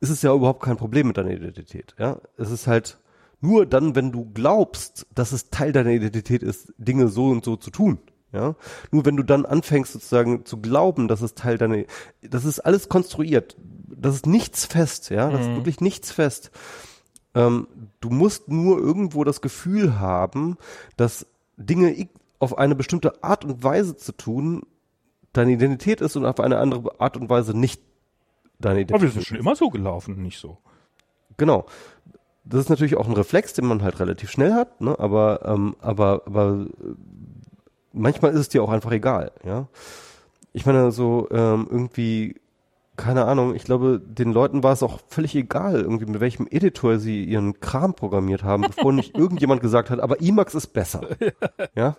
ist 0.01 0.11
es 0.11 0.23
ja 0.23 0.35
überhaupt 0.35 0.63
kein 0.63 0.79
Problem 0.79 1.07
mit 1.07 1.19
deiner 1.19 1.31
Identität. 1.31 1.95
Ja, 1.99 2.19
es 2.37 2.51
ist 2.51 2.67
halt 2.67 2.99
nur 3.41 3.67
dann, 3.67 3.95
wenn 3.95 4.13
du 4.13 4.31
glaubst, 4.33 5.07
dass 5.15 5.33
es 5.33 5.51
Teil 5.51 5.73
deiner 5.73 5.91
Identität 5.91 6.43
ist, 6.43 6.73
Dinge 6.79 7.09
so 7.09 7.27
und 7.27 7.45
so 7.45 7.57
zu 7.57 7.71
tun. 7.71 7.99
Ja, 8.33 8.55
nur 8.91 9.05
wenn 9.07 9.17
du 9.17 9.23
dann 9.23 9.47
anfängst 9.47 9.93
sozusagen 9.93 10.45
zu 10.45 10.61
glauben, 10.61 11.09
dass 11.09 11.23
es 11.23 11.35
Teil 11.35 11.59
deiner, 11.59 11.85
das 12.23 12.45
ist 12.45 12.61
alles 12.61 12.89
konstruiert, 12.89 13.57
das 13.89 14.17
ist 14.17 14.27
nichts 14.27 14.67
fest, 14.67 15.11
ja, 15.11 15.31
das 15.31 15.43
ist 15.43 15.55
wirklich 15.55 15.81
nichts 15.81 16.11
fest. 16.11 16.51
Ähm, 17.35 17.69
du 18.01 18.11
musst 18.11 18.49
nur 18.49 18.79
irgendwo 18.79 19.23
das 19.25 19.41
Gefühl 19.41 20.01
haben, 20.01 20.57
dass 20.97 21.27
Dinge 21.57 22.09
auf 22.39 22.59
eine 22.59 22.75
bestimmte 22.75 23.23
Art 23.23 23.45
und 23.45 23.63
Weise 23.63 23.97
zu 23.97 24.13
tun, 24.13 24.63
deine 25.33 25.53
Identität 25.53 26.01
ist 26.01 26.17
und 26.17 26.27
auf 26.27 26.41
eine 26.41 26.59
andere 26.59 27.01
Art 27.01 27.17
und 27.17 27.29
Weise 27.29 27.57
nicht 27.57 27.81
deine 28.59 28.81
Aber 28.81 28.89
wir 28.91 28.97
Identität. 28.97 29.13
sind 29.13 29.27
schon 29.27 29.39
immer 29.39 29.55
so 29.55 29.71
gelaufen, 29.71 30.23
nicht 30.23 30.39
so. 30.39 30.59
Genau. 31.37 31.67
Das 32.45 32.61
ist 32.61 32.71
natürlich 32.71 32.97
auch 32.97 33.09
ein 33.09 33.15
Reflex, 33.15 33.55
den 33.55 33.67
man 33.67 33.83
halt 33.83 33.99
relativ 33.99 34.31
schnell 34.31 34.55
hat, 34.55 34.81
ne? 34.81 34.99
aber, 34.99 35.45
ähm, 35.45 35.75
aber, 35.81 36.23
aber 36.27 36.67
äh, 36.81 36.95
manchmal 37.97 38.33
ist 38.33 38.41
es 38.41 38.49
dir 38.49 38.63
auch 38.63 38.71
einfach 38.71 38.93
egal, 38.93 39.33
ja. 39.45 39.69
Ich 40.53 40.65
meine, 40.65 40.91
so 40.91 41.29
ähm, 41.31 41.67
irgendwie, 41.71 42.37
keine 42.97 43.27
Ahnung, 43.27 43.55
ich 43.55 43.65
glaube, 43.65 44.01
den 44.01 44.33
Leuten 44.33 44.63
war 44.63 44.73
es 44.73 44.83
auch 44.83 45.01
völlig 45.09 45.35
egal, 45.35 45.83
irgendwie 45.83 46.07
mit 46.07 46.21
welchem 46.21 46.47
Editor 46.51 46.99
sie 46.99 47.25
ihren 47.25 47.61
Kram 47.61 47.95
programmiert 47.95 48.43
haben, 48.43 48.63
bevor 48.63 48.93
nicht 48.93 49.17
irgendjemand 49.19 49.61
gesagt 49.61 49.91
hat, 49.91 50.01
aber 50.01 50.23
Emacs 50.23 50.55
ist 50.55 50.69
besser. 50.69 51.03
Ja. 51.75 51.97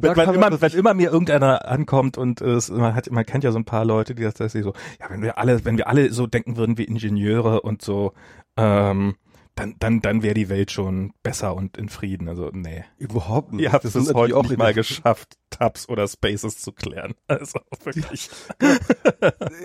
Wenn, 0.00 0.16
wenn, 0.16 0.34
immer, 0.34 0.60
wenn 0.60 0.72
immer 0.72 0.94
mir 0.94 1.12
irgendeiner 1.12 1.68
ankommt 1.68 2.18
und 2.18 2.40
es, 2.40 2.68
man 2.68 2.94
hat, 2.96 3.08
man 3.10 3.24
kennt 3.24 3.44
ja 3.44 3.52
so 3.52 3.58
ein 3.58 3.64
paar 3.64 3.84
Leute, 3.84 4.16
die 4.16 4.24
das, 4.24 4.34
das 4.34 4.52
so, 4.52 4.72
ja, 4.98 5.08
wenn 5.08 5.22
wir 5.22 5.38
alle, 5.38 5.64
wenn 5.64 5.76
wir 5.76 5.86
alle 5.86 6.12
so 6.12 6.26
denken 6.26 6.56
würden 6.56 6.76
wie 6.76 6.84
Ingenieure 6.84 7.60
und 7.60 7.82
so, 7.82 8.12
ähm, 8.56 9.14
dann, 9.60 9.76
dann, 9.78 10.00
dann 10.00 10.22
wäre 10.22 10.34
die 10.34 10.48
Welt 10.48 10.70
schon 10.70 11.12
besser 11.22 11.54
und 11.54 11.76
in 11.76 11.88
Frieden. 11.88 12.28
Also, 12.28 12.50
nee. 12.52 12.84
Überhaupt 12.98 13.52
nicht. 13.52 13.62
Ihr 13.62 13.72
habt 13.72 13.84
Das 13.84 13.94
es 13.94 14.12
heute 14.14 14.32
natürlich 14.32 14.50
nicht 14.50 14.58
mal 14.58 14.74
geschafft, 14.74 15.36
Tabs 15.50 15.88
oder 15.88 16.08
Spaces 16.08 16.58
zu 16.58 16.72
klären. 16.72 17.14
Also 17.28 17.60
wirklich. 17.84 18.28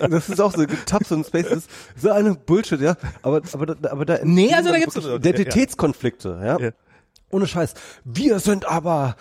Das 0.09 0.29
ist 0.29 0.39
auch 0.41 0.51
so, 0.53 0.65
Tabs 0.85 1.11
und 1.11 1.25
Spaces, 1.25 1.67
so 1.95 2.11
eine 2.11 2.35
Bullshit, 2.35 2.81
ja. 2.81 2.95
Aber, 3.21 3.41
aber, 3.53 3.65
da- 3.67 3.91
aber 3.91 4.05
da, 4.05 4.19
Nee, 4.23 4.53
also 4.53 4.69
da 4.69 4.79
gibt's-. 4.79 4.95
Identitätskonflikte, 4.97 6.39
ja. 6.43 6.59
Ja. 6.59 6.71
Ohne 7.31 7.47
Scheiß. 7.47 7.73
Wir 8.03 8.39
sind 8.39 8.65
aber 8.65 9.15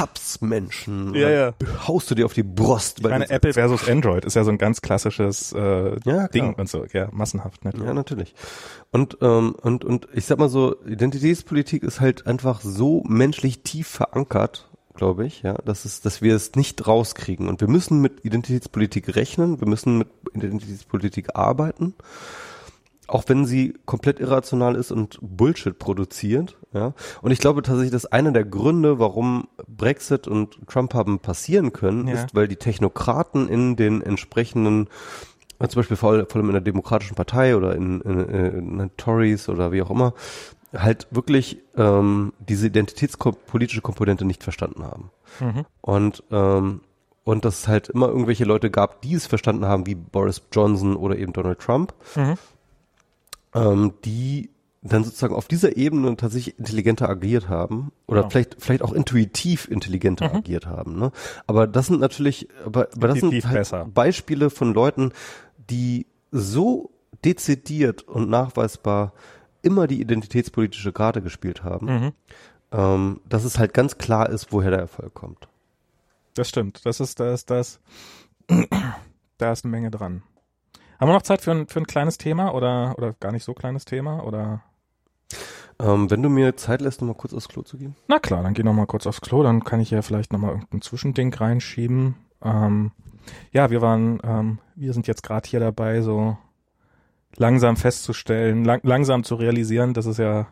Tabs-Menschen. 0.00 1.14
Ja, 1.14 1.28
ja. 1.28 1.54
Haust 1.86 2.10
du 2.10 2.14
dir 2.14 2.24
auf 2.24 2.32
die 2.32 2.42
Brust. 2.42 3.00
Ich 3.00 3.04
meine, 3.04 3.28
Apple 3.28 3.52
versus 3.52 3.86
Android 3.86 4.24
ist 4.24 4.34
ja 4.34 4.44
so 4.44 4.50
ein 4.50 4.56
ganz 4.56 4.80
klassisches 4.80 5.52
äh, 5.52 5.98
Ja, 6.04 6.28
Ding 6.28 6.54
und 6.54 6.68
so, 6.68 6.86
ja, 6.92 7.08
massenhaft. 7.12 7.64
Ne? 7.64 7.72
Ja, 7.84 7.92
natürlich. 7.92 8.34
Und, 8.90 9.18
ähm, 9.20 9.54
und, 9.60 9.84
und 9.84 10.08
ich 10.14 10.24
sag 10.24 10.38
mal 10.38 10.48
so, 10.48 10.82
Identitätspolitik 10.86 11.82
ist 11.82 12.00
halt 12.00 12.26
einfach 12.26 12.62
so 12.62 13.04
menschlich 13.06 13.62
tief 13.62 13.88
verankert, 13.88 14.70
glaube 14.94 15.26
ich, 15.26 15.42
ja, 15.42 15.54
dass 15.64 15.84
es, 15.84 16.00
dass 16.00 16.22
wir 16.22 16.34
es 16.34 16.54
nicht 16.54 16.86
rauskriegen. 16.86 17.48
Und 17.48 17.60
wir 17.60 17.68
müssen 17.68 18.00
mit 18.00 18.24
Identitätspolitik 18.24 19.14
rechnen, 19.16 19.60
wir 19.60 19.68
müssen 19.68 19.98
mit 19.98 20.08
Identitätspolitik 20.34 21.36
arbeiten. 21.36 21.94
Auch 23.10 23.24
wenn 23.26 23.44
sie 23.44 23.74
komplett 23.86 24.20
irrational 24.20 24.76
ist 24.76 24.92
und 24.92 25.18
Bullshit 25.20 25.78
produziert, 25.78 26.56
ja. 26.72 26.94
Und 27.22 27.30
ich 27.32 27.40
glaube 27.40 27.62
tatsächlich, 27.62 27.90
dass 27.92 28.06
einer 28.06 28.32
der 28.32 28.44
Gründe, 28.44 28.98
warum 28.98 29.48
Brexit 29.66 30.28
und 30.28 30.58
Trump 30.68 30.94
haben 30.94 31.18
passieren 31.18 31.72
können, 31.72 32.06
Ja. 32.06 32.14
ist, 32.14 32.34
weil 32.34 32.46
die 32.48 32.56
Technokraten 32.56 33.48
in 33.48 33.76
den 33.76 34.00
entsprechenden 34.02 34.88
zum 35.68 35.80
Beispiel 35.80 35.96
vor, 35.98 36.24
vor 36.26 36.36
allem 36.36 36.46
in 36.48 36.52
der 36.54 36.62
Demokratischen 36.62 37.14
Partei 37.16 37.54
oder 37.54 37.74
in, 37.74 38.00
in, 38.00 38.20
in, 38.20 38.80
in 38.80 38.90
Tories 38.96 39.48
oder 39.50 39.72
wie 39.72 39.82
auch 39.82 39.90
immer, 39.90 40.14
halt 40.74 41.06
wirklich 41.10 41.58
ähm, 41.76 42.32
diese 42.38 42.68
identitätspolitische 42.68 43.82
Komponente 43.82 44.24
nicht 44.24 44.42
verstanden 44.42 44.84
haben. 44.84 45.10
Mhm. 45.40 45.64
Und 45.82 46.22
ähm, 46.30 46.80
und 47.24 47.44
dass 47.44 47.60
es 47.60 47.68
halt 47.68 47.90
immer 47.90 48.08
irgendwelche 48.08 48.44
Leute 48.44 48.70
gab, 48.70 49.02
die 49.02 49.12
es 49.14 49.26
verstanden 49.26 49.66
haben, 49.66 49.86
wie 49.86 49.94
Boris 49.94 50.40
Johnson 50.52 50.96
oder 50.96 51.16
eben 51.18 51.32
Donald 51.34 51.58
Trump, 51.58 51.92
Mhm. 52.16 52.34
Ähm, 53.54 53.92
die 54.04 54.50
dann 54.82 55.04
sozusagen 55.04 55.34
auf 55.34 55.46
dieser 55.46 55.76
Ebene 55.76 56.16
tatsächlich 56.16 56.58
intelligenter 56.58 57.08
agiert 57.08 57.48
haben 57.50 57.92
oder 58.06 58.20
Genau. 58.22 58.30
vielleicht 58.30 58.56
vielleicht 58.60 58.82
auch 58.82 58.92
intuitiv 58.92 59.68
intelligenter 59.70 60.30
Mhm. 60.30 60.36
agiert 60.36 60.66
haben. 60.66 60.98
Ne? 60.98 61.12
Aber 61.46 61.66
das 61.66 61.86
sind 61.88 62.00
natürlich, 62.00 62.48
aber, 62.64 62.88
aber 62.96 63.08
das 63.08 63.20
sind 63.20 63.44
halt 63.44 63.54
besser. 63.54 63.84
Beispiele 63.92 64.48
von 64.48 64.72
Leuten, 64.72 65.12
die 65.68 66.06
so 66.30 66.90
dezidiert 67.24 68.02
und 68.04 68.30
nachweisbar 68.30 69.12
immer 69.60 69.86
die 69.86 70.00
identitätspolitische 70.00 70.92
Karte 70.92 71.20
gespielt 71.20 71.62
haben, 71.62 71.86
Mhm. 71.86 72.12
ähm, 72.72 73.20
dass 73.28 73.44
es 73.44 73.58
halt 73.58 73.74
ganz 73.74 73.98
klar 73.98 74.30
ist, 74.30 74.50
woher 74.50 74.70
der 74.70 74.80
Erfolg 74.80 75.12
kommt. 75.12 75.48
Das 76.34 76.48
stimmt. 76.48 76.86
Das 76.86 77.00
ist, 77.00 77.20
das, 77.20 77.44
das, 77.44 77.80
da 79.38 79.52
ist 79.52 79.64
eine 79.64 79.70
Menge 79.72 79.90
dran. 79.90 80.22
Haben 81.00 81.08
wir 81.08 81.14
noch 81.14 81.22
Zeit 81.22 81.40
für 81.40 81.52
ein, 81.52 81.66
für 81.66 81.80
ein 81.80 81.86
kleines 81.86 82.18
Thema 82.18 82.54
oder, 82.54 82.94
oder 82.98 83.14
gar 83.14 83.32
nicht 83.32 83.42
so 83.42 83.54
kleines 83.54 83.86
Thema 83.86 84.22
oder? 84.22 84.60
Ähm, 85.78 86.10
wenn 86.10 86.22
du 86.22 86.28
mir 86.28 86.56
Zeit 86.56 86.82
lässt, 86.82 87.00
noch 87.00 87.08
mal 87.08 87.14
kurz 87.14 87.32
aufs 87.32 87.48
Klo 87.48 87.62
zu 87.62 87.78
gehen. 87.78 87.96
Na 88.06 88.18
klar, 88.18 88.42
dann 88.42 88.52
geh 88.52 88.62
noch 88.62 88.74
mal 88.74 88.84
kurz 88.86 89.06
aufs 89.06 89.22
Klo, 89.22 89.42
dann 89.42 89.64
kann 89.64 89.80
ich 89.80 89.90
ja 89.90 90.02
vielleicht 90.02 90.30
noch 90.30 90.38
mal 90.38 90.50
irgendein 90.50 90.82
Zwischending 90.82 91.32
reinschieben. 91.32 92.16
Ähm, 92.42 92.92
ja, 93.50 93.70
wir 93.70 93.80
waren, 93.80 94.20
ähm, 94.22 94.58
wir 94.76 94.92
sind 94.92 95.06
jetzt 95.06 95.22
gerade 95.22 95.48
hier 95.48 95.60
dabei, 95.60 96.02
so 96.02 96.36
langsam 97.34 97.78
festzustellen, 97.78 98.66
lang, 98.66 98.80
langsam 98.82 99.24
zu 99.24 99.36
realisieren, 99.36 99.94
dass 99.94 100.04
es 100.04 100.18
ja, 100.18 100.48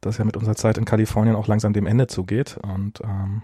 dass 0.00 0.18
ja 0.18 0.24
mit 0.24 0.36
unserer 0.36 0.56
Zeit 0.56 0.76
in 0.76 0.86
Kalifornien 0.86 1.36
auch 1.36 1.46
langsam 1.46 1.72
dem 1.72 1.86
Ende 1.86 2.08
zugeht 2.08 2.58
und 2.64 3.00
ähm, 3.04 3.42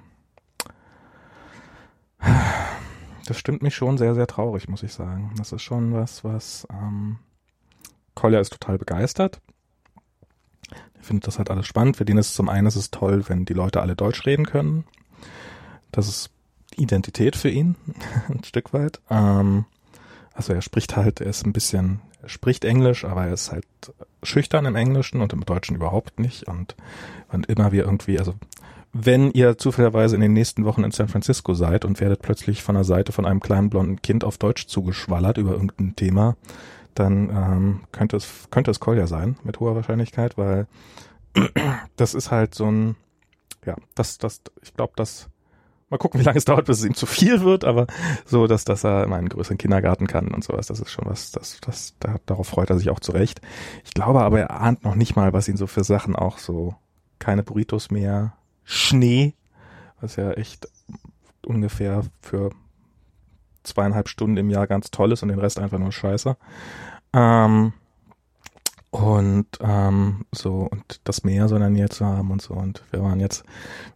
das 3.26 3.38
stimmt 3.38 3.62
mich 3.62 3.74
schon 3.74 3.98
sehr, 3.98 4.14
sehr 4.14 4.26
traurig, 4.26 4.68
muss 4.68 4.82
ich 4.82 4.92
sagen. 4.92 5.32
Das 5.36 5.52
ist 5.52 5.62
schon 5.62 5.94
was, 5.94 6.24
was 6.24 6.66
ähm, 6.70 7.18
Kolja 8.14 8.40
ist 8.40 8.52
total 8.52 8.78
begeistert. 8.78 9.40
Ich 11.00 11.06
finde 11.06 11.24
das 11.24 11.38
halt 11.38 11.50
alles 11.50 11.66
spannend. 11.66 11.96
Für 11.96 12.04
den 12.04 12.18
ist 12.18 12.28
es 12.28 12.34
zum 12.34 12.48
einen 12.48 12.66
ist 12.66 12.76
es 12.76 12.90
toll, 12.90 13.24
wenn 13.28 13.44
die 13.44 13.52
Leute 13.52 13.82
alle 13.82 13.96
Deutsch 13.96 14.24
reden 14.26 14.46
können. 14.46 14.84
Das 15.92 16.08
ist 16.08 16.30
Identität 16.76 17.36
für 17.36 17.50
ihn, 17.50 17.76
ein 18.28 18.44
Stück 18.44 18.72
weit. 18.72 19.00
Ähm, 19.10 19.64
also 20.32 20.52
er 20.52 20.62
spricht 20.62 20.96
halt, 20.96 21.20
er 21.20 21.28
ist 21.28 21.46
ein 21.46 21.52
bisschen, 21.52 22.00
er 22.22 22.28
spricht 22.28 22.64
Englisch, 22.64 23.04
aber 23.04 23.26
er 23.26 23.34
ist 23.34 23.52
halt 23.52 23.66
schüchtern 24.22 24.66
im 24.66 24.76
Englischen 24.76 25.20
und 25.20 25.32
im 25.32 25.44
Deutschen 25.44 25.76
überhaupt 25.76 26.18
nicht. 26.18 26.48
Und, 26.48 26.74
und 27.30 27.46
immer 27.46 27.72
wir 27.72 27.84
irgendwie, 27.84 28.18
also 28.18 28.34
wenn 28.96 29.32
ihr 29.32 29.58
zufälligerweise 29.58 30.14
in 30.14 30.20
den 30.20 30.32
nächsten 30.32 30.64
Wochen 30.64 30.84
in 30.84 30.92
San 30.92 31.08
Francisco 31.08 31.52
seid 31.52 31.84
und 31.84 32.00
werdet 32.00 32.22
plötzlich 32.22 32.62
von 32.62 32.76
der 32.76 32.84
Seite 32.84 33.10
von 33.10 33.26
einem 33.26 33.40
kleinen 33.40 33.68
blonden 33.68 34.00
Kind 34.00 34.22
auf 34.22 34.38
Deutsch 34.38 34.68
zugeschwallert 34.68 35.36
über 35.36 35.50
irgendein 35.50 35.96
Thema, 35.96 36.36
dann 36.94 37.28
ähm, 37.28 37.80
könnte 37.90 38.16
es 38.16 38.46
könnte 38.52 38.70
es 38.70 38.78
Kolja 38.78 39.08
sein 39.08 39.36
mit 39.42 39.58
hoher 39.58 39.74
Wahrscheinlichkeit, 39.74 40.38
weil 40.38 40.68
das 41.96 42.14
ist 42.14 42.30
halt 42.30 42.54
so 42.54 42.70
ein 42.70 42.94
ja 43.66 43.74
das 43.96 44.18
das 44.18 44.42
ich 44.62 44.74
glaube 44.74 44.92
das 44.94 45.28
mal 45.90 45.98
gucken 45.98 46.20
wie 46.20 46.24
lange 46.24 46.38
es 46.38 46.44
dauert 46.44 46.66
bis 46.66 46.78
es 46.78 46.84
ihm 46.84 46.94
zu 46.94 47.06
viel 47.06 47.40
wird, 47.40 47.64
aber 47.64 47.88
so 48.24 48.46
dass 48.46 48.64
dass 48.64 48.84
er 48.84 49.02
immer 49.02 49.16
einen 49.16 49.28
größeren 49.28 49.58
Kindergarten 49.58 50.06
kann 50.06 50.28
und 50.28 50.44
sowas 50.44 50.68
das 50.68 50.78
ist 50.78 50.92
schon 50.92 51.06
was 51.06 51.32
das 51.32 51.58
das 51.62 51.96
da, 51.98 52.14
darauf 52.26 52.46
freut 52.46 52.70
er 52.70 52.78
sich 52.78 52.90
auch 52.90 53.00
zurecht. 53.00 53.40
Ich 53.84 53.92
glaube 53.92 54.22
aber 54.22 54.38
er 54.38 54.52
ahnt 54.52 54.84
noch 54.84 54.94
nicht 54.94 55.16
mal 55.16 55.32
was 55.32 55.48
ihn 55.48 55.56
so 55.56 55.66
für 55.66 55.82
Sachen 55.82 56.14
auch 56.14 56.38
so 56.38 56.76
keine 57.18 57.42
Burritos 57.42 57.90
mehr 57.90 58.34
Schnee 58.64 59.34
was 60.04 60.16
ja 60.16 60.30
echt 60.32 60.68
ungefähr 61.44 62.02
für 62.20 62.50
zweieinhalb 63.62 64.08
Stunden 64.08 64.36
im 64.36 64.50
Jahr 64.50 64.66
ganz 64.66 64.90
toll 64.90 65.12
ist 65.12 65.22
und 65.22 65.30
den 65.30 65.38
Rest 65.38 65.58
einfach 65.58 65.78
nur 65.78 65.92
scheiße. 65.92 66.36
Ähm, 67.14 67.72
und 68.90 69.46
ähm, 69.60 70.26
so 70.32 70.68
und 70.70 71.00
das 71.04 71.24
Meer 71.24 71.48
so 71.48 71.56
in 71.56 71.62
der 71.62 71.70
Nähe 71.70 71.88
zu 71.88 72.06
haben 72.06 72.30
und 72.30 72.42
so. 72.42 72.54
Und 72.54 72.84
wir 72.92 73.02
waren 73.02 73.18
jetzt 73.18 73.44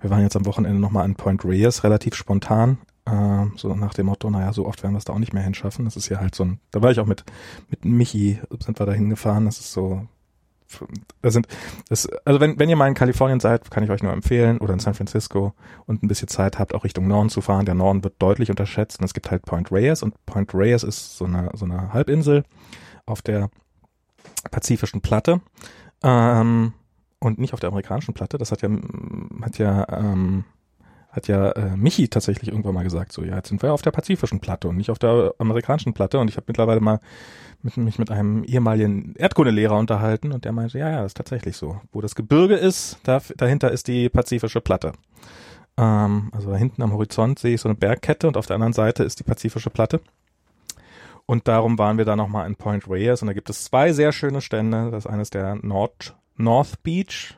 wir 0.01 0.11
waren 0.11 0.23
jetzt 0.23 0.35
am 0.35 0.47
Wochenende 0.47 0.81
nochmal 0.81 1.05
an 1.05 1.15
Point 1.15 1.45
Reyes 1.45 1.85
relativ 1.85 2.15
spontan. 2.15 2.79
Äh, 3.05 3.47
so 3.57 3.75
nach 3.75 3.95
dem 3.95 4.07
Motto 4.07 4.31
naja 4.31 4.53
so 4.53 4.67
oft 4.67 4.83
werden 4.83 4.95
wir 4.95 4.99
es 4.99 5.05
da 5.05 5.13
auch 5.13 5.19
nicht 5.19 5.35
mehr 5.35 5.43
hinschaffen. 5.43 5.85
Das 5.85 5.97
ist 5.97 6.09
ja 6.09 6.19
halt 6.19 6.35
so 6.35 6.45
ein 6.45 6.61
da 6.73 6.83
war 6.83 6.91
ich 6.91 6.99
auch 6.99 7.07
mit 7.07 7.25
mit 7.69 7.85
Michi 7.85 8.41
sind 8.61 8.79
wir 8.79 8.87
da 8.87 8.93
hingefahren. 8.93 9.45
Das 9.45 9.61
ist 9.61 9.73
so 9.73 10.07
da 11.23 11.31
sind 11.31 11.49
das 11.89 12.07
also 12.25 12.41
wenn 12.41 12.59
wenn 12.59 12.69
ihr 12.69 12.77
mal 12.77 12.89
in 12.89 12.95
Kalifornien 12.95 13.41
seid 13.41 13.71
kann 13.71 13.83
ich 13.83 13.91
euch 13.91 14.03
nur 14.03 14.13
empfehlen 14.13 14.59
oder 14.59 14.75
in 14.75 14.81
San 14.81 14.95
Francisco 14.95 15.55
und 15.87 16.03
ein 16.03 16.09
bisschen 16.09 16.29
Zeit 16.29 16.59
habt 16.59 16.75
auch 16.75 16.85
Richtung 16.85 17.07
Norden 17.07 17.31
zu 17.31 17.41
fahren 17.41 17.65
der 17.65 17.75
Norden 17.75 18.05
wird 18.05 18.15
deutlich 18.19 18.51
unterschätzt 18.51 18.99
und 19.01 19.05
es 19.05 19.15
gibt 19.15 19.31
halt 19.31 19.43
Point 19.43 19.73
Reyes 19.73 20.03
und 20.03 20.15
Point 20.27 20.53
Reyes 20.55 20.83
ist 20.83 21.17
so 21.17 21.25
eine 21.25 21.51
so 21.55 21.65
eine 21.65 21.93
Halbinsel 21.93 22.45
auf 23.07 23.23
der 23.23 23.51
pazifischen 24.51 25.01
Platte 25.01 25.41
ähm, 26.03 26.73
und 27.19 27.39
nicht 27.39 27.55
auf 27.55 27.61
der 27.61 27.69
amerikanischen 27.69 28.15
Platte. 28.15 28.39
Das 28.39 28.53
hat 28.53 28.63
ja 28.63 28.69
hat 29.43 29.59
ja 29.59 29.87
ähm, 29.89 30.45
hat 31.19 31.29
ja 31.29 31.51
äh, 31.51 31.77
Michi 31.77 32.09
tatsächlich 32.09 32.51
irgendwann 32.51 32.75
mal 32.75 32.85
gesagt, 32.85 33.13
so 33.13 33.23
ja, 33.23 33.37
jetzt 33.37 33.49
sind 33.49 33.63
wir 33.63 33.73
auf 33.73 33.83
der 33.83 33.91
pazifischen 33.91 34.41
Platte 34.41 34.69
und 34.69 34.77
nicht 34.77 34.91
auf 34.91 34.99
der 34.99 35.35
amerikanischen 35.39 35.93
Platte. 35.93 36.19
Und 36.19 36.29
ich 36.29 36.37
habe 36.37 36.47
mittlerweile 36.49 36.81
mal 36.81 37.01
mit, 37.63 37.77
mich 37.77 37.99
mit 37.99 38.11
einem 38.11 38.45
ehemaligen 38.45 39.15
Erdkundelehrer 39.17 39.77
unterhalten 39.77 40.33
und 40.33 40.45
der 40.45 40.53
meinte, 40.53 40.79
ja, 40.79 40.91
ja, 40.91 41.03
das 41.03 41.11
ist 41.11 41.17
tatsächlich 41.17 41.57
so. 41.57 41.81
Wo 41.93 42.01
das 42.01 42.15
Gebirge 42.15 42.55
ist, 42.55 42.99
da, 43.03 43.21
dahinter 43.37 43.71
ist 43.71 43.89
die 43.89 44.09
pazifische 44.09 44.61
Platte. 44.61 44.93
Ähm, 45.77 46.31
also 46.33 46.51
da 46.51 46.57
hinten 46.57 46.83
am 46.83 46.93
Horizont 46.93 47.39
sehe 47.39 47.55
ich 47.55 47.61
so 47.61 47.69
eine 47.69 47.77
Bergkette 47.77 48.29
und 48.29 48.37
auf 48.37 48.47
der 48.47 48.55
anderen 48.55 48.73
Seite 48.73 49.05
ist 49.05 49.19
die 49.19 49.25
pazifische 49.25 49.71
Platte. 49.71 50.01
Und 51.27 51.47
darum 51.47 51.79
waren 51.79 51.99
wir 51.99 52.05
da 52.05 52.17
nochmal 52.17 52.47
in 52.47 52.57
Point 52.57 52.89
Reyes 52.89 53.23
und 53.23 53.27
da 53.27 53.35
gibt 53.35 53.51
es 53.51 53.65
zwei 53.65 53.93
sehr 53.93 54.13
schöne 54.13 54.41
Stände. 54.41 54.91
Das 54.91 55.07
eine 55.07 55.23
ist 55.23 55.35
der 55.35 55.57
Nord, 55.57 56.17
North 56.37 56.83
Beach 56.83 57.38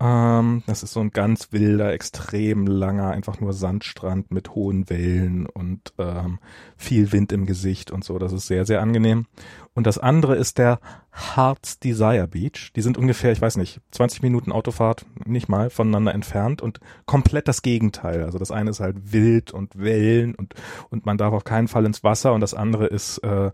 ähm, 0.00 0.62
das 0.66 0.84
ist 0.84 0.92
so 0.92 1.00
ein 1.00 1.10
ganz 1.10 1.50
wilder, 1.50 1.92
extrem 1.92 2.66
langer, 2.68 3.10
einfach 3.10 3.40
nur 3.40 3.52
Sandstrand 3.52 4.30
mit 4.30 4.54
hohen 4.54 4.88
Wellen 4.88 5.46
und 5.46 5.92
ähm, 5.98 6.38
viel 6.76 7.10
Wind 7.10 7.32
im 7.32 7.46
Gesicht 7.46 7.90
und 7.90 8.04
so. 8.04 8.18
Das 8.20 8.32
ist 8.32 8.46
sehr, 8.46 8.64
sehr 8.64 8.80
angenehm. 8.80 9.26
Und 9.74 9.88
das 9.88 9.98
andere 9.98 10.36
ist 10.36 10.58
der 10.58 10.78
Hearts 11.12 11.80
Desire 11.80 12.28
Beach. 12.28 12.72
Die 12.76 12.80
sind 12.80 12.96
ungefähr, 12.96 13.32
ich 13.32 13.40
weiß 13.40 13.56
nicht, 13.56 13.80
20 13.90 14.22
Minuten 14.22 14.52
Autofahrt, 14.52 15.04
nicht 15.26 15.48
mal, 15.48 15.68
voneinander 15.68 16.14
entfernt 16.14 16.62
und 16.62 16.78
komplett 17.04 17.48
das 17.48 17.62
Gegenteil. 17.62 18.22
Also 18.22 18.38
das 18.38 18.52
eine 18.52 18.70
ist 18.70 18.80
halt 18.80 19.12
wild 19.12 19.50
und 19.50 19.78
Wellen 19.78 20.36
und, 20.36 20.54
und 20.90 21.06
man 21.06 21.18
darf 21.18 21.32
auf 21.34 21.44
keinen 21.44 21.66
Fall 21.66 21.86
ins 21.86 22.04
Wasser 22.04 22.34
und 22.34 22.40
das 22.40 22.54
andere 22.54 22.86
ist, 22.86 23.18
äh, 23.18 23.50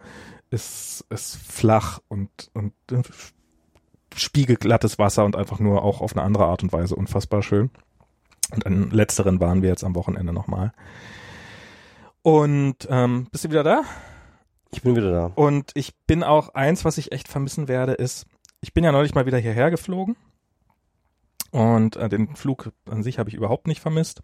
ist, 0.51 1.07
ist 1.09 1.37
flach 1.37 2.01
und, 2.09 2.51
und 2.53 2.75
spiegelglattes 4.17 4.99
Wasser 4.99 5.25
und 5.25 5.37
einfach 5.37 5.59
nur 5.59 5.83
auch 5.83 6.01
auf 6.01 6.17
eine 6.17 6.25
andere 6.25 6.47
Art 6.47 6.63
und 6.63 6.73
Weise 6.73 6.97
unfassbar 6.97 7.43
schön. 7.43 7.71
Und 8.53 8.67
an 8.67 8.91
letzteren 8.91 9.41
waren 9.41 9.63
wir 9.63 9.69
jetzt 9.69 9.85
am 9.85 9.95
Wochenende 9.95 10.33
nochmal. 10.33 10.73
Und 12.23 12.87
ähm, 12.91 13.27
bist 13.31 13.45
du 13.45 13.51
wieder 13.51 13.65
da? 13.65 13.83
Ich 14.71 14.83
bin 14.83 14.97
wieder 14.97 15.11
da. 15.11 15.31
Und 15.35 15.71
ich 15.75 15.95
bin 16.07 16.23
auch 16.23 16.55
eins, 16.55 16.85
was 16.85 16.99
ich 16.99 17.13
echt 17.13 17.29
vermissen 17.29 17.69
werde, 17.69 17.93
ist, 17.93 18.27
ich 18.61 18.73
bin 18.73 18.83
ja 18.83 18.93
neulich 18.93 19.15
mal 19.15 19.27
wieder 19.27 19.39
hierher 19.39 19.71
geflogen. 19.71 20.17
Und 21.51 21.97
äh, 21.97 22.09
den 22.09 22.35
Flug 22.35 22.73
an 22.91 23.03
sich 23.03 23.19
habe 23.19 23.29
ich 23.29 23.37
überhaupt 23.37 23.67
nicht 23.67 23.81
vermisst. 23.81 24.23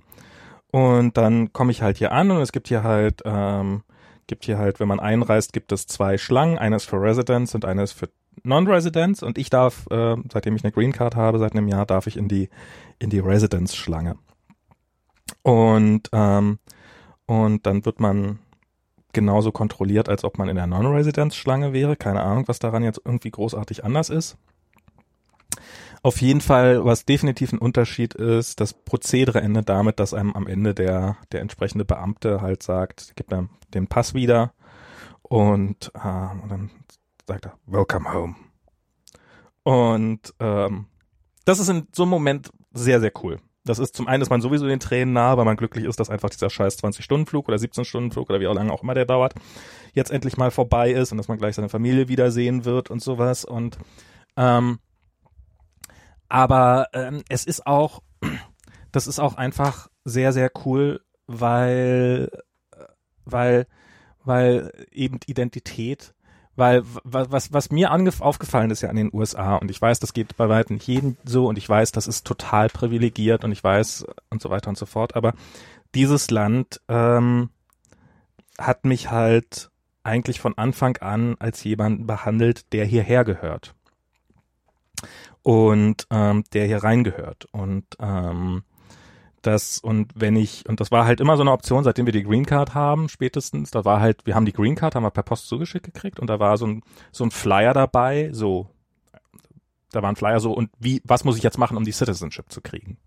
Und 0.73 1.17
dann 1.17 1.53
komme 1.53 1.73
ich 1.73 1.83
halt 1.83 1.99
hier 1.99 2.12
an 2.12 2.31
und 2.31 2.41
es 2.41 2.53
gibt 2.53 2.69
hier 2.69 2.83
halt, 2.83 3.23
ähm, 3.25 3.83
gibt 4.27 4.45
hier 4.45 4.59
halt, 4.59 4.81
wenn 4.81 4.89
man 4.89 5.01
einreist, 5.01 5.53
gibt 5.53 5.73
es 5.73 5.87
zwei 5.87 6.17
Schlangen. 6.19 6.59
Eine 6.59 6.77
ist 6.77 6.87
für 6.87 7.01
Residents 7.01 7.55
und 7.55 7.65
eine 7.65 7.83
ist 7.83 7.93
für 7.93 8.09
Non-Residents 8.43 9.23
und 9.23 9.39
ich 9.39 9.51
darf, 9.51 9.87
äh, 9.91 10.17
seitdem 10.33 10.57
ich 10.57 10.65
eine 10.65 10.73
Green 10.73 10.93
Card 10.93 11.17
habe, 11.17 11.39
seit 11.39 11.53
einem 11.53 11.69
Jahr, 11.69 11.87
darf 11.87 12.07
ich 12.07 12.17
in 12.17 12.29
die, 12.29 12.49
in 12.99 13.11
die 13.11 13.19
Residence-Schlange. 13.19 14.17
Und, 15.43 16.09
ähm, 16.12 16.59
und 17.27 17.67
dann 17.67 17.85
wird 17.85 18.01
man 18.01 18.39
genauso 19.12 19.53
kontrolliert, 19.53 20.09
als 20.09 20.25
ob 20.25 20.39
man 20.39 20.49
in 20.49 20.57
der 20.57 20.67
Non-Residence-Schlange 20.67 21.73
wäre. 21.73 21.97
Keine 21.97 22.23
Ahnung, 22.23 22.45
was 22.47 22.59
daran 22.59 22.85
jetzt 22.85 23.01
irgendwie 23.05 23.31
großartig 23.31 23.85
anders 23.85 24.11
ist. 24.11 24.37
Auf 26.03 26.23
jeden 26.23 26.41
Fall, 26.41 26.85
was 26.85 27.05
definitiv 27.05 27.53
ein 27.53 27.59
Unterschied 27.59 28.15
ist, 28.15 28.61
das 28.61 28.73
Prozedere 28.73 29.43
endet 29.43 29.69
damit, 29.69 30.01
dass 30.01 30.15
einem 30.15 30.33
am 30.33 30.47
Ende 30.47 30.75
der, 30.75 31.19
der 31.33 31.43
entsprechende 31.43 31.85
Beamte 31.85 32.41
halt 32.41 32.62
sagt, 32.62 33.15
gibt 33.17 33.33
einem 33.35 33.51
den 33.75 33.87
Pass 33.87 34.15
wieder 34.15 34.55
und, 35.23 35.93
äh, 35.95 36.43
und 36.43 36.51
dann 36.51 36.71
sagt 37.31 37.47
er, 37.47 37.59
Welcome 37.66 38.12
home. 38.12 38.35
Und 39.62 40.35
ähm, 40.40 40.86
das 41.44 41.61
ist 41.61 41.69
in 41.69 41.86
so 41.93 42.02
einem 42.02 42.11
Moment 42.11 42.51
sehr, 42.73 43.01
sehr 43.01 43.12
cool. 43.23 43.39
Das 43.65 43.78
ist 43.78 43.94
zum 43.94 44.09
einen, 44.09 44.20
dass 44.20 44.31
man 44.31 44.40
sowieso 44.40 44.66
den 44.66 44.81
Tränen 44.81 45.12
nahe, 45.12 45.36
weil 45.36 45.44
man 45.44 45.57
glücklich 45.57 45.85
ist, 45.85 46.01
dass 46.01 46.11
einfach 46.11 46.31
dieser 46.31 46.48
scheiß 46.48 46.82
20-Stunden-Flug 46.82 47.47
oder 47.47 47.59
17-Stunden-Flug 47.59 48.31
oder 48.31 48.40
wie 48.40 48.47
auch 48.47 48.55
lange 48.55 48.73
auch 48.73 48.82
immer 48.82 48.94
der 48.94 49.05
dauert, 49.05 49.35
jetzt 49.93 50.11
endlich 50.11 50.36
mal 50.36 50.51
vorbei 50.51 50.90
ist 50.90 51.12
und 51.12 51.19
dass 51.19 51.28
man 51.28 51.39
gleich 51.39 51.57
seine 51.57 51.69
Familie 51.69 52.09
wiedersehen 52.09 52.65
wird 52.65 52.90
und 52.90 53.02
sowas. 53.02 53.44
Und 53.44 53.78
ähm, 54.36 54.78
aber 56.28 56.89
ähm, 56.94 57.23
es 57.28 57.44
ist 57.44 57.66
auch, 57.66 58.02
das 58.93 59.07
ist 59.07 59.20
auch 59.20 59.35
einfach 59.35 59.89
sehr, 60.05 60.32
sehr 60.32 60.51
cool, 60.65 61.02
weil, 61.27 62.31
weil, 63.24 63.66
weil 64.24 64.73
eben 64.90 65.20
Identität 65.27 66.15
weil 66.61 66.85
was, 67.03 67.53
was 67.53 67.73
mir 67.73 67.91
aufgefallen 68.20 68.70
ist 68.70 68.82
ja 68.82 68.89
an 68.89 68.97
den 68.97 69.11
USA 69.12 69.57
und 69.57 69.70
ich 69.70 69.82
weiß, 69.82 69.99
das 69.99 70.12
geht 70.12 70.37
bei 70.37 70.49
weitem 70.49 70.77
nicht 70.77 70.87
jedem 70.87 71.16
so 71.24 71.49
und 71.49 71.59
ich 71.59 71.69
weiß, 71.69 71.91
das 71.91 72.07
ist 72.07 72.24
total 72.24 72.69
privilegiert 72.69 73.43
und 73.43 73.51
ich 73.51 73.65
weiß 73.65 74.07
und 74.31 74.41
so 74.41 74.51
weiter 74.51 74.69
und 74.69 74.78
so 74.78 74.87
fort, 74.87 75.16
aber 75.16 75.35
dieses 75.95 76.31
Land 76.31 76.81
ähm, 76.89 77.51
hat 78.59 78.85
mich 78.85 79.11
halt 79.11 79.70
eigentlich 80.03 80.41
von 80.41 80.57
Anfang 80.57 80.97
an 80.99 81.37
als 81.39 81.65
jemanden 81.65 82.07
behandelt, 82.07 82.73
der 82.73 82.85
hierher 82.85 83.24
gehört. 83.24 83.74
Und 85.43 86.07
ähm, 86.11 86.45
der 86.53 86.66
hier 86.66 86.85
reingehört. 86.85 87.47
Und 87.53 87.87
ähm, 87.99 88.62
das 89.43 89.79
und 89.79 90.12
wenn 90.15 90.37
ich 90.37 90.69
und 90.69 90.81
das 90.81 90.91
war 90.91 91.07
halt 91.07 91.21
immer 91.21 91.37
so 91.37 91.43
eine 91.43 91.53
Option, 91.53 91.85
seitdem 91.85 92.07
wir 92.07 92.12
die 92.12 92.23
Green 92.23 92.47
Card 92.47 92.75
haben, 92.75 93.09
spätestens, 93.09 93.71
da 93.71 93.85
war 93.85 94.01
halt, 94.01 94.27
wir 94.27 94.35
haben 94.35 94.47
die 94.47 94.53
Green 94.53 94.75
Card, 94.75 94.95
haben 94.95 95.03
wir 95.03 95.11
per 95.11 95.23
Post 95.23 95.49
zugeschickt 95.49 95.85
gekriegt 95.85 96.21
und 96.21 96.29
da 96.29 96.39
war 96.39 96.57
so 96.57 96.67
ein 96.67 96.83
so 97.12 97.25
ein 97.25 97.31
Flyer 97.31 97.73
dabei, 97.73 98.31
so 98.33 98.69
da 99.93 100.03
war 100.03 100.11
ein 100.11 100.17
Flyer 100.17 100.41
so 100.41 100.53
und 100.53 100.71
wie 100.79 101.01
was 101.05 101.25
muss 101.25 101.37
ich 101.37 101.43
jetzt 101.43 101.59
machen, 101.59 101.77
um 101.77 101.85
die 101.85 101.93
Citizenship 101.93 102.51
zu 102.51 102.61
kriegen? 102.61 102.99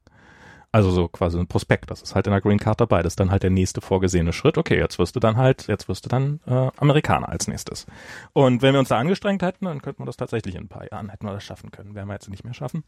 Also 0.71 0.89
so 0.89 1.07
quasi 1.07 1.37
ein 1.37 1.45
Prospekt, 1.45 1.91
das 1.91 2.01
ist 2.01 2.15
halt 2.15 2.25
in 2.25 2.31
der 2.31 2.41
Green 2.41 2.57
Card 2.57 2.81
dabei, 2.81 3.03
das 3.03 3.11
ist 3.13 3.19
dann 3.19 3.29
halt 3.29 3.43
der 3.43 3.51
nächste 3.51 3.79
vorgesehene 3.79 4.33
Schritt. 4.33 4.57
Okay, 4.57 4.79
jetzt 4.79 4.97
wirst 4.97 5.15
du 5.15 5.19
dann 5.19 5.37
halt, 5.37 5.67
jetzt 5.67 5.87
wirst 5.87 6.05
du 6.05 6.09
dann 6.09 6.39
äh, 6.47 6.71
Amerikaner 6.77 7.29
als 7.29 7.47
nächstes. 7.47 7.85
Und 8.33 8.63
wenn 8.63 8.73
wir 8.73 8.79
uns 8.79 8.89
da 8.89 8.97
angestrengt 8.97 9.43
hätten, 9.43 9.65
dann 9.65 9.83
könnten 9.83 10.01
wir 10.01 10.07
das 10.07 10.17
tatsächlich 10.17 10.55
in 10.55 10.63
ein 10.63 10.69
paar 10.69 10.91
Jahren 10.91 11.09
hätten 11.09 11.27
wir 11.27 11.33
das 11.33 11.43
schaffen 11.43 11.69
können. 11.69 11.93
Werden 11.93 12.07
wir 12.07 12.15
jetzt 12.15 12.27
nicht 12.27 12.43
mehr 12.43 12.55
schaffen. 12.55 12.83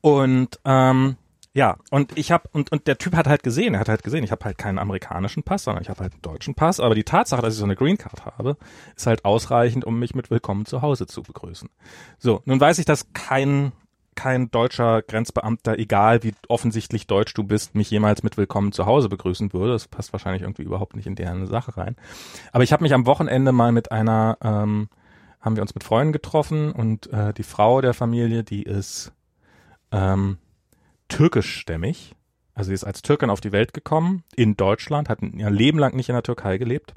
Und 0.00 0.58
ähm, 0.64 1.16
ja, 1.52 1.76
und 1.90 2.16
ich 2.16 2.30
habe 2.30 2.48
und 2.52 2.70
und 2.70 2.86
der 2.86 2.98
Typ 2.98 3.16
hat 3.16 3.26
halt 3.26 3.42
gesehen, 3.42 3.74
er 3.74 3.80
hat 3.80 3.88
halt 3.88 4.04
gesehen, 4.04 4.22
ich 4.22 4.30
habe 4.30 4.44
halt 4.44 4.56
keinen 4.56 4.78
amerikanischen 4.78 5.42
Pass, 5.42 5.64
sondern 5.64 5.82
ich 5.82 5.88
habe 5.88 6.00
halt 6.00 6.12
einen 6.12 6.22
deutschen 6.22 6.54
Pass, 6.54 6.78
aber 6.78 6.94
die 6.94 7.04
Tatsache, 7.04 7.42
dass 7.42 7.54
ich 7.54 7.58
so 7.58 7.64
eine 7.64 7.76
Green 7.76 7.98
Card 7.98 8.24
habe, 8.24 8.56
ist 8.96 9.06
halt 9.06 9.24
ausreichend, 9.24 9.84
um 9.84 9.98
mich 9.98 10.14
mit 10.14 10.30
Willkommen 10.30 10.64
zu 10.64 10.80
Hause 10.82 11.06
zu 11.06 11.22
begrüßen. 11.22 11.68
So, 12.18 12.42
nun 12.44 12.60
weiß 12.60 12.78
ich, 12.78 12.84
dass 12.84 13.12
kein 13.12 13.72
kein 14.14 14.50
deutscher 14.50 15.02
Grenzbeamter, 15.02 15.78
egal 15.78 16.22
wie 16.22 16.34
offensichtlich 16.48 17.06
deutsch 17.06 17.32
du 17.32 17.42
bist, 17.42 17.74
mich 17.74 17.90
jemals 17.90 18.22
mit 18.22 18.36
Willkommen 18.36 18.70
zu 18.70 18.84
Hause 18.84 19.08
begrüßen 19.08 19.52
würde. 19.52 19.72
Das 19.72 19.88
passt 19.88 20.12
wahrscheinlich 20.12 20.42
irgendwie 20.42 20.62
überhaupt 20.62 20.94
nicht 20.94 21.06
in 21.06 21.14
deren 21.14 21.46
Sache 21.46 21.76
rein. 21.76 21.96
Aber 22.52 22.62
ich 22.62 22.72
habe 22.72 22.82
mich 22.82 22.92
am 22.92 23.06
Wochenende 23.06 23.52
mal 23.52 23.72
mit 23.72 23.90
einer, 23.92 24.36
ähm, 24.42 24.88
haben 25.40 25.56
wir 25.56 25.62
uns 25.62 25.74
mit 25.74 25.84
Freunden 25.84 26.12
getroffen 26.12 26.72
und 26.72 27.10
äh, 27.12 27.32
die 27.32 27.44
Frau 27.44 27.80
der 27.80 27.94
Familie, 27.94 28.44
die 28.44 28.62
ist 28.62 29.12
ähm, 29.90 30.36
türkischstämmig. 31.10 32.14
Also 32.54 32.68
sie 32.68 32.74
ist 32.74 32.84
als 32.84 33.02
Türkin 33.02 33.30
auf 33.30 33.40
die 33.40 33.52
Welt 33.52 33.74
gekommen, 33.74 34.24
in 34.34 34.56
Deutschland, 34.56 35.08
hat 35.08 35.22
ihr 35.22 35.50
Leben 35.50 35.78
lang 35.78 35.94
nicht 35.94 36.08
in 36.08 36.14
der 36.14 36.22
Türkei 36.22 36.58
gelebt. 36.58 36.94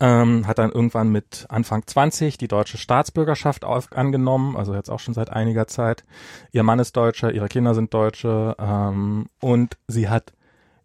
Ähm, 0.00 0.46
hat 0.46 0.58
dann 0.58 0.70
irgendwann 0.70 1.10
mit 1.10 1.46
Anfang 1.48 1.84
20 1.84 2.38
die 2.38 2.46
deutsche 2.46 2.78
Staatsbürgerschaft 2.78 3.64
auf, 3.64 3.92
angenommen, 3.92 4.56
also 4.56 4.74
jetzt 4.74 4.90
auch 4.90 5.00
schon 5.00 5.14
seit 5.14 5.30
einiger 5.30 5.66
Zeit. 5.66 6.04
Ihr 6.52 6.62
Mann 6.62 6.78
ist 6.78 6.96
Deutscher, 6.96 7.32
ihre 7.32 7.48
Kinder 7.48 7.74
sind 7.74 7.92
Deutsche 7.92 8.54
ähm, 8.60 9.26
und 9.40 9.76
sie 9.88 10.08
hat 10.08 10.32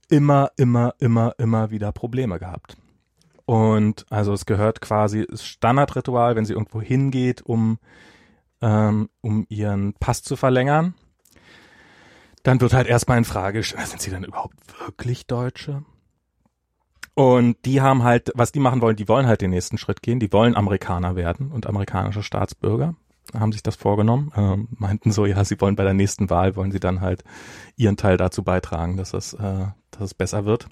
immer, 0.10 0.52
immer, 0.58 0.96
immer, 1.00 1.36
immer 1.38 1.70
wieder 1.70 1.92
Probleme 1.92 2.40
gehabt. 2.40 2.76
Und 3.46 4.06
also 4.10 4.34
es 4.34 4.46
gehört 4.46 4.82
quasi 4.82 5.28
Standardritual, 5.34 6.36
wenn 6.36 6.46
sie 6.46 6.54
irgendwo 6.54 6.82
hingeht, 6.82 7.42
um, 7.42 7.78
ähm, 8.62 9.10
um 9.22 9.46
ihren 9.50 9.94
Pass 9.94 10.24
zu 10.24 10.36
verlängern, 10.36 10.96
dann 12.44 12.62
wird 12.62 12.74
halt 12.74 12.88
erstmal 12.88 13.18
in 13.18 13.26
Frage, 13.26 13.64
sind 13.64 14.02
sie 14.02 14.12
denn 14.12 14.24
überhaupt 14.24 14.56
wirklich 14.80 15.28
Deutsche? 15.28 15.84
Und 17.16 17.58
die 17.66 17.82
haben 17.82 18.04
halt, 18.04 18.32
was 18.36 18.52
die 18.52 18.60
machen 18.60 18.82
wollen, 18.82 18.96
die 18.96 19.08
wollen 19.08 19.28
halt 19.28 19.42
den 19.42 19.52
nächsten 19.52 19.78
Schritt 19.78 20.02
gehen, 20.02 20.20
die 20.20 20.32
wollen 20.34 20.56
Amerikaner 20.56 21.16
werden 21.16 21.52
und 21.52 21.68
amerikanische 21.68 22.24
Staatsbürger 22.24 22.96
haben 23.34 23.52
sich 23.52 23.64
das 23.64 23.76
vorgenommen, 23.76 24.32
ähm, 24.36 24.68
meinten 24.72 25.12
so, 25.12 25.26
ja, 25.26 25.44
sie 25.44 25.60
wollen 25.62 25.76
bei 25.76 25.84
der 25.84 25.94
nächsten 25.94 26.30
Wahl, 26.30 26.56
wollen 26.56 26.72
sie 26.72 26.80
dann 26.80 27.02
halt 27.02 27.24
ihren 27.76 27.98
Teil 27.98 28.18
dazu 28.18 28.44
beitragen, 28.44 28.98
dass 28.98 29.14
es, 29.14 29.34
äh, 29.34 29.68
dass 29.92 30.02
es 30.02 30.14
besser 30.14 30.46
wird. 30.46 30.68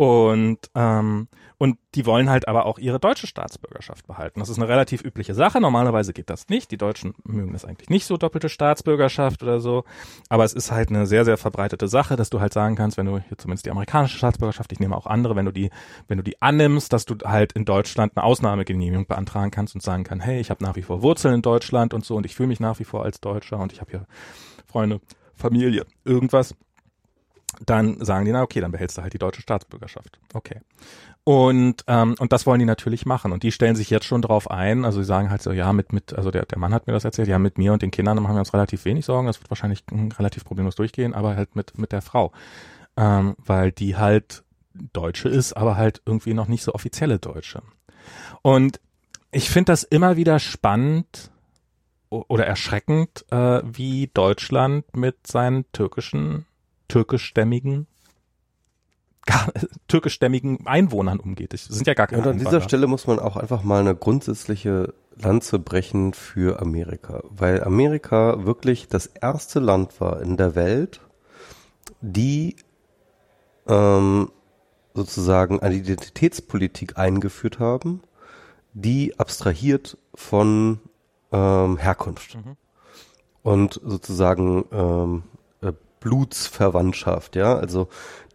Und, 0.00 0.70
ähm, 0.74 1.28
und 1.58 1.76
die 1.94 2.06
wollen 2.06 2.30
halt 2.30 2.48
aber 2.48 2.64
auch 2.64 2.78
ihre 2.78 2.98
deutsche 2.98 3.26
Staatsbürgerschaft 3.26 4.06
behalten. 4.06 4.40
Das 4.40 4.48
ist 4.48 4.56
eine 4.56 4.66
relativ 4.66 5.04
übliche 5.04 5.34
Sache. 5.34 5.60
Normalerweise 5.60 6.14
geht 6.14 6.30
das 6.30 6.48
nicht. 6.48 6.70
Die 6.70 6.78
Deutschen 6.78 7.12
mögen 7.22 7.52
das 7.52 7.66
eigentlich 7.66 7.90
nicht 7.90 8.06
so, 8.06 8.16
doppelte 8.16 8.48
Staatsbürgerschaft 8.48 9.42
oder 9.42 9.60
so. 9.60 9.84
Aber 10.30 10.44
es 10.44 10.54
ist 10.54 10.70
halt 10.72 10.88
eine 10.88 11.04
sehr, 11.04 11.26
sehr 11.26 11.36
verbreitete 11.36 11.86
Sache, 11.86 12.16
dass 12.16 12.30
du 12.30 12.40
halt 12.40 12.54
sagen 12.54 12.76
kannst, 12.76 12.96
wenn 12.96 13.04
du 13.04 13.18
hier 13.18 13.36
zumindest 13.36 13.66
die 13.66 13.70
amerikanische 13.72 14.16
Staatsbürgerschaft, 14.16 14.72
ich 14.72 14.80
nehme 14.80 14.96
auch 14.96 15.04
andere, 15.04 15.36
wenn 15.36 15.44
du 15.44 15.52
die, 15.52 15.68
wenn 16.08 16.16
du 16.16 16.24
die 16.24 16.40
annimmst, 16.40 16.94
dass 16.94 17.04
du 17.04 17.16
halt 17.26 17.52
in 17.52 17.66
Deutschland 17.66 18.16
eine 18.16 18.24
Ausnahmegenehmigung 18.24 19.06
beantragen 19.06 19.50
kannst 19.50 19.74
und 19.74 19.82
sagen 19.82 20.04
kannst, 20.04 20.24
hey, 20.24 20.40
ich 20.40 20.48
habe 20.48 20.64
nach 20.64 20.76
wie 20.76 20.82
vor 20.82 21.02
Wurzeln 21.02 21.34
in 21.34 21.42
Deutschland 21.42 21.92
und 21.92 22.06
so 22.06 22.16
und 22.16 22.24
ich 22.24 22.34
fühle 22.34 22.48
mich 22.48 22.60
nach 22.60 22.78
wie 22.78 22.84
vor 22.84 23.04
als 23.04 23.20
Deutscher 23.20 23.58
und 23.58 23.70
ich 23.74 23.82
habe 23.82 23.90
hier 23.90 24.06
Freunde, 24.66 25.02
Familie, 25.34 25.84
irgendwas 26.06 26.54
dann 27.64 28.02
sagen 28.04 28.24
die, 28.24 28.32
na 28.32 28.42
okay, 28.42 28.60
dann 28.60 28.72
behältst 28.72 28.98
du 28.98 29.02
halt 29.02 29.12
die 29.12 29.18
deutsche 29.18 29.42
Staatsbürgerschaft. 29.42 30.18
Okay. 30.34 30.60
Und, 31.24 31.84
ähm, 31.86 32.14
und 32.18 32.32
das 32.32 32.46
wollen 32.46 32.60
die 32.60 32.66
natürlich 32.66 33.06
machen. 33.06 33.32
Und 33.32 33.42
die 33.42 33.52
stellen 33.52 33.76
sich 33.76 33.90
jetzt 33.90 34.06
schon 34.06 34.22
drauf 34.22 34.50
ein. 34.50 34.84
Also 34.84 35.00
sie 35.00 35.06
sagen 35.06 35.30
halt 35.30 35.42
so, 35.42 35.52
ja, 35.52 35.72
mit, 35.72 35.92
mit, 35.92 36.14
also 36.14 36.30
der, 36.30 36.46
der 36.46 36.58
Mann 36.58 36.72
hat 36.72 36.86
mir 36.86 36.92
das 36.92 37.04
erzählt, 37.04 37.28
ja, 37.28 37.38
mit 37.38 37.58
mir 37.58 37.72
und 37.72 37.82
den 37.82 37.90
Kindern 37.90 38.20
machen 38.22 38.34
wir 38.34 38.40
uns 38.40 38.54
relativ 38.54 38.84
wenig 38.84 39.04
Sorgen. 39.04 39.26
Das 39.26 39.40
wird 39.40 39.50
wahrscheinlich 39.50 39.84
relativ 40.18 40.44
problemlos 40.44 40.76
durchgehen, 40.76 41.14
aber 41.14 41.36
halt 41.36 41.54
mit, 41.56 41.78
mit 41.78 41.92
der 41.92 42.02
Frau. 42.02 42.32
Ähm, 42.96 43.36
weil 43.38 43.70
die 43.70 43.96
halt 43.96 44.44
Deutsche 44.92 45.28
ist, 45.28 45.52
aber 45.52 45.76
halt 45.76 46.00
irgendwie 46.06 46.34
noch 46.34 46.48
nicht 46.48 46.62
so 46.62 46.74
offizielle 46.74 47.18
Deutsche. 47.18 47.62
Und 48.42 48.80
ich 49.30 49.50
finde 49.50 49.72
das 49.72 49.84
immer 49.84 50.16
wieder 50.16 50.38
spannend 50.38 51.30
oder 52.08 52.46
erschreckend, 52.46 53.24
äh, 53.30 53.62
wie 53.64 54.10
Deutschland 54.12 54.96
mit 54.96 55.26
seinen 55.26 55.70
türkischen 55.72 56.46
türkischstämmigen 56.90 57.86
gar, 59.26 59.52
türkischstämmigen 59.86 60.66
Einwohnern 60.66 61.20
umgeht. 61.20 61.52
Das 61.52 61.64
sind 61.64 61.86
ja 61.86 61.94
gar 61.94 62.06
keine 62.06 62.22
Und 62.22 62.28
an 62.28 62.34
Einwohner. 62.34 62.50
dieser 62.50 62.62
Stelle 62.62 62.86
muss 62.86 63.06
man 63.06 63.18
auch 63.18 63.36
einfach 63.36 63.62
mal 63.62 63.80
eine 63.80 63.94
grundsätzliche 63.94 64.94
Lanze 65.16 65.58
brechen 65.58 66.14
für 66.14 66.60
Amerika, 66.60 67.22
weil 67.28 67.62
Amerika 67.62 68.44
wirklich 68.46 68.88
das 68.88 69.06
erste 69.06 69.60
Land 69.60 70.00
war 70.00 70.22
in 70.22 70.36
der 70.36 70.54
Welt, 70.54 71.00
die 72.00 72.56
ähm, 73.66 74.30
sozusagen 74.94 75.60
eine 75.60 75.74
Identitätspolitik 75.74 76.98
eingeführt 76.98 77.58
haben, 77.58 78.02
die 78.72 79.18
abstrahiert 79.18 79.98
von 80.14 80.80
ähm, 81.32 81.76
Herkunft 81.76 82.36
mhm. 82.36 82.56
und 83.42 83.80
sozusagen 83.84 84.64
ähm, 84.72 85.22
Blutsverwandtschaft, 86.00 87.36
ja, 87.36 87.56
also 87.56 87.88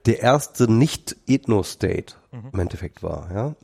der 0.05 0.19
erste 0.19 0.71
Nicht-Ethno-State 0.71 2.15
mhm. 2.31 2.49
im 2.53 2.59
Endeffekt 2.59 3.03
war, 3.03 3.29
ja. 3.33 3.55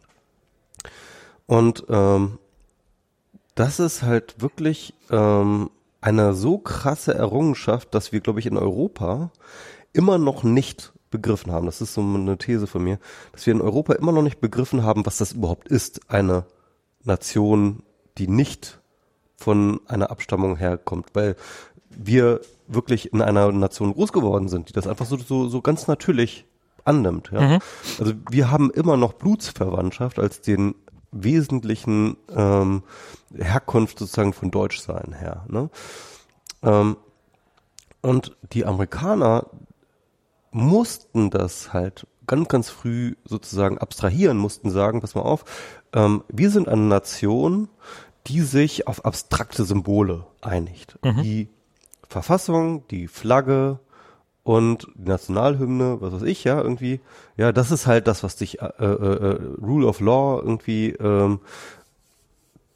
Und 1.46 1.86
ähm, 1.90 2.40
das 3.56 3.80
ist 3.80 4.04
halt 4.04 4.42
wirklich 4.42 4.94
ähm, 5.10 5.70
eine 6.00 6.34
so 6.34 6.58
krasse 6.58 7.14
Errungenschaft, 7.14 7.94
dass 7.94 8.12
wir, 8.12 8.22
glaube 8.22 8.40
ich, 8.40 8.46
in 8.46 8.58
Europa 8.58 9.32
immer 9.94 10.18
noch 10.18 10.44
nicht 10.44 10.94
begriffen 11.12 11.52
haben, 11.52 11.66
das 11.66 11.82
ist 11.82 11.94
so 11.94 12.02
eine 12.02 12.38
These 12.38 12.66
von 12.66 12.84
mir, 12.84 12.98
dass 13.34 13.46
wir 13.46 13.54
in 13.54 13.62
Europa 13.62 13.94
immer 13.94 14.14
noch 14.14 14.22
nicht 14.22 14.40
begriffen 14.40 14.84
haben, 14.84 15.06
was 15.06 15.18
das 15.18 15.34
überhaupt 15.34 15.68
ist, 15.68 16.10
eine 16.10 16.46
Nation, 17.04 17.84
die 18.18 18.28
nicht 18.28 18.80
von 19.36 19.82
einer 19.88 20.10
Abstammung 20.10 20.56
herkommt, 20.56 21.10
weil 21.14 21.36
wir 21.98 22.42
wirklich 22.68 23.14
in 23.14 23.22
einer 23.22 23.52
Nation 23.52 23.94
groß 23.94 24.14
geworden 24.14 24.48
sind, 24.50 24.70
die 24.70 24.74
das 24.74 24.88
einfach 24.88 25.06
so, 25.06 25.18
so, 25.18 25.48
so 25.48 25.62
ganz 25.62 25.88
natürlich 25.88 26.46
annimmt. 26.86 27.32
Ja? 27.32 27.42
Mhm. 27.42 27.60
Also 28.00 28.14
wir 28.30 28.52
haben 28.52 28.72
immer 28.72 28.98
noch 28.98 29.14
Blutsverwandtschaft 29.14 30.20
als 30.20 30.42
den 30.42 30.76
wesentlichen 31.12 32.18
ähm, 32.34 32.84
Herkunft 33.36 34.00
sozusagen 34.00 34.34
von 34.34 34.52
Deutschsein 34.52 35.14
her. 35.14 35.46
Ne? 35.50 35.70
Ähm, 36.64 36.98
und 38.02 38.36
die 38.54 38.66
Amerikaner 38.66 39.48
mussten 40.52 41.30
das 41.30 41.74
halt 41.74 42.08
ganz, 42.28 42.48
ganz 42.48 42.70
früh 42.70 43.16
sozusagen 43.26 43.78
abstrahieren, 43.78 44.38
mussten 44.38 44.70
sagen, 44.70 45.02
pass 45.02 45.16
mal 45.16 45.22
auf, 45.22 45.44
ähm, 45.94 46.24
wir 46.30 46.50
sind 46.50 46.68
eine 46.68 46.82
Nation, 46.82 47.68
die 48.28 48.42
sich 48.42 48.88
auf 48.88 49.06
abstrakte 49.06 49.66
Symbole 49.66 50.26
einigt, 50.42 50.98
mhm. 51.04 51.22
die 51.24 51.50
Verfassung, 52.12 52.86
die 52.90 53.08
Flagge 53.08 53.80
und 54.44 54.88
die 54.96 55.10
Nationalhymne, 55.10 56.02
was 56.02 56.14
weiß 56.14 56.24
ich, 56.24 56.44
ja, 56.44 56.62
irgendwie. 56.62 57.00
Ja, 57.38 57.52
das 57.52 57.72
ist 57.72 57.88
halt 57.88 58.08
das, 58.08 58.24
was 58.24 58.36
dich, 58.36 58.62
äh, 58.62 58.66
äh, 58.80 58.86
äh, 58.86 59.40
Rule 59.62 59.88
of 59.88 60.00
Law 60.02 60.42
irgendwie, 60.42 60.90
ähm, 60.92 61.40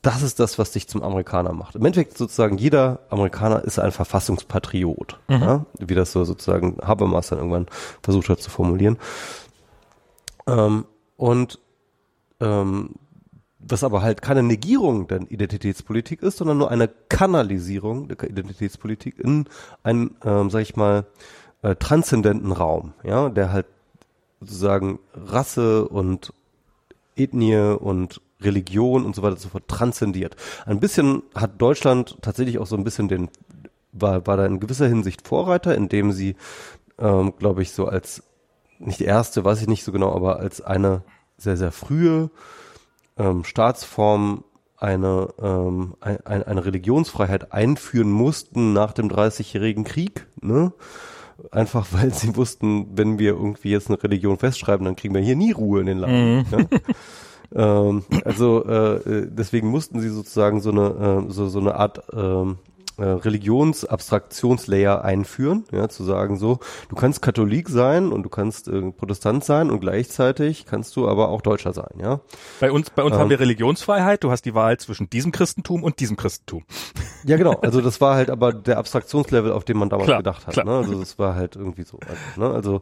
das 0.02 0.22
ist 0.22 0.40
das, 0.40 0.60
was 0.60 0.72
dich 0.72 0.88
zum 0.88 1.02
Amerikaner 1.02 1.52
macht. 1.52 1.76
Im 1.76 1.84
Endeffekt 1.84 2.18
sozusagen 2.18 2.58
jeder 2.58 3.00
Amerikaner 3.10 3.64
ist 3.64 3.80
ein 3.80 3.92
Verfassungspatriot, 3.92 5.20
mhm. 5.28 5.42
ja? 5.42 5.66
wie 5.80 5.96
das 5.96 6.12
so 6.12 6.24
sozusagen 6.24 6.78
Habermas 6.82 7.30
dann 7.30 7.40
irgendwann 7.40 7.66
versucht 8.04 8.30
hat 8.30 8.40
zu 8.40 8.52
formulieren. 8.52 8.98
Ähm, 10.48 10.86
und 11.18 11.60
ähm, 12.40 12.92
was 13.68 13.84
aber 13.84 14.02
halt 14.02 14.22
keine 14.22 14.44
Negierung 14.44 15.08
der 15.08 15.22
Identitätspolitik 15.30 16.22
ist, 16.22 16.38
sondern 16.38 16.58
nur 16.58 16.72
eine 16.72 16.88
Kanalisierung 16.88 18.08
der 18.08 18.30
Identitätspolitik 18.30 19.20
in 19.20 19.46
einen, 19.84 20.16
ähm, 20.24 20.50
sag 20.50 20.62
ich 20.62 20.76
mal, 20.76 21.06
äh, 21.62 21.76
transzendenten 21.76 22.52
Raum, 22.52 22.94
ja, 23.04 23.30
der 23.30 23.52
halt 23.52 23.66
sozusagen 24.40 25.00
Rasse 25.14 25.88
und 25.88 26.32
Ethnie 27.16 27.76
und 27.80 28.22
Religion 28.42 29.06
und 29.06 29.16
so 29.16 29.24
weiter 29.24 29.34
und 29.34 29.42
so 29.42 29.50
fort 29.50 29.68
transzendiert. 29.68 30.36
Ein 30.66 30.80
bisschen 30.80 31.24
hat 31.34 31.60
Deutschland 31.60 32.18
tatsächlich 32.22 32.60
auch 32.60 32.68
so 32.68 32.76
ein 32.76 32.84
bisschen 32.84 33.08
den, 33.08 33.30
war, 33.92 34.28
war 34.28 34.38
da 34.38 34.46
in 34.46 34.60
gewisser 34.60 34.88
Hinsicht 34.88 35.28
Vorreiter, 35.28 35.74
indem 35.74 36.12
sie, 36.12 36.36
ähm, 37.00 37.34
glaube 37.40 37.64
ich, 37.64 37.72
so 37.72 37.88
als, 37.88 38.22
nicht 38.78 39.02
erste, 39.02 39.44
weiß 39.44 39.62
ich 39.62 39.68
nicht 39.68 39.84
so 39.84 39.92
genau, 39.92 40.14
aber 40.14 40.38
als 40.38 40.62
eine 40.62 41.02
sehr, 41.38 41.58
sehr 41.58 41.72
frühe 41.72 42.30
ähm, 43.18 43.44
Staatsform 43.44 44.44
eine, 44.78 45.30
ähm, 45.42 45.96
ein, 46.02 46.44
eine 46.44 46.66
Religionsfreiheit 46.66 47.54
einführen 47.54 48.12
mussten 48.12 48.74
nach 48.74 48.94
dem 48.94 49.10
Dreißigjährigen 49.10 49.84
Krieg, 49.84 50.28
ne? 50.42 50.74
Einfach 51.52 51.88
weil 51.92 52.14
sie 52.14 52.36
wussten, 52.36 52.98
wenn 52.98 53.20
wir 53.20 53.32
irgendwie 53.32 53.70
jetzt 53.70 53.90
eine 53.90 54.02
Religion 54.02 54.38
festschreiben, 54.38 54.86
dann 54.86 54.96
kriegen 54.96 55.14
wir 55.14 55.22
hier 55.22 55.36
nie 55.36 55.52
Ruhe 55.52 55.82
in 55.82 55.86
den 55.86 55.98
Land. 56.00 56.52
Mhm. 56.52 56.58
Ne? 56.58 56.70
ähm, 57.56 58.04
also 58.24 58.64
äh, 58.66 59.28
deswegen 59.30 59.68
mussten 59.68 60.00
sie 60.00 60.10
sozusagen 60.10 60.62
so 60.62 60.72
eine 60.72 61.26
äh, 61.28 61.32
so, 61.32 61.48
so 61.48 61.60
eine 61.60 61.76
Art 61.76 62.04
ähm, 62.14 62.58
äh, 62.98 63.04
Religionsabstraktionslayer 63.04 65.04
einführen, 65.04 65.66
ja, 65.72 65.90
zu 65.90 66.04
sagen 66.04 66.38
so, 66.38 66.60
du 66.90 66.96
kannst 66.96 67.22
Katholik 67.22 67.70
sein 67.70 68.12
und 68.12 68.24
du 68.24 68.30
kannst 68.30 68.68
äh, 68.68 68.92
Protestant 68.92 69.44
sein 69.44 69.70
und 69.70 69.80
gleichzeitig 69.80 70.66
kannst 70.66 70.96
du 70.96 71.08
aber 71.08 71.30
auch 71.30 71.42
Deutscher 71.42 71.74
sein, 71.74 72.00
ja. 72.00 72.22
Bei 72.60 72.72
uns, 72.72 72.90
bei 72.90 73.04
uns 73.04 73.16
ähm, 73.16 73.22
haben 73.22 73.30
wir 73.30 73.40
Religionsfreiheit, 73.40 74.24
du 74.24 74.32
hast 74.32 74.46
die 74.46 74.56
Wahl 74.56 74.78
zwischen 74.78 75.10
diesem 75.10 75.32
Christentum 75.32 75.84
und 75.84 76.00
diesem 76.00 76.18
Christentum. 76.18 76.64
Ja, 77.26 77.38
genau, 77.38 77.54
also 77.62 77.82
das 77.82 78.02
war 78.02 78.16
halt 78.16 78.30
aber 78.30 78.54
der 78.54 78.78
Abstraktionslevel, 78.78 79.52
auf 79.52 79.64
den 79.64 79.78
man 79.78 79.90
damals 79.90 80.08
klar, 80.08 80.20
gedacht 80.20 80.48
hat, 80.48 80.54
klar. 80.54 80.66
ne? 80.66 80.78
also 80.78 81.00
das 81.00 81.18
war 81.18 81.36
halt 81.36 81.56
irgendwie 81.56 81.84
so, 81.84 82.00
also, 82.08 82.42
ne? 82.42 82.54
also 82.54 82.82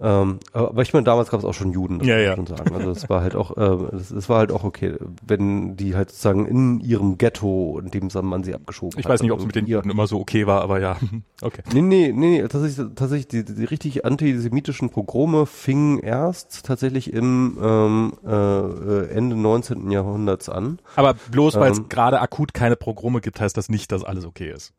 ähm, 0.00 0.38
aber 0.52 0.82
ich 0.82 0.92
meine, 0.92 1.04
damals 1.04 1.30
gab 1.30 1.40
es 1.40 1.46
auch 1.46 1.54
schon 1.54 1.72
Juden, 1.72 1.98
das 1.98 2.08
ja, 2.08 2.18
ja. 2.18 2.34
schon 2.34 2.46
sagen, 2.46 2.74
also 2.74 2.92
das 2.92 3.08
war 3.08 3.20
halt 3.20 3.36
auch, 3.36 3.56
äh, 3.56 3.90
das, 3.92 4.08
das 4.08 4.28
war 4.28 4.38
halt 4.38 4.50
auch 4.50 4.64
okay, 4.64 4.94
wenn 5.26 5.76
die 5.76 5.94
halt 5.94 6.10
sozusagen 6.10 6.46
in 6.46 6.80
ihrem 6.80 7.18
Ghetto, 7.18 7.78
in 7.78 7.90
dem 7.90 8.08
man 8.22 8.44
sie 8.44 8.54
abgeschoben 8.54 8.98
ich 8.98 9.04
hat. 9.04 9.10
Ich 9.10 9.14
weiß 9.14 9.22
nicht, 9.22 9.32
ob 9.32 9.40
es 9.40 9.46
mit 9.54 9.68
den 9.68 9.70
Juden 9.70 9.90
immer 9.90 10.06
so 10.06 10.18
okay 10.18 10.46
war, 10.46 10.62
aber 10.62 10.80
ja, 10.80 10.96
okay. 11.42 11.62
Nee, 11.72 11.82
nee, 11.82 12.12
nee, 12.12 12.42
tatsächlich, 12.48 12.86
tatsächlich 12.94 13.28
die, 13.28 13.44
die 13.44 13.64
richtig 13.64 14.04
antisemitischen 14.04 14.90
Pogrome 14.90 15.46
fingen 15.46 15.98
erst 15.98 16.64
tatsächlich 16.64 17.12
im 17.12 17.58
ähm, 17.62 18.12
äh, 18.26 19.08
Ende 19.08 19.36
19. 19.36 19.90
Jahrhunderts 19.90 20.48
an. 20.48 20.78
Aber 20.96 21.14
bloß 21.30 21.56
weil 21.56 21.72
es 21.72 21.78
ähm, 21.78 21.88
gerade 21.88 22.20
akut 22.20 22.54
keine 22.54 22.76
Pogrome 22.76 23.20
gibt, 23.20 23.40
heißt 23.40 23.56
das 23.56 23.68
nicht, 23.68 23.92
dass 23.92 24.04
alles 24.04 24.24
okay 24.24 24.50
ist. 24.50 24.72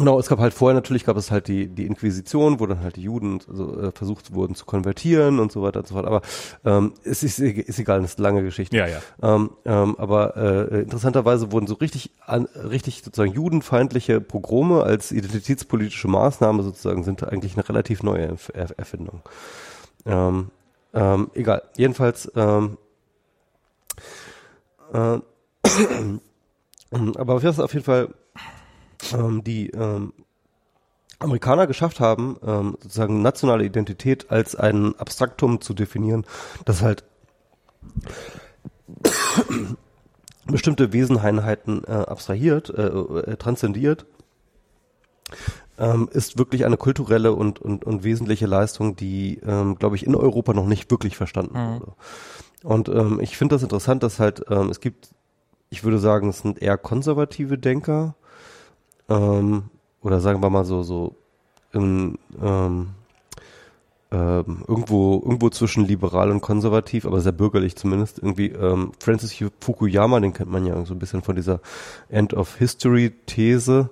Genau, 0.00 0.18
es 0.18 0.28
gab 0.28 0.38
halt 0.38 0.54
vorher 0.54 0.74
natürlich 0.74 1.04
gab 1.04 1.16
es 1.16 1.30
halt 1.30 1.46
die 1.46 1.68
die 1.68 1.86
Inquisition, 1.86 2.58
wo 2.58 2.66
dann 2.66 2.80
halt 2.80 2.96
die 2.96 3.02
Juden 3.02 3.40
also, 3.48 3.80
äh, 3.80 3.92
versucht 3.92 4.32
wurden 4.34 4.54
zu 4.54 4.64
konvertieren 4.64 5.38
und 5.38 5.52
so 5.52 5.62
weiter 5.62 5.80
und 5.80 5.86
so 5.86 5.94
fort. 5.94 6.06
Aber 6.06 6.22
ähm, 6.64 6.94
es 7.04 7.22
ist, 7.22 7.38
ist 7.38 7.78
egal, 7.78 8.00
das 8.00 8.12
ist 8.12 8.18
eine 8.18 8.28
lange 8.28 8.42
Geschichte. 8.42 8.76
Ja, 8.76 8.86
ja. 8.86 9.00
Ähm, 9.22 9.50
ähm, 9.66 9.96
aber 9.98 10.36
äh, 10.36 10.80
interessanterweise 10.80 11.52
wurden 11.52 11.66
so 11.66 11.74
richtig 11.74 12.10
an, 12.26 12.46
richtig 12.54 13.02
sozusagen 13.04 13.32
judenfeindliche 13.32 14.20
Pogrome 14.20 14.82
als 14.82 15.12
identitätspolitische 15.12 16.08
Maßnahme 16.08 16.62
sozusagen 16.62 17.04
sind 17.04 17.22
eigentlich 17.22 17.54
eine 17.54 17.68
relativ 17.68 18.02
neue 18.02 18.36
Erfindung. 18.76 19.20
Ähm, 20.06 20.50
Ähm, 20.92 21.30
egal. 21.34 21.62
Jedenfalls, 21.76 22.30
ähm, 22.34 22.76
äh, 24.92 25.18
aber 26.90 27.42
was 27.42 27.60
auf 27.60 27.72
jeden 27.74 27.84
Fall 27.84 28.08
ähm, 29.12 29.44
die 29.44 29.70
ähm, 29.70 30.12
Amerikaner 31.18 31.66
geschafft 31.66 32.00
haben, 32.00 32.36
ähm, 32.44 32.76
sozusagen 32.80 33.22
nationale 33.22 33.64
Identität 33.64 34.30
als 34.30 34.54
ein 34.56 34.98
Abstraktum 34.98 35.60
zu 35.60 35.74
definieren, 35.74 36.24
das 36.64 36.82
halt 36.82 37.04
bestimmte 40.46 40.92
Weseneinheiten 40.92 41.84
äh, 41.84 41.92
abstrahiert, 41.92 42.70
äh, 42.70 42.86
äh, 42.86 43.36
transzendiert, 43.36 44.06
ähm, 45.78 46.08
ist 46.12 46.38
wirklich 46.38 46.64
eine 46.64 46.76
kulturelle 46.76 47.32
und, 47.32 47.60
und, 47.60 47.84
und 47.84 48.04
wesentliche 48.04 48.46
Leistung, 48.46 48.96
die, 48.96 49.40
ähm, 49.46 49.76
glaube 49.76 49.96
ich, 49.96 50.06
in 50.06 50.14
Europa 50.14 50.52
noch 50.52 50.66
nicht 50.66 50.90
wirklich 50.90 51.16
verstanden 51.16 51.58
mhm. 51.58 51.74
wurde. 51.74 51.92
Und 52.62 52.88
ähm, 52.88 53.20
ich 53.20 53.36
finde 53.36 53.54
das 53.54 53.62
interessant, 53.62 54.02
dass 54.02 54.18
halt, 54.18 54.44
ähm, 54.50 54.68
es 54.68 54.80
gibt, 54.80 55.10
ich 55.70 55.84
würde 55.84 55.98
sagen, 55.98 56.28
es 56.28 56.40
sind 56.40 56.60
eher 56.60 56.76
konservative 56.76 57.56
Denker, 57.56 58.16
ähm, 59.10 59.64
oder 60.02 60.20
sagen 60.20 60.42
wir 60.42 60.48
mal 60.48 60.64
so, 60.64 60.82
so 60.82 61.14
im, 61.72 62.18
ähm, 62.42 62.90
ähm, 64.12 64.64
irgendwo, 64.66 65.20
irgendwo 65.22 65.50
zwischen 65.50 65.84
liberal 65.84 66.30
und 66.30 66.40
konservativ, 66.40 67.06
aber 67.06 67.20
sehr 67.20 67.32
bürgerlich 67.32 67.76
zumindest. 67.76 68.18
Irgendwie 68.18 68.48
ähm, 68.48 68.92
Francis 68.98 69.36
Fukuyama, 69.60 70.18
den 70.20 70.32
kennt 70.32 70.50
man 70.50 70.66
ja 70.66 70.84
so 70.84 70.94
ein 70.94 70.98
bisschen 70.98 71.22
von 71.22 71.36
dieser 71.36 71.60
End 72.08 72.34
of 72.34 72.56
History 72.56 73.12
These, 73.26 73.90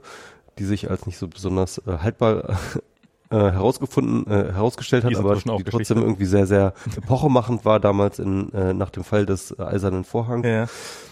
die 0.59 0.65
sich 0.65 0.91
als 0.91 1.07
nicht 1.07 1.19
so 1.19 1.29
besonders 1.29 1.79
äh, 1.87 1.99
haltbar 1.99 2.59
äh, 3.31 3.37
herausgefunden, 3.37 4.27
äh, 4.27 4.53
herausgestellt 4.53 5.05
hat, 5.05 5.15
aber 5.15 5.37
die 5.37 5.65
trotzdem 5.65 5.99
irgendwie 5.99 6.27
sehr, 6.27 6.47
sehr 6.47 6.73
epochemachend 6.97 7.65
war 7.65 7.79
damals 7.79 8.19
in, 8.19 8.53
äh, 8.55 8.75
nach 8.75 8.91
dem 8.91 9.05
Fall 9.05 9.25
des 9.25 9.53
äh, 9.53 9.63
Eisernen 9.63 10.03
Vorhangs. 10.03 10.47
Ja. 10.47 10.67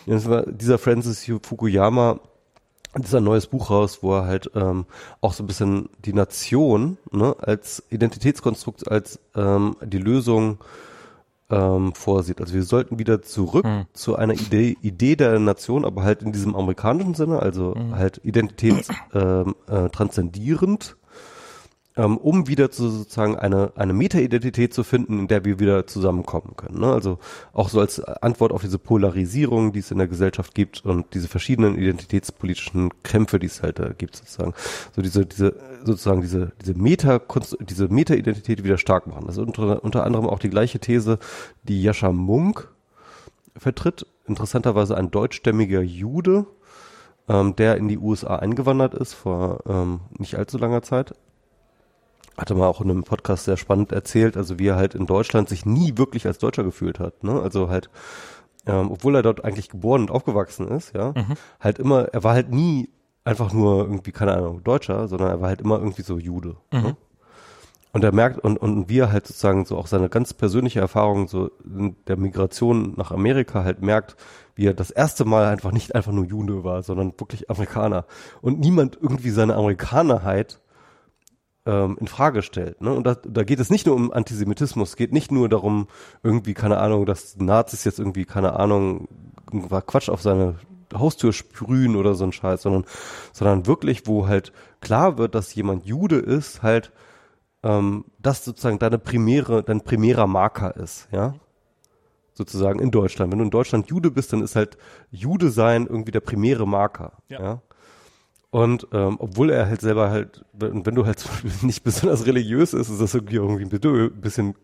Dieser 0.07 0.79
Francis 0.79 1.31
Fukuyama 1.43 2.19
ist 3.05 3.15
ein 3.15 3.25
neues 3.25 3.47
Buch 3.47 3.71
raus, 3.71 3.99
wo 4.03 4.15
er 4.15 4.27
halt 4.27 4.51
ähm, 4.55 4.87
auch 5.21 5.33
so 5.33 5.43
ein 5.43 5.47
bisschen 5.47 5.91
die 6.05 6.13
Nation 6.13 6.99
ne, 7.11 7.37
als 7.39 7.83
Identitätskonstrukt, 7.91 8.91
als 8.91 9.21
ähm, 9.35 9.77
die 9.83 9.99
Lösung 9.99 10.59
ähm, 11.51 11.95
vorsieht. 11.95 12.41
Also 12.41 12.55
wir 12.55 12.65
sollten 12.65 12.99
wieder 12.99 13.23
zurück 13.23 13.65
hm. 13.65 13.87
zu 13.93 14.17
einer 14.17 14.35
Idee, 14.35 14.77
Idee 14.83 15.17
der 15.17 15.39
Nation, 15.39 15.85
aber 15.85 16.03
halt 16.03 16.23
in 16.23 16.33
diesem 16.33 16.57
amerikanischen 16.57 17.15
Sinne, 17.15 17.41
also 17.41 17.75
hm. 17.75 17.97
halt 17.97 18.21
Identität 18.25 18.87
ähm, 19.15 19.55
äh, 19.69 19.89
transzendierend 19.91 20.97
ähm, 21.97 22.19
um 22.19 22.47
wieder 22.47 22.71
zu, 22.71 22.89
sozusagen 22.91 23.37
eine, 23.37 23.73
eine 23.75 23.95
Meta-Identität 23.95 24.75
zu 24.75 24.85
finden, 24.85 25.21
in 25.21 25.29
der 25.29 25.45
wir 25.45 25.59
wieder 25.59 25.87
zusammenkommen 25.87 26.55
können. 26.57 26.81
Ne? 26.81 26.93
Also 26.93 27.19
auch 27.53 27.71
so 27.71 27.81
als 27.81 28.01
Antwort 28.01 28.53
auf 28.53 28.61
diese 28.61 28.79
Polarisierung, 28.79 29.73
die 29.73 29.79
es 29.79 29.91
in 29.91 29.99
der 29.99 30.07
Gesellschaft 30.07 30.55
gibt 30.55 30.85
und 30.85 31.15
diese 31.15 31.29
verschiedenen 31.29 31.77
identitätspolitischen 31.77 32.91
Kämpfe, 33.03 33.39
die 33.39 33.47
es 33.47 33.63
halt 33.63 33.79
da 33.79 33.89
gibt, 33.89 34.17
sozusagen. 34.17 34.53
So 34.95 35.01
diese, 35.01 35.25
diese, 35.25 35.57
sozusagen 35.85 36.21
diese, 36.21 36.53
diese 36.61 36.75
Meta, 36.75 37.21
diese 37.61 37.89
Meta-Identität 37.89 38.63
wieder 38.63 38.79
stark 38.79 39.07
machen. 39.07 39.25
Das 39.27 39.39
ist 39.39 39.43
unter, 39.43 39.83
unter 39.83 40.05
anderem 40.05 40.27
auch 40.27 40.39
die 40.39 40.51
gleiche 40.51 40.79
These, 40.79 41.19
die 41.65 41.83
Jascha 41.83 42.13
Munk 42.13 42.69
vertritt. 43.57 44.07
Interessanterweise 44.27 44.97
ein 44.97 45.11
deutschstämmiger 45.11 45.81
Jude, 45.81 46.47
ähm, 47.29 47.57
der 47.57 47.77
in 47.77 47.89
die 47.89 47.99
USA 47.99 48.37
eingewandert 48.37 48.93
ist 48.93 49.15
vor 49.15 49.61
ähm, 49.67 50.01
nicht 50.19 50.37
allzu 50.37 50.59
langer 50.59 50.83
Zeit, 50.83 51.15
hatte 52.37 52.55
mal 52.55 52.67
auch 52.67 52.81
in 52.81 52.91
einem 52.91 53.05
Podcast 53.05 53.45
sehr 53.45 53.57
spannend 53.57 53.93
erzählt, 53.93 54.37
also 54.37 54.59
wie 54.59 54.69
er 54.69 54.77
halt 54.77 54.95
in 54.95 55.07
Deutschland 55.07 55.49
sich 55.49 55.65
nie 55.65 55.97
wirklich 55.97 56.27
als 56.27 56.39
Deutscher 56.39 56.65
gefühlt 56.65 56.99
hat. 56.99 57.25
Ne? 57.25 57.41
Also 57.41 57.69
halt, 57.69 57.91
ähm, 58.67 58.91
obwohl 58.91 59.15
er 59.17 59.23
dort 59.23 59.45
eigentlich 59.45 59.69
geboren 59.69 60.03
und 60.03 60.11
aufgewachsen 60.11 60.69
ist, 60.69 60.95
ja, 60.95 61.13
mhm. 61.17 61.35
halt 61.61 61.79
immer, 61.79 62.09
er 62.13 62.25
war 62.25 62.35
halt 62.35 62.51
nie 62.51 62.91
einfach 63.25 63.53
nur 63.53 63.85
irgendwie, 63.85 64.13
keine 64.13 64.37
Ahnung, 64.37 64.63
Deutscher, 64.63 65.09
sondern 65.09 65.31
er 65.31 65.41
war 65.41 65.49
halt 65.49 65.61
immer 65.61 65.79
irgendwie 65.79 66.03
so 66.03 66.19
Jude. 66.19 66.57
Ne? 66.73 66.79
Mhm. 66.79 66.85
Ne? 66.85 66.97
Und 67.93 68.05
er 68.05 68.13
merkt, 68.13 68.39
und, 68.41 68.59
und 68.59 68.91
wie 68.91 68.99
er 68.99 69.11
halt 69.11 69.27
sozusagen 69.27 69.65
so 69.65 69.79
auch 69.79 69.87
seine 69.87 70.11
ganz 70.11 70.35
persönliche 70.35 70.81
Erfahrung 70.81 71.29
so 71.29 71.51
in 71.65 71.97
der 72.07 72.19
Migration 72.19 72.93
nach 72.99 73.11
Amerika 73.11 73.65
halt 73.65 73.81
merkt, 73.81 74.17
wie 74.55 74.67
er 74.67 74.75
das 74.75 74.91
erste 74.91 75.25
Mal 75.25 75.47
einfach 75.47 75.73
nicht 75.73 75.95
einfach 75.95 76.13
nur 76.13 76.27
Jude 76.27 76.63
war, 76.63 76.83
sondern 76.83 77.15
wirklich 77.19 77.49
Amerikaner. 77.49 78.05
Und 78.43 78.61
niemand 78.61 78.99
irgendwie 79.01 79.31
seine 79.31 79.55
Amerikanerheit 79.55 80.61
ähm, 81.67 81.97
in 82.01 82.07
Frage 82.07 82.43
stellt. 82.43 82.81
Ne? 82.81 82.93
Und 82.93 83.07
da, 83.07 83.15
da 83.15 83.45
geht 83.45 83.61
es 83.61 83.71
nicht 83.71 83.87
nur 83.87 83.95
um 83.95 84.13
Antisemitismus, 84.13 84.91
es 84.91 84.97
geht 84.97 85.13
nicht 85.13 85.31
nur 85.31 85.49
darum, 85.49 85.89
irgendwie, 86.23 86.55
keine 86.55 86.79
Ahnung, 86.79 87.07
dass 87.07 87.37
Nazis 87.37 87.85
jetzt 87.85 87.99
irgendwie, 87.99 88.25
keine 88.25 88.59
Ahnung, 88.59 89.09
Quatsch 89.87 90.09
auf 90.09 90.23
seine 90.23 90.57
Haustür 90.95 91.33
sprühen 91.33 91.97
oder 91.97 92.15
so 92.15 92.25
ein 92.25 92.33
Scheiß, 92.33 92.63
sondern, 92.63 92.85
sondern 93.33 93.67
wirklich, 93.67 94.07
wo 94.07 94.29
halt 94.29 94.53
klar 94.81 95.19
wird, 95.19 95.35
dass 95.35 95.55
jemand 95.55 95.85
Jude 95.85 96.17
ist, 96.17 96.63
halt, 96.63 96.93
ähm, 97.63 98.05
das 98.19 98.45
sozusagen 98.45 98.79
deine 98.79 98.99
primäre, 98.99 99.63
dein 99.63 99.83
primärer 99.83 100.27
Marker 100.27 100.77
ist, 100.77 101.09
ja 101.13 101.35
sozusagen 102.37 102.81
in 102.81 102.91
Deutschland. 102.91 103.33
Wenn 103.33 103.39
du 103.39 103.47
in 103.47 103.51
Deutschland 103.51 103.89
Jude 103.89 104.11
bist, 104.11 104.33
dann 104.33 104.43
ist 104.43 104.57
halt 104.57 104.77
Jude 105.11 105.49
sein 105.49 105.87
irgendwie 105.87 106.13
der 106.13 106.21
primäre 106.21 106.69
Marker. 106.69 107.13
Ja. 107.29 107.43
ja? 107.43 107.63
Und 108.57 108.89
ähm, 108.93 109.17
obwohl 109.19 109.51
er 109.51 109.67
halt 109.67 109.83
selber 109.83 110.09
halt, 110.09 110.43
wenn, 110.55 110.87
wenn 110.87 110.95
du 110.95 111.05
halt 111.05 111.23
nicht 111.61 111.85
besonders 111.85 112.25
religiös 112.25 112.73
ist, 112.73 112.89
ist 112.89 113.03
das 113.03 113.13
irgendwie, 113.13 113.37
irgendwie 113.37 113.65
ein 113.65 114.21
bisschen 114.23 114.55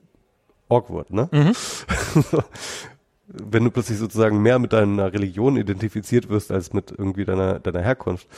awkward, 0.71 1.11
ne? 1.11 1.29
Mhm. 1.31 1.53
wenn 3.27 3.65
du 3.65 3.71
plötzlich 3.71 3.99
sozusagen 3.99 4.41
mehr 4.41 4.59
mit 4.59 4.73
deiner 4.73 5.13
Religion 5.13 5.59
identifiziert 5.59 6.31
wirst 6.31 6.51
als 6.51 6.73
mit 6.73 6.91
irgendwie 6.91 7.27
deiner, 7.27 7.59
deiner 7.59 7.83
Herkunft. 7.83 8.29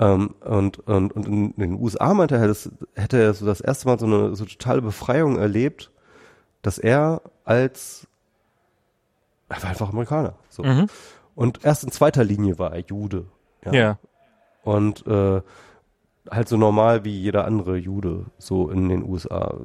Ähm, 0.00 0.34
und, 0.40 0.80
und, 0.80 1.12
und 1.12 1.26
in 1.28 1.54
den 1.56 1.80
USA 1.80 2.12
meinte 2.12 2.34
er, 2.34 2.48
das, 2.48 2.68
hätte 2.96 3.22
er 3.22 3.34
so 3.34 3.46
das 3.46 3.60
erste 3.60 3.86
Mal 3.86 4.00
so 4.00 4.06
eine 4.06 4.34
so 4.34 4.46
totale 4.46 4.82
Befreiung 4.82 5.38
erlebt, 5.38 5.92
dass 6.62 6.76
er 6.76 7.22
als 7.44 8.08
er 9.48 9.62
war 9.62 9.70
einfach 9.70 9.90
Amerikaner. 9.90 10.34
So. 10.48 10.64
Mhm. 10.64 10.88
Und 11.36 11.64
erst 11.64 11.84
in 11.84 11.92
zweiter 11.92 12.24
Linie 12.24 12.58
war 12.58 12.72
er 12.72 12.80
Jude. 12.80 13.26
Ja. 13.64 13.72
ja 13.72 13.98
und 14.68 15.06
äh, 15.06 15.40
halt 16.30 16.48
so 16.48 16.58
normal 16.58 17.04
wie 17.04 17.18
jeder 17.18 17.46
andere 17.46 17.76
Jude 17.76 18.26
so 18.38 18.68
in 18.70 18.90
den 18.90 19.02
USA. 19.02 19.60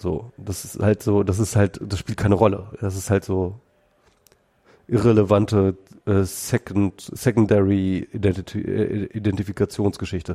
So, 0.00 0.32
das 0.36 0.64
ist 0.64 0.80
halt 0.80 1.02
so, 1.02 1.22
das 1.22 1.38
ist 1.38 1.54
halt, 1.54 1.80
das 1.80 2.00
spielt 2.00 2.18
keine 2.18 2.34
Rolle. 2.34 2.66
Das 2.80 2.96
ist 2.96 3.08
halt 3.08 3.24
so 3.24 3.60
irrelevante 4.88 5.76
äh, 6.06 6.24
Second, 6.24 7.00
Secondary 7.00 8.08
Identity, 8.12 8.60
äh, 8.62 9.04
Identifikationsgeschichte. 9.16 10.34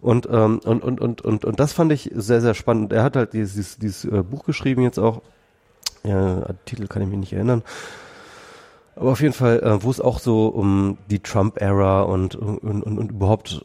Und, 0.00 0.28
ähm, 0.30 0.60
und, 0.64 0.84
und, 0.84 1.00
und, 1.00 1.22
und, 1.22 1.44
und 1.44 1.58
das 1.58 1.72
fand 1.72 1.90
ich 1.90 2.12
sehr, 2.14 2.40
sehr 2.40 2.54
spannend. 2.54 2.92
Er 2.92 3.02
hat 3.02 3.16
halt 3.16 3.32
dieses, 3.32 3.78
dieses 3.78 4.04
äh, 4.04 4.22
Buch 4.22 4.44
geschrieben 4.44 4.82
jetzt 4.82 4.98
auch. 4.98 5.20
Ja, 6.04 6.46
Titel 6.64 6.86
kann 6.86 7.02
ich 7.02 7.08
mich 7.08 7.18
nicht 7.18 7.32
erinnern. 7.32 7.64
Aber 8.98 9.12
auf 9.12 9.20
jeden 9.20 9.34
Fall, 9.34 9.60
äh, 9.60 9.82
wo 9.84 9.90
es 9.90 10.00
auch 10.00 10.18
so 10.18 10.48
um 10.48 10.98
die 11.08 11.20
Trump-Ära 11.20 12.02
und, 12.02 12.34
und, 12.34 12.82
und, 12.82 12.98
und 12.98 13.12
überhaupt, 13.12 13.64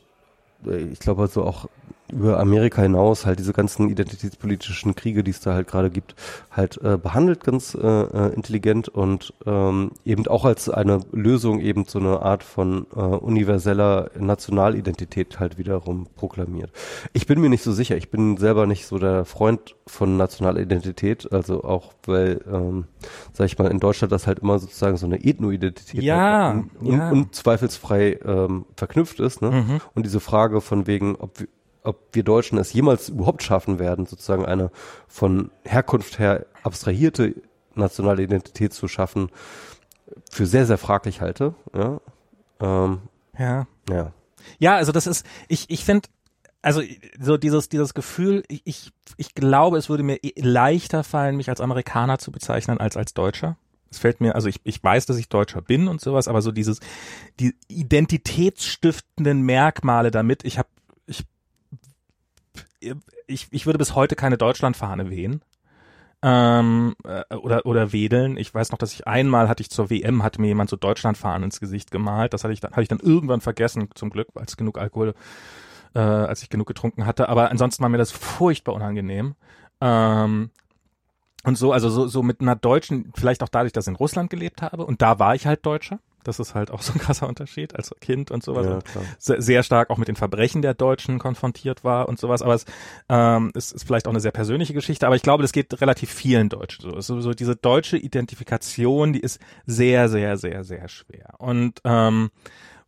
äh, 0.68 0.78
ich 0.78 1.00
glaube 1.00 1.24
also 1.24 1.44
auch 1.44 1.68
über 2.12 2.40
Amerika 2.40 2.82
hinaus 2.82 3.26
halt 3.26 3.40
diese 3.40 3.54
ganzen 3.54 3.90
identitätspolitischen 3.90 4.96
Kriege, 4.96 5.24
die 5.24 5.32
es 5.32 5.40
da 5.40 5.54
halt 5.54 5.68
gerade 5.68 5.90
gibt, 5.90 6.16
halt 6.52 6.80
äh, 6.84 6.98
behandelt 6.98 7.44
ganz 7.44 7.76
äh, 7.76 7.88
äh, 7.88 8.34
intelligent 8.34 8.90
und 8.90 9.34
ähm, 9.46 9.92
eben 10.06 10.28
auch 10.28 10.46
als 10.46 10.70
eine 10.70 11.00
Lösung 11.12 11.60
eben 11.60 11.86
so 11.86 12.00
eine 12.00 12.22
Art 12.22 12.44
von 12.44 12.86
äh, 12.96 13.00
universeller 13.00 14.12
Nationalidentität 14.18 15.40
halt 15.40 15.58
wiederum 15.58 16.08
proklamiert. 16.16 16.72
Ich 17.14 17.26
bin 17.26 17.42
mir 17.42 17.50
nicht 17.50 17.64
so 17.64 17.72
sicher, 17.72 17.98
ich 17.98 18.12
bin 18.12 18.38
selber 18.38 18.68
nicht 18.68 18.86
so 18.86 19.00
der 19.00 19.26
Freund 19.26 19.76
von 19.88 20.18
Nationalidentität, 20.18 21.32
also 21.32 21.64
auch 21.64 21.94
weil, 22.06 22.42
ähm, 22.52 22.86
sag 23.34 23.46
ich 23.46 23.58
mal, 23.58 23.72
in 23.72 23.80
Deutschland 23.80 24.12
das 24.12 24.28
halt 24.28 24.40
immer 24.40 24.60
sozusagen 24.60 24.98
so 24.98 25.06
eine 25.06 25.24
Ethnoidentität 25.24 26.04
ja, 26.04 26.54
halt 26.54 26.66
ja. 26.82 27.10
unzweifelsfrei 27.10 28.20
ähm, 28.26 28.66
verknüpft 28.76 29.20
ist, 29.20 29.42
ne? 29.42 29.52
Mhm. 29.52 29.82
Und 29.96 30.06
diese 30.06 30.20
Frage 30.20 30.62
von 30.62 30.86
wegen, 30.88 31.16
ob 31.16 31.40
wir 31.40 31.48
ob 31.84 32.10
wir 32.14 32.24
Deutschen 32.24 32.58
es 32.58 32.74
jemals 32.74 33.10
überhaupt 33.10 33.44
schaffen 33.44 33.80
werden, 33.80 34.06
sozusagen 34.06 34.46
eine 34.46 34.72
von 35.08 35.52
Herkunft 35.64 36.20
her 36.20 36.46
abstrahierte 36.64 37.36
nationale 37.76 38.24
Identität 38.24 38.74
zu 38.74 38.88
schaffen, 38.88 39.30
für 40.30 40.46
sehr, 40.46 40.66
sehr 40.66 40.78
fraglich 40.78 41.22
halte. 41.22 41.56
Ja. 41.74 42.00
Ähm, 42.60 43.02
ja. 43.38 43.68
Ja. 43.90 44.14
Ja, 44.60 44.76
also 44.76 44.92
das 44.92 45.08
ist, 45.08 45.26
ich, 45.48 45.70
ich 45.70 45.86
finde, 45.86 46.10
also 46.62 46.82
so 47.20 47.38
dieses, 47.38 47.70
dieses 47.70 47.94
Gefühl, 47.94 48.44
ich, 48.48 48.62
ich, 48.66 48.92
ich 49.18 49.34
glaube, 49.36 49.78
es 49.78 49.90
würde 49.90 50.04
mir 50.04 50.20
leichter 50.36 51.04
fallen, 51.04 51.38
mich 51.38 51.50
als 51.50 51.62
Amerikaner 51.62 52.20
zu 52.20 52.32
bezeichnen 52.32 52.80
als 52.80 52.98
als 52.98 53.14
Deutscher. 53.14 53.58
Es 53.90 54.00
fällt 54.00 54.22
mir, 54.22 54.34
also 54.34 54.48
ich, 54.48 54.60
ich 54.64 54.84
weiß, 54.84 55.06
dass 55.06 55.18
ich 55.18 55.30
Deutscher 55.30 55.62
bin 55.62 55.88
und 55.88 56.02
sowas, 56.02 56.28
aber 56.28 56.42
so 56.42 56.52
dieses, 56.52 56.80
die 57.40 57.56
identitätsstiftenden 57.68 59.42
Merkmale 59.42 60.10
damit, 60.10 60.44
ich 60.46 60.58
habe 60.58 60.68
ich, 63.28 63.48
ich 63.52 63.66
würde 63.66 63.78
bis 63.80 63.96
heute 63.96 64.16
keine 64.16 64.38
Deutschlandfahne 64.38 65.10
wehen. 65.10 65.42
ähm, 66.24 66.96
äh, 67.06 67.36
oder 67.36 67.66
oder 67.66 67.92
wedeln. 67.92 68.38
Ich 68.38 68.54
weiß 68.54 68.72
noch, 68.72 68.78
dass 68.80 68.94
ich 68.94 69.08
einmal 69.08 69.50
hatte 69.50 69.62
ich 69.62 69.70
zur 69.70 69.90
WM 69.90 70.24
hatte 70.24 70.40
mir 70.42 70.48
jemand 70.48 70.70
so 70.70 70.78
Deutschlandfahren 70.78 71.44
ins 71.44 71.60
Gesicht 71.60 71.92
gemalt. 71.92 72.34
Das 72.34 72.44
hatte 72.44 72.54
ich 72.54 72.62
dann 72.62 72.72
hatte 72.72 72.82
ich 72.84 72.88
dann 72.88 73.00
irgendwann 73.00 73.42
vergessen, 73.42 73.90
zum 73.96 74.10
Glück, 74.10 74.30
als 74.36 74.56
genug 74.58 74.78
Alkohol, 74.78 75.16
äh, 75.96 76.00
als 76.00 76.42
ich 76.44 76.50
genug 76.50 76.68
getrunken 76.68 77.06
hatte. 77.06 77.30
Aber 77.30 77.52
ansonsten 77.52 77.84
war 77.84 77.90
mir 77.90 77.98
das 77.98 78.12
furchtbar 78.12 78.74
unangenehm. 78.76 79.36
Ähm, 79.82 80.52
und 81.46 81.58
so, 81.58 81.74
also 81.74 81.90
so, 81.90 82.08
so 82.08 82.24
mit 82.24 82.40
einer 82.42 82.56
deutschen, 82.56 83.12
vielleicht 83.16 83.44
auch 83.44 83.50
dadurch, 83.50 83.74
dass 83.74 83.86
ich 83.88 83.92
in 83.92 83.96
Russland 83.98 84.30
gelebt 84.30 84.62
habe 84.62 84.86
und 84.86 85.02
da 85.02 85.20
war 85.20 85.36
ich 85.36 85.46
halt 85.46 85.66
Deutscher. 85.66 86.00
Das 86.28 86.40
ist 86.40 86.56
halt 86.56 86.72
auch 86.72 86.82
so 86.82 86.94
ein 86.94 87.00
krasser 87.00 87.28
Unterschied 87.28 87.76
als 87.76 87.94
Kind 88.02 88.32
und 88.32 88.44
sowas. 88.44 88.66
Ja, 88.66 88.74
und 88.76 88.84
sehr, 89.20 89.42
sehr, 89.42 89.64
stark 89.64 89.90
auch 89.90 89.98
mit 89.98 90.08
den 90.08 90.16
Verbrechen 90.16 90.62
der 90.62 90.74
Deutschen 90.74 91.20
konfrontiert 91.20 91.84
war 91.84 92.08
und 92.08 92.20
sowas. 92.20 92.42
Aber 92.42 92.54
es, 92.54 92.66
ähm, 93.10 93.52
es 93.56 93.72
ist 93.72 93.86
vielleicht 93.86 94.08
auch 94.08 94.12
eine 94.12 94.20
sehr 94.20 94.32
persönliche 94.32 94.74
Geschichte. 94.74 95.06
Aber 95.06 95.16
ich 95.16 95.22
glaube, 95.22 95.42
das 95.44 95.52
geht 95.52 95.80
relativ 95.82 96.12
vielen 96.12 96.50
Deutschen 96.50 96.82
so. 96.84 97.00
so. 97.02 97.22
So 97.22 97.34
diese 97.34 97.56
deutsche 97.56 97.98
Identifikation, 97.98 99.14
die 99.14 99.20
ist 99.20 99.40
sehr, 99.66 100.10
sehr, 100.10 100.38
sehr, 100.38 100.64
sehr 100.64 100.88
schwer. 100.88 101.36
Und 101.38 101.80
ähm, 101.84 102.32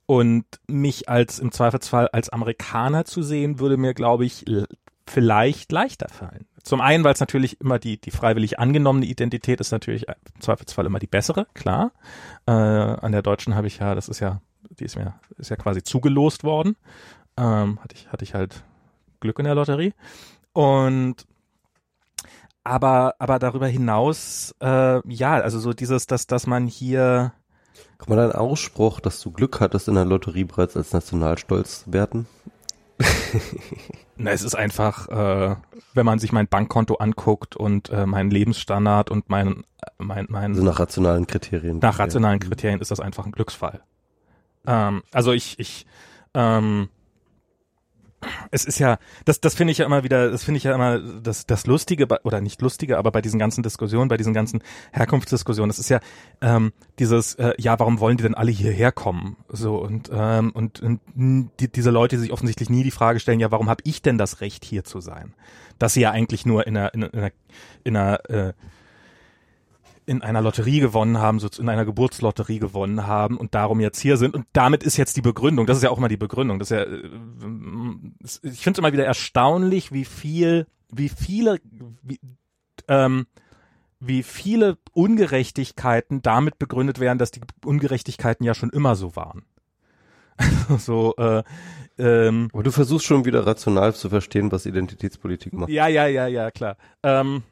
und 0.08 0.46
mich 0.68 1.10
als 1.10 1.40
im 1.40 1.52
Zweifelsfall 1.52 2.10
als 2.10 2.30
Amerikaner 2.30 3.06
zu 3.06 3.24
sehen, 3.24 3.60
würde 3.60 3.78
mir, 3.78 3.96
glaube 3.96 4.26
ich, 4.26 4.46
vielleicht 5.08 5.72
leichter 5.72 6.10
fallen. 6.10 6.46
Zum 6.64 6.82
einen, 6.82 7.04
weil 7.04 7.14
es 7.14 7.20
natürlich 7.20 7.62
immer 7.62 7.78
die, 7.78 8.00
die 8.00 8.12
freiwillig 8.12 8.60
angenommene 8.60 9.06
Identität 9.06 9.60
ist 9.60 9.72
natürlich 9.72 10.08
im 10.08 10.42
Zweifelsfall 10.42 10.86
immer 10.86 11.00
die 11.00 11.08
bessere, 11.08 11.46
klar. 11.54 11.92
Äh, 12.48 12.52
an 12.52 13.12
der 13.12 13.22
deutschen 13.22 13.56
habe 13.56 13.68
ich 13.68 13.80
ja, 13.80 13.94
das 13.94 14.10
ist 14.10 14.20
ja, 14.20 14.42
die 14.80 14.86
ist 14.86 14.96
mir, 14.96 15.14
ist 15.38 15.50
ja 15.50 15.56
quasi 15.58 15.84
zugelost 15.84 16.44
worden. 16.44 16.76
Ähm, 17.38 17.80
hatte 17.82 17.96
ich, 17.96 18.12
hatte 18.12 18.24
ich 18.24 18.34
halt 18.34 18.64
Glück 19.20 19.38
in 19.40 19.46
der 19.46 19.56
Lotterie. 19.56 19.94
Und 20.54 21.28
aber, 22.64 23.14
aber 23.20 23.38
darüber 23.38 23.68
hinaus, 23.68 24.56
äh, 24.60 25.08
ja, 25.08 25.36
also 25.36 25.60
so 25.60 25.74
dieses, 25.74 26.08
dass, 26.08 26.26
dass 26.26 26.48
man 26.48 26.66
hier 26.66 27.34
kann 27.98 28.10
man 28.10 28.18
deinen 28.18 28.34
Ausspruch, 28.34 29.00
dass 29.00 29.22
du 29.22 29.32
Glück 29.32 29.60
hattest 29.60 29.88
in 29.88 29.96
der 29.96 30.06
Lotterie 30.06 30.44
bereits 30.44 30.76
als 30.76 30.94
Nationalstolz 30.94 31.86
werten? 31.88 32.28
Na, 34.18 34.32
es 34.32 34.44
ist 34.44 34.56
einfach, 34.56 35.10
äh, 35.10 35.56
wenn 35.94 36.06
man 36.06 36.20
sich 36.20 36.32
mein 36.32 36.48
Bankkonto 36.48 36.96
anguckt 36.96 37.56
und 37.56 37.90
äh, 37.90 38.06
meinen 38.06 38.32
Lebensstandard 38.32 39.12
und 39.12 39.30
mein, 39.30 39.64
mein, 39.98 40.28
mein 40.30 40.52
also 40.52 40.64
nach 40.64 40.80
rationalen 40.80 41.28
Kriterien. 41.28 41.80
Nach 41.80 42.00
rationalen 42.00 42.40
Kriterien 42.40 42.80
ist 42.80 42.92
das 42.92 43.00
einfach 43.00 43.26
ein 43.26 43.32
Glücksfall. 43.32 43.82
Ähm, 44.66 45.04
also 45.12 45.34
ich, 45.34 45.60
ich, 45.60 45.86
ähm, 46.34 46.90
es 48.52 48.66
ist 48.66 48.80
ja, 48.80 48.98
das, 49.26 49.42
das 49.42 49.56
finde 49.56 49.72
ich 49.72 49.80
ja 49.80 49.86
immer 49.86 50.04
wieder, 50.04 50.32
das 50.32 50.44
finde 50.44 50.58
ich 50.58 50.64
ja 50.64 50.74
immer 50.74 51.00
das, 51.00 51.46
das 51.46 51.68
Lustige, 51.68 52.08
oder 52.24 52.42
nicht 52.42 52.62
Lustige, 52.62 52.98
aber 52.98 53.12
bei 53.12 53.22
diesen 53.22 53.40
ganzen 53.40 53.64
Diskussionen, 53.64 54.08
bei 54.08 54.18
diesen 54.18 54.34
ganzen 54.34 54.62
Herkunftsdiskussionen, 54.92 55.70
das 55.70 55.80
ist 55.80 55.90
ja 55.90 56.00
ähm, 56.42 56.74
dieses, 57.00 57.36
äh, 57.36 57.54
ja, 57.58 57.80
warum 57.80 58.00
wollen 58.00 58.18
die 58.18 58.24
denn 58.24 58.36
alle 58.36 58.52
hierher 58.52 58.92
kommen? 58.92 59.38
So 59.50 59.78
und 59.78 60.10
ähm, 60.14 60.52
und, 60.52 60.82
und 60.82 61.00
die, 61.60 61.72
diese 61.72 61.92
Leute, 61.92 62.16
die 62.16 62.24
sich 62.24 62.32
offensichtlich 62.32 62.70
nie 62.70 62.84
die 62.84 62.92
Frage 62.92 63.20
stellen, 63.20 63.40
ja, 63.40 63.52
warum 63.52 63.70
habe 63.70 63.82
ich 63.86 64.02
denn 64.02 64.18
das 64.18 64.42
Recht 64.42 64.66
hier 64.66 64.84
zu 64.84 65.00
sein? 65.00 65.34
Dass 65.80 65.94
sie 65.94 66.02
ja 66.02 66.12
eigentlich 66.12 66.46
nur 66.46 66.68
in 66.68 66.78
einer, 66.78 66.94
in 66.94 67.04
einer, 67.04 67.32
in 67.84 67.98
einer 67.98 68.30
äh, 68.30 68.54
in 70.06 70.22
einer 70.22 70.42
Lotterie 70.42 70.80
gewonnen 70.80 71.20
haben, 71.20 71.40
so 71.40 71.48
in 71.60 71.70
einer 71.70 71.86
Geburtslotterie 71.86 72.60
gewonnen 72.60 73.08
haben 73.08 73.38
und 73.38 73.56
darum 73.56 73.80
jetzt 73.80 74.00
hier 74.00 74.18
sind. 74.18 74.36
Und 74.36 74.46
damit 74.54 74.84
ist 74.84 74.98
jetzt 74.98 75.18
die 75.18 75.22
Begründung. 75.22 75.66
Das 75.66 75.78
ist 75.78 75.84
ja 75.84 75.90
auch 75.90 75.98
immer 75.98 76.08
die 76.08 76.18
Begründung. 76.18 76.60
Das 76.60 76.72
ist 76.72 76.78
ja, 76.78 76.84
äh, 76.84 77.10
ich 78.44 78.62
finde 78.62 78.72
es 78.72 78.78
immer 78.80 78.94
wieder 78.94 79.06
erstaunlich, 79.06 79.92
wie 79.92 80.06
viel, 80.06 80.68
wie 80.92 81.10
viele, 81.10 81.60
wie, 82.04 82.20
ähm, 82.88 83.26
wie 84.00 84.24
viele 84.24 84.78
Ungerechtigkeiten 84.94 86.22
damit 86.22 86.60
begründet 86.60 87.00
werden, 87.00 87.18
dass 87.18 87.32
die 87.32 87.42
Ungerechtigkeiten 87.64 88.46
ja 88.46 88.54
schon 88.54 88.70
immer 88.70 88.96
so 88.96 89.16
waren. 89.16 89.44
so, 90.78 91.16
äh, 91.18 91.44
ähm, 91.98 92.50
Aber 92.52 92.64
du 92.64 92.72
versuchst 92.72 93.06
schon 93.06 93.26
wieder 93.26 93.46
rational 93.46 93.96
zu 93.96 94.10
verstehen, 94.10 94.52
was 94.52 94.66
Identitätspolitik 94.66 95.54
macht. 95.54 95.70
Ja, 95.70 95.88
ja, 95.88 96.08
ja, 96.08 96.28
ja, 96.28 96.52
klar. 96.52 96.78
Ähm, 97.04 97.44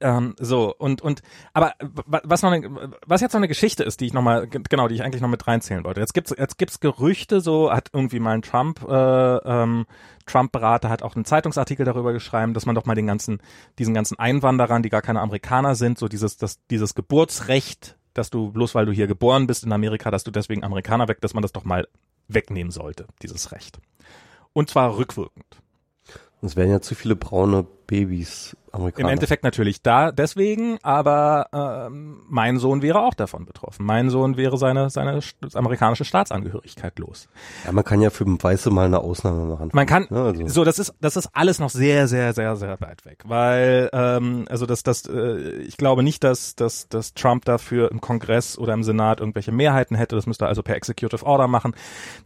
ähm, 0.00 0.34
so, 0.38 0.74
und, 0.76 1.02
und, 1.02 1.22
aber 1.52 1.74
was 2.04 2.42
noch 2.42 2.52
eine, 2.52 2.92
was 3.06 3.20
jetzt 3.20 3.32
noch 3.32 3.40
eine 3.40 3.48
Geschichte 3.48 3.82
ist, 3.82 4.00
die 4.00 4.06
ich 4.06 4.12
nochmal, 4.12 4.46
genau, 4.46 4.88
die 4.88 4.94
ich 4.94 5.02
eigentlich 5.02 5.22
noch 5.22 5.28
mit 5.28 5.46
reinzählen 5.46 5.84
wollte. 5.84 6.00
Jetzt 6.00 6.14
gibt's, 6.14 6.34
jetzt 6.36 6.58
gibt's 6.58 6.80
Gerüchte, 6.80 7.40
so 7.40 7.72
hat 7.72 7.90
irgendwie 7.92 8.20
mal 8.20 8.34
ein 8.34 8.42
Trump, 8.42 8.86
äh, 8.88 8.92
ähm, 8.94 9.86
Trump-Berater 10.26 10.88
hat 10.88 11.02
auch 11.02 11.16
einen 11.16 11.24
Zeitungsartikel 11.24 11.84
darüber 11.84 12.12
geschrieben, 12.12 12.54
dass 12.54 12.66
man 12.66 12.74
doch 12.74 12.84
mal 12.84 12.94
den 12.94 13.06
ganzen, 13.06 13.40
diesen 13.78 13.94
ganzen 13.94 14.18
Einwanderern, 14.18 14.82
die 14.82 14.90
gar 14.90 15.02
keine 15.02 15.20
Amerikaner 15.20 15.74
sind, 15.74 15.98
so 15.98 16.06
dieses, 16.06 16.36
das, 16.36 16.64
dieses 16.66 16.94
Geburtsrecht, 16.94 17.96
dass 18.14 18.30
du, 18.30 18.52
bloß 18.52 18.74
weil 18.74 18.86
du 18.86 18.92
hier 18.92 19.06
geboren 19.06 19.46
bist 19.46 19.64
in 19.64 19.72
Amerika, 19.72 20.10
dass 20.10 20.24
du 20.24 20.30
deswegen 20.30 20.64
Amerikaner 20.64 21.08
weg, 21.08 21.20
dass 21.20 21.34
man 21.34 21.42
das 21.42 21.52
doch 21.52 21.64
mal 21.64 21.88
wegnehmen 22.28 22.70
sollte, 22.70 23.06
dieses 23.22 23.52
Recht. 23.52 23.78
Und 24.52 24.70
zwar 24.70 24.96
rückwirkend. 24.96 25.44
Es 26.40 26.54
wären 26.54 26.70
ja 26.70 26.80
zu 26.80 26.94
viele 26.94 27.16
braune 27.16 27.66
Babys 27.86 28.56
Amerikaner. 28.72 29.08
Im 29.08 29.12
Endeffekt 29.12 29.44
natürlich 29.44 29.82
da 29.82 30.12
deswegen, 30.12 30.78
aber 30.82 31.46
ähm, 31.52 32.22
mein 32.28 32.58
Sohn 32.58 32.82
wäre 32.82 33.00
auch 33.02 33.14
davon 33.14 33.46
betroffen. 33.46 33.84
Mein 33.84 34.10
Sohn 34.10 34.36
wäre 34.36 34.58
seine 34.58 34.90
seine 34.90 35.20
amerikanische 35.54 36.04
Staatsangehörigkeit 36.04 36.98
los. 36.98 37.28
Ja, 37.64 37.72
man 37.72 37.84
kann 37.84 38.00
ja 38.00 38.10
für 38.10 38.26
Weiße 38.26 38.70
mal 38.70 38.86
eine 38.86 39.00
Ausnahme 39.00 39.46
machen. 39.46 39.70
Man 39.72 39.86
kann 39.86 40.06
ja, 40.10 40.24
also. 40.24 40.46
so, 40.48 40.64
das 40.64 40.78
ist 40.78 40.94
das 41.00 41.16
ist 41.16 41.30
alles 41.32 41.58
noch 41.58 41.70
sehr 41.70 42.08
sehr 42.08 42.32
sehr 42.32 42.56
sehr 42.56 42.80
weit 42.80 43.04
weg, 43.04 43.24
weil 43.26 43.90
ähm, 43.92 44.44
also 44.48 44.66
das 44.66 44.82
das 44.82 45.06
äh, 45.06 45.62
ich 45.62 45.76
glaube 45.76 46.02
nicht, 46.02 46.24
dass 46.24 46.54
dass 46.54 46.88
dass 46.88 47.14
Trump 47.14 47.44
dafür 47.44 47.90
im 47.90 48.00
Kongress 48.00 48.58
oder 48.58 48.74
im 48.74 48.82
Senat 48.82 49.20
irgendwelche 49.20 49.52
Mehrheiten 49.52 49.96
hätte. 49.96 50.16
Das 50.16 50.26
müsste 50.26 50.44
er 50.44 50.48
also 50.48 50.62
per 50.62 50.76
Executive 50.76 51.24
Order 51.24 51.48
machen. 51.48 51.74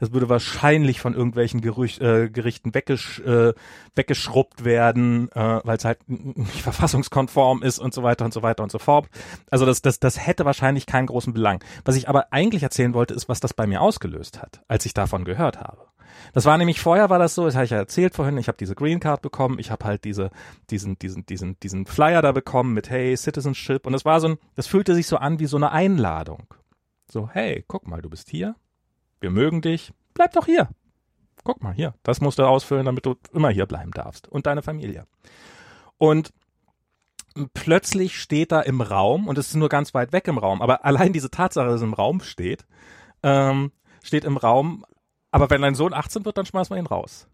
Das 0.01 0.12
würde 0.12 0.29
wahrscheinlich 0.29 1.01
von 1.01 1.15
irgendwelchen 1.15 1.61
Gerüch, 1.61 2.01
äh, 2.01 2.29
Gerichten 2.29 2.75
weggesch, 2.75 3.21
äh, 3.21 3.53
weggeschrubbt 3.95 4.65
werden. 4.65 5.31
Äh, 5.33 5.61
weil 5.65 5.77
es 5.77 5.85
halt 5.85 5.99
nicht 6.36 6.62
verfassungskonform 6.62 7.62
ist 7.62 7.78
und 7.78 7.94
so 7.94 8.02
weiter 8.02 8.25
und 8.25 8.35
so 8.35 8.43
weiter 8.43 8.62
und 8.62 8.73
so 8.73 8.78
fort. 8.78 9.09
Also 9.51 9.67
das, 9.67 9.83
das, 9.83 10.01
das 10.01 10.27
hätte 10.27 10.44
wahrscheinlich 10.44 10.86
keinen 10.86 11.07
großen 11.07 11.33
Belang. 11.33 11.62
Was 11.85 11.97
ich 11.97 12.09
aber 12.09 12.33
eigentlich 12.33 12.62
erzählen 12.62 12.94
wollte, 12.94 13.15
ist, 13.15 13.28
was 13.28 13.41
das 13.41 13.55
bei 13.55 13.67
mir 13.67 13.81
ausgelöst 13.81 14.41
hat, 14.41 14.62
als 14.69 14.86
ich 14.86 14.94
davon 14.94 15.25
gehört 15.25 15.61
habe. 15.61 15.86
Das 16.33 16.44
war 16.44 16.59
nämlich 16.59 16.81
vorher 16.81 17.11
war 17.11 17.19
das 17.19 17.35
so, 17.35 17.44
das 17.44 17.55
habe 17.55 17.65
ich 17.65 17.70
ja 17.70 17.78
erzählt 17.78 18.15
vorhin, 18.15 18.39
ich 18.39 18.49
habe 18.49 18.59
diese 18.59 18.75
Green 18.75 19.01
Card 19.01 19.23
bekommen, 19.23 19.59
ich 19.59 19.70
habe 19.70 19.85
halt 19.85 20.05
diese 20.05 20.31
diesen 20.70 20.99
diesen 20.99 21.27
diesen 21.27 21.59
diesen 21.61 21.86
Flyer 21.86 22.23
da 22.23 22.33
bekommen 22.33 22.75
mit 22.75 22.91
hey 22.91 23.17
Citizenship 23.17 23.86
und 23.86 23.93
das 23.93 24.05
war 24.05 24.20
so 24.20 24.28
ein 24.28 24.39
das 24.55 24.67
fühlte 24.67 24.94
sich 24.94 25.07
so 25.07 25.17
an 25.17 25.39
wie 25.39 25.47
so 25.47 25.57
eine 25.57 25.73
Einladung. 25.73 26.47
So 27.11 27.28
hey, 27.31 27.65
guck 27.67 27.86
mal, 27.86 28.02
du 28.02 28.11
bist 28.11 28.31
hier. 28.31 28.55
Wir 29.20 29.31
mögen 29.31 29.62
dich. 29.62 29.93
Bleib 30.15 30.33
doch 30.33 30.47
hier. 30.47 30.69
Guck 31.44 31.62
mal 31.62 31.73
hier, 31.75 31.94
das 32.02 32.20
musst 32.20 32.39
du 32.39 32.44
ausfüllen, 32.44 32.86
damit 32.86 33.05
du 33.05 33.17
immer 33.33 33.51
hier 33.51 33.67
bleiben 33.67 33.91
darfst 33.91 34.28
und 34.28 34.47
deine 34.47 34.62
Familie. 34.62 35.07
Und 36.03 36.33
plötzlich 37.55 38.19
steht 38.19 38.51
da 38.51 38.61
im 38.61 38.81
Raum, 38.81 39.29
und 39.29 39.39
es 39.39 39.51
ist 39.51 39.55
nur 39.55 39.69
ganz 39.69 39.95
weit 39.95 40.11
weg 40.11 40.27
im 40.27 40.37
Raum, 40.37 40.61
aber 40.61 40.85
allein 40.85 41.13
diese 41.13 41.31
Tatsache, 41.31 41.67
dass 41.67 41.77
es 41.77 41.83
im 41.83 41.95
Raum 41.95 42.21
steht, 42.23 42.67
ähm, 43.23 43.71
steht 44.03 44.25
im 44.25 44.37
Raum, 44.37 44.85
aber 45.31 45.49
wenn 45.49 45.63
dein 45.63 45.77
Sohn 45.77 45.95
18 45.95 46.25
wird, 46.25 46.37
dann 46.39 46.45
schmeißen 46.45 46.75
wir 46.75 46.81
ihn 46.81 46.89
raus. 46.89 47.29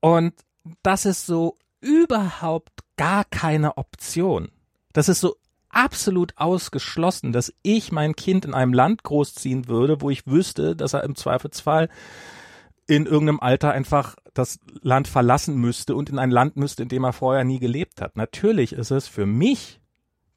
Und 0.00 0.34
das 0.82 1.06
ist 1.06 1.26
so 1.26 1.56
überhaupt 1.80 2.72
gar 2.96 3.24
keine 3.24 3.76
Option. 3.76 4.48
Das 4.92 5.08
ist 5.08 5.20
so 5.20 5.36
absolut 5.68 6.32
ausgeschlossen, 6.38 7.32
dass 7.32 7.54
ich 7.62 7.92
mein 7.92 8.16
Kind 8.16 8.46
in 8.46 8.52
einem 8.52 8.72
Land 8.72 9.04
großziehen 9.04 9.68
würde, 9.68 10.00
wo 10.00 10.10
ich 10.10 10.26
wüsste, 10.26 10.74
dass 10.74 10.92
er 10.92 11.04
im 11.04 11.14
Zweifelsfall 11.14 11.88
in 12.88 13.06
irgendeinem 13.06 13.38
Alter 13.38 13.70
einfach 13.70 14.16
das 14.38 14.58
Land 14.82 15.08
verlassen 15.08 15.56
müsste 15.56 15.94
und 15.94 16.08
in 16.08 16.18
ein 16.18 16.30
Land 16.30 16.56
müsste, 16.56 16.82
in 16.82 16.88
dem 16.88 17.04
er 17.04 17.12
vorher 17.12 17.44
nie 17.44 17.58
gelebt 17.58 18.00
hat. 18.00 18.16
Natürlich 18.16 18.72
ist 18.72 18.90
es 18.90 19.08
für 19.08 19.26
mich 19.26 19.80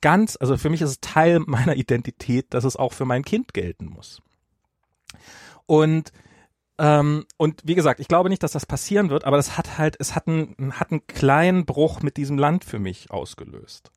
ganz, 0.02 0.38
also 0.40 0.58
für 0.58 0.70
mich 0.70 0.82
ist 0.82 0.90
es 0.90 1.02
Teil 1.02 1.40
meiner 1.46 1.76
Identität, 1.76 2.48
dass 2.54 2.64
es 2.64 2.76
auch 2.76 2.94
für 2.94 3.06
mein 3.06 3.24
Kind 3.24 3.54
gelten 3.54 3.86
muss. 3.86 4.22
Und 5.66 6.12
ähm, 6.78 7.26
und 7.38 7.62
wie 7.64 7.76
gesagt, 7.76 8.00
ich 8.00 8.08
glaube 8.08 8.30
nicht, 8.30 8.42
dass 8.42 8.54
das 8.54 8.66
passieren 8.66 9.12
wird, 9.12 9.26
aber 9.26 9.38
das 9.38 9.56
hat 9.56 9.78
halt, 9.78 9.98
es 10.00 10.16
hat 10.16 10.28
einen, 10.28 10.80
hat 10.80 10.92
einen 10.92 11.06
kleinen 11.06 11.66
Bruch 11.66 12.02
mit 12.02 12.18
diesem 12.18 12.40
Land 12.40 12.66
für 12.66 12.80
mich 12.80 13.12
ausgelöst. 13.12 13.92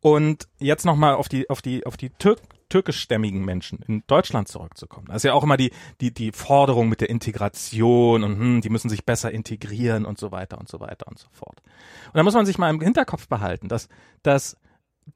Und 0.00 0.48
jetzt 0.58 0.84
nochmal 0.84 1.14
auf 1.14 1.28
die, 1.28 1.48
auf 1.48 1.62
die, 1.62 1.86
auf 1.86 1.96
die 1.96 2.10
Türk 2.10 2.40
türkischstämmigen 2.68 3.44
Menschen 3.44 3.80
in 3.86 4.02
Deutschland 4.06 4.48
zurückzukommen. 4.48 5.06
Das 5.08 5.16
ist 5.16 5.24
ja 5.24 5.34
auch 5.34 5.42
immer 5.42 5.56
die, 5.56 5.72
die, 6.00 6.12
die 6.12 6.32
Forderung 6.32 6.88
mit 6.88 7.00
der 7.00 7.10
Integration 7.10 8.24
und 8.24 8.38
hm, 8.38 8.60
die 8.60 8.70
müssen 8.70 8.88
sich 8.88 9.04
besser 9.04 9.30
integrieren 9.30 10.04
und 10.04 10.18
so 10.18 10.32
weiter 10.32 10.58
und 10.58 10.68
so 10.68 10.80
weiter 10.80 11.06
und 11.08 11.18
so 11.18 11.28
fort. 11.32 11.62
Und 12.06 12.14
da 12.14 12.22
muss 12.22 12.34
man 12.34 12.46
sich 12.46 12.58
mal 12.58 12.70
im 12.70 12.80
Hinterkopf 12.80 13.28
behalten, 13.28 13.68
dass, 13.68 13.88
dass, 14.22 14.56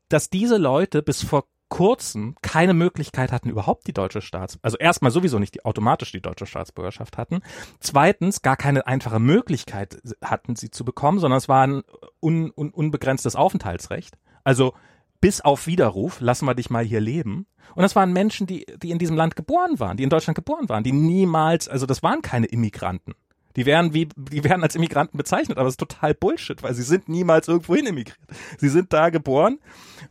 dass 0.09 0.31
diese 0.31 0.57
Leute 0.57 1.03
bis 1.03 1.23
vor 1.23 1.45
kurzem 1.73 2.35
keine 2.43 2.75
Möglichkeit 2.75 3.33
hatten, 3.33 3.49
überhaupt 3.49 3.87
die 3.87 3.95
deutsche 3.95 4.21
Staats, 4.21 4.59
also 4.61 4.77
erstmal 4.77 5.11
sowieso 5.11 5.39
nicht 5.39 5.55
die, 5.55 5.65
automatisch 5.65 6.13
die 6.13 6.21
deutsche 6.21 6.45
Staatsbürgerschaft 6.45 7.17
hatten. 7.17 7.41
Zweitens 7.81 8.43
gar 8.43 8.59
keine 8.59 8.87
einfache 8.87 9.19
Möglichkeit 9.19 10.03
hatten, 10.23 10.55
sie 10.55 10.71
zu 10.71 10.85
bekommen, 10.85 11.19
sondern 11.19 11.39
es 11.39 11.49
war 11.49 11.67
ein 11.67 11.83
un, 12.21 12.53
un, 12.55 12.73
unbegrenztes 12.73 13.37
Aufenthaltsrecht. 13.37 14.19
Also 14.45 14.75
bis 15.23 15.41
auf 15.41 15.67
Widerruf, 15.67 16.21
lassen 16.21 16.47
wir 16.47 16.55
dich 16.55 16.69
mal 16.69 16.85
hier 16.85 17.01
leben. 17.01 17.47
Und 17.75 17.83
das 17.83 17.97
waren 17.97 18.13
Menschen, 18.13 18.47
die, 18.47 18.67
die 18.83 18.91
in 18.91 18.99
diesem 18.99 19.17
Land 19.17 19.37
geboren 19.37 19.79
waren, 19.81 19.97
die 19.97 20.03
in 20.03 20.11
Deutschland 20.11 20.35
geboren 20.35 20.69
waren, 20.69 20.85
die 20.85 20.93
niemals, 20.93 21.69
also 21.69 21.87
das 21.87 22.03
waren 22.03 22.21
keine 22.21 22.47
Immigranten. 22.47 23.15
Die 23.55 23.65
werden 23.65 23.95
wie, 23.95 24.09
die 24.17 24.45
werden 24.45 24.63
als 24.63 24.75
Immigranten 24.75 25.17
bezeichnet, 25.17 25.59
aber 25.59 25.67
das 25.67 25.75
ist 25.75 25.81
total 25.81 26.15
Bullshit, 26.15 26.63
weil 26.63 26.75
sie 26.75 26.83
sind 26.83 27.09
niemals 27.09 27.49
irgendwohin 27.49 27.87
emigriert. 27.87 28.19
Sie 28.59 28.69
sind 28.69 28.93
da 28.93 29.11
geboren 29.11 29.61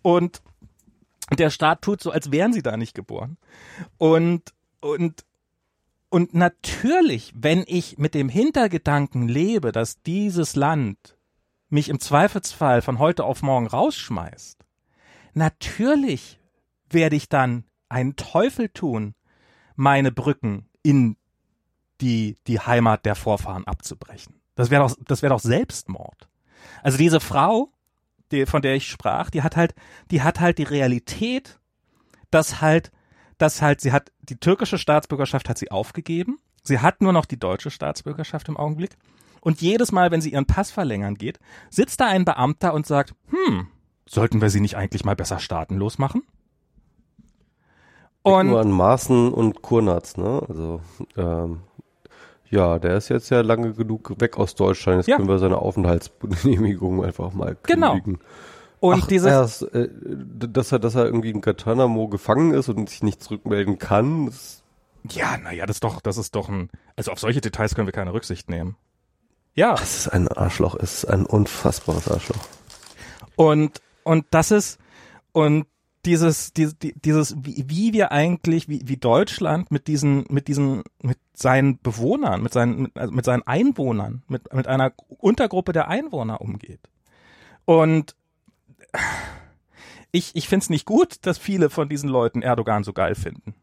und 0.01 0.41
der 1.37 1.49
Staat 1.49 1.81
tut 1.81 2.01
so, 2.01 2.11
als 2.11 2.31
wären 2.31 2.53
sie 2.53 2.63
da 2.63 2.77
nicht 2.77 2.95
geboren. 2.95 3.37
Und, 3.97 4.53
und, 4.79 5.25
und 6.09 6.33
natürlich, 6.33 7.33
wenn 7.35 7.65
ich 7.67 7.97
mit 7.97 8.13
dem 8.13 8.29
Hintergedanken 8.29 9.27
lebe, 9.27 9.73
dass 9.73 10.01
dieses 10.03 10.55
Land 10.55 11.17
mich 11.69 11.89
im 11.89 11.99
Zweifelsfall 11.99 12.81
von 12.81 12.97
heute 12.97 13.25
auf 13.25 13.41
morgen 13.41 13.67
rausschmeißt, 13.67 14.60
natürlich 15.33 16.39
werde 16.89 17.15
ich 17.15 17.29
dann 17.29 17.63
einen 17.89 18.15
Teufel 18.15 18.69
tun, 18.69 19.15
meine 19.75 20.11
Brücken 20.11 20.69
in 20.83 21.17
die, 22.01 22.37
die 22.47 22.59
Heimat 22.59 23.05
der 23.05 23.15
Vorfahren 23.15 23.65
abzubrechen. 23.65 24.41
Das 24.55 24.69
wäre 24.69 24.87
doch, 24.87 24.95
das 25.05 25.21
wäre 25.21 25.33
doch 25.33 25.39
Selbstmord. 25.39 26.27
Also 26.83 26.97
diese 26.97 27.19
Frau, 27.19 27.71
die, 28.31 28.45
von 28.45 28.61
der 28.61 28.75
ich 28.75 28.87
sprach, 28.87 29.29
die 29.29 29.43
hat 29.43 29.55
halt, 29.55 29.75
die 30.09 30.21
hat 30.21 30.39
halt 30.39 30.57
die 30.57 30.63
Realität, 30.63 31.59
dass 32.31 32.61
halt, 32.61 32.91
dass 33.37 33.61
halt, 33.61 33.81
sie 33.81 33.91
hat, 33.91 34.11
die 34.21 34.37
türkische 34.37 34.77
Staatsbürgerschaft 34.77 35.49
hat 35.49 35.57
sie 35.57 35.71
aufgegeben. 35.71 36.37
Sie 36.63 36.79
hat 36.79 37.01
nur 37.01 37.13
noch 37.13 37.25
die 37.25 37.39
deutsche 37.39 37.71
Staatsbürgerschaft 37.71 38.47
im 38.49 38.57
Augenblick. 38.57 38.97
Und 39.41 39.61
jedes 39.61 39.91
Mal, 39.91 40.11
wenn 40.11 40.21
sie 40.21 40.31
ihren 40.31 40.45
Pass 40.45 40.69
verlängern 40.69 41.15
geht, 41.15 41.39
sitzt 41.69 41.99
da 41.99 42.05
ein 42.07 42.25
Beamter 42.25 42.73
und 42.73 42.85
sagt, 42.85 43.15
hm, 43.29 43.67
sollten 44.11 44.41
wir 44.41 44.49
sie 44.49 44.59
nicht 44.59 44.75
eigentlich 44.75 45.05
mal 45.05 45.15
besser 45.15 45.39
staatenlos 45.39 45.97
machen? 45.97 46.23
Und 48.23 48.47
nur 48.47 48.59
an 48.59 48.71
Maßen 48.71 49.33
und 49.33 49.61
Kurnatz, 49.61 50.17
ne? 50.17 50.43
Also 50.47 50.81
ähm, 51.17 51.61
ja, 52.49 52.77
der 52.77 52.97
ist 52.97 53.09
jetzt 53.09 53.29
ja 53.29 53.41
lange 53.41 53.73
genug 53.73 54.19
weg 54.19 54.37
aus 54.37 54.55
Deutschland. 54.55 54.97
Jetzt 54.97 55.07
ja. 55.07 55.15
können 55.15 55.29
wir 55.29 55.39
seine 55.39 55.57
Aufenthaltsgenehmigung 55.57 57.03
einfach 57.03 57.33
mal 57.33 57.55
genau. 57.63 57.93
kündigen. 57.93 58.15
Genau. 58.15 58.25
Und 58.81 59.03
Ach, 59.03 59.07
dieses, 59.07 59.61
äh, 59.61 59.89
dass 60.27 60.71
er, 60.71 60.79
dass 60.79 60.95
er 60.95 61.05
irgendwie 61.05 61.29
in 61.29 61.41
Guantanamo 61.41 62.07
gefangen 62.07 62.53
ist 62.53 62.67
und 62.67 62.89
sich 62.89 63.03
nicht 63.03 63.23
zurückmelden 63.23 63.79
kann. 63.79 64.25
Das 64.25 64.63
ja, 65.09 65.37
naja, 65.37 65.65
das 65.65 65.77
ist 65.77 65.83
doch, 65.83 66.01
das 66.01 66.17
ist 66.17 66.35
doch 66.35 66.49
ein, 66.49 66.69
also 66.95 67.11
auf 67.11 67.19
solche 67.19 67.41
Details 67.41 67.75
können 67.75 67.87
wir 67.87 67.93
keine 67.93 68.13
Rücksicht 68.13 68.49
nehmen. 68.49 68.75
Ja. 69.53 69.75
Das 69.75 69.97
ist 69.97 70.07
ein 70.09 70.27
Arschloch, 70.27 70.75
es 70.75 71.03
ist 71.03 71.05
ein 71.05 71.25
unfassbares 71.25 72.09
Arschloch. 72.09 72.39
Und, 73.35 73.81
und 74.03 74.25
das 74.31 74.51
ist, 74.51 74.79
und 75.31 75.65
dieses, 76.05 76.53
dieses, 76.53 76.77
dieses, 76.79 77.35
wie, 77.37 77.63
wie 77.67 77.93
wir 77.93 78.11
eigentlich, 78.11 78.67
wie, 78.67 78.81
wie 78.85 78.97
Deutschland 78.97 79.71
mit 79.71 79.87
diesen, 79.87 80.25
mit 80.29 80.47
diesen, 80.47 80.83
mit 81.01 81.19
seinen 81.33 81.79
Bewohnern, 81.79 82.41
mit 82.41 82.53
seinen, 82.53 82.81
mit, 82.83 82.97
also 82.97 83.13
mit 83.13 83.25
seinen 83.25 83.43
Einwohnern, 83.43 84.23
mit, 84.27 84.51
mit 84.53 84.67
einer 84.67 84.93
Untergruppe 85.07 85.73
der 85.73 85.89
Einwohner 85.89 86.41
umgeht. 86.41 86.79
Und 87.65 88.15
ich, 90.11 90.35
ich 90.35 90.47
finde 90.47 90.63
es 90.63 90.69
nicht 90.69 90.85
gut, 90.85 91.17
dass 91.21 91.37
viele 91.37 91.69
von 91.69 91.87
diesen 91.87 92.09
Leuten 92.09 92.41
Erdogan 92.41 92.83
so 92.83 92.93
geil 92.93 93.15
finden. 93.15 93.53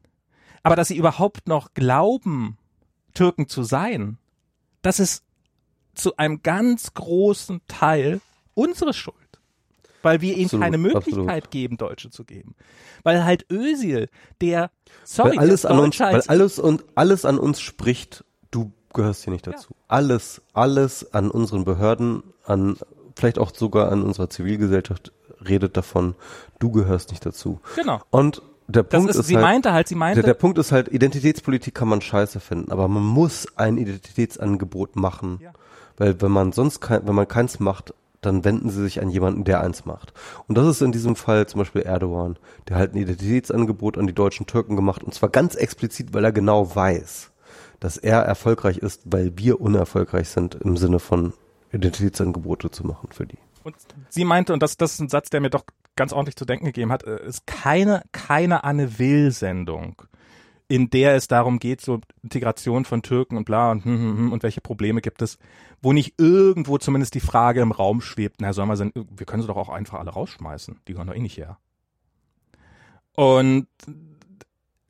Aber 0.63 0.77
dass 0.77 0.89
sie 0.89 0.97
überhaupt 0.97 1.49
noch 1.49 1.75
glauben, 1.75 2.57
Türken 3.15 3.49
zu 3.49 3.65
sein, 3.65 4.19
das 4.83 5.01
ist 5.01 5.25
zu 5.95 6.17
einem 6.17 6.43
ganz 6.43 6.95
großen 6.95 7.61
Teil 7.67 8.21
unsere 8.55 8.95
Schuld 8.95 9.28
weil 10.03 10.21
wir 10.21 10.37
ihnen 10.37 10.61
keine 10.61 10.79
Möglichkeit 10.79 11.29
absolut. 11.29 11.51
geben, 11.51 11.77
Deutsche 11.77 12.11
zu 12.11 12.25
geben. 12.25 12.55
Weil 13.03 13.25
halt 13.25 13.47
Ösil, 13.51 14.09
der, 14.41 14.71
sorry, 15.05 15.31
weil 15.31 15.39
alles 15.39 15.65
an 15.65 15.79
uns, 15.79 16.01
weil 16.01 16.23
alles 16.23 16.59
und 16.59 16.85
alles 16.95 17.25
an 17.25 17.39
uns 17.39 17.61
spricht, 17.61 18.25
du 18.51 18.73
gehörst 18.93 19.25
hier 19.25 19.33
nicht 19.33 19.47
dazu. 19.47 19.71
Ja. 19.71 19.85
Alles, 19.89 20.43
alles 20.53 21.13
an 21.13 21.31
unseren 21.31 21.65
Behörden, 21.65 22.23
an 22.45 22.79
vielleicht 23.17 23.39
auch 23.39 23.53
sogar 23.55 23.91
an 23.91 24.03
unserer 24.03 24.31
Zivilgesellschaft 24.31 25.13
redet 25.47 25.77
davon, 25.77 26.15
du 26.59 26.71
gehörst 26.71 27.11
nicht 27.11 27.25
dazu. 27.25 27.61
Genau. 27.77 28.01
Und 28.11 28.43
der 28.67 28.83
Punkt 28.83 29.11
ist, 29.11 29.17
ist 29.17 29.27
sie 29.27 29.37
halt, 29.37 29.45
meinte 29.45 29.73
halt, 29.73 29.89
sie 29.89 29.95
meinte. 29.95 30.21
Der, 30.21 30.35
der, 30.35 30.39
Punkt 30.39 30.59
ist 30.59 30.73
halt, 30.73 30.89
Identitätspolitik 30.89 31.75
kann 31.75 31.89
man 31.89 32.01
scheiße 32.01 32.39
finden, 32.39 32.71
aber 32.71 32.87
man 32.87 33.03
muss 33.03 33.47
ein 33.57 33.79
Identitätsangebot 33.79 34.95
machen. 34.95 35.39
Ja. 35.43 35.53
Weil 35.97 36.21
wenn 36.21 36.31
man 36.31 36.53
sonst 36.53 36.81
kein, 36.81 37.07
wenn 37.07 37.15
man 37.15 37.27
keins 37.27 37.61
macht, 37.61 37.95
dann 38.21 38.45
wenden 38.45 38.71
sie 38.71 38.83
sich 38.83 39.01
an 39.01 39.11
jemanden, 39.11 39.45
der 39.45 39.61
eins 39.61 39.85
macht. 39.85 40.13
Und 40.47 40.59
das 40.59 40.67
ist 40.67 40.83
in 40.83 40.93
diesem 40.93 41.17
Fall 41.17 41.47
zum 41.47 41.59
Beispiel 41.59 41.83
Erdogan, 41.83 42.39
der 42.69 42.77
halt 42.77 42.95
ein 42.95 42.99
Identitätsangebot 42.99 43.99
an 43.99 44.07
die 44.07 44.15
deutschen 44.15 44.47
Türken 44.47 44.77
gemacht 44.77 45.03
und 45.03 45.15
zwar 45.15 45.29
ganz 45.29 45.55
explizit, 45.55 46.15
weil 46.15 46.25
er 46.25 46.33
genau 46.33 46.75
weiß, 46.75 47.31
dass 47.81 47.97
er 47.97 48.23
erfolgreich 48.23 48.79
ist, 48.79 49.03
weil 49.05 49.37
wir 49.37 49.61
unerfolgreich 49.61 50.29
sind 50.29 50.57
im 50.57 50.77
Sinne 50.77 50.99
von 50.99 51.33
Identitätsangebote 51.73 52.71
zu 52.71 52.87
machen 52.87 53.11
für 53.13 53.27
die. 53.27 53.39
Und 53.63 53.77
sie 54.09 54.25
meinte, 54.25 54.53
und 54.53 54.63
das, 54.63 54.77
das 54.77 54.95
ist 54.95 55.01
ein 55.01 55.09
Satz, 55.09 55.31
der 55.31 55.41
mir 55.41 55.51
doch 55.51 55.65
ganz 55.95 56.13
ordentlich 56.13 56.37
zu 56.37 56.45
denken 56.45 56.67
gegeben 56.67 56.93
hat, 56.93 57.05
äh, 57.05 57.25
ist 57.27 57.47
keine, 57.47 58.03
keine 58.13 58.65
Anne 58.65 58.99
Will-Sendung 58.99 60.03
in 60.69 60.91
der 60.91 61.17
es 61.17 61.29
darum 61.29 61.59
geht, 61.59 61.81
so 61.81 62.01
Integration 62.23 62.85
von 62.85 63.03
Türken 63.03 63.37
und 63.37 63.45
bla 63.45 63.71
und, 63.71 63.85
hm, 63.85 63.99
hm, 63.99 64.19
hm, 64.19 64.33
und 64.33 64.43
welche 64.43 64.61
Probleme 64.61 65.01
gibt 65.01 65.23
es, 65.23 65.39
wo 65.81 65.93
nicht 65.93 66.15
irgendwo 66.19 66.77
zumindest 66.79 67.15
die 67.15 67.21
Frage 67.21 67.63
im 67.63 67.73
Raum 67.73 68.01
schwebt, 68.03 68.37
na, 68.41 68.53
sollen 68.53 68.69
wir, 68.69 69.05
wir 69.11 69.27
können 69.27 69.43
sie 69.43 69.49
doch 69.49 69.57
auch 69.57 69.71
einfach 69.71 69.99
alle 69.99 70.11
rausschmeißen, 70.11 70.81
die 70.87 70.93
gehören 70.93 71.09
doch 71.09 71.15
eh 71.15 71.21
nicht 71.21 71.39
her. 71.39 71.59
Und 73.15 73.67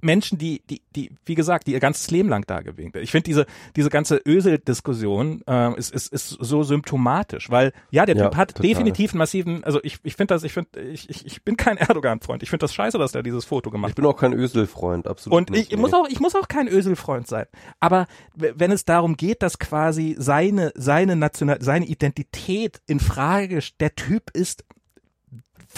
Menschen, 0.01 0.39
die, 0.39 0.62
die, 0.70 0.81
die, 0.94 1.10
wie 1.25 1.35
gesagt, 1.35 1.67
die 1.67 1.73
ihr 1.73 1.81
ganzes 1.81 2.10
Leben 2.10 2.28
lang 2.28 2.44
da 2.47 2.60
sind. 2.62 2.97
Ich 2.97 3.10
finde 3.10 3.25
diese, 3.25 3.47
diese 3.75 3.91
ganze 3.91 4.20
Ösel-Diskussion 4.25 5.43
äh, 5.47 5.77
ist, 5.77 5.93
ist, 5.93 6.12
ist 6.12 6.28
so 6.28 6.62
symptomatisch, 6.62 7.51
weil 7.51 7.73
ja, 7.91 8.07
der 8.07 8.17
ja, 8.17 8.25
Typ 8.25 8.36
hat 8.36 8.51
total. 8.51 8.68
definitiv 8.68 9.12
einen 9.12 9.18
massiven, 9.18 9.65
also 9.65 9.81
ich, 9.83 9.99
ich 10.05 10.15
finde 10.15 10.35
das, 10.35 10.44
ich 10.44 10.52
finde, 10.52 10.81
ich, 10.81 11.10
ich, 11.10 11.27
ich 11.27 11.43
bin 11.43 11.57
kein 11.57 11.77
Erdogan-Freund. 11.78 12.43
Ich 12.43 12.51
finde 12.51 12.65
das 12.65 12.75
scheiße, 12.75 12.99
dass 12.99 13.12
der 13.12 13.23
dieses 13.23 13.44
Foto 13.44 13.70
gemacht 13.70 13.91
hat. 13.91 13.93
Ich 13.93 13.97
bin 13.97 14.07
auch 14.07 14.17
kein 14.17 14.33
Ösel-Freund, 14.33 15.09
absolut. 15.09 15.36
Und 15.36 15.51
nicht, 15.51 15.68
ich, 15.68 15.73
ich 15.73 15.78
muss 15.78 15.93
auch, 15.93 16.09
ich 16.09 16.20
muss 16.20 16.35
auch 16.35 16.49
kein 16.49 16.68
Ösel-Freund 16.68 17.27
sein. 17.27 17.47
Aber 17.81 18.07
wenn 18.35 18.70
es 18.70 18.85
darum 18.85 19.17
geht, 19.17 19.43
dass 19.43 19.59
quasi 19.59 20.15
seine, 20.18 20.73
seine 20.75 21.17
National, 21.17 21.59
seine 21.60 21.86
Identität 21.86 22.81
in 22.86 23.01
Frage, 23.01 23.60
der 23.81 23.94
Typ 23.94 24.31
ist 24.33 24.65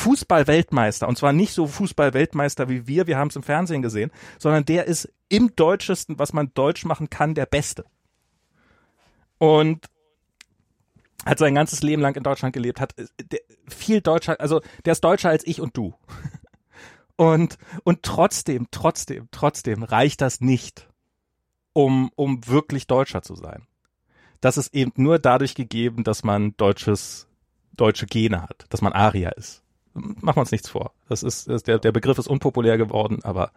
Fußball-Weltmeister. 0.01 1.07
Und 1.07 1.19
zwar 1.19 1.33
nicht 1.33 1.53
so 1.53 1.67
Fußball-Weltmeister 1.67 2.69
wie 2.69 2.87
wir, 2.87 3.07
wir 3.07 3.19
haben 3.19 3.29
es 3.29 3.37
im 3.37 3.43
Fernsehen 3.43 3.83
gesehen, 3.83 4.11
sondern 4.39 4.65
der 4.65 4.87
ist 4.87 5.13
im 5.29 5.55
Deutschesten, 5.55 6.19
was 6.19 6.33
man 6.33 6.53
deutsch 6.55 6.85
machen 6.85 7.11
kann, 7.11 7.35
der 7.35 7.47
Beste. 7.47 7.85
Und 9.39 9.87
hat 11.27 11.39
sein 11.39 11.55
ganzes 11.55 11.83
Leben 11.83 12.01
lang 12.01 12.17
in 12.17 12.23
Deutschland 12.23 12.55
gelebt, 12.55 12.81
hat 12.81 12.95
der, 12.97 13.41
viel 13.69 14.01
deutscher, 14.01 14.41
also 14.41 14.63
der 14.87 14.93
ist 14.93 15.05
deutscher 15.05 15.29
als 15.29 15.47
ich 15.47 15.61
und 15.61 15.77
du. 15.77 15.95
Und, 17.17 17.59
und 17.85 18.03
trotzdem, 18.03 18.69
trotzdem, 18.71 19.29
trotzdem 19.31 19.83
reicht 19.83 20.23
das 20.23 20.41
nicht, 20.41 20.89
um, 21.75 22.11
um 22.17 22.47
wirklich 22.47 22.87
Deutscher 22.87 23.21
zu 23.21 23.35
sein. 23.35 23.67
Das 24.41 24.57
ist 24.57 24.73
eben 24.73 24.93
nur 24.95 25.19
dadurch 25.19 25.55
gegeben, 25.55 26.03
dass 26.03 26.25
man 26.25 26.57
deutsches, 26.57 27.29
deutsche 27.75 28.07
Gene 28.07 28.41
hat, 28.41 28.65
dass 28.71 28.81
man 28.81 28.95
Arier 28.95 29.37
ist 29.37 29.63
machen 29.95 30.37
wir 30.37 30.41
uns 30.41 30.53
nichts 30.53 30.69
vor. 30.69 30.93
Das 31.09 31.23
ist, 31.23 31.49
das, 31.49 31.63
der, 31.63 31.79
der 31.79 31.93
Begriff 31.93 32.19
ist 32.19 32.29
unpopulär 32.29 32.79
geworden, 32.79 33.21
aber 33.23 33.51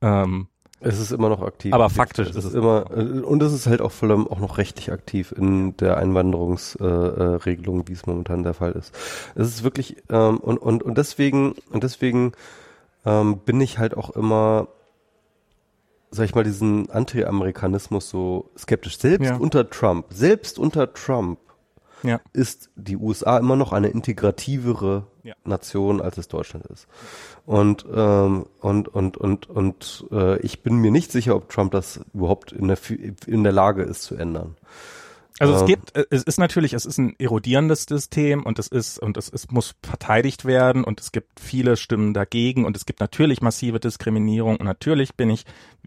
ähm, 0.00 0.48
es 0.80 0.98
ist 0.98 1.12
immer 1.12 1.28
noch 1.28 1.42
aktiv. 1.42 1.72
Aber 1.72 1.88
faktisch 1.90 2.30
es 2.30 2.36
ist 2.36 2.44
es 2.46 2.54
immer 2.54 2.86
äh, 2.90 3.20
und 3.20 3.42
es 3.42 3.52
ist 3.52 3.66
halt 3.66 3.80
auch 3.80 3.92
vor 3.92 4.10
allem 4.10 4.26
auch 4.26 4.40
noch 4.40 4.58
rechtlich 4.58 4.90
aktiv 4.92 5.32
in 5.32 5.76
der 5.76 5.96
Einwanderungsregelung, 5.96 7.80
äh, 7.82 7.88
wie 7.88 7.92
es 7.92 8.06
momentan 8.06 8.42
der 8.42 8.54
Fall 8.54 8.72
ist. 8.72 8.94
Es 9.34 9.48
ist 9.48 9.62
wirklich 9.62 9.96
ähm, 10.10 10.38
und 10.38 10.58
und 10.58 10.82
und 10.82 10.98
deswegen 10.98 11.54
und 11.70 11.84
deswegen 11.84 12.32
ähm, 13.04 13.38
bin 13.38 13.60
ich 13.60 13.78
halt 13.78 13.96
auch 13.96 14.10
immer 14.10 14.68
sag 16.10 16.26
ich 16.26 16.34
mal 16.34 16.44
diesen 16.44 16.90
Anti-Amerikanismus 16.90 18.10
so 18.10 18.50
skeptisch 18.58 18.98
selbst 18.98 19.30
ja. 19.30 19.36
unter 19.36 19.70
Trump, 19.70 20.06
selbst 20.10 20.58
unter 20.58 20.92
Trump 20.92 21.38
ja. 22.02 22.20
ist 22.32 22.70
die 22.76 22.96
USA 22.96 23.38
immer 23.38 23.56
noch 23.56 23.72
eine 23.72 23.88
integrativere 23.88 25.06
ja. 25.22 25.34
Nation, 25.44 26.00
als 26.00 26.18
es 26.18 26.28
Deutschland 26.28 26.66
ist. 26.66 26.86
Und 27.46 27.86
ähm, 27.94 28.46
und 28.60 28.88
und 28.88 29.16
und 29.16 29.48
und 29.48 30.06
äh, 30.10 30.38
ich 30.40 30.62
bin 30.62 30.76
mir 30.76 30.90
nicht 30.90 31.12
sicher, 31.12 31.36
ob 31.36 31.48
Trump 31.48 31.72
das 31.72 32.00
überhaupt 32.14 32.52
in 32.52 32.68
der 32.68 32.78
in 33.26 33.42
der 33.42 33.52
Lage 33.52 33.82
ist 33.82 34.02
zu 34.02 34.14
ändern. 34.16 34.56
Also 35.38 35.54
es 35.54 35.60
Ähm, 35.62 35.66
gibt, 35.66 35.96
äh, 35.96 36.04
es 36.10 36.22
ist 36.22 36.38
natürlich, 36.38 36.72
es 36.72 36.84
ist 36.86 36.98
ein 36.98 37.18
erodierendes 37.18 37.84
System 37.88 38.44
und 38.44 38.58
es 38.58 38.68
ist, 38.68 38.98
und 38.98 39.16
es, 39.16 39.28
es 39.32 39.50
muss 39.50 39.74
verteidigt 39.82 40.44
werden 40.44 40.84
und 40.84 41.00
es 41.00 41.10
gibt 41.10 41.40
viele 41.40 41.76
Stimmen 41.76 42.14
dagegen 42.14 42.64
und 42.64 42.76
es 42.76 42.86
gibt 42.86 43.00
natürlich 43.00 43.40
massive 43.40 43.80
Diskriminierung 43.80 44.58
und 44.58 44.66
natürlich 44.66 45.14
bin 45.14 45.30
ich 45.30 45.44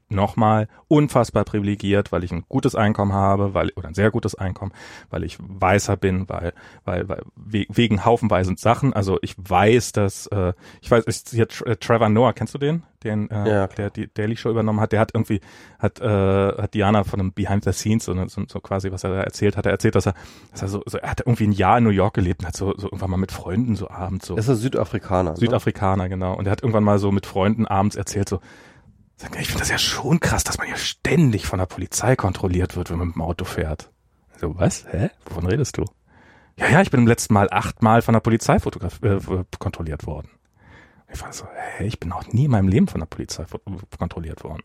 nochmal 0.09 0.67
unfassbar 0.87 1.43
privilegiert, 1.45 2.11
weil 2.11 2.23
ich 2.23 2.31
ein 2.31 2.45
gutes 2.47 2.75
Einkommen 2.75 3.13
habe, 3.13 3.53
weil, 3.53 3.71
oder 3.75 3.87
ein 3.87 3.95
sehr 3.95 4.11
gutes 4.11 4.35
Einkommen, 4.35 4.71
weil 5.09 5.23
ich 5.23 5.37
weißer 5.39 5.97
bin, 5.97 6.29
weil, 6.29 6.53
weil, 6.83 7.09
weil 7.09 7.23
we- 7.35 7.65
wegen 7.69 8.05
haufenweisen 8.05 8.55
Sachen. 8.57 8.93
Also 8.93 9.17
ich 9.21 9.35
weiß, 9.37 9.93
dass, 9.93 10.27
äh, 10.27 10.53
ich 10.81 10.91
weiß, 10.91 11.05
ist 11.05 11.29
hier 11.31 11.47
äh, 11.65 11.75
Trevor 11.77 12.09
Noah, 12.09 12.33
kennst 12.33 12.53
du 12.53 12.57
den? 12.59 12.83
Den, 13.03 13.29
äh, 13.29 13.49
Ja, 13.49 13.67
der 13.67 13.89
die 13.89 14.07
Daily 14.13 14.35
Show 14.35 14.49
übernommen 14.49 14.79
hat, 14.79 14.91
der 14.91 14.99
hat 14.99 15.11
irgendwie, 15.13 15.39
hat, 15.79 15.99
äh, 15.99 16.07
hat 16.61 16.73
Diana 16.73 17.03
von 17.03 17.19
einem 17.19 17.33
Behind 17.33 17.63
the 17.63 17.71
Scenes, 17.73 18.05
so, 18.05 18.13
ne- 18.13 18.29
so, 18.29 18.43
so 18.47 18.59
quasi, 18.59 18.91
was 18.91 19.03
er 19.03 19.11
da 19.11 19.21
erzählt 19.21 19.57
hat, 19.57 19.65
er 19.65 19.71
erzählt, 19.71 19.95
dass 19.95 20.05
er, 20.07 20.13
dass 20.51 20.61
er 20.61 20.67
so, 20.67 20.83
so, 20.85 20.97
er 20.99 21.09
hat 21.09 21.19
irgendwie 21.21 21.47
ein 21.47 21.51
Jahr 21.51 21.77
in 21.79 21.83
New 21.83 21.89
York 21.91 22.13
gelebt 22.13 22.41
und 22.41 22.47
hat 22.47 22.55
so, 22.55 22.73
so 22.77 22.87
irgendwann 22.87 23.09
mal 23.11 23.17
mit 23.17 23.31
Freunden 23.31 23.75
so 23.75 23.89
abends 23.89 24.27
so. 24.27 24.35
Er 24.35 24.39
ist 24.39 24.49
ein 24.49 24.55
Südafrikaner. 24.55 25.31
ne? 25.31 25.37
Südafrikaner, 25.37 26.09
genau. 26.09 26.35
Und 26.35 26.45
er 26.47 26.51
hat 26.51 26.61
irgendwann 26.61 26.83
mal 26.83 26.97
so 26.99 27.11
mit 27.11 27.25
Freunden 27.25 27.65
abends 27.67 27.95
erzählt, 27.95 28.29
so, 28.29 28.39
ich 29.39 29.47
finde 29.47 29.59
das 29.59 29.69
ja 29.69 29.77
schon 29.77 30.19
krass, 30.19 30.43
dass 30.43 30.57
man 30.57 30.67
ja 30.67 30.75
ständig 30.75 31.45
von 31.45 31.59
der 31.59 31.65
Polizei 31.65 32.15
kontrolliert 32.15 32.75
wird, 32.75 32.89
wenn 32.89 32.97
man 32.97 33.07
mit 33.07 33.15
dem 33.15 33.21
Auto 33.21 33.45
fährt. 33.45 33.91
So, 34.39 34.57
was? 34.57 34.85
Hä? 34.89 35.09
Wovon 35.25 35.45
redest 35.45 35.77
du? 35.77 35.85
Ja, 36.57 36.69
ja, 36.69 36.81
ich 36.81 36.91
bin 36.91 37.01
im 37.01 37.07
letzten 37.07 37.33
Mal 37.33 37.49
achtmal 37.51 38.01
von 38.01 38.13
der 38.13 38.19
Polizei 38.19 38.55
äh, 38.55 39.43
kontrolliert 39.59 40.05
worden. 40.05 40.29
Ich 41.11 41.21
war 41.21 41.31
so, 41.31 41.45
hä, 41.77 41.85
ich 41.85 41.99
bin 41.99 42.09
noch 42.09 42.27
nie 42.31 42.45
in 42.45 42.51
meinem 42.51 42.67
Leben 42.67 42.87
von 42.87 42.99
der 42.99 43.07
Polizei 43.07 43.45
kontrolliert 43.97 44.43
worden. 44.43 44.63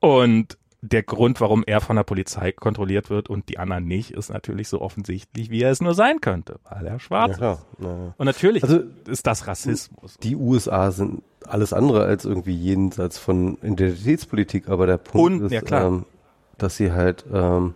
Und 0.00 0.58
der 0.92 1.02
Grund, 1.02 1.40
warum 1.40 1.64
er 1.66 1.80
von 1.80 1.96
der 1.96 2.02
Polizei 2.04 2.52
kontrolliert 2.52 3.10
wird 3.10 3.28
und 3.28 3.48
die 3.48 3.58
anderen 3.58 3.86
nicht, 3.86 4.10
ist 4.12 4.30
natürlich 4.30 4.68
so 4.68 4.80
offensichtlich, 4.80 5.50
wie 5.50 5.62
er 5.62 5.70
es 5.70 5.80
nur 5.80 5.94
sein 5.94 6.20
könnte, 6.20 6.58
weil 6.68 6.86
er 6.86 6.92
Ja, 6.94 6.98
schwarz 6.98 7.32
ist. 7.32 7.36
klar. 7.38 7.58
Ja, 7.78 7.88
ja. 7.88 8.14
Und 8.16 8.26
natürlich 8.26 8.62
Also- 8.62 8.80
ist 9.08 9.26
das 9.26 9.46
Rassismus. 9.46 10.16
Die 10.22 10.36
USA 10.36 10.90
sind 10.90 11.22
alles 11.46 11.72
andere 11.72 12.04
als 12.04 12.24
irgendwie 12.24 12.54
jenseits 12.56 13.18
von 13.18 13.56
Identitätspolitik, 13.62 14.68
aber 14.68 14.86
der 14.86 14.98
Punkt 14.98 15.40
Und- 15.40 15.46
ist, 15.46 15.52
ja, 15.52 15.60
klar. 15.60 15.86
Ähm, 15.88 16.04
dass 16.58 16.76
sie 16.76 16.92
halt, 16.92 17.24
ähm, 17.32 17.74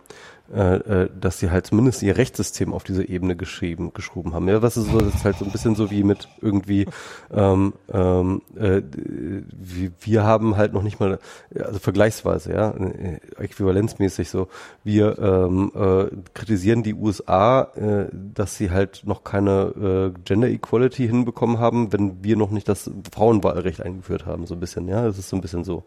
äh, 0.53 1.03
äh, 1.03 1.09
dass 1.19 1.39
sie 1.39 1.49
halt 1.49 1.67
zumindest 1.67 2.03
ihr 2.03 2.17
Rechtssystem 2.17 2.73
auf 2.73 2.83
diese 2.83 3.07
Ebene 3.07 3.35
geschrieben, 3.35 3.93
geschoben 3.93 4.33
haben. 4.33 4.47
Ja, 4.49 4.61
was 4.61 4.75
ist 4.75 4.91
so, 4.91 4.99
das 4.99 5.15
ist 5.15 5.23
halt 5.23 5.37
so 5.37 5.45
ein 5.45 5.51
bisschen 5.51 5.75
so 5.75 5.89
wie 5.91 6.03
mit 6.03 6.27
irgendwie, 6.41 6.87
ähm, 7.33 7.73
ähm, 7.91 8.41
äh, 8.57 8.81
wir, 8.91 9.91
wir 10.01 10.23
haben 10.23 10.57
halt 10.57 10.73
noch 10.73 10.83
nicht 10.83 10.99
mal, 10.99 11.19
also 11.55 11.79
vergleichsweise, 11.79 12.51
ja, 12.51 12.71
äh, 12.71 13.19
äquivalenzmäßig 13.37 14.29
so, 14.29 14.49
wir 14.83 15.17
ähm, 15.19 15.71
äh, 15.73 16.15
kritisieren 16.33 16.83
die 16.83 16.95
USA, 16.95 17.69
äh, 17.75 18.09
dass 18.11 18.57
sie 18.57 18.71
halt 18.71 19.03
noch 19.05 19.23
keine 19.23 20.11
äh, 20.15 20.19
Gender 20.25 20.49
Equality 20.49 21.07
hinbekommen 21.07 21.59
haben, 21.59 21.93
wenn 21.93 22.23
wir 22.23 22.35
noch 22.35 22.51
nicht 22.51 22.67
das 22.67 22.91
Frauenwahlrecht 23.13 23.81
eingeführt 23.81 24.25
haben, 24.25 24.45
so 24.47 24.55
ein 24.55 24.59
bisschen, 24.59 24.87
ja, 24.89 25.03
das 25.03 25.17
ist 25.17 25.29
so 25.29 25.37
ein 25.37 25.41
bisschen 25.41 25.63
so. 25.63 25.85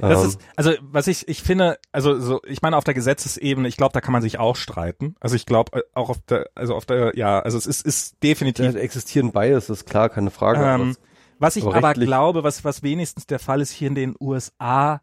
Das 0.00 0.22
Ähm, 0.22 0.28
ist, 0.28 0.40
also 0.56 0.72
was 0.80 1.06
ich, 1.06 1.28
ich 1.28 1.42
finde, 1.42 1.78
also 1.92 2.18
so, 2.20 2.40
ich 2.46 2.62
meine 2.62 2.76
auf 2.76 2.84
der 2.84 2.94
Gesetzesebene, 2.94 3.68
ich 3.68 3.76
glaube, 3.76 3.92
da 3.92 4.00
kann 4.00 4.12
man 4.12 4.22
sich 4.22 4.38
auch 4.38 4.56
streiten. 4.56 5.16
Also 5.20 5.36
ich 5.36 5.46
glaube 5.46 5.78
äh, 5.78 5.82
auch 5.94 6.10
auf 6.10 6.18
der, 6.28 6.48
also 6.54 6.74
auf 6.74 6.86
der, 6.86 7.16
ja, 7.16 7.40
also 7.40 7.58
es 7.58 7.66
ist, 7.66 7.84
ist 7.84 8.22
definitiv. 8.22 8.72
da 8.72 8.78
existieren 8.78 9.32
Bias, 9.32 9.70
ist 9.70 9.86
klar, 9.86 10.08
keine 10.08 10.30
Frage. 10.30 10.64
Ähm, 10.64 10.96
was 11.38 11.56
ich 11.56 11.64
aber 11.64 11.76
aber, 11.76 11.94
glaube, 11.94 12.42
was, 12.44 12.64
was 12.64 12.82
wenigstens 12.82 13.26
der 13.26 13.38
Fall 13.38 13.60
ist 13.60 13.70
hier 13.70 13.88
in 13.88 13.94
den 13.94 14.14
USA, 14.20 15.00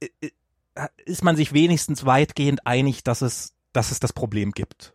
äh, 0.00 0.08
äh, 0.20 0.88
ist 1.04 1.24
man 1.24 1.36
sich 1.36 1.52
wenigstens 1.52 2.06
weitgehend 2.06 2.66
einig, 2.66 3.04
dass 3.04 3.22
es, 3.22 3.54
dass 3.72 3.90
es 3.90 4.00
das 4.00 4.12
Problem 4.12 4.52
gibt. 4.52 4.94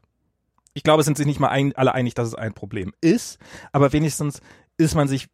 Ich 0.73 0.83
glaube, 0.83 1.01
es 1.01 1.05
sind 1.05 1.17
sich 1.17 1.25
nicht 1.25 1.39
mal 1.39 1.49
ein, 1.49 1.73
alle 1.75 1.93
einig, 1.93 2.15
dass 2.15 2.27
es 2.27 2.35
ein 2.35 2.53
Problem 2.53 2.93
ist, 2.99 3.39
aber 3.72 3.93
wenigstens 3.93 4.41
ist 4.77 4.95
man 4.95 5.07
sich 5.07 5.30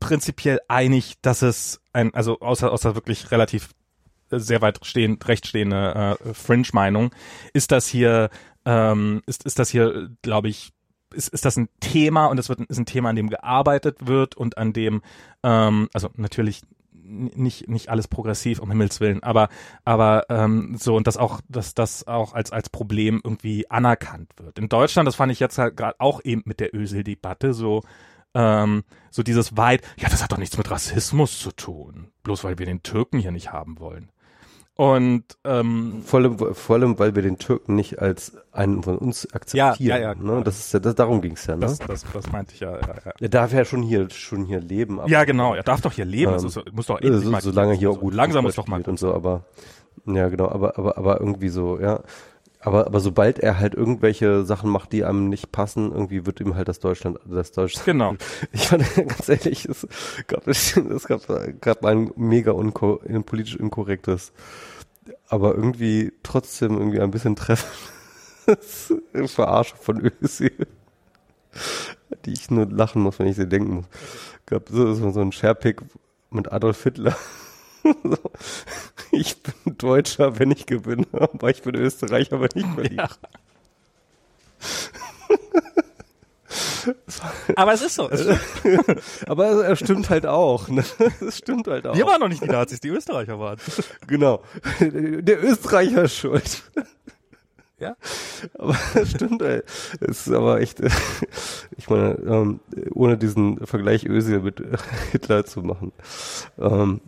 prinzipiell 0.00 0.60
einig, 0.66 1.16
dass 1.22 1.42
es 1.42 1.80
ein, 1.92 2.12
also 2.14 2.40
außer, 2.40 2.72
außer 2.72 2.94
wirklich 2.94 3.30
relativ 3.30 3.70
äh, 4.30 4.38
sehr 4.38 4.62
weit 4.62 4.84
stehend, 4.84 5.26
rechtstehende 5.28 6.16
äh, 6.24 6.34
Fringe-Meinung, 6.34 7.14
ist 7.52 7.70
das 7.70 7.86
hier, 7.86 8.30
ähm, 8.64 9.22
ist, 9.26 9.44
ist 9.44 9.58
das 9.58 9.70
hier, 9.70 10.10
glaube 10.22 10.48
ich, 10.48 10.72
ist, 11.14 11.28
ist 11.28 11.44
das 11.44 11.56
ein 11.56 11.68
Thema 11.80 12.26
und 12.26 12.38
es 12.38 12.48
wird 12.48 12.60
ist 12.60 12.78
ein 12.78 12.86
Thema, 12.86 13.10
an 13.10 13.16
dem 13.16 13.30
gearbeitet 13.30 14.06
wird 14.06 14.36
und 14.36 14.58
an 14.58 14.72
dem, 14.72 15.02
ähm, 15.42 15.88
also 15.92 16.08
natürlich 16.16 16.62
nicht 16.92 17.68
nicht 17.68 17.88
alles 17.88 18.06
progressiv 18.06 18.60
um 18.60 18.70
Himmels 18.70 19.00
willen, 19.00 19.22
aber 19.24 19.48
aber 19.84 20.26
ähm, 20.28 20.76
so 20.78 20.94
und 20.94 21.08
das 21.08 21.16
auch 21.16 21.40
dass 21.48 21.74
das 21.74 22.06
auch 22.06 22.34
als 22.34 22.52
als 22.52 22.68
Problem 22.68 23.20
irgendwie 23.24 23.68
anerkannt 23.68 24.32
wird. 24.36 24.58
In 24.58 24.68
Deutschland, 24.68 25.08
das 25.08 25.16
fand 25.16 25.32
ich 25.32 25.40
jetzt 25.40 25.58
halt 25.58 25.76
gerade 25.76 25.96
auch 25.98 26.20
eben 26.22 26.42
mit 26.44 26.60
der 26.60 26.72
Ösel-Debatte 26.72 27.52
so 27.52 27.82
ähm, 28.34 28.84
so 29.10 29.22
dieses 29.22 29.56
weit, 29.56 29.82
ja, 29.96 30.08
das 30.08 30.22
hat 30.22 30.32
doch 30.32 30.38
nichts 30.38 30.56
mit 30.58 30.70
Rassismus 30.70 31.38
zu 31.38 31.52
tun, 31.52 32.08
bloß 32.22 32.44
weil 32.44 32.58
wir 32.58 32.66
den 32.66 32.82
Türken 32.82 33.18
hier 33.18 33.32
nicht 33.32 33.52
haben 33.52 33.78
wollen. 33.80 34.10
Und 34.80 35.24
ähm, 35.44 36.00
Vor 36.06 36.20
allem, 36.20 36.38
vor 36.54 36.76
allem, 36.76 36.98
weil 36.98 37.14
wir 37.14 37.20
den 37.20 37.36
Türken 37.38 37.74
nicht 37.74 37.98
als 37.98 38.32
einen 38.50 38.82
von 38.82 38.96
uns 38.96 39.30
akzeptieren. 39.34 39.74
Ja, 39.78 39.98
ja, 39.98 39.98
ja, 39.98 40.14
ne? 40.14 40.42
Das 40.42 40.58
ist 40.58 40.72
ja, 40.72 40.78
das, 40.80 40.94
darum 40.94 41.20
ging's 41.20 41.44
ja, 41.46 41.54
ne? 41.54 41.60
das, 41.60 41.80
das, 41.80 42.06
das 42.10 42.32
meinte 42.32 42.54
ich 42.54 42.60
ja. 42.60 42.78
ja, 42.78 42.94
ja. 43.04 43.12
er 43.20 43.28
darf 43.28 43.52
ja 43.52 43.66
schon 43.66 43.82
hier, 43.82 44.08
schon 44.08 44.46
hier 44.46 44.60
leben. 44.60 44.98
Ja, 45.06 45.24
genau, 45.24 45.54
er 45.54 45.64
darf 45.64 45.82
doch 45.82 45.92
hier 45.92 46.06
leben. 46.06 46.30
Ähm, 46.30 46.34
also, 46.34 46.48
so- 46.48 46.62
muss 46.72 46.86
doch 46.86 46.98
endlich 46.98 47.24
so, 47.24 47.30
mal 47.30 47.42
solange 47.42 47.74
hier 47.74 47.90
auch 47.90 47.96
so 47.96 48.00
gut 48.00 48.14
langsam 48.14 48.44
muss 48.44 48.54
doch 48.54 48.68
mal 48.68 48.80
und 48.80 48.98
so, 48.98 49.12
aber 49.12 49.44
ja 50.06 50.30
genau, 50.30 50.48
aber 50.48 50.78
aber 50.78 50.96
aber 50.96 51.20
irgendwie 51.20 51.50
so, 51.50 51.78
ja. 51.78 52.00
Aber 52.62 52.86
aber 52.86 53.00
sobald 53.00 53.38
er 53.38 53.58
halt 53.58 53.74
irgendwelche 53.74 54.44
Sachen 54.44 54.70
macht, 54.70 54.92
die 54.92 55.04
einem 55.04 55.30
nicht 55.30 55.50
passen, 55.50 55.92
irgendwie 55.92 56.26
wird 56.26 56.40
ihm 56.40 56.56
halt 56.56 56.68
das 56.68 56.78
Deutschland, 56.78 57.18
das 57.24 57.52
Deutschland. 57.52 57.86
Genau. 57.86 58.14
Ich 58.52 58.68
fand 58.68 58.84
ganz 58.94 59.28
ehrlich, 59.28 59.64
es 59.66 59.86
gab 60.26 60.46
es 60.46 60.74
gab 61.06 61.26
gerade 61.60 61.88
ein 61.88 62.12
mega 62.16 62.52
unko, 62.52 63.00
politisch 63.24 63.56
inkorrektes, 63.56 64.32
aber 65.28 65.54
irgendwie 65.54 66.12
trotzdem 66.22 66.76
irgendwie 66.76 67.00
ein 67.00 67.10
bisschen 67.10 67.34
treffendes 67.34 68.92
Verarschung 69.26 69.78
von 69.80 70.12
Özil, 70.22 70.66
die 72.26 72.32
ich 72.32 72.50
nur 72.50 72.66
lachen 72.66 73.00
muss, 73.00 73.18
wenn 73.18 73.26
ich 73.26 73.36
sie 73.36 73.48
denken 73.48 73.74
muss. 73.76 73.86
Gab 74.44 74.68
so, 74.68 74.92
so, 74.92 75.10
so 75.10 75.20
ein 75.20 75.32
Sharepick 75.32 75.80
mit 76.30 76.52
Adolf 76.52 76.82
Hitler. 76.82 77.16
Ich 79.12 79.42
bin 79.42 79.76
Deutscher, 79.76 80.38
wenn 80.38 80.52
ich 80.52 80.66
gewinne, 80.66 81.06
aber 81.12 81.50
ich 81.50 81.62
bin 81.62 81.74
Österreicher, 81.74 82.40
wenn 82.40 82.50
ich 82.54 82.66
verliere. 82.66 82.96
Ja. 82.96 83.08
Aber 87.56 87.72
es 87.72 87.82
ist 87.82 87.94
so. 87.94 88.08
Es 88.08 88.22
stimmt. 88.22 89.02
Aber 89.26 89.64
er 89.64 89.76
stimmt 89.76 90.10
halt 90.10 90.26
auch. 90.26 90.68
Ne? 90.68 90.84
Das 91.20 91.38
stimmt 91.38 91.66
halt 91.68 91.86
auch. 91.86 91.94
Wir 91.94 92.06
waren 92.06 92.20
noch 92.20 92.28
nicht 92.28 92.42
die 92.42 92.48
Nazis, 92.48 92.80
die 92.80 92.88
Österreicher 92.88 93.38
waren. 93.38 93.58
Genau. 94.06 94.42
Der 94.80 95.44
Österreicher 95.44 96.04
ist 96.04 96.16
schuld. 96.16 96.62
Ja. 97.78 97.96
Aber 98.58 98.76
das 98.94 99.10
stimmt, 99.10 99.42
ey. 99.42 99.62
Es 100.00 100.26
ist 100.26 100.32
aber 100.32 100.60
echt, 100.60 100.80
ich 101.76 101.88
meine, 101.88 102.14
ähm, 102.26 102.60
ohne 102.92 103.16
diesen 103.16 103.66
Vergleich 103.66 104.04
Özil 104.06 104.40
mit 104.40 104.62
Hitler 105.12 105.44
zu 105.44 105.62
machen. 105.62 105.92
Ähm, 106.58 107.00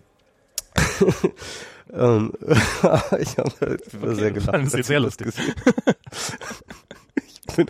ähm, 1.93 2.33
ich 3.19 3.39
habe 3.39 3.53
halt 3.61 3.85
sehr 3.91 4.31
gelacht. 4.31 4.67
es 4.67 4.73
jetzt 4.73 4.87
sehr 4.87 5.01
das 5.01 5.19
lustig. 5.19 5.29
Ich 7.49 7.57
bin, 7.57 7.67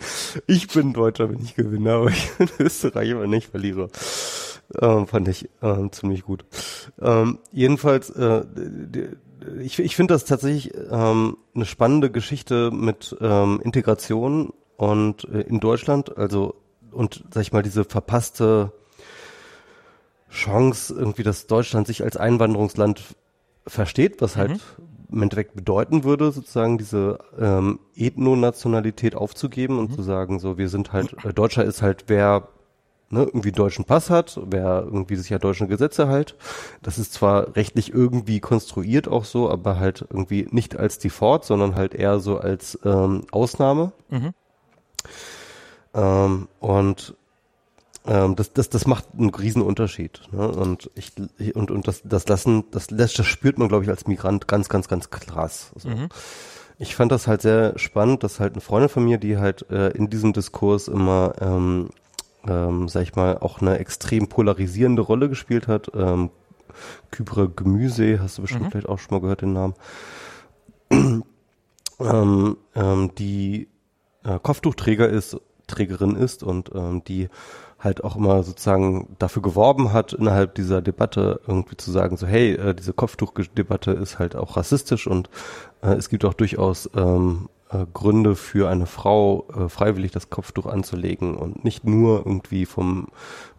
ich 0.47 0.67
bin 0.69 0.93
Deutscher, 0.93 1.29
wenn 1.29 1.41
ich 1.41 1.55
gewinne, 1.55 1.91
aber 1.91 2.09
ich 2.09 2.31
bin 2.37 2.47
Österreicher, 2.57 3.19
wenn 3.19 3.33
ich 3.33 3.47
verliere. 3.47 3.89
Ähm, 4.79 5.07
fand 5.07 5.27
ich 5.27 5.49
ähm, 5.61 5.91
ziemlich 5.91 6.23
gut. 6.23 6.45
Ähm, 7.01 7.39
jedenfalls, 7.51 8.09
äh, 8.11 8.45
ich, 9.59 9.79
ich 9.79 9.95
finde 9.97 10.13
das 10.13 10.23
tatsächlich 10.23 10.73
ähm, 10.89 11.37
eine 11.53 11.65
spannende 11.65 12.11
Geschichte 12.11 12.71
mit 12.71 13.15
ähm, 13.19 13.59
Integration 13.61 14.53
und 14.77 15.25
äh, 15.25 15.41
in 15.41 15.59
Deutschland, 15.59 16.17
also 16.17 16.55
und 16.91 17.25
sag 17.33 17.41
ich 17.41 17.51
mal 17.51 17.63
diese 17.63 17.83
verpasste 17.83 18.71
Chance 20.33 20.93
irgendwie, 20.93 21.23
dass 21.23 21.47
Deutschland 21.47 21.87
sich 21.87 22.03
als 22.03 22.17
Einwanderungsland 22.17 23.01
versteht, 23.65 24.21
was 24.21 24.35
halt 24.35 24.59
im 25.11 25.21
Endeffekt 25.21 25.55
bedeuten 25.55 26.03
würde, 26.03 26.31
sozusagen 26.31 26.77
diese 26.77 27.19
ähm, 27.39 27.79
Ethnonationalität 27.95 29.15
aufzugeben 29.15 29.77
und 29.77 29.93
zu 29.93 30.01
sagen, 30.01 30.39
so 30.39 30.57
wir 30.57 30.69
sind 30.69 30.91
halt, 30.91 31.15
äh, 31.23 31.33
Deutscher 31.33 31.63
ist 31.63 31.83
halt 31.83 32.05
wer 32.07 32.49
ne, 33.13 33.21
irgendwie 33.23 33.51
deutschen 33.51 33.85
Pass 33.85 34.09
hat, 34.09 34.39
wer 34.45 34.83
irgendwie 34.83 35.15
sich 35.15 35.29
ja 35.29 35.37
deutsche 35.37 35.67
Gesetze 35.67 36.07
halt. 36.07 36.35
Das 36.81 36.97
ist 36.97 37.13
zwar 37.13 37.55
rechtlich 37.55 37.93
irgendwie 37.93 38.39
konstruiert 38.39 39.07
auch 39.07 39.23
so, 39.23 39.49
aber 39.49 39.79
halt 39.79 40.05
irgendwie 40.09 40.47
nicht 40.49 40.75
als 40.75 40.97
Default, 40.97 41.45
sondern 41.45 41.75
halt 41.75 41.93
eher 41.93 42.19
so 42.19 42.39
als 42.39 42.79
ähm, 42.83 43.21
Ausnahme. 43.31 43.91
Mhm. 44.09 44.33
Ähm, 45.93 46.47
und 46.59 47.15
ähm, 48.05 48.35
das, 48.35 48.53
das, 48.53 48.69
das 48.69 48.85
macht 48.85 49.05
einen 49.17 49.29
riesen 49.29 49.61
Unterschied. 49.61 50.21
Ne? 50.31 50.47
Und 50.47 50.89
ich 50.95 51.13
und, 51.53 51.71
und 51.71 51.87
das, 51.87 52.01
das 52.03 52.27
lassen, 52.27 52.65
das, 52.71 52.87
das, 52.87 53.13
das 53.13 53.25
spürt 53.25 53.57
man, 53.57 53.69
glaube 53.69 53.83
ich, 53.83 53.89
als 53.89 54.07
Migrant 54.07 54.47
ganz, 54.47 54.69
ganz, 54.69 54.87
ganz 54.87 55.09
krass. 55.09 55.71
So. 55.75 55.89
Mhm. 55.89 56.09
ich 56.79 56.95
fand 56.95 57.11
das 57.11 57.27
halt 57.27 57.41
sehr 57.41 57.77
spannend, 57.77 58.23
dass 58.23 58.39
halt 58.39 58.53
eine 58.53 58.61
Freundin 58.61 58.89
von 58.89 59.05
mir, 59.05 59.17
die 59.17 59.37
halt 59.37 59.69
äh, 59.69 59.89
in 59.89 60.09
diesem 60.09 60.33
Diskurs 60.33 60.87
immer, 60.89 61.33
ähm, 61.39 61.89
ähm, 62.45 62.89
sag 62.89 63.03
ich 63.03 63.15
mal, 63.15 63.37
auch 63.37 63.61
eine 63.61 63.79
extrem 63.79 64.27
polarisierende 64.27 65.01
Rolle 65.01 65.29
gespielt 65.29 65.67
hat. 65.67 65.91
Ähm, 65.95 66.29
Kypre 67.11 67.49
Gemüse, 67.49 68.19
hast 68.19 68.37
du 68.37 68.41
bestimmt 68.41 68.65
mhm. 68.65 68.71
vielleicht 68.71 68.89
auch 68.89 68.99
schon 68.99 69.15
mal 69.15 69.21
gehört 69.21 69.41
den 69.41 69.53
Namen. 69.53 69.75
ähm, 71.99 72.57
ähm, 72.75 73.15
die 73.17 73.69
äh, 74.25 74.39
Kopftuchträger 74.39 75.07
ist, 75.07 75.37
Trägerin 75.67 76.15
ist 76.15 76.43
und 76.43 76.71
ähm, 76.75 77.03
die 77.05 77.29
halt 77.83 78.03
auch 78.03 78.15
immer 78.15 78.43
sozusagen 78.43 79.15
dafür 79.19 79.41
geworben 79.41 79.91
hat, 79.91 80.13
innerhalb 80.13 80.55
dieser 80.55 80.81
Debatte 80.81 81.41
irgendwie 81.47 81.77
zu 81.77 81.91
sagen, 81.91 82.17
so 82.17 82.25
hey, 82.25 82.53
äh, 82.53 82.73
diese 82.73 82.93
Kopftuchdebatte 82.93 83.91
ist 83.91 84.19
halt 84.19 84.35
auch 84.35 84.57
rassistisch 84.57 85.07
und 85.07 85.29
äh, 85.81 85.93
es 85.93 86.09
gibt 86.09 86.23
auch 86.25 86.33
durchaus 86.33 86.89
ähm, 86.95 87.49
äh, 87.69 87.85
Gründe 87.93 88.35
für 88.35 88.69
eine 88.69 88.85
Frau, 88.85 89.47
äh, 89.55 89.69
freiwillig 89.69 90.11
das 90.11 90.29
Kopftuch 90.29 90.65
anzulegen 90.65 91.35
und 91.35 91.63
nicht 91.65 91.85
nur 91.85 92.19
irgendwie 92.25 92.65
vom 92.65 93.07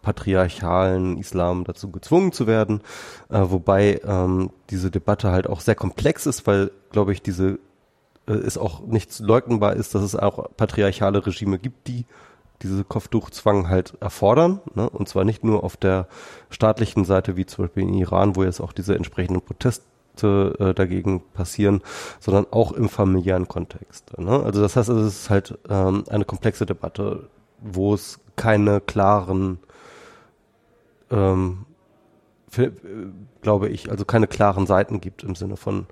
patriarchalen 0.01 1.17
Islam 1.17 1.63
dazu 1.63 1.91
gezwungen 1.91 2.31
zu 2.31 2.47
werden, 2.47 2.81
äh, 3.29 3.41
wobei 3.43 4.01
ähm, 4.05 4.49
diese 4.69 4.89
Debatte 4.89 5.31
halt 5.31 5.47
auch 5.47 5.59
sehr 5.59 5.75
komplex 5.75 6.25
ist, 6.25 6.47
weil, 6.47 6.71
glaube 6.91 7.13
ich, 7.13 7.21
diese 7.21 7.59
äh, 8.27 8.33
es 8.33 8.57
auch 8.57 8.81
nicht 8.81 9.19
leugnbar 9.19 9.73
ist, 9.75 9.95
dass 9.95 10.01
es 10.01 10.15
auch 10.15 10.49
patriarchale 10.57 11.25
Regime 11.25 11.59
gibt, 11.59 11.87
die 11.87 12.05
diese 12.61 12.83
Kopftuchzwang 12.83 13.69
halt 13.69 13.95
erfordern. 13.99 14.61
Ne? 14.73 14.89
Und 14.89 15.09
zwar 15.09 15.25
nicht 15.25 15.43
nur 15.43 15.63
auf 15.63 15.77
der 15.77 16.07
staatlichen 16.49 17.05
Seite, 17.05 17.35
wie 17.35 17.45
zum 17.45 17.65
Beispiel 17.65 17.83
in 17.83 17.93
Iran, 17.93 18.35
wo 18.35 18.43
jetzt 18.43 18.61
auch 18.61 18.73
diese 18.73 18.95
entsprechenden 18.95 19.41
Proteste 19.41 20.55
äh, 20.59 20.73
dagegen 20.73 21.21
passieren, 21.33 21.81
sondern 22.19 22.47
auch 22.51 22.71
im 22.71 22.89
familiären 22.89 23.47
Kontext. 23.47 24.17
Ne? 24.17 24.41
Also 24.43 24.61
das 24.61 24.75
heißt, 24.75 24.89
es 24.89 25.07
ist 25.07 25.29
halt 25.29 25.57
ähm, 25.69 26.03
eine 26.09 26.25
komplexe 26.25 26.65
Debatte, 26.65 27.29
wo 27.59 27.93
es 27.93 28.19
keine 28.35 28.81
klaren, 28.81 29.59
ähm, 31.11 31.65
für, 32.47 32.65
äh, 32.65 32.71
glaube 33.41 33.69
ich, 33.69 33.91
also 33.91 34.05
keine 34.05 34.27
klaren 34.27 34.65
Seiten 34.65 35.01
gibt 35.01 35.23
im 35.23 35.35
Sinne 35.35 35.57
von 35.57 35.87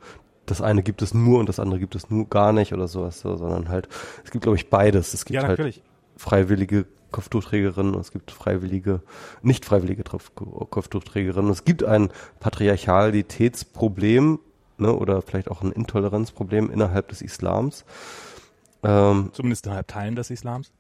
das 0.46 0.62
eine 0.62 0.84
gibt 0.84 1.02
es 1.02 1.14
nur 1.14 1.40
und 1.40 1.48
das 1.48 1.60
andere 1.60 1.80
gibt 1.80 1.96
es 1.96 2.10
nur 2.10 2.28
gar 2.28 2.52
nicht 2.52 2.74
oder 2.74 2.90
sowas, 2.90 3.22
so, 3.22 3.38
sondern 3.38 3.70
halt, 3.70 3.88
es 4.26 4.32
gibt, 4.32 4.44
glaube 4.44 4.58
ich, 4.58 4.70
beides. 4.70 5.14
Es 5.14 5.24
gibt 5.24 5.42
ja, 5.42 5.48
halt 5.48 5.82
freiwillige 6.18 6.86
Kopftuchträgerinnen, 7.12 7.94
es 7.96 8.12
gibt 8.12 8.32
freiwillige, 8.32 9.02
nicht 9.42 9.66
freiwillige 9.66 10.04
Kopftuchträgerinnen. 10.04 11.52
Es 11.52 11.64
gibt 11.64 11.84
ein 11.84 12.10
Patriarchalitätsproblem, 12.40 14.40
ne, 14.78 14.94
oder 14.94 15.22
vielleicht 15.22 15.50
auch 15.50 15.62
ein 15.62 15.72
Intoleranzproblem 15.72 16.72
innerhalb 16.72 17.10
des 17.10 17.22
Islams. 17.22 17.86
Ähm, 18.84 19.30
Zumindest 19.34 19.66
innerhalb 19.66 19.88
Teilen 19.88 20.16
des 20.16 20.30
Islams? 20.30 20.72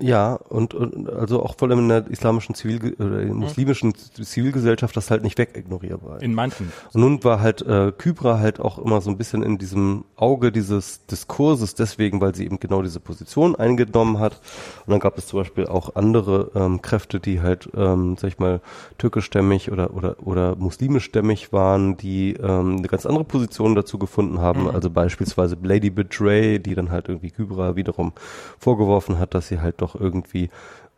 Ja, 0.00 0.34
und, 0.34 0.74
und 0.74 1.10
also 1.10 1.42
auch 1.42 1.56
vor 1.58 1.68
allem 1.68 1.80
in 1.80 1.88
der 1.88 2.06
islamischen 2.06 2.54
Zivil 2.54 2.94
oder 3.00 3.20
in 3.20 3.34
muslimischen 3.34 3.94
Zivilgesellschaft 3.96 4.96
das 4.96 5.10
halt 5.10 5.24
nicht 5.24 5.36
wegignorierbar. 5.38 6.22
In 6.22 6.34
manchen. 6.34 6.72
Und 6.92 7.00
nun 7.00 7.24
war 7.24 7.40
halt 7.40 7.62
äh, 7.62 7.90
Kybra 7.90 8.38
halt 8.38 8.60
auch 8.60 8.78
immer 8.78 9.00
so 9.00 9.10
ein 9.10 9.18
bisschen 9.18 9.42
in 9.42 9.58
diesem 9.58 10.04
Auge 10.14 10.52
dieses 10.52 11.04
Diskurses, 11.06 11.74
deswegen, 11.74 12.20
weil 12.20 12.32
sie 12.32 12.44
eben 12.44 12.60
genau 12.60 12.82
diese 12.82 13.00
Position 13.00 13.56
eingenommen 13.56 14.20
hat. 14.20 14.40
Und 14.86 14.92
dann 14.92 15.00
gab 15.00 15.18
es 15.18 15.26
zum 15.26 15.40
Beispiel 15.40 15.66
auch 15.66 15.96
andere 15.96 16.52
ähm, 16.54 16.80
Kräfte, 16.80 17.18
die 17.18 17.40
halt, 17.40 17.68
ähm, 17.74 18.16
sag 18.20 18.28
ich 18.28 18.38
mal, 18.38 18.60
türkischstämmig 18.98 19.72
oder 19.72 19.94
oder 19.94 20.16
oder 20.24 20.54
muslimischstämmig 20.54 21.52
waren, 21.52 21.96
die 21.96 22.34
ähm, 22.34 22.76
eine 22.76 22.86
ganz 22.86 23.04
andere 23.04 23.24
Position 23.24 23.74
dazu 23.74 23.98
gefunden 23.98 24.38
haben. 24.38 24.62
Mhm. 24.62 24.70
Also 24.70 24.90
beispielsweise 24.90 25.56
Lady 25.60 25.90
Betray, 25.90 26.60
die 26.60 26.76
dann 26.76 26.92
halt 26.92 27.08
irgendwie 27.08 27.32
Kybra 27.32 27.74
wiederum 27.74 28.12
vorgeworfen 28.60 29.18
hat, 29.18 29.34
dass 29.34 29.48
sie 29.48 29.60
halt 29.60 29.82
doch 29.82 29.87
doch 29.88 30.00
irgendwie 30.00 30.50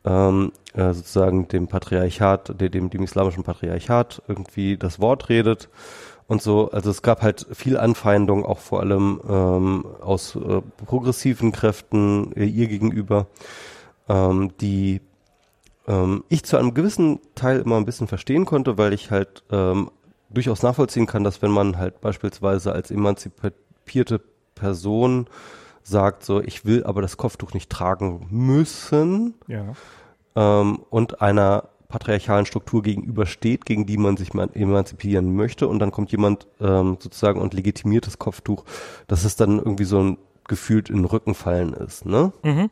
ähm, 0.05 0.52
äh, 0.75 0.93
sozusagen 0.93 1.49
dem 1.49 1.69
Patriarchat, 1.69 2.60
dem, 2.60 2.91
dem 2.91 3.02
islamischen 3.02 3.44
Patriarchat 3.44 4.23
irgendwie 4.28 4.77
das 4.77 5.01
Wort 5.01 5.28
redet 5.28 5.69
und 6.27 6.41
so. 6.41 6.70
Also 6.70 6.91
es 6.91 7.02
gab 7.02 7.23
halt 7.23 7.47
viel 7.52 7.77
Anfeindung, 7.77 8.44
auch 8.44 8.59
vor 8.59 8.81
allem 8.81 9.20
ähm, 9.28 9.85
aus 10.01 10.36
äh, 10.36 10.62
progressiven 10.86 11.52
Kräften 11.52 12.33
äh, 12.35 12.44
ihr 12.44 12.69
gegenüber, 12.69 13.27
ähm, 14.09 14.52
die 14.60 15.01
ähm, 15.86 16.25
ich 16.28 16.44
zu 16.44 16.57
einem 16.57 16.73
gewissen 16.75 17.20
Teil 17.35 17.60
immer 17.60 17.77
ein 17.77 17.85
bisschen 17.85 18.09
verstehen 18.09 18.47
konnte, 18.47 18.78
weil 18.78 18.93
ich 18.93 19.10
halt 19.10 19.43
ähm, 19.51 19.91
durchaus 20.31 20.62
nachvollziehen 20.62 21.07
kann, 21.07 21.25
dass 21.25 21.43
wenn 21.43 21.51
man 21.51 21.78
halt 21.78 22.01
beispielsweise 22.01 22.73
als 22.73 22.91
emanzipierte 22.91 24.20
Person 24.55 25.27
sagt 25.83 26.25
so, 26.25 26.41
ich 26.41 26.65
will 26.65 26.84
aber 26.84 27.02
das 27.02 27.17
Kopftuch 27.17 27.52
nicht 27.52 27.70
tragen 27.70 28.26
müssen 28.31 29.34
ja. 29.47 29.73
ähm, 30.36 30.81
und 30.91 31.20
einer 31.23 31.68
patriarchalen 31.89 32.47
Struktur 32.47 32.83
gegenübersteht, 32.83 33.67
gegen 33.67 33.84
die 33.84 33.97
man 33.99 34.17
sich 34.17 34.33
emanzipieren 34.33 35.34
möchte 35.34 35.68
und 35.68 35.81
dann 35.81 35.91
kommt 35.91 36.12
jemand 36.12 36.47
ähm, 36.60 36.97
sozusagen 37.00 37.41
und 37.41 37.52
legitimiert 37.52 38.07
das 38.07 38.18
Kopftuch, 38.18 38.65
dass 39.09 39.25
es 39.25 39.36
dann 39.36 39.59
irgendwie 39.59 39.84
so 39.84 40.00
ein 40.00 40.18
gefühlt 40.50 40.91
in 40.91 40.97
den 40.97 41.05
Rücken 41.05 41.34
fallen 41.34 41.73
ist, 41.75 42.05
ne? 42.07 42.33
Mhm. 42.42 42.70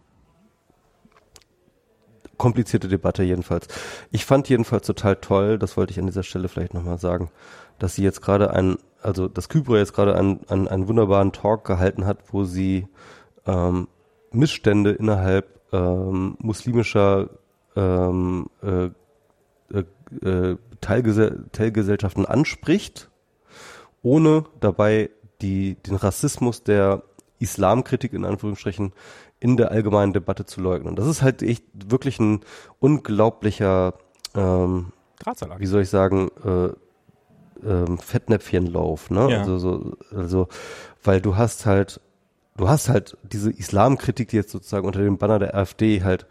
Komplizierte 2.36 2.88
Debatte 2.88 3.22
jedenfalls. 3.22 3.68
Ich 4.10 4.24
fand 4.24 4.48
jedenfalls 4.48 4.86
total 4.86 5.16
toll, 5.16 5.58
das 5.58 5.76
wollte 5.76 5.92
ich 5.92 5.98
an 5.98 6.06
dieser 6.06 6.22
Stelle 6.22 6.48
vielleicht 6.48 6.74
nochmal 6.74 6.98
sagen, 6.98 7.30
dass 7.78 7.94
sie 7.94 8.02
jetzt 8.02 8.20
gerade 8.20 8.50
einen, 8.50 8.78
also 9.02 9.28
dass 9.28 9.48
Kybra 9.48 9.78
jetzt 9.78 9.94
gerade 9.94 10.14
einen, 10.14 10.40
einen, 10.48 10.68
einen 10.68 10.88
wunderbaren 10.88 11.32
Talk 11.32 11.64
gehalten 11.64 12.06
hat, 12.06 12.18
wo 12.32 12.44
sie 12.44 12.88
ähm, 13.46 13.88
Missstände 14.30 14.92
innerhalb 14.92 15.60
ähm, 15.72 16.36
muslimischer 16.40 17.30
ähm, 17.76 18.48
äh, 18.62 18.90
äh, 19.72 20.28
äh, 20.28 20.56
Teilgese 20.80 21.44
Teilgesellschaften 21.52 22.24
anspricht, 22.24 23.10
ohne 24.02 24.44
dabei 24.60 25.10
die, 25.40 25.74
den 25.74 25.96
Rassismus 25.96 26.62
der 26.62 27.02
Islamkritik 27.40 28.12
in 28.12 28.24
Anführungsstrichen 28.24 28.92
in 29.40 29.56
der 29.56 29.70
allgemeinen 29.70 30.12
Debatte 30.12 30.44
zu 30.44 30.60
leugnen. 30.60 30.96
Das 30.96 31.06
ist 31.06 31.22
halt 31.22 31.42
echt 31.42 31.64
wirklich 31.72 32.18
ein 32.18 32.40
unglaublicher, 32.80 33.94
ähm, 34.34 34.92
wie 35.58 35.66
soll 35.66 35.82
ich 35.82 35.90
sagen, 35.90 36.30
äh, 36.44 36.70
ähm, 37.64 37.98
Fettnäpfchenlauf, 37.98 39.10
ne? 39.10 39.30
Ja. 39.30 39.38
Also, 39.40 39.58
so, 39.58 39.96
also, 40.14 40.48
weil 41.02 41.20
du 41.20 41.36
hast 41.36 41.66
halt 41.66 42.00
du 42.58 42.68
hast 42.68 42.88
halt 42.88 43.16
diese 43.22 43.50
Islamkritik, 43.50 44.28
die 44.28 44.36
jetzt 44.36 44.50
sozusagen 44.50 44.86
unter 44.86 45.00
dem 45.00 45.16
Banner 45.16 45.38
der 45.38 45.54
AfD 45.54 46.02
halt 46.02 46.26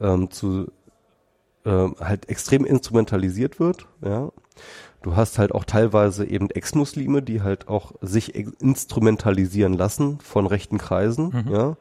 ähm, 0.00 0.30
zu 0.30 0.70
ähm, 1.64 1.96
halt 2.00 2.28
extrem 2.28 2.64
instrumentalisiert 2.64 3.58
wird, 3.58 3.86
ja. 4.04 4.30
Du 5.02 5.16
hast 5.16 5.38
halt 5.38 5.52
auch 5.52 5.64
teilweise 5.64 6.24
eben 6.24 6.48
Ex-Muslime, 6.48 7.22
die 7.22 7.42
halt 7.42 7.66
auch 7.66 7.90
sich 8.02 8.36
instrumentalisieren 8.36 9.72
lassen 9.72 10.20
von 10.20 10.46
rechten 10.46 10.78
Kreisen, 10.78 11.44
mhm. 11.44 11.52
ja, 11.52 11.76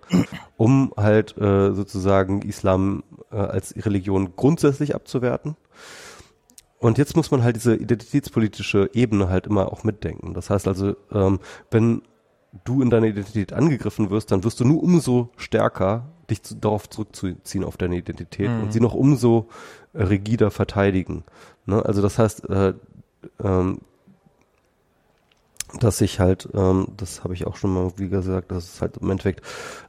um 0.57 0.91
halt 0.97 1.37
äh, 1.37 1.71
sozusagen 1.73 2.41
Islam 2.41 3.03
äh, 3.31 3.35
als 3.35 3.75
Religion 3.77 4.35
grundsätzlich 4.35 4.95
abzuwerten. 4.95 5.55
Und 6.81 6.97
jetzt 6.97 7.15
muss 7.15 7.29
man 7.29 7.43
halt 7.43 7.55
diese 7.55 7.75
identitätspolitische 7.75 8.89
Ebene 8.93 9.29
halt 9.29 9.45
immer 9.45 9.71
auch 9.71 9.83
mitdenken. 9.83 10.33
Das 10.33 10.49
heißt 10.49 10.67
also, 10.67 10.95
ähm, 11.11 11.39
wenn 11.69 12.01
du 12.63 12.81
in 12.81 12.89
deiner 12.89 13.05
Identität 13.05 13.53
angegriffen 13.53 14.09
wirst, 14.09 14.31
dann 14.31 14.43
wirst 14.43 14.59
du 14.59 14.65
nur 14.65 14.81
umso 14.81 15.29
stärker 15.37 16.07
dich 16.31 16.41
zu, 16.41 16.55
darauf 16.55 16.89
zurückzuziehen 16.89 17.63
auf 17.63 17.77
deine 17.77 17.97
Identität 17.97 18.49
mhm. 18.49 18.63
und 18.63 18.73
sie 18.73 18.79
noch 18.79 18.95
umso 18.95 19.47
rigider 19.93 20.49
verteidigen. 20.49 21.23
Ne? 21.67 21.85
Also 21.85 22.01
das 22.01 22.17
heißt, 22.17 22.49
äh, 22.49 22.73
ähm, 23.43 23.77
dass 25.79 25.97
sich 25.97 26.19
halt, 26.19 26.49
ähm, 26.53 26.87
das 26.97 27.23
habe 27.23 27.33
ich 27.33 27.47
auch 27.47 27.55
schon 27.55 27.73
mal 27.73 27.91
wie 27.97 28.09
gesagt, 28.09 28.51
dass 28.51 28.75
es 28.75 28.81
halt 28.81 28.97
im 28.97 29.09
Endeffekt 29.09 29.41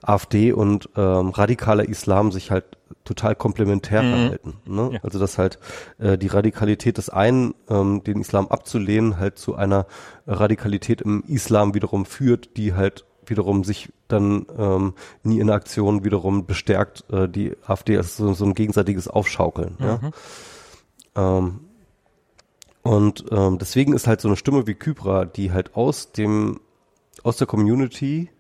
AfD 0.03 0.53
und 0.53 0.89
ähm, 0.97 1.31
radikaler 1.31 1.89
Islam 1.89 2.33
sich 2.33 2.51
halt 2.51 2.65
total 3.05 3.35
komplementär 3.35 4.03
mhm. 4.03 4.11
verhalten. 4.11 4.55
Ne? 4.65 4.91
Ja. 4.95 5.01
Also 5.03 5.19
dass 5.19 5.39
halt 5.39 5.59
äh, 5.99 6.17
die 6.17 6.29
Radikalität 6.29 6.99
des 6.99 7.11
einen, 7.11 7.55
ähm, 7.69 8.05
den 8.05 8.21
Islam 8.21 8.49
abzulehnen, 8.49 9.19
halt 9.19 9.39
zu 9.39 9.55
einer 9.55 9.87
Radikalität 10.27 11.01
im 11.01 11.25
Islam 11.27 11.75
wiederum 11.75 12.07
führt, 12.07 12.57
die 12.57 12.75
halt 12.75 13.05
wiederum 13.27 13.65
sich 13.65 13.93
dann 14.09 14.47
ähm, 14.59 14.95
nie 15.23 15.39
in 15.41 15.51
Aktion 15.51 16.05
wiederum 16.05 16.47
bestärkt, 16.47 17.05
äh, 17.11 17.29
die 17.29 17.57
AfD 17.67 17.97
ist 17.97 18.17
so, 18.17 18.33
so 18.35 18.45
ein 18.45 18.55
gegenseitiges 18.55 19.09
Aufschaukeln. 19.09 19.77
Mhm. 19.79 19.85
Ja? 19.85 20.01
Ähm, 21.15 21.61
und 22.83 23.25
ähm, 23.31 23.59
deswegen 23.59 23.93
ist 23.93 24.07
halt 24.07 24.21
so 24.21 24.29
eine 24.29 24.37
Stimme 24.37 24.67
wie 24.67 24.75
Kybra, 24.75 25.25
die 25.25 25.53
halt 25.53 25.77
aus 25.77 26.13
dem, 26.13 26.61
aus 27.23 27.37
der 27.37 27.47
Community 27.47 28.31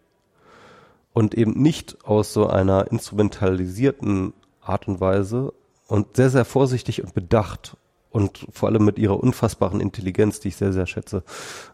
und 1.12 1.34
eben 1.34 1.52
nicht 1.60 2.04
aus 2.04 2.32
so 2.32 2.48
einer 2.48 2.90
instrumentalisierten 2.90 4.32
Art 4.60 4.88
und 4.88 5.00
Weise 5.00 5.52
und 5.86 6.16
sehr, 6.16 6.30
sehr 6.30 6.44
vorsichtig 6.44 7.02
und 7.02 7.14
bedacht 7.14 7.76
und 8.10 8.46
vor 8.50 8.68
allem 8.68 8.84
mit 8.84 8.98
ihrer 8.98 9.18
unfassbaren 9.18 9.80
Intelligenz, 9.80 10.40
die 10.40 10.48
ich 10.48 10.56
sehr, 10.56 10.72
sehr 10.72 10.86
schätze, 10.86 11.22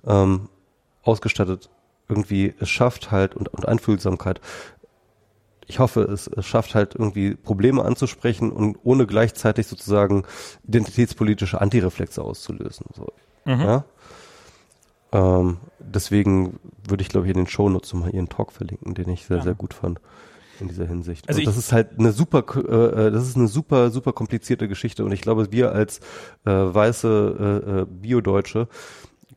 ähm, 0.06 0.48
ausgestattet 1.02 1.70
irgendwie 2.08 2.54
es 2.58 2.68
schafft 2.68 3.10
halt 3.10 3.36
und, 3.36 3.48
und 3.48 3.68
Einfühlsamkeit. 3.68 4.40
Ich 5.68 5.78
hoffe, 5.78 6.02
es, 6.02 6.26
es 6.26 6.46
schafft 6.46 6.74
halt 6.74 6.94
irgendwie 6.94 7.34
Probleme 7.34 7.84
anzusprechen 7.84 8.50
und 8.50 8.78
ohne 8.82 9.06
gleichzeitig 9.06 9.66
sozusagen 9.66 10.24
identitätspolitische 10.66 11.60
Antireflexe 11.60 12.22
auszulösen. 12.22 12.86
So. 12.96 13.12
Mhm. 13.44 13.60
Ja? 13.60 13.84
Ähm, 15.12 15.58
deswegen 15.78 16.58
würde 16.86 17.02
ich, 17.02 17.08
glaube 17.08 17.26
ich, 17.26 17.30
in 17.30 17.36
den 17.38 17.46
Shownotes 17.46 17.92
nochmal 17.92 18.14
ihren 18.14 18.28
Talk 18.28 18.52
verlinken, 18.52 18.94
den 18.94 19.08
ich 19.08 19.26
sehr, 19.26 19.38
Ja. 19.38 19.42
sehr 19.42 19.54
gut 19.54 19.74
fand 19.74 20.00
in 20.60 20.68
dieser 20.68 20.86
Hinsicht. 20.86 21.28
Also 21.28 21.40
und 21.40 21.46
das 21.46 21.56
ist 21.56 21.72
halt 21.72 21.98
eine 21.98 22.12
super, 22.12 22.44
äh, 22.56 23.06
äh, 23.06 23.10
das 23.10 23.28
ist 23.28 23.36
eine 23.36 23.46
super, 23.46 23.90
super 23.90 24.12
komplizierte 24.12 24.68
Geschichte 24.68 25.04
und 25.04 25.12
ich 25.12 25.20
glaube, 25.20 25.52
wir 25.52 25.72
als 25.72 26.00
äh, 26.44 26.50
weiße 26.50 27.62
äh, 27.66 27.80
äh, 27.82 27.86
Bio-Deutsche 27.88 28.68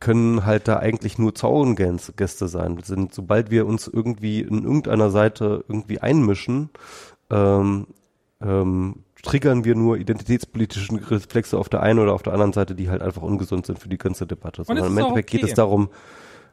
können 0.01 0.45
halt 0.45 0.67
da 0.67 0.77
eigentlich 0.77 1.17
nur 1.17 1.33
Zaungäste 1.33 2.47
sein. 2.49 2.75
Wir 2.75 2.83
sind, 2.83 3.13
sobald 3.13 3.51
wir 3.51 3.65
uns 3.65 3.87
irgendwie 3.87 4.41
in 4.41 4.63
irgendeiner 4.63 5.09
Seite 5.09 5.63
irgendwie 5.69 5.99
einmischen, 5.99 6.69
ähm, 7.29 7.87
ähm, 8.41 9.03
triggern 9.21 9.63
wir 9.63 9.75
nur 9.75 9.97
identitätspolitischen 9.97 10.97
Reflexe 10.97 11.57
auf 11.57 11.69
der 11.69 11.81
einen 11.81 11.99
oder 11.99 12.13
auf 12.13 12.23
der 12.23 12.33
anderen 12.33 12.53
Seite, 12.53 12.75
die 12.75 12.89
halt 12.89 13.01
einfach 13.01 13.21
ungesund 13.21 13.65
sind 13.65 13.79
für 13.79 13.87
die 13.87 13.97
ganze 13.97 14.27
Debatte. 14.27 14.63
Sondern 14.63 14.87
im 14.87 14.97
Endeffekt 14.97 15.29
geht 15.29 15.43
okay. 15.43 15.51
es 15.51 15.55
darum, 15.55 15.89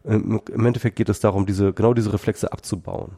im 0.05 0.41
im 0.53 0.67
Endeffekt 0.67 0.97
geht 0.97 1.09
es 1.09 1.19
darum, 1.19 1.47
diese, 1.47 1.73
genau 1.73 1.95
diese 1.95 2.13
Reflexe 2.13 2.53
abzubauen. 2.53 3.17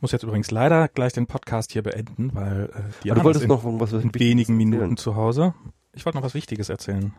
Muss 0.00 0.10
jetzt 0.10 0.24
übrigens 0.24 0.50
leider 0.50 0.88
gleich 0.88 1.12
den 1.12 1.28
Podcast 1.28 1.70
hier 1.72 1.82
beenden, 1.82 2.34
weil 2.34 2.70
äh, 2.74 2.80
die 3.04 3.12
Aber 3.12 3.20
du 3.20 3.24
wolltest 3.26 3.44
ist 3.44 3.48
noch 3.48 3.62
was 3.64 3.92
in, 3.92 4.00
in 4.00 4.14
wenigen 4.14 4.54
erzählen. 4.54 4.56
Minuten 4.56 4.96
zu 4.96 5.14
Hause. 5.14 5.54
Ich 5.92 6.04
wollte 6.04 6.18
noch 6.18 6.24
was 6.24 6.34
Wichtiges 6.34 6.70
erzählen. 6.70 7.14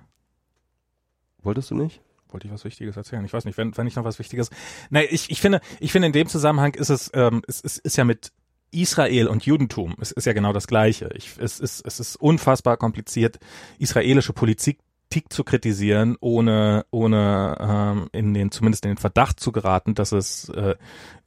Wolltest 1.43 1.72
du 1.72 1.75
nicht? 1.75 2.01
Wollte 2.30 2.47
ich 2.47 2.53
was 2.53 2.65
Wichtiges 2.65 2.97
erzählen? 2.97 3.23
Ich 3.25 3.33
weiß 3.33 3.45
nicht, 3.45 3.57
wenn, 3.57 3.77
wenn 3.77 3.85
ich 3.85 3.95
noch 3.95 4.05
was 4.05 4.17
Wichtiges. 4.17 4.49
Nein, 4.89 5.05
ich, 5.11 5.30
ich 5.30 5.39
finde, 5.39 5.61
ich 5.80 5.91
finde 5.91 6.07
in 6.07 6.13
dem 6.13 6.27
Zusammenhang 6.27 6.73
ist 6.73 6.89
es, 6.89 7.11
ähm, 7.13 7.43
es, 7.47 7.61
es 7.61 7.77
ist 7.77 7.95
ja 7.95 8.03
mit 8.03 8.31
Israel 8.72 9.27
und 9.27 9.45
Judentum, 9.45 9.95
es 10.01 10.11
ist 10.11 10.25
ja 10.25 10.33
genau 10.33 10.51
das 10.51 10.65
Gleiche. 10.65 11.09
Ich, 11.15 11.38
es 11.38 11.59
ist, 11.59 11.85
es 11.85 11.99
ist 11.99 12.15
unfassbar 12.15 12.77
kompliziert, 12.77 13.39
israelische 13.77 14.33
Politik 14.33 14.80
zu 15.30 15.43
kritisieren, 15.43 16.17
ohne, 16.22 16.85
ohne 16.89 17.57
ähm, 17.59 18.09
in 18.13 18.33
den, 18.33 18.49
zumindest 18.49 18.83
in 18.85 18.91
den 18.91 18.97
Verdacht 18.97 19.39
zu 19.39 19.51
geraten, 19.51 19.93
dass 19.93 20.11
es 20.11 20.49
äh, 20.49 20.75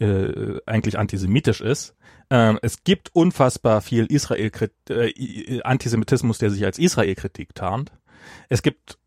äh, 0.04 0.60
eigentlich 0.66 0.98
antisemitisch 0.98 1.60
ist. 1.60 1.94
Ähm, 2.28 2.58
es 2.62 2.82
gibt 2.82 3.14
unfassbar 3.14 3.80
viel 3.80 4.06
Israel 4.06 4.50
äh, 4.90 5.62
Antisemitismus, 5.62 6.38
der 6.38 6.50
sich 6.50 6.64
als 6.64 6.80
Israel-Kritik 6.80 7.54
tarnt. 7.54 7.92
Es 8.48 8.62
gibt 8.62 8.98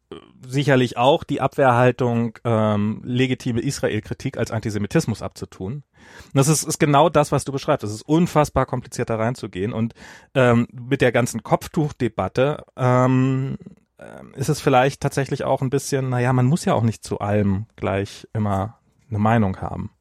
sicherlich 0.46 0.98
auch 0.98 1.24
die 1.24 1.42
Abwehrhaltung, 1.42 2.38
ähm, 2.44 3.02
legitime 3.04 3.62
Israel-Kritik 3.62 4.38
als 4.38 4.52
Antisemitismus 4.52 5.22
abzutun. 5.22 5.74
Und 5.74 6.34
das 6.34 6.48
ist, 6.48 6.64
ist 6.64 6.80
genau 6.80 7.10
das, 7.10 7.32
was 7.32 7.46
du 7.46 7.52
beschreibst. 7.52 7.84
Es 7.84 7.94
ist 7.94 8.02
unfassbar 8.02 8.66
kompliziert, 8.66 9.10
da 9.10 9.18
reinzugehen. 9.18 9.74
Und 9.74 9.94
ähm, 10.34 10.68
mit 10.72 11.02
der 11.02 11.12
ganzen 11.12 11.44
Kopftuchdebatte 11.44 12.66
ähm, 12.76 13.58
ähm, 14.00 14.34
ist 14.36 14.50
es 14.50 14.62
vielleicht 14.62 15.02
tatsächlich 15.02 15.44
auch 15.44 15.62
ein 15.62 15.70
bisschen, 15.70 16.10
naja, 16.10 16.34
man 16.34 16.46
muss 16.46 16.66
ja 16.66 16.74
auch 16.74 16.84
nicht 16.84 17.04
zu 17.04 17.20
allem 17.20 17.68
gleich 17.76 18.28
immer 18.34 18.80
eine 19.10 19.20
Meinung 19.20 19.58
haben. 19.58 19.92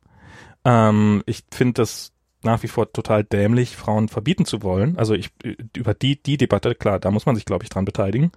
Ähm, 0.64 1.22
ich 1.26 1.44
finde 1.50 1.82
das 1.82 2.12
nach 2.42 2.62
wie 2.62 2.68
vor 2.68 2.92
total 2.92 3.24
dämlich, 3.24 3.76
Frauen 3.76 4.08
verbieten 4.08 4.44
zu 4.44 4.62
wollen. 4.62 4.96
Also 4.96 5.14
ich 5.14 5.30
über 5.76 5.94
die 5.94 6.22
die 6.22 6.36
Debatte, 6.36 6.74
klar, 6.74 6.98
da 7.00 7.10
muss 7.10 7.26
man 7.26 7.34
sich, 7.34 7.44
glaube 7.44 7.64
ich, 7.64 7.70
dran 7.70 7.84
beteiligen. 7.84 8.30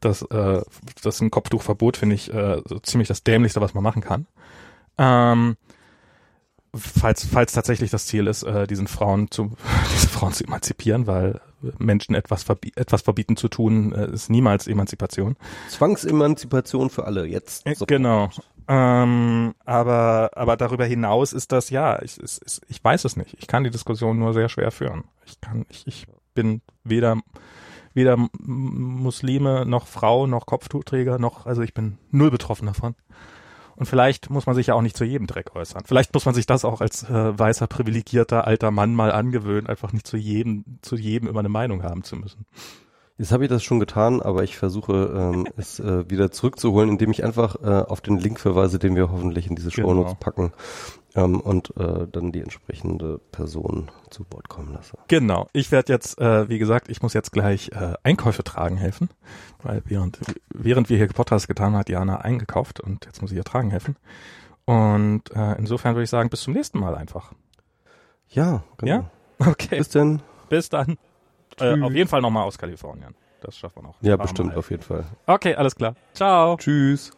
Das, 0.00 0.22
äh, 0.22 0.62
das 1.02 1.14
ist 1.14 1.20
ein 1.20 1.30
Kopftuchverbot, 1.30 1.96
finde 1.96 2.14
ich, 2.14 2.32
äh, 2.32 2.60
so 2.64 2.78
ziemlich 2.80 3.08
das 3.08 3.24
Dämlichste, 3.24 3.60
was 3.60 3.74
man 3.74 3.82
machen 3.82 4.02
kann. 4.02 4.26
Ähm, 4.98 5.56
falls, 6.74 7.24
falls 7.24 7.52
tatsächlich 7.52 7.90
das 7.90 8.06
Ziel 8.06 8.26
ist, 8.26 8.42
äh, 8.42 8.66
diesen 8.66 8.86
Frauen 8.86 9.30
zu, 9.30 9.52
diese 9.94 10.08
Frauen 10.08 10.32
zu 10.32 10.44
emanzipieren, 10.44 11.06
weil 11.06 11.40
Menschen 11.78 12.14
etwas, 12.14 12.44
verbi 12.44 12.72
etwas 12.76 13.02
verbieten 13.02 13.36
zu 13.36 13.48
tun, 13.48 13.92
äh, 13.92 14.12
ist 14.12 14.30
niemals 14.30 14.66
Emanzipation. 14.66 15.36
Zwangsemanzipation 15.68 16.90
für 16.90 17.04
alle 17.04 17.26
jetzt. 17.26 17.66
Äh. 17.66 17.74
Genau. 17.86 18.30
Ähm, 18.68 19.54
aber, 19.64 20.30
aber 20.34 20.56
darüber 20.58 20.84
hinaus 20.84 21.32
ist 21.32 21.52
das, 21.52 21.70
ja, 21.70 22.02
ich, 22.02 22.22
ich, 22.22 22.60
ich- 22.68 22.84
weiß 22.84 23.04
es 23.06 23.16
nicht. 23.16 23.34
Ich 23.38 23.46
kann 23.46 23.64
die 23.64 23.70
Diskussion 23.70 24.18
nur 24.18 24.34
sehr 24.34 24.48
schwer 24.50 24.70
führen. 24.70 25.04
Ich 25.24 25.40
kann, 25.40 25.64
ich, 25.70 25.86
ich 25.86 26.06
bin 26.34 26.60
weder, 26.84 27.16
weder 27.94 28.16
Muslime 28.38 29.64
noch 29.64 29.86
Frau 29.86 30.26
noch 30.26 30.44
Kopftuchträger 30.46 31.18
noch, 31.18 31.46
also 31.46 31.62
ich 31.62 31.72
bin 31.72 31.98
null 32.10 32.30
betroffen 32.30 32.66
davon. 32.66 32.94
Und 33.76 33.86
vielleicht 33.86 34.28
muss 34.28 34.46
man 34.46 34.54
sich 34.56 34.66
ja 34.66 34.74
auch 34.74 34.82
nicht 34.82 34.96
zu 34.96 35.04
jedem 35.04 35.26
Dreck 35.28 35.54
äußern. 35.54 35.84
Vielleicht 35.86 36.12
muss 36.12 36.26
man 36.26 36.34
sich 36.34 36.46
das 36.46 36.64
auch 36.64 36.80
als 36.80 37.04
äh, 37.08 37.38
weißer, 37.38 37.68
privilegierter 37.68 38.44
alter 38.46 38.70
Mann 38.72 38.92
mal 38.92 39.12
angewöhnen, 39.12 39.68
einfach 39.68 39.92
nicht 39.92 40.06
zu 40.06 40.16
jedem, 40.16 40.64
zu 40.82 40.96
jedem 40.96 41.28
immer 41.28 41.38
eine 41.40 41.48
Meinung 41.48 41.84
haben 41.84 42.02
zu 42.02 42.16
müssen. 42.16 42.44
Jetzt 43.18 43.32
habe 43.32 43.44
ich 43.44 43.50
das 43.50 43.64
schon 43.64 43.80
getan, 43.80 44.22
aber 44.22 44.44
ich 44.44 44.56
versuche 44.56 45.12
ähm, 45.34 45.48
es 45.56 45.80
äh, 45.80 46.08
wieder 46.08 46.30
zurückzuholen, 46.30 46.88
indem 46.88 47.10
ich 47.10 47.24
einfach 47.24 47.56
äh, 47.62 47.84
auf 47.86 48.00
den 48.00 48.16
Link 48.18 48.38
verweise, 48.38 48.78
den 48.78 48.94
wir 48.94 49.10
hoffentlich 49.10 49.48
in 49.48 49.56
diese 49.56 49.70
Genau. 49.70 49.88
Shownotes 49.88 50.14
packen 50.20 50.52
ähm, 51.16 51.40
und 51.40 51.76
äh, 51.76 52.06
dann 52.10 52.30
die 52.30 52.40
entsprechende 52.40 53.18
Person 53.32 53.90
zu 54.10 54.24
Wort 54.30 54.48
kommen 54.48 54.72
lasse. 54.72 54.96
Genau. 55.08 55.48
Ich 55.52 55.72
werde 55.72 55.92
jetzt, 55.92 56.20
äh, 56.20 56.48
wie 56.48 56.58
gesagt, 56.58 56.88
ich 56.88 57.02
muss 57.02 57.12
jetzt 57.12 57.32
gleich 57.32 57.70
äh, 57.72 57.94
Einkäufe 58.04 58.44
tragen 58.44 58.76
helfen, 58.76 59.10
weil 59.62 59.82
während 59.84 60.18
während 60.54 60.88
wir 60.88 60.96
hier 60.96 61.08
Podcast 61.08 61.48
getan 61.48 61.72
haben, 61.72 61.80
hat 61.80 61.88
Jana 61.88 62.18
eingekauft 62.20 62.78
und 62.78 63.04
jetzt 63.06 63.20
muss 63.20 63.32
ich 63.32 63.36
ihr 63.36 63.44
tragen 63.44 63.70
helfen. 63.70 63.96
Und 64.64 65.34
äh, 65.34 65.54
insofern 65.58 65.94
würde 65.94 66.04
ich 66.04 66.10
sagen, 66.10 66.30
bis 66.30 66.42
zum 66.42 66.52
nächsten 66.52 66.78
Mal 66.78 66.94
einfach. 66.94 67.32
Ja, 68.28 68.62
genau. 68.76 68.92
Ja? 68.92 69.10
Okay. 69.46 69.78
Bis 69.78 69.88
denn. 69.88 70.20
Bis 70.48 70.68
dann. 70.68 70.98
Äh, 71.60 71.80
auf 71.82 71.92
jeden 71.92 72.08
Fall 72.08 72.20
nochmal 72.20 72.44
aus 72.44 72.58
Kalifornien. 72.58 73.14
Das 73.40 73.56
schafft 73.56 73.76
man 73.76 73.86
auch. 73.86 73.94
Ja, 74.00 74.16
bestimmt 74.16 74.48
Mal. 74.48 74.58
auf 74.58 74.70
jeden 74.70 74.82
Fall. 74.82 75.04
Okay, 75.26 75.54
alles 75.54 75.76
klar. 75.76 75.94
Ciao. 76.12 76.56
Tschüss. 76.56 77.12